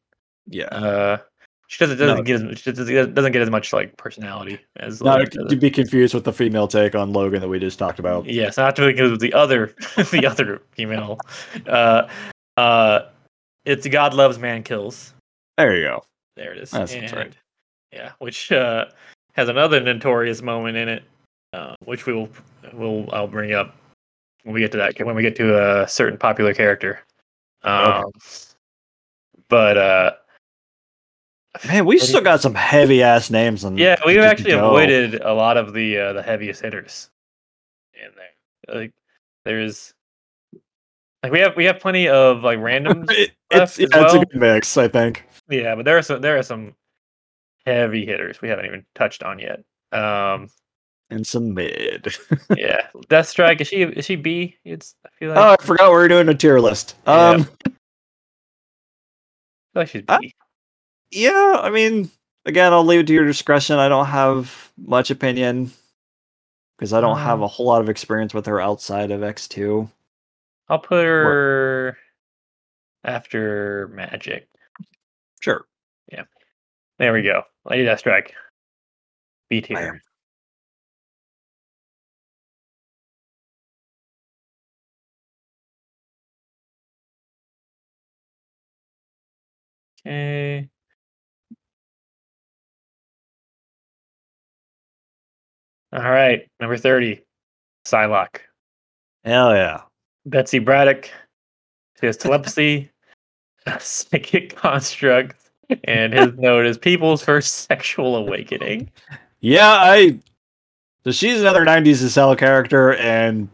Yeah. 0.50 0.66
Uh, 0.66 1.18
she 1.68 1.84
doesn't 1.84 1.98
doesn't 1.98 2.18
No. 2.18 2.24
get 2.24 2.42
as 2.42 2.60
she 2.60 2.72
doesn't 2.72 3.14
doesn't 3.14 3.32
get 3.34 3.42
as 3.42 3.50
much 3.50 3.74
like 3.74 3.96
personality 3.98 4.58
as 4.78 5.02
Not 5.02 5.20
Logan 5.20 5.42
does. 5.44 5.50
to 5.52 5.56
be 5.58 5.70
confused 5.70 6.14
with 6.14 6.24
the 6.24 6.32
female 6.32 6.68
take 6.68 6.96
on 6.96 7.12
Logan 7.12 7.42
that 7.42 7.50
we 7.50 7.60
just 7.60 7.78
talked 7.78 8.00
about. 8.00 8.26
Yes, 8.26 8.56
not 8.58 8.76
to 8.78 8.86
because 8.88 9.12
of 9.12 9.20
the 9.20 9.34
other 9.34 9.76
the 10.12 10.26
other 10.26 10.62
female. 10.72 11.18
Uh, 11.68 12.08
uh, 12.56 13.00
it's 13.66 13.86
God 13.88 14.14
loves 14.14 14.40
man 14.40 14.64
kills. 14.64 15.14
There 15.58 15.76
you 15.76 15.84
go. 15.84 16.04
There 16.38 16.54
it 16.54 16.60
is. 16.60 16.72
That 16.72 16.88
sounds 16.88 17.12
right. 17.12 17.34
Yeah, 17.92 18.12
which 18.20 18.52
uh, 18.52 18.86
has 19.34 19.50
another 19.50 19.82
notorious 19.82 20.42
moment 20.42 20.78
in 20.78 20.88
it, 20.88 21.04
uh, 21.52 21.76
which 21.84 22.06
we 22.06 22.14
will 22.14 22.30
will 22.74 23.10
I'll 23.12 23.28
bring 23.28 23.52
up 23.54 23.76
when 24.44 24.54
we 24.54 24.62
get 24.62 24.72
to 24.72 24.78
that 24.78 24.98
when 25.06 25.16
we 25.16 25.22
get 25.22 25.36
to 25.36 25.82
a 25.82 25.88
certain 25.88 26.18
popular 26.18 26.54
character. 26.54 27.02
Um, 27.64 28.06
But 29.50 29.78
uh, 29.78 30.12
Man, 31.68 31.86
we 31.86 32.00
still 32.00 32.22
got 32.22 32.42
some 32.42 32.56
heavy 32.56 33.04
ass 33.04 33.30
names 33.30 33.64
on. 33.66 33.78
yeah, 33.78 33.96
we've 34.06 34.20
actually 34.20 34.52
go. 34.52 34.66
avoided 34.68 35.22
a 35.22 35.34
lot 35.34 35.58
of 35.58 35.74
the 35.74 35.98
uh, 35.98 36.14
the 36.14 36.22
heaviest 36.24 36.62
hitters 36.62 37.10
in 37.94 38.10
there. 38.16 38.76
Like 38.82 38.94
there's 39.46 39.94
like 41.24 41.32
we 41.32 41.40
have 41.40 41.56
we 41.56 41.66
have 41.66 41.80
plenty 41.80 42.08
of 42.08 42.44
like 42.44 42.60
randoms. 42.60 43.10
It- 43.12 43.32
it's 43.50 43.80
as 43.80 43.80
yeah, 43.80 43.88
it's 44.04 44.14
a 44.14 44.20
good 44.20 44.36
mix, 44.36 44.76
I 44.78 44.90
think. 44.90 45.24
yeah, 45.50 45.74
but 45.76 45.86
there 45.86 45.98
are 45.98 46.02
some 46.02 46.20
there 46.22 46.38
are 46.38 46.44
some 46.44 46.76
heavy 47.66 48.06
hitters 48.06 48.42
we 48.42 48.50
haven't 48.50 48.66
even 48.66 48.86
touched 48.94 49.24
on 49.24 49.40
yet. 49.40 49.64
Um, 49.94 50.50
And 51.10 51.26
some 51.26 51.54
mid. 51.54 52.14
yeah, 52.58 52.88
Deathstrike 53.08 53.62
is 53.62 53.68
she 53.70 53.84
is 53.84 54.04
she 54.04 54.18
B? 54.18 54.58
It's 54.66 54.96
I 55.06 55.10
feel 55.18 55.30
like, 55.30 55.38
oh, 55.38 55.56
I 55.58 55.64
forgot 55.66 55.90
we 55.92 55.96
were 55.96 56.10
doing 56.10 56.28
a 56.28 56.34
tier 56.34 56.60
list. 56.60 56.96
Yeah. 57.08 57.14
Um, 57.14 57.42
I 57.66 57.70
feel 57.70 57.74
like 59.76 59.88
she's 59.88 60.02
B. 60.02 60.34
yeah, 61.12 61.60
I 61.62 61.70
mean, 61.70 62.10
again, 62.46 62.74
I'll 62.74 62.84
leave 62.84 63.02
it 63.02 63.08
to 63.08 63.14
your 63.14 63.26
discretion. 63.26 63.78
I 63.80 63.90
don't 63.90 64.06
have 64.08 64.72
much 64.78 65.10
opinion 65.12 65.72
because 66.78 66.94
I 66.94 67.02
don't 67.02 67.18
have 67.20 67.40
Um, 67.40 67.44
a 67.44 67.48
whole 67.48 67.66
lot 67.66 67.82
of 67.82 67.90
experience 67.90 68.34
with 68.34 68.46
her 68.46 68.62
outside 68.62 69.12
of 69.12 69.24
X 69.24 69.48
two. 69.48 69.90
I'll 70.70 70.80
put 70.80 71.06
her 71.06 71.98
after 73.04 73.90
Magik. 73.94 74.44
Sure. 75.40 75.66
Yeah. 76.12 76.24
There 77.00 77.14
we 77.14 77.22
go. 77.22 77.44
Lady 77.66 77.86
Deathstrike. 77.86 78.32
B 79.50 79.62
tier. 79.62 80.02
Okay. 90.06 90.70
All 95.94 96.02
right, 96.02 96.48
number 96.60 96.78
30, 96.78 97.22
Psylocke. 97.86 98.40
Hell 99.24 99.54
yeah. 99.56 99.82
Betsy 100.26 100.60
Braddock. 100.60 101.10
She 102.00 102.06
has 102.06 102.18
telepathy, 102.18 102.92
a 103.66 103.80
psychic 103.80 104.56
construct, 104.56 105.36
and 105.86 106.14
his 106.14 106.34
note 106.38 106.66
is 106.66 106.78
people's 106.78 107.24
first 107.24 107.68
sexual 107.68 108.16
awakening. 108.16 108.92
Yeah, 109.40 109.70
I. 109.70 110.20
So 111.04 111.12
she's 111.12 111.40
another 111.40 111.66
'90s 111.66 112.04
Estelle 112.04 112.36
character, 112.36 112.96
and 112.96 113.50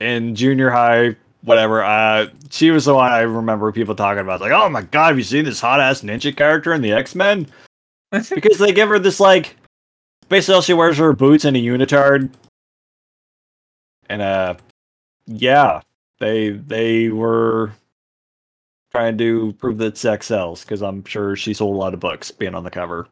in 0.00 0.34
junior 0.34 0.70
high, 0.70 1.16
whatever. 1.42 1.82
Uh, 1.82 2.26
she 2.50 2.70
was 2.70 2.84
the 2.84 2.94
one 2.94 3.10
I 3.10 3.20
remember 3.20 3.72
people 3.72 3.94
talking 3.94 4.20
about. 4.20 4.40
Like, 4.40 4.52
oh 4.52 4.68
my 4.68 4.82
god, 4.82 5.08
have 5.08 5.18
you 5.18 5.24
seen 5.24 5.44
this 5.44 5.60
hot 5.60 5.80
ass 5.80 6.02
ninja 6.02 6.36
character 6.36 6.72
in 6.72 6.82
the 6.82 6.92
X 6.92 7.14
Men? 7.14 7.46
Because 8.10 8.56
they 8.56 8.72
give 8.72 8.88
her 8.88 8.98
this 8.98 9.20
like, 9.20 9.54
basically, 10.28 10.54
all 10.54 10.62
she 10.62 10.74
wears 10.74 10.98
are 11.00 11.04
her 11.04 11.12
boots 11.12 11.44
and 11.44 11.56
a 11.56 11.60
unitard, 11.60 12.30
and 14.08 14.22
uh, 14.22 14.54
yeah, 15.26 15.82
they 16.20 16.50
they 16.50 17.08
were 17.08 17.72
trying 18.90 19.18
to 19.18 19.52
prove 19.54 19.78
that 19.78 19.98
sex 19.98 20.26
sells 20.26 20.62
because 20.62 20.82
I'm 20.82 21.04
sure 21.04 21.36
she 21.36 21.54
sold 21.54 21.74
a 21.74 21.78
lot 21.78 21.94
of 21.94 22.00
books 22.00 22.30
being 22.30 22.54
on 22.54 22.64
the 22.64 22.70
cover. 22.70 23.06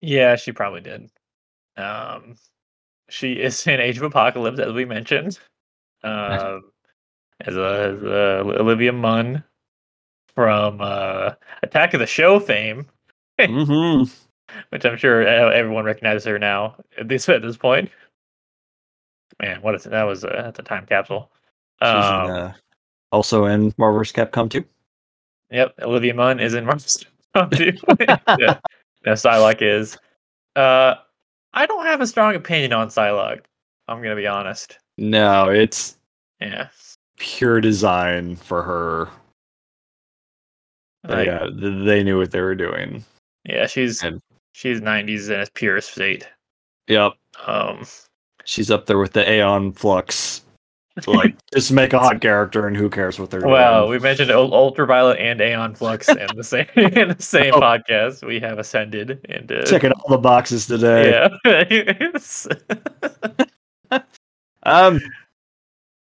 Yeah, 0.00 0.36
she 0.36 0.52
probably 0.52 0.80
did. 0.80 1.10
Um, 1.76 2.36
she 3.08 3.32
is 3.32 3.66
in 3.66 3.80
Age 3.80 3.96
of 3.96 4.02
Apocalypse, 4.04 4.58
as 4.58 4.72
we 4.72 4.84
mentioned. 4.84 5.38
Um, 6.04 6.70
as, 7.40 7.56
a, 7.56 7.96
as 7.96 8.02
a 8.02 8.60
Olivia 8.60 8.92
Munn 8.92 9.42
from 10.34 10.80
uh, 10.80 11.32
Attack 11.62 11.94
of 11.94 12.00
the 12.00 12.06
Show 12.06 12.38
fame, 12.38 12.86
mm-hmm. 13.40 14.27
Which 14.70 14.84
I'm 14.84 14.96
sure 14.96 15.22
e- 15.22 15.26
everyone 15.26 15.84
recognizes 15.84 16.24
her 16.26 16.38
now 16.38 16.76
at 16.98 17.08
this 17.08 17.28
at 17.28 17.42
this 17.42 17.56
point. 17.56 17.90
Man, 19.40 19.60
what 19.62 19.74
is 19.74 19.84
that 19.84 20.02
was 20.04 20.24
uh, 20.24 20.30
that's 20.44 20.58
a 20.58 20.62
time 20.62 20.86
capsule. 20.86 21.30
She's 21.82 21.88
in, 21.90 21.94
Um, 21.96 22.30
uh, 22.30 22.52
also 23.12 23.44
in 23.46 23.72
Marvel's. 23.78 24.12
Capcom 24.12 24.50
2. 24.50 24.64
Yep, 25.50 25.74
Olivia 25.82 26.12
Munn 26.14 26.40
is 26.40 26.54
in 26.54 26.64
Marvel's 26.64 26.96
too. 27.52 27.72
yeah. 28.38 28.58
No, 29.06 29.12
Psylocke 29.12 29.62
is. 29.62 29.96
Uh, 30.56 30.96
I 31.54 31.66
don't 31.66 31.86
have 31.86 32.00
a 32.00 32.06
strong 32.06 32.34
opinion 32.34 32.72
on 32.72 32.88
Psylocke. 32.88 33.42
I'm 33.86 34.02
gonna 34.02 34.16
be 34.16 34.26
honest. 34.26 34.78
No, 34.98 35.48
it's 35.48 35.96
Yeah. 36.40 36.68
pure 37.18 37.60
design 37.60 38.34
for 38.36 38.62
her. 38.62 39.08
Like, 41.08 41.26
yeah, 41.26 41.46
they 41.54 42.02
knew 42.02 42.18
what 42.18 42.32
they 42.32 42.40
were 42.40 42.56
doing. 42.56 43.04
yeah, 43.44 43.66
she's 43.66 44.02
And- 44.02 44.20
she's 44.58 44.80
90s 44.80 45.28
in 45.32 45.38
its 45.40 45.50
purest 45.54 45.92
state. 45.92 46.26
Yep, 46.88 47.12
Um, 47.46 47.86
she's 48.44 48.72
up 48.72 48.86
there 48.86 48.98
with 48.98 49.12
the 49.12 49.30
Aeon 49.30 49.70
Flux. 49.72 50.42
Like, 51.06 51.36
just 51.54 51.70
make 51.70 51.92
a 51.92 51.98
hot 52.00 52.20
character, 52.20 52.66
and 52.66 52.76
who 52.76 52.90
cares 52.90 53.20
what 53.20 53.30
they're 53.30 53.40
well, 53.46 53.50
doing? 53.50 53.60
Well, 53.82 53.88
we 53.88 53.98
mentioned 54.00 54.32
Ul- 54.32 54.52
Ultraviolet 54.52 55.20
and 55.20 55.40
Aeon 55.40 55.76
Flux 55.76 56.08
in 56.08 56.26
the 56.34 56.42
same 56.42 56.66
in 56.76 57.10
the 57.10 57.16
same 57.22 57.54
Oh. 57.54 57.60
podcast. 57.60 58.26
We 58.26 58.40
have 58.40 58.58
ascended 58.58 59.24
into 59.28 59.62
Checking 59.64 59.92
all 59.92 60.08
the 60.10 60.18
boxes 60.18 60.66
today. 60.66 61.28
yeah. 61.50 62.10
Um, 64.64 65.00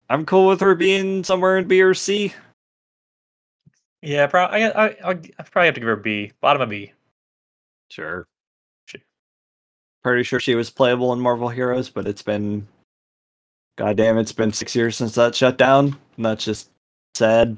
I'm 0.09 0.25
cool 0.25 0.47
with 0.47 0.61
her 0.61 0.73
being 0.73 1.23
somewhere 1.23 1.57
in 1.57 1.67
B 1.67 1.81
or 1.81 1.93
C. 1.93 2.33
yeah, 4.01 4.25
pro- 4.27 4.45
I, 4.45 4.69
I, 4.69 4.85
I, 4.87 5.09
I 5.09 5.43
probably 5.43 5.65
have 5.65 5.73
to 5.75 5.79
give 5.81 5.87
her 5.87 5.91
a 5.93 6.01
B. 6.01 6.31
Bottom 6.41 6.61
of 6.61 6.69
B. 6.69 6.93
Sure. 7.89 8.25
Pretty 10.03 10.23
sure 10.23 10.39
she 10.39 10.55
was 10.55 10.69
playable 10.69 11.11
in 11.13 11.19
Marvel 11.19 11.49
Heroes, 11.49 11.89
but 11.89 12.07
it's 12.07 12.21
been 12.21 12.67
God 13.77 13.95
damn, 13.95 14.17
it's 14.17 14.31
been 14.31 14.51
six 14.51 14.75
years 14.75 14.95
since 14.95 15.15
that 15.15 15.35
shut 15.35 15.57
down. 15.57 15.95
And 16.17 16.25
that's 16.25 16.43
just 16.43 16.71
sad. 17.15 17.55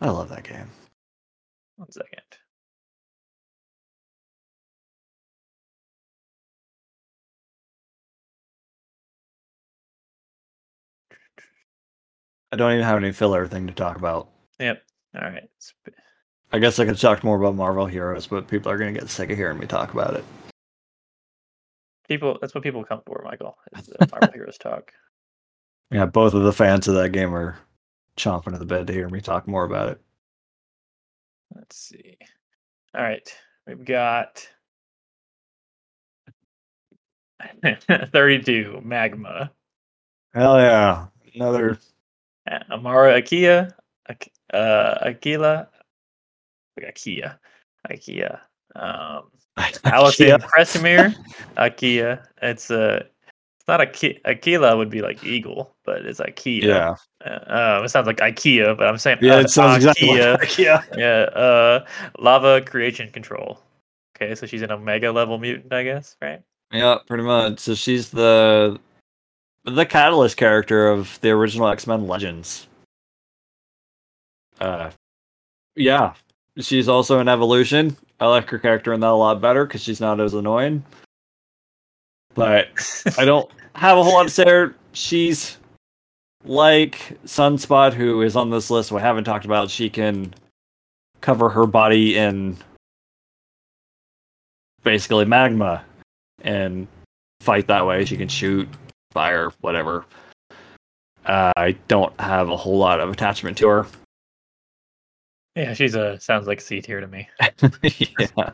I 0.00 0.08
love 0.08 0.30
that 0.30 0.44
game. 0.44 0.70
One 1.76 1.90
second. 1.90 2.22
I 12.50 12.56
don't 12.56 12.72
even 12.72 12.84
have 12.84 12.96
any 12.96 13.12
filler 13.12 13.46
thing 13.46 13.66
to 13.66 13.74
talk 13.74 13.96
about. 13.96 14.28
Yep. 14.58 14.82
All 15.16 15.20
right. 15.20 15.48
I 16.52 16.58
guess 16.58 16.78
I 16.78 16.86
could 16.86 16.98
talk 16.98 17.22
more 17.22 17.36
about 17.38 17.54
Marvel 17.54 17.86
Heroes, 17.86 18.26
but 18.26 18.48
people 18.48 18.70
are 18.72 18.78
gonna 18.78 18.92
get 18.92 19.08
sick 19.10 19.30
of 19.30 19.36
hearing 19.36 19.58
me 19.58 19.66
talk 19.66 19.92
about 19.92 20.14
it. 20.14 20.24
People, 22.08 22.38
that's 22.40 22.54
what 22.54 22.64
people 22.64 22.84
come 22.84 23.02
for, 23.04 23.22
Michael. 23.24 23.56
Is 23.76 23.92
Marvel 24.10 24.32
Heroes 24.32 24.56
talk. 24.56 24.92
Yeah, 25.90 26.06
both 26.06 26.34
of 26.34 26.42
the 26.42 26.52
fans 26.52 26.88
of 26.88 26.94
that 26.94 27.12
game 27.12 27.34
are 27.34 27.58
chomping 28.16 28.54
at 28.54 28.60
the 28.60 28.66
bed 28.66 28.86
to 28.86 28.92
hear 28.92 29.08
me 29.08 29.20
talk 29.20 29.46
more 29.46 29.64
about 29.64 29.90
it. 29.90 30.00
Let's 31.54 31.76
see. 31.76 32.16
All 32.94 33.02
right, 33.02 33.30
we've 33.66 33.84
got 33.84 34.48
32 38.12 38.80
Magma, 38.84 39.50
Hell 40.34 40.58
yeah. 40.58 41.06
Another 41.34 41.78
Amara 42.70 43.20
Akia, 43.20 43.72
Ak- 44.08 44.30
uh, 44.52 45.12
Aquila, 46.84 47.38
Akia, 47.90 48.40
Akia, 48.76 49.16
um, 49.16 49.30
Allison 49.84 50.40
Crestmere, 50.40 51.14
Akia. 51.56 52.24
It's 52.42 52.70
a 52.70 53.00
uh, 53.00 53.02
not 53.68 53.80
a 53.82 53.86
Ki- 53.86 54.18
Aquila 54.24 54.76
would 54.76 54.88
be 54.88 55.02
like 55.02 55.22
eagle, 55.22 55.76
but 55.84 56.04
it's 56.06 56.20
IKEA. 56.20 56.62
Yeah. 56.62 56.94
Uh, 57.24 57.76
um, 57.78 57.84
it 57.84 57.90
sounds 57.90 58.06
like 58.06 58.16
IKEA, 58.16 58.76
but 58.76 58.88
I'm 58.88 58.96
saying 58.96 59.18
Yeah, 59.20 59.34
uh, 59.34 59.40
it 59.40 59.50
sounds 59.50 59.76
exactly 59.76 60.08
Aquia. 60.08 60.38
like 60.38 60.58
yeah. 60.58 60.82
yeah. 60.96 61.20
Uh, 61.38 61.86
lava 62.18 62.62
creation 62.62 63.10
control. 63.12 63.60
Okay, 64.16 64.34
so 64.34 64.46
she's 64.46 64.62
an 64.62 64.72
omega 64.72 65.12
level 65.12 65.38
mutant, 65.38 65.72
I 65.72 65.84
guess, 65.84 66.16
right? 66.20 66.40
Yeah, 66.72 66.96
pretty 67.06 67.22
much. 67.22 67.60
So 67.60 67.74
she's 67.74 68.10
the 68.10 68.80
the 69.64 69.84
catalyst 69.86 70.38
character 70.38 70.88
of 70.88 71.20
the 71.20 71.30
original 71.30 71.68
X-Men 71.68 72.06
Legends. 72.06 72.66
Uh 74.60 74.90
yeah. 75.76 76.14
She's 76.60 76.88
also 76.88 77.20
an 77.20 77.28
evolution. 77.28 77.96
I 78.20 78.26
like 78.26 78.50
her 78.50 78.58
character 78.58 78.92
in 78.92 79.00
that 79.00 79.08
a 79.08 79.12
lot 79.12 79.40
better 79.40 79.64
because 79.64 79.82
she's 79.82 80.00
not 80.00 80.20
as 80.20 80.34
annoying. 80.34 80.84
But 82.34 82.68
I 83.16 83.24
don't 83.24 83.50
have 83.74 83.96
a 83.98 84.02
whole 84.02 84.14
lot 84.14 84.24
to 84.24 84.30
say. 84.30 84.44
her. 84.44 84.74
She's 84.92 85.56
like 86.44 87.16
Sunspot, 87.24 87.92
who 87.92 88.22
is 88.22 88.34
on 88.34 88.50
this 88.50 88.70
list 88.70 88.90
we 88.90 89.00
haven't 89.00 89.24
talked 89.24 89.44
about. 89.44 89.70
She 89.70 89.88
can 89.88 90.34
cover 91.20 91.48
her 91.48 91.66
body 91.66 92.16
in 92.16 92.56
basically 94.82 95.24
magma 95.24 95.84
and 96.42 96.86
fight 97.40 97.66
that 97.68 97.86
way. 97.86 98.04
She 98.04 98.16
can 98.16 98.28
shoot, 98.28 98.68
fire, 99.12 99.52
whatever. 99.60 100.06
Uh, 101.26 101.52
I 101.56 101.72
don't 101.88 102.18
have 102.20 102.48
a 102.48 102.56
whole 102.56 102.78
lot 102.78 103.00
of 103.00 103.10
attachment 103.10 103.58
to 103.58 103.68
her. 103.68 103.86
Yeah, 105.58 105.74
she's 105.74 105.96
a 105.96 106.20
sounds 106.20 106.46
like 106.46 106.60
C 106.60 106.80
tier 106.80 107.00
to 107.00 107.08
me. 107.08 107.28
yeah. 107.82 108.50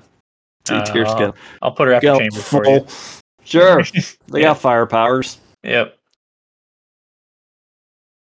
Two 0.64 0.82
tier 0.84 1.04
Uh, 1.04 1.16
skin. 1.16 1.32
I'll 1.60 1.72
put 1.72 1.86
her 1.88 1.92
after 1.94 2.06
Go 2.06 2.18
chamber 2.18 2.38
for 2.38 2.66
you. 2.66 2.86
Sure. 3.44 3.82
They 4.28 4.40
Yeah. 4.40 4.48
got 4.48 4.58
fire 4.60 4.86
powers. 4.86 5.38
Yep. 5.62 5.98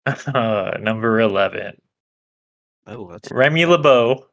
Uh, 0.06 0.76
number 0.80 1.20
eleven, 1.20 1.76
Oh, 2.86 3.08
that's 3.10 3.30
Remy 3.30 3.64
LeBeau, 3.64 4.26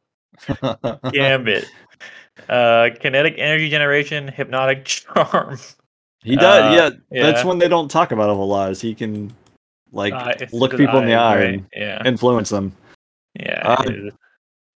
Gambit, 1.12 1.66
uh, 2.48 2.90
kinetic 3.00 3.36
energy 3.38 3.70
generation, 3.70 4.28
hypnotic 4.28 4.84
charm. 4.84 5.56
he 6.24 6.34
does. 6.36 6.64
Uh, 6.64 6.74
yeah, 7.10 7.22
that's 7.22 7.42
yeah. 7.42 7.46
one 7.46 7.58
they 7.58 7.68
don't 7.68 7.90
talk 7.90 8.10
about 8.12 8.28
him 8.28 8.38
a 8.38 8.44
lot. 8.44 8.70
Is 8.72 8.80
he 8.80 8.94
can 8.94 9.32
like 9.92 10.12
Uh, 10.12 10.34
look 10.52 10.72
his 10.72 10.80
people 10.80 10.98
in 10.98 11.06
the 11.06 11.14
eye 11.14 11.36
right? 11.38 11.54
and 11.54 11.66
Yeah, 11.74 12.02
influence 12.04 12.50
them. 12.50 12.74
yeah. 13.38 13.62
Uh, 13.64 14.10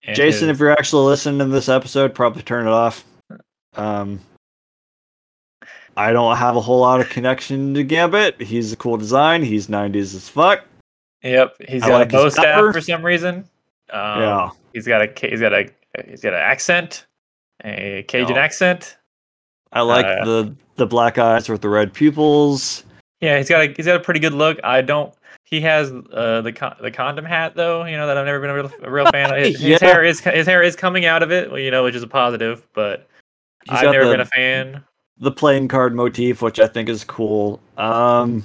his- 0.00 0.16
Jason, 0.16 0.48
his- 0.48 0.56
if 0.56 0.60
you're 0.60 0.70
actually 0.72 1.06
listening 1.06 1.38
to 1.40 1.46
this 1.46 1.68
episode, 1.68 2.14
probably 2.14 2.42
turn 2.42 2.66
it 2.66 2.70
off. 2.72 3.04
Um, 3.74 4.20
I 5.96 6.12
don't 6.12 6.36
have 6.36 6.56
a 6.56 6.60
whole 6.60 6.80
lot 6.80 7.00
of 7.00 7.08
connection 7.08 7.72
to 7.74 7.82
Gambit. 7.82 8.40
He's 8.40 8.72
a 8.72 8.76
cool 8.76 8.96
design. 8.98 9.42
He's 9.42 9.68
90s 9.68 10.14
as 10.14 10.28
fuck. 10.28 10.64
yep, 11.22 11.56
he's 11.68 11.82
I 11.82 11.88
got 11.88 11.98
like 12.00 12.08
a 12.08 12.12
bow 12.12 12.24
his 12.26 12.34
staff 12.34 12.44
pepper. 12.56 12.72
for 12.72 12.80
some 12.80 13.04
reason. 13.04 13.36
Um, 13.90 14.20
yeah. 14.20 14.50
he's 14.72 14.86
got 14.86 15.02
a 15.02 15.28
he's 15.28 15.40
got 15.40 15.52
a 15.54 15.70
he's 16.08 16.20
got 16.20 16.34
an 16.34 16.40
accent, 16.40 17.06
a 17.64 18.04
Cajun 18.08 18.36
Yeah. 18.36 18.42
accent. 18.42 18.96
I 19.72 19.80
like 19.82 20.04
uh, 20.04 20.24
the 20.24 20.56
the 20.76 20.86
black 20.86 21.18
eyes 21.18 21.48
with 21.48 21.62
the 21.62 21.68
red 21.68 21.92
pupils. 21.94 22.84
Yeah, 23.20 23.38
he's 23.38 23.48
got 23.48 23.62
a 23.62 23.72
he's 23.74 23.86
got 23.86 23.96
a 23.96 24.00
pretty 24.00 24.20
good 24.20 24.34
look. 24.34 24.58
I 24.64 24.82
don't. 24.82 25.14
He 25.48 25.60
has 25.60 25.92
uh, 26.12 26.40
the 26.42 26.52
con- 26.52 26.76
the 26.80 26.90
condom 26.90 27.24
hat 27.24 27.54
though. 27.54 27.84
You 27.84 27.96
know 27.96 28.06
that 28.08 28.18
I've 28.18 28.26
never 28.26 28.40
been 28.40 28.50
a 28.50 28.54
real, 28.54 28.70
a 28.82 28.90
real 28.90 29.06
fan. 29.12 29.32
of. 29.32 29.38
His, 29.38 29.60
his 29.60 29.80
hair 29.80 30.04
is 30.04 30.20
his 30.20 30.46
hair 30.46 30.62
is 30.62 30.74
coming 30.76 31.04
out 31.06 31.22
of 31.22 31.30
it. 31.30 31.50
well, 31.50 31.60
You 31.60 31.70
know, 31.70 31.84
which 31.84 31.94
is 31.94 32.02
a 32.02 32.08
positive. 32.08 32.66
But 32.74 33.08
He's 33.70 33.78
I've 33.78 33.92
never 33.92 34.04
the, 34.06 34.10
been 34.12 34.20
a 34.20 34.24
fan. 34.26 34.84
the 35.18 35.30
playing 35.32 35.68
card 35.68 35.94
motif, 35.94 36.42
which 36.42 36.58
I 36.60 36.66
think 36.66 36.88
is 36.88 37.04
cool. 37.04 37.60
Um, 37.76 38.42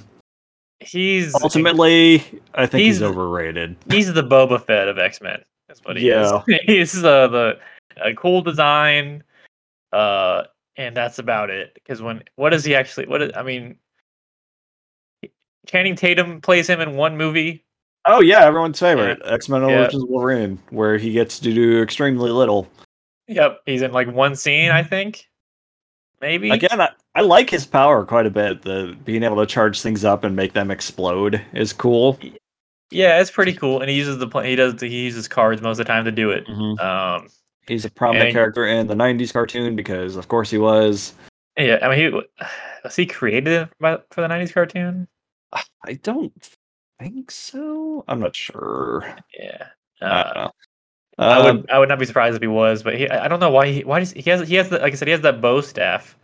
He's 0.80 1.32
ultimately, 1.42 2.24
I 2.54 2.66
think 2.66 2.82
he's, 2.84 2.98
he's- 2.98 3.08
overrated. 3.08 3.76
he's 3.88 4.12
the 4.12 4.22
Boba 4.22 4.60
Fett 4.64 4.88
of 4.88 4.98
X 4.98 5.20
Men. 5.20 5.40
That's 5.68 5.80
what 5.84 5.96
he 5.96 6.08
Yeah. 6.08 6.42
is. 6.48 6.60
He's 6.66 7.04
uh, 7.04 7.28
the 7.28 7.58
a 8.04 8.14
cool 8.14 8.42
design, 8.42 9.22
uh, 9.92 10.42
and 10.76 10.96
that's 10.96 11.18
about 11.20 11.50
it. 11.50 11.72
Because 11.74 12.02
when 12.02 12.22
what 12.36 12.52
is 12.52 12.64
he 12.64 12.74
actually? 12.74 13.06
What 13.06 13.22
is, 13.22 13.32
I 13.36 13.42
mean, 13.44 13.76
Channing 15.66 15.94
Tatum 15.96 16.40
plays 16.40 16.68
him 16.68 16.80
in 16.80 16.96
one 16.96 17.16
movie. 17.16 17.64
Oh 18.04 18.20
yeah, 18.20 18.40
everyone's 18.44 18.80
favorite 18.80 19.20
X 19.24 19.48
Men 19.48 19.62
Yeah. 19.62 19.80
Origins 19.80 20.04
Wolverine, 20.06 20.58
where 20.70 20.98
he 20.98 21.12
gets 21.12 21.38
to 21.40 21.54
do 21.54 21.80
extremely 21.82 22.30
little. 22.30 22.68
Yep, 23.28 23.60
he's 23.66 23.82
in 23.82 23.92
like 23.92 24.08
one 24.10 24.34
scene, 24.34 24.70
I 24.70 24.82
think. 24.82 25.28
Maybe. 26.20 26.50
Again, 26.50 26.80
I, 26.80 26.88
I 27.14 27.20
like 27.22 27.48
his 27.50 27.64
power 27.66 28.04
quite 28.04 28.26
a 28.26 28.30
bit. 28.30 28.62
The 28.62 28.96
being 29.04 29.22
able 29.22 29.36
to 29.36 29.46
charge 29.46 29.80
things 29.80 30.04
up 30.04 30.24
and 30.24 30.34
make 30.34 30.52
them 30.52 30.70
explode 30.70 31.40
is 31.52 31.72
cool. 31.72 32.18
Yeah, 32.90 33.20
it's 33.20 33.30
pretty 33.30 33.52
cool, 33.54 33.80
and 33.80 33.88
he 33.88 33.96
uses 33.96 34.18
the 34.18 34.26
he 34.40 34.56
does 34.56 34.80
he 34.80 35.04
uses 35.04 35.28
cards 35.28 35.62
most 35.62 35.78
of 35.78 35.86
the 35.86 35.92
time 35.92 36.04
to 36.04 36.12
do 36.12 36.30
it. 36.30 36.48
Um, 36.80 37.28
He's 37.68 37.84
a 37.84 37.90
prominent 37.90 38.26
And- 38.26 38.34
character 38.34 38.66
in 38.66 38.88
the 38.88 38.94
'90s 38.94 39.32
cartoon 39.32 39.76
because, 39.76 40.16
of 40.16 40.26
course, 40.26 40.50
he 40.50 40.58
was. 40.58 41.14
yeah, 41.56 41.78
I 41.80 41.88
mean, 41.88 41.98
he 42.12 42.44
was 42.84 42.96
he 42.96 43.06
created 43.06 43.68
by, 43.78 43.98
for 44.10 44.20
the 44.20 44.26
'90s 44.28 44.52
cartoon? 44.52 45.06
I 45.52 45.94
don't 46.02 46.32
think 46.98 47.30
so. 47.30 48.04
I'm 48.08 48.20
not 48.20 48.36
sure. 48.36 49.16
Yeah, 49.38 49.68
I 50.00 50.04
uh, 50.04 50.24
don't 50.24 50.34
know. 50.34 50.52
I 51.18 51.48
Um, 51.48 51.56
would 51.56 51.70
I 51.70 51.78
would 51.78 51.88
not 51.88 51.98
be 51.98 52.06
surprised 52.06 52.36
if 52.36 52.42
he 52.42 52.48
was, 52.48 52.82
but 52.82 52.96
he 52.96 53.08
I 53.08 53.26
I 53.26 53.28
don't 53.28 53.40
know 53.40 53.50
why 53.50 53.68
he 53.68 53.84
why 53.84 53.98
does 53.98 54.12
he 54.12 54.28
has 54.30 54.48
he 54.48 54.54
has 54.56 54.68
the, 54.70 54.78
like 54.78 54.92
I 54.92 54.96
said 54.96 55.08
he 55.08 55.12
has 55.12 55.20
that 55.22 55.40
bow 55.40 55.60
staff. 55.60 56.16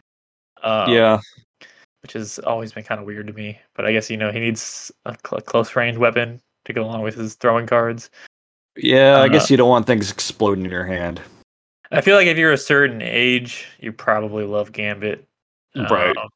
Um, 0.63 0.93
yeah, 0.93 1.21
which 2.03 2.15
has 2.15 2.39
always 2.41 2.73
been 2.73 2.85
kind 2.85 3.01
of 3.01 3.07
weird 3.07 3.27
to 3.27 3.33
me. 3.33 3.59
But 3.75 3.85
I 3.85 3.93
guess 3.93 4.11
you 4.11 4.17
know 4.17 4.33
he 4.33 4.41
needs 4.41 4.91
a 5.05 5.17
cl- 5.27 5.43
close 5.43 5.77
range 5.77 5.99
weapon 5.99 6.41
to 6.65 6.73
go 6.73 6.85
along 6.85 7.03
with 7.03 7.15
his 7.15 7.35
throwing 7.35 7.67
cards. 7.67 8.11
yeah. 8.77 9.19
I 9.19 9.27
uh, 9.27 9.29
guess 9.29 9.51
you 9.51 9.57
don't 9.57 9.69
want 9.69 9.87
things 9.87 10.11
exploding 10.11 10.65
in 10.65 10.71
your 10.71 10.85
hand. 10.85 11.21
I 11.91 12.01
feel 12.01 12.17
like 12.17 12.27
if 12.27 12.37
you're 12.37 12.53
a 12.53 12.59
certain 12.59 13.01
age, 13.01 13.67
you 13.81 13.93
probably 13.93 14.45
love 14.45 14.73
Gambit. 14.73 15.27
Right. 15.75 16.17
Um, 16.17 16.29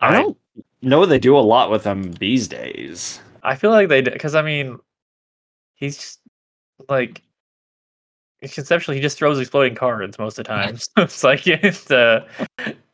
I 0.00 0.12
don't 0.12 0.36
know 0.82 1.06
they 1.06 1.18
do 1.18 1.36
a 1.36 1.40
lot 1.40 1.70
with 1.70 1.84
them 1.84 2.12
these 2.14 2.48
days. 2.48 3.20
I 3.42 3.56
feel 3.56 3.70
like 3.70 3.88
they 3.88 4.02
do, 4.02 4.10
because 4.10 4.34
I 4.34 4.42
mean, 4.42 4.78
he's 5.74 5.96
just 5.96 6.20
like 6.88 7.22
conceptually 8.42 8.96
he 8.96 9.02
just 9.02 9.18
throws 9.18 9.38
exploding 9.38 9.74
cards 9.74 10.18
most 10.18 10.38
of 10.38 10.44
the 10.44 10.48
time. 10.48 10.76
so 10.76 10.86
it's 10.98 11.24
like 11.24 11.46
it's 11.46 11.90
uh, 11.90 12.26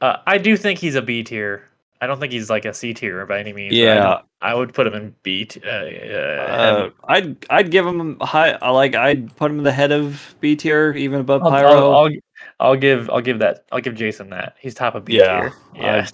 uh, 0.00 0.16
I 0.26 0.38
do 0.38 0.56
think 0.56 0.78
he's 0.78 0.94
a 0.94 1.02
B 1.02 1.22
tier. 1.22 1.68
I 2.00 2.06
don't 2.06 2.20
think 2.20 2.32
he's 2.32 2.50
like 2.50 2.66
a 2.66 2.74
C 2.74 2.92
tier 2.92 3.24
by 3.24 3.40
any 3.40 3.52
means. 3.52 3.74
Yeah, 3.74 4.20
I 4.42 4.54
would 4.54 4.74
put 4.74 4.86
him 4.86 4.94
in 4.94 5.14
B. 5.22 5.46
T- 5.46 5.62
uh, 5.64 5.70
uh, 5.70 6.52
uh, 6.52 6.90
I'd 7.08 7.46
I'd 7.48 7.70
give 7.70 7.86
him 7.86 8.18
high. 8.20 8.52
I 8.52 8.70
Like 8.70 8.94
I'd 8.94 9.34
put 9.36 9.50
him 9.50 9.58
in 9.58 9.64
the 9.64 9.72
head 9.72 9.92
of 9.92 10.34
B 10.40 10.56
tier, 10.56 10.92
even 10.92 11.20
above 11.20 11.40
Pyro. 11.42 11.92
I'll, 11.92 11.94
I'll, 11.94 12.10
I'll 12.60 12.76
give 12.76 13.08
I'll 13.08 13.22
give 13.22 13.38
that 13.38 13.64
I'll 13.72 13.80
give 13.80 13.94
Jason 13.94 14.30
that 14.30 14.56
he's 14.60 14.74
top 14.74 14.94
of 14.94 15.06
B 15.06 15.14
Yeah, 15.14 15.40
tier. 15.40 15.54
Yeah, 15.74 16.06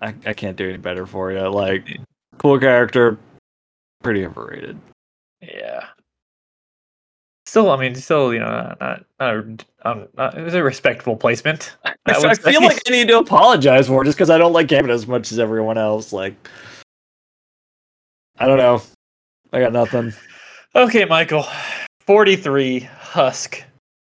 I, 0.00 0.14
I 0.26 0.32
can't 0.32 0.56
do 0.56 0.68
any 0.68 0.78
better 0.78 1.06
for 1.06 1.32
you. 1.32 1.48
Like, 1.48 1.98
cool 2.38 2.58
character, 2.58 3.18
pretty 4.02 4.24
overrated. 4.24 4.78
yeah. 5.42 5.86
Still, 7.46 7.70
I 7.70 7.78
mean, 7.78 7.94
still, 7.94 8.34
you 8.34 8.40
know, 8.40 8.74
not 8.78 9.04
not, 9.18 9.64
um, 9.84 10.06
not 10.18 10.36
it 10.36 10.42
was 10.42 10.52
a 10.52 10.62
respectful 10.62 11.16
placement. 11.16 11.76
I, 11.82 11.94
I 12.06 12.34
feel 12.34 12.62
like 12.62 12.78
I 12.86 12.90
need 12.90 13.08
to 13.08 13.18
apologize 13.18 13.88
for 13.88 14.02
it 14.02 14.04
just 14.04 14.18
because 14.18 14.28
I 14.28 14.36
don't 14.36 14.52
like 14.52 14.68
Gambit 14.68 14.90
as 14.90 15.06
much 15.06 15.32
as 15.32 15.38
everyone 15.38 15.78
else. 15.78 16.12
Like, 16.12 16.34
I 18.38 18.46
don't 18.46 18.58
know. 18.58 18.82
I 19.54 19.60
got 19.60 19.72
nothing. 19.72 20.12
Okay, 20.74 21.06
Michael. 21.06 21.46
43 22.02 22.80
Husk. 22.80 23.64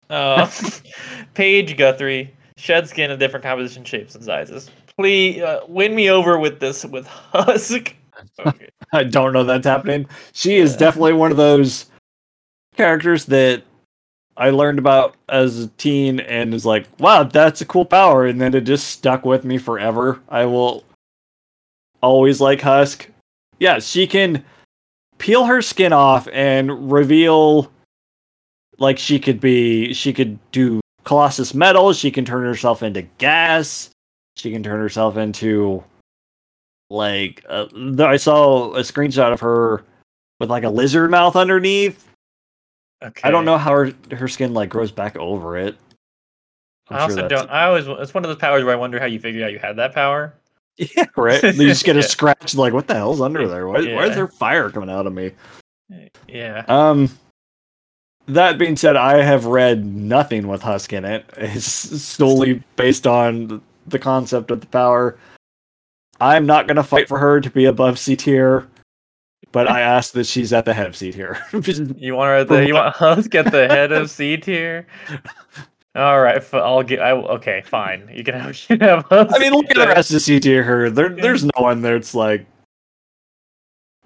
Uh, 0.08 0.50
Paige 1.34 1.76
Guthrie. 1.76 2.34
Shed 2.56 2.88
skin 2.88 3.10
of 3.10 3.18
different 3.18 3.44
composition, 3.44 3.84
shapes, 3.84 4.14
and 4.14 4.24
sizes. 4.24 4.70
Please 4.98 5.40
uh, 5.40 5.60
win 5.68 5.94
me 5.94 6.10
over 6.10 6.38
with 6.38 6.60
this 6.60 6.84
with 6.84 7.06
Husk. 7.06 7.94
Okay. 8.44 8.68
I 8.92 9.04
don't 9.04 9.32
know 9.32 9.44
that's 9.44 9.66
happening. 9.66 10.06
She 10.32 10.56
is 10.56 10.72
Yeah. 10.72 10.78
definitely 10.78 11.12
one 11.12 11.30
of 11.30 11.36
those 11.36 11.86
characters 12.76 13.24
that 13.26 13.62
I 14.36 14.50
learned 14.50 14.78
about 14.80 15.16
as 15.28 15.60
a 15.64 15.68
teen 15.68 16.18
and 16.20 16.52
is 16.52 16.66
like, 16.66 16.86
wow, 16.98 17.22
that's 17.22 17.60
a 17.60 17.64
cool 17.64 17.84
power. 17.84 18.26
And 18.26 18.40
then 18.40 18.54
it 18.54 18.62
just 18.62 18.88
stuck 18.88 19.24
with 19.24 19.44
me 19.44 19.56
forever. 19.56 20.20
I 20.28 20.46
will 20.46 20.84
always 22.00 22.40
like 22.40 22.60
Husk. 22.60 23.08
Yeah, 23.60 23.78
she 23.78 24.06
can 24.06 24.44
peel 25.18 25.44
her 25.44 25.62
skin 25.62 25.92
off 25.92 26.26
and 26.32 26.90
reveal 26.90 27.70
like 28.78 28.98
she 28.98 29.18
could 29.20 29.40
be 29.40 29.92
she 29.92 30.12
could 30.12 30.38
do 30.52 30.80
colossus 31.04 31.54
metal 31.54 31.92
she 31.92 32.10
can 32.10 32.24
turn 32.24 32.44
herself 32.44 32.82
into 32.82 33.02
gas 33.18 33.90
she 34.38 34.50
can 34.52 34.62
turn 34.62 34.80
herself 34.80 35.16
into 35.16 35.82
like 36.90 37.44
uh, 37.48 37.66
i 38.00 38.16
saw 38.16 38.72
a 38.74 38.80
screenshot 38.80 39.32
of 39.32 39.40
her 39.40 39.84
with 40.40 40.48
like 40.50 40.64
a 40.64 40.70
lizard 40.70 41.10
mouth 41.10 41.36
underneath 41.36 42.08
okay. 43.02 43.28
i 43.28 43.30
don't 43.30 43.44
know 43.44 43.58
how 43.58 43.72
her, 43.72 43.92
her 44.12 44.28
skin 44.28 44.54
like 44.54 44.70
grows 44.70 44.90
back 44.90 45.16
over 45.16 45.56
it 45.58 45.76
I'm 46.90 46.96
I 46.96 47.00
also 47.00 47.16
that's- 47.16 47.30
don't. 47.30 47.50
I 47.50 47.64
always. 47.64 47.86
It's 47.86 48.14
one 48.14 48.24
of 48.24 48.28
those 48.30 48.38
powers 48.38 48.64
where 48.64 48.72
I 48.72 48.76
wonder 48.76 48.98
how 48.98 49.04
you 49.04 49.20
figured 49.20 49.42
out 49.42 49.52
you 49.52 49.58
had 49.58 49.76
that 49.76 49.94
power. 49.94 50.34
Yeah, 50.96 51.06
right. 51.16 51.42
You 51.42 51.66
just 51.66 51.84
get 51.84 51.96
a 51.96 51.98
Yeah. 52.02 52.06
scratch. 52.06 52.54
Like, 52.54 52.72
what 52.72 52.86
the 52.86 52.94
hell's 52.94 53.20
under 53.20 53.48
there? 53.48 53.66
Why, 53.66 53.80
why 53.94 54.06
is 54.06 54.14
there 54.14 54.28
fire 54.28 54.70
coming 54.70 54.88
out 54.88 55.06
of 55.08 55.12
me? 55.12 55.32
Yeah. 56.28 56.64
Um. 56.68 57.10
That 58.26 58.58
being 58.58 58.76
said, 58.76 58.94
I 58.94 59.20
have 59.20 59.44
read 59.46 59.84
nothing 59.84 60.46
with 60.46 60.62
Husk 60.62 60.92
in 60.92 61.04
it. 61.04 61.24
It's 61.36 61.66
solely 61.66 62.62
based 62.76 63.06
on 63.08 63.60
the 63.90 63.98
concept 63.98 64.50
of 64.50 64.60
the 64.60 64.66
power. 64.66 65.18
I'm 66.20 66.46
not 66.46 66.66
going 66.66 66.76
to 66.76 66.82
fight 66.82 67.08
for 67.08 67.18
her 67.18 67.40
to 67.40 67.50
be 67.50 67.66
above 67.66 67.98
C 67.98 68.16
tier, 68.16 68.66
but 69.52 69.68
I 69.68 69.80
ask 69.96 70.12
that 70.12 70.26
she's 70.26 70.52
at 70.52 70.64
the 70.64 70.74
head 70.74 70.86
of 70.86 70.96
C 70.96 71.12
tier. 71.12 71.38
You 71.52 72.14
want 72.14 72.28
her 72.28 72.34
at 72.36 72.48
the, 72.48 72.66
you 72.66 72.74
want 72.74 73.00
us 73.00 73.28
get 73.28 73.50
the 73.50 73.68
head 73.68 73.92
of 73.92 74.10
C 74.10 74.36
tier? 74.36 74.86
All 75.94 76.20
right, 76.20 76.36
f- 76.36 76.54
I'll 76.54 76.82
get. 76.84 77.00
I 77.00 77.12
okay, 77.12 77.62
fine. 77.64 78.08
You 78.12 78.22
can 78.22 78.34
have. 78.34 78.56
You 78.68 78.78
can 78.78 78.80
have 78.88 79.10
us 79.10 79.32
I 79.34 79.38
mean, 79.38 79.52
look 79.52 79.68
at 79.70 79.76
the 79.76 79.88
rest 79.88 80.12
of 80.12 80.20
C 80.22 80.38
tier. 80.38 80.62
Her, 80.62 80.90
there, 80.90 81.08
there's 81.08 81.44
no 81.44 81.50
one 81.56 81.82
there. 81.82 81.96
It's 81.96 82.14
like, 82.14 82.46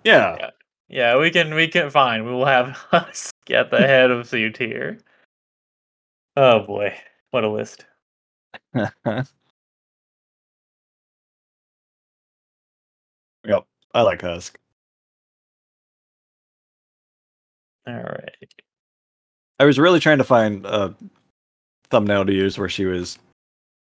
yeah, 0.04 0.50
Yeah, 0.88 1.18
we 1.18 1.30
can. 1.30 1.52
We 1.54 1.68
can. 1.68 1.90
Fine. 1.90 2.24
We 2.24 2.32
will 2.32 2.46
have 2.46 2.78
us 2.92 3.30
get 3.44 3.70
the 3.70 3.80
head 3.80 4.10
of 4.10 4.26
C 4.26 4.48
tier. 4.48 5.00
Oh 6.36 6.60
boy, 6.60 6.94
what 7.30 7.44
a 7.44 7.50
list. 7.50 7.84
I 13.94 14.02
like 14.02 14.22
Husk. 14.22 14.58
All 17.86 17.94
right. 17.94 18.54
I 19.58 19.64
was 19.64 19.78
really 19.78 20.00
trying 20.00 20.18
to 20.18 20.24
find 20.24 20.64
a 20.66 20.94
thumbnail 21.90 22.24
to 22.26 22.32
use 22.32 22.58
where 22.58 22.68
she 22.68 22.84
was 22.86 23.18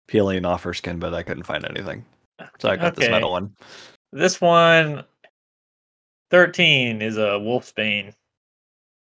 peeling 0.07 0.45
off 0.45 0.63
her 0.63 0.73
skin, 0.73 0.99
but 0.99 1.13
I 1.13 1.23
couldn't 1.23 1.43
find 1.43 1.65
anything. 1.65 2.05
So 2.59 2.69
I 2.69 2.75
got 2.77 2.95
this 2.95 3.09
metal 3.09 3.31
one. 3.31 3.53
This 4.13 4.39
one, 4.39 5.03
13 6.31 7.01
is 7.01 7.17
a 7.17 7.21
Wolfsbane. 7.39 8.13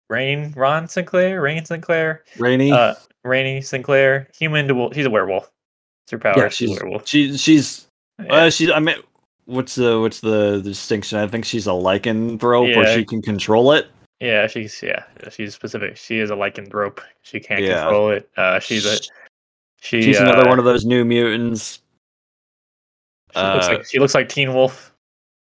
Rain, 0.09 0.51
Ron 0.55 0.87
Sinclair, 0.87 1.39
Rahne 1.41 1.65
Sinclair, 1.67 2.23
Rainy. 2.39 2.71
uh, 2.71 2.95
Rainy 3.23 3.61
Sinclair, 3.61 4.27
human 4.35 4.67
to 4.67 4.73
wolf. 4.73 4.95
She's 4.95 5.05
a 5.05 5.09
werewolf. 5.09 5.51
It's 6.05 6.11
her 6.11 6.17
power. 6.17 6.33
yeah, 6.35 6.49
she's, 6.49 6.69
she's 6.69 6.77
a 6.79 6.83
werewolf. 6.83 7.07
she, 7.07 7.37
she's 7.37 7.87
Yeah. 8.19 8.33
uh, 8.33 8.49
she's. 8.49 8.71
I 8.71 8.79
mean, 8.79 8.95
what's 9.49 9.75
the 9.75 9.99
what's 9.99 10.19
the, 10.19 10.61
distinction? 10.61 11.17
I 11.17 11.27
think 11.27 11.43
she's 11.45 11.67
a 11.67 11.71
lycanthrope 11.71 12.75
where 12.75 12.87
Yeah. 12.87 12.95
she 12.95 13.05
can 13.05 13.21
control 13.21 13.71
it. 13.73 13.87
Yeah, 14.19 14.47
she's 14.47 14.81
yeah, 14.83 15.03
she's 15.31 15.55
specific. 15.55 15.97
She 15.97 16.19
is 16.19 16.29
a 16.29 16.35
lycanthrope. 16.35 16.99
She 17.23 17.39
can't 17.39 17.61
Yeah. 17.63 17.81
control 17.81 18.11
it. 18.11 18.29
Uh, 18.37 18.59
she's 18.59 18.85
a 18.85 18.97
she. 19.81 20.01
She's 20.01 20.19
uh, 20.19 20.23
another 20.23 20.47
one 20.49 20.59
of 20.59 20.65
those 20.65 20.85
new 20.85 21.03
mutants. 21.05 21.81
She 23.33 23.41
looks 23.41 23.67
uh, 23.67 23.71
like 23.73 23.85
she 23.85 23.99
looks 23.99 24.15
like 24.15 24.29
Teen 24.29 24.53
Wolf. 24.53 24.93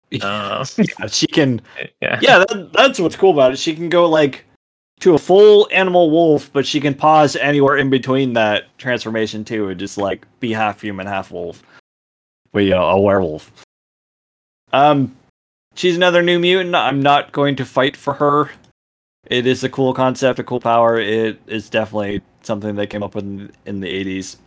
Um, 0.22 0.66
Yeah, 0.78 1.08
she 1.08 1.28
can. 1.28 1.60
yeah, 2.02 2.18
Yeah, 2.22 2.40
that, 2.40 2.70
that's 2.72 2.98
what's 2.98 3.18
cool 3.18 3.32
about 3.32 3.52
it. 3.52 3.60
She 3.60 3.76
can 3.76 3.90
go 3.90 4.08
like 4.08 4.46
to 5.02 5.16
a 5.16 5.18
full 5.20 5.68
animal 5.72 6.10
wolf, 6.10 6.50
but 6.54 6.66
she 6.66 6.80
can 6.80 6.94
pause 6.94 7.36
anywhere 7.36 7.76
in 7.76 7.90
between 7.90 8.32
that 8.34 8.66
transformation 8.78 9.44
too, 9.44 9.68
and 9.68 9.78
just 9.78 9.98
like 9.98 10.26
be 10.40 10.54
half 10.54 10.80
human, 10.82 11.08
half 11.08 11.30
wolf. 11.32 11.62
But 12.54 12.60
you 12.60 12.70
know, 12.70 12.86
a 12.86 13.00
werewolf. 13.00 13.52
Um, 14.74 15.16
she's 15.76 15.96
another 15.96 16.22
new 16.22 16.40
mutant. 16.40 16.76
I'm 16.76 17.02
not 17.02 17.32
going 17.32 17.56
to 17.58 17.66
fight 17.66 17.96
for 17.96 18.14
her. 18.14 18.50
It 19.26 19.46
is 19.46 19.64
a 19.64 19.70
cool 19.70 19.94
concept, 19.94 20.40
a 20.40 20.44
cool 20.44 20.60
power. 20.60 21.00
It 21.00 21.40
is 21.48 21.70
definitely 21.70 22.22
something 22.44 22.76
they 22.76 22.88
came 22.88 23.04
up 23.04 23.16
with 23.16 23.26
in, 23.26 23.52
in 23.66 23.80
the 23.82 24.06
80s. 24.22 24.38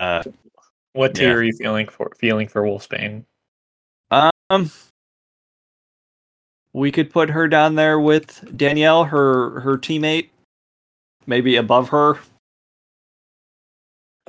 Uh, 0.00 0.22
What 0.92 1.14
tier 1.14 1.28
yeah. 1.28 1.34
are 1.34 1.42
you 1.42 1.52
feeling 1.56 1.88
for 1.88 2.12
feeling 2.18 2.48
for 2.48 2.62
Wolfsbane? 2.62 3.24
Um, 4.50 4.70
we 6.74 6.92
could 6.92 7.10
put 7.10 7.30
her 7.30 7.48
down 7.48 7.76
there 7.76 7.98
with 7.98 8.44
Danielle, 8.56 9.04
her 9.04 9.60
her 9.60 9.78
teammate, 9.78 10.28
maybe 11.26 11.56
above 11.56 11.88
her. 11.88 12.16
I 12.16 12.18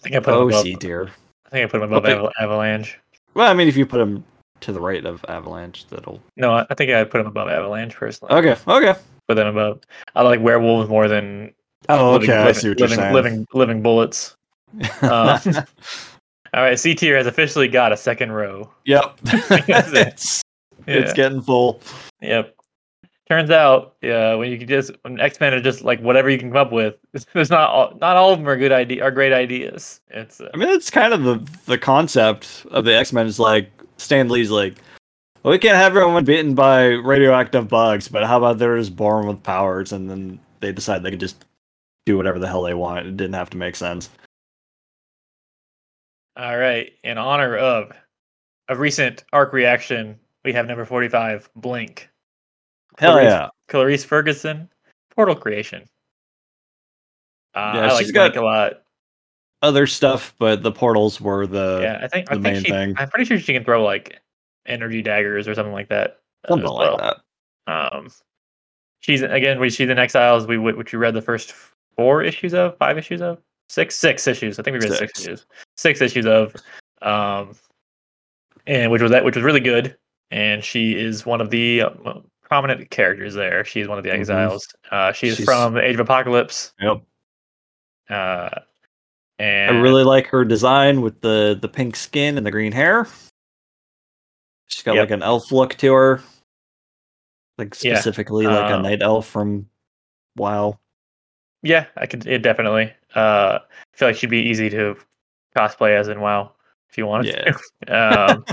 think 0.02 0.16
I 0.16 0.20
put 0.20 0.34
Oh, 0.34 0.48
above. 0.48 0.64
C 0.64 0.76
tier. 0.76 1.10
I 1.46 1.50
think 1.50 1.68
I 1.68 1.72
put 1.72 1.82
him 1.82 1.92
above. 1.92 2.04
Aval- 2.06 2.32
Avalanche. 2.40 2.98
Well, 3.36 3.50
I 3.50 3.54
mean, 3.54 3.68
if 3.68 3.76
you 3.78 3.86
put 3.86 4.00
him 4.02 4.24
to 4.62 4.72
the 4.72 4.80
right 4.80 5.06
of 5.06 5.24
Avalanche, 5.28 5.86
that'll. 5.88 6.22
No, 6.38 6.66
I 6.70 6.74
think 6.76 6.90
I'd 6.92 7.10
put 7.12 7.22
him 7.22 7.28
above 7.28 7.50
Avalanche 7.50 7.94
personally. 7.96 8.34
Okay, 8.34 8.56
okay. 8.68 9.00
But 9.28 9.36
then 9.36 9.48
above. 9.48 9.82
I 10.16 10.22
like 10.22 10.40
werewolves 10.40 10.90
more 10.90 11.08
than 11.08 11.54
Oh, 11.90 12.14
living, 12.14 12.30
okay. 12.32 12.40
I 12.42 12.52
see 12.54 12.70
what 12.70 12.80
you're 12.80 12.88
living, 12.88 13.04
saying. 13.04 13.14
living 13.14 13.48
living 13.54 13.82
bullets. 13.82 14.36
um, 15.02 15.40
All 16.54 16.62
right, 16.64 16.80
C 16.80 16.96
tier 16.96 17.18
has 17.18 17.28
officially 17.28 17.68
got 17.68 17.92
a 17.92 17.98
second 17.98 18.32
row. 18.32 18.72
yep. 18.86 19.20
It's 19.26 20.42
Yeah. 20.88 20.94
it's 20.96 21.14
getting 21.14 21.42
full. 21.42 21.82
Yep. 22.22 22.55
Turns 23.28 23.50
out, 23.50 23.96
yeah, 24.04 24.36
when 24.36 24.52
you 24.52 24.58
can 24.60 24.68
just 24.68 24.92
when 25.02 25.20
X 25.20 25.40
Men 25.40 25.54
are 25.54 25.62
just 25.62 25.84
like 25.84 26.00
whatever 26.00 26.30
you 26.30 26.38
can 26.38 26.50
come 26.50 26.58
up 26.58 26.72
with. 26.72 26.96
There's 27.34 27.50
not 27.50 27.70
all, 27.72 27.98
not 28.00 28.16
all 28.18 28.32
of 28.32 28.40
them 28.40 28.48
are 28.48 28.56
good 28.56 28.72
idea 28.72 29.04
are 29.04 29.10
great 29.10 29.34
ideas. 29.34 30.00
It's 30.10 30.40
uh, 30.40 30.50
I 30.54 30.58
mean, 30.58 30.70
it's 30.70 30.92
kind 30.92 31.12
of 31.12 31.24
the 31.24 31.52
the 31.66 31.78
concept 31.78 32.68
of 32.70 32.86
the 32.86 32.96
X 32.96 33.12
Men 33.12 33.26
is 33.26 33.40
like 33.40 33.72
Stan 33.98 34.30
Lee's 34.30 34.52
like, 34.52 34.76
well, 35.42 35.52
we 35.52 35.58
can't 35.58 35.76
have 35.76 35.98
everyone 35.98 36.24
bitten 36.24 36.54
by 36.54 36.86
radioactive 36.86 37.68
bugs, 37.68 38.08
but 38.08 38.26
how 38.26 38.38
about 38.38 38.60
they're 38.60 38.78
just 38.78 38.96
born 38.96 39.26
with 39.26 39.42
powers 39.42 39.92
and 39.92 40.08
then 40.08 40.40
they 40.60 40.72
decide 40.72 41.02
they 41.02 41.10
can 41.10 41.20
just 41.20 41.46
do 42.06 42.18
whatever 42.18 42.38
the 42.38 42.48
hell 42.48 42.62
they 42.62 42.76
want. 42.76 43.08
It 43.08 43.18
didn't 43.18 43.34
have 43.34 43.50
to 43.52 43.58
make 43.58 43.76
sense. 43.76 44.10
all 46.38 46.58
right. 46.58 46.92
In 47.04 47.18
honor 47.18 47.58
of 47.58 47.92
a 48.70 48.76
recent 48.76 49.24
arc 49.34 49.52
reaction, 49.52 50.20
we 50.44 50.54
have 50.54 50.68
number 50.68 50.86
forty 50.86 51.08
five, 51.10 51.50
Blink. 51.56 52.10
Hell 52.98 53.14
Clarice- 53.14 53.26
yeah. 53.30 53.50
Clarice 53.68 54.04
Ferguson, 54.04 54.70
Portal 55.16 55.36
Creation. 55.36 55.84
Uh, 57.54 57.72
Yeah, 57.76 57.82
I 57.82 57.94
like 57.94 58.02
she's 58.04 58.12
got- 58.12 58.36
a 58.36 58.42
lot. 58.44 58.82
Other 59.62 59.88
stuff, 59.88 60.36
but 60.38 60.62
the 60.62 60.72
portals 60.72 61.20
were 61.20 61.48
the 61.48 61.80
yeah, 61.82 62.00
I 62.04 62.08
think 62.08 62.30
I 62.30 62.36
the 62.36 62.42
think 62.42 62.54
main 62.56 62.64
she, 62.64 62.70
thing. 62.70 62.94
I'm 62.98 63.10
pretty 63.10 63.26
sure 63.26 63.40
she 63.40 63.54
can 63.54 63.64
throw 63.64 63.84
like 63.84 64.22
energy 64.68 65.02
daggers 65.02 65.48
or 65.48 65.56
something 65.56 65.74
like 65.74 65.88
that. 65.90 66.20
something 66.48 66.66
as 66.68 66.72
like 66.72 66.98
that. 67.00 67.18
Um, 67.96 68.10
she's 69.00 69.24
again. 69.24 69.60
We 69.60 69.72
she's 69.72 69.90
in 69.90 69.98
Exiles. 69.98 70.46
We 70.46 70.58
which 70.60 70.92
we 70.94 71.00
read 71.00 71.16
the 71.16 71.22
first 71.22 71.54
four 71.96 72.22
issues 72.22 72.54
of, 72.54 72.78
five 72.78 72.98
issues 73.00 73.22
of, 73.22 73.40
six 73.70 73.96
six 73.96 74.28
issues. 74.28 74.60
I 74.60 74.64
think 74.64 74.74
we 74.76 74.82
read 74.88 74.98
six, 74.98 75.14
Six. 75.20 75.22
issues, 75.22 75.46
six 75.78 76.02
issues 76.02 76.26
of, 76.28 76.54
um, 77.02 77.56
and 78.68 78.92
which 78.92 79.02
was 79.02 79.10
that 79.12 79.24
which 79.26 79.36
was 79.36 79.44
really 79.44 79.62
good. 79.62 79.98
And 80.30 80.64
she 80.64 80.94
is 80.94 81.26
one 81.26 81.42
of 81.42 81.50
the 81.50 81.84
uh, 81.84 82.20
prominent 82.46 82.90
characters 82.90 83.34
there. 83.34 83.66
She's 83.66 83.88
one 83.88 83.98
of 83.98 84.04
the 84.04 84.12
Mhm. 84.12 84.20
Exiles. 84.20 84.68
Uh, 84.92 85.12
she's, 85.12 85.36
She's- 85.36 85.46
from 85.46 85.78
Age 85.78 85.96
of 85.96 86.00
Apocalypse. 86.00 86.74
Yep. 86.80 87.02
Uh, 88.10 88.50
I 89.40 89.70
really 89.72 90.04
like 90.04 90.28
her 90.28 90.46
design 90.46 91.02
with 91.02 91.20
the 91.22 91.58
the 91.62 91.68
pink 91.68 91.96
skin 91.98 92.38
and 92.38 92.46
the 92.46 92.52
green 92.52 92.72
hair. 92.72 93.08
She's 94.68 94.84
got 94.84 94.96
Yep. 94.96 95.02
like 95.04 95.12
an 95.12 95.24
elf 95.24 95.52
look 95.52 95.76
to 95.76 95.94
her. 95.94 96.22
Like 97.58 97.76
Yeah, 97.84 97.96
specifically 97.96 98.46
like 98.48 98.72
a 98.72 98.76
um, 98.76 98.84
night 98.84 99.02
elf 99.02 99.28
from 99.28 99.68
WoW. 100.38 100.80
Yeah, 101.64 101.88
I 101.98 102.06
could 102.06 102.26
it 102.28 102.40
definitely. 102.44 102.94
Uh, 103.16 103.60
I 103.62 103.98
feel 103.98 104.08
like 104.10 104.16
she'd 104.18 104.30
be 104.30 104.40
easy 104.44 104.70
to 104.70 104.96
cosplay 105.58 105.98
as 105.98 106.08
in 106.10 106.20
WoW 106.22 106.52
if 106.90 106.98
you 106.98 107.06
wanted 107.08 107.34
Yeah. 107.34 107.52
to. 107.88 108.32
um, 108.36 108.46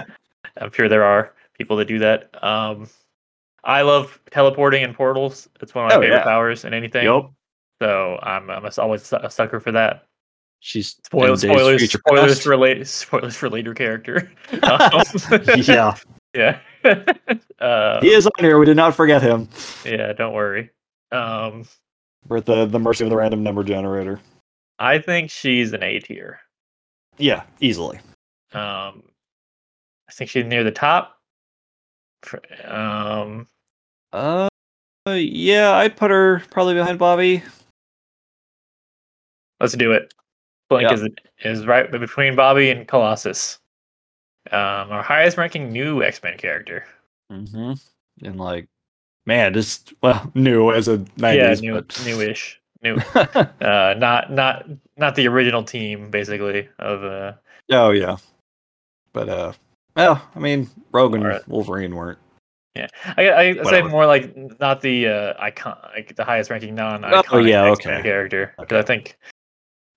I'm 0.57 0.73
sure 0.73 0.89
there 0.89 1.05
are 1.05 1.35
people 1.55 1.77
that 1.77 1.87
do 1.89 1.99
that. 2.01 2.31
Um, 2.43 2.89
I 3.65 3.83
love 3.83 4.19
teleporting 4.31 4.83
and 4.83 4.95
portals. 4.95 5.49
It's 5.61 5.75
one 5.75 5.85
of 5.87 5.91
my 5.91 5.97
Oh, 5.97 6.01
favorite 6.01 6.17
yeah. 6.19 6.25
powers 6.25 6.65
in 6.65 6.75
anything. 6.75 7.05
Yep. 7.05 7.31
So 7.81 8.19
I'm 8.23 8.51
I'm 8.51 8.65
a- 8.65 8.73
always 8.81 9.13
a 9.13 9.31
sucker 9.31 9.61
for 9.61 9.73
that. 9.73 10.05
She's 10.61 10.95
in 10.99 11.05
Spoilers, 11.05 11.41
spoilers, 11.43 11.91
spoilers 11.93 12.31
Past. 12.35 12.43
for 12.43 12.57
later. 12.57 12.85
Spoilers 12.87 13.37
for 13.37 13.51
later 13.51 13.75
character. 13.75 14.31
Um, 14.63 15.03
yeah, 15.57 15.97
yeah. 16.35 16.59
uh, 17.61 18.01
he 18.01 18.13
is 18.13 18.27
on 18.27 18.33
here. 18.39 18.59
We 18.59 18.67
did 18.67 18.77
not 18.77 18.95
forget 18.95 19.23
him. 19.23 19.49
yeah. 19.85 20.13
Don't 20.13 20.33
worry. 20.35 20.71
Um, 21.11 21.65
We're 22.29 22.37
at 22.39 22.47
the 22.47 22.67
the 22.67 22.79
mercy 22.79 23.03
of 23.05 23.11
the 23.11 23.17
random 23.17 23.43
number 23.43 23.65
generator. 23.65 24.21
I 24.79 24.99
think 24.99 25.31
she's 25.31 25.73
an 25.73 25.83
A 25.83 25.99
tier. 26.01 26.41
Yeah, 27.19 27.43
easily. 27.61 27.99
Um, 28.53 29.03
I 30.09 30.13
think 30.13 30.31
she's 30.31 30.45
near 30.47 30.63
the 30.65 30.71
top. 30.73 31.19
Um, 32.65 33.47
Uh, 34.13 34.49
yeah, 35.09 35.73
I'd 35.73 35.97
put 35.97 36.11
her 36.11 36.43
probably 36.51 36.75
behind 36.75 36.99
Bobby. 36.99 37.43
let's 39.61 39.75
do 39.75 39.93
it. 39.93 40.13
Blink 40.69 40.89
Yeah. 40.91 40.95
is 40.95 41.09
is 41.61 41.67
right 41.67 41.91
between 41.91 42.37
Bobby 42.37 42.71
and 42.71 42.87
Colossus. 42.87 43.59
Um, 44.51 44.91
our 44.91 45.03
highest 45.03 45.37
ranking 45.37 45.73
new 45.73 46.03
X 46.03 46.23
Men 46.23 46.37
character. 46.39 46.85
Mm-hmm. 47.31 47.73
And 48.27 48.39
like, 48.39 48.67
man, 49.27 49.55
just 49.55 49.93
well, 50.03 50.31
new 50.35 50.73
as 50.73 50.89
a 50.89 51.05
yeah, 51.17 51.55
new, 51.61 51.75
but 51.75 52.03
newish, 52.05 52.61
new. 52.83 52.97
Uh, 53.15 53.95
not 53.99 54.33
not 54.33 54.67
not 54.97 55.15
the 55.15 55.29
original 55.29 55.63
team, 55.63 56.11
basically. 56.11 56.69
Of 56.79 57.05
uh, 57.05 57.33
oh 57.71 57.91
yeah, 57.91 58.17
But 59.13 59.29
uh, 59.29 59.53
well, 59.97 60.23
I 60.35 60.39
mean, 60.39 60.69
Rogue 60.93 61.15
and 61.15 61.25
Alright. 61.25 61.47
Wolverine 61.49 61.95
weren't. 61.95 62.19
Yeah, 62.75 62.87
I 63.05 63.59
I 63.61 63.63
say 63.65 63.83
more 63.83 64.07
like 64.07 64.35
not 64.59 64.81
the 64.81 65.07
uh, 65.09 65.35
icon, 65.39 65.77
like 65.95 66.17
the 66.17 66.25
highest 66.25 66.49
ranking 66.49 66.75
non-iconic 66.75 67.25
Oh, 67.31 67.39
yeah, 67.39 67.71
X-Men 67.71 67.95
okay. 67.97 68.03
character. 68.03 68.55
'Cause 68.57 68.65
Okay. 68.65 68.79
I 68.79 68.83
think 68.83 69.19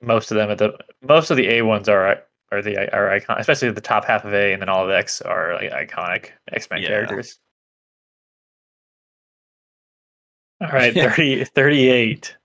most 0.01 0.30
of 0.31 0.35
them 0.35 0.51
at 0.51 0.57
the 0.57 0.77
most 1.01 1.31
of 1.31 1.38
the 1.38 1.47
A 1.47 1.61
ones 1.61 1.88
are 1.88 2.23
are 2.51 2.61
the 2.61 2.93
are 2.93 3.09
icon, 3.11 3.38
especially 3.39 3.72
the 3.72 3.80
top 3.80 4.03
half 4.03 4.26
of 4.26 4.34
A, 4.34 4.51
and 4.51 4.61
then 4.61 4.67
all 4.67 4.84
of 4.84 4.89
X 4.91 5.22
are 5.22 5.53
like 5.55 5.72
iconic 5.72 6.31
X 6.51 6.69
Men 6.69 6.81
Yeah. 6.81 6.89
characters. 6.89 7.39
All 10.61 10.67
right, 10.69 10.93
Yeah. 10.95 11.09
30, 11.11 11.45
38. 11.45 12.35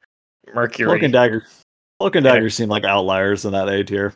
Mercury. 0.55 0.87
Cloak 0.87 1.03
and 1.03 1.13
Dagger. 1.13 1.45
Cloak 1.99 2.17
and 2.17 2.25
Yeah. 2.27 2.35
Dagger 2.35 2.51
seem 2.51 2.69
like 2.69 2.85
outliers 2.85 3.45
in 3.45 3.53
that 3.53 3.69
A 3.69 3.85
tier. 3.85 4.15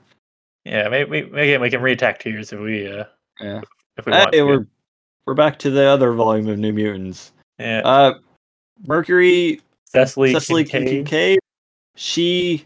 Yeah, 0.65 0.89
maybe 0.89 1.11
we, 1.11 1.23
we 1.24 1.52
can 1.52 1.61
we 1.61 1.70
can 1.70 1.81
reattack 1.81 2.19
tiers 2.20 2.52
if 2.52 2.59
we 2.61 2.90
uh 2.90 3.05
Yeah. 3.40 3.61
if 3.97 4.06
we 4.06 4.12
want 4.12 4.35
Hey, 4.35 4.40
to. 4.40 4.47
we're 4.47 4.66
we're 5.27 5.35
back 5.35 5.59
to 5.61 5.70
the 5.70 5.85
other 5.85 6.12
volume 6.12 6.48
of 6.48 6.59
New 6.59 6.73
Mutants. 6.73 7.32
yeah, 7.59 7.81
Uh, 7.85 8.15
Mercury 8.86 9.61
Cessily, 9.94 10.32
Cessily 10.35 10.69
Kincaid. 10.69 10.89
Kincaid. 11.06 11.39
She, 11.97 12.65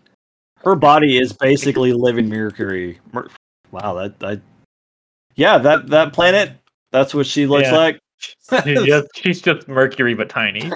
her 0.65 0.75
body 0.75 1.19
is 1.19 1.33
basically 1.33 1.93
living 1.93 2.29
Mercury. 2.29 2.99
Mer- 3.13 3.29
wow, 3.71 3.95
that 3.95 4.19
that. 4.21 4.41
yeah, 5.37 5.59
that 5.59 5.87
that 5.89 6.13
planet. 6.13 6.53
That's 6.91 7.15
what 7.15 7.27
she 7.27 7.47
looks 7.47 7.69
Yeah. 7.69 7.77
like. 7.77 7.99
She's 8.65 8.85
just, 8.87 9.07
she's 9.15 9.41
just 9.43 9.69
Mercury 9.69 10.15
but 10.15 10.29
tiny. 10.29 10.73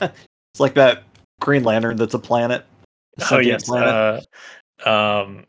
It's 0.00 0.60
like 0.60 0.74
that 0.74 1.02
Green 1.40 1.64
Lantern 1.64 1.96
that's 1.96 2.14
a 2.14 2.18
planet. 2.18 2.64
a 3.18 3.34
Oh 3.34 3.38
yes. 3.38 3.64
planet. 3.64 4.24
Uh, 4.86 5.22
um, 5.22 5.44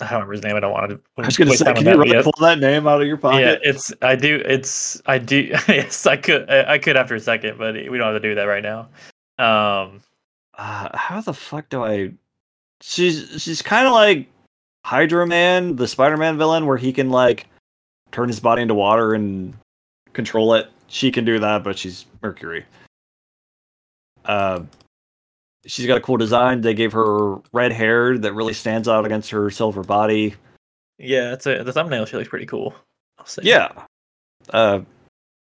I 0.00 0.04
don't 0.04 0.12
remember 0.14 0.32
his 0.32 0.42
name. 0.42 0.56
I 0.56 0.60
don't 0.60 0.72
want 0.72 0.90
to. 0.90 1.00
I 1.18 1.26
was 1.26 1.36
gonna 1.36 1.56
say, 1.56 1.72
can 1.74 1.84
you 1.84 1.98
really 1.98 2.22
pull 2.22 2.32
that 2.40 2.58
name 2.60 2.86
out 2.86 3.00
of 3.00 3.06
your 3.06 3.16
pocket? 3.16 3.40
Yeah, 3.40 3.56
it's. 3.62 3.92
I 4.00 4.14
do. 4.14 4.42
It's. 4.44 5.02
I 5.06 5.18
do. 5.18 5.36
yes, 5.68 6.06
I 6.06 6.16
could. 6.16 6.48
I, 6.48 6.74
I 6.74 6.78
could 6.78 6.96
after 6.96 7.14
a 7.14 7.20
second, 7.20 7.58
but 7.58 7.74
we 7.74 7.98
don't 7.98 8.12
have 8.12 8.22
to 8.22 8.28
do 8.28 8.34
that 8.34 8.44
right 8.44 8.62
now. 8.62 8.88
Um. 9.38 10.00
Uh, 10.56 10.96
how 10.96 11.20
the 11.20 11.34
fuck 11.34 11.68
do 11.68 11.84
I? 11.84 12.12
She's 12.80 13.42
she's 13.42 13.62
kind 13.62 13.86
of 13.86 13.92
like 13.92 14.28
Hydro-Man, 14.84 15.76
the 15.76 15.88
Spider-Man 15.88 16.38
villain, 16.38 16.66
where 16.66 16.76
he 16.76 16.92
can 16.92 17.10
like 17.10 17.46
turn 18.12 18.28
his 18.28 18.40
body 18.40 18.62
into 18.62 18.74
water 18.74 19.14
and 19.14 19.54
control 20.12 20.54
it. 20.54 20.70
She 20.88 21.10
can 21.10 21.24
do 21.24 21.38
that, 21.38 21.62
but 21.64 21.78
she's 21.78 22.06
Mercury. 22.22 22.64
Uh, 24.24 24.60
she's 25.68 25.86
got 25.86 25.98
a 25.98 26.00
cool 26.00 26.16
design. 26.16 26.60
They 26.62 26.74
gave 26.74 26.92
her 26.92 27.36
red 27.52 27.70
hair 27.72 28.18
that 28.18 28.32
really 28.32 28.54
stands 28.54 28.88
out 28.88 29.04
against 29.06 29.30
her 29.30 29.50
silver 29.50 29.84
body. 29.84 30.34
Yeah, 30.98 31.32
it's 31.32 31.46
a 31.46 31.62
the 31.62 31.72
thumbnail. 31.72 32.04
She 32.06 32.16
looks 32.16 32.28
pretty 32.28 32.46
cool. 32.46 32.74
I'll 33.18 33.26
say. 33.26 33.42
Yeah. 33.44 33.70
Uh, 34.50 34.80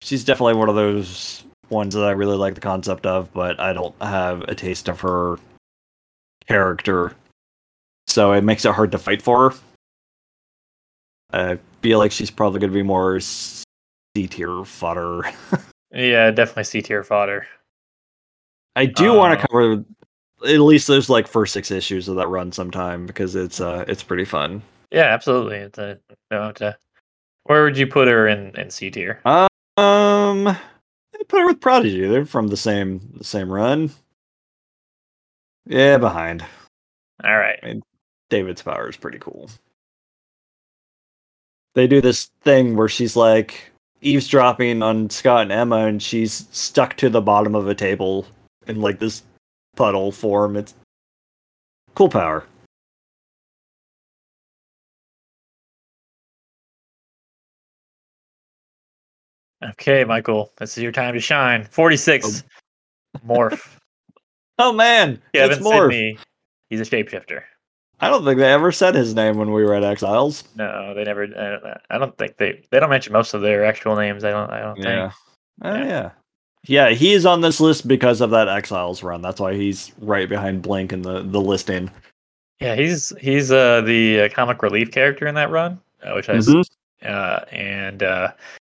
she's 0.01 0.25
definitely 0.25 0.55
one 0.55 0.67
of 0.67 0.75
those 0.75 1.43
ones 1.69 1.93
that 1.95 2.03
I 2.03 2.11
really 2.11 2.35
like 2.35 2.55
the 2.55 2.61
concept 2.61 3.05
of, 3.05 3.31
but 3.33 3.59
I 3.59 3.71
don't 3.71 3.95
have 4.01 4.41
a 4.41 4.55
taste 4.55 4.89
of 4.89 4.99
her 5.01 5.37
character. 6.47 7.13
So 8.07 8.33
it 8.33 8.43
makes 8.43 8.65
it 8.65 8.73
hard 8.73 8.91
to 8.91 8.97
fight 8.97 9.21
for 9.21 9.49
her. 9.51 9.57
I 11.31 11.57
feel 11.81 11.99
like 11.99 12.11
she's 12.11 12.31
probably 12.31 12.59
going 12.59 12.71
to 12.71 12.75
be 12.75 12.83
more 12.83 13.19
C 13.19 13.63
tier 14.27 14.63
fodder. 14.65 15.21
Yeah, 15.91 16.29
definitely 16.31 16.65
C 16.65 16.81
tier 16.81 17.03
fodder. 17.05 17.47
I 18.75 18.85
do 18.85 19.13
want 19.13 19.31
Uh, 19.31 19.35
to 19.37 19.47
cover 19.47 19.85
at 20.43 20.59
least 20.59 20.87
those 20.87 21.09
like 21.09 21.27
first 21.27 21.53
six 21.53 21.71
issues 21.71 22.07
of 22.07 22.15
that 22.17 22.27
run 22.27 22.51
sometime 22.51 23.05
because 23.05 23.35
it's 23.35 23.59
uh 23.61 23.85
it's 23.87 24.03
pretty 24.03 24.25
fun. 24.25 24.61
Yeah, 24.91 25.05
absolutely. 25.13 25.57
It's 25.57 25.77
a, 25.79 25.99
it's 26.31 26.61
a- 26.61 26.77
where 27.43 27.63
would 27.63 27.77
you 27.77 27.87
put 27.87 28.07
her 28.07 28.27
in 28.27 28.57
in 28.59 28.69
C 28.69 28.89
tier? 28.89 29.21
Um, 29.25 30.47
I 30.47 30.57
put 31.27 31.41
her 31.41 31.47
with 31.47 31.61
Prodigy. 31.61 32.07
They're 32.07 32.25
from 32.25 32.47
the 32.47 32.57
same 32.57 33.01
the 33.17 33.23
same 33.23 33.51
run. 33.51 33.91
Yeah, 35.65 35.97
behind. 35.97 36.43
All 37.23 37.37
right. 37.37 37.59
David's 38.29 38.61
power 38.61 38.89
is 38.89 38.97
pretty 38.97 39.19
cool. 39.19 39.49
They 41.75 41.87
do 41.87 42.01
this 42.01 42.25
thing 42.41 42.75
where 42.75 42.87
she's 42.87 43.15
like 43.15 43.71
eavesdropping 44.01 44.81
on 44.81 45.09
Scott 45.09 45.43
and 45.43 45.51
Emma, 45.51 45.85
and 45.87 46.01
she's 46.01 46.47
stuck 46.51 46.95
to 46.97 47.09
the 47.09 47.21
bottom 47.21 47.53
of 47.55 47.67
a 47.67 47.75
table 47.75 48.25
in 48.67 48.81
like 48.81 48.99
this 48.99 49.23
puddle 49.75 50.11
form. 50.11 50.55
It's 50.55 50.73
cool 51.95 52.09
power. 52.09 52.45
Okay, 59.63 60.03
Michael, 60.03 60.51
this 60.57 60.77
is 60.77 60.83
your 60.83 60.91
time 60.91 61.13
to 61.13 61.19
shine. 61.19 61.65
Forty 61.65 61.97
six. 61.97 62.43
Morph. 63.25 63.77
Oh 64.57 64.71
man, 64.71 65.21
Kevin 65.33 65.57
it's 65.57 65.67
Morph. 65.67 66.17
He's 66.69 66.79
a 66.79 66.85
shapeshifter. 66.85 67.41
I 67.99 68.07
don't 68.09 68.23
think 68.23 68.39
they 68.39 68.53
ever 68.53 68.71
said 68.71 68.95
his 68.95 69.13
name 69.13 69.35
when 69.37 69.51
we 69.51 69.65
were 69.65 69.73
at 69.73 69.83
Exiles. 69.83 70.45
No, 70.55 70.93
they 70.93 71.03
never. 71.03 71.23
Uh, 71.25 71.77
I 71.89 71.97
don't 71.97 72.17
think 72.17 72.37
they. 72.37 72.65
They 72.71 72.79
don't 72.79 72.89
mention 72.89 73.11
most 73.11 73.33
of 73.33 73.41
their 73.41 73.65
actual 73.65 73.97
names. 73.97 74.23
I 74.23 74.31
don't. 74.31 74.49
I 74.49 74.61
don't 74.61 74.77
Yeah. 74.77 75.09
think. 75.09 75.13
Oh, 75.63 75.75
Yeah. 75.75 75.85
yeah. 75.85 76.11
Yeah, 76.67 76.89
he 76.89 77.13
is 77.13 77.25
on 77.25 77.41
this 77.41 77.59
list 77.59 77.87
because 77.87 78.21
of 78.21 78.29
that 78.31 78.47
Exiles 78.47 79.03
run. 79.03 79.21
That's 79.21 79.39
why 79.39 79.53
he's 79.53 79.91
right 79.99 80.27
behind 80.27 80.61
Blink 80.61 80.91
in 80.93 81.01
the, 81.01 81.21
the 81.21 81.39
listing. 81.41 81.91
Yeah, 82.59 82.75
he's 82.75 83.13
he's 83.19 83.51
uh, 83.51 83.81
the 83.81 84.21
uh, 84.21 84.29
comic 84.29 84.63
relief 84.63 84.91
character 84.91 85.27
in 85.27 85.35
that 85.35 85.49
run, 85.51 85.79
uh, 86.03 86.13
which 86.13 86.25
has 86.27 86.47
Mhm. 86.47 86.65
uh, 87.03 87.39
and 87.51 88.01
uh, 88.01 88.31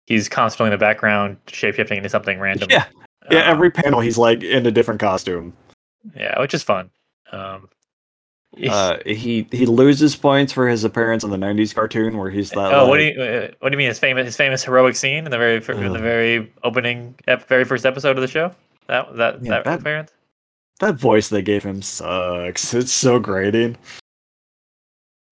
he's 0.07 0.27
constantly 0.27 0.67
in 0.67 0.71
the 0.71 0.77
background 0.83 1.37
shapeshifting 1.47 1.97
into 1.97 2.09
something 2.09 2.39
random. 2.39 2.69
Yeah. 2.71 2.85
Yeah, 3.29 3.39
Uh, 3.39 3.51
every 3.51 3.69
panel 3.69 3.99
he's 3.99 4.17
like 4.17 4.41
in 4.43 4.65
a 4.65 4.71
different 4.71 4.99
costume. 4.99 5.53
yeah, 6.15 6.39
which 6.39 6.53
is 6.53 6.63
fun. 6.63 6.89
Um, 7.31 7.69
Uh, 8.69 8.97
he 9.05 9.47
he 9.51 9.65
loses 9.65 10.15
points 10.15 10.51
for 10.53 10.67
his 10.67 10.83
appearance 10.83 11.23
in 11.23 11.29
the 11.29 11.37
'90s 11.37 11.75
cartoon 11.75 12.17
where 12.17 12.29
he's 12.29 12.49
that. 12.51 12.73
oh, 12.73 12.87
what 12.87 12.97
do 12.97 13.03
you 13.03 13.21
uh, 13.21 13.47
what 13.59 13.69
do 13.69 13.73
you 13.73 13.77
mean? 13.77 13.87
His 13.89 13.99
famous 13.99 14.25
his 14.25 14.35
famous 14.37 14.63
heroic 14.63 14.95
scene 14.95 15.25
in 15.25 15.31
the 15.31 15.37
very 15.37 15.59
fir- 15.59 15.75
the 15.89 15.99
very 15.99 16.51
opening 16.63 17.13
very 17.47 17.65
first 17.65 17.85
episode 17.85 18.17
of 18.17 18.21
the 18.21 18.27
show. 18.27 18.51
That 18.87 19.15
that 19.17 19.43
Yeah, 19.43 19.49
that, 19.51 19.65
that- 19.65 19.79
appearance. 19.81 20.11
that 20.79 20.95
voice 20.95 21.29
they 21.29 21.41
gave 21.41 21.63
him 21.63 21.81
sucks. 21.81 22.73
It's 22.73 22.91
so 22.91 23.19
grating. 23.19 23.77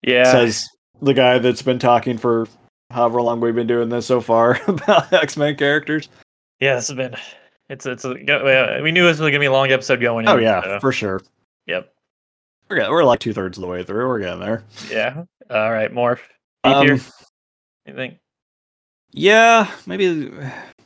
Yeah, 0.02 0.30
Says 0.30 0.68
the 1.02 1.14
guy 1.14 1.38
that's 1.38 1.62
been 1.62 1.78
talking 1.78 2.18
for 2.18 2.46
however 2.92 3.20
long 3.22 3.40
we've 3.40 3.54
been 3.54 3.66
doing 3.66 3.88
this 3.88 4.06
so 4.06 4.20
far 4.20 4.60
about 4.68 5.12
X 5.12 5.36
Men 5.36 5.56
characters. 5.56 6.08
yeah. 6.60 6.76
This 6.76 6.88
has 6.88 6.96
been 6.96 7.16
it's 7.70 7.86
it's 7.86 8.04
a, 8.04 8.10
uh, 8.10 8.80
we 8.82 8.92
knew 8.92 9.02
this 9.04 9.18
was 9.18 9.30
gonna 9.30 9.40
be 9.40 9.46
a 9.46 9.52
long 9.52 9.72
episode 9.72 10.00
going. 10.00 10.28
Oh 10.28 10.36
in, 10.36 10.42
yeah, 10.44 10.62
so, 10.62 10.80
for 10.80 10.92
sure. 10.92 11.22
yep. 11.66 11.92
We're 12.68 12.90
we're 12.90 13.04
like 13.04 13.20
two 13.20 13.32
thirds 13.32 13.58
of 13.58 13.62
the 13.62 13.68
way 13.68 13.84
through. 13.84 14.08
We're 14.08 14.20
getting 14.20 14.40
there. 14.40 14.64
Yeah. 14.90 15.24
All 15.50 15.70
right. 15.72 15.92
More. 15.92 16.16
B 16.64 16.70
Um, 16.70 16.86
tier. 16.86 17.00
You 17.86 17.94
think? 17.94 18.18
Yeah, 19.12 19.70
maybe 19.86 20.30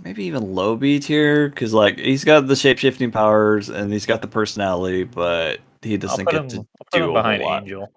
maybe 0.05 0.25
even 0.25 0.55
low 0.55 0.77
B 0.77 1.01
tier 1.01 1.49
because 1.49 1.75
like 1.75 1.99
he's 1.99 2.23
got 2.25 2.47
the 2.47 2.55
shape 2.55 2.79
shifting 2.79 3.11
powers 3.11 3.69
and 3.69 3.93
he's 3.93 4.07
got 4.07 4.23
the 4.23 4.29
personality, 4.29 5.05
but 5.05 5.59
he 5.83 5.97
doesn't 5.97 6.27
get 6.27 6.43
him, 6.43 6.49
to 6.49 6.67
do 6.93 7.05
him 7.05 7.11
a 7.11 7.13
behind 7.15 7.43
lot. 7.43 7.63
Angel. 7.63 7.93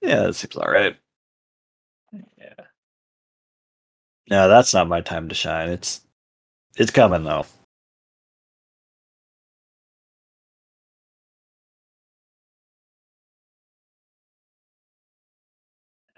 Yeah, 0.00 0.22
that 0.22 0.34
seems 0.34 0.56
all 0.56 0.70
right. 0.70 0.96
Yeah. 2.38 2.54
No, 4.28 4.48
that's 4.48 4.74
not 4.74 4.88
my 4.88 5.02
time 5.02 5.28
to 5.28 5.34
shine. 5.34 5.68
It's 5.68 6.00
it's 6.76 6.90
coming 6.90 7.22
though. 7.22 7.46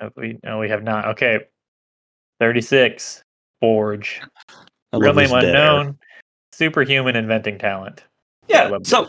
Have 0.02 0.12
we 0.16 0.38
no, 0.42 0.58
we 0.58 0.68
have 0.68 0.82
not. 0.82 1.06
Okay. 1.06 1.38
Thirty-six. 2.40 3.22
Forge. 3.60 4.20
Real 4.92 5.14
name 5.14 5.22
his 5.22 5.30
dead 5.30 5.44
air. 5.44 5.50
unknown. 5.50 5.98
Superhuman 6.52 7.14
inventing 7.14 7.58
talent. 7.58 8.02
Yeah. 8.48 8.68
love 8.68 8.86
So 8.86 9.08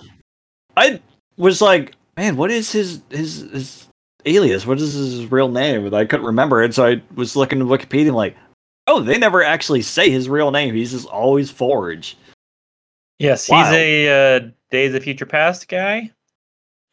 I 0.78 1.02
was 1.38 1.60
like, 1.62 1.96
man, 2.16 2.38
what 2.38 2.52
is 2.52 2.72
his 2.72 3.02
his 3.10 3.42
his 3.52 3.88
alias? 4.26 4.68
What 4.68 4.80
is 4.80 4.94
his 4.94 5.32
real 5.32 5.50
name? 5.50 5.88
And 5.88 5.96
I 5.96 6.06
couldn't 6.06 6.28
remember 6.28 6.62
it, 6.62 6.76
so 6.76 6.86
I 6.86 7.02
was 7.16 7.36
looking 7.36 7.60
at 7.60 7.68
Wikipedia 7.68 8.08
and 8.08 8.16
like, 8.16 8.38
oh, 8.86 9.02
they 9.02 9.18
never 9.18 9.44
actually 9.44 9.82
say 9.82 10.12
his 10.12 10.30
real 10.30 10.52
name. 10.52 10.76
He's 10.76 10.92
just 10.92 11.08
always 11.08 11.50
Forge. 11.50 12.16
Yes, 13.18 13.50
Wild. 13.50 13.66
he's 13.68 13.76
a 13.76 14.38
uh, 14.38 14.40
Days 14.70 14.94
of 14.94 15.04
Future 15.04 15.26
Past 15.26 15.68
guy. 15.68 16.12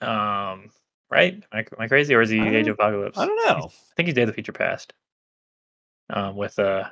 Um, 0.01 0.71
right? 1.11 1.35
Am 1.35 1.43
I, 1.53 1.59
am 1.59 1.67
I 1.79 1.89
crazy, 1.89 2.15
or 2.15 2.23
is 2.23 2.31
he 2.31 2.41
Age 2.41 2.69
of 2.69 2.75
Apocalypse? 2.75 3.19
I 3.19 3.27
don't 3.27 3.37
know. 3.37 3.67
I 3.67 3.95
think 3.97 4.07
he's 4.07 4.15
Days 4.15 4.23
of 4.23 4.29
the 4.29 4.33
Future 4.35 4.53
Past. 4.53 4.93
Um, 6.11 6.37
with 6.37 6.59
uh, 6.59 6.85
I 6.87 6.91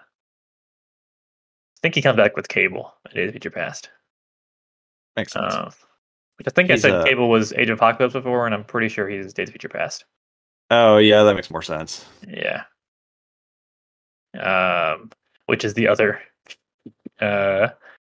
think 1.82 1.94
he 1.94 2.02
comes 2.02 2.16
back 2.16 2.36
with 2.36 2.48
Cable. 2.48 2.92
in 3.10 3.16
Days 3.16 3.28
of 3.28 3.32
Future 3.32 3.50
Past. 3.50 3.90
Makes 5.16 5.32
sense. 5.32 5.54
Uh, 5.54 5.70
which 6.36 6.46
I 6.46 6.50
think 6.50 6.70
I 6.70 6.76
said 6.76 6.92
uh, 6.92 7.04
Cable 7.04 7.28
was 7.28 7.52
Age 7.54 7.68
of 7.68 7.78
Apocalypse 7.78 8.12
before, 8.12 8.46
and 8.46 8.54
I'm 8.54 8.64
pretty 8.64 8.88
sure 8.88 9.08
he's 9.08 9.32
Days 9.32 9.48
of 9.48 9.52
Future 9.54 9.68
Past. 9.68 10.04
oh 10.70 10.98
yeah, 10.98 11.22
that 11.22 11.34
makes 11.34 11.50
more 11.50 11.62
sense. 11.62 12.04
Yeah. 12.28 12.62
um, 14.38 15.10
which 15.46 15.64
is 15.64 15.74
the 15.74 15.88
other 15.88 16.20
uh, 17.20 17.68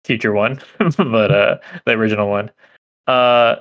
future 0.05 0.33
one, 0.33 0.61
but 0.79 1.31
uh, 1.31 1.59
the 1.85 1.93
original 1.93 2.29
one. 2.29 2.51
Uh, 3.07 3.57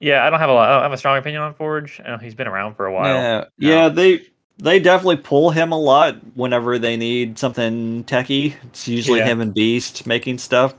yeah, 0.00 0.24
I 0.26 0.30
don't 0.30 0.38
have 0.40 0.50
a 0.50 0.52
lot. 0.52 0.68
I 0.68 0.72
don't 0.74 0.82
have 0.82 0.92
a 0.92 0.98
strong 0.98 1.18
opinion 1.18 1.42
on 1.42 1.54
Forge. 1.54 2.00
I 2.04 2.08
know 2.10 2.18
he's 2.18 2.34
been 2.34 2.46
around 2.46 2.74
for 2.74 2.86
a 2.86 2.92
while. 2.92 3.14
Yeah, 3.14 3.44
yeah, 3.58 3.88
they 3.88 4.26
they 4.58 4.78
definitely 4.80 5.16
pull 5.18 5.50
him 5.50 5.72
a 5.72 5.78
lot 5.78 6.16
whenever 6.34 6.78
they 6.78 6.96
need 6.96 7.38
something 7.38 8.04
techie. 8.04 8.54
It's 8.64 8.88
usually 8.88 9.18
Yeah. 9.20 9.26
him 9.26 9.40
and 9.40 9.52
Beast 9.54 10.06
making 10.06 10.38
stuff. 10.38 10.74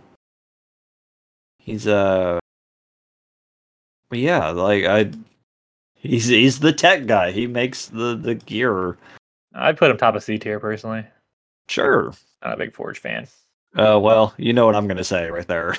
He's 1.60 1.88
uh 1.88 2.39
but 4.10 4.19
yeah, 4.19 4.49
like 4.49 4.85
I 4.85 5.11
he's 5.95 6.27
he's 6.27 6.60
the 6.60 6.72
tech 6.73 7.06
guy. 7.06 7.31
He 7.31 7.45
makes 7.48 7.88
the 7.88 8.15
the 8.15 8.35
gear. 8.35 8.98
I'd 9.53 9.77
put 9.77 9.91
him 9.91 9.98
top 9.98 10.15
of 10.15 10.23
C 10.23 10.38
tier 10.38 10.60
personally. 10.60 11.06
Sure. 11.68 12.14
I'm 12.41 12.52
not 12.52 12.53
a 12.53 12.57
big 12.57 12.73
Forge 12.76 12.99
fan. 12.99 13.27
Uh 13.76 13.99
well, 13.99 14.34
you 14.38 14.53
know 14.53 14.65
what 14.65 14.76
I'm 14.76 14.88
going 14.88 14.98
to 14.98 15.03
say 15.03 15.30
right 15.30 15.48
there. 15.48 15.76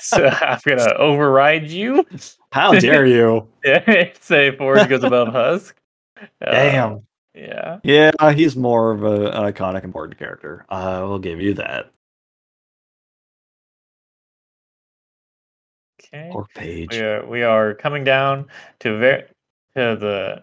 So 0.00 0.26
I'm 0.40 0.58
gonna 0.66 0.92
override 0.94 1.70
you. 1.70 2.04
How 2.52 2.72
dare 2.72 3.06
you? 3.06 3.48
Say 4.20 4.56
Forge 4.56 4.88
goes 4.88 5.04
above 5.04 5.28
Husk. 5.28 5.76
Uh, 6.20 6.50
Damn. 6.50 7.06
Yeah. 7.34 7.78
Yeah, 7.84 8.32
he's 8.32 8.56
more 8.56 8.90
of 8.90 9.04
a, 9.04 9.30
an 9.30 9.52
iconic 9.52 9.84
important 9.84 10.18
character. 10.18 10.66
I 10.68 11.00
will 11.02 11.18
give 11.18 11.40
you 11.40 11.54
that. 11.54 11.90
Okay. 16.02 16.30
Or 16.32 16.46
page. 16.54 16.90
We 16.90 17.00
are 17.00 17.26
we 17.26 17.42
are 17.42 17.74
coming 17.74 18.04
down 18.04 18.46
to 18.80 18.98
ver- 18.98 19.28
to 19.76 19.96
the 19.96 20.42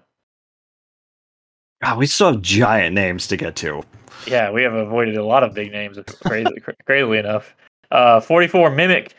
God, 1.83 1.97
we 1.97 2.07
still 2.07 2.31
have 2.31 2.41
giant 2.41 2.95
names 2.95 3.27
to 3.27 3.37
get 3.37 3.55
to. 3.57 3.83
yeah 4.25 4.49
we 4.51 4.63
have 4.63 4.73
avoided 4.73 5.15
a 5.15 5.23
lot 5.23 5.43
of 5.43 5.53
big 5.53 5.71
names 5.71 5.97
crazily 6.23 6.61
crazily 6.85 7.17
enough. 7.19 7.55
Uh, 7.91 8.19
44 8.19 8.71
mimic. 8.71 9.15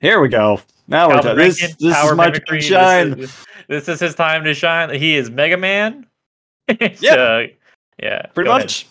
Here 0.00 0.20
we 0.20 0.28
go. 0.28 0.60
Now 0.88 1.08
we're 1.08 1.14
Calvin 1.14 1.36
done. 1.36 1.38
This, 1.38 1.76
this 1.76 1.94
power 1.94 2.12
is 2.12 2.16
my 2.16 2.30
time 2.30 2.42
to 2.46 2.60
shine. 2.60 3.10
This 3.10 3.30
is, 3.30 3.46
this 3.68 3.88
is 3.88 4.00
his 4.00 4.14
time 4.14 4.44
to 4.44 4.54
shine. 4.54 4.90
He 4.94 5.16
is 5.16 5.30
Mega 5.30 5.56
Man. 5.56 6.06
Yeah. 7.00 7.14
Uh, 7.14 7.46
yeah. 8.02 8.22
Pretty 8.34 8.48
much. 8.48 8.86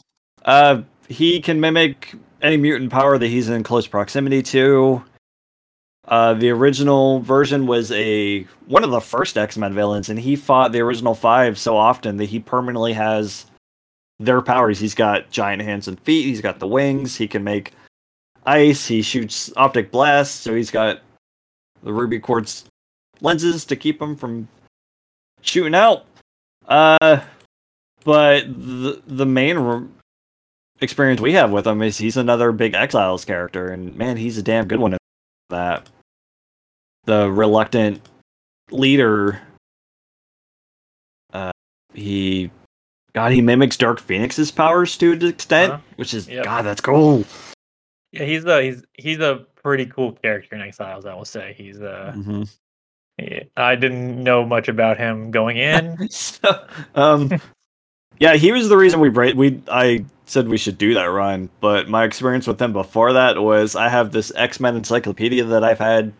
Uh, 0.45 0.81
he 1.07 1.41
can 1.41 1.59
mimic 1.59 2.13
any 2.41 2.57
mutant 2.57 2.91
power 2.91 3.17
that 3.17 3.27
he's 3.27 3.49
in 3.49 3.63
close 3.63 3.87
proximity 3.87 4.41
to. 4.43 5.03
Uh, 6.11 6.33
the 6.33 6.49
original 6.49 7.21
version 7.21 7.65
was 7.65 7.89
a 7.93 8.43
one 8.67 8.83
of 8.83 8.91
the 8.91 8.99
first 8.99 9.38
X 9.38 9.55
Men 9.55 9.73
villains, 9.73 10.09
and 10.09 10.19
he 10.19 10.35
fought 10.35 10.73
the 10.73 10.81
original 10.81 11.15
five 11.15 11.57
so 11.57 11.77
often 11.77 12.17
that 12.17 12.25
he 12.25 12.38
permanently 12.38 12.91
has 12.91 13.45
their 14.19 14.41
powers. 14.41 14.77
He's 14.77 14.93
got 14.93 15.31
giant 15.31 15.61
hands 15.61 15.88
and 15.88 15.97
feet. 16.01 16.25
He's 16.25 16.41
got 16.41 16.59
the 16.59 16.67
wings. 16.67 17.15
He 17.15 17.29
can 17.29 17.45
make 17.45 17.71
ice. 18.45 18.85
He 18.85 19.01
shoots 19.01 19.53
optic 19.55 19.89
blasts. 19.89 20.35
So 20.35 20.53
he's 20.53 20.69
got 20.69 20.99
the 21.81 21.93
ruby 21.93 22.19
quartz 22.19 22.65
lenses 23.21 23.63
to 23.65 23.77
keep 23.77 24.01
him 24.01 24.17
from 24.17 24.49
shooting 25.39 25.75
out. 25.75 26.05
Uh, 26.67 27.21
but 28.03 28.43
the 28.47 29.01
the 29.07 29.25
main 29.25 29.89
experience 30.81 31.21
we 31.21 31.31
have 31.33 31.51
with 31.51 31.65
him 31.65 31.81
is 31.81 31.97
he's 31.97 32.17
another 32.17 32.51
big 32.51 32.73
Exiles 32.73 33.23
character, 33.23 33.69
and 33.69 33.95
man, 33.95 34.17
he's 34.17 34.38
a 34.38 34.43
damn 34.43 34.67
good 34.67 34.79
one 34.79 34.93
at 34.95 34.99
that. 35.49 35.88
The 37.05 37.31
reluctant 37.31 38.01
leader. 38.69 39.41
Uh, 41.33 41.51
he, 41.93 42.51
God, 43.13 43.31
he 43.31 43.41
mimics 43.41 43.77
Dark 43.77 43.99
Phoenix's 43.99 44.51
powers 44.51 44.97
to 44.97 45.13
an 45.13 45.25
extent, 45.25 45.73
Uh-huh. 45.73 45.81
which 45.95 46.13
is 46.13 46.27
Yep. 46.27 46.43
God, 46.45 46.61
that's 46.65 46.81
cool. 46.81 47.25
Yeah, 48.11 48.25
he's 48.25 48.43
a 48.45 48.61
he's 48.61 48.83
he's 48.93 49.19
a 49.19 49.45
pretty 49.63 49.85
cool 49.85 50.11
character 50.13 50.55
in 50.55 50.61
Exiles. 50.61 51.05
I 51.05 51.13
will 51.13 51.25
say 51.25 51.55
he's 51.57 51.81
uh 51.81 52.13
Mhm. 52.15 52.49
yeah, 53.17 53.43
I 53.55 53.75
didn't 53.75 54.21
know 54.23 54.45
much 54.45 54.67
about 54.67 54.97
him 54.97 55.31
going 55.31 55.57
in. 55.57 56.09
so, 56.09 56.65
um, 56.95 57.31
yeah, 58.19 58.33
he 58.35 58.51
was 58.51 58.67
the 58.69 58.75
reason 58.77 58.99
we 58.99 59.09
break. 59.09 59.35
We 59.35 59.61
I 59.69 60.05
said 60.25 60.47
we 60.49 60.57
should 60.57 60.77
do 60.77 60.93
that 60.95 61.05
run, 61.05 61.49
but 61.61 61.87
my 61.89 62.03
experience 62.03 62.47
with 62.47 62.61
him 62.61 62.73
before 62.73 63.13
that 63.13 63.41
was 63.41 63.75
I 63.77 63.87
have 63.89 64.11
this 64.11 64.31
X 64.35 64.59
Men 64.59 64.75
encyclopedia 64.75 65.45
that 65.45 65.63
I've 65.63 65.79
had 65.79 66.11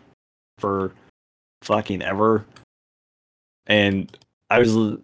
for 0.62 0.94
fucking 1.64 2.02
ever, 2.02 2.46
and 3.68 4.16
I 4.50 4.60
was 4.60 4.98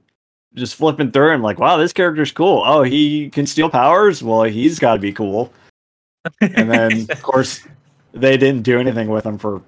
just 0.55 0.75
flipping 0.75 1.11
through 1.11 1.33
and 1.33 1.43
like, 1.43 1.59
wow, 1.59 1.77
this 1.77 1.93
character's 1.93 2.31
cool. 2.31 2.63
Oh, 2.65 2.83
he 2.83 3.29
can 3.29 3.45
steal 3.45 3.69
powers. 3.69 4.23
Well, 4.23 4.43
he's 4.43 4.79
got 4.79 4.93
to 4.93 4.99
be 4.99 5.13
cool. 5.13 5.53
And 6.41 6.69
then, 6.69 7.07
of 7.09 7.21
course, 7.21 7.61
they 8.13 8.37
didn't 8.37 8.63
do 8.63 8.79
anything 8.79 9.09
with 9.09 9.25
him 9.25 9.37
for 9.37 9.61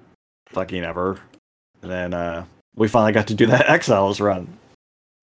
fucking 0.48 0.84
ever. 0.84 1.18
And 1.82 1.90
then 1.90 2.14
uh, 2.14 2.44
we 2.74 2.88
finally 2.88 3.12
got 3.12 3.26
to 3.28 3.34
do 3.34 3.46
that 3.46 3.68
Exiles 3.70 4.20
run. 4.20 4.48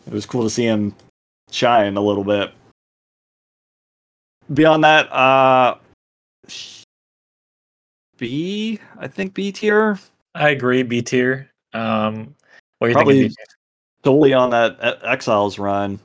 It 0.06 0.14
was 0.14 0.26
cool 0.26 0.44
to 0.44 0.50
see 0.50 0.66
him 0.66 0.96
shine 1.52 1.98
a 1.98 2.02
little 2.02 2.24
bit. 2.24 2.52
Beyond 4.54 4.86
that, 4.86 5.12
uh, 5.12 5.78
B, 8.18 8.80
I 8.98 9.08
think 9.08 9.34
B 9.34 9.52
tier, 9.52 10.00
I 10.38 10.50
agree, 10.50 10.84
B 10.84 11.02
tier. 11.02 11.50
Um, 11.74 12.36
what 12.80 12.88
do 12.88 12.92
you 12.92 12.96
Probably- 12.96 13.22
think? 13.24 13.36
Solely 14.06 14.34
on 14.34 14.52
that 14.52 14.78
E- 14.82 15.06
Exiles 15.06 15.60
run. 15.60 16.00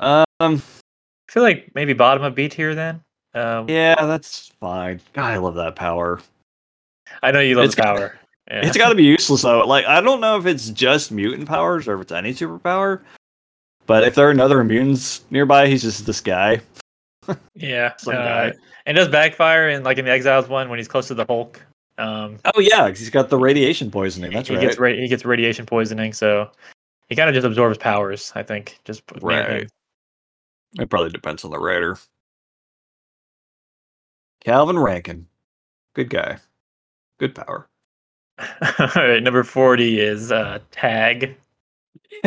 Um, 0.00 0.24
I 0.40 0.62
feel 1.28 1.42
like 1.42 1.70
maybe 1.74 1.92
bottom 1.92 2.22
of 2.22 2.34
B 2.34 2.48
tier 2.48 2.74
then. 2.74 3.02
Um, 3.34 3.68
yeah, 3.68 3.94
that's 4.06 4.48
fine. 4.60 5.00
God, 5.12 5.24
I 5.24 5.36
love 5.36 5.54
that 5.56 5.76
power. 5.76 6.20
I 7.22 7.30
know 7.30 7.40
you 7.40 7.56
love 7.56 7.66
It's 7.66 7.74
power. 7.74 8.18
Yeah. 8.50 8.64
It's 8.66 8.76
got 8.76 8.90
to 8.90 8.94
be 8.94 9.04
useless 9.04 9.42
though. 9.42 9.66
Like 9.66 9.84
I 9.86 10.00
don't 10.00 10.20
know 10.20 10.38
if 10.38 10.46
it's 10.46 10.70
just 10.70 11.10
mutant 11.10 11.48
powers 11.48 11.88
or 11.88 11.94
if 11.96 12.02
it's 12.02 12.12
any 12.12 12.32
superpower. 12.32 13.02
But 13.86 14.04
if 14.04 14.14
there 14.14 14.28
are 14.28 14.30
another 14.30 14.62
mutants 14.64 15.24
nearby, 15.30 15.66
he's 15.68 15.82
just 15.82 16.06
this 16.06 16.20
guy. 16.20 16.60
yeah. 17.54 17.94
Some 17.98 18.14
uh, 18.14 18.18
guy. 18.18 18.52
and 18.86 18.96
does 18.96 19.08
backfire 19.08 19.68
in 19.70 19.82
like 19.82 19.98
in 19.98 20.04
the 20.04 20.10
Exiles 20.10 20.48
one 20.48 20.68
when 20.70 20.78
he's 20.78 20.88
close 20.88 21.08
to 21.08 21.14
the 21.14 21.26
Hulk. 21.26 21.60
Um, 21.98 22.38
Oh 22.54 22.60
yeah, 22.60 22.88
he's 22.88 23.10
got 23.10 23.28
the 23.30 23.38
radiation 23.38 23.90
poisoning. 23.90 24.32
That's 24.32 24.48
he 24.48 24.54
right. 24.56 24.60
gets 24.62 24.78
ra- 24.78 24.92
he 24.92 25.08
gets 25.08 25.24
radiation 25.24 25.64
poisoning, 25.66 26.12
so 26.12 26.50
he 27.08 27.16
kind 27.16 27.28
of 27.28 27.34
just 27.34 27.46
absorbs 27.46 27.78
powers. 27.78 28.32
I 28.34 28.42
think 28.42 28.78
just 28.84 29.02
with 29.12 29.22
me 29.24 29.34
and 29.34 29.46
him. 29.46 29.54
Right. 29.54 29.70
It 30.80 30.90
probably 30.90 31.10
depends 31.10 31.44
on 31.44 31.50
the 31.50 31.58
writer. 31.58 31.96
Calvin 34.44 34.78
Rankin, 34.78 35.26
good 35.94 36.10
guy, 36.10 36.38
good 37.18 37.34
power. 37.34 37.68
All 38.38 38.88
right, 38.94 39.22
number 39.22 39.42
40 39.42 39.98
is 40.00 40.30
uh, 40.30 40.58
Tag. 40.70 41.36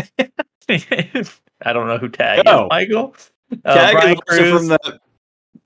I 0.68 1.74
don't 1.74 1.88
know 1.88 1.98
who 1.98 2.10
Tag 2.10 2.44
Oh. 2.46 2.64
is, 2.66 2.70
Michael. 2.70 3.16
Uh, 3.64 3.74
Tag 3.76 3.94
Brian 3.94 4.14
is 4.16 4.20
Cruz, 4.28 4.58
from 4.58 4.68
the 4.68 5.00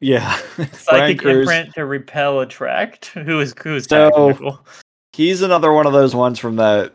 yeah. 0.04 0.38
Psychic 0.74 1.20
Cruz. 1.20 1.40
imprint 1.40 1.74
to 1.76 1.86
repel 1.86 2.42
attract. 2.42 3.06
Who 3.14 3.40
is 3.40 3.54
who 3.64 3.76
is 3.76 3.86
So-? 3.86 4.10
Michael? 4.16 4.66
He's 5.14 5.42
another 5.42 5.72
one 5.72 5.86
of 5.86 5.94
those 5.94 6.16
ones 6.16 6.40
from 6.40 6.56
that 6.58 6.94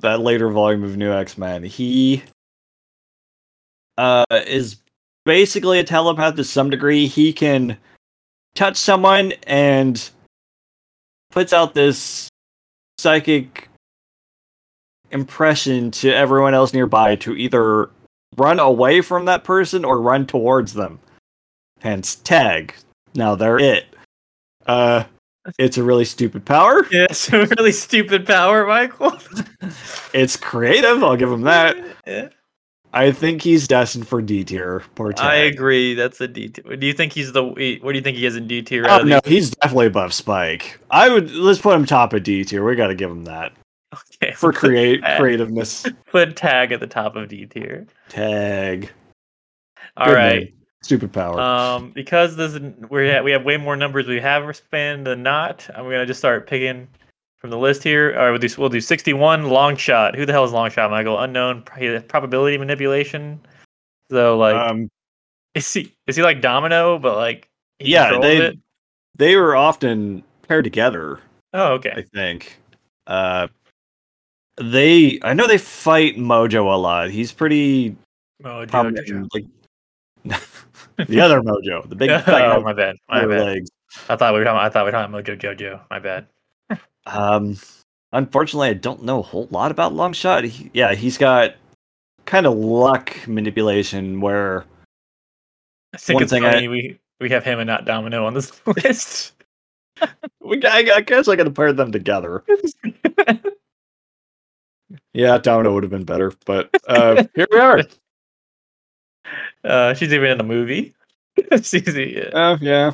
that 0.00 0.20
later 0.20 0.48
volume 0.50 0.84
of 0.84 0.96
New 0.96 1.12
X 1.12 1.38
Men. 1.38 1.62
He 1.62 2.22
uh 3.96 4.24
is 4.30 4.76
basically 5.24 5.78
a 5.78 5.84
telepath 5.84 6.36
to 6.36 6.44
some 6.44 6.70
degree. 6.70 7.06
He 7.06 7.32
can 7.32 7.76
touch 8.54 8.76
someone 8.76 9.32
and 9.46 10.08
puts 11.30 11.52
out 11.52 11.74
this 11.74 12.28
psychic 12.96 13.68
impression 15.10 15.90
to 15.90 16.10
everyone 16.10 16.54
else 16.54 16.72
nearby 16.72 17.16
to 17.16 17.36
either 17.36 17.90
run 18.36 18.58
away 18.58 19.00
from 19.00 19.26
that 19.26 19.44
person 19.44 19.84
or 19.84 20.00
run 20.00 20.26
towards 20.26 20.74
them. 20.74 20.98
Hence 21.80 22.16
tag. 22.16 22.74
Now 23.14 23.34
they're 23.34 23.58
it. 23.58 23.86
Uh 24.66 25.04
it's 25.58 25.78
a 25.78 25.82
really 25.82 26.04
stupid 26.04 26.44
power. 26.44 26.86
Yeah, 26.90 27.06
it's 27.10 27.32
a 27.32 27.46
really 27.46 27.72
stupid 27.72 28.26
power, 28.26 28.66
Michael. 28.66 29.18
It's 30.14 30.36
creative, 30.36 31.02
I'll 31.04 31.16
give 31.16 31.30
him 31.30 31.42
that. 31.42 31.76
Yeah. 32.06 32.28
I 32.90 33.12
think 33.12 33.42
he's 33.42 33.68
destined 33.68 34.08
for 34.08 34.22
D 34.22 34.44
tier. 34.44 34.82
I 35.18 35.34
agree. 35.34 35.92
That's 35.92 36.22
a 36.22 36.26
D 36.26 36.48
tier. 36.48 36.74
Do 36.74 36.86
you 36.86 36.94
think 36.94 37.12
he's 37.12 37.32
the? 37.32 37.44
What 37.44 37.56
do 37.56 37.92
you 37.98 38.00
think 38.00 38.16
he 38.16 38.24
is 38.24 38.34
in 38.34 38.46
D 38.46 38.62
tier? 38.62 38.86
Oh, 38.88 39.00
no, 39.02 39.20
he's 39.26 39.50
definitely 39.50 39.86
above 39.88 40.14
Spike. 40.14 40.80
I 40.90 41.10
would 41.10 41.30
let's 41.32 41.60
put 41.60 41.76
him 41.76 41.84
top 41.84 42.14
of 42.14 42.22
D 42.22 42.44
tier. 42.46 42.64
We 42.64 42.74
got 42.76 42.86
to 42.86 42.94
give 42.94 43.10
him 43.10 43.24
that 43.24 43.52
Okay, 44.22 44.32
for 44.32 44.54
create 44.54 45.02
Tag- 45.02 45.20
creativeness. 45.20 45.86
Put 46.06 46.34
Tag 46.34 46.72
at 46.72 46.80
the 46.80 46.86
top 46.86 47.14
of 47.14 47.28
D 47.28 47.44
tier. 47.44 47.86
Tag. 48.08 48.90
All 49.98 50.06
Good 50.06 50.14
right. 50.14 50.38
name. 50.44 50.52
Stupid 50.82 51.12
power. 51.12 51.40
Um, 51.40 51.90
because 51.90 52.36
this 52.36 52.54
is, 52.54 52.60
we 52.88 53.08
have, 53.08 53.24
we 53.24 53.32
have 53.32 53.44
way 53.44 53.56
more 53.56 53.76
numbers 53.76 54.06
we 54.06 54.20
have 54.20 54.54
spanned 54.56 55.06
than 55.06 55.22
not. 55.22 55.68
I'm 55.74 55.84
gonna 55.84 56.06
just 56.06 56.20
start 56.20 56.46
picking 56.46 56.86
from 57.38 57.50
the 57.50 57.58
list 57.58 57.82
here. 57.82 58.14
All 58.16 58.24
right, 58.24 58.30
we'll 58.30 58.38
do 58.38 58.48
we'll 58.58 58.68
do 58.68 58.80
61 58.80 59.48
long 59.48 59.76
shot. 59.76 60.14
Who 60.14 60.24
the 60.24 60.32
hell 60.32 60.44
is 60.44 60.52
long 60.52 60.70
shot, 60.70 60.90
Michael? 60.90 61.18
Unknown 61.18 61.62
probability 61.62 62.58
manipulation. 62.58 63.40
So 64.10 64.38
like, 64.38 64.54
um, 64.54 64.88
Is 65.54 65.72
he 65.72 65.92
is 66.06 66.16
he 66.16 66.22
like 66.22 66.40
Domino, 66.40 66.98
but 66.98 67.16
like 67.16 67.48
yeah, 67.80 68.18
they 68.20 68.38
it? 68.38 68.58
they 69.16 69.36
were 69.36 69.56
often 69.56 70.22
paired 70.46 70.64
together. 70.64 71.20
Oh, 71.52 71.72
okay. 71.74 71.92
I 71.96 72.02
think. 72.02 72.60
Uh, 73.06 73.48
they 74.56 75.18
I 75.22 75.34
know 75.34 75.46
they 75.46 75.58
fight 75.58 76.16
Mojo 76.16 76.72
a 76.72 76.76
lot. 76.76 77.10
He's 77.10 77.32
pretty 77.32 77.96
prominent. 78.42 79.34
Like 79.34 79.44
the 81.06 81.20
other 81.20 81.40
Mojo, 81.40 81.88
the 81.88 81.94
big 81.94 82.10
oh, 82.26 82.60
my 82.60 82.72
bad. 82.72 82.96
My 83.08 83.20
bad. 83.24 83.28
legs. 83.40 83.70
I 84.08 84.16
thought 84.16 84.32
we 84.34 84.40
were 84.40 84.44
talking. 84.44 84.60
I 84.60 84.68
thought 84.68 84.84
we 84.84 84.90
were 84.90 84.92
talking 84.92 85.14
Mojo 85.14 85.38
Jojo. 85.40 85.80
My 85.90 85.98
bad. 85.98 86.26
Um, 87.06 87.56
unfortunately, 88.12 88.68
I 88.68 88.74
don't 88.74 89.04
know 89.04 89.20
a 89.20 89.22
whole 89.22 89.48
lot 89.50 89.70
about 89.70 89.92
Longshot. 89.92 90.44
He, 90.44 90.70
yeah, 90.74 90.94
he's 90.94 91.16
got 91.16 91.54
kind 92.26 92.46
of 92.46 92.54
luck 92.56 93.16
manipulation 93.26 94.20
where 94.20 94.64
I 95.94 95.98
think 95.98 96.16
One 96.16 96.22
it's 96.24 96.32
thing 96.32 96.44
I- 96.44 96.52
funny 96.52 96.68
we 96.68 96.98
we 97.20 97.30
have 97.30 97.44
him 97.44 97.60
and 97.60 97.66
not 97.66 97.84
Domino 97.84 98.26
on 98.26 98.34
this 98.34 98.52
list. 98.84 99.32
we, 100.40 100.62
I, 100.64 100.90
I 100.96 101.00
guess 101.00 101.28
I 101.28 101.36
gotta 101.36 101.50
pair 101.50 101.72
them 101.72 101.92
together. 101.92 102.44
Yeah, 105.12 105.38
Domino 105.38 105.74
would 105.74 105.82
have 105.82 105.90
been 105.90 106.04
better, 106.04 106.32
but 106.46 106.70
uh, 106.86 107.24
here 107.34 107.46
we 107.50 107.58
are. 107.58 107.82
Uh, 109.68 109.94
she's 109.94 110.12
even 110.12 110.30
in 110.30 110.40
a 110.40 110.44
movie. 110.44 110.94
she's 111.62 111.84
the, 111.84 112.30
uh, 112.36 112.56
yeah, 112.60 112.92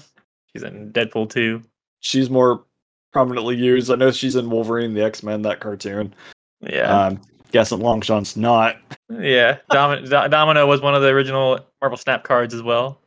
she's 0.53 0.63
in 0.63 0.93
Deadpool 0.93 1.31
2. 1.31 1.63
she's 2.01 2.29
more 2.29 2.65
prominently 3.13 3.57
used. 3.57 3.91
I 3.91 3.95
know 3.95 4.11
she's 4.11 4.37
in 4.37 4.51
Wolverine, 4.51 4.93
the 4.95 5.05
X 5.05 5.23
Men, 5.23 5.43
that 5.43 5.61
cartoon. 5.61 6.15
Yeah, 6.61 7.07
Um, 7.07 7.21
guessing 7.53 7.79
Longshot's 7.79 8.37
not. 8.37 8.77
yeah. 9.11 9.59
Domin- 9.71 10.05
Do- 10.05 10.29
Domino 10.29 10.67
was 10.67 10.81
one 10.81 10.95
of 10.95 11.03
the 11.03 11.09
original 11.09 11.61
Marvel 11.81 11.97
Snap 11.97 12.25
cards 12.25 12.53
as 12.55 12.63
well. 12.63 12.99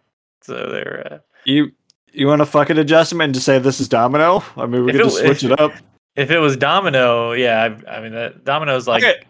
So 0.41 0.69
they're 0.71 1.07
uh, 1.13 1.17
You 1.45 1.71
you 2.13 2.25
want 2.27 2.39
to 2.39 2.45
fucking 2.45 2.77
adjustment 2.77 3.25
and 3.27 3.33
just 3.33 3.45
say 3.45 3.59
this 3.59 3.79
is 3.79 3.89
Domino? 3.89 4.43
I 4.55 4.65
mean, 4.65 4.85
we 4.85 4.91
could 4.93 5.01
just 5.03 5.17
switch 5.17 5.43
it 5.43 5.59
up. 5.59 5.73
if 6.15 6.31
it 6.31 6.39
was 6.39 6.55
Domino, 6.57 7.33
yeah. 7.33 7.77
I, 7.87 7.97
I 7.97 8.01
mean, 8.01 8.13
that 8.13 8.43
Domino's 8.45 8.87
like 8.87 9.03
Okay. 9.03 9.23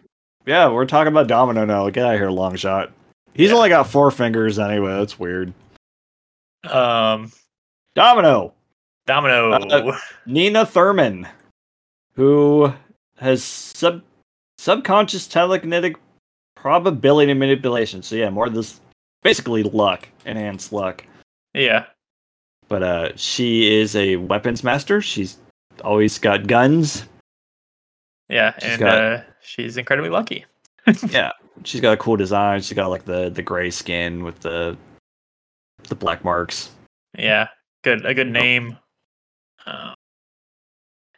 Yeah, 0.46 0.68
we're 0.70 0.86
talking 0.86 1.12
about 1.12 1.26
Domino 1.26 1.64
now. 1.66 1.90
Get 1.90 2.06
out 2.06 2.14
of 2.14 2.20
here, 2.20 2.28
Longshot. 2.30 2.90
He's 3.34 3.50
Yeah. 3.50 3.56
only 3.56 3.68
got 3.68 3.88
four 3.88 4.10
fingers 4.10 4.58
anyway. 4.58 4.98
That's 4.98 5.18
weird. 5.18 5.52
um 6.68 7.30
Domino, 7.94 8.52
Domino. 9.06 9.52
Uh, 9.52 9.98
Neena 10.26 10.64
Thurman, 10.66 11.26
who 12.14 12.72
has 13.16 13.42
sub 13.42 14.02
subconscious 14.58 15.26
telekinetic 15.28 15.96
probability 16.56 17.32
manipulation. 17.34 18.02
So 18.02 18.16
yeah, 18.16 18.30
more 18.30 18.46
of 18.46 18.54
this 18.54 18.80
basically 19.22 19.62
luck, 19.62 20.08
enhanced 20.26 20.72
luck. 20.72 21.04
yeah, 21.54 21.86
But 22.68 22.82
uh, 22.82 23.08
she 23.16 23.76
is 23.80 23.94
a 23.96 24.16
weapons 24.16 24.62
master. 24.64 25.00
She's 25.00 25.38
always 25.84 26.18
got 26.18 26.46
guns. 26.48 27.04
yeah, 28.28 28.54
She's 28.60 28.70
and 28.70 28.80
got- 28.80 28.98
uh, 28.98 29.20
she's 29.40 29.76
incredibly 29.76 30.10
lucky. 30.10 30.44
yeah, 31.10 31.30
she's 31.64 31.80
got 31.80 31.92
a 31.92 31.96
cool 31.96 32.16
design. 32.16 32.60
She's 32.60 32.74
got 32.76 32.88
like 32.88 33.04
the 33.04 33.30
the 33.30 33.42
gray 33.42 33.70
skin 33.70 34.24
with 34.24 34.40
the 34.40 34.76
the 35.84 35.94
black 35.94 36.24
marks. 36.24 36.70
Yeah, 37.16 37.48
good 37.82 38.04
a 38.06 38.14
good 38.14 38.30
name. 38.30 38.76
Um, 39.66 39.94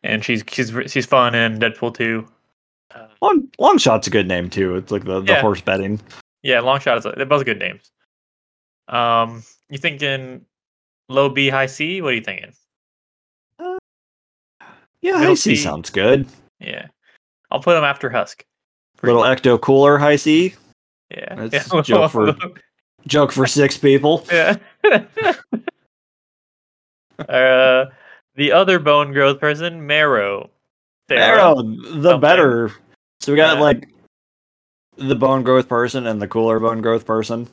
and 0.03 0.25
she's 0.25 0.43
she's 0.49 0.73
she's 0.87 1.07
fun 1.07 1.35
in 1.35 1.59
Deadpool 1.59 1.95
too. 1.95 2.27
Uh, 2.95 3.07
Long 3.23 3.49
long 3.59 3.79
shot's 3.79 4.07
a 4.07 4.11
good 4.11 4.27
name 4.27 4.51
too. 4.51 4.77
It's 4.77 4.91
like 4.91 5.05
the, 5.05 5.21
the 5.21 5.33
Yeah. 5.33 5.41
horse 5.41 5.61
betting. 5.61 6.01
yeah, 6.43 6.61
long 6.61 6.81
shot 6.81 6.99
is 6.99 7.05
they're 7.17 7.27
both 7.27 7.45
good 7.45 7.59
names. 7.59 7.91
Um, 8.89 9.43
you 9.69 9.79
thinking 9.79 10.45
low 11.09 11.29
B 11.29 11.49
high 11.49 11.67
C? 11.67 12.01
What 12.03 12.13
are 12.13 12.17
you 12.17 12.23
thinking? 12.23 12.53
Yeah, 15.03 15.13
Middle 15.13 15.29
high 15.29 15.35
C 15.35 15.55
C. 15.55 15.63
sounds 15.63 15.91
good. 15.91 16.27
Yeah, 16.59 16.89
I'll 17.51 17.61
put 17.63 17.75
them 17.75 17.85
after 17.85 18.11
Husk. 18.11 18.45
Little 19.03 19.23
ecto 19.23 19.61
cooler 19.61 19.99
high 19.99 20.17
C. 20.17 20.55
Yeah, 21.11 21.35
That's 21.47 21.73
yeah. 21.73 21.79
a 21.79 21.83
joke 21.85 22.11
for- 22.13 22.37
Joke 23.07 23.33
for 23.33 23.47
six 23.47 23.79
people. 23.79 24.27
yeah. 24.33 24.57
uh, 27.29 27.87
the 28.35 28.53
other 28.53 28.79
bone 28.79 29.13
growth 29.13 29.41
person, 29.41 29.87
Marrow. 29.87 30.51
Sarah. 31.09 31.39
Arrow, 31.39 31.63
the 31.63 32.03
something. 32.03 32.21
better. 32.21 32.71
So 33.21 33.33
we 33.33 33.37
got 33.37 33.57
Yeah. 33.57 33.63
like 33.63 33.89
the 34.97 35.15
bone 35.17 35.43
growth 35.43 35.69
person 35.69 36.07
and 36.07 36.21
the 36.21 36.29
cooler 36.29 36.61
bone 36.61 36.81
growth 36.83 37.07
person. 37.07 37.49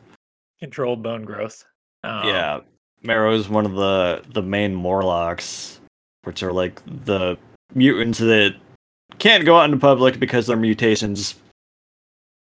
controlled 0.60 1.02
bone 1.04 1.24
growth. 1.24 1.64
Um, 2.04 2.28
yeah, 2.28 2.60
Marrow 3.04 3.34
is 3.34 3.48
one 3.50 3.66
of 3.66 3.74
the 3.74 4.24
the 4.34 4.42
main 4.42 4.74
Morlocks, 4.76 5.80
which 6.24 6.44
are 6.44 6.52
like 6.54 6.82
the 7.06 7.38
mutants 7.74 8.20
that 8.20 8.56
can't 9.20 9.46
go 9.46 9.58
out 9.58 9.66
into 9.66 9.78
public 9.78 10.20
because 10.20 10.48
their 10.48 10.58
mutations 10.58 11.36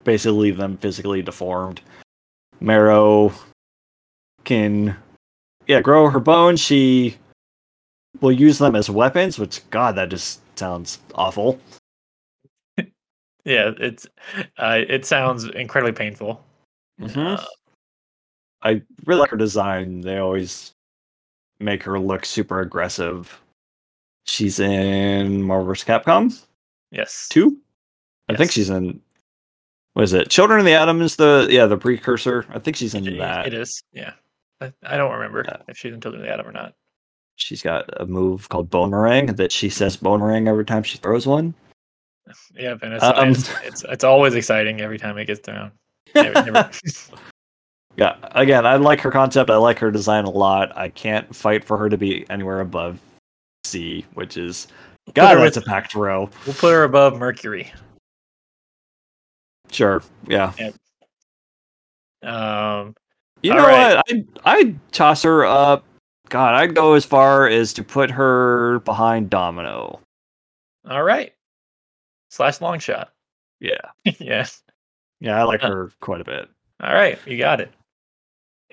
basically 0.05 0.39
leave 0.39 0.57
them 0.57 0.77
physically 0.78 1.23
deformed. 1.23 1.81
Marrow 2.61 3.33
can, 4.45 4.97
yeah, 5.66 5.81
grow 5.81 6.09
her 6.09 6.20
bones. 6.20 6.61
She 6.61 7.16
will 8.20 8.33
use 8.33 8.59
them 8.59 8.74
as 8.74 8.89
weapons, 8.89 9.39
which 9.39 9.69
God, 9.70 9.97
that 9.97 10.09
just 10.09 10.41
sounds 10.59 10.99
awful. 11.15 11.61
yeah. 12.78 13.73
It's 13.78 14.07
uh, 14.59 14.81
it 14.89 15.05
sounds 15.05 15.45
incredibly 15.45 15.93
painful. 15.93 16.43
Uh, 17.03 17.45
I 18.62 18.83
really 19.05 19.20
like 19.20 19.31
her 19.31 19.37
design. 19.37 20.01
They 20.01 20.19
always 20.19 20.73
make 21.61 21.83
her 21.83 21.99
look 22.01 22.24
super 22.24 22.61
aggressive. 22.61 23.41
She's 24.27 24.59
in 24.61 25.43
Marvel 25.43 25.66
vs. 25.66 25.85
Capcom 25.86 26.44
yes. 26.90 27.28
2. 27.31 27.57
I 28.28 28.35
think 28.36 28.51
she's 28.51 28.70
in. 28.70 29.01
What 29.94 30.03
is 30.03 30.12
it? 30.12 30.28
Children 30.31 30.59
of 30.61 30.66
the 30.66 30.73
Atom 30.74 31.01
is 31.01 31.16
the 31.16 31.47
yeah 31.51 31.66
the 31.66 31.78
precursor. 31.78 32.44
I 32.51 32.59
think 32.59 32.77
she's 32.77 32.94
in 32.94 33.07
It- 33.07 33.19
that. 33.19 33.47
It 33.47 33.55
is. 33.55 33.82
Yeah. 33.93 34.12
I, 34.61 34.73
I 34.85 34.97
don't 34.97 35.12
remember 35.12 35.44
Yeah. 35.47 35.59
if 35.69 35.77
she's 35.78 35.93
in 35.94 36.01
Children 36.01 36.23
of 36.23 36.27
the 36.28 36.32
Atom 36.32 36.48
or 36.48 36.53
not. 36.53 36.74
She's 37.36 37.62
got 37.62 37.89
a 38.01 38.07
move 38.07 38.48
called 38.48 38.70
Boomerang 38.70 39.27
that 39.36 39.53
she 39.53 39.69
says 39.69 39.97
Boomerang 39.97 40.48
every 40.48 40.65
time 40.65 40.82
she 40.82 40.97
throws 40.98 41.27
one. 41.27 41.55
Yeah, 42.55 42.77
and 42.82 42.94
it's, 42.94 43.05
Um, 43.05 43.28
it's, 43.31 43.51
it's 43.62 43.85
it's 43.85 44.05
always 44.05 44.35
exciting 44.35 44.81
every 44.81 44.98
time 44.98 45.16
it 45.19 45.27
gets 45.27 45.40
thrown. 45.40 45.70
Yeah, 47.98 48.16
again, 48.32 48.66
I 48.66 48.77
like 48.77 49.01
her 49.01 49.11
concept. 49.11 49.48
I 49.48 49.57
like 49.57 49.78
her 49.78 49.90
design 49.90 50.24
a 50.27 50.31
lot. 50.31 50.77
I 50.77 50.90
can't 50.90 51.35
fight 51.35 51.65
for 51.65 51.78
her 51.78 51.89
to 51.89 51.97
be 51.97 52.27
anywhere 52.28 52.61
above 52.61 52.98
C, 53.67 54.05
which 54.15 54.37
is 54.37 54.69
God, 55.15 55.37
her 55.37 55.43
that's 55.45 55.57
a 55.57 55.63
packed 55.63 55.95
row. 55.95 56.29
we'll 56.47 56.55
put 56.55 56.73
her 56.73 56.85
above 56.85 57.19
Mercury. 57.19 57.73
Sure, 59.71 60.03
yeah. 60.27 60.53
Um, 62.23 62.95
You 63.43 63.53
know 63.55 63.65
right. 63.67 63.97
what? 63.97 64.05
I'd, 64.11 64.27
I'd 64.45 64.93
toss 64.93 65.23
her 65.23 65.45
up. 65.45 65.85
God, 66.29 66.55
I'd 66.55 66.75
go 66.75 66.95
as 66.95 67.05
far 67.05 67.47
as 67.49 67.73
to 67.75 67.85
put 67.85 68.11
her 68.11 68.81
behind 68.81 69.31
Domino. 69.31 70.01
all 70.89 71.03
right. 71.03 71.33
Slash 72.31 72.61
long 72.61 72.79
shot. 72.81 73.13
Yeah. 73.61 73.79
yeah. 74.19 74.47
Yeah, 75.21 75.41
I 75.41 75.45
like 75.45 75.63
Uh, 75.65 75.69
her 75.69 75.93
quite 76.01 76.21
a 76.21 76.25
bit. 76.25 76.49
All 76.83 76.93
right, 76.93 77.19
you 77.27 77.39
got 77.39 77.61
it. 77.61 77.73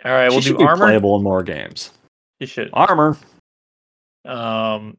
All 0.04 0.12
right, 0.12 0.30
she 0.32 0.52
we'll 0.52 0.60
do 0.60 0.66
armor. 0.68 0.86
playable 0.88 1.16
in 1.16 1.24
more 1.24 1.42
games. 1.44 1.92
You 2.40 2.48
should. 2.48 2.70
Armor. 2.74 3.16
Um, 4.26 4.98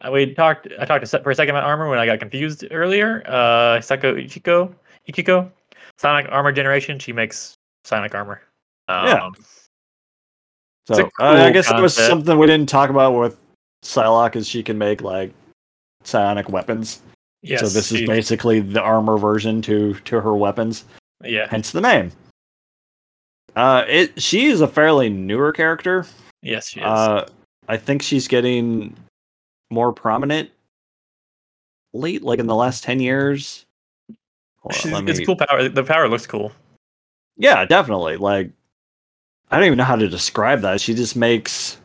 uh, 0.00 0.10
we 0.10 0.34
talked. 0.34 0.68
I 0.78 0.84
talked 0.84 1.06
for 1.08 1.30
a 1.30 1.34
second 1.34 1.54
about 1.54 1.64
armor 1.64 1.88
when 1.88 1.98
I 1.98 2.06
got 2.06 2.18
confused 2.18 2.64
earlier. 2.70 3.22
Uh, 3.26 3.80
Sako 3.80 4.14
Ichiki, 4.14 4.72
Ichiki, 5.08 5.50
Psionic 5.98 6.26
armor 6.30 6.52
generation. 6.52 6.98
She 6.98 7.12
makes 7.12 7.54
Psionic 7.84 8.14
armor. 8.14 8.42
Um, 8.88 9.06
Yeah. 9.06 9.30
So 10.88 10.94
a 10.94 11.22
I- 11.22 11.32
I 11.32 11.44
cool 11.44 11.52
guess 11.52 11.70
it 11.70 11.80
was 11.80 11.94
something 11.94 12.36
we 12.38 12.46
didn't 12.48 12.68
talk 12.68 12.90
about 12.90 13.12
with 13.12 13.38
Psylocke 13.84 14.34
is 14.36 14.48
she 14.48 14.62
can 14.64 14.76
make 14.78 15.00
like 15.00 15.32
psionic 16.02 16.48
weapons. 16.48 17.02
Yes. 17.42 17.60
so 17.60 17.68
this 17.68 17.88
she- 17.88 18.02
is 18.02 18.08
basically 18.08 18.60
the 18.60 18.80
armor 18.80 19.16
version 19.18 19.62
to 19.62 19.94
to 19.94 20.20
her 20.20 20.34
weapons, 20.34 20.84
Yeah. 21.22 21.46
hence 21.48 21.70
the 21.70 21.80
name. 21.80 22.10
Uh, 23.54 23.84
it 23.86 24.20
she 24.20 24.46
is 24.46 24.60
a 24.60 24.66
fairly 24.68 25.08
newer 25.08 25.52
character. 25.52 26.06
Yes, 26.42 26.68
she 26.70 26.80
is. 26.80 26.86
Uh, 26.86 27.26
I 27.68 27.76
think 27.76 28.02
she's 28.02 28.28
getting 28.28 28.96
more 29.70 29.92
prominent 29.92 30.50
late, 31.92 32.22
like 32.22 32.38
in 32.38 32.46
the 32.46 32.54
last 32.54 32.82
ten 32.84 33.00
years. 33.00 33.66
On, 34.64 35.08
it's 35.08 35.18
me- 35.18 35.26
cool 35.26 35.36
power. 35.36 35.68
The 35.68 35.82
power 35.84 36.08
looks 36.08 36.26
cool. 36.26 36.52
Yeah, 37.36 37.64
definitely. 37.64 38.16
Like, 38.16 38.50
I 39.50 39.56
don't 39.56 39.66
even 39.66 39.78
know 39.78 39.84
how 39.84 39.96
to 39.96 40.08
describe 40.08 40.60
that. 40.60 40.80
She 40.80 40.94
just 40.94 41.16
makes 41.16 41.78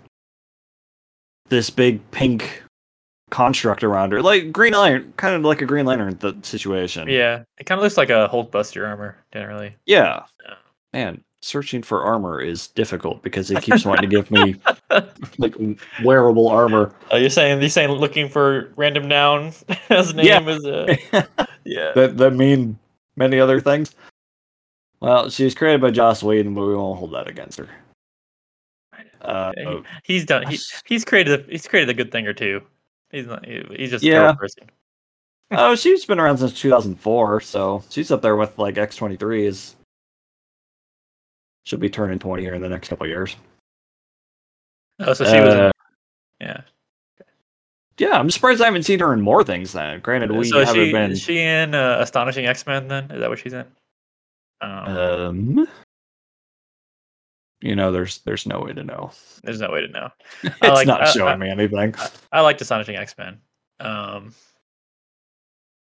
this 1.50 1.70
big 1.70 2.00
pink 2.12 2.64
construct 3.30 3.84
around 3.84 4.12
her, 4.12 4.22
like 4.22 4.52
Green 4.52 4.74
Lantern, 4.74 5.14
kind 5.18 5.36
of 5.36 5.42
like 5.44 5.62
a 5.62 5.66
Green 5.66 5.86
Lantern 5.86 6.18
th- 6.18 6.46
situation. 6.46 7.08
Yeah, 7.08 7.44
it 7.58 7.66
kind 7.66 7.80
of 7.80 7.84
looks 7.84 7.98
like 7.98 8.10
a 8.10 8.28
Hulk 8.28 8.52
Buster 8.52 8.86
armor 8.86 9.18
generally. 9.34 9.76
Yeah. 9.86 10.24
Yeah. 10.46 10.56
Man, 10.94 11.24
searching 11.42 11.84
for 11.84 12.04
armor 12.04 12.42
is 12.42 12.68
difficult 12.68 13.22
because 13.22 13.52
it 13.52 13.62
keeps 13.62 13.86
wanting 13.86 14.10
to 14.10 14.16
give 14.16 14.32
me 14.32 14.56
like 15.38 15.56
wearable 16.04 16.48
armor. 16.48 16.94
Oh, 17.12 17.18
you're 17.18 17.30
saying 17.30 17.60
you're 17.62 17.70
saying 17.70 17.92
looking 17.92 18.28
for 18.30 18.74
random 18.76 19.08
noun 19.08 19.52
as 19.90 20.14
name 20.14 20.26
Yeah. 20.26 20.48
is 20.50 20.66
uh, 20.66 20.96
yeah. 21.64 21.92
that 21.96 22.18
that 22.18 22.32
mean 22.34 22.78
many 23.16 23.40
other 23.40 23.60
things. 23.62 23.96
Well, 25.00 25.30
she 25.30 25.44
was 25.44 25.54
created 25.54 25.80
by 25.82 25.92
Joss 25.92 26.24
Whedon, 26.24 26.56
but 26.56 26.66
we 26.66 26.76
won't 26.76 26.98
hold 26.98 27.14
that 27.14 27.28
against 27.28 27.60
her. 27.60 27.70
Uh, 29.22 29.52
He- 29.56 29.84
he's 30.14 30.26
done. 30.26 30.48
He, 30.48 30.58
he's 30.86 31.06
created. 31.06 31.40
A, 31.48 31.52
he's 31.52 31.68
created 31.68 31.90
a 31.90 31.94
good 31.94 32.12
thing 32.12 32.26
or 32.28 32.34
two. 32.34 32.62
He's 33.12 33.28
not. 33.28 33.46
he- 33.46 33.64
He's 33.78 33.92
just 33.92 34.04
Yeah. 34.04 34.20
terrible 34.20 34.40
person. 34.40 34.64
oh, 35.52 35.76
she's 35.76 36.04
been 36.06 36.20
around 36.20 36.40
since 36.40 36.60
2004, 36.60 37.42
so 37.42 37.84
she's 37.90 38.12
up 38.12 38.22
there 38.22 38.36
with 38.36 38.58
like 38.58 38.76
X23. 38.76 39.46
Is 39.46 39.76
she'll 41.68 41.78
be 41.80 41.90
turning 41.90 42.18
20 42.18 42.42
here 42.44 42.54
in 42.54 42.62
the 42.62 42.70
next 42.70 42.88
couple 42.88 43.04
of 43.06 43.10
years. 43.10 43.36
Oh, 45.00 45.14
so 45.14 45.26
she 45.26 45.40
was. 45.42 45.54
Uh, 45.54 45.72
In, 46.40 46.48
yeah. 46.48 46.62
Yeah, 48.00 48.12
I'm 48.20 48.32
surprised 48.32 48.62
I 48.62 48.66
haven't 48.66 48.84
seen 48.84 49.00
her 49.00 49.12
in 49.12 49.22
more 49.22 49.44
things. 49.44 49.74
Then, 49.74 50.00
granted, 50.00 50.32
we 50.32 50.46
so 50.46 50.60
haven't 50.64 50.76
she 50.86 50.92
been. 50.92 51.12
is 51.12 51.22
she 51.22 51.40
in 51.40 51.76
uh, 51.76 51.98
Astonishing 52.00 52.46
X 52.46 52.66
Men? 52.66 52.88
Then 52.88 53.12
is 53.12 53.20
that 53.20 53.30
what 53.30 53.40
she's 53.40 53.54
in? 53.54 53.66
Um, 54.62 54.98
Um, 54.98 55.68
you 57.62 57.76
know, 57.76 57.92
there's 57.92 58.20
there's 58.20 58.46
no 58.46 58.62
way 58.62 58.74
to 58.74 58.84
know. 58.84 59.12
there's 59.44 59.60
no 59.60 59.72
way 59.72 59.82
to 59.82 59.88
know. 59.88 60.10
It's 60.44 60.56
I 60.62 60.70
like- 60.70 60.88
not 60.88 61.02
I- 61.02 61.12
showing 61.12 61.34
I- 61.34 61.38
me 61.38 61.50
anything. 61.50 61.96
I 62.32 62.42
liked 62.42 62.62
Astonishing 62.62 62.96
X 62.96 63.16
Men. 63.18 63.40
Um, 63.80 64.34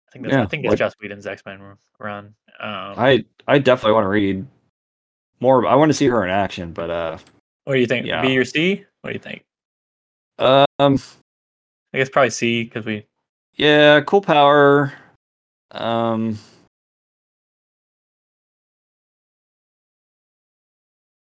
I 0.08 0.12
think 0.14 0.24
that's, 0.26 0.36
I 0.36 0.40
Yeah, 0.40 0.46
think 0.48 0.64
that's 0.64 0.72
like- 0.72 0.80
Joss 0.80 0.94
Whedon's 1.02 1.28
X 1.28 1.44
Men 1.46 1.60
run. 2.00 2.34
Um, 2.60 2.94
I 2.98 3.26
I 3.48 3.60
definitely 3.60 3.94
want 3.94 4.06
to 4.06 4.10
read 4.10 4.48
more. 5.40 5.66
I 5.68 5.76
want 5.76 5.90
to 5.90 5.94
see 5.94 6.08
her 6.08 6.24
in 6.24 6.30
action, 6.30 6.72
but 6.72 6.90
uh, 6.90 7.18
what 7.66 7.74
do 7.74 7.80
you 7.80 7.88
think? 7.88 8.06
yeah. 8.06 8.22
B 8.22 8.38
or 8.38 8.46
C? 8.46 8.86
What 9.02 9.12
do 9.12 9.14
you 9.14 9.20
think? 9.20 9.44
um, 10.40 11.00
I 11.94 11.98
guess 11.98 12.10
probably 12.10 12.30
C 12.30 12.64
because 12.64 12.86
we. 12.86 13.06
yeah, 13.56 14.02
cool 14.02 14.22
power. 14.22 14.94
Um, 15.72 16.38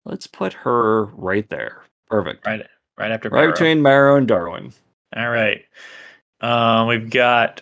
let's 0.05 0.27
put 0.27 0.53
her 0.53 1.05
right 1.05 1.47
there. 1.49 1.83
Perfect. 2.09 2.45
Right, 2.45 2.65
right 2.97 3.11
after 3.11 3.29
Right 3.29 3.41
Barrow. 3.41 3.51
between 3.51 3.81
Marrow 3.81 4.17
and 4.17 4.27
Darwin. 4.27 4.73
All 5.15 5.29
right. 5.29 5.63
Um, 6.41 6.87
we've 6.87 7.09
got 7.09 7.61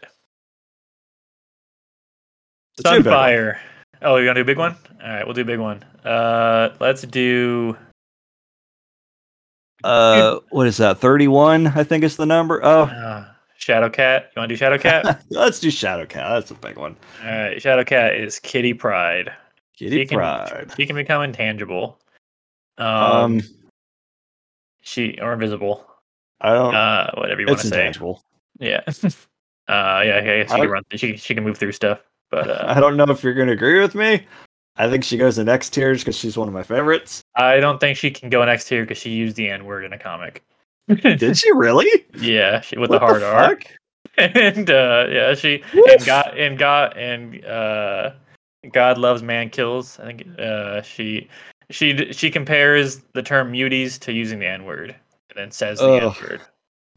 Let's 2.78 2.90
do 2.90 2.96
a 2.96 2.98
big 2.98 3.06
one. 3.06 3.14
Sunfire. 3.14 3.58
Oh, 4.04 4.18
you 4.18 4.26
want 4.28 4.36
to 4.36 4.40
do 4.40 4.42
a 4.42 4.46
big 4.46 4.58
one? 4.58 4.76
All 5.02 5.10
right, 5.10 5.26
we'll 5.26 5.34
do 5.34 5.42
a 5.42 5.46
big 5.46 5.60
one. 5.60 5.84
Uh, 6.04 6.70
let's 6.80 7.02
do. 7.04 7.78
Uh, 9.84 10.40
what 10.50 10.68
is 10.68 10.78
that? 10.78 11.00
Thirty-one, 11.00 11.68
I 11.68 11.84
think 11.84 12.04
is 12.04 12.16
the 12.16 12.26
number. 12.26 12.64
Oh, 12.64 12.84
Uh, 12.84 13.26
Shadowcat. 13.60 14.24
You 14.36 14.40
want 14.42 14.50
to 14.50 14.56
do 14.56 14.64
Shadowcat? 14.64 15.24
let's 15.30 15.60
do 15.60 15.70
Shadowcat. 15.70 16.14
That's 16.14 16.52
a 16.52 16.56
big 16.56 16.78
one. 16.78 16.96
All 17.24 17.30
right, 17.30 17.58
Shadowcat 17.58 18.20
is 18.20 18.40
Kitty 18.40 18.74
Pryde. 18.74 19.32
Kitty 19.78 20.00
She 20.02 20.06
can- 20.06 20.18
Pryde. 20.18 20.72
She 20.78 20.86
can 20.86 20.96
become 20.96 21.22
intangible. 21.24 22.00
Um, 22.78 22.88
Um, 22.88 23.42
she 24.82 25.18
or 25.22 25.34
invisible. 25.34 25.86
I 26.42 26.54
don't. 26.54 26.76
Uh, 26.76 27.12
whatever 27.16 27.42
you 27.42 27.48
want 27.48 27.60
to 27.60 27.68
say. 27.68 27.78
intangible. 27.80 28.22
Yeah. 28.60 28.82
uh, 28.88 28.92
yeah, 29.68 30.22
yeah. 30.24 30.46
She 30.46 30.54
I- 30.54 30.60
can 30.60 30.70
run. 30.70 30.84
She 30.96 31.18
she 31.18 31.36
can 31.36 31.44
move 31.44 31.58
through 31.58 31.72
stuff. 31.74 32.00
But 32.34 32.50
uh, 32.50 32.66
I 32.68 32.80
don't 32.80 32.98
know 32.98 33.06
if 33.06 33.24
you're 33.24 33.34
going 33.36 33.48
to 33.48 33.54
agree 33.54 33.80
with 33.80 33.94
me. 33.96 34.26
I 34.76 34.90
think 34.90 35.04
she 35.04 35.18
goes 35.18 35.38
in 35.38 35.48
X 35.48 35.70
tiers 35.70 36.00
because 36.02 36.16
she's 36.18 36.36
one 36.36 36.48
of 36.48 36.54
my 36.54 36.64
favorites. 36.64 37.22
I 37.36 37.60
don't 37.60 37.80
think 37.80 37.96
she 37.96 38.10
can 38.10 38.30
go 38.32 38.44
next 38.44 38.66
tier 38.66 38.82
because 38.84 38.98
she 38.98 39.12
used 39.12 39.36
the 39.36 39.50
N 39.50 39.66
word 39.66 39.86
in 39.86 39.94
a 39.94 40.00
comic. 40.00 40.44
Did 40.88 41.38
she 41.38 41.52
really? 41.54 41.88
yeah, 42.18 42.60
she, 42.62 42.78
with 42.78 42.90
What 42.90 43.00
the 43.02 43.06
hard 43.06 43.22
R. 43.24 43.50
fuck? 43.50 43.64
and 44.18 44.70
uh, 44.70 45.06
yeah, 45.10 45.34
she 45.36 45.64
Woof. 45.76 45.92
and 45.92 46.06
God 46.06 46.34
and 46.38 46.58
God 46.58 46.98
and 46.98 47.46
uh, 47.46 48.12
God 48.72 48.98
loves 48.98 49.22
man 49.22 49.50
kills. 49.52 50.00
I 50.00 50.06
think 50.06 50.40
uh, 50.40 50.82
she 50.82 51.30
she 51.70 52.12
she 52.12 52.32
compares 52.32 53.02
the 53.14 53.22
term 53.22 53.52
muties 53.54 54.00
to 54.02 54.12
using 54.12 54.40
the 54.40 54.48
N 54.48 54.66
word 54.66 54.90
and 55.30 55.36
then 55.38 55.52
says 55.52 55.78
the 55.80 55.88
N 55.88 56.04
word. 56.06 56.42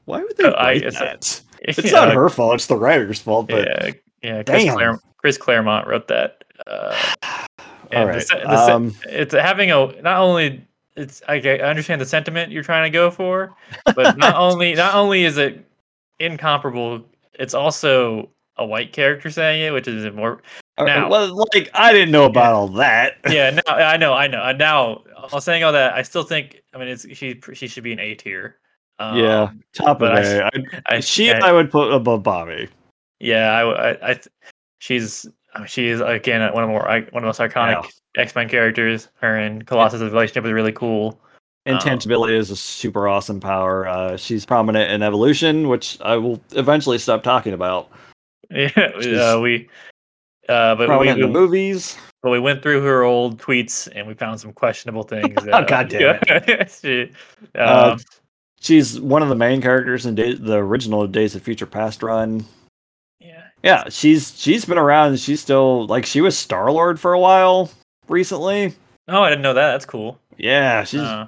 Why 0.06 0.22
would 0.22 0.36
they 0.38 0.44
Uh, 0.44 0.50
I- 0.52 0.64
write 0.64 0.76
it's- 0.82 0.98
that? 0.98 1.42
It's 1.60 1.90
not 1.92 2.12
her 2.12 2.28
fault. 2.28 2.54
It's 2.54 2.66
the 2.68 2.76
writer's 2.76 3.18
fault. 3.20 3.48
But 3.48 3.66
yeah, 3.66 3.90
yeah. 4.22 4.42
Damn. 4.42 4.98
Chris 5.26 5.38
Claremont 5.38 5.88
wrote 5.88 6.06
that. 6.06 6.44
Uh, 6.68 6.96
all 7.92 8.08
and 8.08 8.20
the 8.20 8.24
the 8.44 8.74
um, 8.74 8.94
it's 9.08 9.32
having 9.34 9.70
a 9.70 9.86
not 10.02 10.18
only 10.20 10.64
it's 10.96 11.20
I, 11.28 11.34
I 11.34 11.58
understand 11.60 12.00
the 12.00 12.06
sentiment 12.06 12.50
you're 12.50 12.62
trying 12.64 12.84
to 12.90 12.90
go 12.90 13.10
for, 13.10 13.54
but 13.94 14.16
not 14.16 14.34
only 14.46 14.74
not 14.74 14.94
only 14.94 15.24
is 15.24 15.36
it 15.36 15.64
incomparable, 16.18 17.04
it's 17.34 17.54
also 17.54 18.30
a 18.56 18.64
white 18.66 18.92
character 18.92 19.30
saying 19.30 19.62
it, 19.62 19.72
which 19.72 19.86
is 19.86 20.12
more. 20.14 20.42
now- 20.78 21.08
well, 21.08 21.36
like 21.54 21.70
I 21.74 21.92
didn't 21.92 22.10
know 22.10 22.24
about 22.24 22.52
all 22.54 22.68
that. 22.68 23.18
Yeah, 23.30 23.50
no, 23.50 23.72
I 23.72 23.96
know, 23.96 24.12
I 24.14 24.26
know. 24.28 24.50
Now, 24.52 25.02
while 25.30 25.40
saying 25.40 25.62
all 25.62 25.72
that, 25.72 25.92
I 25.94 26.02
still 26.02 26.22
think. 26.24 26.62
I 26.74 26.78
mean, 26.78 26.88
it's 26.88 27.06
she 27.16 27.40
she 27.52 27.68
should 27.68 27.84
be 27.84 27.92
an 27.92 28.00
A 28.00 28.14
tier. 28.14 28.56
Um, 28.98 29.18
yeah, 29.18 29.50
top 29.74 29.96
of 29.96 29.98
but 29.98 30.12
I 30.16 30.20
s- 30.20 30.32
A. 30.32 30.44
I, 30.46 30.96
I, 30.96 31.00
she 31.00 31.30
I- 31.32 31.48
I 31.50 31.52
would 31.52 31.70
put 31.70 31.92
above 31.92 32.22
Bobby. 32.22 32.68
yeah, 33.20 33.50
I, 33.52 33.90
I, 33.92 34.10
I 34.12 34.20
she's 34.78 35.26
she 35.66 35.88
is 35.88 36.00
again 36.00 36.40
one 36.52 36.64
of 36.64 36.68
the 36.68 36.72
more 36.72 36.82
one 36.84 36.98
of 36.98 37.12
the 37.12 37.20
most 37.20 37.40
iconic 37.40 37.86
X 38.16 38.34
Men 38.34 38.48
characters. 38.48 39.08
Her 39.20 39.36
and 39.36 39.66
Colossus' 39.66 40.00
relationship 40.00 40.44
is 40.44 40.52
really 40.52 40.72
cool. 40.72 41.18
Um, 41.66 41.74
Intangibility 41.76 42.36
is 42.36 42.50
a 42.50 42.56
super 42.56 43.08
awesome 43.08 43.40
power. 43.40 43.88
Uh, 43.88 44.16
she's 44.16 44.46
prominent 44.46 44.90
in 44.90 45.02
evolution, 45.02 45.68
which 45.68 45.98
I 46.00 46.16
will 46.16 46.40
eventually 46.52 46.98
stop 46.98 47.22
talking 47.22 47.52
about. 47.52 47.90
Yeah, 48.48 49.32
uh, 49.34 49.40
we. 49.40 49.68
Uh, 50.48 50.76
but 50.76 51.00
we, 51.00 51.10
the 51.10 51.26
movies. 51.26 51.98
but 52.22 52.30
we 52.30 52.38
went 52.38 52.62
through 52.62 52.80
her 52.82 53.02
old 53.02 53.38
tweets 53.38 53.88
and 53.92 54.06
we 54.06 54.14
found 54.14 54.38
some 54.38 54.52
questionable 54.52 55.02
things. 55.14 55.34
Oh, 55.52 55.64
God 55.64 55.88
damn 55.88 56.20
it! 56.22 56.70
she, 56.80 57.10
Uh, 57.58 57.94
um, 57.94 57.98
She's 58.60 59.00
one 59.00 59.20
of 59.22 59.28
the 59.28 59.34
main 59.34 59.60
characters 59.60 60.06
in 60.06 60.14
the 60.14 60.56
original 60.58 61.08
Days 61.08 61.34
of 61.34 61.42
Future 61.42 61.66
Past 61.66 62.04
run. 62.04 62.44
Yeah, 63.62 63.88
she's 63.88 64.38
she's 64.38 64.64
been 64.64 64.78
around. 64.78 65.18
She's 65.18 65.40
still 65.40 65.86
like 65.86 66.06
she 66.06 66.20
was 66.20 66.36
Star 66.36 66.70
Lord 66.70 66.98
for 67.00 67.12
a 67.12 67.18
while 67.20 67.70
recently. 68.08 68.74
Oh, 69.08 69.22
I 69.22 69.28
didn't 69.30 69.42
know 69.42 69.54
that. 69.54 69.72
That's 69.72 69.84
cool. 69.86 70.18
Yeah, 70.36 70.84
she's 70.84 71.00
Uh, 71.00 71.26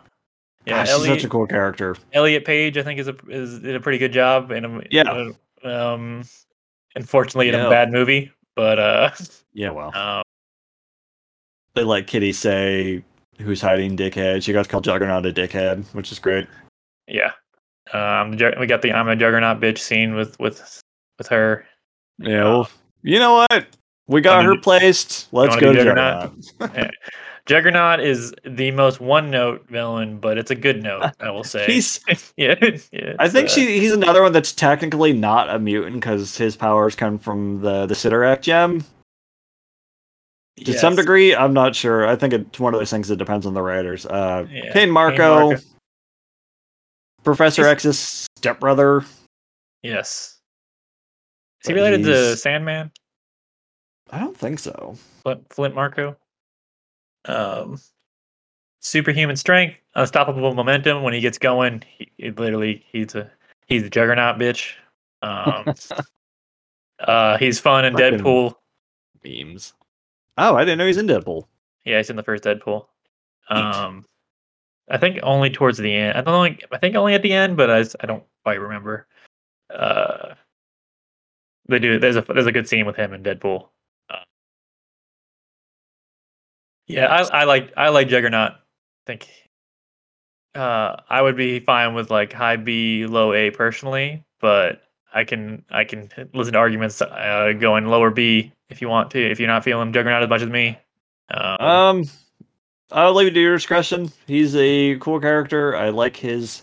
yeah, 0.67 0.79
yeah, 0.79 0.85
she's 0.85 1.07
such 1.07 1.25
a 1.25 1.29
cool 1.29 1.47
character. 1.47 1.97
Elliot 2.13 2.45
Page, 2.45 2.77
I 2.77 2.83
think, 2.83 3.01
is 3.01 3.09
a 3.09 3.17
is 3.29 3.61
did 3.61 3.75
a 3.77 3.81
pretty 3.81 3.99
good 3.99 4.13
job. 4.13 4.51
In 4.51 4.65
a, 4.65 4.83
Yeah. 4.91 5.31
Um, 5.65 6.25
unfortunately, 6.95 7.49
in 7.49 7.55
Yeah. 7.55 7.67
a 7.67 7.71
bad 7.71 7.91
movie, 7.91 8.31
but 8.55 8.79
uh, 8.79 9.11
Yeah, 9.55 9.71
well, 9.71 9.93
um, 9.97 10.23
they 11.75 11.85
let 11.85 12.07
Kitty 12.07 12.33
say 12.33 13.03
who's 13.39 13.61
hiding 13.61 13.97
dickhead. 13.97 14.43
She 14.43 14.53
got 14.53 14.69
called 14.69 14.85
Juggernaut 14.85 15.25
a 15.27 15.33
dickhead, 15.33 15.85
which 15.95 16.13
is 16.13 16.19
great. 16.19 16.47
yeah. 17.07 17.33
Um, 17.93 18.33
we 18.33 18.67
got 18.67 18.83
the 18.83 18.93
I'm 18.93 19.09
a 19.09 19.17
Juggernaut 19.17 19.61
bitch 19.61 19.79
scene 19.79 20.15
with 20.15 20.39
with 20.39 20.83
with 21.17 21.27
her. 21.29 21.65
Yeah, 22.19 22.45
well, 22.45 22.71
you 23.03 23.19
know 23.19 23.47
what? 23.51 23.67
We 24.07 24.21
got 24.21 24.37
Wanna 24.39 24.57
her 24.57 24.61
placed. 24.61 25.29
Let's 25.33 25.57
go 25.57 25.73
to 25.73 25.79
Juggernaut? 25.79 26.33
Juggernaut. 26.59 26.91
Juggernaut 27.47 28.01
is 28.01 28.35
the 28.45 28.71
most 28.73 29.01
one 29.01 29.31
note 29.31 29.67
villain, 29.71 30.19
but 30.19 30.37
it's 30.37 30.51
a 30.51 30.55
good 30.55 30.83
note, 30.83 31.13
I 31.21 31.31
will 31.31 31.45
say. 31.45 31.65
He's 31.67 32.01
yeah, 32.37 32.55
yeah, 32.93 33.15
I 33.19 33.29
think 33.29 33.47
uh, 33.47 33.53
she 33.53 33.81
he's 33.81 33.93
another 33.93 34.23
one 34.23 34.33
that's 34.33 34.53
technically 34.53 35.15
not 35.15 35.49
a 35.49 35.59
mutant 35.59 35.95
because 35.95 36.37
his 36.37 36.57
powers 36.57 36.95
come 36.95 37.19
from 37.19 37.63
the 37.63 37.87
the 37.87 37.95
Cyttorak 37.95 38.43
gem. 38.43 38.85
To 40.65 40.73
some 40.73 40.97
degree, 40.97 41.35
I'm 41.37 41.55
not 41.55 41.77
sure. 41.77 42.07
I 42.09 42.17
think 42.17 42.35
it's 42.35 42.59
one 42.59 42.75
of 42.75 42.81
those 42.81 42.91
things 42.91 43.07
that 43.09 43.17
depends 43.17 43.47
on 43.47 43.55
the 43.55 43.63
writers. 43.63 44.05
Uh, 44.05 44.45
Yeah, 44.51 44.73
Cain 44.73 44.91
Marko, 44.91 45.51
Marko. 45.51 45.63
Professor 47.23 47.65
X's 47.65 48.27
stepbrother. 48.37 49.05
Yes. 49.85 50.38
Is 51.63 51.69
he 51.69 51.75
related 51.75 52.05
to 52.05 52.37
Sandman? 52.37 52.91
I 54.11 54.21
don't 54.21 54.37
think 54.37 54.59
so. 54.59 54.97
Flint, 55.23 55.53
Flint 55.53 55.75
Marko. 55.75 56.17
Um, 57.25 57.79
superhuman 58.81 59.37
strength, 59.37 59.77
unstoppable 59.95 60.55
momentum. 60.55 61.03
When 61.03 61.13
he 61.13 61.21
gets 61.21 61.39
going, 61.39 61.83
he, 61.99 62.11
he 62.17 62.31
literally 62.31 62.85
he's 62.91 63.15
a 63.15 63.31
he's 63.67 63.83
a 63.83 63.91
juggernaut 63.91 64.39
bitch. 64.39 64.73
Um, 65.23 65.75
uh, 67.01 67.39
he's 67.39 67.59
fun 67.61 67.85
in 67.85 67.95
Fucking- 67.95 68.21
Deadpool. 68.21 68.55
Beams. 69.21 69.75
Oh, 70.39 70.55
I 70.57 70.65
didn't 70.65 70.79
know 70.79 70.87
he's 70.87 70.97
in 70.97 71.09
Deadpool. 71.09 71.45
Yeah, 71.85 71.97
he's 71.97 72.09
in 72.09 72.17
the 72.17 72.23
first 72.23 72.45
Deadpool. 72.45 72.87
Um, 73.51 74.05
I 74.89 74.97
think 74.97 75.19
only 75.25 75.51
towards 75.51 75.77
the 75.79 75.93
end. 75.93 76.17
I 76.17 76.21
don't 76.21 76.57
know. 76.61 76.67
I 76.73 76.79
think 76.79 76.95
only 76.95 77.15
at 77.15 77.23
the 77.23 77.33
end, 77.33 77.57
but 77.57 77.69
I, 77.69 77.81
I 78.01 78.07
don't 78.07 78.23
quite 78.45 78.61
remember. 78.61 79.09
Uh, 79.75 80.35
they 81.69 81.79
do. 81.79 81.99
There's 81.99 82.17
a 82.17 82.23
there's 82.23 82.47
a 82.47 82.53
good 82.53 82.69
scene 82.69 82.87
with 82.87 82.97
him 82.97 83.13
in 83.13 83.23
Deadpool. 83.23 83.69
Uh, 84.11 84.17
Yeah, 86.87 87.07
I, 87.07 87.41
I 87.41 87.45
like 87.45 87.73
I 87.77 87.89
like 87.91 88.09
Juggernaut. 88.09 88.53
I 88.53 88.57
think 89.07 89.29
uh, 90.55 90.97
I 91.09 91.23
would 91.23 91.37
be 91.37 91.61
fine 91.61 91.95
with 91.95 92.11
like 92.11 92.33
high 92.33 92.57
B, 92.57 93.07
low 93.07 93.33
A 93.33 93.51
personally, 93.51 94.25
but 94.41 94.83
I 95.13 95.25
can 95.25 95.65
I 95.71 95.85
can 95.85 96.11
listen 96.35 96.55
to 96.55 96.59
arguments 96.59 97.01
uh, 97.03 97.53
going 97.59 97.87
lower 97.87 98.11
B 98.11 98.53
if 98.71 98.81
you 98.81 98.89
want 98.89 99.11
to. 99.13 99.31
If 99.31 99.39
you're 99.39 99.49
not 99.49 99.65
feeling 99.65 99.93
Juggernaut 99.93 100.23
as 100.23 100.29
much 100.29 100.43
as 100.43 100.49
me, 100.49 100.79
um, 101.31 101.57
Um, 101.61 102.05
I'll 102.91 103.15
leave 103.15 103.29
it 103.29 103.35
to 103.35 103.41
your 103.41 103.55
discretion. 103.57 104.11
He's 104.27 104.57
a 104.57 104.97
cool 104.99 105.21
character. 105.21 105.77
I 105.77 105.91
like 105.91 106.17
his. 106.17 106.63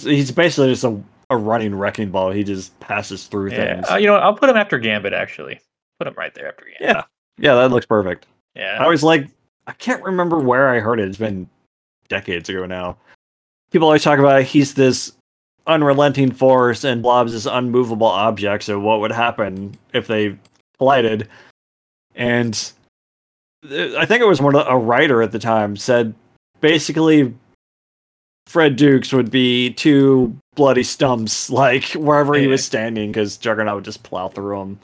He's 0.00 0.30
basically 0.30 0.70
just 0.70 0.84
a, 0.84 1.00
a 1.30 1.36
running 1.36 1.74
wrecking 1.74 2.10
ball. 2.10 2.30
He 2.30 2.44
just 2.44 2.78
passes 2.80 3.26
through 3.26 3.52
yeah, 3.52 3.74
things. 3.74 3.90
uh, 3.90 3.96
you 3.96 4.06
know, 4.06 4.14
what, 4.14 4.22
I'll 4.22 4.34
put 4.34 4.50
him 4.50 4.56
after 4.56 4.78
Gambit. 4.78 5.12
Actually, 5.12 5.60
put 5.98 6.06
him 6.06 6.14
right 6.16 6.34
there 6.34 6.48
after 6.48 6.64
Gambit. 6.64 6.80
yeah, 6.80 7.02
yeah, 7.38 7.54
that 7.54 7.70
looks 7.70 7.86
perfect. 7.86 8.26
Yeah, 8.54 8.76
I 8.78 8.84
always 8.84 9.02
like. 9.02 9.28
I 9.66 9.72
can't 9.72 10.02
remember 10.02 10.38
where 10.38 10.68
I 10.68 10.80
heard 10.80 11.00
it. 11.00 11.08
It's 11.08 11.18
been 11.18 11.48
decades 12.08 12.48
ago 12.48 12.66
now. 12.66 12.96
People 13.70 13.86
always 13.86 14.02
talk 14.02 14.18
about 14.18 14.42
he's 14.42 14.74
this 14.74 15.12
unrelenting 15.66 16.32
force 16.32 16.84
and 16.84 17.02
Blob's 17.02 17.32
this 17.32 17.46
unmovable 17.46 18.08
object. 18.08 18.64
So 18.64 18.80
what 18.80 19.00
would 19.00 19.12
happen 19.12 19.76
if 19.92 20.06
they 20.06 20.36
collided? 20.78 21.28
And 22.16 22.72
I 23.64 24.04
think 24.06 24.20
it 24.20 24.26
was 24.26 24.40
one 24.40 24.54
of 24.54 24.64
the, 24.64 24.70
a 24.70 24.76
writer 24.76 25.22
at 25.22 25.32
the 25.32 25.38
time 25.38 25.76
said 25.76 26.14
basically 26.60 27.32
Fred 28.50 28.74
Dukes 28.74 29.12
would 29.12 29.30
be 29.30 29.72
two 29.74 30.36
bloody 30.56 30.82
stumps 30.82 31.50
like 31.50 31.84
wherever 31.92 32.34
he 32.34 32.48
was 32.48 32.64
standing 32.64 33.12
because 33.12 33.36
Juggernaut 33.36 33.76
would 33.76 33.84
just 33.84 34.02
plow 34.02 34.26
through 34.26 34.60
him. 34.60 34.80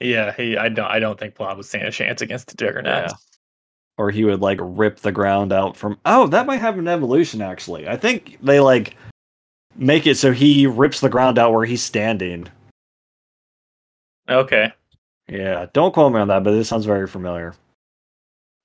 yeah. 0.00 0.32
He, 0.32 0.56
I 0.56 0.68
don't, 0.68 0.90
I 0.90 0.98
don't 0.98 1.16
think 1.16 1.36
Blob 1.36 1.58
would 1.58 1.66
stand 1.66 1.86
a 1.86 1.92
chance 1.92 2.22
against 2.22 2.48
the 2.48 2.56
Juggernaut. 2.56 3.04
Yeah. 3.04 3.12
Or 3.98 4.10
he 4.10 4.24
would 4.24 4.40
like 4.40 4.58
rip 4.60 4.98
the 4.98 5.12
ground 5.12 5.52
out 5.52 5.76
from. 5.76 5.96
Oh, 6.06 6.26
that 6.26 6.46
might 6.46 6.60
have 6.60 6.76
an 6.76 6.88
evolution 6.88 7.40
actually. 7.40 7.86
I 7.86 7.96
think 7.96 8.36
they 8.42 8.58
like 8.58 8.96
make 9.76 10.08
it 10.08 10.16
so 10.16 10.32
he 10.32 10.66
rips 10.66 10.98
the 10.98 11.08
ground 11.08 11.38
out 11.38 11.52
where 11.52 11.66
he's 11.66 11.82
standing. 11.84 12.48
Okay. 14.28 14.72
Yeah, 15.28 15.66
don't 15.72 15.94
quote 15.94 16.12
me 16.12 16.18
on 16.18 16.28
that, 16.28 16.42
but 16.42 16.50
this 16.50 16.68
sounds 16.68 16.84
very 16.84 17.06
familiar. 17.06 17.54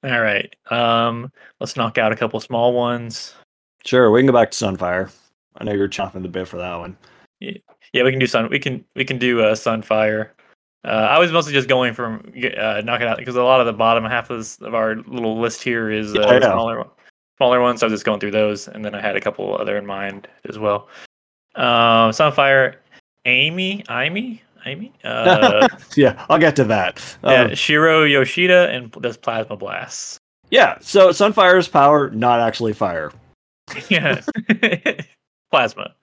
All 0.03 0.21
right. 0.21 0.55
Um, 0.71 1.31
let's 1.59 1.75
knock 1.75 1.99
out 1.99 2.11
a 2.11 2.15
couple 2.15 2.39
small 2.39 2.73
ones. 2.73 3.35
Sure, 3.85 4.09
we 4.11 4.19
can 4.21 4.27
go 4.27 4.33
back 4.33 4.51
to 4.51 4.65
Sunfire. 4.65 5.11
I 5.57 5.63
know 5.63 5.73
you're 5.73 5.89
chomping 5.89 6.21
the 6.23 6.29
bit 6.29 6.47
for 6.47 6.57
that 6.57 6.75
one. 6.75 6.97
Yeah, 7.39 7.51
yeah 7.91 8.03
we 8.03 8.11
can 8.11 8.19
do 8.19 8.27
sun. 8.27 8.49
We 8.49 8.59
can 8.59 8.83
we 8.95 9.05
can 9.05 9.17
do 9.17 9.41
uh, 9.41 9.55
Sunfire. 9.55 10.29
Uh, 10.85 11.07
I 11.09 11.17
was 11.19 11.31
mostly 11.31 11.53
just 11.53 11.69
going 11.69 11.93
from 11.93 12.33
uh, 12.57 12.81
knocking 12.83 13.07
out 13.07 13.17
because 13.17 13.35
a 13.35 13.43
lot 13.43 13.61
of 13.61 13.65
the 13.65 13.73
bottom 13.73 14.03
half 14.03 14.29
of, 14.29 14.39
this, 14.39 14.57
of 14.61 14.73
our 14.75 14.95
little 14.95 15.39
list 15.39 15.63
here 15.63 15.89
is 15.89 16.13
uh, 16.15 16.19
Yeah, 16.19 16.39
smaller 16.39 16.85
smaller 17.37 17.61
ones. 17.61 17.79
So 17.79 17.87
I 17.87 17.89
was 17.89 17.93
just 17.99 18.05
going 18.05 18.19
through 18.19 18.31
those, 18.31 18.67
and 18.67 18.83
then 18.83 18.93
I 18.95 19.01
had 19.01 19.15
a 19.15 19.21
couple 19.21 19.55
other 19.55 19.77
in 19.77 19.85
mind 19.85 20.27
as 20.47 20.57
well. 20.59 20.87
Um, 21.55 22.11
Sunfire, 22.11 22.75
Amy, 23.25 23.83
Amy, 23.89 24.41
Amy. 24.65 24.93
Uh, 25.03 25.67
Yeah, 25.95 26.25
I'll 26.29 26.39
get 26.39 26.55
to 26.57 26.63
that. 26.65 27.17
yeah, 27.23 27.43
Um, 27.43 27.55
Shiro 27.55 28.03
Yoshida 28.03 28.69
and 28.69 28.91
does 28.91 29.17
plasma 29.17 29.55
blasts. 29.55 30.17
yeah, 30.49 30.77
so 30.81 31.09
Sunfire's 31.09 31.67
power, 31.67 32.09
not 32.11 32.39
actually 32.39 32.73
fire. 32.73 33.11
yeah, 33.89 34.21
plasma. 35.51 35.95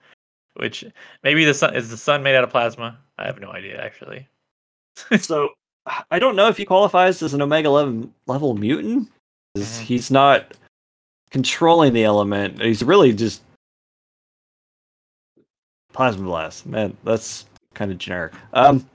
Which 0.55 0.85
maybe 1.23 1.45
the 1.45 1.53
sun 1.53 1.75
is 1.75 1.89
the 1.89 1.97
sun 1.97 2.23
made 2.23 2.35
out 2.35 2.43
of 2.43 2.49
plasma. 2.49 2.97
I 3.17 3.25
have 3.25 3.39
no 3.39 3.51
idea 3.51 3.81
actually. 3.81 4.27
so 5.19 5.49
I 6.09 6.19
don't 6.19 6.35
know 6.35 6.47
if 6.47 6.57
he 6.57 6.65
qualifies 6.65 7.21
as 7.21 7.33
an 7.33 7.41
Omega 7.41 7.69
level, 7.69 8.09
level 8.27 8.53
mutant. 8.53 9.09
Mhm. 9.57 9.81
He's 9.81 10.11
not 10.11 10.53
controlling 11.31 11.93
the 11.93 12.03
element. 12.03 12.61
He's 12.61 12.83
really 12.83 13.13
just 13.13 13.41
plasma 15.93 16.23
blast. 16.25 16.65
Man, 16.65 16.95
that's 17.03 17.45
kind 17.73 17.91
of 17.91 17.97
generic. 17.97 18.33
Um, 18.53 18.85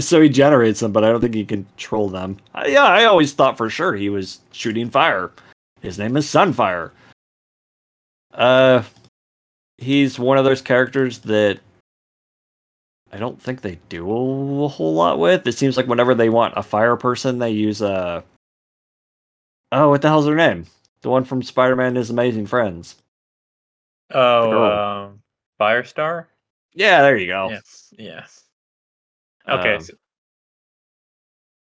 so 0.00 0.20
he 0.20 0.28
generates 0.28 0.80
them, 0.80 0.92
but 0.92 1.04
I 1.04 1.08
don't 1.10 1.20
think 1.20 1.34
he 1.34 1.44
can 1.44 1.64
control 1.64 2.08
them. 2.08 2.38
Uh, 2.54 2.64
yeah, 2.66 2.84
I 2.84 3.04
always 3.04 3.32
thought 3.32 3.56
for 3.56 3.70
sure 3.70 3.94
he 3.94 4.08
was 4.08 4.40
shooting 4.52 4.90
fire. 4.90 5.30
His 5.82 5.98
name 5.98 6.16
is 6.16 6.26
Sunfire. 6.26 6.90
Uh, 8.32 8.82
he's 9.78 10.18
one 10.18 10.38
of 10.38 10.44
those 10.44 10.62
characters 10.62 11.18
that 11.20 11.58
I 13.12 13.16
don't 13.18 13.40
think 13.40 13.60
they 13.60 13.78
do 13.88 14.04
a 14.64 14.68
whole 14.68 14.94
lot 14.94 15.18
with. 15.18 15.46
It 15.46 15.52
seems 15.52 15.76
like 15.76 15.86
whenever 15.86 16.14
they 16.14 16.28
want 16.28 16.54
a 16.56 16.62
fire 16.62 16.96
person, 16.96 17.38
they 17.38 17.50
use 17.50 17.80
a. 17.82 18.22
Oh, 19.72 19.88
what 19.88 20.02
the 20.02 20.08
hell's 20.08 20.26
her 20.26 20.34
name? 20.34 20.66
The 21.02 21.10
one 21.10 21.24
from 21.24 21.42
Spider-Man 21.42 21.88
and 21.88 21.96
His 21.96 22.10
Amazing 22.10 22.46
Friends. 22.46 22.96
oh, 24.12 24.64
um, 24.64 25.22
Firestar. 25.60 26.26
Yeah, 26.74 27.02
there 27.02 27.16
you 27.16 27.26
go. 27.26 27.48
Yes. 27.50 27.94
Yes. 27.98 28.44
Okay. 29.48 29.74
Um, 29.76 29.80
so- 29.80 29.94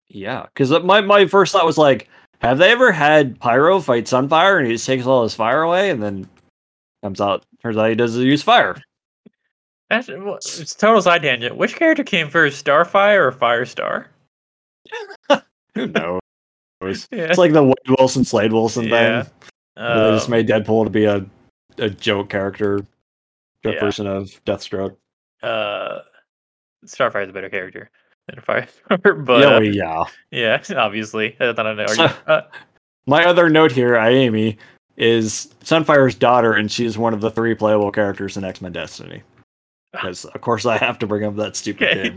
Yeah, 0.07 0.43
because 0.43 0.71
my 0.83 1.01
my 1.01 1.25
first 1.25 1.51
thought 1.51 1.65
was 1.65 1.77
like, 1.77 2.07
have 2.41 2.57
they 2.57 2.71
ever 2.71 2.91
had 2.91 3.39
Pyro 3.39 3.79
fight 3.79 4.05
Sunfire 4.05 4.57
and 4.59 4.67
he 4.67 4.73
just 4.73 4.85
takes 4.85 5.05
all 5.05 5.23
his 5.23 5.33
fire 5.35 5.61
away 5.63 5.89
and 5.89 6.01
then 6.01 6.27
comes 7.03 7.21
out 7.21 7.43
turns 7.61 7.77
out 7.77 7.89
he 7.89 7.95
doesn't 7.95 8.21
use 8.21 8.41
fire. 8.43 8.75
that's, 9.89 10.07
well, 10.07 10.35
it's 10.35 10.73
a 10.73 10.77
total 10.77 11.01
side 11.01 11.21
tangent. 11.21 11.55
Which 11.57 11.75
character 11.75 12.03
came 12.03 12.29
first, 12.29 12.63
Starfire 12.65 13.27
or 13.27 13.31
Firestar? 13.31 14.07
Who 15.75 15.87
knows? 15.87 16.19
It's 17.11 17.37
like 17.39 17.53
the 17.53 17.63
Wade 17.63 17.97
Wilson 17.97 18.23
Slade 18.25 18.53
Wilson 18.53 18.85
Yeah. 18.85 19.23
thing. 19.23 19.31
where 19.75 20.03
they 20.11 20.15
just 20.15 20.27
Um, 20.27 20.31
made 20.31 20.47
Deadpool 20.47 20.83
to 20.83 20.89
be 20.89 21.05
a 21.05 21.25
a 21.77 21.89
joke 21.89 22.29
character, 22.29 22.77
joke 23.63 23.73
Yeah. 23.75 23.79
version 23.79 24.07
of 24.07 24.25
Deathstroke. 24.45 24.95
uh, 25.41 25.99
Starfire 26.85 27.23
is 27.23 27.29
a 27.29 27.33
better 27.33 27.49
character 27.49 27.89
than 28.27 28.41
Firestar, 28.41 29.25
but 29.25 29.39
yeah, 29.41 29.55
uh, 29.55 29.59
yeah. 29.59 30.03
yeah, 30.31 30.77
obviously. 30.77 31.35
Not 31.39 31.59
an 31.59 31.87
So- 31.87 32.03
argument. 32.03 32.27
Uh, 32.27 32.41
My 33.07 33.25
other 33.25 33.49
note 33.49 33.71
here, 33.71 33.93
Aimi, 33.93 34.57
is 34.97 35.53
Sunfire's 35.63 36.15
daughter, 36.15 36.53
and 36.53 36.71
she's 36.71 36.97
one 36.97 37.13
of 37.13 37.21
the 37.21 37.29
three 37.31 37.53
playable 37.55 37.91
characters 37.91 38.37
in 38.37 38.43
X 38.43 38.61
Men 38.61 38.71
Destiny. 38.71 39.21
Because 39.91 40.25
of 40.25 40.41
course 40.41 40.65
I 40.65 40.77
have 40.77 40.99
to 40.99 41.07
bring 41.07 41.23
up 41.23 41.37
that 41.37 41.55
stupid 41.55 41.87
Okay. 41.87 42.09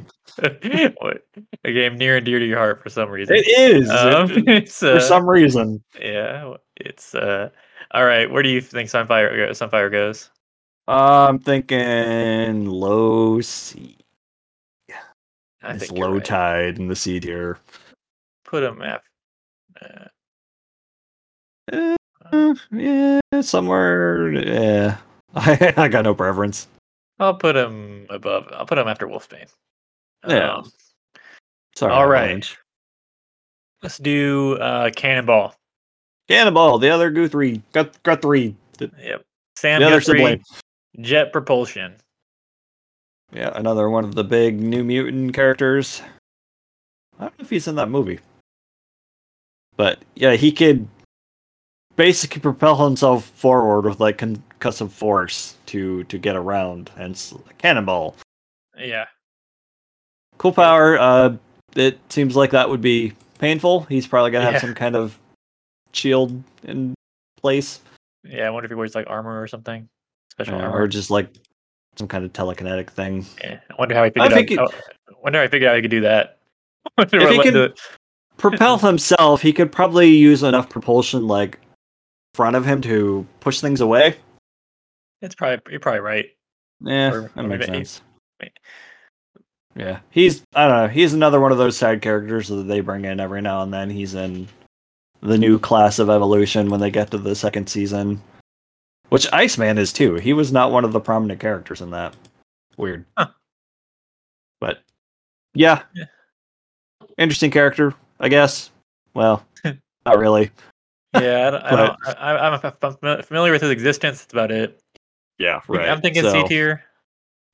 game. 0.60 0.94
a 1.64 1.72
game 1.72 1.96
near 1.96 2.16
and 2.16 2.26
dear 2.26 2.40
to 2.40 2.44
your 2.44 2.58
heart 2.58 2.82
for 2.82 2.90
some 2.90 3.08
reason. 3.08 3.36
It 3.36 3.46
is 3.46 3.88
Um, 3.88 4.30
it- 4.48 4.68
for 4.72 4.96
uh, 4.96 5.00
some 5.00 5.28
reason. 5.28 5.82
yeah, 6.00 6.54
it's 6.76 7.14
uh. 7.14 7.50
All 7.92 8.04
right, 8.04 8.30
where 8.30 8.42
do 8.42 8.48
you 8.48 8.60
think 8.60 8.88
Sunfire 8.90 9.50
Sunfire 9.50 9.90
goes? 9.92 10.30
I'm 10.88 11.38
thinking 11.38 12.66
low 12.66 13.40
sea. 13.42 13.97
I 15.62 15.72
It's 15.74 15.90
low 15.90 16.14
right. 16.14 16.24
tide 16.24 16.78
in 16.78 16.88
the 16.88 16.96
sea 16.96 17.18
tier. 17.20 17.58
Put 18.44 18.62
him 18.62 18.80
at. 18.82 19.02
Uh, 19.80 20.04
Eh, 21.72 22.54
yeah, 22.72 23.20
somewhere. 23.40 24.32
Yeah, 24.32 24.96
I, 25.34 25.74
I 25.76 25.88
got 25.88 26.04
no 26.04 26.14
preference. 26.14 26.66
I'll 27.18 27.34
put 27.34 27.56
him 27.56 28.06
above. 28.10 28.48
I'll 28.54 28.66
put 28.66 28.78
him 28.78 28.88
after 28.88 29.06
Wolfsbane. 29.06 29.50
Yeah. 30.26 30.54
Um, 30.56 30.72
Sorry. 31.76 31.92
All 31.92 32.06
right. 32.06 32.28
Orange. 32.30 32.58
let's 33.82 33.98
do 33.98 34.56
uh, 34.56 34.90
Cannonball. 34.96 35.54
Cannonball, 36.28 36.78
the 36.78 36.90
other 36.90 37.10
Guthrie, 37.10 37.62
Gut, 37.72 37.96
Guthrie, 38.02 38.54
the, 38.78 38.90
Yep. 39.02 39.22
Sam 39.56 39.80
the 39.82 39.88
Guthrie. 39.90 40.42
Jet 41.00 41.32
Propulsion. 41.32 41.94
Yeah, 43.32 43.52
another 43.54 43.90
one 43.90 44.04
of 44.04 44.14
the 44.14 44.24
big 44.24 44.58
New 44.60 44.82
Mutant 44.84 45.34
characters. 45.34 46.02
I 47.18 47.24
don't 47.24 47.38
know 47.38 47.42
if 47.42 47.50
he's 47.50 47.68
in 47.68 47.74
that 47.74 47.90
movie, 47.90 48.20
but 49.76 49.98
yeah, 50.14 50.34
he 50.34 50.50
could 50.52 50.88
basically 51.96 52.40
propel 52.40 52.76
himself 52.86 53.26
forward 53.26 53.84
with 53.84 54.00
like 54.00 54.18
concussive 54.18 54.90
force 54.90 55.56
to 55.66 56.04
to 56.04 56.16
get 56.18 56.36
around, 56.36 56.90
and 56.96 57.20
cannonball. 57.58 58.16
Yeah. 58.78 59.06
Cool 60.38 60.52
power. 60.52 60.98
Uh, 60.98 61.36
it 61.74 61.98
seems 62.10 62.36
like 62.36 62.52
that 62.52 62.70
would 62.70 62.80
be 62.80 63.12
painful. 63.38 63.80
He's 63.82 64.06
probably 64.06 64.30
gonna 64.30 64.44
have 64.44 64.54
Yeah. 64.54 64.60
some 64.60 64.74
kind 64.74 64.96
of 64.96 65.18
shield 65.92 66.42
in 66.62 66.94
place, 67.40 67.80
Yeah. 68.24 68.46
I 68.46 68.50
wonder 68.50 68.66
if 68.66 68.70
he 68.70 68.74
wears 68.76 68.94
like 68.94 69.08
armor 69.10 69.40
or 69.42 69.48
something. 69.48 69.88
Special 70.30 70.54
uh, 70.54 70.58
armor. 70.62 70.82
or 70.82 70.88
just 70.88 71.10
like 71.10 71.28
some 71.98 72.08
kind 72.08 72.24
of 72.24 72.32
telekinetic 72.32 72.90
thing. 72.90 73.26
Yeah. 73.42 73.58
I 73.70 73.74
wonder 73.78 73.94
how 73.94 74.04
he 74.04 74.10
I 74.18 74.28
figured 74.28 74.48
think 74.48 74.58
out. 74.60 74.72
oh, 74.74 74.80
I 75.08 75.12
wonder 75.22 75.38
how 75.40 75.44
he 75.44 75.48
figured 75.50 75.68
out 75.70 75.76
he 75.76 75.82
could 75.82 75.90
do 75.90 76.00
that. 76.02 76.38
If 76.98 77.10
he 77.10 77.42
can- 77.42 77.74
propel 78.38 78.78
himself, 78.88 79.42
he 79.42 79.52
could 79.52 79.70
probably 79.72 80.08
use 80.08 80.42
enough 80.42 80.70
propulsion 80.70 81.26
like 81.26 81.56
in 81.56 81.60
front 82.34 82.56
of 82.56 82.64
him 82.64 82.80
to 82.82 83.26
push 83.40 83.60
things 83.60 83.80
away. 83.80 84.16
It's 85.20 85.34
probably 85.34 85.58
you're 85.70 85.80
probably 85.80 86.00
right. 86.00 86.26
Yeah, 86.80 87.10
Or- 87.12 87.20
that 87.34 87.44
or 87.44 87.48
makes 87.48 87.66
sense. 87.66 88.00
Yeah, 89.76 90.00
he's 90.10 90.42
I 90.54 90.66
don't 90.66 90.76
know. 90.76 90.88
He's 90.88 91.12
another 91.14 91.40
one 91.40 91.52
of 91.52 91.58
those 91.58 91.76
side 91.76 92.02
characters 92.02 92.48
that 92.48 92.64
they 92.66 92.80
bring 92.80 93.04
in 93.04 93.20
every 93.20 93.42
now 93.42 93.62
and 93.62 93.72
then. 93.72 93.90
He's 93.90 94.14
in 94.14 94.48
the 95.20 95.38
new 95.38 95.58
class 95.58 95.98
of 95.98 96.08
evolution 96.10 96.68
when 96.70 96.80
they 96.80 96.90
get 96.90 97.10
to 97.12 97.18
the 97.18 97.34
second 97.34 97.68
season, 97.68 98.20
which 99.08 99.26
Iceman 99.32 99.78
is 99.78 99.92
too. 99.92 100.14
He 100.16 100.32
was 100.32 100.52
not 100.52 100.70
one 100.72 100.84
of 100.84 100.92
the 100.92 101.00
prominent 101.00 101.40
characters 101.40 101.80
in 101.80 101.90
that. 101.90 102.14
Weird, 102.76 103.04
Huh. 103.16 103.28
but 104.60 104.82
yeah, 105.54 105.82
Yeah. 105.94 106.04
interesting 107.16 107.50
character, 107.50 107.94
I 108.20 108.28
guess. 108.28 108.70
Well, 109.14 109.44
not 109.64 110.18
really. 110.18 110.50
Yeah, 111.14 111.48
I 111.48 111.50
don't, 111.50 111.64
I 111.64 111.76
don't, 112.52 112.64
I, 113.04 113.16
f- 113.18 113.26
familiar 113.26 113.52
with 113.52 113.62
his 113.62 113.70
existence. 113.70 114.20
That's 114.20 114.32
about 114.32 114.50
it. 114.52 114.78
Yeah, 115.38 115.60
right. 115.68 115.88
I'm 115.88 116.00
thinking 116.00 116.22
C 116.22 116.44
tier. 116.48 116.84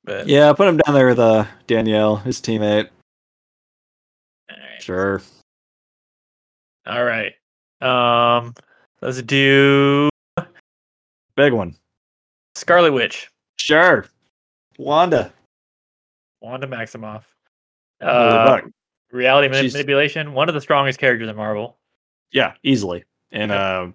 But 0.03 0.27
Yeah, 0.27 0.53
put 0.53 0.67
him 0.67 0.77
down 0.77 0.93
there 0.93 1.07
with 1.07 1.19
uh, 1.19 1.45
Danielle, 1.65 2.17
his 2.17 2.39
teammate. 2.41 2.89
all 4.51 4.57
right. 4.57 4.81
Sure. 4.83 5.21
All 6.85 7.03
right. 7.03 7.33
Um, 7.81 8.53
let's 9.01 9.21
do 9.23 10.09
Big 11.35 11.53
one. 11.53 11.75
Scarlet 12.55 12.93
Witch, 12.93 13.29
Sure. 13.57 14.05
Wanda. 14.77 15.33
Wanda 16.41 16.67
Maximoff. 16.67 17.23
Uh, 18.01 18.61
reality 19.11 19.53
She's- 19.57 19.73
manipulation. 19.73 20.33
One 20.33 20.49
of 20.49 20.55
the 20.55 20.61
strongest 20.61 20.99
characters 20.99 21.29
in 21.29 21.35
Marvel. 21.35 21.77
Yeah, 22.31 22.53
easily. 22.63 23.03
And 23.31 23.51
uh, 23.51 23.87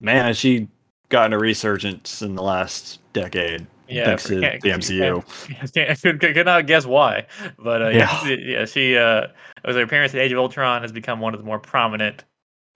man, 0.00 0.24
has 0.26 0.36
she 0.38 0.68
gotten 1.08 1.32
a 1.32 1.38
resurgence 1.38 2.22
in 2.22 2.34
the 2.36 2.42
last 2.42 3.00
decade 3.12 3.66
Yeah, 3.88 4.04
thanks 4.06 4.24
to 4.24 4.36
the 4.36 4.46
MCU. 4.62 5.72
can't- 5.74 6.20
could, 6.34 6.46
not 6.46 6.66
guess 6.66 6.86
why, 6.86 7.26
but 7.58 7.82
uh, 7.82 7.88
yeah, 7.88 7.96
Yeah. 7.98 8.24
she- 8.24 8.42
yeah, 8.52 8.64
she 8.64 8.96
uh, 8.96 9.26
with 9.64 9.76
her 9.76 9.82
appearance 9.82 10.14
in 10.14 10.20
Age 10.20 10.32
of 10.32 10.38
Ultron 10.38 10.82
has 10.82 10.92
become 10.92 11.20
one 11.20 11.34
of 11.34 11.40
the 11.40 11.46
more 11.46 11.58
prominent 11.58 12.24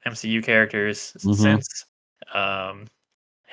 MCU 0.06 0.42
characters 0.42 1.16
Mhm. 1.20 1.36
since. 1.36 1.84
Um, 2.34 2.86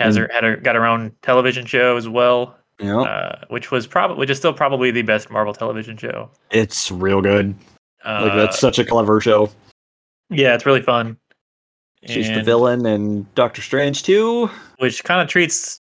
has 0.01 0.15
And- 0.17 0.27
her 0.27 0.33
had 0.33 0.43
her 0.43 0.55
got 0.57 0.75
her 0.75 0.85
own 0.85 1.11
television 1.21 1.65
show 1.65 1.97
as 1.97 2.07
well, 2.09 2.57
Yeah, 2.79 3.01
uh, 3.01 3.39
which 3.49 3.71
was 3.71 3.87
probably 3.87 4.17
which 4.17 4.29
is 4.29 4.37
still 4.37 4.53
probably 4.53 4.91
the 4.91 5.01
best 5.03 5.29
Marvel 5.29 5.53
television 5.53 5.97
show. 5.97 6.29
it's 6.51 6.91
real 6.91 7.21
good. 7.21 7.55
Uh, 8.03 8.21
Like 8.23 8.33
that's 8.35 8.59
such 8.59 8.79
a 8.79 8.85
clever 8.85 9.21
show. 9.21 9.49
yeah, 10.29 10.53
it's 10.55 10.65
really 10.65 10.81
fun. 10.81 11.17
She's 12.05 12.29
the 12.29 12.41
villain 12.41 12.85
and 12.87 13.31
Doctor 13.35 13.61
Strange 13.61 14.01
too. 14.03 14.49
which 14.79 15.03
kind 15.03 15.21
of 15.21 15.27
treats 15.27 15.79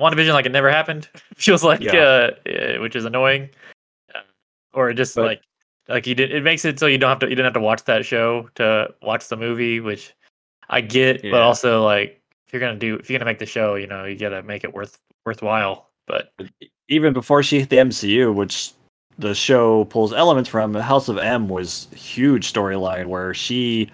WandaVision 0.00 0.32
like 0.32 0.46
it 0.46 0.52
never 0.52 0.70
happened. 0.70 1.08
Feels 1.36 1.62
like, 1.62 1.80
Yeah. 1.80 1.96
uh, 1.96 2.30
eh, 2.46 2.78
which 2.78 2.96
is 2.96 3.04
annoying, 3.04 3.50
Uh, 4.14 4.20
or 4.72 4.92
just 4.94 5.14
But- 5.16 5.26
like 5.26 5.42
like 5.88 6.06
you 6.06 6.14
did. 6.14 6.30
It 6.30 6.44
makes 6.44 6.64
it 6.64 6.78
so 6.78 6.86
you 6.86 6.98
don't 6.98 7.08
have 7.10 7.18
to 7.18 7.26
you 7.28 7.34
didn't 7.34 7.46
have 7.46 7.54
to 7.54 7.60
watch 7.60 7.84
that 7.84 8.06
show 8.06 8.48
to 8.54 8.94
watch 9.02 9.28
the 9.28 9.36
movie, 9.36 9.80
which 9.80 10.14
I 10.68 10.80
get, 10.80 11.24
Yeah. 11.24 11.32
but 11.32 11.42
also 11.42 11.84
like 11.84 12.19
if 12.50 12.54
you're 12.54 12.60
gonna 12.60 12.76
do 12.76 12.96
if 12.96 13.08
you're 13.08 13.16
gonna 13.16 13.30
make 13.30 13.38
the 13.38 13.46
show, 13.46 13.76
you 13.76 13.86
know, 13.86 14.04
you 14.04 14.16
gotta 14.16 14.42
make 14.42 14.64
it 14.64 14.74
worth 14.74 14.98
worthwhile. 15.24 15.90
But 16.08 16.32
Even 16.88 17.12
before 17.12 17.44
she 17.44 17.60
hit 17.60 17.68
the 17.68 17.76
MCU, 17.76 18.34
which 18.34 18.72
the 19.18 19.36
show 19.36 19.84
pulls 19.84 20.12
elements 20.12 20.50
from, 20.50 20.74
House 20.74 21.08
of 21.08 21.16
M 21.16 21.48
was 21.48 21.86
huge 21.94 22.52
storyline 22.52 23.06
where 23.06 23.32
she 23.34 23.88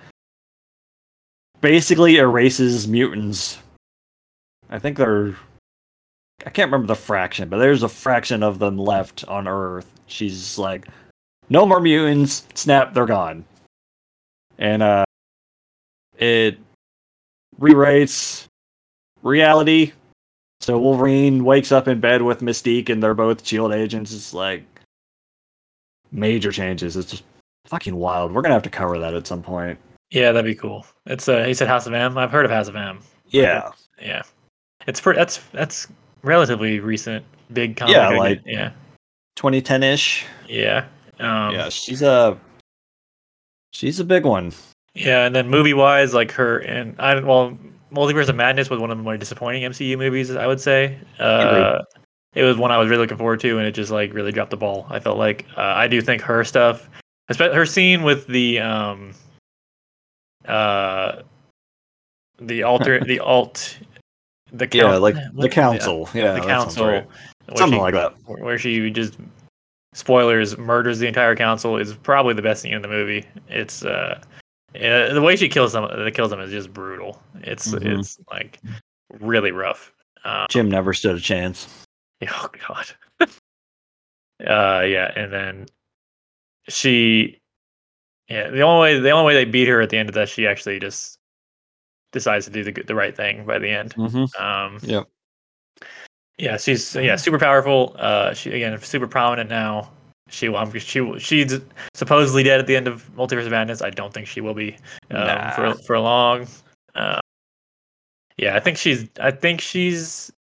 basically 1.61 2.17
erases 2.17 2.89
mutants. 2.89 3.59
I 4.71 4.79
think 4.79 4.97
they're 4.97 5.37
I 6.47 6.51
can't 6.51 6.73
remember 6.73 6.87
the 6.87 6.99
fraction, 6.99 7.51
but 7.51 7.59
there's 7.59 7.83
a 7.83 7.91
fraction 7.91 8.43
of 8.43 8.59
them 8.59 8.79
left 8.79 9.23
on 9.29 9.47
Earth. 9.47 10.01
She's 10.07 10.57
like, 10.57 10.87
no 11.51 11.67
more 11.67 11.81
mutants. 11.81 12.47
Snap, 12.55 12.95
they're 12.95 13.05
gone. 13.05 13.45
And 14.57 14.83
uh, 14.83 15.05
it 16.17 16.59
rewrites 17.61 18.47
reality. 19.23 19.93
So 20.61 20.79
Wolverine 20.79 21.45
wakes 21.45 21.71
up 21.73 21.87
in 21.89 22.01
bed 22.01 22.23
with 22.23 22.41
Mystique, 22.41 22.89
and 22.89 23.03
they're 23.03 23.15
both 23.15 23.47
Shield 23.47 23.73
agents. 23.73 24.13
It's 24.13 24.33
like 24.33 24.65
major 26.13 26.51
changes. 26.53 26.97
It's 26.97 27.11
just 27.11 27.25
fucking 27.67 27.95
wild. 27.97 28.33
We're 28.33 28.43
gonna 28.43 28.55
have 28.55 28.63
to 28.63 28.71
cover 28.71 28.99
that 28.99 29.15
at 29.15 29.27
some 29.27 29.43
point. 29.43 29.79
yeah, 30.11 30.33
that'd 30.33 30.45
be 30.51 30.55
cool. 30.55 30.87
It's 31.07 31.29
uh, 31.29 31.45
he 31.45 31.53
said 31.55 31.69
House 31.69 31.87
of 31.87 31.93
M. 31.93 32.17
I've 32.17 32.31
heard 32.31 32.45
of 32.45 32.51
House 32.51 32.69
of 32.69 32.77
M. 32.77 33.01
Yeah, 33.29 33.71
Yeah, 34.01 34.23
it's 34.87 35.01
pretty. 35.01 35.19
That's 35.19 35.39
that's 35.53 35.89
relatively 36.23 36.81
recent. 36.81 37.25
Big 37.53 37.77
comic. 37.77 37.95
Yeah, 37.95 38.09
like- 38.11 38.43
yeah, 38.47 38.71
2010 39.37 39.83
ish. 39.83 40.25
yeah. 40.49 40.87
Um, 41.19 41.55
yeah, 41.55 41.69
she's 41.71 42.03
a 42.03 42.39
she's 43.73 44.01
a 44.01 44.05
big 44.05 44.25
one. 44.25 44.53
Yeah, 44.97 45.27
and 45.27 45.37
then 45.37 45.49
movie 45.49 45.75
wise, 45.75 46.15
like 46.15 46.33
her 46.33 46.59
and 46.59 46.99
I 46.99 47.21
well, 47.21 47.57
Multiverse 47.93 48.29
of 48.29 48.37
Madness 48.37 48.71
was 48.71 48.81
one 48.81 48.91
of 48.91 48.97
the 48.97 49.03
more 49.03 49.17
disappointing 49.17 49.63
MCU 49.63 49.99
movies, 49.99 50.35
I 50.35 50.47
would 50.47 50.61
say. 50.61 50.99
Uh, 51.19 51.83
it 52.35 52.43
was 52.43 52.57
one 52.57 52.71
I 52.71 52.79
was 52.79 52.89
really 52.89 53.03
looking 53.03 53.19
forward 53.19 53.41
to, 53.41 53.59
and 53.59 53.67
it 53.67 53.73
just 53.73 53.91
like 53.91 54.13
really 54.15 54.33
dropped 54.33 54.51
the 54.51 54.57
ball. 54.57 54.87
I 54.89 54.99
felt 54.99 55.19
like 55.19 55.47
uh, 55.57 55.61
I 55.61 55.87
do 55.87 56.01
think 56.01 56.23
her 56.23 56.45
stuff, 56.45 56.89
especially 57.29 57.57
her 57.57 57.67
scene 57.67 58.03
with 58.05 58.27
the 58.27 58.61
um, 58.61 59.13
uh, 60.47 61.23
the 62.39 62.63
alter, 62.63 63.01
the 63.05 63.21
alt, 63.21 63.79
the 64.53 64.69
Yeah, 64.73 64.97
like 64.97 65.17
the 65.35 65.49
council. 65.49 66.09
Yeah, 66.15 66.33
the 66.33 66.41
council, 66.41 66.87
right. 66.87 67.07
something 67.55 67.79
she- 67.79 67.83
like 67.83 67.95
that. 67.95 68.15
where 68.27 68.59
she 68.59 68.91
just 68.91 69.19
spoilers 69.93 70.59
murders 70.59 70.99
the 70.99 71.07
entire 71.07 71.35
council 71.35 71.79
is 71.79 71.95
probably 71.95 72.35
the 72.35 72.43
best 72.43 72.63
scene 72.63 72.75
in 72.75 72.83
the 72.83 72.89
movie. 72.89 73.27
It's 73.49 73.85
uh, 73.85 74.21
uh 74.75 75.13
the 75.15 75.23
way 75.23 75.37
she 75.37 75.49
kills 75.49 75.73
them, 75.73 75.87
the 76.05 76.11
kills 76.11 76.31
them 76.31 76.41
is 76.41 76.51
just 76.51 76.73
brutal. 76.73 77.23
It's 77.43 77.69
Mhm. 77.69 78.01
it's 78.01 78.19
like 78.31 78.61
really 79.21 79.53
rough. 79.53 79.93
Um, 80.25 80.47
Jim 80.51 80.69
never 80.69 80.93
stood 80.93 81.17
a 81.17 81.21
chance. 81.21 81.69
oh 82.29 82.49
god. 82.69 82.87
uh 84.47 84.85
yeah, 84.87 85.13
and 85.17 85.33
then 85.33 85.67
she 86.69 87.39
yeah, 88.29 88.51
the 88.51 88.63
only 88.63 88.81
way 88.81 89.01
the 89.01 89.11
only 89.11 89.27
way 89.27 89.35
they 89.35 89.51
beat 89.51 89.69
her 89.69 89.81
at 89.81 89.91
the 89.91 89.97
end 89.99 90.09
of 90.09 90.15
that 90.17 90.29
she 90.29 90.47
actually 90.47 90.81
just 90.81 91.19
decides 92.13 92.47
to 92.47 92.51
do 92.51 92.65
the 92.65 92.73
the 92.83 92.95
right 92.95 93.17
thing 93.17 93.47
by 93.47 93.59
the 93.59 93.69
end. 93.71 93.95
Mm-hmm. 93.95 94.43
Um, 94.43 94.79
yeah. 94.83 95.03
Yeah, 96.39 96.57
she's 96.59 96.95
yeah 96.97 97.17
super 97.17 97.39
powerful. 97.39 97.97
Uh, 97.99 98.35
she 98.35 98.53
again 98.53 98.79
super 98.81 99.07
prominent 99.07 99.49
now. 99.49 99.91
She 100.29 100.49
will. 100.49 100.67
She 100.79 101.19
she's 101.19 101.61
supposedly 101.95 102.43
dead 102.43 102.59
at 102.61 102.67
the 102.67 102.75
end 102.77 102.89
of 102.89 103.09
Multiverse 103.17 103.45
of 103.47 103.53
Madness. 103.53 103.81
I 103.83 103.91
don't 103.91 104.13
think 104.13 104.27
she 104.27 104.41
will 104.41 104.55
be 104.55 104.73
um, 105.11 105.27
Nah. 105.27 105.51
for 105.53 105.75
for 105.75 105.99
long. 106.01 106.47
Uh, 106.95 107.21
yeah, 108.37 108.57
I 108.57 108.61
think 108.61 108.77
she's. 108.77 109.09
I 109.21 109.31
think 109.31 109.61
she's. 109.61 110.33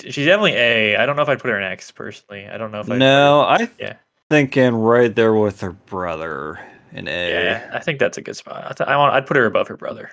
She's 0.00 0.26
definitely 0.26 0.52
A. 0.52 0.96
I 0.96 1.06
don't 1.06 1.16
know 1.16 1.22
if 1.22 1.28
I'd 1.28 1.40
put 1.40 1.50
her 1.50 1.58
in 1.58 1.64
X 1.64 1.90
personally. 1.90 2.46
I 2.46 2.56
don't 2.58 2.70
know 2.70 2.80
if 2.80 2.90
I. 2.90 2.96
No, 2.98 3.40
I 3.40 3.68
Yeah. 3.78 3.94
thinking 4.30 4.74
right 4.74 5.14
there 5.14 5.32
with 5.34 5.60
her 5.60 5.72
brother 5.72 6.60
in 6.92 7.08
A. 7.08 7.30
Yeah, 7.30 7.70
I 7.72 7.78
think 7.80 7.98
that's 7.98 8.18
a 8.18 8.22
good 8.22 8.36
spot. 8.36 8.64
I, 8.64 8.72
th- 8.74 8.88
I 8.88 8.96
want. 8.96 9.14
I'd 9.14 9.26
put 9.26 9.36
her 9.36 9.46
above 9.46 9.68
her 9.68 9.76
brother. 9.76 10.10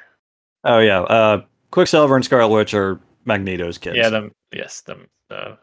Oh 0.63 0.79
yeah. 0.79 1.01
Uh, 1.01 1.41
Quicksilver 1.71 2.15
and 2.15 2.23
Scarlet 2.25 2.47
Witch 2.49 2.73
are 2.73 2.99
Magneto's 3.25 3.77
kids. 3.77 3.97
Yeah, 3.97 4.09
them. 4.09 4.31
Yes, 4.53 4.81
them. 4.81 5.07
The 5.29 5.57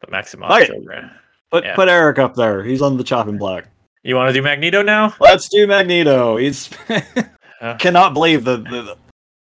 the 0.00 0.06
Maximoff 0.08 0.50
Okay. 0.50 0.66
children. 0.66 1.10
Put 1.50 1.64
yeah. 1.64 1.74
put 1.74 1.88
Eric 1.88 2.18
up 2.18 2.34
there. 2.34 2.62
He's 2.62 2.82
on 2.82 2.96
the 2.96 3.04
chopping 3.04 3.38
block. 3.38 3.64
You 4.02 4.16
want 4.16 4.28
to 4.28 4.34
do 4.34 4.42
Magneto 4.42 4.82
now? 4.82 5.14
Let's 5.18 5.48
do 5.48 5.66
Magneto. 5.66 6.36
He's 6.36 6.70
Uh, 7.60 7.74
cannot 7.78 8.12
believe 8.12 8.44
that 8.44 8.62
the, 8.64 8.96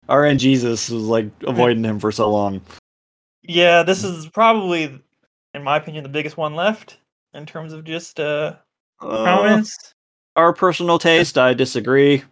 the 0.09 0.15
RN 0.15 0.39
Jesus 0.39 0.89
was 0.89 1.03
like 1.03 1.27
avoiding 1.47 1.83
him 1.83 1.99
for 1.99 2.13
so 2.13 2.31
long. 2.31 2.61
Yeah, 3.43 3.83
this 3.83 4.05
is 4.05 4.29
probably, 4.29 5.03
in 5.53 5.63
my 5.65 5.79
opinion, 5.79 6.05
the 6.05 6.09
biggest 6.11 6.37
one 6.37 6.55
left 6.55 6.99
in 7.33 7.45
terms 7.45 7.73
of 7.73 7.83
just 7.83 8.21
uh, 8.21 8.55
Uh, 9.01 9.25
prominence. 9.25 9.95
our 10.37 10.53
personal 10.53 10.99
taste, 10.99 11.37
I 11.37 11.55
disagree. 11.55 12.23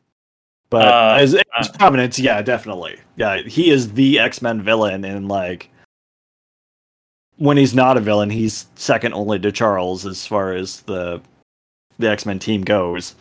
But 0.71 0.87
Uh, 0.87 1.17
as, 1.19 1.35
as 1.35 1.69
uh, 1.69 1.73
prominence, 1.73 2.17
yeah, 2.17 2.41
definitely. 2.43 2.99
Yeah, 3.17 3.39
he 3.39 3.71
is 3.71 3.93
the 3.93 4.21
X 4.21 4.41
Men 4.41 4.63
villain, 4.63 5.05
in 5.05 5.27
like 5.27 5.69
when 7.43 7.57
he's 7.57 7.75
not 7.75 7.97
a 7.97 8.01
villain, 8.01 8.31
he's 8.31 8.67
second 8.77 9.15
only 9.15 9.39
to 9.41 9.51
Charles 9.51 10.07
as 10.07 10.25
far 10.27 10.53
as 10.53 10.83
the 10.83 11.21
the 11.99 12.09
X 12.09 12.25
Men 12.25 12.39
team 12.39 12.63
goes. 12.63 13.15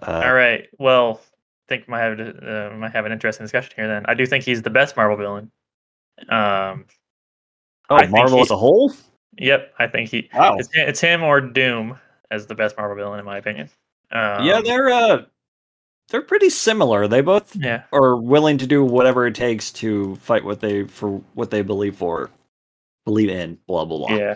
Uh, 0.00 0.22
All 0.24 0.34
right. 0.34 0.66
Well, 0.78 1.20
I 1.22 1.68
think 1.68 1.86
we 1.86 1.92
might 1.92 2.00
have 2.02 2.20
uh, 2.20 2.76
might 2.76 2.92
have 2.92 3.06
an 3.06 3.12
interesting 3.12 3.44
discussion 3.44 3.72
here. 3.76 3.88
Then 3.88 4.04
I 4.06 4.14
do 4.14 4.26
think 4.26 4.44
he's 4.44 4.62
the 4.62 4.70
best 4.70 4.96
Marvel 4.96 5.16
villain. 5.16 5.50
Um. 6.28 6.84
oh, 7.88 7.96
I 7.96 8.06
Marvel 8.06 8.36
he- 8.36 8.42
as 8.42 8.50
a 8.50 8.56
whole. 8.56 8.92
Yep. 9.38 9.72
I 9.78 9.86
think 9.86 10.10
he. 10.10 10.28
Wow. 10.34 10.56
It's, 10.58 10.68
it's 10.74 11.00
him 11.00 11.22
or 11.22 11.40
Doom 11.40 11.98
as 12.30 12.46
the 12.46 12.54
best 12.54 12.76
Marvel 12.76 12.96
villain, 12.96 13.18
in 13.18 13.24
my 13.24 13.38
opinion. 13.38 13.70
Um, 14.10 14.44
yeah, 14.44 14.60
they're 14.62 14.90
uh, 14.90 15.22
they're 16.10 16.20
pretty 16.20 16.50
similar. 16.50 17.08
They 17.08 17.22
both 17.22 17.56
Yeah. 17.56 17.84
are 17.92 18.16
willing 18.16 18.58
to 18.58 18.66
do 18.66 18.84
whatever 18.84 19.26
it 19.26 19.34
takes 19.34 19.70
to 19.72 20.16
fight 20.16 20.44
what 20.44 20.60
they 20.60 20.84
for 20.84 21.22
what 21.32 21.50
they 21.50 21.62
believe 21.62 21.96
for, 21.96 22.28
believe 23.04 23.28
in. 23.28 23.58
Blah 23.66 23.84
blah 23.84 23.98
blah. 24.06 24.16
Yeah. 24.16 24.34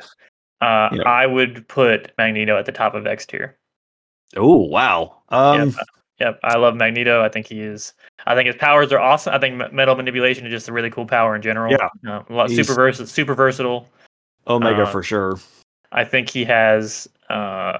Uh, 0.60 0.88
Yeah. 0.92 1.02
I 1.02 1.26
would 1.26 1.66
put 1.68 2.12
Magneto 2.18 2.56
at 2.58 2.66
the 2.66 2.72
top 2.72 2.94
of 2.94 3.06
X 3.06 3.26
tier. 3.26 3.56
Oh 4.36 4.56
wow. 4.66 5.22
Um, 5.28 5.68
Yep. 5.70 5.74
Yep, 6.18 6.40
I 6.44 6.56
love 6.56 6.74
Magneto. 6.76 7.22
I 7.22 7.28
think 7.28 7.46
he 7.46 7.60
is. 7.60 7.92
I 8.26 8.34
think 8.34 8.46
his 8.46 8.56
powers 8.56 8.90
are 8.90 8.98
awesome. 8.98 9.34
I 9.34 9.38
think 9.38 9.70
metal 9.72 9.94
manipulation 9.96 10.46
is 10.46 10.50
just 10.50 10.66
a 10.66 10.72
really 10.72 10.88
cool 10.90 11.04
power 11.04 11.36
in 11.36 11.42
general. 11.42 11.70
Yeah. 11.70 11.88
uh, 12.10 12.22
a 12.26 12.32
lot, 12.32 12.48
He's- 12.50 12.66
super 12.66 12.74
versatile. 12.74 13.06
Super 13.06 13.34
versatile. 13.34 13.86
Omega 14.48 14.84
uh, 14.84 14.86
for 14.86 15.02
sure. 15.02 15.38
I 15.92 16.04
think 16.04 16.30
he 16.30 16.42
has. 16.44 17.06
Uh, 17.28 17.78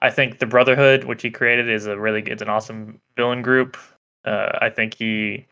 I 0.00 0.08
think 0.10 0.38
the 0.38 0.46
Brotherhood, 0.46 1.04
which 1.04 1.20
he 1.22 1.30
created, 1.30 1.68
is 1.68 1.86
a 1.86 1.98
really 1.98 2.22
it's 2.22 2.40
an 2.40 2.48
awesome 2.48 3.00
villain 3.16 3.42
group. 3.42 3.76
Uh, 4.24 4.50
I 4.62 4.70
think 4.70 4.94
he 4.94 5.46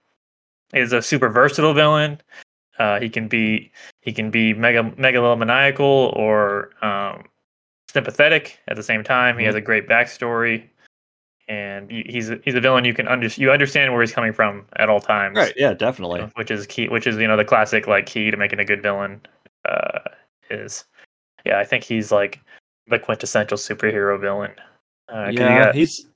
is 0.73 0.93
a 0.95 1.03
super 1.03 1.29
versatile 1.29 1.75
villain. 1.75 2.19
Uh, 2.79 3.01
he 3.01 3.09
can 3.09 3.29
be 3.29 3.71
he 4.01 4.13
can 4.13 4.31
be 4.31 4.55
mega 4.55 4.83
megalomaniacal 4.83 6.15
or 6.17 6.71
um, 6.85 7.25
sympathetic 7.91 8.59
at 8.69 8.77
the 8.77 8.83
same 8.83 9.05
time. 9.05 9.39
He 9.39 9.45
has 9.45 9.55
a 9.55 9.61
great 9.61 9.89
backstory, 9.89 10.65
and 11.49 11.91
he's 11.91 12.31
a, 12.31 12.39
he's 12.45 12.55
a 12.55 12.61
villain 12.61 12.85
you 12.85 12.95
can 12.95 13.07
under, 13.09 13.27
you 13.27 13.53
understand 13.53 13.93
where 13.93 14.01
he's 14.03 14.13
coming 14.13 14.33
from 14.33 14.65
at 14.77 14.89
all 14.89 15.01
times. 15.01 15.37
Right. 15.37 15.53
Yeah. 15.57 15.75
Definitely. 15.75 16.23
which 16.37 16.51
is 16.51 16.67
key 16.67 16.89
which 16.89 17.07
is 17.07 17.17
you 17.17 17.29
know 17.29 17.37
the 17.37 17.45
classic 17.45 17.87
like 17.87 18.07
key 18.07 18.31
to 18.31 18.37
making 18.37 18.59
a 18.59 18.65
good 18.65 18.83
villain 18.83 19.21
uh 19.69 20.01
is 20.51 20.85
yeah 21.47 21.59
i 21.59 21.65
think 21.65 21.85
he's 21.85 22.11
like 22.11 22.41
the 22.89 22.99
quintessential 22.99 23.57
superhero 23.57 24.21
villain 24.21 24.51
uh, 25.13 25.29
you 25.29 25.39
yeah. 25.41 25.67
got- 25.67 25.75
He's 25.75 26.07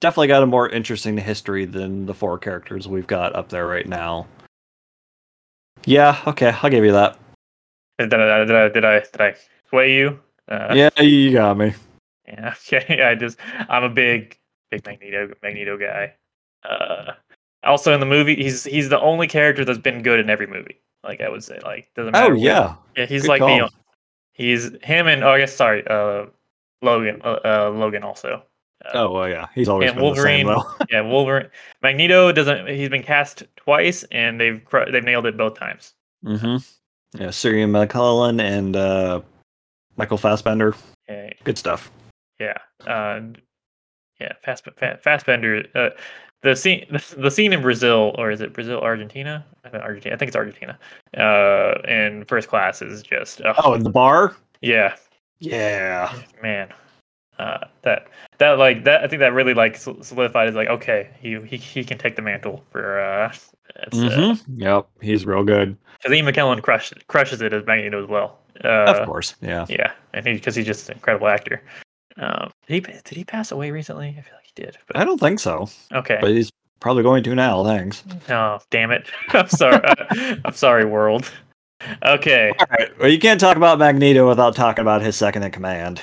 definitely 0.00 0.28
got 0.28 0.42
a 0.42 0.46
more 0.46 0.68
interesting 0.68 1.16
history 1.16 1.64
than 1.64 2.06
the 2.06 2.14
four 2.14 2.38
characters 2.38 2.88
we've 2.88 3.06
got 3.06 3.34
up 3.36 3.48
there 3.50 3.66
right 3.66 3.86
now. 3.86 4.26
Yeah. 5.86 6.20
Okay. 6.26 6.52
I'll 6.62 6.70
give 6.70 6.84
you 6.84 6.92
that. 6.92 7.18
did, 7.98 8.12
I, 8.14 8.44
did, 8.44 8.50
I, 8.54 8.68
did 8.68 8.84
i 8.84 8.98
did 9.00 9.20
i 9.20 9.34
sway 9.68 9.94
you 9.94 10.18
uh, 10.48 10.72
yeah. 10.74 10.90
You 11.00 11.32
got 11.32 11.56
me. 11.58 11.74
yeah 12.26 12.54
okay 12.72 13.02
i 13.02 13.14
just 13.14 13.38
i'm 13.68 13.84
a 13.84 13.88
big 13.90 14.36
big 14.70 14.84
magneto 14.86 15.32
magneto 15.42 15.76
guy 15.76 16.14
uh 16.64 17.12
also 17.62 17.92
in 17.92 18.00
the 18.00 18.06
movie 18.06 18.34
he's 18.36 18.64
he's 18.64 18.88
the 18.88 19.00
only 19.00 19.26
character 19.26 19.64
that's 19.64 19.78
been 19.78 20.02
good 20.02 20.18
in 20.20 20.30
every 20.30 20.46
movie 20.46 20.80
like 21.04 21.20
i 21.20 21.28
would 21.28 21.44
say 21.44 21.58
like 21.62 21.88
doesn't 21.94 22.12
matter 22.12 22.32
Oh 22.32 22.36
yeah. 22.36 22.74
yeah 22.96 23.06
he's 23.06 23.22
Good 23.22 23.28
like 23.28 23.40
call. 23.40 23.58
the 23.58 23.70
he's 24.32 24.70
him 24.82 25.06
and 25.06 25.22
oh 25.22 25.30
i 25.32 25.38
guess 25.38 25.54
sorry 25.54 25.86
uh 25.86 26.26
logan 26.82 27.20
uh, 27.24 27.38
uh 27.44 27.70
logan 27.74 28.02
also 28.02 28.42
Uh, 28.84 28.90
Oh 28.94 29.12
well, 29.12 29.28
yeah. 29.28 29.46
He's 29.54 29.68
always 29.68 29.90
and 29.90 29.98
been 30.00 30.14
the 30.14 30.22
same 30.22 30.46
Wolverine- 30.46 30.76
yeah, 30.90 31.00
Wolverine. 31.02 31.48
Magneto 31.82 32.32
doesn't. 32.32 32.66
He's 32.68 32.88
been 32.88 33.02
cast 33.02 33.44
twice, 33.56 34.04
and 34.10 34.40
they've 34.40 34.60
they've 34.90 35.04
nailed 35.04 35.26
it 35.26 35.36
both 35.36 35.58
times. 35.58 35.94
mm-hmm. 36.24 36.56
Yeah. 37.20 37.30
Sir 37.30 37.52
Ian 37.54 37.72
McKellen 37.72 38.40
and 38.40 38.76
uh, 38.76 39.20
Michael 39.96 40.16
Fassbender. 40.16 40.74
Yeah, 41.08 41.30
Good 41.44 41.58
stuff. 41.58 41.90
yeah, 42.38 42.54
uh, 42.86 43.20
yeah. 44.20 44.32
Fast, 44.44 44.66
Fassbender. 45.02 45.64
Uh, 45.74 45.90
the 46.42 46.54
scene, 46.54 46.86
the 47.16 47.30
scene 47.30 47.52
in 47.52 47.60
Brazil, 47.62 48.14
or 48.16 48.30
is 48.30 48.40
it 48.40 48.52
Brazil, 48.52 48.78
Argentina? 48.80 49.44
I 49.64 49.68
think 49.70 49.82
Argentina. 49.82 50.14
I 50.14 50.18
think 50.18 50.28
it's 50.28 50.36
Argentina. 50.36 50.78
Uh, 51.16 51.80
in 51.86 52.24
First 52.26 52.48
Class 52.48 52.80
is 52.80 53.02
just. 53.02 53.42
Oh, 53.64 53.74
in 53.74 53.82
the 53.82 53.90
bar. 53.90 54.36
yeah, 54.62 54.94
Yeah. 55.40 56.14
man. 56.42 56.68
Uh, 57.40 57.66
that 57.82 58.08
that 58.38 58.58
like 58.58 58.84
that. 58.84 59.02
I 59.02 59.08
think 59.08 59.20
that 59.20 59.32
really 59.32 59.54
like 59.54 59.76
solidified. 59.76 60.48
Is 60.48 60.54
like 60.54 60.68
okay, 60.68 61.08
he 61.18 61.40
he 61.40 61.56
he 61.56 61.84
can 61.84 61.96
take 61.96 62.16
the 62.16 62.22
mantle 62.22 62.62
for. 62.70 63.00
Uh, 63.00 63.32
uh, 63.78 63.86
Mm-hmm. 63.90 64.60
Yep. 64.60 64.88
He's 65.00 65.24
real 65.24 65.44
good. 65.44 65.76
Because 65.96 66.14
Ian 66.14 66.26
McKellen 66.26 66.60
crushes 66.60 66.98
crushes 67.06 67.40
it 67.40 67.52
as 67.52 67.64
Magneto 67.66 68.02
as 68.02 68.08
well. 68.08 68.38
Uh, 68.62 68.68
of 68.68 69.06
course. 69.06 69.36
Yeah. 69.40 69.64
Yeah, 69.68 69.92
and 70.12 70.26
he 70.26 70.34
because 70.34 70.54
he's 70.54 70.66
just 70.66 70.88
an 70.88 70.96
incredible 70.96 71.28
actor. 71.28 71.62
Um, 72.18 72.50
did 72.66 72.74
he 72.74 72.80
did 72.80 73.16
he 73.16 73.24
pass 73.24 73.52
away 73.52 73.70
recently? 73.70 74.08
I 74.08 74.20
feel 74.20 74.34
like 74.34 74.44
he 74.44 74.62
did. 74.62 74.76
But 74.86 74.96
I 74.96 75.04
don't 75.04 75.20
think 75.20 75.40
so, 75.40 75.68
okay. 75.92 76.18
but 76.20 76.30
he's 76.30 76.50
probably 76.80 77.02
going 77.02 77.22
to 77.22 77.34
now. 77.34 77.64
Thanks. 77.64 78.02
oh 78.28 78.58
damn 78.68 78.90
it! 78.90 79.08
I'm 79.28 79.48
sorry. 79.48 79.80
I'm 80.44 80.52
sorry, 80.52 80.84
world. 80.84 81.30
Okay, 82.04 82.52
All 82.58 82.66
right. 82.78 82.98
Well, 82.98 83.08
you 83.08 83.18
can't 83.18 83.40
talk 83.40 83.56
about 83.56 83.78
Magneto 83.78 84.28
without 84.28 84.54
talking 84.54 84.82
about 84.82 85.00
his 85.00 85.16
second 85.16 85.44
in 85.44 85.50
command. 85.50 86.02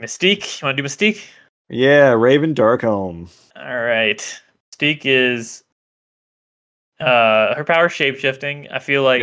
Mystique. 0.00 0.60
You 0.60 0.66
want 0.66 0.76
to 0.76 0.82
do 0.82 0.88
Mystique? 0.88 1.24
Yeah, 1.68 2.10
Raven 2.12 2.54
Darkholme. 2.54 3.28
All 3.56 3.82
right. 3.82 4.18
Mystique 4.72 5.02
is 5.04 5.64
uh 7.00 7.54
her 7.54 7.64
power 7.64 7.88
shape 7.88 8.16
shifting. 8.16 8.68
I 8.70 8.78
feel 8.78 9.02
like 9.02 9.22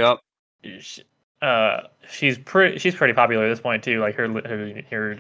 sh- 0.80 1.00
uh 1.42 1.82
she's 2.10 2.38
pretty 2.38 2.78
she's 2.80 2.96
pretty 2.96 3.14
popular 3.14 3.46
at 3.46 3.50
this 3.50 3.62
point 3.62 3.84
too. 3.84 4.00
Like 4.00 4.16
her 4.16 4.28
her 4.28 4.82
her, 4.90 5.20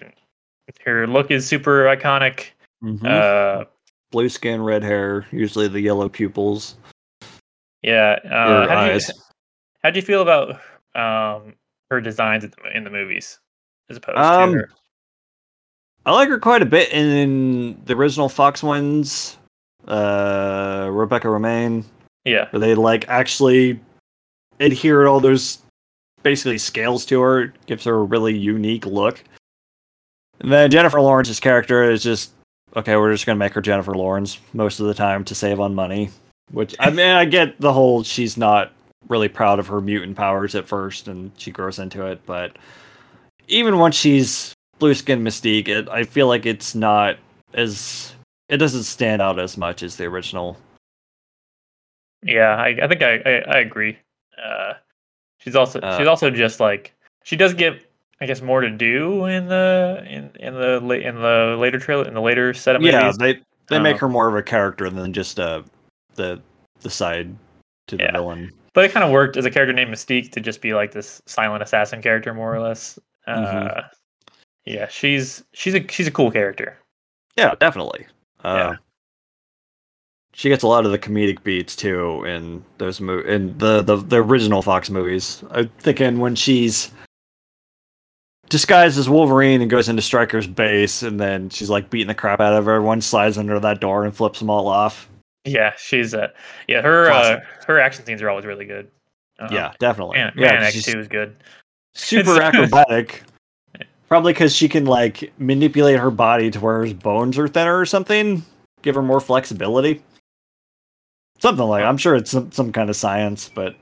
her 0.86 1.08
look 1.08 1.32
is 1.32 1.46
super 1.48 1.86
iconic. 1.86 2.48
Mhm. 2.84 3.06
Uh 3.06 3.66
Blue 4.12 4.28
skin, 4.30 4.62
red 4.64 4.82
hair, 4.84 5.28
usually 5.32 5.68
the 5.68 5.80
yellow 5.80 6.10
pupils. 6.10 6.78
yeah. 7.84 8.18
Or 8.26 8.64
Uh, 8.64 8.68
how 8.68 8.88
do 8.88 8.94
you. 8.96 9.00
How'd 9.84 9.96
you 9.96 10.02
feel 10.02 10.22
about 10.24 10.60
um 10.96 11.54
her 11.92 12.02
designs 12.02 12.44
in 12.44 12.52
the, 12.52 12.76
in 12.78 12.84
the 12.84 12.90
movies 12.90 13.40
as 13.90 13.98
opposed 13.98 14.18
Um, 14.18 14.52
to 14.54 14.58
her? 14.58 14.70
I 16.10 16.12
like 16.14 16.30
her 16.30 16.40
quite 16.40 16.64
a 16.64 16.66
bit 16.66 16.92
in 16.92 17.80
the 17.86 17.94
original 17.94 18.30
Fox 18.30 18.64
ones. 18.64 19.38
Uh, 19.88 20.90
Rebecca 20.92 21.28
Romijn, 21.28 21.84
Yeah, 22.26 22.48
where 22.50 22.60
they 22.60 22.74
like 22.74 23.08
actually 23.08 23.80
adhere 24.60 25.08
all 25.08 25.20
those 25.20 25.60
basically 26.24 26.58
scales 26.58 27.06
to 27.06 27.22
her, 27.22 27.54
gives 27.68 27.84
her 27.84 27.94
a 27.94 28.04
really 28.04 28.36
unique 28.36 28.88
look. 28.88 29.24
And 30.40 30.52
then 30.52 30.72
Jennifer 30.72 31.00
Lawrence's 31.00 31.40
character 31.40 31.84
is 31.84 32.02
just 32.02 32.32
okay. 32.76 32.96
We're 32.96 33.12
just 33.12 33.28
gonna 33.28 33.38
make 33.38 33.54
her 33.54 33.62
Jennifer 33.62 33.94
Lawrence 33.94 34.40
most 34.54 34.80
of 34.80 34.88
the 34.88 34.96
time 34.96 35.24
to 35.26 35.36
save 35.36 35.60
on 35.60 35.76
money. 35.76 36.10
Which 36.50 36.76
I 36.80 36.90
mean, 36.90 37.12
I 37.12 37.26
get 37.26 37.62
the 37.62 37.72
whole 37.72 38.02
she's 38.02 38.36
not 38.36 38.72
really 39.10 39.28
proud 39.28 39.60
of 39.60 39.68
her 39.68 39.80
mutant 39.80 40.18
powers 40.18 40.56
at 40.56 40.68
first, 40.68 41.08
and 41.08 41.32
she 41.38 41.52
grows 41.52 41.78
into 41.78 42.08
it. 42.08 42.20
But 42.26 42.58
even 43.48 43.78
once 43.78 43.96
she's 43.96 44.56
blue 44.80 44.94
skin 44.94 45.24
Mystique, 45.24 45.68
it, 45.68 45.88
I 45.90 46.04
feel 46.04 46.28
like 46.28 46.46
it's 46.46 46.74
not 46.74 47.18
as 47.54 48.14
it 48.48 48.58
doesn't 48.58 48.84
stand 48.84 49.22
out 49.22 49.40
as 49.40 49.58
much 49.58 49.84
as 49.84 49.96
the 49.98 50.06
original. 50.06 50.58
yeah. 52.24 52.56
I, 52.56 52.78
I 52.82 52.88
think 52.88 53.02
I, 53.02 53.16
I 53.26 53.44
I 53.48 53.58
agree. 53.60 53.98
Uh, 54.42 54.74
she's 55.40 55.56
also 55.56 55.80
Uh, 55.80 55.98
she's 55.98 56.08
also 56.08 56.30
just 56.30 56.60
like 56.60 56.94
she 57.24 57.36
does 57.36 57.54
get 57.54 57.86
I 58.22 58.26
guess 58.26 58.42
more 58.42 58.62
to 58.62 58.70
do 58.70 59.26
in 59.26 59.48
the 59.48 60.04
in 60.08 60.32
in 60.40 60.54
the 60.54 60.80
la- 60.82 60.96
in 60.96 61.16
the 61.16 61.56
later 61.60 61.80
trailer 61.80 62.08
in 62.08 62.14
the 62.14 62.22
later 62.22 62.54
set 62.54 62.76
of 62.76 62.82
Yeah, 62.82 63.02
movies. 63.02 63.18
they 63.18 63.40
they 63.68 63.80
make 63.80 63.96
Uh, 63.98 64.00
her 64.00 64.10
more 64.10 64.28
of 64.28 64.36
a 64.36 64.44
character 64.44 64.90
than 64.90 65.14
just 65.14 65.40
uh 65.40 65.64
the 66.16 66.42
the 66.82 66.90
side 66.90 67.36
to 67.88 67.98
the 67.98 68.04
Yeah. 68.04 68.12
villain. 68.12 68.52
but 68.74 68.86
it 68.86 68.92
kind 68.92 69.04
of 69.04 69.12
worked 69.12 69.36
as 69.38 69.46
a 69.46 69.52
character 69.52 69.74
named 69.74 69.92
Mystique 69.94 70.32
to 70.32 70.40
just 70.42 70.62
be 70.62 70.74
like 70.74 70.92
this 70.92 71.22
silent 71.26 71.64
assassin 71.64 72.02
character 72.02 72.34
more 72.34 72.54
or 72.54 72.60
less. 72.62 72.98
Uh, 73.28 73.36
Mhm. 73.36 73.90
Yeah, 74.70 74.88
she's 74.88 75.44
she's 75.54 75.74
a 75.74 75.86
she's 75.90 76.06
a 76.08 76.12
cool 76.12 76.30
character. 76.32 76.78
Yeah, 77.36 77.56
definitely. 77.60 78.06
Uh, 78.44 78.56
Yeah. 78.56 78.76
She 80.34 80.48
gets 80.48 80.64
a 80.64 80.68
lot 80.68 80.86
of 80.86 80.92
the 80.92 81.00
comedic 81.00 81.44
beats 81.44 81.76
too 81.76 82.24
in 82.24 82.64
those 82.78 83.02
mo- 83.02 83.20
in 83.22 83.58
the, 83.58 83.82
the 83.82 83.98
the 83.98 84.18
original 84.18 84.62
Fox 84.62 84.90
movies. 84.90 85.44
I'm 85.52 85.70
thinking 85.80 86.20
when 86.20 86.36
she's 86.36 86.92
disguised 88.48 88.98
as 88.98 89.10
Wolverine 89.10 89.62
and 89.62 89.70
goes 89.70 89.90
into 89.90 90.02
Stryker's 90.02 90.48
base, 90.48 91.02
and 91.04 91.20
then 91.20 91.50
she's 91.50 91.70
like 91.70 91.90
beating 91.90 92.08
the 92.08 92.16
crap 92.16 92.40
out 92.40 92.54
of 92.54 92.68
everyone, 92.68 93.02
slides 93.02 93.38
under 93.38 93.60
that 93.60 93.82
door 93.82 94.06
and 94.06 94.16
flips 94.16 94.40
them 94.40 94.50
all 94.50 94.68
off. 94.68 95.10
Yeah, 95.46 95.74
she's 95.78 96.14
uh 96.14 96.28
yeah 96.68 96.82
her 96.84 97.10
uh, 97.12 97.40
her 97.66 97.80
action 97.80 98.06
scenes 98.06 98.22
are 98.22 98.30
always 98.30 98.46
really 98.46 98.66
good. 98.66 98.90
Um, 99.40 99.52
yeah, 99.52 99.74
definitely. 99.80 100.18
Man, 100.20 100.34
yeah, 100.36 100.52
Man 100.54 100.64
X 100.64 100.84
two 100.84 101.00
is 101.00 101.08
good. 101.08 101.36
super 101.96 102.40
acrobatic. 102.42 103.24
Probably 104.10 104.34
because 104.34 104.56
she 104.56 104.68
can 104.68 104.86
like 104.86 105.32
manipulate 105.38 106.00
her 106.00 106.10
body 106.12 106.50
to 106.52 106.60
where 106.60 106.86
her 106.86 106.94
bones 106.96 107.38
are 107.38 107.48
thinner 107.48 107.80
or 107.80 107.86
something, 107.86 108.44
give 108.82 108.96
her 108.96 109.04
more 109.04 109.20
flexibility. 109.20 110.02
Something 111.40 111.68
like 111.68 111.84
I'm 111.86 111.98
sure 111.98 112.16
it's 112.16 112.32
some, 112.32 112.52
some 112.52 112.72
kind 112.72 112.90
of 112.90 112.96
science, 112.96 113.50
but 113.54 113.76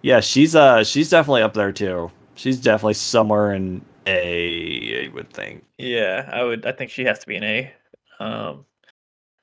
yeah, 0.00 0.20
she's 0.20 0.56
uh 0.56 0.82
she's 0.82 1.10
definitely 1.10 1.42
up 1.42 1.52
there 1.54 1.70
too. 1.70 2.10
She's 2.34 2.60
definitely 2.60 2.94
somewhere 2.94 3.52
in 3.52 3.82
A, 4.06 5.04
I 5.04 5.08
would 5.14 5.30
think. 5.30 5.64
Yeah, 5.76 6.28
I 6.32 6.42
would. 6.42 6.64
I 6.64 6.72
think 6.72 6.90
she 6.90 7.04
has 7.04 7.18
to 7.18 7.26
be 7.26 7.36
an 7.36 7.44
A. 7.44 7.72
Um, 8.18 8.64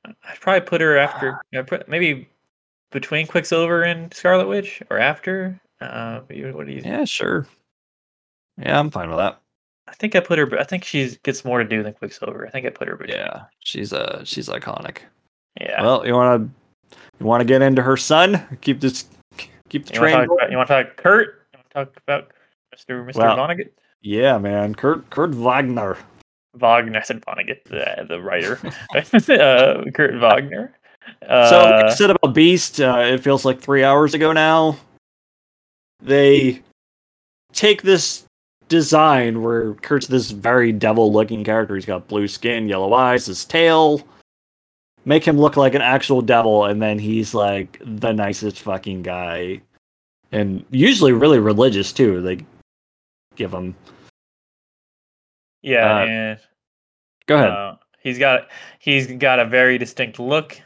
I'd 0.05 0.39
probably 0.41 0.61
put 0.61 0.81
her 0.81 0.97
after, 0.97 1.39
put- 1.67 1.87
maybe 1.87 2.27
between 2.91 3.27
Quicksilver 3.27 3.83
and 3.83 4.13
Scarlet 4.13 4.47
Witch, 4.47 4.81
or 4.89 4.97
after. 4.97 5.61
Uh, 5.79 6.21
what 6.21 6.65
do 6.65 6.73
you? 6.73 6.81
Think? 6.81 6.85
Yeah, 6.85 7.05
sure. 7.05 7.47
Yeah, 8.57 8.77
I'm 8.77 8.89
fine 8.89 9.09
with 9.09 9.19
that. 9.19 9.39
I 9.89 9.93
think 9.93 10.15
I 10.15 10.19
put 10.19 10.37
her. 10.37 10.59
I 10.59 10.63
think 10.63 10.83
she 10.83 11.17
gets 11.23 11.43
more 11.43 11.59
to 11.59 11.67
do 11.67 11.83
than 11.83 11.93
Quicksilver. 11.93 12.45
I 12.45 12.49
think 12.49 12.65
I 12.65 12.69
put 12.69 12.87
her 12.87 12.95
between. 12.95 13.17
Yeah, 13.17 13.43
she's 13.59 13.91
uh 13.91 14.23
she's 14.23 14.47
iconic. 14.47 14.99
Yeah. 15.59 15.81
Well, 15.81 16.05
you 16.05 16.13
want 16.13 16.43
to 16.43 16.97
you 17.19 17.25
want 17.25 17.41
to 17.41 17.45
get 17.45 17.61
into 17.61 17.81
her 17.81 17.97
son? 17.97 18.41
Keep 18.61 18.81
this 18.81 19.05
keep 19.69 19.85
the 19.85 19.93
you 19.93 19.99
train 19.99 20.15
going? 20.15 20.29
about? 20.37 20.51
You 20.51 20.57
want 20.57 20.67
to 20.69 20.83
talk 20.83 20.97
Kurt? 20.97 21.47
You 21.53 21.59
want 21.59 21.69
to 21.69 21.73
talk 21.73 22.03
about 22.07 22.31
Mr. 22.75 23.05
Mr. 23.05 23.15
Well, 23.15 23.37
Vonnegut? 23.37 23.69
Yeah, 24.01 24.37
man. 24.37 24.75
Kurt 24.75 25.09
Kurt 25.09 25.31
Wagner. 25.31 25.97
Wagner. 26.55 26.99
I 26.99 27.01
said 27.01 27.21
Vonnegut, 27.25 27.63
the, 27.65 28.05
the 28.09 28.21
writer. 28.21 28.59
uh, 28.95 29.91
Kurt 29.91 30.19
Wagner. 30.19 30.73
Uh, 31.27 31.49
So 31.49 31.57
like 31.63 31.85
I 31.85 31.93
said 31.93 32.09
about 32.11 32.33
Beast, 32.33 32.79
uh, 32.79 33.01
it 33.05 33.19
feels 33.23 33.45
like 33.45 33.59
three 33.59 33.83
hours 33.83 34.13
ago 34.13 34.31
now. 34.31 34.77
They 36.01 36.61
take 37.51 37.81
this 37.81 38.25
design 38.69 39.41
where 39.41 39.73
Kurt's 39.75 40.07
this 40.07 40.31
very 40.31 40.71
devil-looking 40.71 41.43
character. 41.43 41.75
He's 41.75 41.85
got 41.85 42.07
blue 42.07 42.27
skin, 42.27 42.69
yellow 42.69 42.93
eyes, 42.93 43.25
his 43.25 43.43
tail. 43.43 44.07
Make 45.05 45.25
him 45.25 45.37
look 45.37 45.57
like 45.57 45.75
an 45.75 45.81
actual 45.81 46.21
devil, 46.21 46.65
and 46.65 46.81
then 46.81 46.99
he's 46.99 47.33
like 47.33 47.81
the 47.83 48.13
nicest 48.13 48.61
fucking 48.61 49.01
guy, 49.01 49.61
and 50.31 50.63
usually 50.71 51.13
really 51.13 51.39
religious 51.39 51.91
too. 51.91 52.21
They 52.21 52.45
give 53.35 53.53
him. 53.53 53.75
yeah, 55.61 55.95
uh, 55.95 56.05
and 56.05 56.39
Go 57.27 57.35
ahead. 57.35 57.49
Uh, 57.49 57.75
he's 58.01 58.17
got 58.17 58.49
he's 58.79 59.07
got 59.07 59.39
a 59.39 59.45
very 59.45 59.77
distinct 59.77 60.19
look. 60.19 60.59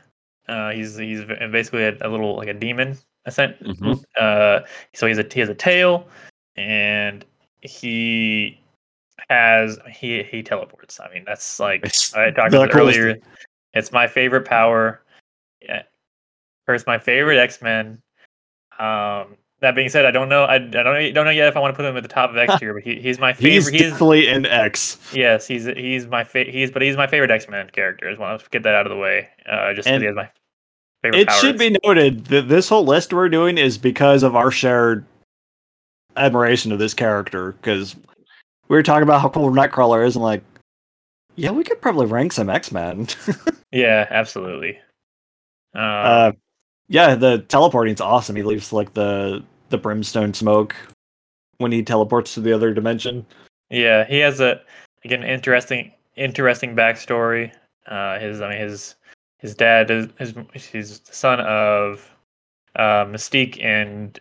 Uh, 0.48 0.72
he's 0.72 0.98
he's 0.98 1.24
basically 1.52 1.84
a, 1.84 1.98
a 2.02 2.10
little 2.10 2.36
like 2.36 2.48
a 2.48 2.54
demon, 2.54 2.98
ascent. 3.26 3.62
Mhm. 3.64 4.04
Uh, 4.18 4.62
so 4.94 5.08
he's 5.08 5.18
a 5.18 5.26
he 5.32 5.40
has 5.42 5.50
a 5.50 5.56
tail, 5.56 6.08
and 6.56 7.24
he 7.64 8.60
has 9.30 9.80
he 9.90 10.24
he 10.24 10.44
teleports. 10.44 11.00
I 11.00 11.12
mean, 11.14 11.24
that's 11.26 11.60
like 11.60 11.86
It's 11.86 12.14
I 12.14 12.32
talked 12.32 12.54
about 12.54 12.76
earlier. 12.76 13.18
It's 13.74 13.92
my 13.92 14.08
favorite 14.08 14.46
power. 14.46 15.02
Yeah. 15.62 15.84
First, 16.66 16.86
my 16.88 16.98
favorite 16.98 17.38
X 17.38 17.62
Men. 17.62 18.02
Um, 18.80 19.38
that 19.62 19.76
being 19.76 19.88
said, 19.88 20.06
I 20.06 20.12
don't 20.12 20.28
know. 20.30 20.44
I, 20.44 20.56
I 20.56 20.60
don't 20.60 20.86
know. 20.86 21.12
Don't 21.12 21.26
know 21.26 21.32
yet 21.32 21.48
if 21.48 21.56
I 21.56 21.60
want 21.60 21.74
to 21.74 21.76
put 21.76 21.86
him 21.86 21.96
at 21.96 22.04
the 22.04 22.10
top 22.10 22.30
of 22.30 22.38
X 22.38 22.54
tier, 22.60 22.74
but 22.74 22.84
he, 22.84 23.00
he's 23.00 23.18
my 23.18 23.32
He's 23.32 23.66
favorite. 23.66 23.82
He's, 23.82 23.92
definitely 23.92 24.28
an 24.28 24.46
X. 24.46 24.98
yes, 25.14 25.48
he's 25.48 25.66
he's 25.66 26.06
my 26.08 26.24
fa- 26.24 26.44
he's 26.44 26.70
but 26.70 26.82
he's 26.82 26.98
my 26.98 27.08
favorite 27.08 27.32
X 27.32 27.48
Men 27.48 27.70
character. 27.70 28.10
Just 28.10 28.20
want 28.20 28.40
to 28.42 28.50
get 28.50 28.64
that 28.64 28.76
out 28.76 28.86
of 28.86 28.90
the 28.90 28.98
way. 28.98 29.30
Uh, 29.50 29.74
just 29.74 29.88
because 29.88 30.02
he 30.02 30.08
has 30.08 30.16
my 30.16 30.30
favorite. 31.02 31.22
It 31.22 31.32
should 31.32 31.58
be 31.58 31.78
noted 31.84 32.26
that 32.26 32.50
this 32.50 32.68
whole 32.70 32.86
list 32.86 33.14
we're 33.14 33.30
doing 33.30 33.58
is 33.58 33.78
because 33.78 34.22
of 34.22 34.36
our 34.36 34.52
shared 34.52 35.06
admiration 36.18 36.72
of 36.72 36.80
this 36.80 36.94
character. 36.94 37.54
Because 37.54 37.96
we 38.68 38.76
were 38.76 38.84
talking 38.84 39.04
about 39.04 39.22
how 39.22 39.30
cool 39.30 39.52
Nightcrawler 39.52 40.06
is, 40.06 40.16
and 40.16 40.24
like, 40.24 40.44
yeah, 41.36 41.52
we 41.52 41.64
could 41.64 41.82
probably 41.82 42.06
rank 42.06 42.34
some 42.34 42.50
X 42.50 42.72
Men. 42.72 43.08
Yeah, 43.74 44.06
absolutely. 44.12 44.78
Uh, 45.74 45.80
uh, 45.80 46.32
yeah, 46.90 47.16
the 47.16 47.40
teleporting's 47.40 48.02
awesome. 48.02 48.36
He 48.36 48.44
leaves 48.44 48.72
like 48.72 48.94
the 48.94 49.44
the 49.70 49.80
brimstone 49.80 50.34
smoke 50.36 50.76
when 51.58 51.72
he 51.72 51.82
teleports 51.82 52.36
to 52.36 52.40
the 52.40 52.54
other 52.54 52.72
dimension. 52.72 53.26
Yeah, 53.72 54.06
he 54.06 54.20
has 54.20 54.40
a 54.40 54.62
again 55.04 55.24
interesting 55.24 55.92
interesting 56.16 56.76
backstory. 56.76 57.52
Uh, 57.88 58.20
his 58.20 58.42
I 58.42 58.50
mean 58.50 58.60
his 58.60 58.94
his 59.40 59.56
dad 59.56 59.90
is 59.90 60.08
his 60.20 60.36
he's 60.54 61.00
the 61.00 61.16
son 61.16 61.40
of 61.40 62.08
uh, 62.76 63.06
Mystique 63.06 63.62
and 63.64 64.20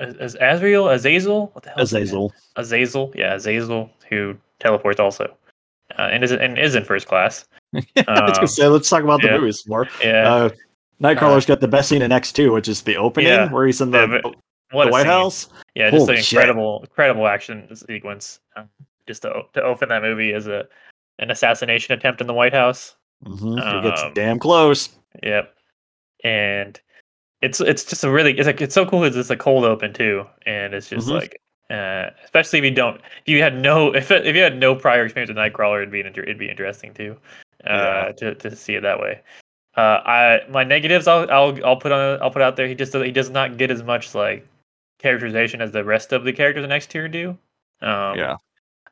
is 0.00 0.36
Azrael 0.40 0.88
Azazel 0.88 1.48
what 1.52 1.64
the 1.64 1.70
hell 1.70 1.80
is? 1.80 1.92
Azazel. 1.92 2.32
Azazel 2.56 3.12
yeah 3.14 3.34
Azazel 3.34 3.90
who 4.08 4.36
teleports 4.58 4.98
also 5.00 5.24
uh, 5.98 6.02
and 6.10 6.22
is 6.24 6.32
and 6.32 6.58
is 6.58 6.74
in 6.74 6.84
first 6.84 7.06
class. 7.06 7.44
I 7.74 7.78
was 7.78 7.84
gonna 8.06 8.38
Um, 8.40 8.46
say, 8.46 8.66
let's 8.66 8.88
talk 8.88 9.02
about 9.02 9.20
the 9.22 9.28
yeah. 9.28 9.38
movies 9.38 9.64
more. 9.66 9.86
Yeah, 10.02 10.32
Uh, 10.34 10.50
Nightcrawler's 11.00 11.46
got 11.46 11.60
the 11.60 11.68
best 11.68 11.88
scene 11.88 12.02
in 12.02 12.12
X 12.12 12.30
two, 12.32 12.52
which 12.52 12.68
is 12.68 12.82
the 12.82 12.96
opening 12.96 13.28
Yeah. 13.28 13.50
where 13.50 13.66
he's 13.66 13.80
in 13.80 13.90
the, 13.90 13.98
Yeah, 14.24 14.30
what 14.72 14.84
the 14.86 14.90
White 14.92 15.02
scene. 15.02 15.06
House. 15.10 15.48
Yeah, 15.74 15.90
just 15.90 16.00
Holy 16.06 16.16
an 16.18 16.22
shit. 16.22 16.38
incredible 16.38 16.80
incredible 16.82 17.26
action 17.26 17.74
sequence. 17.74 18.40
Um, 18.56 18.68
just 19.08 19.22
to 19.22 19.42
to 19.54 19.62
open 19.62 19.88
that 19.88 20.02
movie 20.02 20.32
as 20.32 20.46
a 20.46 20.66
an 21.18 21.30
assassination 21.30 21.92
attempt 21.94 22.20
in 22.20 22.26
the 22.26 22.34
White 22.34 22.52
House. 22.54 22.96
hmm 23.24 23.56
he 23.56 23.80
gets 23.82 24.02
Um, 24.02 24.12
damn 24.14 24.38
close. 24.38 24.90
Yep. 25.22 25.54
And 26.24 26.80
it's 27.42 27.60
it's 27.60 27.84
just 27.84 28.04
a 28.04 28.10
really 28.10 28.36
it's 28.38 28.46
like 28.46 28.60
it's 28.60 28.74
so 28.74 28.84
cool 28.86 29.00
because 29.00 29.16
it's 29.16 29.30
a 29.30 29.36
cold 29.36 29.64
open 29.64 29.92
too, 29.92 30.26
and 30.46 30.74
it's 30.74 30.88
just 30.88 31.08
Mhm. 31.08 31.14
like 31.20 31.40
uh, 31.70 32.10
especially 32.24 32.58
if 32.58 32.64
you 32.64 32.70
don't 32.72 32.96
if 33.00 33.28
you 33.28 33.42
had 33.42 33.56
no 33.60 33.94
if 33.94 34.10
if 34.10 34.34
you 34.36 34.42
had 34.42 34.58
no 34.58 34.74
prior 34.74 35.04
experience 35.04 35.28
with 35.28 35.36
Nightcrawler, 35.38 35.78
it'd 35.78 35.90
be 35.90 36.00
inter- 36.00 36.22
it'd 36.22 36.38
be 36.38 36.48
interesting 36.50 36.92
too, 36.94 37.16
uh, 37.66 38.06
Yeah. 38.06 38.12
to 38.18 38.34
to 38.36 38.56
see 38.56 38.74
it 38.74 38.82
that 38.82 38.98
way. 39.00 39.20
Uh, 39.76 40.00
I 40.04 40.40
my 40.48 40.64
negatives 40.64 41.06
I'll 41.06 41.30
I'll 41.30 41.58
I'll 41.64 41.76
put 41.76 41.92
on 41.92 42.20
I'll 42.20 42.30
put 42.30 42.42
out 42.42 42.56
there. 42.56 42.66
He 42.66 42.74
just 42.74 42.92
he 42.94 43.12
does 43.12 43.30
not 43.30 43.56
get 43.56 43.70
as 43.70 43.82
much 43.82 44.14
like 44.14 44.44
characterization 44.98 45.62
as 45.62 45.70
the 45.72 45.84
rest 45.84 46.12
of 46.12 46.24
the 46.24 46.32
characters 46.32 46.64
in 46.64 46.72
X 46.72 46.86
tier 46.86 47.08
do. 47.08 47.30
Um, 47.80 48.18
Yeah. 48.18 48.36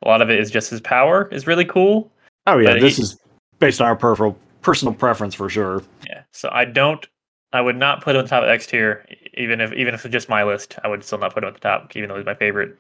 A 0.03 0.09
lot 0.09 0.23
of 0.23 0.31
it 0.31 0.39
is 0.39 0.51
just 0.51 0.71
his 0.71 0.81
power 0.81 1.29
is 1.33 1.47
really 1.49 1.65
cool. 1.65 2.11
Oh 2.47 2.59
yeah, 2.59 2.75
this 2.79 2.97
he- 2.97 3.03
is 3.03 3.19
based 3.59 3.81
on 3.81 3.89
our 3.89 3.97
personal 3.97 4.39
personal 4.63 4.95
preference 4.95 5.35
for 5.35 5.51
sure. 5.51 5.83
Yeah. 6.07 6.23
So 6.33 6.49
I 6.53 6.65
don't. 6.65 7.05
I 7.53 7.61
would 7.61 7.77
not 7.77 8.03
put 8.03 8.15
him 8.15 8.19
on 8.21 8.25
the 8.25 8.29
top 8.31 8.43
of 8.43 8.49
X 8.51 8.67
tier, 8.67 9.07
even 9.35 9.61
if 9.61 9.73
even 9.73 9.95
if 9.95 10.05
it's 10.05 10.13
just 10.13 10.29
my 10.29 10.45
list. 10.45 10.79
I 10.85 10.89
would 10.89 11.03
still 11.05 11.19
not 11.19 11.33
put 11.35 11.43
him 11.45 11.49
at 11.49 11.55
the 11.55 11.61
top, 11.61 11.97
even 11.97 12.09
though 12.09 12.17
he's 12.17 12.27
my 12.27 12.35
favorite. 12.35 12.77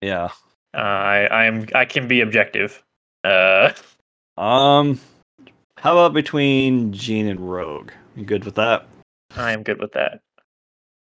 Yeah. 0.00 0.28
Uh, 0.74 0.78
I 0.78 1.18
I 1.30 1.44
am 1.46 1.66
I 1.74 1.84
can 1.84 2.06
be 2.08 2.20
objective. 2.20 2.82
Uh, 3.24 3.72
Um, 4.38 4.98
how 5.76 5.92
about 5.92 6.14
between 6.14 6.90
Jean 6.94 7.26
and 7.28 7.38
Rogue? 7.38 7.90
You 8.16 8.24
good 8.24 8.44
with 8.44 8.54
that? 8.54 8.86
I 9.36 9.52
am 9.52 9.62
good 9.62 9.78
with 9.78 9.92
that. 9.92 10.20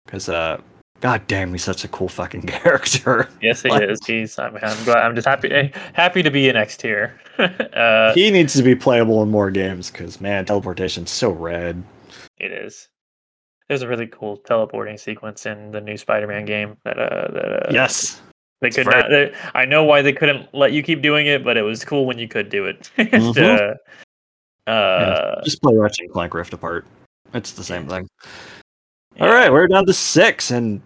Because 0.06 0.30
uh, 0.30 0.62
god 1.02 1.26
damn, 1.26 1.52
he's 1.52 1.64
such 1.64 1.84
a 1.84 1.88
cool 1.88 2.08
fucking 2.08 2.42
character. 2.48 3.28
Yes, 3.42 3.64
he 3.64 3.70
Like- 3.70 3.90
is. 3.90 4.00
He's. 4.06 4.38
I'm, 4.38 4.56
I'm 4.62 4.84
glad. 4.84 4.98
I'm 4.98 5.16
just 5.16 5.28
happy 5.28 5.50
eh, 5.52 5.70
happy 5.94 6.22
to 6.22 6.30
be 6.30 6.48
in 6.50 6.56
X 6.56 6.78
tier. 6.78 7.20
uh, 7.40 8.14
he 8.14 8.30
needs 8.30 8.54
to 8.54 8.62
be 8.64 8.76
playable 8.76 9.24
in 9.24 9.32
more 9.32 9.50
games 9.50 9.90
because 9.90 10.22
man, 10.22 10.46
teleportation's 10.46 11.10
so 11.10 11.32
rad. 11.32 11.82
it 12.38 12.52
is. 12.52 12.90
There's 13.70 13.82
a 13.82 13.88
really 13.88 14.08
cool 14.08 14.38
teleporting 14.38 14.98
sequence 14.98 15.46
in 15.46 15.72
the 15.72 15.82
new 15.82 15.98
Spider-Man 15.98 16.46
game 16.46 16.78
that 16.86 17.00
uh 17.00 17.32
that 17.34 17.68
uh, 17.68 17.72
yes. 17.72 18.22
They 18.62 18.70
could 18.70 18.86
not. 18.88 19.10
They, 19.10 19.34
I 19.54 19.66
know 19.66 19.84
why 19.84 20.02
they 20.02 20.14
couldn't 20.14 20.54
let 20.54 20.72
you 20.72 20.82
keep 20.82 21.02
doing 21.02 21.28
it, 21.28 21.44
but 21.44 21.58
it 21.58 21.62
was 21.62 21.84
cool 21.84 22.06
when 22.06 22.18
you 22.18 22.28
could 22.28 22.50
do 22.50 22.66
it. 22.66 22.90
Mhm. 22.98 23.76
uh, 24.68 24.70
uh, 24.70 25.44
Just 25.44 25.62
play 25.62 25.76
Ratchet 25.76 26.06
and 26.06 26.12
Clank 26.12 26.34
Rift 26.34 26.54
Apart. 26.54 26.86
It's 27.34 27.52
the 27.52 27.64
same 27.64 27.86
thing. 27.88 28.08
yeah. 29.16 29.24
All 29.26 29.30
right, 29.32 29.52
we're 29.52 29.68
down 29.68 29.86
to 29.86 29.94
six, 29.94 30.52
and 30.52 30.82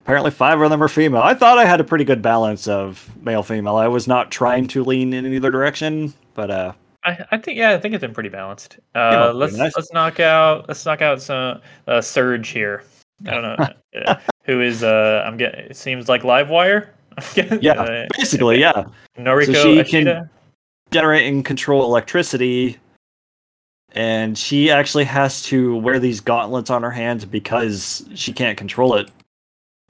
apparently 0.00 0.30
five 0.30 0.60
of 0.60 0.70
them 0.70 0.82
are 0.82 0.88
female. 0.88 1.22
I 1.22 1.34
thought 1.34 1.58
I 1.58 1.64
had 1.66 1.80
a 1.80 1.84
pretty 1.84 2.04
good 2.04 2.22
balance 2.22 2.66
of 2.66 3.08
male 3.22 3.42
female. 3.42 3.76
I 3.76 3.88
was 3.88 4.08
not 4.08 4.30
trying 4.30 4.66
to 4.68 4.82
lean 4.82 5.12
in 5.12 5.26
either 5.26 5.50
direction, 5.50 6.14
but 6.34 6.50
uh, 6.50 6.72
I, 7.04 7.24
I 7.32 7.38
think 7.38 7.58
yeah, 7.58 7.72
I 7.72 7.78
think 7.78 7.94
it's 7.94 8.00
been 8.02 8.14
pretty 8.14 8.28
balanced. 8.28 8.78
Uh, 8.94 9.32
let's 9.34 9.54
nice. 9.54 9.74
let's 9.76 9.92
knock 9.92 10.20
out 10.20 10.68
let's 10.68 10.84
knock 10.86 11.02
out 11.02 11.20
some 11.20 11.60
uh, 11.88 12.00
Surge 12.00 12.48
here. 12.48 12.84
I 13.26 13.30
don't 13.30 13.42
know 13.42 13.68
uh, 14.06 14.16
who 14.44 14.60
is. 14.60 14.82
Uh, 14.82 15.22
I'm 15.26 15.36
getting. 15.36 15.66
It 15.66 15.76
seems 15.76 16.08
like 16.08 16.22
Livewire. 16.22 16.88
yeah, 17.60 17.72
Uh, 17.74 18.06
basically, 18.16 18.58
yeah. 18.60 18.84
Noriko 19.18 19.62
she 19.84 19.84
can- 19.84 20.28
generate 20.90 21.26
and 21.26 21.44
control 21.44 21.84
electricity 21.84 22.78
and 23.94 24.36
she 24.36 24.70
actually 24.70 25.04
has 25.04 25.42
to 25.42 25.76
wear 25.76 25.98
these 25.98 26.20
gauntlets 26.20 26.70
on 26.70 26.82
her 26.82 26.90
hands 26.90 27.24
because 27.24 28.04
she 28.14 28.32
can't 28.32 28.58
control 28.58 28.94
it 28.94 29.10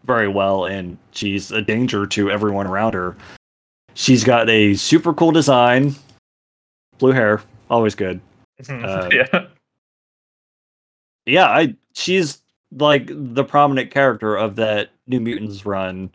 very 0.04 0.28
well 0.28 0.64
and 0.64 0.96
she's 1.12 1.50
a 1.52 1.60
danger 1.60 2.06
to 2.06 2.30
everyone 2.30 2.66
around 2.66 2.94
her 2.94 3.16
she's 3.94 4.22
got 4.24 4.48
a 4.48 4.74
super 4.74 5.12
cool 5.12 5.32
design 5.32 5.94
blue 7.02 7.12
hair 7.12 7.42
always 7.68 7.94
good 7.96 8.20
uh, 8.70 9.08
yeah. 9.12 9.46
yeah 11.26 11.46
i 11.48 11.74
she's 11.94 12.40
like 12.78 13.08
the 13.10 13.42
prominent 13.44 13.90
character 13.90 14.36
of 14.36 14.54
that 14.56 14.90
new 15.08 15.18
mutants 15.20 15.66
run 15.66 16.10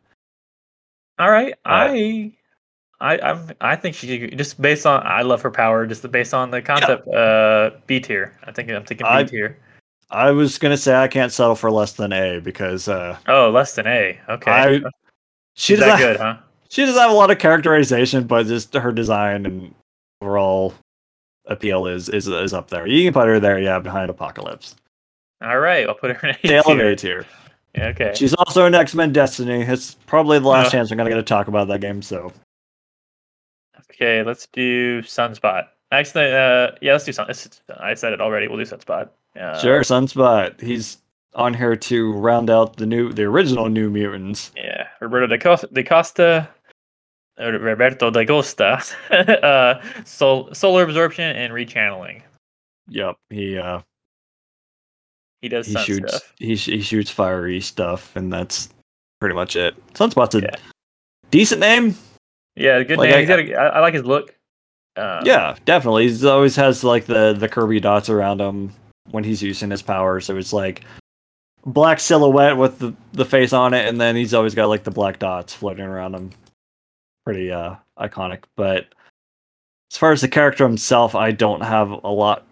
All 1.19 1.29
right. 1.29 1.51
uh, 1.65 1.91
I. 1.91 2.33
I 2.99 3.19
I'm, 3.19 3.51
I 3.61 3.75
think 3.75 3.93
she 3.95 4.27
just 4.29 4.59
based 4.59 4.87
on 4.87 5.05
I 5.05 5.21
love 5.21 5.39
her 5.43 5.51
power 5.51 5.85
just 5.85 6.09
based 6.11 6.33
on 6.33 6.49
the 6.49 6.63
concept 6.63 7.07
uh 7.09 7.69
B 7.85 7.99
tier. 7.99 8.33
I 8.45 8.51
think 8.51 8.71
I'm 8.71 8.83
thinking 8.85 9.05
B 9.17 9.23
tier. 9.25 9.55
i 10.09 10.31
was 10.31 10.57
gonna 10.57 10.77
say 10.77 10.95
i 10.95 11.07
can't 11.07 11.31
settle 11.31 11.53
for 11.55 11.69
less 11.69 11.93
than 11.93 12.11
a 12.11 12.39
because 12.39 12.87
uh 12.87 13.15
Oh, 13.27 13.51
less 13.51 13.75
than 13.75 13.85
A. 13.85 14.19
Okay. 14.29 14.51
I- 14.51 14.77
she 14.79 15.73
She's 15.75 15.79
does 15.79 15.85
that 15.87 15.89
have- 15.89 15.99
good, 15.99 16.17
huh? 16.17 16.37
She 16.69 16.85
does 16.85 16.97
have 16.97 17.11
a 17.11 17.13
lot 17.13 17.29
of 17.31 17.37
characterization, 17.39 18.25
but 18.25 18.47
just 18.47 18.73
her 18.73 18.91
design 18.91 19.45
and 19.45 19.75
overall 20.21 20.73
appeal 21.45 21.87
is 21.87 22.09
is 22.09 22.27
is 22.27 22.53
up 22.53 22.69
there. 22.69 22.87
You 22.87 23.03
can 23.05 23.13
put 23.13 23.27
her 23.27 23.39
there, 23.39 23.59
yeah, 23.59 23.79
behind 23.79 24.09
Apocalypse. 24.09 24.75
All 25.41 25.59
right, 25.59 25.87
I'll 25.87 25.95
put 25.95 26.15
her 26.15 26.29
in 26.43 26.79
A 26.81 26.95
tier. 26.95 27.25
Yeah, 27.75 27.87
okay. 27.89 28.13
She's 28.15 28.33
also 28.33 28.65
in 28.65 28.73
X 28.73 28.95
Men 28.95 29.13
Destiny. 29.13 29.61
It's 29.61 29.93
probably 30.07 30.39
the 30.39 30.47
last 30.47 30.67
Uh. 30.67 30.71
chance 30.71 30.91
I'm 30.91 30.97
gonna 30.97 31.09
get 31.09 31.15
to 31.17 31.23
talk 31.23 31.47
about 31.47 31.67
that 31.67 31.81
game. 31.81 32.01
So 32.01 32.31
Okay, 33.91 34.23
let's 34.23 34.47
do 34.47 35.01
Sunspot. 35.01 35.67
Actually, 35.91 36.25
uh, 36.25 36.71
yeah, 36.81 36.91
let's 36.91 37.05
do 37.05 37.11
Sun. 37.11 37.29
it's- 37.29 37.61
I 37.79 37.93
said 37.93 38.13
it 38.13 38.21
already. 38.21 38.47
We'll 38.47 38.57
do 38.57 38.63
Sunspot. 38.65 39.09
Uh, 39.39 39.57
sure, 39.59 39.81
Sunspot. 39.81 40.59
He's 40.61 40.97
on 41.33 41.53
here 41.53 41.75
to 41.75 42.13
round 42.13 42.49
out 42.49 42.77
the 42.77 42.85
new, 42.85 43.11
the 43.13 43.23
original 43.23 43.69
New 43.69 43.89
Mutants. 43.89 44.51
Yeah, 44.55 44.87
Roberto 44.99 45.27
De 45.27 45.37
Costa. 45.37 45.67
Da 45.71 45.83
Costa 45.83 46.49
Roberto 47.39 48.09
da 48.09 48.25
Costa, 48.25 48.81
uh, 49.11 49.81
sol- 50.05 50.53
solar 50.53 50.83
absorption 50.83 51.35
and 51.35 51.53
rechanneling. 51.53 52.21
Yep. 52.89 53.15
He 53.29 53.57
uh 53.57 53.81
He 55.41 55.49
does 55.49 55.67
he 55.67 55.77
shoots 55.77 56.15
stuff. 56.15 56.33
he 56.37 56.55
sh- 56.55 56.65
he 56.65 56.81
shoots 56.81 57.11
fiery 57.11 57.59
stuff, 57.61 58.15
and 58.15 58.31
that's 58.33 58.69
pretty 59.19 59.35
much 59.35 59.55
it. 59.55 59.75
Sunspot's 59.93 60.35
a 60.35 60.41
Yeah. 60.41 60.55
decent 61.31 61.59
name. 61.61 61.95
Yeah, 62.55 62.81
good 62.83 62.97
Like, 62.97 63.09
name. 63.09 63.15
I- 63.17 63.19
He's 63.19 63.27
got 63.27 63.39
a, 63.39 63.53
I, 63.55 63.65
I 63.67 63.79
like 63.81 63.93
his 63.93 64.03
look. 64.05 64.33
Um, 64.95 65.21
yeah, 65.25 65.55
definitely. 65.65 66.03
He's 66.07 66.25
always 66.25 66.55
has 66.55 66.83
like 66.83 67.05
the 67.05 67.33
the 67.33 67.47
Kirby 67.47 67.79
dots 67.79 68.09
around 68.09 68.41
him 68.41 68.71
when 69.11 69.23
he's 69.23 69.43
using 69.43 69.69
his 69.69 69.83
power. 69.83 70.19
So 70.21 70.37
it's 70.37 70.53
like 70.53 70.81
black 71.67 71.99
silhouette 71.99 72.57
with 72.57 72.79
the 72.79 72.95
the 73.13 73.25
face 73.25 73.53
on 73.53 73.75
it, 73.75 73.87
and 73.87 74.01
then 74.01 74.15
he's 74.15 74.33
always 74.33 74.55
got 74.55 74.69
like 74.69 74.83
the 74.83 74.91
black 74.91 75.19
dots 75.19 75.53
floating 75.53 75.85
around 75.85 76.15
him. 76.15 76.31
Pretty 77.27 77.51
uh 77.51 77.75
iconic. 77.99 78.43
But 78.55 78.87
as 79.91 79.97
far 79.97 80.11
as 80.11 80.21
the 80.21 80.27
character 80.27 80.65
himself, 80.65 81.15
I 81.15 81.31
don't 81.31 81.61
have 81.61 81.91
a 81.91 82.09
lot 82.09 82.45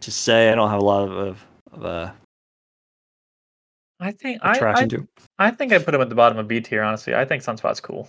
to 0.00 0.10
say. 0.10 0.50
I 0.50 0.54
don't 0.54 0.70
have 0.70 0.80
a 0.80 0.84
lot 0.84 1.08
of, 1.08 1.12
of, 1.16 1.44
of 1.72 1.84
uh, 1.84 2.10
I 4.00 4.12
think 4.12 4.40
I, 4.42 4.50
I 4.50 4.54
attraction 4.54 4.88
to. 4.90 5.08
I 5.38 5.50
think 5.50 5.72
I 5.72 5.78
put 5.78 5.94
him 5.94 6.00
at 6.00 6.08
the 6.08 6.14
bottom 6.14 6.38
of 6.38 6.48
B 6.48 6.60
tier. 6.60 6.82
Honestly, 6.82 7.14
I 7.14 7.24
think 7.24 7.42
Sunspot's 7.42 7.80
cool. 7.80 8.08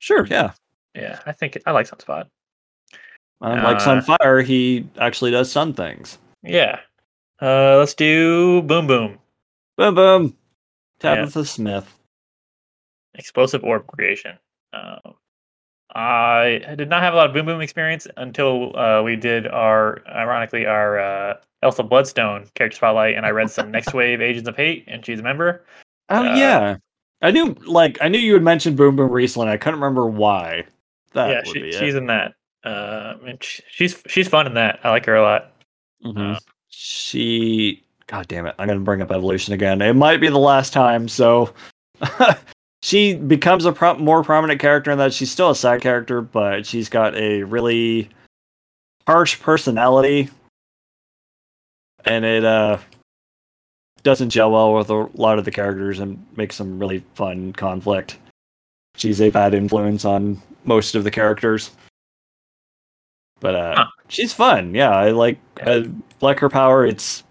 Sure, 0.00 0.26
yeah. 0.26 0.52
Yeah, 0.94 1.20
I 1.26 1.32
think 1.32 1.56
I 1.66 1.70
like 1.70 1.88
Sunspot. 1.88 2.26
Unlike 3.40 3.76
Uh, 3.76 4.02
Sunfire, 4.02 4.44
he 4.44 4.86
actually 4.98 5.30
does 5.30 5.50
sun 5.50 5.72
things. 5.72 6.18
Yeah. 6.42 6.80
Uh, 7.40 7.78
let's 7.78 7.94
do 7.94 8.60
Boom 8.62 8.86
Boom. 8.86 9.18
Boom, 9.76 9.94
boom. 9.94 10.36
Tabitha 10.98 11.44
Smith. 11.44 11.98
explosive 13.14 13.64
orb 13.64 13.86
creation. 13.86 14.38
Um, 14.72 15.14
I 15.94 16.74
did 16.76 16.88
not 16.88 17.02
have 17.02 17.14
a 17.14 17.16
lot 17.16 17.26
of 17.26 17.32
boom 17.32 17.46
boom 17.46 17.60
experience 17.60 18.06
until 18.16 18.76
uh, 18.78 19.02
we 19.02 19.16
did 19.16 19.46
our, 19.48 20.02
ironically, 20.08 20.66
our 20.66 20.98
uh, 20.98 21.36
Elsa 21.62 21.82
Bloodstone 21.82 22.46
character 22.54 22.76
spotlight, 22.76 23.16
and 23.16 23.26
I 23.26 23.30
read 23.30 23.50
some 23.50 23.70
Next 23.70 23.92
Wave 23.94 24.20
Agents 24.20 24.48
of 24.48 24.56
Hate, 24.56 24.84
and 24.86 25.04
she's 25.04 25.20
a 25.20 25.22
member. 25.22 25.64
Oh 26.08 26.22
Uh, 26.22 26.34
yeah, 26.34 26.76
I 27.22 27.30
knew. 27.30 27.54
Like 27.66 27.98
I 28.00 28.08
knew 28.08 28.18
you 28.18 28.34
had 28.34 28.42
mentioned 28.42 28.76
Boom 28.76 28.96
Boom 28.96 29.10
recently. 29.10 29.48
I 29.48 29.56
couldn't 29.56 29.80
remember 29.80 30.06
why. 30.06 30.64
That 31.12 31.30
yeah, 31.30 31.42
she, 31.44 31.62
be 31.62 31.72
she's 31.72 31.94
in 31.94 32.06
that. 32.06 32.34
Uh, 32.62 33.14
and 33.26 33.42
sh- 33.42 33.60
she's 33.70 34.02
she's 34.06 34.28
fun 34.28 34.46
in 34.46 34.54
that. 34.54 34.80
I 34.84 34.90
like 34.90 35.06
her 35.06 35.16
a 35.16 35.22
lot. 35.22 35.52
Mhm. 36.04 36.36
uh, 36.36 36.40
she. 36.68 37.82
God 38.06 38.26
damn 38.28 38.46
it! 38.46 38.54
I'm 38.58 38.66
gonna 38.66 38.80
bring 38.80 39.02
up 39.02 39.10
Evolution 39.10 39.54
again. 39.54 39.80
It 39.82 39.94
might 39.94 40.20
be 40.20 40.28
the 40.28 40.38
last 40.38 40.72
time. 40.72 41.08
So 41.08 41.52
she 42.82 43.14
becomes 43.14 43.64
a 43.64 43.72
pro- 43.72 43.96
more 43.98 44.22
prominent 44.24 44.60
character 44.60 44.90
in 44.90 44.98
that 44.98 45.12
she's 45.12 45.30
still 45.30 45.50
a 45.50 45.56
side 45.56 45.80
character, 45.82 46.20
but 46.22 46.64
she's 46.66 46.88
got 46.88 47.14
a 47.16 47.42
really 47.42 48.08
harsh 49.06 49.38
personality, 49.40 50.30
and 52.04 52.24
it 52.24 52.44
uh 52.44 52.78
doesn't 54.02 54.30
gel 54.30 54.50
well 54.50 54.74
with 54.74 54.88
a 54.88 55.08
lot 55.14 55.38
of 55.38 55.44
the 55.44 55.50
characters 55.50 55.98
and 55.98 56.24
makes 56.36 56.56
some 56.56 56.78
really 56.78 57.04
fun 57.14 57.52
conflict. 57.52 58.16
She's 58.96 59.20
a 59.20 59.28
bad 59.30 59.52
influence 59.52 60.04
on 60.06 60.40
most 60.64 60.94
of 60.94 61.04
the 61.04 61.10
characters. 61.10 61.70
But 63.40 63.54
uh 63.54 63.74
Huh. 63.76 63.86
she's 64.08 64.32
fun. 64.32 64.74
Yeah, 64.74 64.90
I 64.90 65.10
like 65.10 65.38
I 65.62 65.90
like 66.22 66.38
her 66.40 66.48
power. 66.48 66.86
It's 66.86 67.24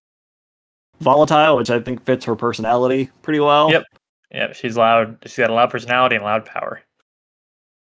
volatile, 1.02 1.58
which 1.58 1.69
I 1.72 1.80
think 1.80 2.03
fits 2.06 2.26
her 2.26 2.36
personality 2.36 3.10
pretty 3.24 3.40
well. 3.40 3.72
Yep. 3.72 3.84
Yeah, 4.32 4.53
she's 4.53 4.77
loud. 4.77 5.17
She's 5.24 5.38
got 5.38 5.49
a 5.49 5.53
loud 5.53 5.72
personality 5.72 6.16
and 6.16 6.24
loud 6.24 6.45
power. 6.45 6.82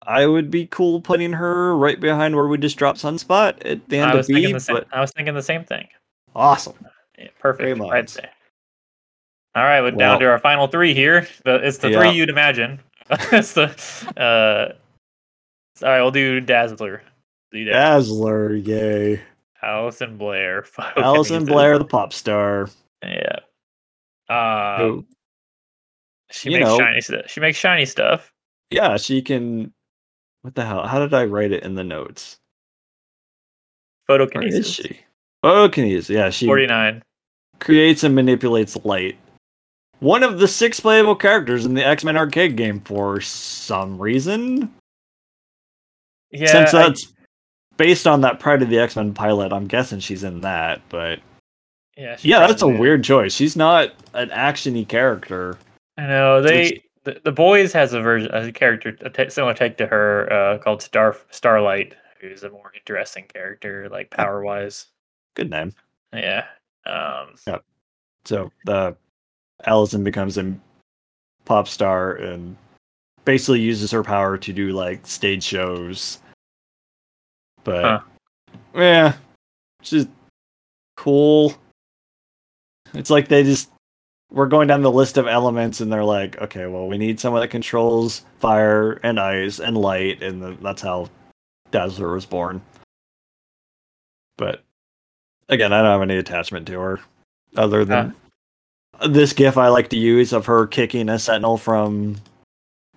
I 0.06 0.26
would 0.26 0.52
be 0.52 0.66
cool 0.68 1.00
putting 1.00 1.32
her 1.34 1.76
right 1.78 2.00
behind 2.00 2.36
where 2.36 2.48
we 2.48 2.58
just 2.58 2.76
dropped 2.78 3.00
Sunspot 3.00 3.66
at 3.66 3.88
the 3.88 3.98
end 3.98 4.08
I 4.08 4.12
of 4.12 4.18
was 4.18 4.28
thinking 4.28 4.48
B, 4.50 4.54
the 4.54 4.60
same. 4.60 4.76
but 4.76 4.88
I 4.92 5.00
was 5.00 5.12
thinking 5.12 5.34
the 5.34 5.42
same 5.44 5.64
thing. 5.64 5.88
awesome. 6.36 6.74
Yeah, 7.18 7.28
perfect. 7.40 7.78
Great 7.80 7.92
I'd 7.92 8.10
say. 8.10 8.28
All 9.56 9.64
right, 9.64 9.82
we're 9.82 9.92
down 9.92 9.98
Well- 10.00 10.20
to 10.20 10.26
our 10.26 10.40
final 10.40 10.68
three 10.68 10.94
here. 10.94 11.28
It's 11.46 11.78
the 11.78 11.92
Yeah. 11.92 12.00
three 12.00 12.10
you'd 12.12 12.30
imagine. 12.30 12.80
it's 13.10 13.54
the. 13.54 13.66
Uh, 14.18 14.74
all 15.86 15.90
right, 15.90 16.02
we'll 16.02 16.12
do 16.12 16.40
Dazzler. 16.42 17.02
Do 17.52 17.64
that. 17.66 17.72
Dazzler, 17.72 18.56
yay. 18.56 19.22
Alison 19.62 20.18
Blaire. 20.18 20.66
Alison 20.98 21.46
Blaire, 21.46 21.78
the 21.78 21.86
pop 21.86 22.12
star. 22.14 22.68
Yeah. 23.04 23.38
Uh, 24.28 24.78
who- 24.80 25.06
she 26.34 26.50
you 26.52 26.58
makes 26.58 26.68
know- 26.70 26.78
shiny 26.80 27.02
stuff. 27.02 27.22
She 27.28 27.40
makes 27.40 27.58
shiny 27.58 27.86
stuff. 27.86 28.32
yeah, 28.72 28.98
she 28.98 29.22
can. 29.22 29.72
What 30.42 30.56
the 30.56 30.66
hell? 30.66 30.86
How 30.88 31.00
did 31.00 31.14
I 31.14 31.24
write 31.26 31.52
it 31.54 31.64
in 31.64 31.76
the 31.76 31.84
notes? 31.86 32.38
Where 34.08 34.22
is 34.22 34.30
Photokinesis. 34.30 34.76
she? 34.76 35.00
Oh, 35.44 35.70
Kinesis. 35.70 36.10
Yeah, 36.10 36.30
she 36.30 36.46
Forty 36.46 36.68
nine. 36.68 37.02
creates 37.60 38.04
and 38.04 38.14
manipulates 38.16 38.76
light. 38.84 39.18
One 40.00 40.24
of 40.24 40.40
the 40.40 40.48
six 40.50 40.80
playable 40.82 41.16
characters 41.16 41.66
in 41.66 41.74
the 41.76 41.86
X 41.86 42.04
Men 42.04 42.18
arcade 42.18 42.58
game 42.58 42.82
for 42.82 43.22
some 43.22 43.98
reason. 44.02 44.74
Yeah. 46.32 46.48
Since 46.52 46.74
I- 46.74 46.88
that's 46.90 47.14
based 47.78 48.06
on 48.08 48.22
that 48.22 48.40
Pryde 48.40 48.62
of 48.64 48.70
the 48.70 48.80
X 48.80 48.96
Men 48.98 49.14
pilot, 49.14 49.54
I'm 49.54 49.68
guessing 49.68 50.00
she's 50.00 50.24
in 50.24 50.42
that. 50.42 50.82
But 50.90 51.20
yeah. 51.96 52.18
yeah, 52.22 52.40
that's 52.48 52.62
a 52.64 52.68
weird 52.68 53.04
choice. 53.04 53.34
She's 53.34 53.56
not 53.56 53.92
an 54.14 54.30
actiony 54.30 54.86
character. 54.88 55.58
I 55.98 56.08
know 56.08 56.42
they. 56.42 56.84
The, 57.04 57.20
the 57.26 57.32
boys 57.34 57.74
has 57.74 57.92
a 57.92 58.00
version, 58.02 58.34
a 58.34 58.50
character, 58.52 58.98
a 59.02 59.10
t- 59.10 59.30
similar 59.30 59.54
take 59.54 59.76
to 59.78 59.86
her, 59.86 60.32
uh, 60.32 60.58
called 60.58 60.82
Star 60.82 61.18
Starlight, 61.32 61.96
who's 62.22 62.44
a 62.44 62.50
more 62.50 62.72
interesting 62.74 63.26
character, 63.26 63.90
like 63.90 64.10
power 64.10 64.42
wise. 64.42 64.86
Good 65.36 65.50
name. 65.50 65.74
Yeah. 66.14 66.46
Um, 66.86 67.36
Yeah. 67.46 67.58
So 68.24 68.52
the 68.66 68.96
Alison 69.66 70.02
becomes 70.06 70.38
a 70.38 70.56
pop 71.44 71.68
star 71.68 72.14
and 72.14 72.56
basically 73.26 73.60
uses 73.60 73.92
her 73.92 74.04
power 74.04 74.38
to 74.38 74.54
do 74.54 74.70
like 74.70 75.06
stage 75.06 75.44
shows. 75.44 76.20
But 77.66 77.84
Huh. 77.84 78.00
yeah, 78.76 79.18
she's 79.82 80.08
cool. 80.96 81.54
It's 82.94 83.10
like 83.10 83.28
they 83.28 83.44
just 83.44 83.70
we're 84.34 84.48
going 84.48 84.68
down 84.68 84.82
the 84.82 84.92
list 84.92 85.18
of 85.18 85.28
elements 85.28 85.80
and 85.80 85.94
they're 85.94 86.04
like, 86.04 86.42
okay, 86.42 86.66
well, 86.66 86.88
we 86.88 86.98
need 86.98 87.20
someone 87.20 87.42
that 87.42 87.50
controls 87.50 88.26
fire 88.40 88.94
and 89.04 89.20
ice 89.20 89.60
and 89.60 89.78
light, 89.78 90.24
and 90.24 90.42
the, 90.42 90.58
that's 90.60 90.82
how 90.82 91.08
Dazzler 91.70 92.12
was 92.12 92.26
born. 92.26 92.60
But 94.38 94.64
again, 95.50 95.72
I 95.72 95.84
don't 95.84 95.92
have 95.92 96.02
any 96.02 96.18
attachment 96.18 96.66
to 96.68 96.80
her 96.80 97.00
other 97.56 97.86
than 97.86 98.16
this 99.08 99.34
gif 99.34 99.56
I 99.56 99.68
like 99.68 99.90
to 99.90 99.98
use 99.98 100.34
of 100.34 100.48
her 100.48 100.66
kicking 100.66 101.10
a 101.10 101.20
sentinel 101.20 101.58
from 101.58 102.16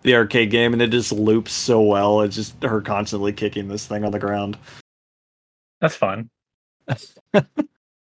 the 0.03 0.15
arcade 0.15 0.51
game, 0.51 0.73
and 0.73 0.81
it 0.81 0.89
just 0.89 1.13
loops 1.13 1.53
so 1.53 1.83
well. 1.83 2.23
It's 2.23 2.37
just 2.37 2.63
her 2.63 2.81
constantly 2.81 3.35
kicking 3.35 3.69
this 3.69 3.87
thing 3.87 4.05
on 4.05 4.13
the 4.13 4.19
ground. 4.19 4.57
that's 5.83 5.97
fun. 5.97 6.31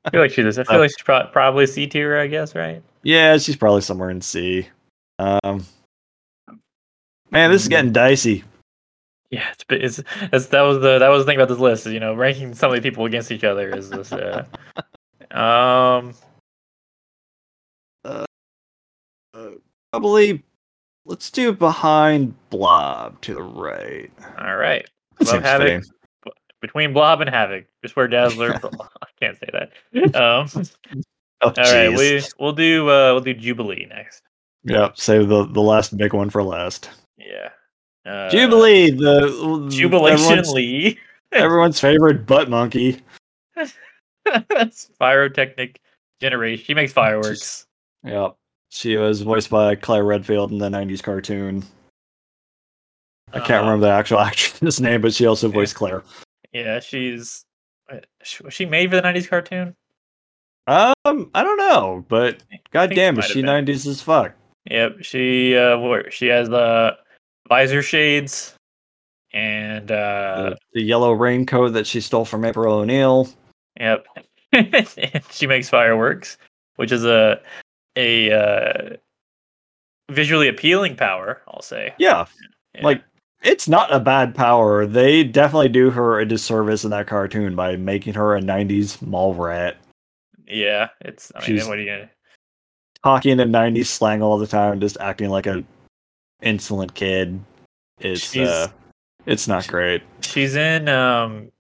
I 0.08 0.10
feel 0.10 0.22
like 0.22 0.32
she's. 0.32 0.58
I 0.58 0.64
feel 0.64 0.78
Uh, 0.78 0.80
like 0.80 0.90
she's 0.90 1.04
pro- 1.04 1.28
probably 1.28 1.68
C 1.68 1.86
tier. 1.86 2.18
I 2.18 2.28
guess 2.28 2.56
right. 2.56 2.82
Yeah, 3.04 3.38
she's 3.38 3.58
probably 3.58 3.82
somewhere 3.82 4.10
in 4.10 4.22
C. 4.22 4.68
Um, 5.20 5.66
man, 7.30 7.52
this 7.52 7.64
is 7.64 7.68
getting 7.68 7.92
dicey. 7.92 8.44
Yeah, 9.30 9.50
it's, 9.70 10.00
it's, 10.00 10.10
it's 10.32 10.46
that 10.48 10.62
was 10.62 10.80
the 10.80 11.00
that 11.00 11.10
was 11.10 11.24
the 11.24 11.30
thing 11.30 11.38
about 11.38 11.50
this 11.50 11.60
list. 11.60 11.86
Is, 11.86 11.94
you 11.94 12.00
know, 12.00 12.14
ranking 12.14 12.54
so 12.54 12.70
many 12.70 12.80
people 12.80 13.06
against 13.06 13.32
each 13.32 13.44
other 13.44 13.76
is 13.76 13.90
this. 13.90 14.12
Uh, 14.14 14.46
um. 15.32 16.14
Probably, 19.94 20.44
let's 21.06 21.32
do 21.32 21.54
behind 21.54 22.36
Blob 22.50 23.20
to 23.22 23.34
the 23.34 23.42
right. 23.42 24.12
All 24.38 24.58
right. 24.58 24.88
That 25.18 25.28
seems 25.28 25.44
Havoc. 25.44 25.84
Between 26.62 26.92
Blob 26.94 27.22
and 27.22 27.30
Havoc, 27.30 27.66
just 27.84 27.96
where 27.96 28.08
Dazzler. 28.08 28.54
I 29.02 29.08
can't 29.20 29.38
say 29.38 29.50
that. 29.54 30.16
Um. 30.16 30.50
Oh, 31.40 31.50
All 31.56 31.64
right, 31.66 31.96
we 31.96 32.20
we'll 32.40 32.52
do 32.52 32.90
uh 32.90 33.14
we'll 33.14 33.20
do 33.22 33.32
Jubilee 33.36 33.86
next. 33.88 34.24
Yeah, 34.64 34.90
save 34.96 35.28
the 35.28 35.46
the 35.46 35.62
last 35.62 35.96
big 35.96 36.14
one 36.14 36.32
for 36.32 36.42
last. 36.42 36.90
Yeah. 37.16 37.50
Uh, 38.08 38.28
Jubilee, 38.32 38.90
the 38.90 39.68
Jubilation 39.70 40.20
everyone's, 40.26 40.52
Lee. 40.54 41.00
everyone's 41.32 41.80
favorite 41.80 42.26
butt 42.26 42.50
monkey. 42.50 43.04
Pyrotechnic 45.00 45.80
generation. 46.20 46.66
She 46.66 46.74
makes 46.74 46.92
fireworks. 46.92 47.68
Yep. 48.04 48.36
She 48.70 48.98
was 48.98 49.22
voiced 49.22 49.52
by 49.52 49.76
Claire 49.76 50.06
Redfield 50.06 50.52
in 50.52 50.58
the 50.58 50.70
90s 50.70 51.04
cartoon. 51.04 51.64
I 53.32 53.40
can't 53.40 53.52
Uh, 53.64 53.66
remember 53.70 53.86
the 53.88 53.92
actual 53.94 54.20
actress' 54.20 54.80
name, 54.80 55.02
but 55.02 55.14
she 55.14 55.26
also 55.28 55.48
yeah. 55.50 55.54
voiced 55.54 55.76
Claire. 55.76 56.04
Yeah, 56.58 56.80
she's. 56.80 57.46
uh, 57.92 57.98
Was 58.44 58.54
she 58.54 58.66
made 58.66 58.90
for 58.90 58.96
the 58.96 59.02
'90s 59.02 59.30
cartoon? 59.30 59.76
Um, 60.68 61.30
I 61.34 61.44
don't 61.44 61.58
know, 61.58 62.04
but 62.10 62.44
god 62.72 62.90
think 62.90 62.98
damn 62.98 63.16
she 63.16 63.20
is 63.22 63.26
she 63.28 63.42
have 63.42 63.64
90s 63.66 63.88
as 63.88 64.02
fuck. 64.02 64.34
Yep. 64.70 64.98
She 65.02 65.56
uh, 65.56 66.02
she 66.10 66.28
has 66.28 66.50
the 66.50 66.98
visor 67.48 67.82
shades. 67.82 68.54
and 69.32 69.90
uh, 69.92 70.50
the, 70.50 70.58
the 70.74 70.82
yellow 70.84 71.14
raincoat 71.14 71.72
that 71.74 71.88
she 71.88 72.02
stole 72.02 72.26
from 72.26 72.44
April 72.44 72.74
O'Neil. 72.74 73.30
Yep. 73.80 74.06
she 75.32 75.48
makes 75.48 75.70
fireworks, 75.70 76.38
which 76.76 76.92
is 76.92 77.06
a 77.06 77.40
a 77.96 78.32
uh, 78.32 78.96
visually 80.10 80.50
appealing 80.50 80.96
power. 80.98 81.42
I'll 81.48 81.62
say. 81.62 81.94
Yeah, 81.98 82.26
Yeah. 82.76 82.84
like 82.84 83.04
it's 83.44 83.68
not 83.68 83.94
a 83.94 84.00
bad 84.00 84.34
power. 84.36 84.86
They 84.86 85.24
definitely 85.24 85.70
do 85.70 85.90
her 85.92 86.20
a 86.20 86.26
disservice 86.26 86.84
in 86.84 86.90
that 86.92 87.08
cartoon 87.08 87.56
by 87.56 87.76
making 87.76 88.14
her 88.16 88.36
a 88.36 88.42
'90s 88.42 89.02
mall 89.02 89.34
rat, 89.34 89.78
yeah, 90.48 90.90
it's. 91.02 91.32
I 91.36 91.40
mean, 91.40 91.46
She's- 91.48 91.68
what 91.68 91.78
are 91.78 91.82
you 91.82 91.90
gonna? 91.90 92.10
talking 93.04 93.40
in 93.40 93.52
'90s 93.52 93.86
slang 93.88 94.22
all 94.22 94.38
the 94.38 94.48
time, 94.48 94.80
just 94.80 94.98
acting 95.00 95.30
like 95.30 95.46
a 95.48 95.64
insolent 96.42 96.94
kid. 96.94 97.40
It's 98.00 98.32
She's- 98.32 98.48
uh, 98.50 98.68
it's 99.26 99.48
not 99.48 99.68
great. 99.68 100.04
She's 100.22 100.56
in 100.56 100.88
um, 100.90 101.52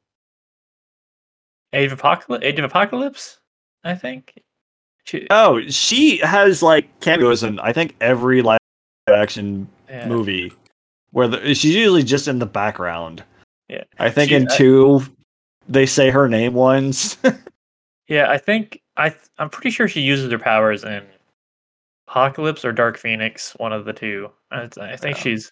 Age 1.74 1.92
of 1.92 2.00
Apocalypse. 2.00 2.46
Age 2.46 2.60
of 2.60 2.66
Apocalypse, 2.66 3.40
I 3.84 3.94
think. 3.96 4.42
She, 5.06 5.26
Oh, 5.30 5.62
she 5.70 6.18
has 6.18 6.62
like 6.64 7.00
cameos 7.02 7.44
in 7.44 7.60
I 7.60 7.72
think 7.74 7.96
every 8.02 8.42
live 8.42 8.60
action 9.10 9.68
yeah. 9.90 10.08
movie 10.08 10.52
where 11.12 11.28
the, 11.28 11.54
she's 11.56 11.76
usually 11.76 12.04
just 12.04 12.28
in 12.28 12.40
the 12.40 12.46
background. 12.46 13.24
Yeah. 13.70 13.84
I 14.00 14.10
think 14.10 14.30
She- 14.30 14.36
in 14.36 14.48
I- 14.50 14.56
two 14.58 15.02
they 15.70 15.86
say 15.86 16.10
her 16.10 16.28
name 16.30 16.54
once. 16.54 17.18
Yeah, 18.10 18.32
I 18.32 18.38
think 18.38 18.82
I 18.96 19.14
I'm 19.38 19.50
pretty 19.50 19.70
sure 19.70 19.90
she 19.90 20.00
uses 20.00 20.32
her 20.32 20.40
powers 20.40 20.86
in 20.86 21.04
Apocalypse 22.08 22.64
or 22.64 22.72
Dark 22.72 22.98
Phoenix, 22.98 23.52
one 23.58 23.74
of 23.74 23.84
the 23.84 23.92
two. 23.92 24.32
I, 24.50 24.70
I 24.80 24.96
think 24.96 25.18
Yeah. 25.18 25.24
she's 25.24 25.52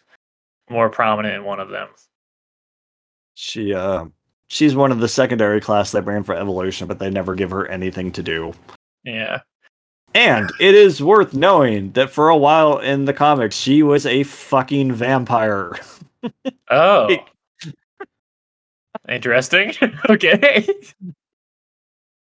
more 0.69 0.90
prominent 0.90 1.35
in 1.35 1.43
one 1.43 1.59
of 1.59 1.67
them. 1.67 1.90
she 3.34 3.74
uh 3.74 4.06
she's 4.48 4.74
one 4.74 4.93
of 4.93 5.00
the 5.00 5.09
secondary 5.09 5.59
class 5.59 5.92
they 5.92 6.00
bring 6.00 6.24
for 6.24 6.34
evolution, 6.34 6.88
but 6.88 6.98
they 7.00 7.09
never 7.09 7.35
give 7.35 7.51
her 7.51 7.67
anything 7.67 8.09
to 8.14 8.24
do. 8.24 8.53
Yeah. 9.03 9.42
And 10.16 10.50
it 10.61 10.74
is 10.74 11.03
worth 11.03 11.34
knowing 11.34 11.92
that 11.92 12.10
for 12.10 12.30
a 12.30 12.38
while 12.38 12.80
in 12.80 13.03
the 13.06 13.14
comics, 13.14 13.56
she 13.58 13.84
was 13.84 14.06
a 14.06 14.24
fucking 14.24 14.94
vampire. 14.94 15.77
Oh. 16.72 17.16
Interesting. 19.08 19.74
okay. 20.10 20.68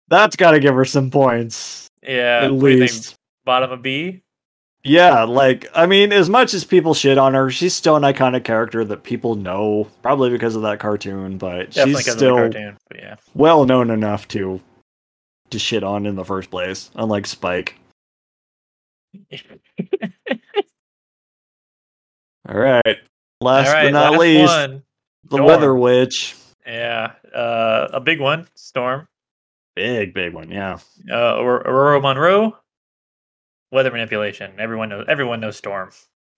That's 0.10 0.36
got 0.36 0.52
to 0.52 0.60
give 0.60 0.76
her 0.76 0.84
some 0.84 1.10
points, 1.10 1.90
Yeah. 2.04 2.42
at 2.44 2.52
you 2.52 2.60
think, 2.60 2.64
least. 2.82 3.16
Bottom 3.46 3.72
of 3.72 3.82
B. 3.82 4.22
Yeah, 4.84 5.24
like 5.24 5.68
I 5.74 5.86
mean, 5.86 6.12
as 6.12 6.30
much 6.30 6.54
as 6.54 6.66
people 6.66 6.94
shit 6.94 7.18
on 7.18 7.34
her, 7.34 7.50
she's 7.50 7.74
still 7.74 7.96
an 7.96 8.04
iconic 8.04 8.44
character 8.44 8.84
that 8.84 9.04
people 9.04 9.36
know, 9.36 9.88
probably 10.02 10.30
because 10.30 10.56
of 10.58 10.62
that 10.64 10.80
cartoon. 10.80 11.38
But 11.38 11.72
Definitely 11.72 12.04
she's 12.04 12.12
still 12.14 12.36
cartoon. 12.36 12.78
But 12.90 13.00
yeah. 13.00 13.16
well 13.34 13.64
known 13.66 13.90
enough 13.90 14.28
to 14.30 14.60
to 15.56 15.60
shit 15.60 15.84
on 15.84 16.06
in 16.06 16.16
the 16.16 16.26
first 16.26 16.52
place, 16.52 16.92
unlike 16.96 17.24
Spyke. 17.26 17.72
All 22.48 22.60
right, 22.60 22.98
last 23.42 23.68
All 23.70 23.74
right. 23.74 23.84
but 23.86 23.92
not 23.94 24.12
last 24.12 24.20
least, 24.22 24.54
one. 24.54 24.84
the 25.24 25.36
Storm. 25.38 25.46
Weather 25.46 25.76
Witch. 25.76 26.36
Yeah. 26.66 27.14
Uh, 27.34 27.88
a 27.94 28.00
big 28.00 28.20
one. 28.20 28.48
Storm. 28.56 29.08
Big, 29.76 30.14
big 30.14 30.34
one. 30.34 30.52
Yeah. 30.52 30.78
Uh, 31.10 31.36
Ororo 31.38 32.02
Monroe. 32.02 32.56
Weather 33.72 33.92
manipulation. 33.92 34.52
Everyone 34.60 34.90
knows. 34.90 35.06
Everyone 35.08 35.40
knows 35.40 35.58
Storm. 35.58 35.90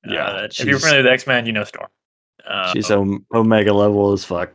Yeah, 0.05 0.25
Uh, 0.25 0.43
if 0.49 0.63
you're 0.65 0.79
familiar 0.79 1.03
with 1.03 1.11
X 1.11 1.27
Men, 1.27 1.45
you 1.45 1.51
know 1.51 1.63
Storm. 1.65 1.89
Uh, 2.45 2.71
She's 2.71 2.89
om- 2.89 3.25
Omega 3.33 3.73
level 3.73 4.13
as 4.13 4.23
fuck. 4.23 4.51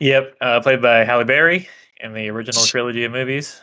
Yep, 0.00 0.36
uh, 0.40 0.60
played 0.60 0.82
by 0.82 1.04
Halle 1.04 1.24
Berry 1.24 1.68
in 2.00 2.12
the 2.14 2.28
original 2.30 2.62
trilogy 2.64 3.04
of 3.04 3.12
movies. 3.12 3.60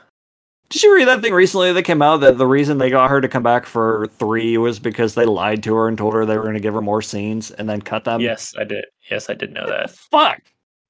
Did 0.70 0.84
you 0.84 0.96
read 0.96 1.08
that 1.10 1.22
thing 1.22 1.34
recently 1.34 1.74
that 1.74 1.84
came 1.84 2.02
out 2.02 2.18
that 2.18 2.38
the 2.38 2.48
reason 2.48 2.78
they 2.78 2.90
got 2.90 3.10
her 3.10 3.20
to 3.20 3.28
come 3.28 3.44
back 3.44 3.66
for 3.66 4.08
three 4.18 4.58
was 4.58 4.80
because 4.80 5.16
they 5.16 5.26
lied 5.26 5.64
to 5.64 5.76
her 5.76 5.90
and 5.90 5.98
told 5.98 6.14
her 6.14 6.26
they 6.26 6.38
were 6.38 6.44
going 6.44 6.54
to 6.54 6.62
give 6.62 6.74
her 6.74 6.82
more 6.82 7.02
scenes 7.02 7.52
and 7.52 7.70
then 7.70 7.82
cut 7.82 8.06
them? 8.06 8.22
yes, 8.22 8.56
I 8.58 8.64
did. 8.64 8.86
Yes, 9.10 9.30
I 9.30 9.34
did 9.34 9.54
know 9.54 9.68
that. 9.68 9.90
Fuck. 10.12 10.42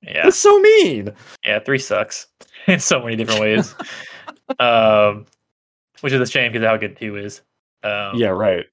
Yeah, 0.03 0.25
That's 0.25 0.37
so 0.37 0.59
mean. 0.59 1.11
yeah, 1.43 1.59
three 1.59 1.79
sucks 1.79 2.27
in 2.67 2.79
so 2.79 3.01
many 3.01 3.15
different 3.15 3.41
ways. 3.41 3.75
um, 4.59 5.25
which 6.01 6.13
is 6.13 6.21
a 6.21 6.31
shame 6.31 6.51
because 6.51 6.65
how 6.65 6.77
good 6.77 6.97
two 6.97 7.17
is. 7.17 7.41
Um, 7.83 8.15
yeah, 8.15 8.29
right. 8.29 8.65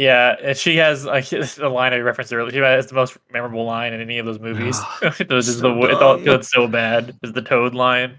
Yeah, 0.00 0.36
and 0.42 0.56
she 0.56 0.76
has 0.78 1.04
like 1.04 1.28
the 1.28 1.68
line 1.68 1.92
I 1.92 1.98
referenced 1.98 2.32
earlier. 2.32 2.50
She 2.50 2.58
has 2.58 2.86
the 2.86 2.94
most 2.94 3.18
memorable 3.30 3.66
line 3.66 3.92
in 3.92 4.00
any 4.00 4.16
of 4.16 4.24
those 4.24 4.38
movies. 4.48 4.80
Those 5.28 5.46
is 5.46 5.58
So 5.58 5.74
the 5.74 5.90
it's, 5.90 6.00
all, 6.00 6.28
it's 6.28 6.50
so 6.50 6.66
bad. 6.66 7.14
Is 7.22 7.34
the 7.34 7.42
Toad 7.42 7.74
line 7.74 8.18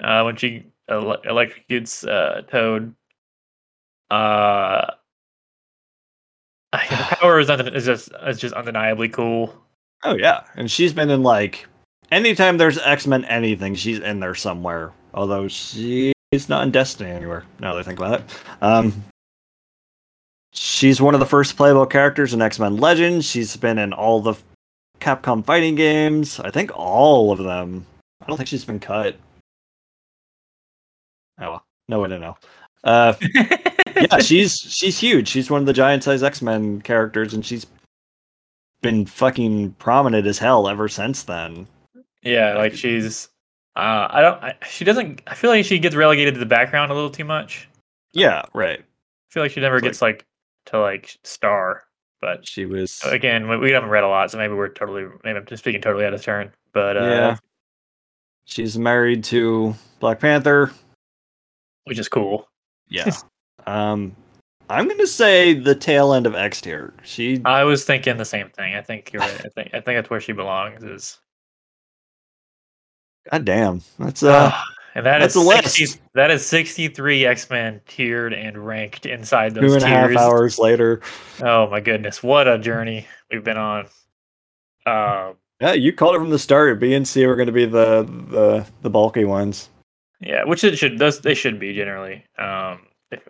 uh, 0.00 0.22
when 0.22 0.36
she 0.36 0.64
ele- 0.88 1.20
electrocutes 1.26 2.08
uh, 2.08 2.40
Toad. 2.42 2.94
Uh, 4.10 4.92
the 6.72 6.78
power 7.20 7.38
is, 7.38 7.48
undeni- 7.48 7.74
is 7.76 7.84
just 7.84 8.10
is 8.26 8.38
just 8.38 8.54
undeniably 8.54 9.10
cool. 9.10 9.54
Oh, 10.04 10.16
yeah. 10.16 10.44
And 10.56 10.70
she's 10.70 10.94
been 10.94 11.10
in 11.10 11.22
like 11.22 11.66
anytime 12.10 12.56
there's 12.56 12.78
X 12.78 13.06
Men 13.06 13.26
anything, 13.26 13.74
she's 13.74 13.98
in 13.98 14.20
there 14.20 14.34
somewhere. 14.34 14.92
Although 15.12 15.48
she's 15.48 16.14
not 16.48 16.62
in 16.62 16.70
Destiny 16.70 17.10
anywhere, 17.10 17.44
now 17.58 17.74
that 17.74 17.80
I 17.80 17.82
think 17.82 17.98
about 17.98 18.20
it. 18.20 18.42
Um, 18.62 19.04
she's 20.52 21.00
one 21.00 21.14
of 21.14 21.20
the 21.20 21.26
first 21.26 21.56
playable 21.56 21.86
characters 21.86 22.34
in 22.34 22.42
X 22.42 22.58
Men 22.58 22.76
Legends. 22.76 23.24
She's 23.26 23.56
been 23.56 23.78
in 23.78 23.92
all 23.92 24.20
the 24.20 24.34
Capcom 25.00 25.44
fighting 25.44 25.74
games. 25.74 26.38
I 26.40 26.50
think 26.50 26.70
all 26.74 27.32
of 27.32 27.38
them. 27.38 27.86
I 28.22 28.26
don't 28.26 28.36
think 28.36 28.48
she's 28.48 28.64
been 28.64 28.80
cut. 28.80 29.16
Oh 31.40 31.50
well, 31.52 31.64
no 31.88 32.00
way 32.00 32.08
to 32.08 32.18
know. 32.18 32.36
Uh, 32.84 33.14
yeah, 33.96 34.18
she's 34.18 34.58
she's 34.58 34.98
huge. 34.98 35.28
She's 35.28 35.50
one 35.50 35.60
of 35.60 35.66
the 35.66 35.72
giant 35.72 36.04
size 36.04 36.22
X 36.22 36.42
Men 36.42 36.80
characters, 36.82 37.34
and 37.34 37.44
she's 37.44 37.66
been 38.82 39.06
fucking 39.06 39.72
prominent 39.78 40.26
as 40.26 40.38
hell 40.38 40.68
ever 40.68 40.88
since 40.88 41.22
then. 41.22 41.66
yeah, 42.22 42.56
like 42.56 42.74
she's. 42.74 43.28
Uh, 43.76 44.08
I 44.10 44.20
don't. 44.20 44.42
I, 44.42 44.54
she 44.68 44.84
doesn't. 44.84 45.22
I 45.26 45.34
feel 45.34 45.50
like 45.50 45.64
she 45.64 45.78
gets 45.78 45.94
relegated 45.94 46.34
to 46.34 46.40
the 46.40 46.46
background 46.46 46.90
a 46.90 46.94
little 46.94 47.10
too 47.10 47.24
much. 47.24 47.68
Yeah, 48.12 48.42
right. 48.52 48.80
I 48.80 49.32
feel 49.32 49.42
like 49.42 49.52
she 49.52 49.60
never 49.60 49.76
It's 49.76 49.82
like- 49.84 49.90
gets 49.92 50.02
like 50.02 50.24
to 50.66 50.80
like 50.80 51.16
star. 51.24 51.84
But 52.20 52.46
She 52.46 52.66
was. 52.66 53.00
again, 53.04 53.48
we, 53.48 53.56
we 53.56 53.70
haven't 53.70 53.88
read 53.88 54.04
a 54.04 54.08
lot, 54.08 54.30
so 54.30 54.38
maybe 54.38 54.52
we're 54.54 54.68
totally. 54.68 55.06
Maybe 55.24 55.38
I'm 55.38 55.46
just 55.46 55.62
speaking 55.62 55.80
totally 55.80 56.04
out 56.04 56.12
of 56.12 56.22
turn. 56.22 56.52
But 56.72 56.96
uh, 56.96 57.04
yeah. 57.04 57.36
She's 58.44 58.78
married 58.78 59.24
to 59.24 59.74
Black 60.00 60.20
Panther. 60.20 60.72
which 61.84 61.98
is 61.98 62.08
cool. 62.08 62.48
Yeah. 62.88 63.10
um, 63.66 64.14
I'm 64.68 64.86
gonna 64.86 65.06
say 65.06 65.54
the 65.54 65.74
tail 65.74 66.12
end 66.12 66.26
of 66.26 66.34
X 66.34 66.60
tier. 66.60 66.92
She. 67.02 67.40
I 67.44 67.64
was 67.64 67.84
thinking 67.84 68.16
the 68.18 68.24
same 68.24 68.50
thing. 68.50 68.74
I 68.74 68.82
think 68.82 69.12
you're 69.12 69.20
right. 69.20 69.44
I 69.44 69.48
think 69.48 69.68
I 69.74 69.80
think 69.80 69.98
that's 69.98 70.10
where 70.10 70.20
she 70.20 70.32
belongs. 70.32 70.84
Is 70.84 71.18
God 73.30 73.44
damn. 73.44 73.82
That's 73.98 74.22
uh. 74.22 74.52
And 74.94 75.06
that 75.06 75.22
is 75.22 75.34
that's 75.34 75.36
a 75.36 75.62
60, 75.62 75.82
list. 75.84 76.00
that 76.14 76.30
is 76.30 76.44
63 76.46 77.26
X-Men 77.26 77.80
tiered 77.86 78.32
and 78.32 78.58
ranked 78.66 79.06
inside 79.06 79.54
Two 79.54 79.60
those 79.62 79.74
and 79.74 79.84
a 79.84 79.86
half 79.88 80.08
tiers. 80.08 80.16
hours 80.20 80.58
later. 80.58 81.00
Oh 81.42 81.68
my 81.68 81.80
goodness, 81.80 82.22
what 82.22 82.48
a 82.48 82.58
journey 82.58 83.06
we've 83.30 83.44
been 83.44 83.56
on. 83.56 83.86
Um, 84.86 85.36
Yeah, 85.60 85.72
you 85.74 85.92
called 85.92 86.16
it 86.16 86.18
from 86.18 86.30
the 86.30 86.38
start. 86.38 86.80
B 86.80 86.94
and 86.94 87.06
C 87.06 87.26
were 87.26 87.36
going 87.36 87.46
to 87.46 87.52
be 87.52 87.66
the 87.66 88.02
the 88.30 88.66
the 88.82 88.90
bulky 88.90 89.24
ones. 89.24 89.68
yeah, 90.20 90.44
which 90.44 90.64
it 90.64 90.76
should 90.78 90.98
those 90.98 91.20
they 91.20 91.34
should 91.34 91.58
be 91.60 91.74
generally. 91.74 92.24
Um, 92.38 92.86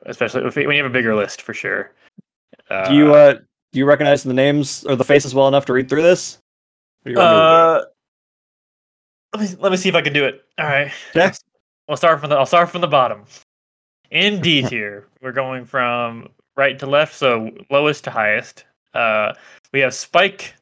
especially 0.06 0.44
if, 0.46 0.56
when 0.56 0.70
you 0.70 0.82
have 0.82 0.90
a 0.90 0.92
bigger 0.92 1.14
list 1.16 1.42
for 1.42 1.54
sure. 1.54 1.92
Uh, 2.70 2.88
Do 2.88 2.94
you 2.94 3.14
uh 3.14 3.34
do 3.72 3.78
you 3.78 3.84
recognize 3.86 4.22
the 4.22 4.34
names 4.34 4.84
or 4.84 4.96
the 4.96 5.04
faces 5.04 5.34
well 5.34 5.48
enough 5.48 5.66
to 5.66 5.72
read 5.72 5.88
through 5.88 6.02
this? 6.02 6.38
Or 7.04 7.10
you 7.12 7.18
want 7.18 7.30
me 7.30 7.36
to 7.36 7.40
do 7.40 7.46
it? 7.46 7.50
Uh, 7.52 7.84
let 9.38 9.40
me 9.50 9.56
let 9.62 9.70
me 9.72 9.76
see 9.76 9.88
if 9.88 9.94
I 9.94 10.02
can 10.02 10.12
do 10.12 10.24
it. 10.24 10.42
All 10.58 10.66
right. 10.66 10.92
Okay. 11.16 11.32
I'll 11.90 11.96
start 11.96 12.20
from 12.20 12.30
the 12.30 12.36
I'll 12.36 12.46
start 12.46 12.70
from 12.70 12.82
the 12.82 12.86
bottom. 12.86 13.24
In 14.12 14.40
D 14.40 14.62
tier, 14.68 15.08
we're 15.20 15.32
going 15.32 15.64
from 15.64 16.28
right 16.56 16.78
to 16.78 16.86
left, 16.86 17.14
so 17.14 17.50
lowest 17.68 18.04
to 18.04 18.12
highest. 18.12 18.64
Uh, 18.94 19.34
we 19.72 19.80
have 19.80 19.92
Spyke 19.92 20.52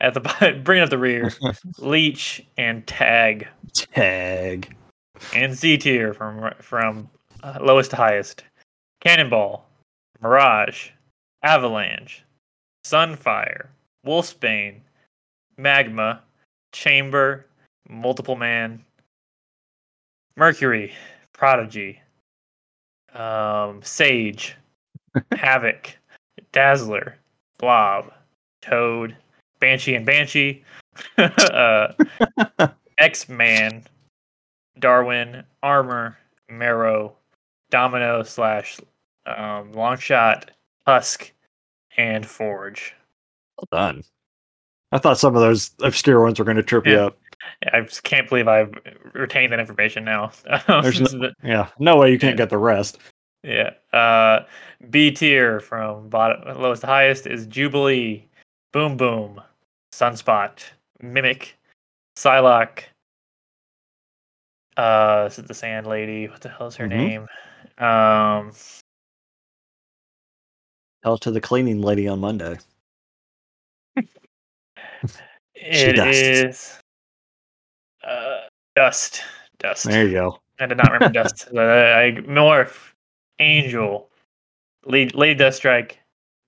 at 0.00 0.12
the 0.12 0.20
bottom, 0.20 0.64
bringing 0.64 0.82
up 0.82 0.90
the 0.90 0.98
rear, 0.98 1.30
Leech 1.78 2.44
and 2.58 2.84
Tag. 2.86 3.46
Tag. 3.72 4.74
And 5.32 5.54
Z 5.54 5.78
tier 5.78 6.12
from 6.12 6.50
from 6.60 7.08
uh, 7.44 7.58
lowest 7.60 7.90
to 7.90 7.96
highest. 7.96 8.42
Cannonball, 9.00 9.64
Mirage, 10.20 10.88
Avalanche, 11.44 12.24
Sunfire, 12.84 13.68
Wolfsbane, 14.04 14.80
Magma, 15.56 16.22
Chamber, 16.72 17.46
Multiple 17.88 18.34
Man, 18.34 18.84
Mercury, 20.36 20.92
Prodigy, 21.32 22.00
um, 23.14 23.80
Sage, 23.82 24.56
Havoc, 25.32 25.96
Dazzler, 26.52 27.16
Blob, 27.58 28.12
Toad, 28.62 29.16
Banshee 29.60 29.94
and 29.94 30.04
Banshee, 30.04 30.64
uh, 31.18 31.88
X 32.98 33.28
Man, 33.28 33.82
Darwin, 34.78 35.42
Armor, 35.62 36.16
Marrow, 36.50 37.14
Domino 37.70 38.22
slash 38.22 38.78
um, 39.26 39.72
Longshot, 39.72 40.44
Husk, 40.86 41.32
and 41.96 42.26
Forge. 42.26 42.94
Well 43.58 43.68
done. 43.72 44.04
I 44.92 44.98
thought 44.98 45.18
some 45.18 45.34
of 45.34 45.42
those 45.42 45.72
obscure 45.82 46.22
ones 46.22 46.38
were 46.38 46.44
going 46.44 46.58
to 46.58 46.62
trip 46.62 46.86
you 46.86 46.98
up. 46.98 47.18
I 47.72 47.80
just 47.82 48.02
can't 48.02 48.28
believe 48.28 48.48
I've 48.48 48.72
retained 49.14 49.52
that 49.52 49.60
information 49.60 50.04
now. 50.04 50.32
There's 50.68 51.12
no- 51.14 51.30
Yeah, 51.42 51.68
no 51.78 51.96
way 51.96 52.10
you 52.10 52.18
can't 52.18 52.36
get 52.36 52.50
the 52.50 52.58
rest. 52.58 52.98
Yeah. 53.42 53.70
Uh, 53.92 54.44
B 54.90 55.10
tier 55.12 55.60
from 55.60 56.08
bottom 56.08 56.60
lowest 56.60 56.80
to 56.82 56.86
highest 56.88 57.26
is 57.26 57.46
Jubilee, 57.46 58.26
Boom 58.72 58.96
Boom, 58.96 59.40
Sunspot, 59.92 60.64
Mimic, 61.00 61.54
Psylocke. 62.16 62.84
Uh, 64.76 65.24
this 65.24 65.38
is 65.38 65.44
the 65.46 65.54
Sand 65.54 65.86
Lady. 65.86 66.28
What 66.28 66.40
the 66.40 66.48
hell 66.48 66.66
is 66.66 66.76
her 66.76 66.86
Mhm. 66.86 66.90
name? 66.90 67.28
Um, 67.78 68.52
Tell 71.02 71.16
to 71.18 71.30
the 71.30 71.40
cleaning 71.40 71.80
lady 71.82 72.08
on 72.08 72.18
Monday. 72.20 72.56
it 75.54 75.98
is 75.98 76.80
uh, 78.06 78.40
Dust. 78.74 79.22
Dust. 79.58 79.84
There 79.84 80.06
you 80.06 80.12
go. 80.12 80.38
I 80.60 80.66
did 80.66 80.78
not 80.78 80.92
remember 80.92 81.12
Dust. 81.12 81.48
Uh, 81.56 81.60
I 81.60 82.12
Morph, 82.26 82.92
Angel, 83.38 84.08
Lead, 84.84 85.14
Lady 85.14 85.38
Deathstrike, 85.38 85.92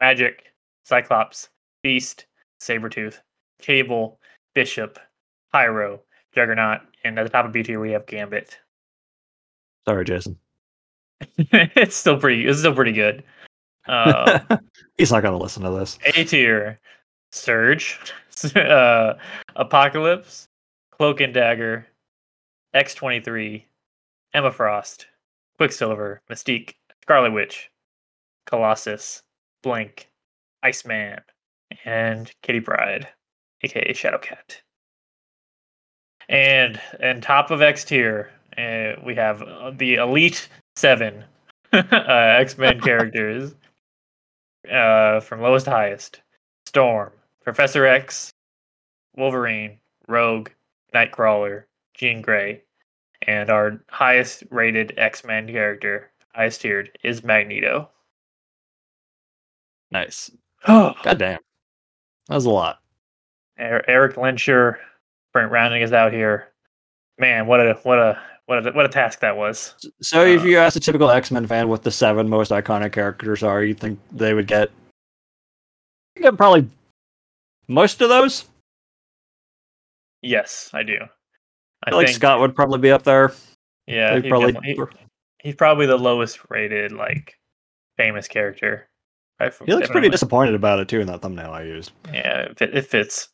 Magik, 0.03 0.41
Cyclops, 0.85 1.49
Beast, 1.83 2.27
Sabretooth, 2.61 3.19
Cable, 3.61 4.19
Bishop, 4.55 4.99
Pyro, 5.53 6.01
Juggernaut, 6.35 6.81
and 7.05 7.19
at 7.19 7.23
the 7.25 7.29
top 7.29 7.47
of 7.47 7.53
B 7.53 7.63
tier 7.63 7.81
we 7.81 7.93
have 7.93 8.07
Gambit. 8.07 8.59
Sorry, 9.87 10.05
Jason. 10.05 10.39
it's 11.39 11.97
still 11.97 12.19
pretty. 12.19 12.47
It's 12.47 12.61
still 12.61 12.75
pretty 12.75 12.93
good. 12.93 13.25
Uh, 13.87 14.41
He's 14.99 15.11
not 15.11 15.21
to 15.21 15.37
listen 15.37 15.63
to 15.63 15.71
this. 15.71 15.99
A 16.05 16.25
tier, 16.25 16.79
Surge, 17.33 17.99
uh, 18.55 19.15
Apocalypse, 19.57 20.48
Cloak 20.99 21.21
and 21.21 21.33
Dagger, 21.33 21.87
X 22.75 22.95
twenty 22.95 23.21
three, 23.21 23.67
Emma 24.35 24.51
Frost, 24.51 25.07
Quicksilver, 25.57 26.23
Mystique, 26.31 26.75
Scarlet 27.03 27.33
Witch, 27.33 27.71
Colossus, 28.47 29.23
Blink, 29.63 30.11
Iceman, 30.63 31.21
and 31.85 32.33
Kitty 32.43 32.61
Pryde, 32.61 33.09
aka 33.63 33.93
Shadowcat. 33.93 34.61
And 36.29 36.81
and 37.01 37.23
top 37.23 37.51
of 37.51 37.63
X 37.63 37.85
tier, 37.85 38.31
uh, 38.57 39.01
we 39.05 39.15
have 39.15 39.43
uh, 39.43 39.71
the 39.71 39.95
Elite 39.95 40.49
Seven 40.77 41.25
uh, 41.73 41.83
X 41.93 42.59
Men 42.59 42.81
characters 42.83 43.55
uh, 44.71 45.21
from 45.21 45.41
lowest 45.41 45.67
to 45.67 45.71
highest. 45.71 46.21
Storm, 46.67 47.13
Professor 47.43 47.87
X, 47.87 48.31
Wolverine, 49.17 49.79
Rogue, 50.07 50.51
Nightcrawler, 50.95 51.65
Jean 51.95 52.21
Grey, 52.23 52.63
and 53.23 53.51
our 53.51 53.81
highest 53.89 54.45
rated 54.51 54.95
X 54.97 55.25
Men 55.25 55.47
character, 55.47 56.11
highest 56.35 56.61
tiered, 56.63 56.97
is 57.03 57.23
Magneto. 57.25 57.89
Nice. 59.91 60.31
Oh, 60.67 60.93
God 61.05 61.19
damn. 61.19 61.39
That 62.29 62.35
was 62.35 62.45
a 62.47 62.51
lot. 62.51 62.81
Erik 63.59 64.17
Lehnsherr, 64.17 64.77
Brent 65.33 65.53
rounding 65.53 65.85
us 65.85 65.93
out 65.93 66.13
here. 66.13 66.49
Man, 67.17 67.47
what 67.47 67.61
a 67.61 67.75
what 67.85 67.99
a 67.99 68.21
what 68.47 68.67
a 68.67 68.73
what 68.73 68.85
a 68.85 68.89
task 68.89 69.21
that 69.21 69.37
was. 69.37 69.75
So, 70.03 70.25
if 70.27 70.43
Uh, 70.43 70.45
you 70.47 70.59
ask 70.59 70.77
a 70.77 70.81
typical 70.81 71.11
X 71.11 71.31
Men 71.31 71.47
fan 71.47 71.69
what 71.69 71.85
the 71.85 71.93
seven 71.93 72.29
most 72.29 72.51
iconic 72.51 72.93
characters 72.93 73.45
are, 73.45 73.63
you 73.63 73.73
think 73.73 74.01
they 74.11 74.35
would 74.35 74.49
get? 74.49 74.71
You 76.17 76.23
get 76.23 76.37
probably 76.37 76.69
most 77.69 78.01
of 78.01 78.09
those. 78.09 78.47
Yes, 80.23 80.71
I 80.73 80.83
do. 80.83 80.97
I 81.01 81.05
I 81.85 81.91
feel 81.91 81.99
like 81.99 82.07
think 82.09 82.17
Scott 82.17 82.41
would 82.41 82.55
probably 82.55 82.79
be 82.81 82.91
up 82.91 83.03
there. 83.05 83.33
yeah, 83.87 84.15
They'd 84.15 84.25
he 84.25 84.31
probably. 84.31 84.57
he- 84.65 84.81
he's 85.43 85.55
probably 85.55 85.87
the 85.87 85.97
lowest 85.97 86.41
rated 86.51 86.93
like 86.93 87.39
famous 87.97 88.27
character. 88.29 88.89
Right? 89.41 89.53
He 89.65 89.73
looks 89.73 89.89
pretty 89.89 90.09
disappointed 90.09 90.55
about 90.57 90.81
it 90.81 90.89
too 90.89 91.01
in 91.01 91.07
that 91.07 91.23
thumbnail 91.23 91.53
I 91.53 91.63
used. 91.63 91.93
Yeah, 92.13 92.41
it, 92.41 92.59
fit- 92.59 92.77
it 92.77 92.87
fits. 92.87 93.29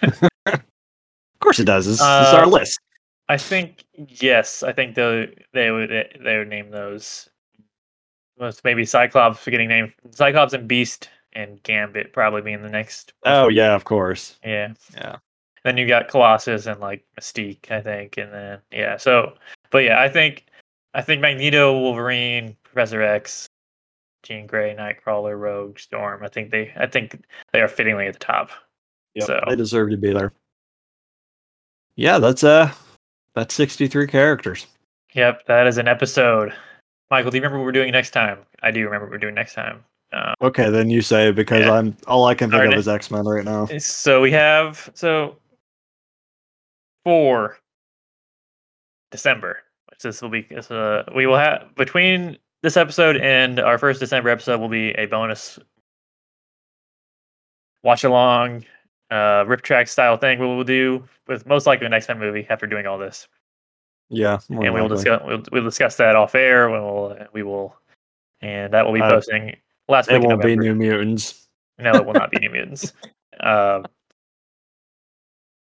Of 0.00 0.60
course, 1.40 1.58
it 1.60 1.64
does. 1.64 1.84
This, 1.84 1.98
this 1.98 2.28
is 2.28 2.34
our 2.34 2.44
Uh, 2.44 2.48
list. 2.48 2.80
I 3.28 3.36
think 3.36 3.84
yes. 3.96 4.62
I 4.62 4.72
think 4.72 4.94
they 4.94 5.34
they 5.52 5.70
would 5.70 5.90
they 6.24 6.38
would 6.38 6.48
name 6.48 6.70
those. 6.70 7.28
Most 8.38 8.64
maybe 8.64 8.84
Cyclops 8.84 9.38
for 9.40 9.50
getting 9.50 9.68
named 9.68 9.92
Cyclops 10.10 10.54
and 10.54 10.66
Beast 10.66 11.08
and 11.34 11.62
Gambit 11.62 12.12
probably 12.12 12.40
being 12.40 12.62
the 12.62 12.70
next. 12.70 13.12
Oh 13.24 13.48
yeah, 13.48 13.74
of 13.74 13.84
course. 13.84 14.38
yeah. 14.44 14.72
Yeah. 14.94 15.16
Then 15.64 15.76
you 15.78 15.86
got 15.86 16.08
Colossus 16.08 16.66
and 16.66 16.78
like 16.80 17.04
Mystique, 17.18 17.70
I 17.70 17.80
think, 17.80 18.18
and 18.18 18.32
then 18.32 18.58
yeah. 18.70 18.96
So, 18.98 19.34
but 19.70 19.78
yeah, 19.84 20.00
I 20.00 20.08
think 20.08 20.44
I 20.92 21.00
think 21.02 21.20
Magneto, 21.22 21.78
Wolverine, 21.78 22.56
Professor 22.64 23.00
X, 23.02 23.48
Jean 24.22 24.46
Grey, 24.46 24.74
Nightcrawler, 24.78 25.38
Rogue, 25.40 25.78
Storm. 25.78 26.22
I 26.22 26.28
think 26.28 26.50
they 26.50 26.72
I 26.76 26.86
think 26.86 27.24
they 27.52 27.60
are 27.62 27.68
fittingly 27.68 28.06
at 28.06 28.12
the 28.12 28.18
top. 28.18 28.50
Yep, 29.14 29.26
So- 29.26 29.40
they 29.48 29.56
deserve 29.56 29.90
to 29.90 29.96
be 29.96 30.12
there. 30.12 30.32
Yeah, 31.96 32.18
that's 32.18 32.42
uh, 32.44 32.72
that's 33.34 33.54
sixty-three 33.54 34.08
characters. 34.08 34.66
Yep, 35.14 35.46
that 35.46 35.66
is 35.66 35.78
an 35.78 35.86
episode. 35.88 36.52
Michael, 37.10 37.30
do 37.30 37.36
you 37.36 37.40
remember 37.42 37.58
what 37.58 37.64
we're 37.64 37.72
doing 37.72 37.92
next 37.92 38.10
time? 38.10 38.38
I 38.62 38.70
do 38.70 38.84
remember 38.84 39.06
what 39.06 39.12
we're 39.12 39.18
doing 39.18 39.34
next 39.34 39.54
time. 39.54 39.82
Uh, 40.12 40.34
Okay, 40.42 40.70
then 40.70 40.90
you 40.90 41.02
say 41.02 41.30
because 41.30 41.60
Yeah. 41.66 41.72
I'm 41.72 41.96
all 42.08 42.26
I 42.26 42.34
can 42.34 42.50
think 42.50 42.60
Alright. 42.60 42.74
of 42.74 42.78
is 42.80 42.88
X 42.88 43.10
Men 43.10 43.24
right 43.24 43.44
now. 43.44 43.66
so 43.78 44.20
we 44.20 44.30
have 44.32 44.90
so 44.94 45.36
for 47.04 47.58
December, 49.10 49.58
which 49.90 50.00
this 50.00 50.20
will 50.22 50.30
be 50.30 50.46
uh, 50.70 51.02
we 51.14 51.26
will 51.26 51.36
have 51.36 51.74
between 51.76 52.38
this 52.62 52.76
episode 52.76 53.16
and 53.18 53.60
our 53.60 53.78
first 53.78 54.00
December 54.00 54.30
episode 54.30 54.60
will 54.60 54.68
be 54.68 54.90
a 54.92 55.06
bonus 55.06 55.58
watch 57.82 58.04
along 58.04 58.64
uh 59.10 59.44
RiffTrax 59.44 59.90
style 59.90 60.16
thing 60.16 60.38
we 60.38 60.46
will 60.46 60.64
do 60.64 61.04
with 61.28 61.46
most 61.46 61.66
likely 61.66 61.86
an 61.86 61.92
X-Men 61.92 62.18
movie 62.18 62.46
after 62.48 62.66
doing 62.66 62.86
all 62.86 62.98
this. 62.98 63.28
Yeah, 64.08 64.38
and 64.48 64.58
we 64.58 64.70
will 64.70 64.88
discuss 64.88 65.22
we'll, 65.24 65.42
we'll 65.52 65.64
discuss 65.64 65.96
that 65.96 66.16
off 66.16 66.34
air 66.34 66.70
when 66.70 66.82
we'll 66.82 67.16
we 67.32 67.42
will 67.42 67.76
and 68.40 68.72
that 68.72 68.84
will 68.84 68.92
be 68.92 69.00
Uh, 69.00 69.10
posting 69.10 69.56
last 69.88 70.10
It 70.10 70.20
week 70.20 70.28
won't 70.28 70.42
be 70.42 70.56
New 70.56 70.74
Mutants. 70.74 71.48
No, 71.78 71.94
it 71.94 72.04
will 72.04 72.12
not 72.14 72.30
be 72.30 72.38
New 72.38 72.50
Mutants. 72.50 72.92
Um, 73.40 73.86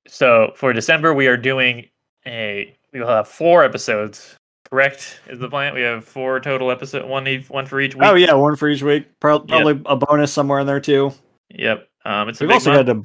so 0.07 0.51
for 0.55 0.73
December, 0.73 1.13
we 1.13 1.27
are 1.27 1.37
doing 1.37 1.87
a. 2.25 2.75
We 2.91 2.99
will 2.99 3.07
have 3.07 3.27
four 3.27 3.63
episodes. 3.63 4.35
Correct 4.69 5.19
is 5.27 5.39
the 5.39 5.49
plan. 5.49 5.73
We 5.73 5.81
have 5.81 6.03
four 6.05 6.39
total 6.39 6.71
episode. 6.71 7.07
One 7.07 7.27
each, 7.27 7.49
one 7.49 7.65
for 7.65 7.79
each 7.79 7.95
week. 7.95 8.03
Oh 8.07 8.15
yeah, 8.15 8.33
one 8.33 8.55
for 8.55 8.69
each 8.69 8.81
week. 8.83 9.07
Pro- 9.19 9.39
Probably 9.39 9.81
a 9.85 9.95
bonus 9.95 10.31
somewhere 10.31 10.59
in 10.59 10.67
there 10.67 10.79
too. 10.79 11.11
Yep. 11.49 11.87
Um, 12.05 12.29
it's 12.29 12.39
We've 12.39 12.49
also 12.51 12.73
month. 12.73 12.87
got 12.87 12.95
a 12.97 13.03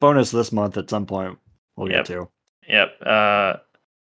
bonus 0.00 0.30
this 0.30 0.52
month 0.52 0.76
at 0.76 0.90
some 0.90 1.06
point. 1.06 1.38
We'll 1.76 1.90
Yep. 1.90 2.06
get 2.06 2.14
to. 2.14 2.28
Yep. 2.68 2.96
Uh, 3.04 3.54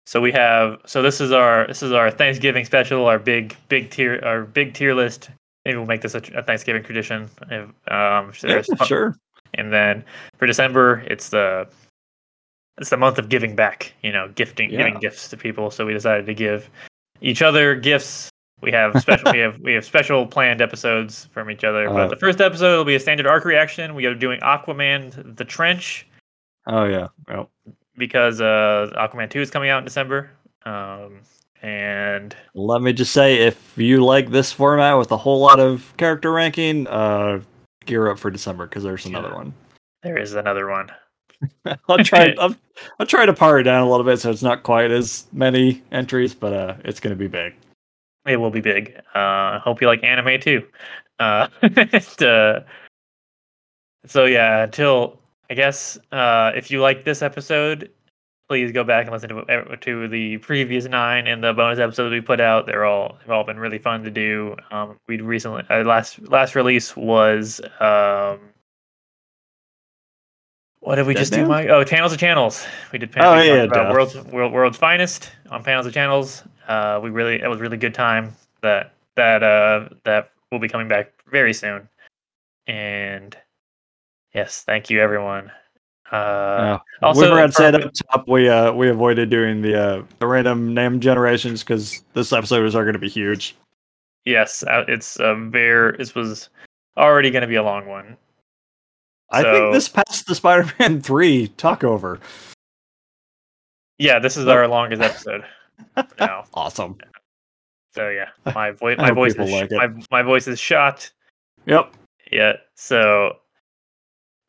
so 0.05 0.21
we 0.21 0.31
have. 0.31 0.77
So 0.85 1.01
this 1.01 1.19
is 1.21 1.31
our 1.31 1.67
this 1.67 1.81
is 1.83 1.91
our 1.93 2.09
Thanksgiving 2.11 2.65
special. 2.65 3.05
Our 3.05 3.19
big 3.19 3.55
big 3.69 3.89
tier 3.91 4.19
our 4.23 4.43
big 4.43 4.73
tier 4.73 4.93
list. 4.93 5.29
Maybe 5.65 5.77
we'll 5.77 5.87
make 5.87 6.01
this 6.01 6.15
a, 6.15 6.21
a 6.35 6.41
Thanksgiving 6.43 6.83
tradition. 6.83 7.29
If, 7.51 7.69
um, 7.91 8.31
fun- 8.31 8.63
sure. 8.87 9.15
And 9.55 9.71
then 9.73 10.03
for 10.37 10.45
December, 10.47 11.03
it's 11.07 11.29
the 11.29 11.67
it's 12.79 12.89
the 12.89 12.97
month 12.97 13.17
of 13.19 13.29
giving 13.29 13.55
back. 13.55 13.93
You 14.01 14.11
know, 14.11 14.29
gifting, 14.29 14.69
Yeah. 14.71 14.77
giving 14.77 14.99
gifts 14.99 15.27
to 15.29 15.37
people. 15.37 15.69
So 15.71 15.85
we 15.85 15.93
decided 15.93 16.25
to 16.25 16.33
give 16.33 16.69
each 17.21 17.41
other 17.41 17.75
gifts. 17.75 18.29
We 18.61 18.71
have 18.71 18.99
special. 19.01 19.31
we 19.31 19.39
have 19.39 19.59
we 19.59 19.73
have 19.73 19.85
special 19.85 20.25
planned 20.25 20.61
episodes 20.61 21.27
from 21.31 21.49
each 21.51 21.63
other. 21.63 21.87
Uh, 21.89 21.93
but 21.93 22.07
the 22.09 22.15
first 22.15 22.41
episode 22.41 22.77
will 22.77 22.85
be 22.85 22.95
a 22.95 22.99
standard 22.99 23.27
arc 23.27 23.45
reaction. 23.45 23.95
We 23.95 24.05
are 24.05 24.15
doing 24.15 24.39
Aquaman: 24.41 25.35
The 25.37 25.45
Trench 25.45 26.05
Oh 26.67 26.83
yeah. 26.85 27.07
Well, 27.27 27.49
because 27.97 28.41
uh, 28.41 28.91
Aquaman 28.97 29.29
Two 29.29 29.41
is 29.41 29.49
coming 29.49 29.69
out 29.69 29.79
in 29.79 29.85
December. 29.85 30.29
Um, 30.65 31.21
and 31.61 32.35
let 32.53 32.81
me 32.81 32.93
just 32.93 33.11
say, 33.11 33.37
if 33.39 33.77
you 33.77 34.03
like 34.05 34.29
this 34.29 34.51
format 34.51 34.97
with 34.97 35.11
a 35.11 35.17
whole 35.17 35.39
lot 35.39 35.59
of 35.59 35.93
character 35.97 36.31
ranking, 36.31 36.87
uh, 36.87 37.41
gear 37.85 38.09
up 38.09 38.19
for 38.19 38.29
December 38.29 38.67
because 38.67 38.83
there's 38.83 39.05
another 39.05 39.29
Yeah. 39.29 39.35
one. 39.35 39.53
there 40.03 40.17
is 40.17 40.33
another 40.35 40.69
one. 40.69 40.89
I'll 41.87 42.03
try. 42.03 42.33
I'll, 42.39 42.55
I'll 42.99 43.05
try 43.05 43.25
to 43.25 43.33
par 43.33 43.59
it 43.59 43.63
down 43.63 43.81
a 43.81 43.89
little 43.89 44.05
bit 44.05 44.19
so 44.19 44.29
it's 44.31 44.43
not 44.43 44.63
quite 44.63 44.91
as 44.91 45.27
many 45.31 45.81
entries, 45.91 46.33
but 46.33 46.53
uh, 46.53 46.75
it's 46.83 46.99
going 46.99 47.15
to 47.15 47.19
be 47.19 47.27
big. 47.27 47.53
It 48.27 48.37
will 48.37 48.51
be 48.51 48.61
big. 48.61 48.99
Uh, 49.15 49.59
hope 49.59 49.81
you 49.81 49.87
like 49.87 50.03
anime 50.03 50.39
too. 50.39 50.65
Uh, 51.19 51.47
uh, 52.21 52.59
so 54.05 54.25
yeah, 54.25 54.63
until 54.63 55.19
I 55.49 55.53
guess 55.53 55.97
uh, 56.11 56.51
if 56.55 56.69
you 56.71 56.81
like 56.81 57.03
this 57.03 57.21
episode, 57.21 57.91
please 58.49 58.71
go 58.71 58.83
back 58.83 59.05
and 59.05 59.13
listen 59.13 59.29
to 59.29 59.77
to 59.77 60.07
the 60.07 60.37
previous 60.37 60.85
nine 60.85 61.27
and 61.27 61.43
the 61.43 61.53
bonus 61.53 61.79
episodes 61.79 62.11
we 62.11 62.21
put 62.21 62.39
out. 62.39 62.65
They're 62.65 62.85
all 62.85 63.17
have 63.21 63.29
all 63.29 63.43
been 63.43 63.59
really 63.59 63.77
fun 63.77 64.03
to 64.03 64.11
do. 64.11 64.55
Um, 64.71 64.97
we 65.07 65.21
recently 65.21 65.63
uh, 65.69 65.83
last 65.83 66.19
last 66.29 66.55
release 66.55 66.95
was 66.95 67.61
um, 67.79 68.39
what 70.81 70.95
did 70.95 71.07
we 71.07 71.13
just 71.13 71.33
do? 71.33 71.45
Mike? 71.45 71.69
Oh, 71.69 71.83
Channels 71.83 72.13
of 72.13 72.19
Channels. 72.19 72.65
We 72.91 72.99
did. 72.99 73.11
Oh, 73.17 73.37
we 73.37 73.47
yeah, 73.47 73.63
about 73.63 73.91
world's 73.91 74.15
world, 74.25 74.53
world's 74.53 74.77
finest 74.77 75.31
on 75.49 75.63
Panels 75.63 75.85
of 75.85 75.93
Channels. 75.93 76.43
Uh, 76.67 76.99
we 77.01 77.09
really 77.09 77.37
that 77.39 77.49
was 77.49 77.59
a 77.59 77.61
really 77.61 77.77
good 77.77 77.93
time. 77.93 78.33
That 78.61 78.93
that 79.15 79.43
uh 79.43 79.89
that 80.03 80.31
will 80.51 80.59
be 80.59 80.67
coming 80.69 80.87
back 80.87 81.11
very 81.29 81.53
soon. 81.53 81.87
And 82.67 83.35
yes, 84.33 84.63
thank 84.63 84.89
you 84.89 85.01
everyone. 85.01 85.51
Uh, 86.11 86.15
Yeah. 86.59 86.79
also, 87.03 87.47
said 87.49 87.75
for- 87.75 87.87
up 87.87 87.93
top, 88.11 88.27
we 88.27 88.49
uh 88.49 88.71
we 88.71 88.89
avoided 88.89 89.29
doing 89.29 89.61
the 89.61 89.75
uh 89.79 90.03
the 90.19 90.27
random 90.27 90.73
name 90.73 90.99
generations 90.99 91.63
because 91.63 92.03
this 92.13 92.33
episode 92.33 92.65
is 92.65 92.75
are 92.75 92.83
going 92.83 92.93
to 92.93 92.99
be 92.99 93.09
huge. 93.09 93.55
Yes, 94.25 94.63
uh, 94.63 94.85
it's 94.87 95.19
a 95.19 95.35
very. 95.35 95.97
This 95.97 96.15
was 96.15 96.49
already 96.97 97.31
going 97.31 97.41
to 97.41 97.47
be 97.47 97.55
a 97.55 97.63
long 97.63 97.87
one. 97.87 98.17
I 99.31 99.41
So- 99.43 99.53
think 99.53 99.73
this 99.73 99.89
passed 99.89 100.27
the 100.27 100.35
Spider-Man 100.35 101.01
three 101.03 101.47
talk 101.49 101.83
over. 101.83 102.19
Yeah, 103.97 104.19
this 104.19 104.37
is 104.37 104.47
our 104.47 104.67
longest 104.67 105.01
episode 105.01 105.43
now. 106.19 106.45
Awesome. 106.53 106.97
So 107.93 108.09
yeah, 108.09 108.29
my 108.55 108.71
voice, 108.71 108.97
my 108.97 109.11
voice 109.11 109.35
is 109.35 109.51
like 109.51 109.71
my 109.71 109.87
my 110.11 110.21
voice 110.23 110.47
is 110.47 110.59
shot. 110.59 111.09
Yep. 111.65 111.93
Yeah. 112.31 112.53
So 112.75 113.37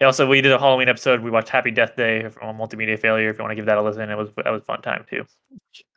yeah, 0.01 0.07
also 0.07 0.27
we 0.29 0.41
did 0.41 0.53
a 0.53 0.59
Halloween 0.59 0.89
episode. 0.89 1.21
We 1.21 1.31
watched 1.31 1.49
Happy 1.49 1.71
Death 1.71 1.97
Day 1.97 2.29
from 2.29 2.57
Multimedia 2.59 2.99
Failure. 2.99 3.31
If 3.31 3.39
you 3.39 3.43
want 3.43 3.51
to 3.53 3.57
give 3.57 3.67
that 3.67 3.77
a 3.79 3.83
listen, 3.83 4.09
it 4.09 4.17
was 4.17 4.31
that 4.37 4.51
was 4.51 4.63
a 4.63 4.65
fun 4.65 4.83
time 4.83 5.05
too. 5.11 5.25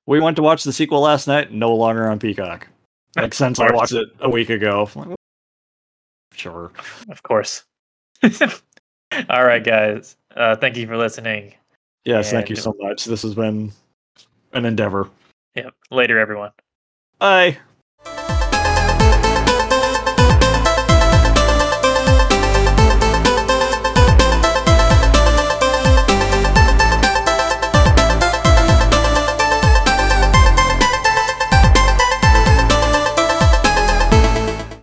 We 0.07 0.19
went 0.19 0.35
to 0.37 0.41
watch 0.43 0.63
the 0.63 0.73
sequel 0.73 1.01
last 1.01 1.27
night. 1.27 1.51
No 1.53 1.73
longer 1.75 2.09
on 2.09 2.19
Peacock. 2.19 2.67
Like 3.15 3.33
since 3.33 3.59
I 3.59 3.71
watched 3.71 3.93
it 3.93 4.09
a 4.19 4.29
week 4.29 4.49
ago. 4.49 4.89
Sure. 6.33 6.71
Of 7.09 7.21
course. 7.23 7.63
All 9.29 9.43
right, 9.43 9.63
guys. 9.63 10.17
Uh, 10.35 10.55
thank 10.55 10.77
you 10.77 10.87
for 10.87 10.97
listening. 10.97 11.53
Yes. 12.05 12.31
Thank 12.31 12.49
you 12.49 12.55
so 12.55 12.75
much. 12.79 13.05
This 13.05 13.21
has 13.21 13.35
been 13.35 13.71
an 14.53 14.65
endeavor. 14.65 15.09
Yeah. 15.55 15.69
Later, 15.91 16.19
everyone. 16.19 16.51
Bye. 17.19 17.57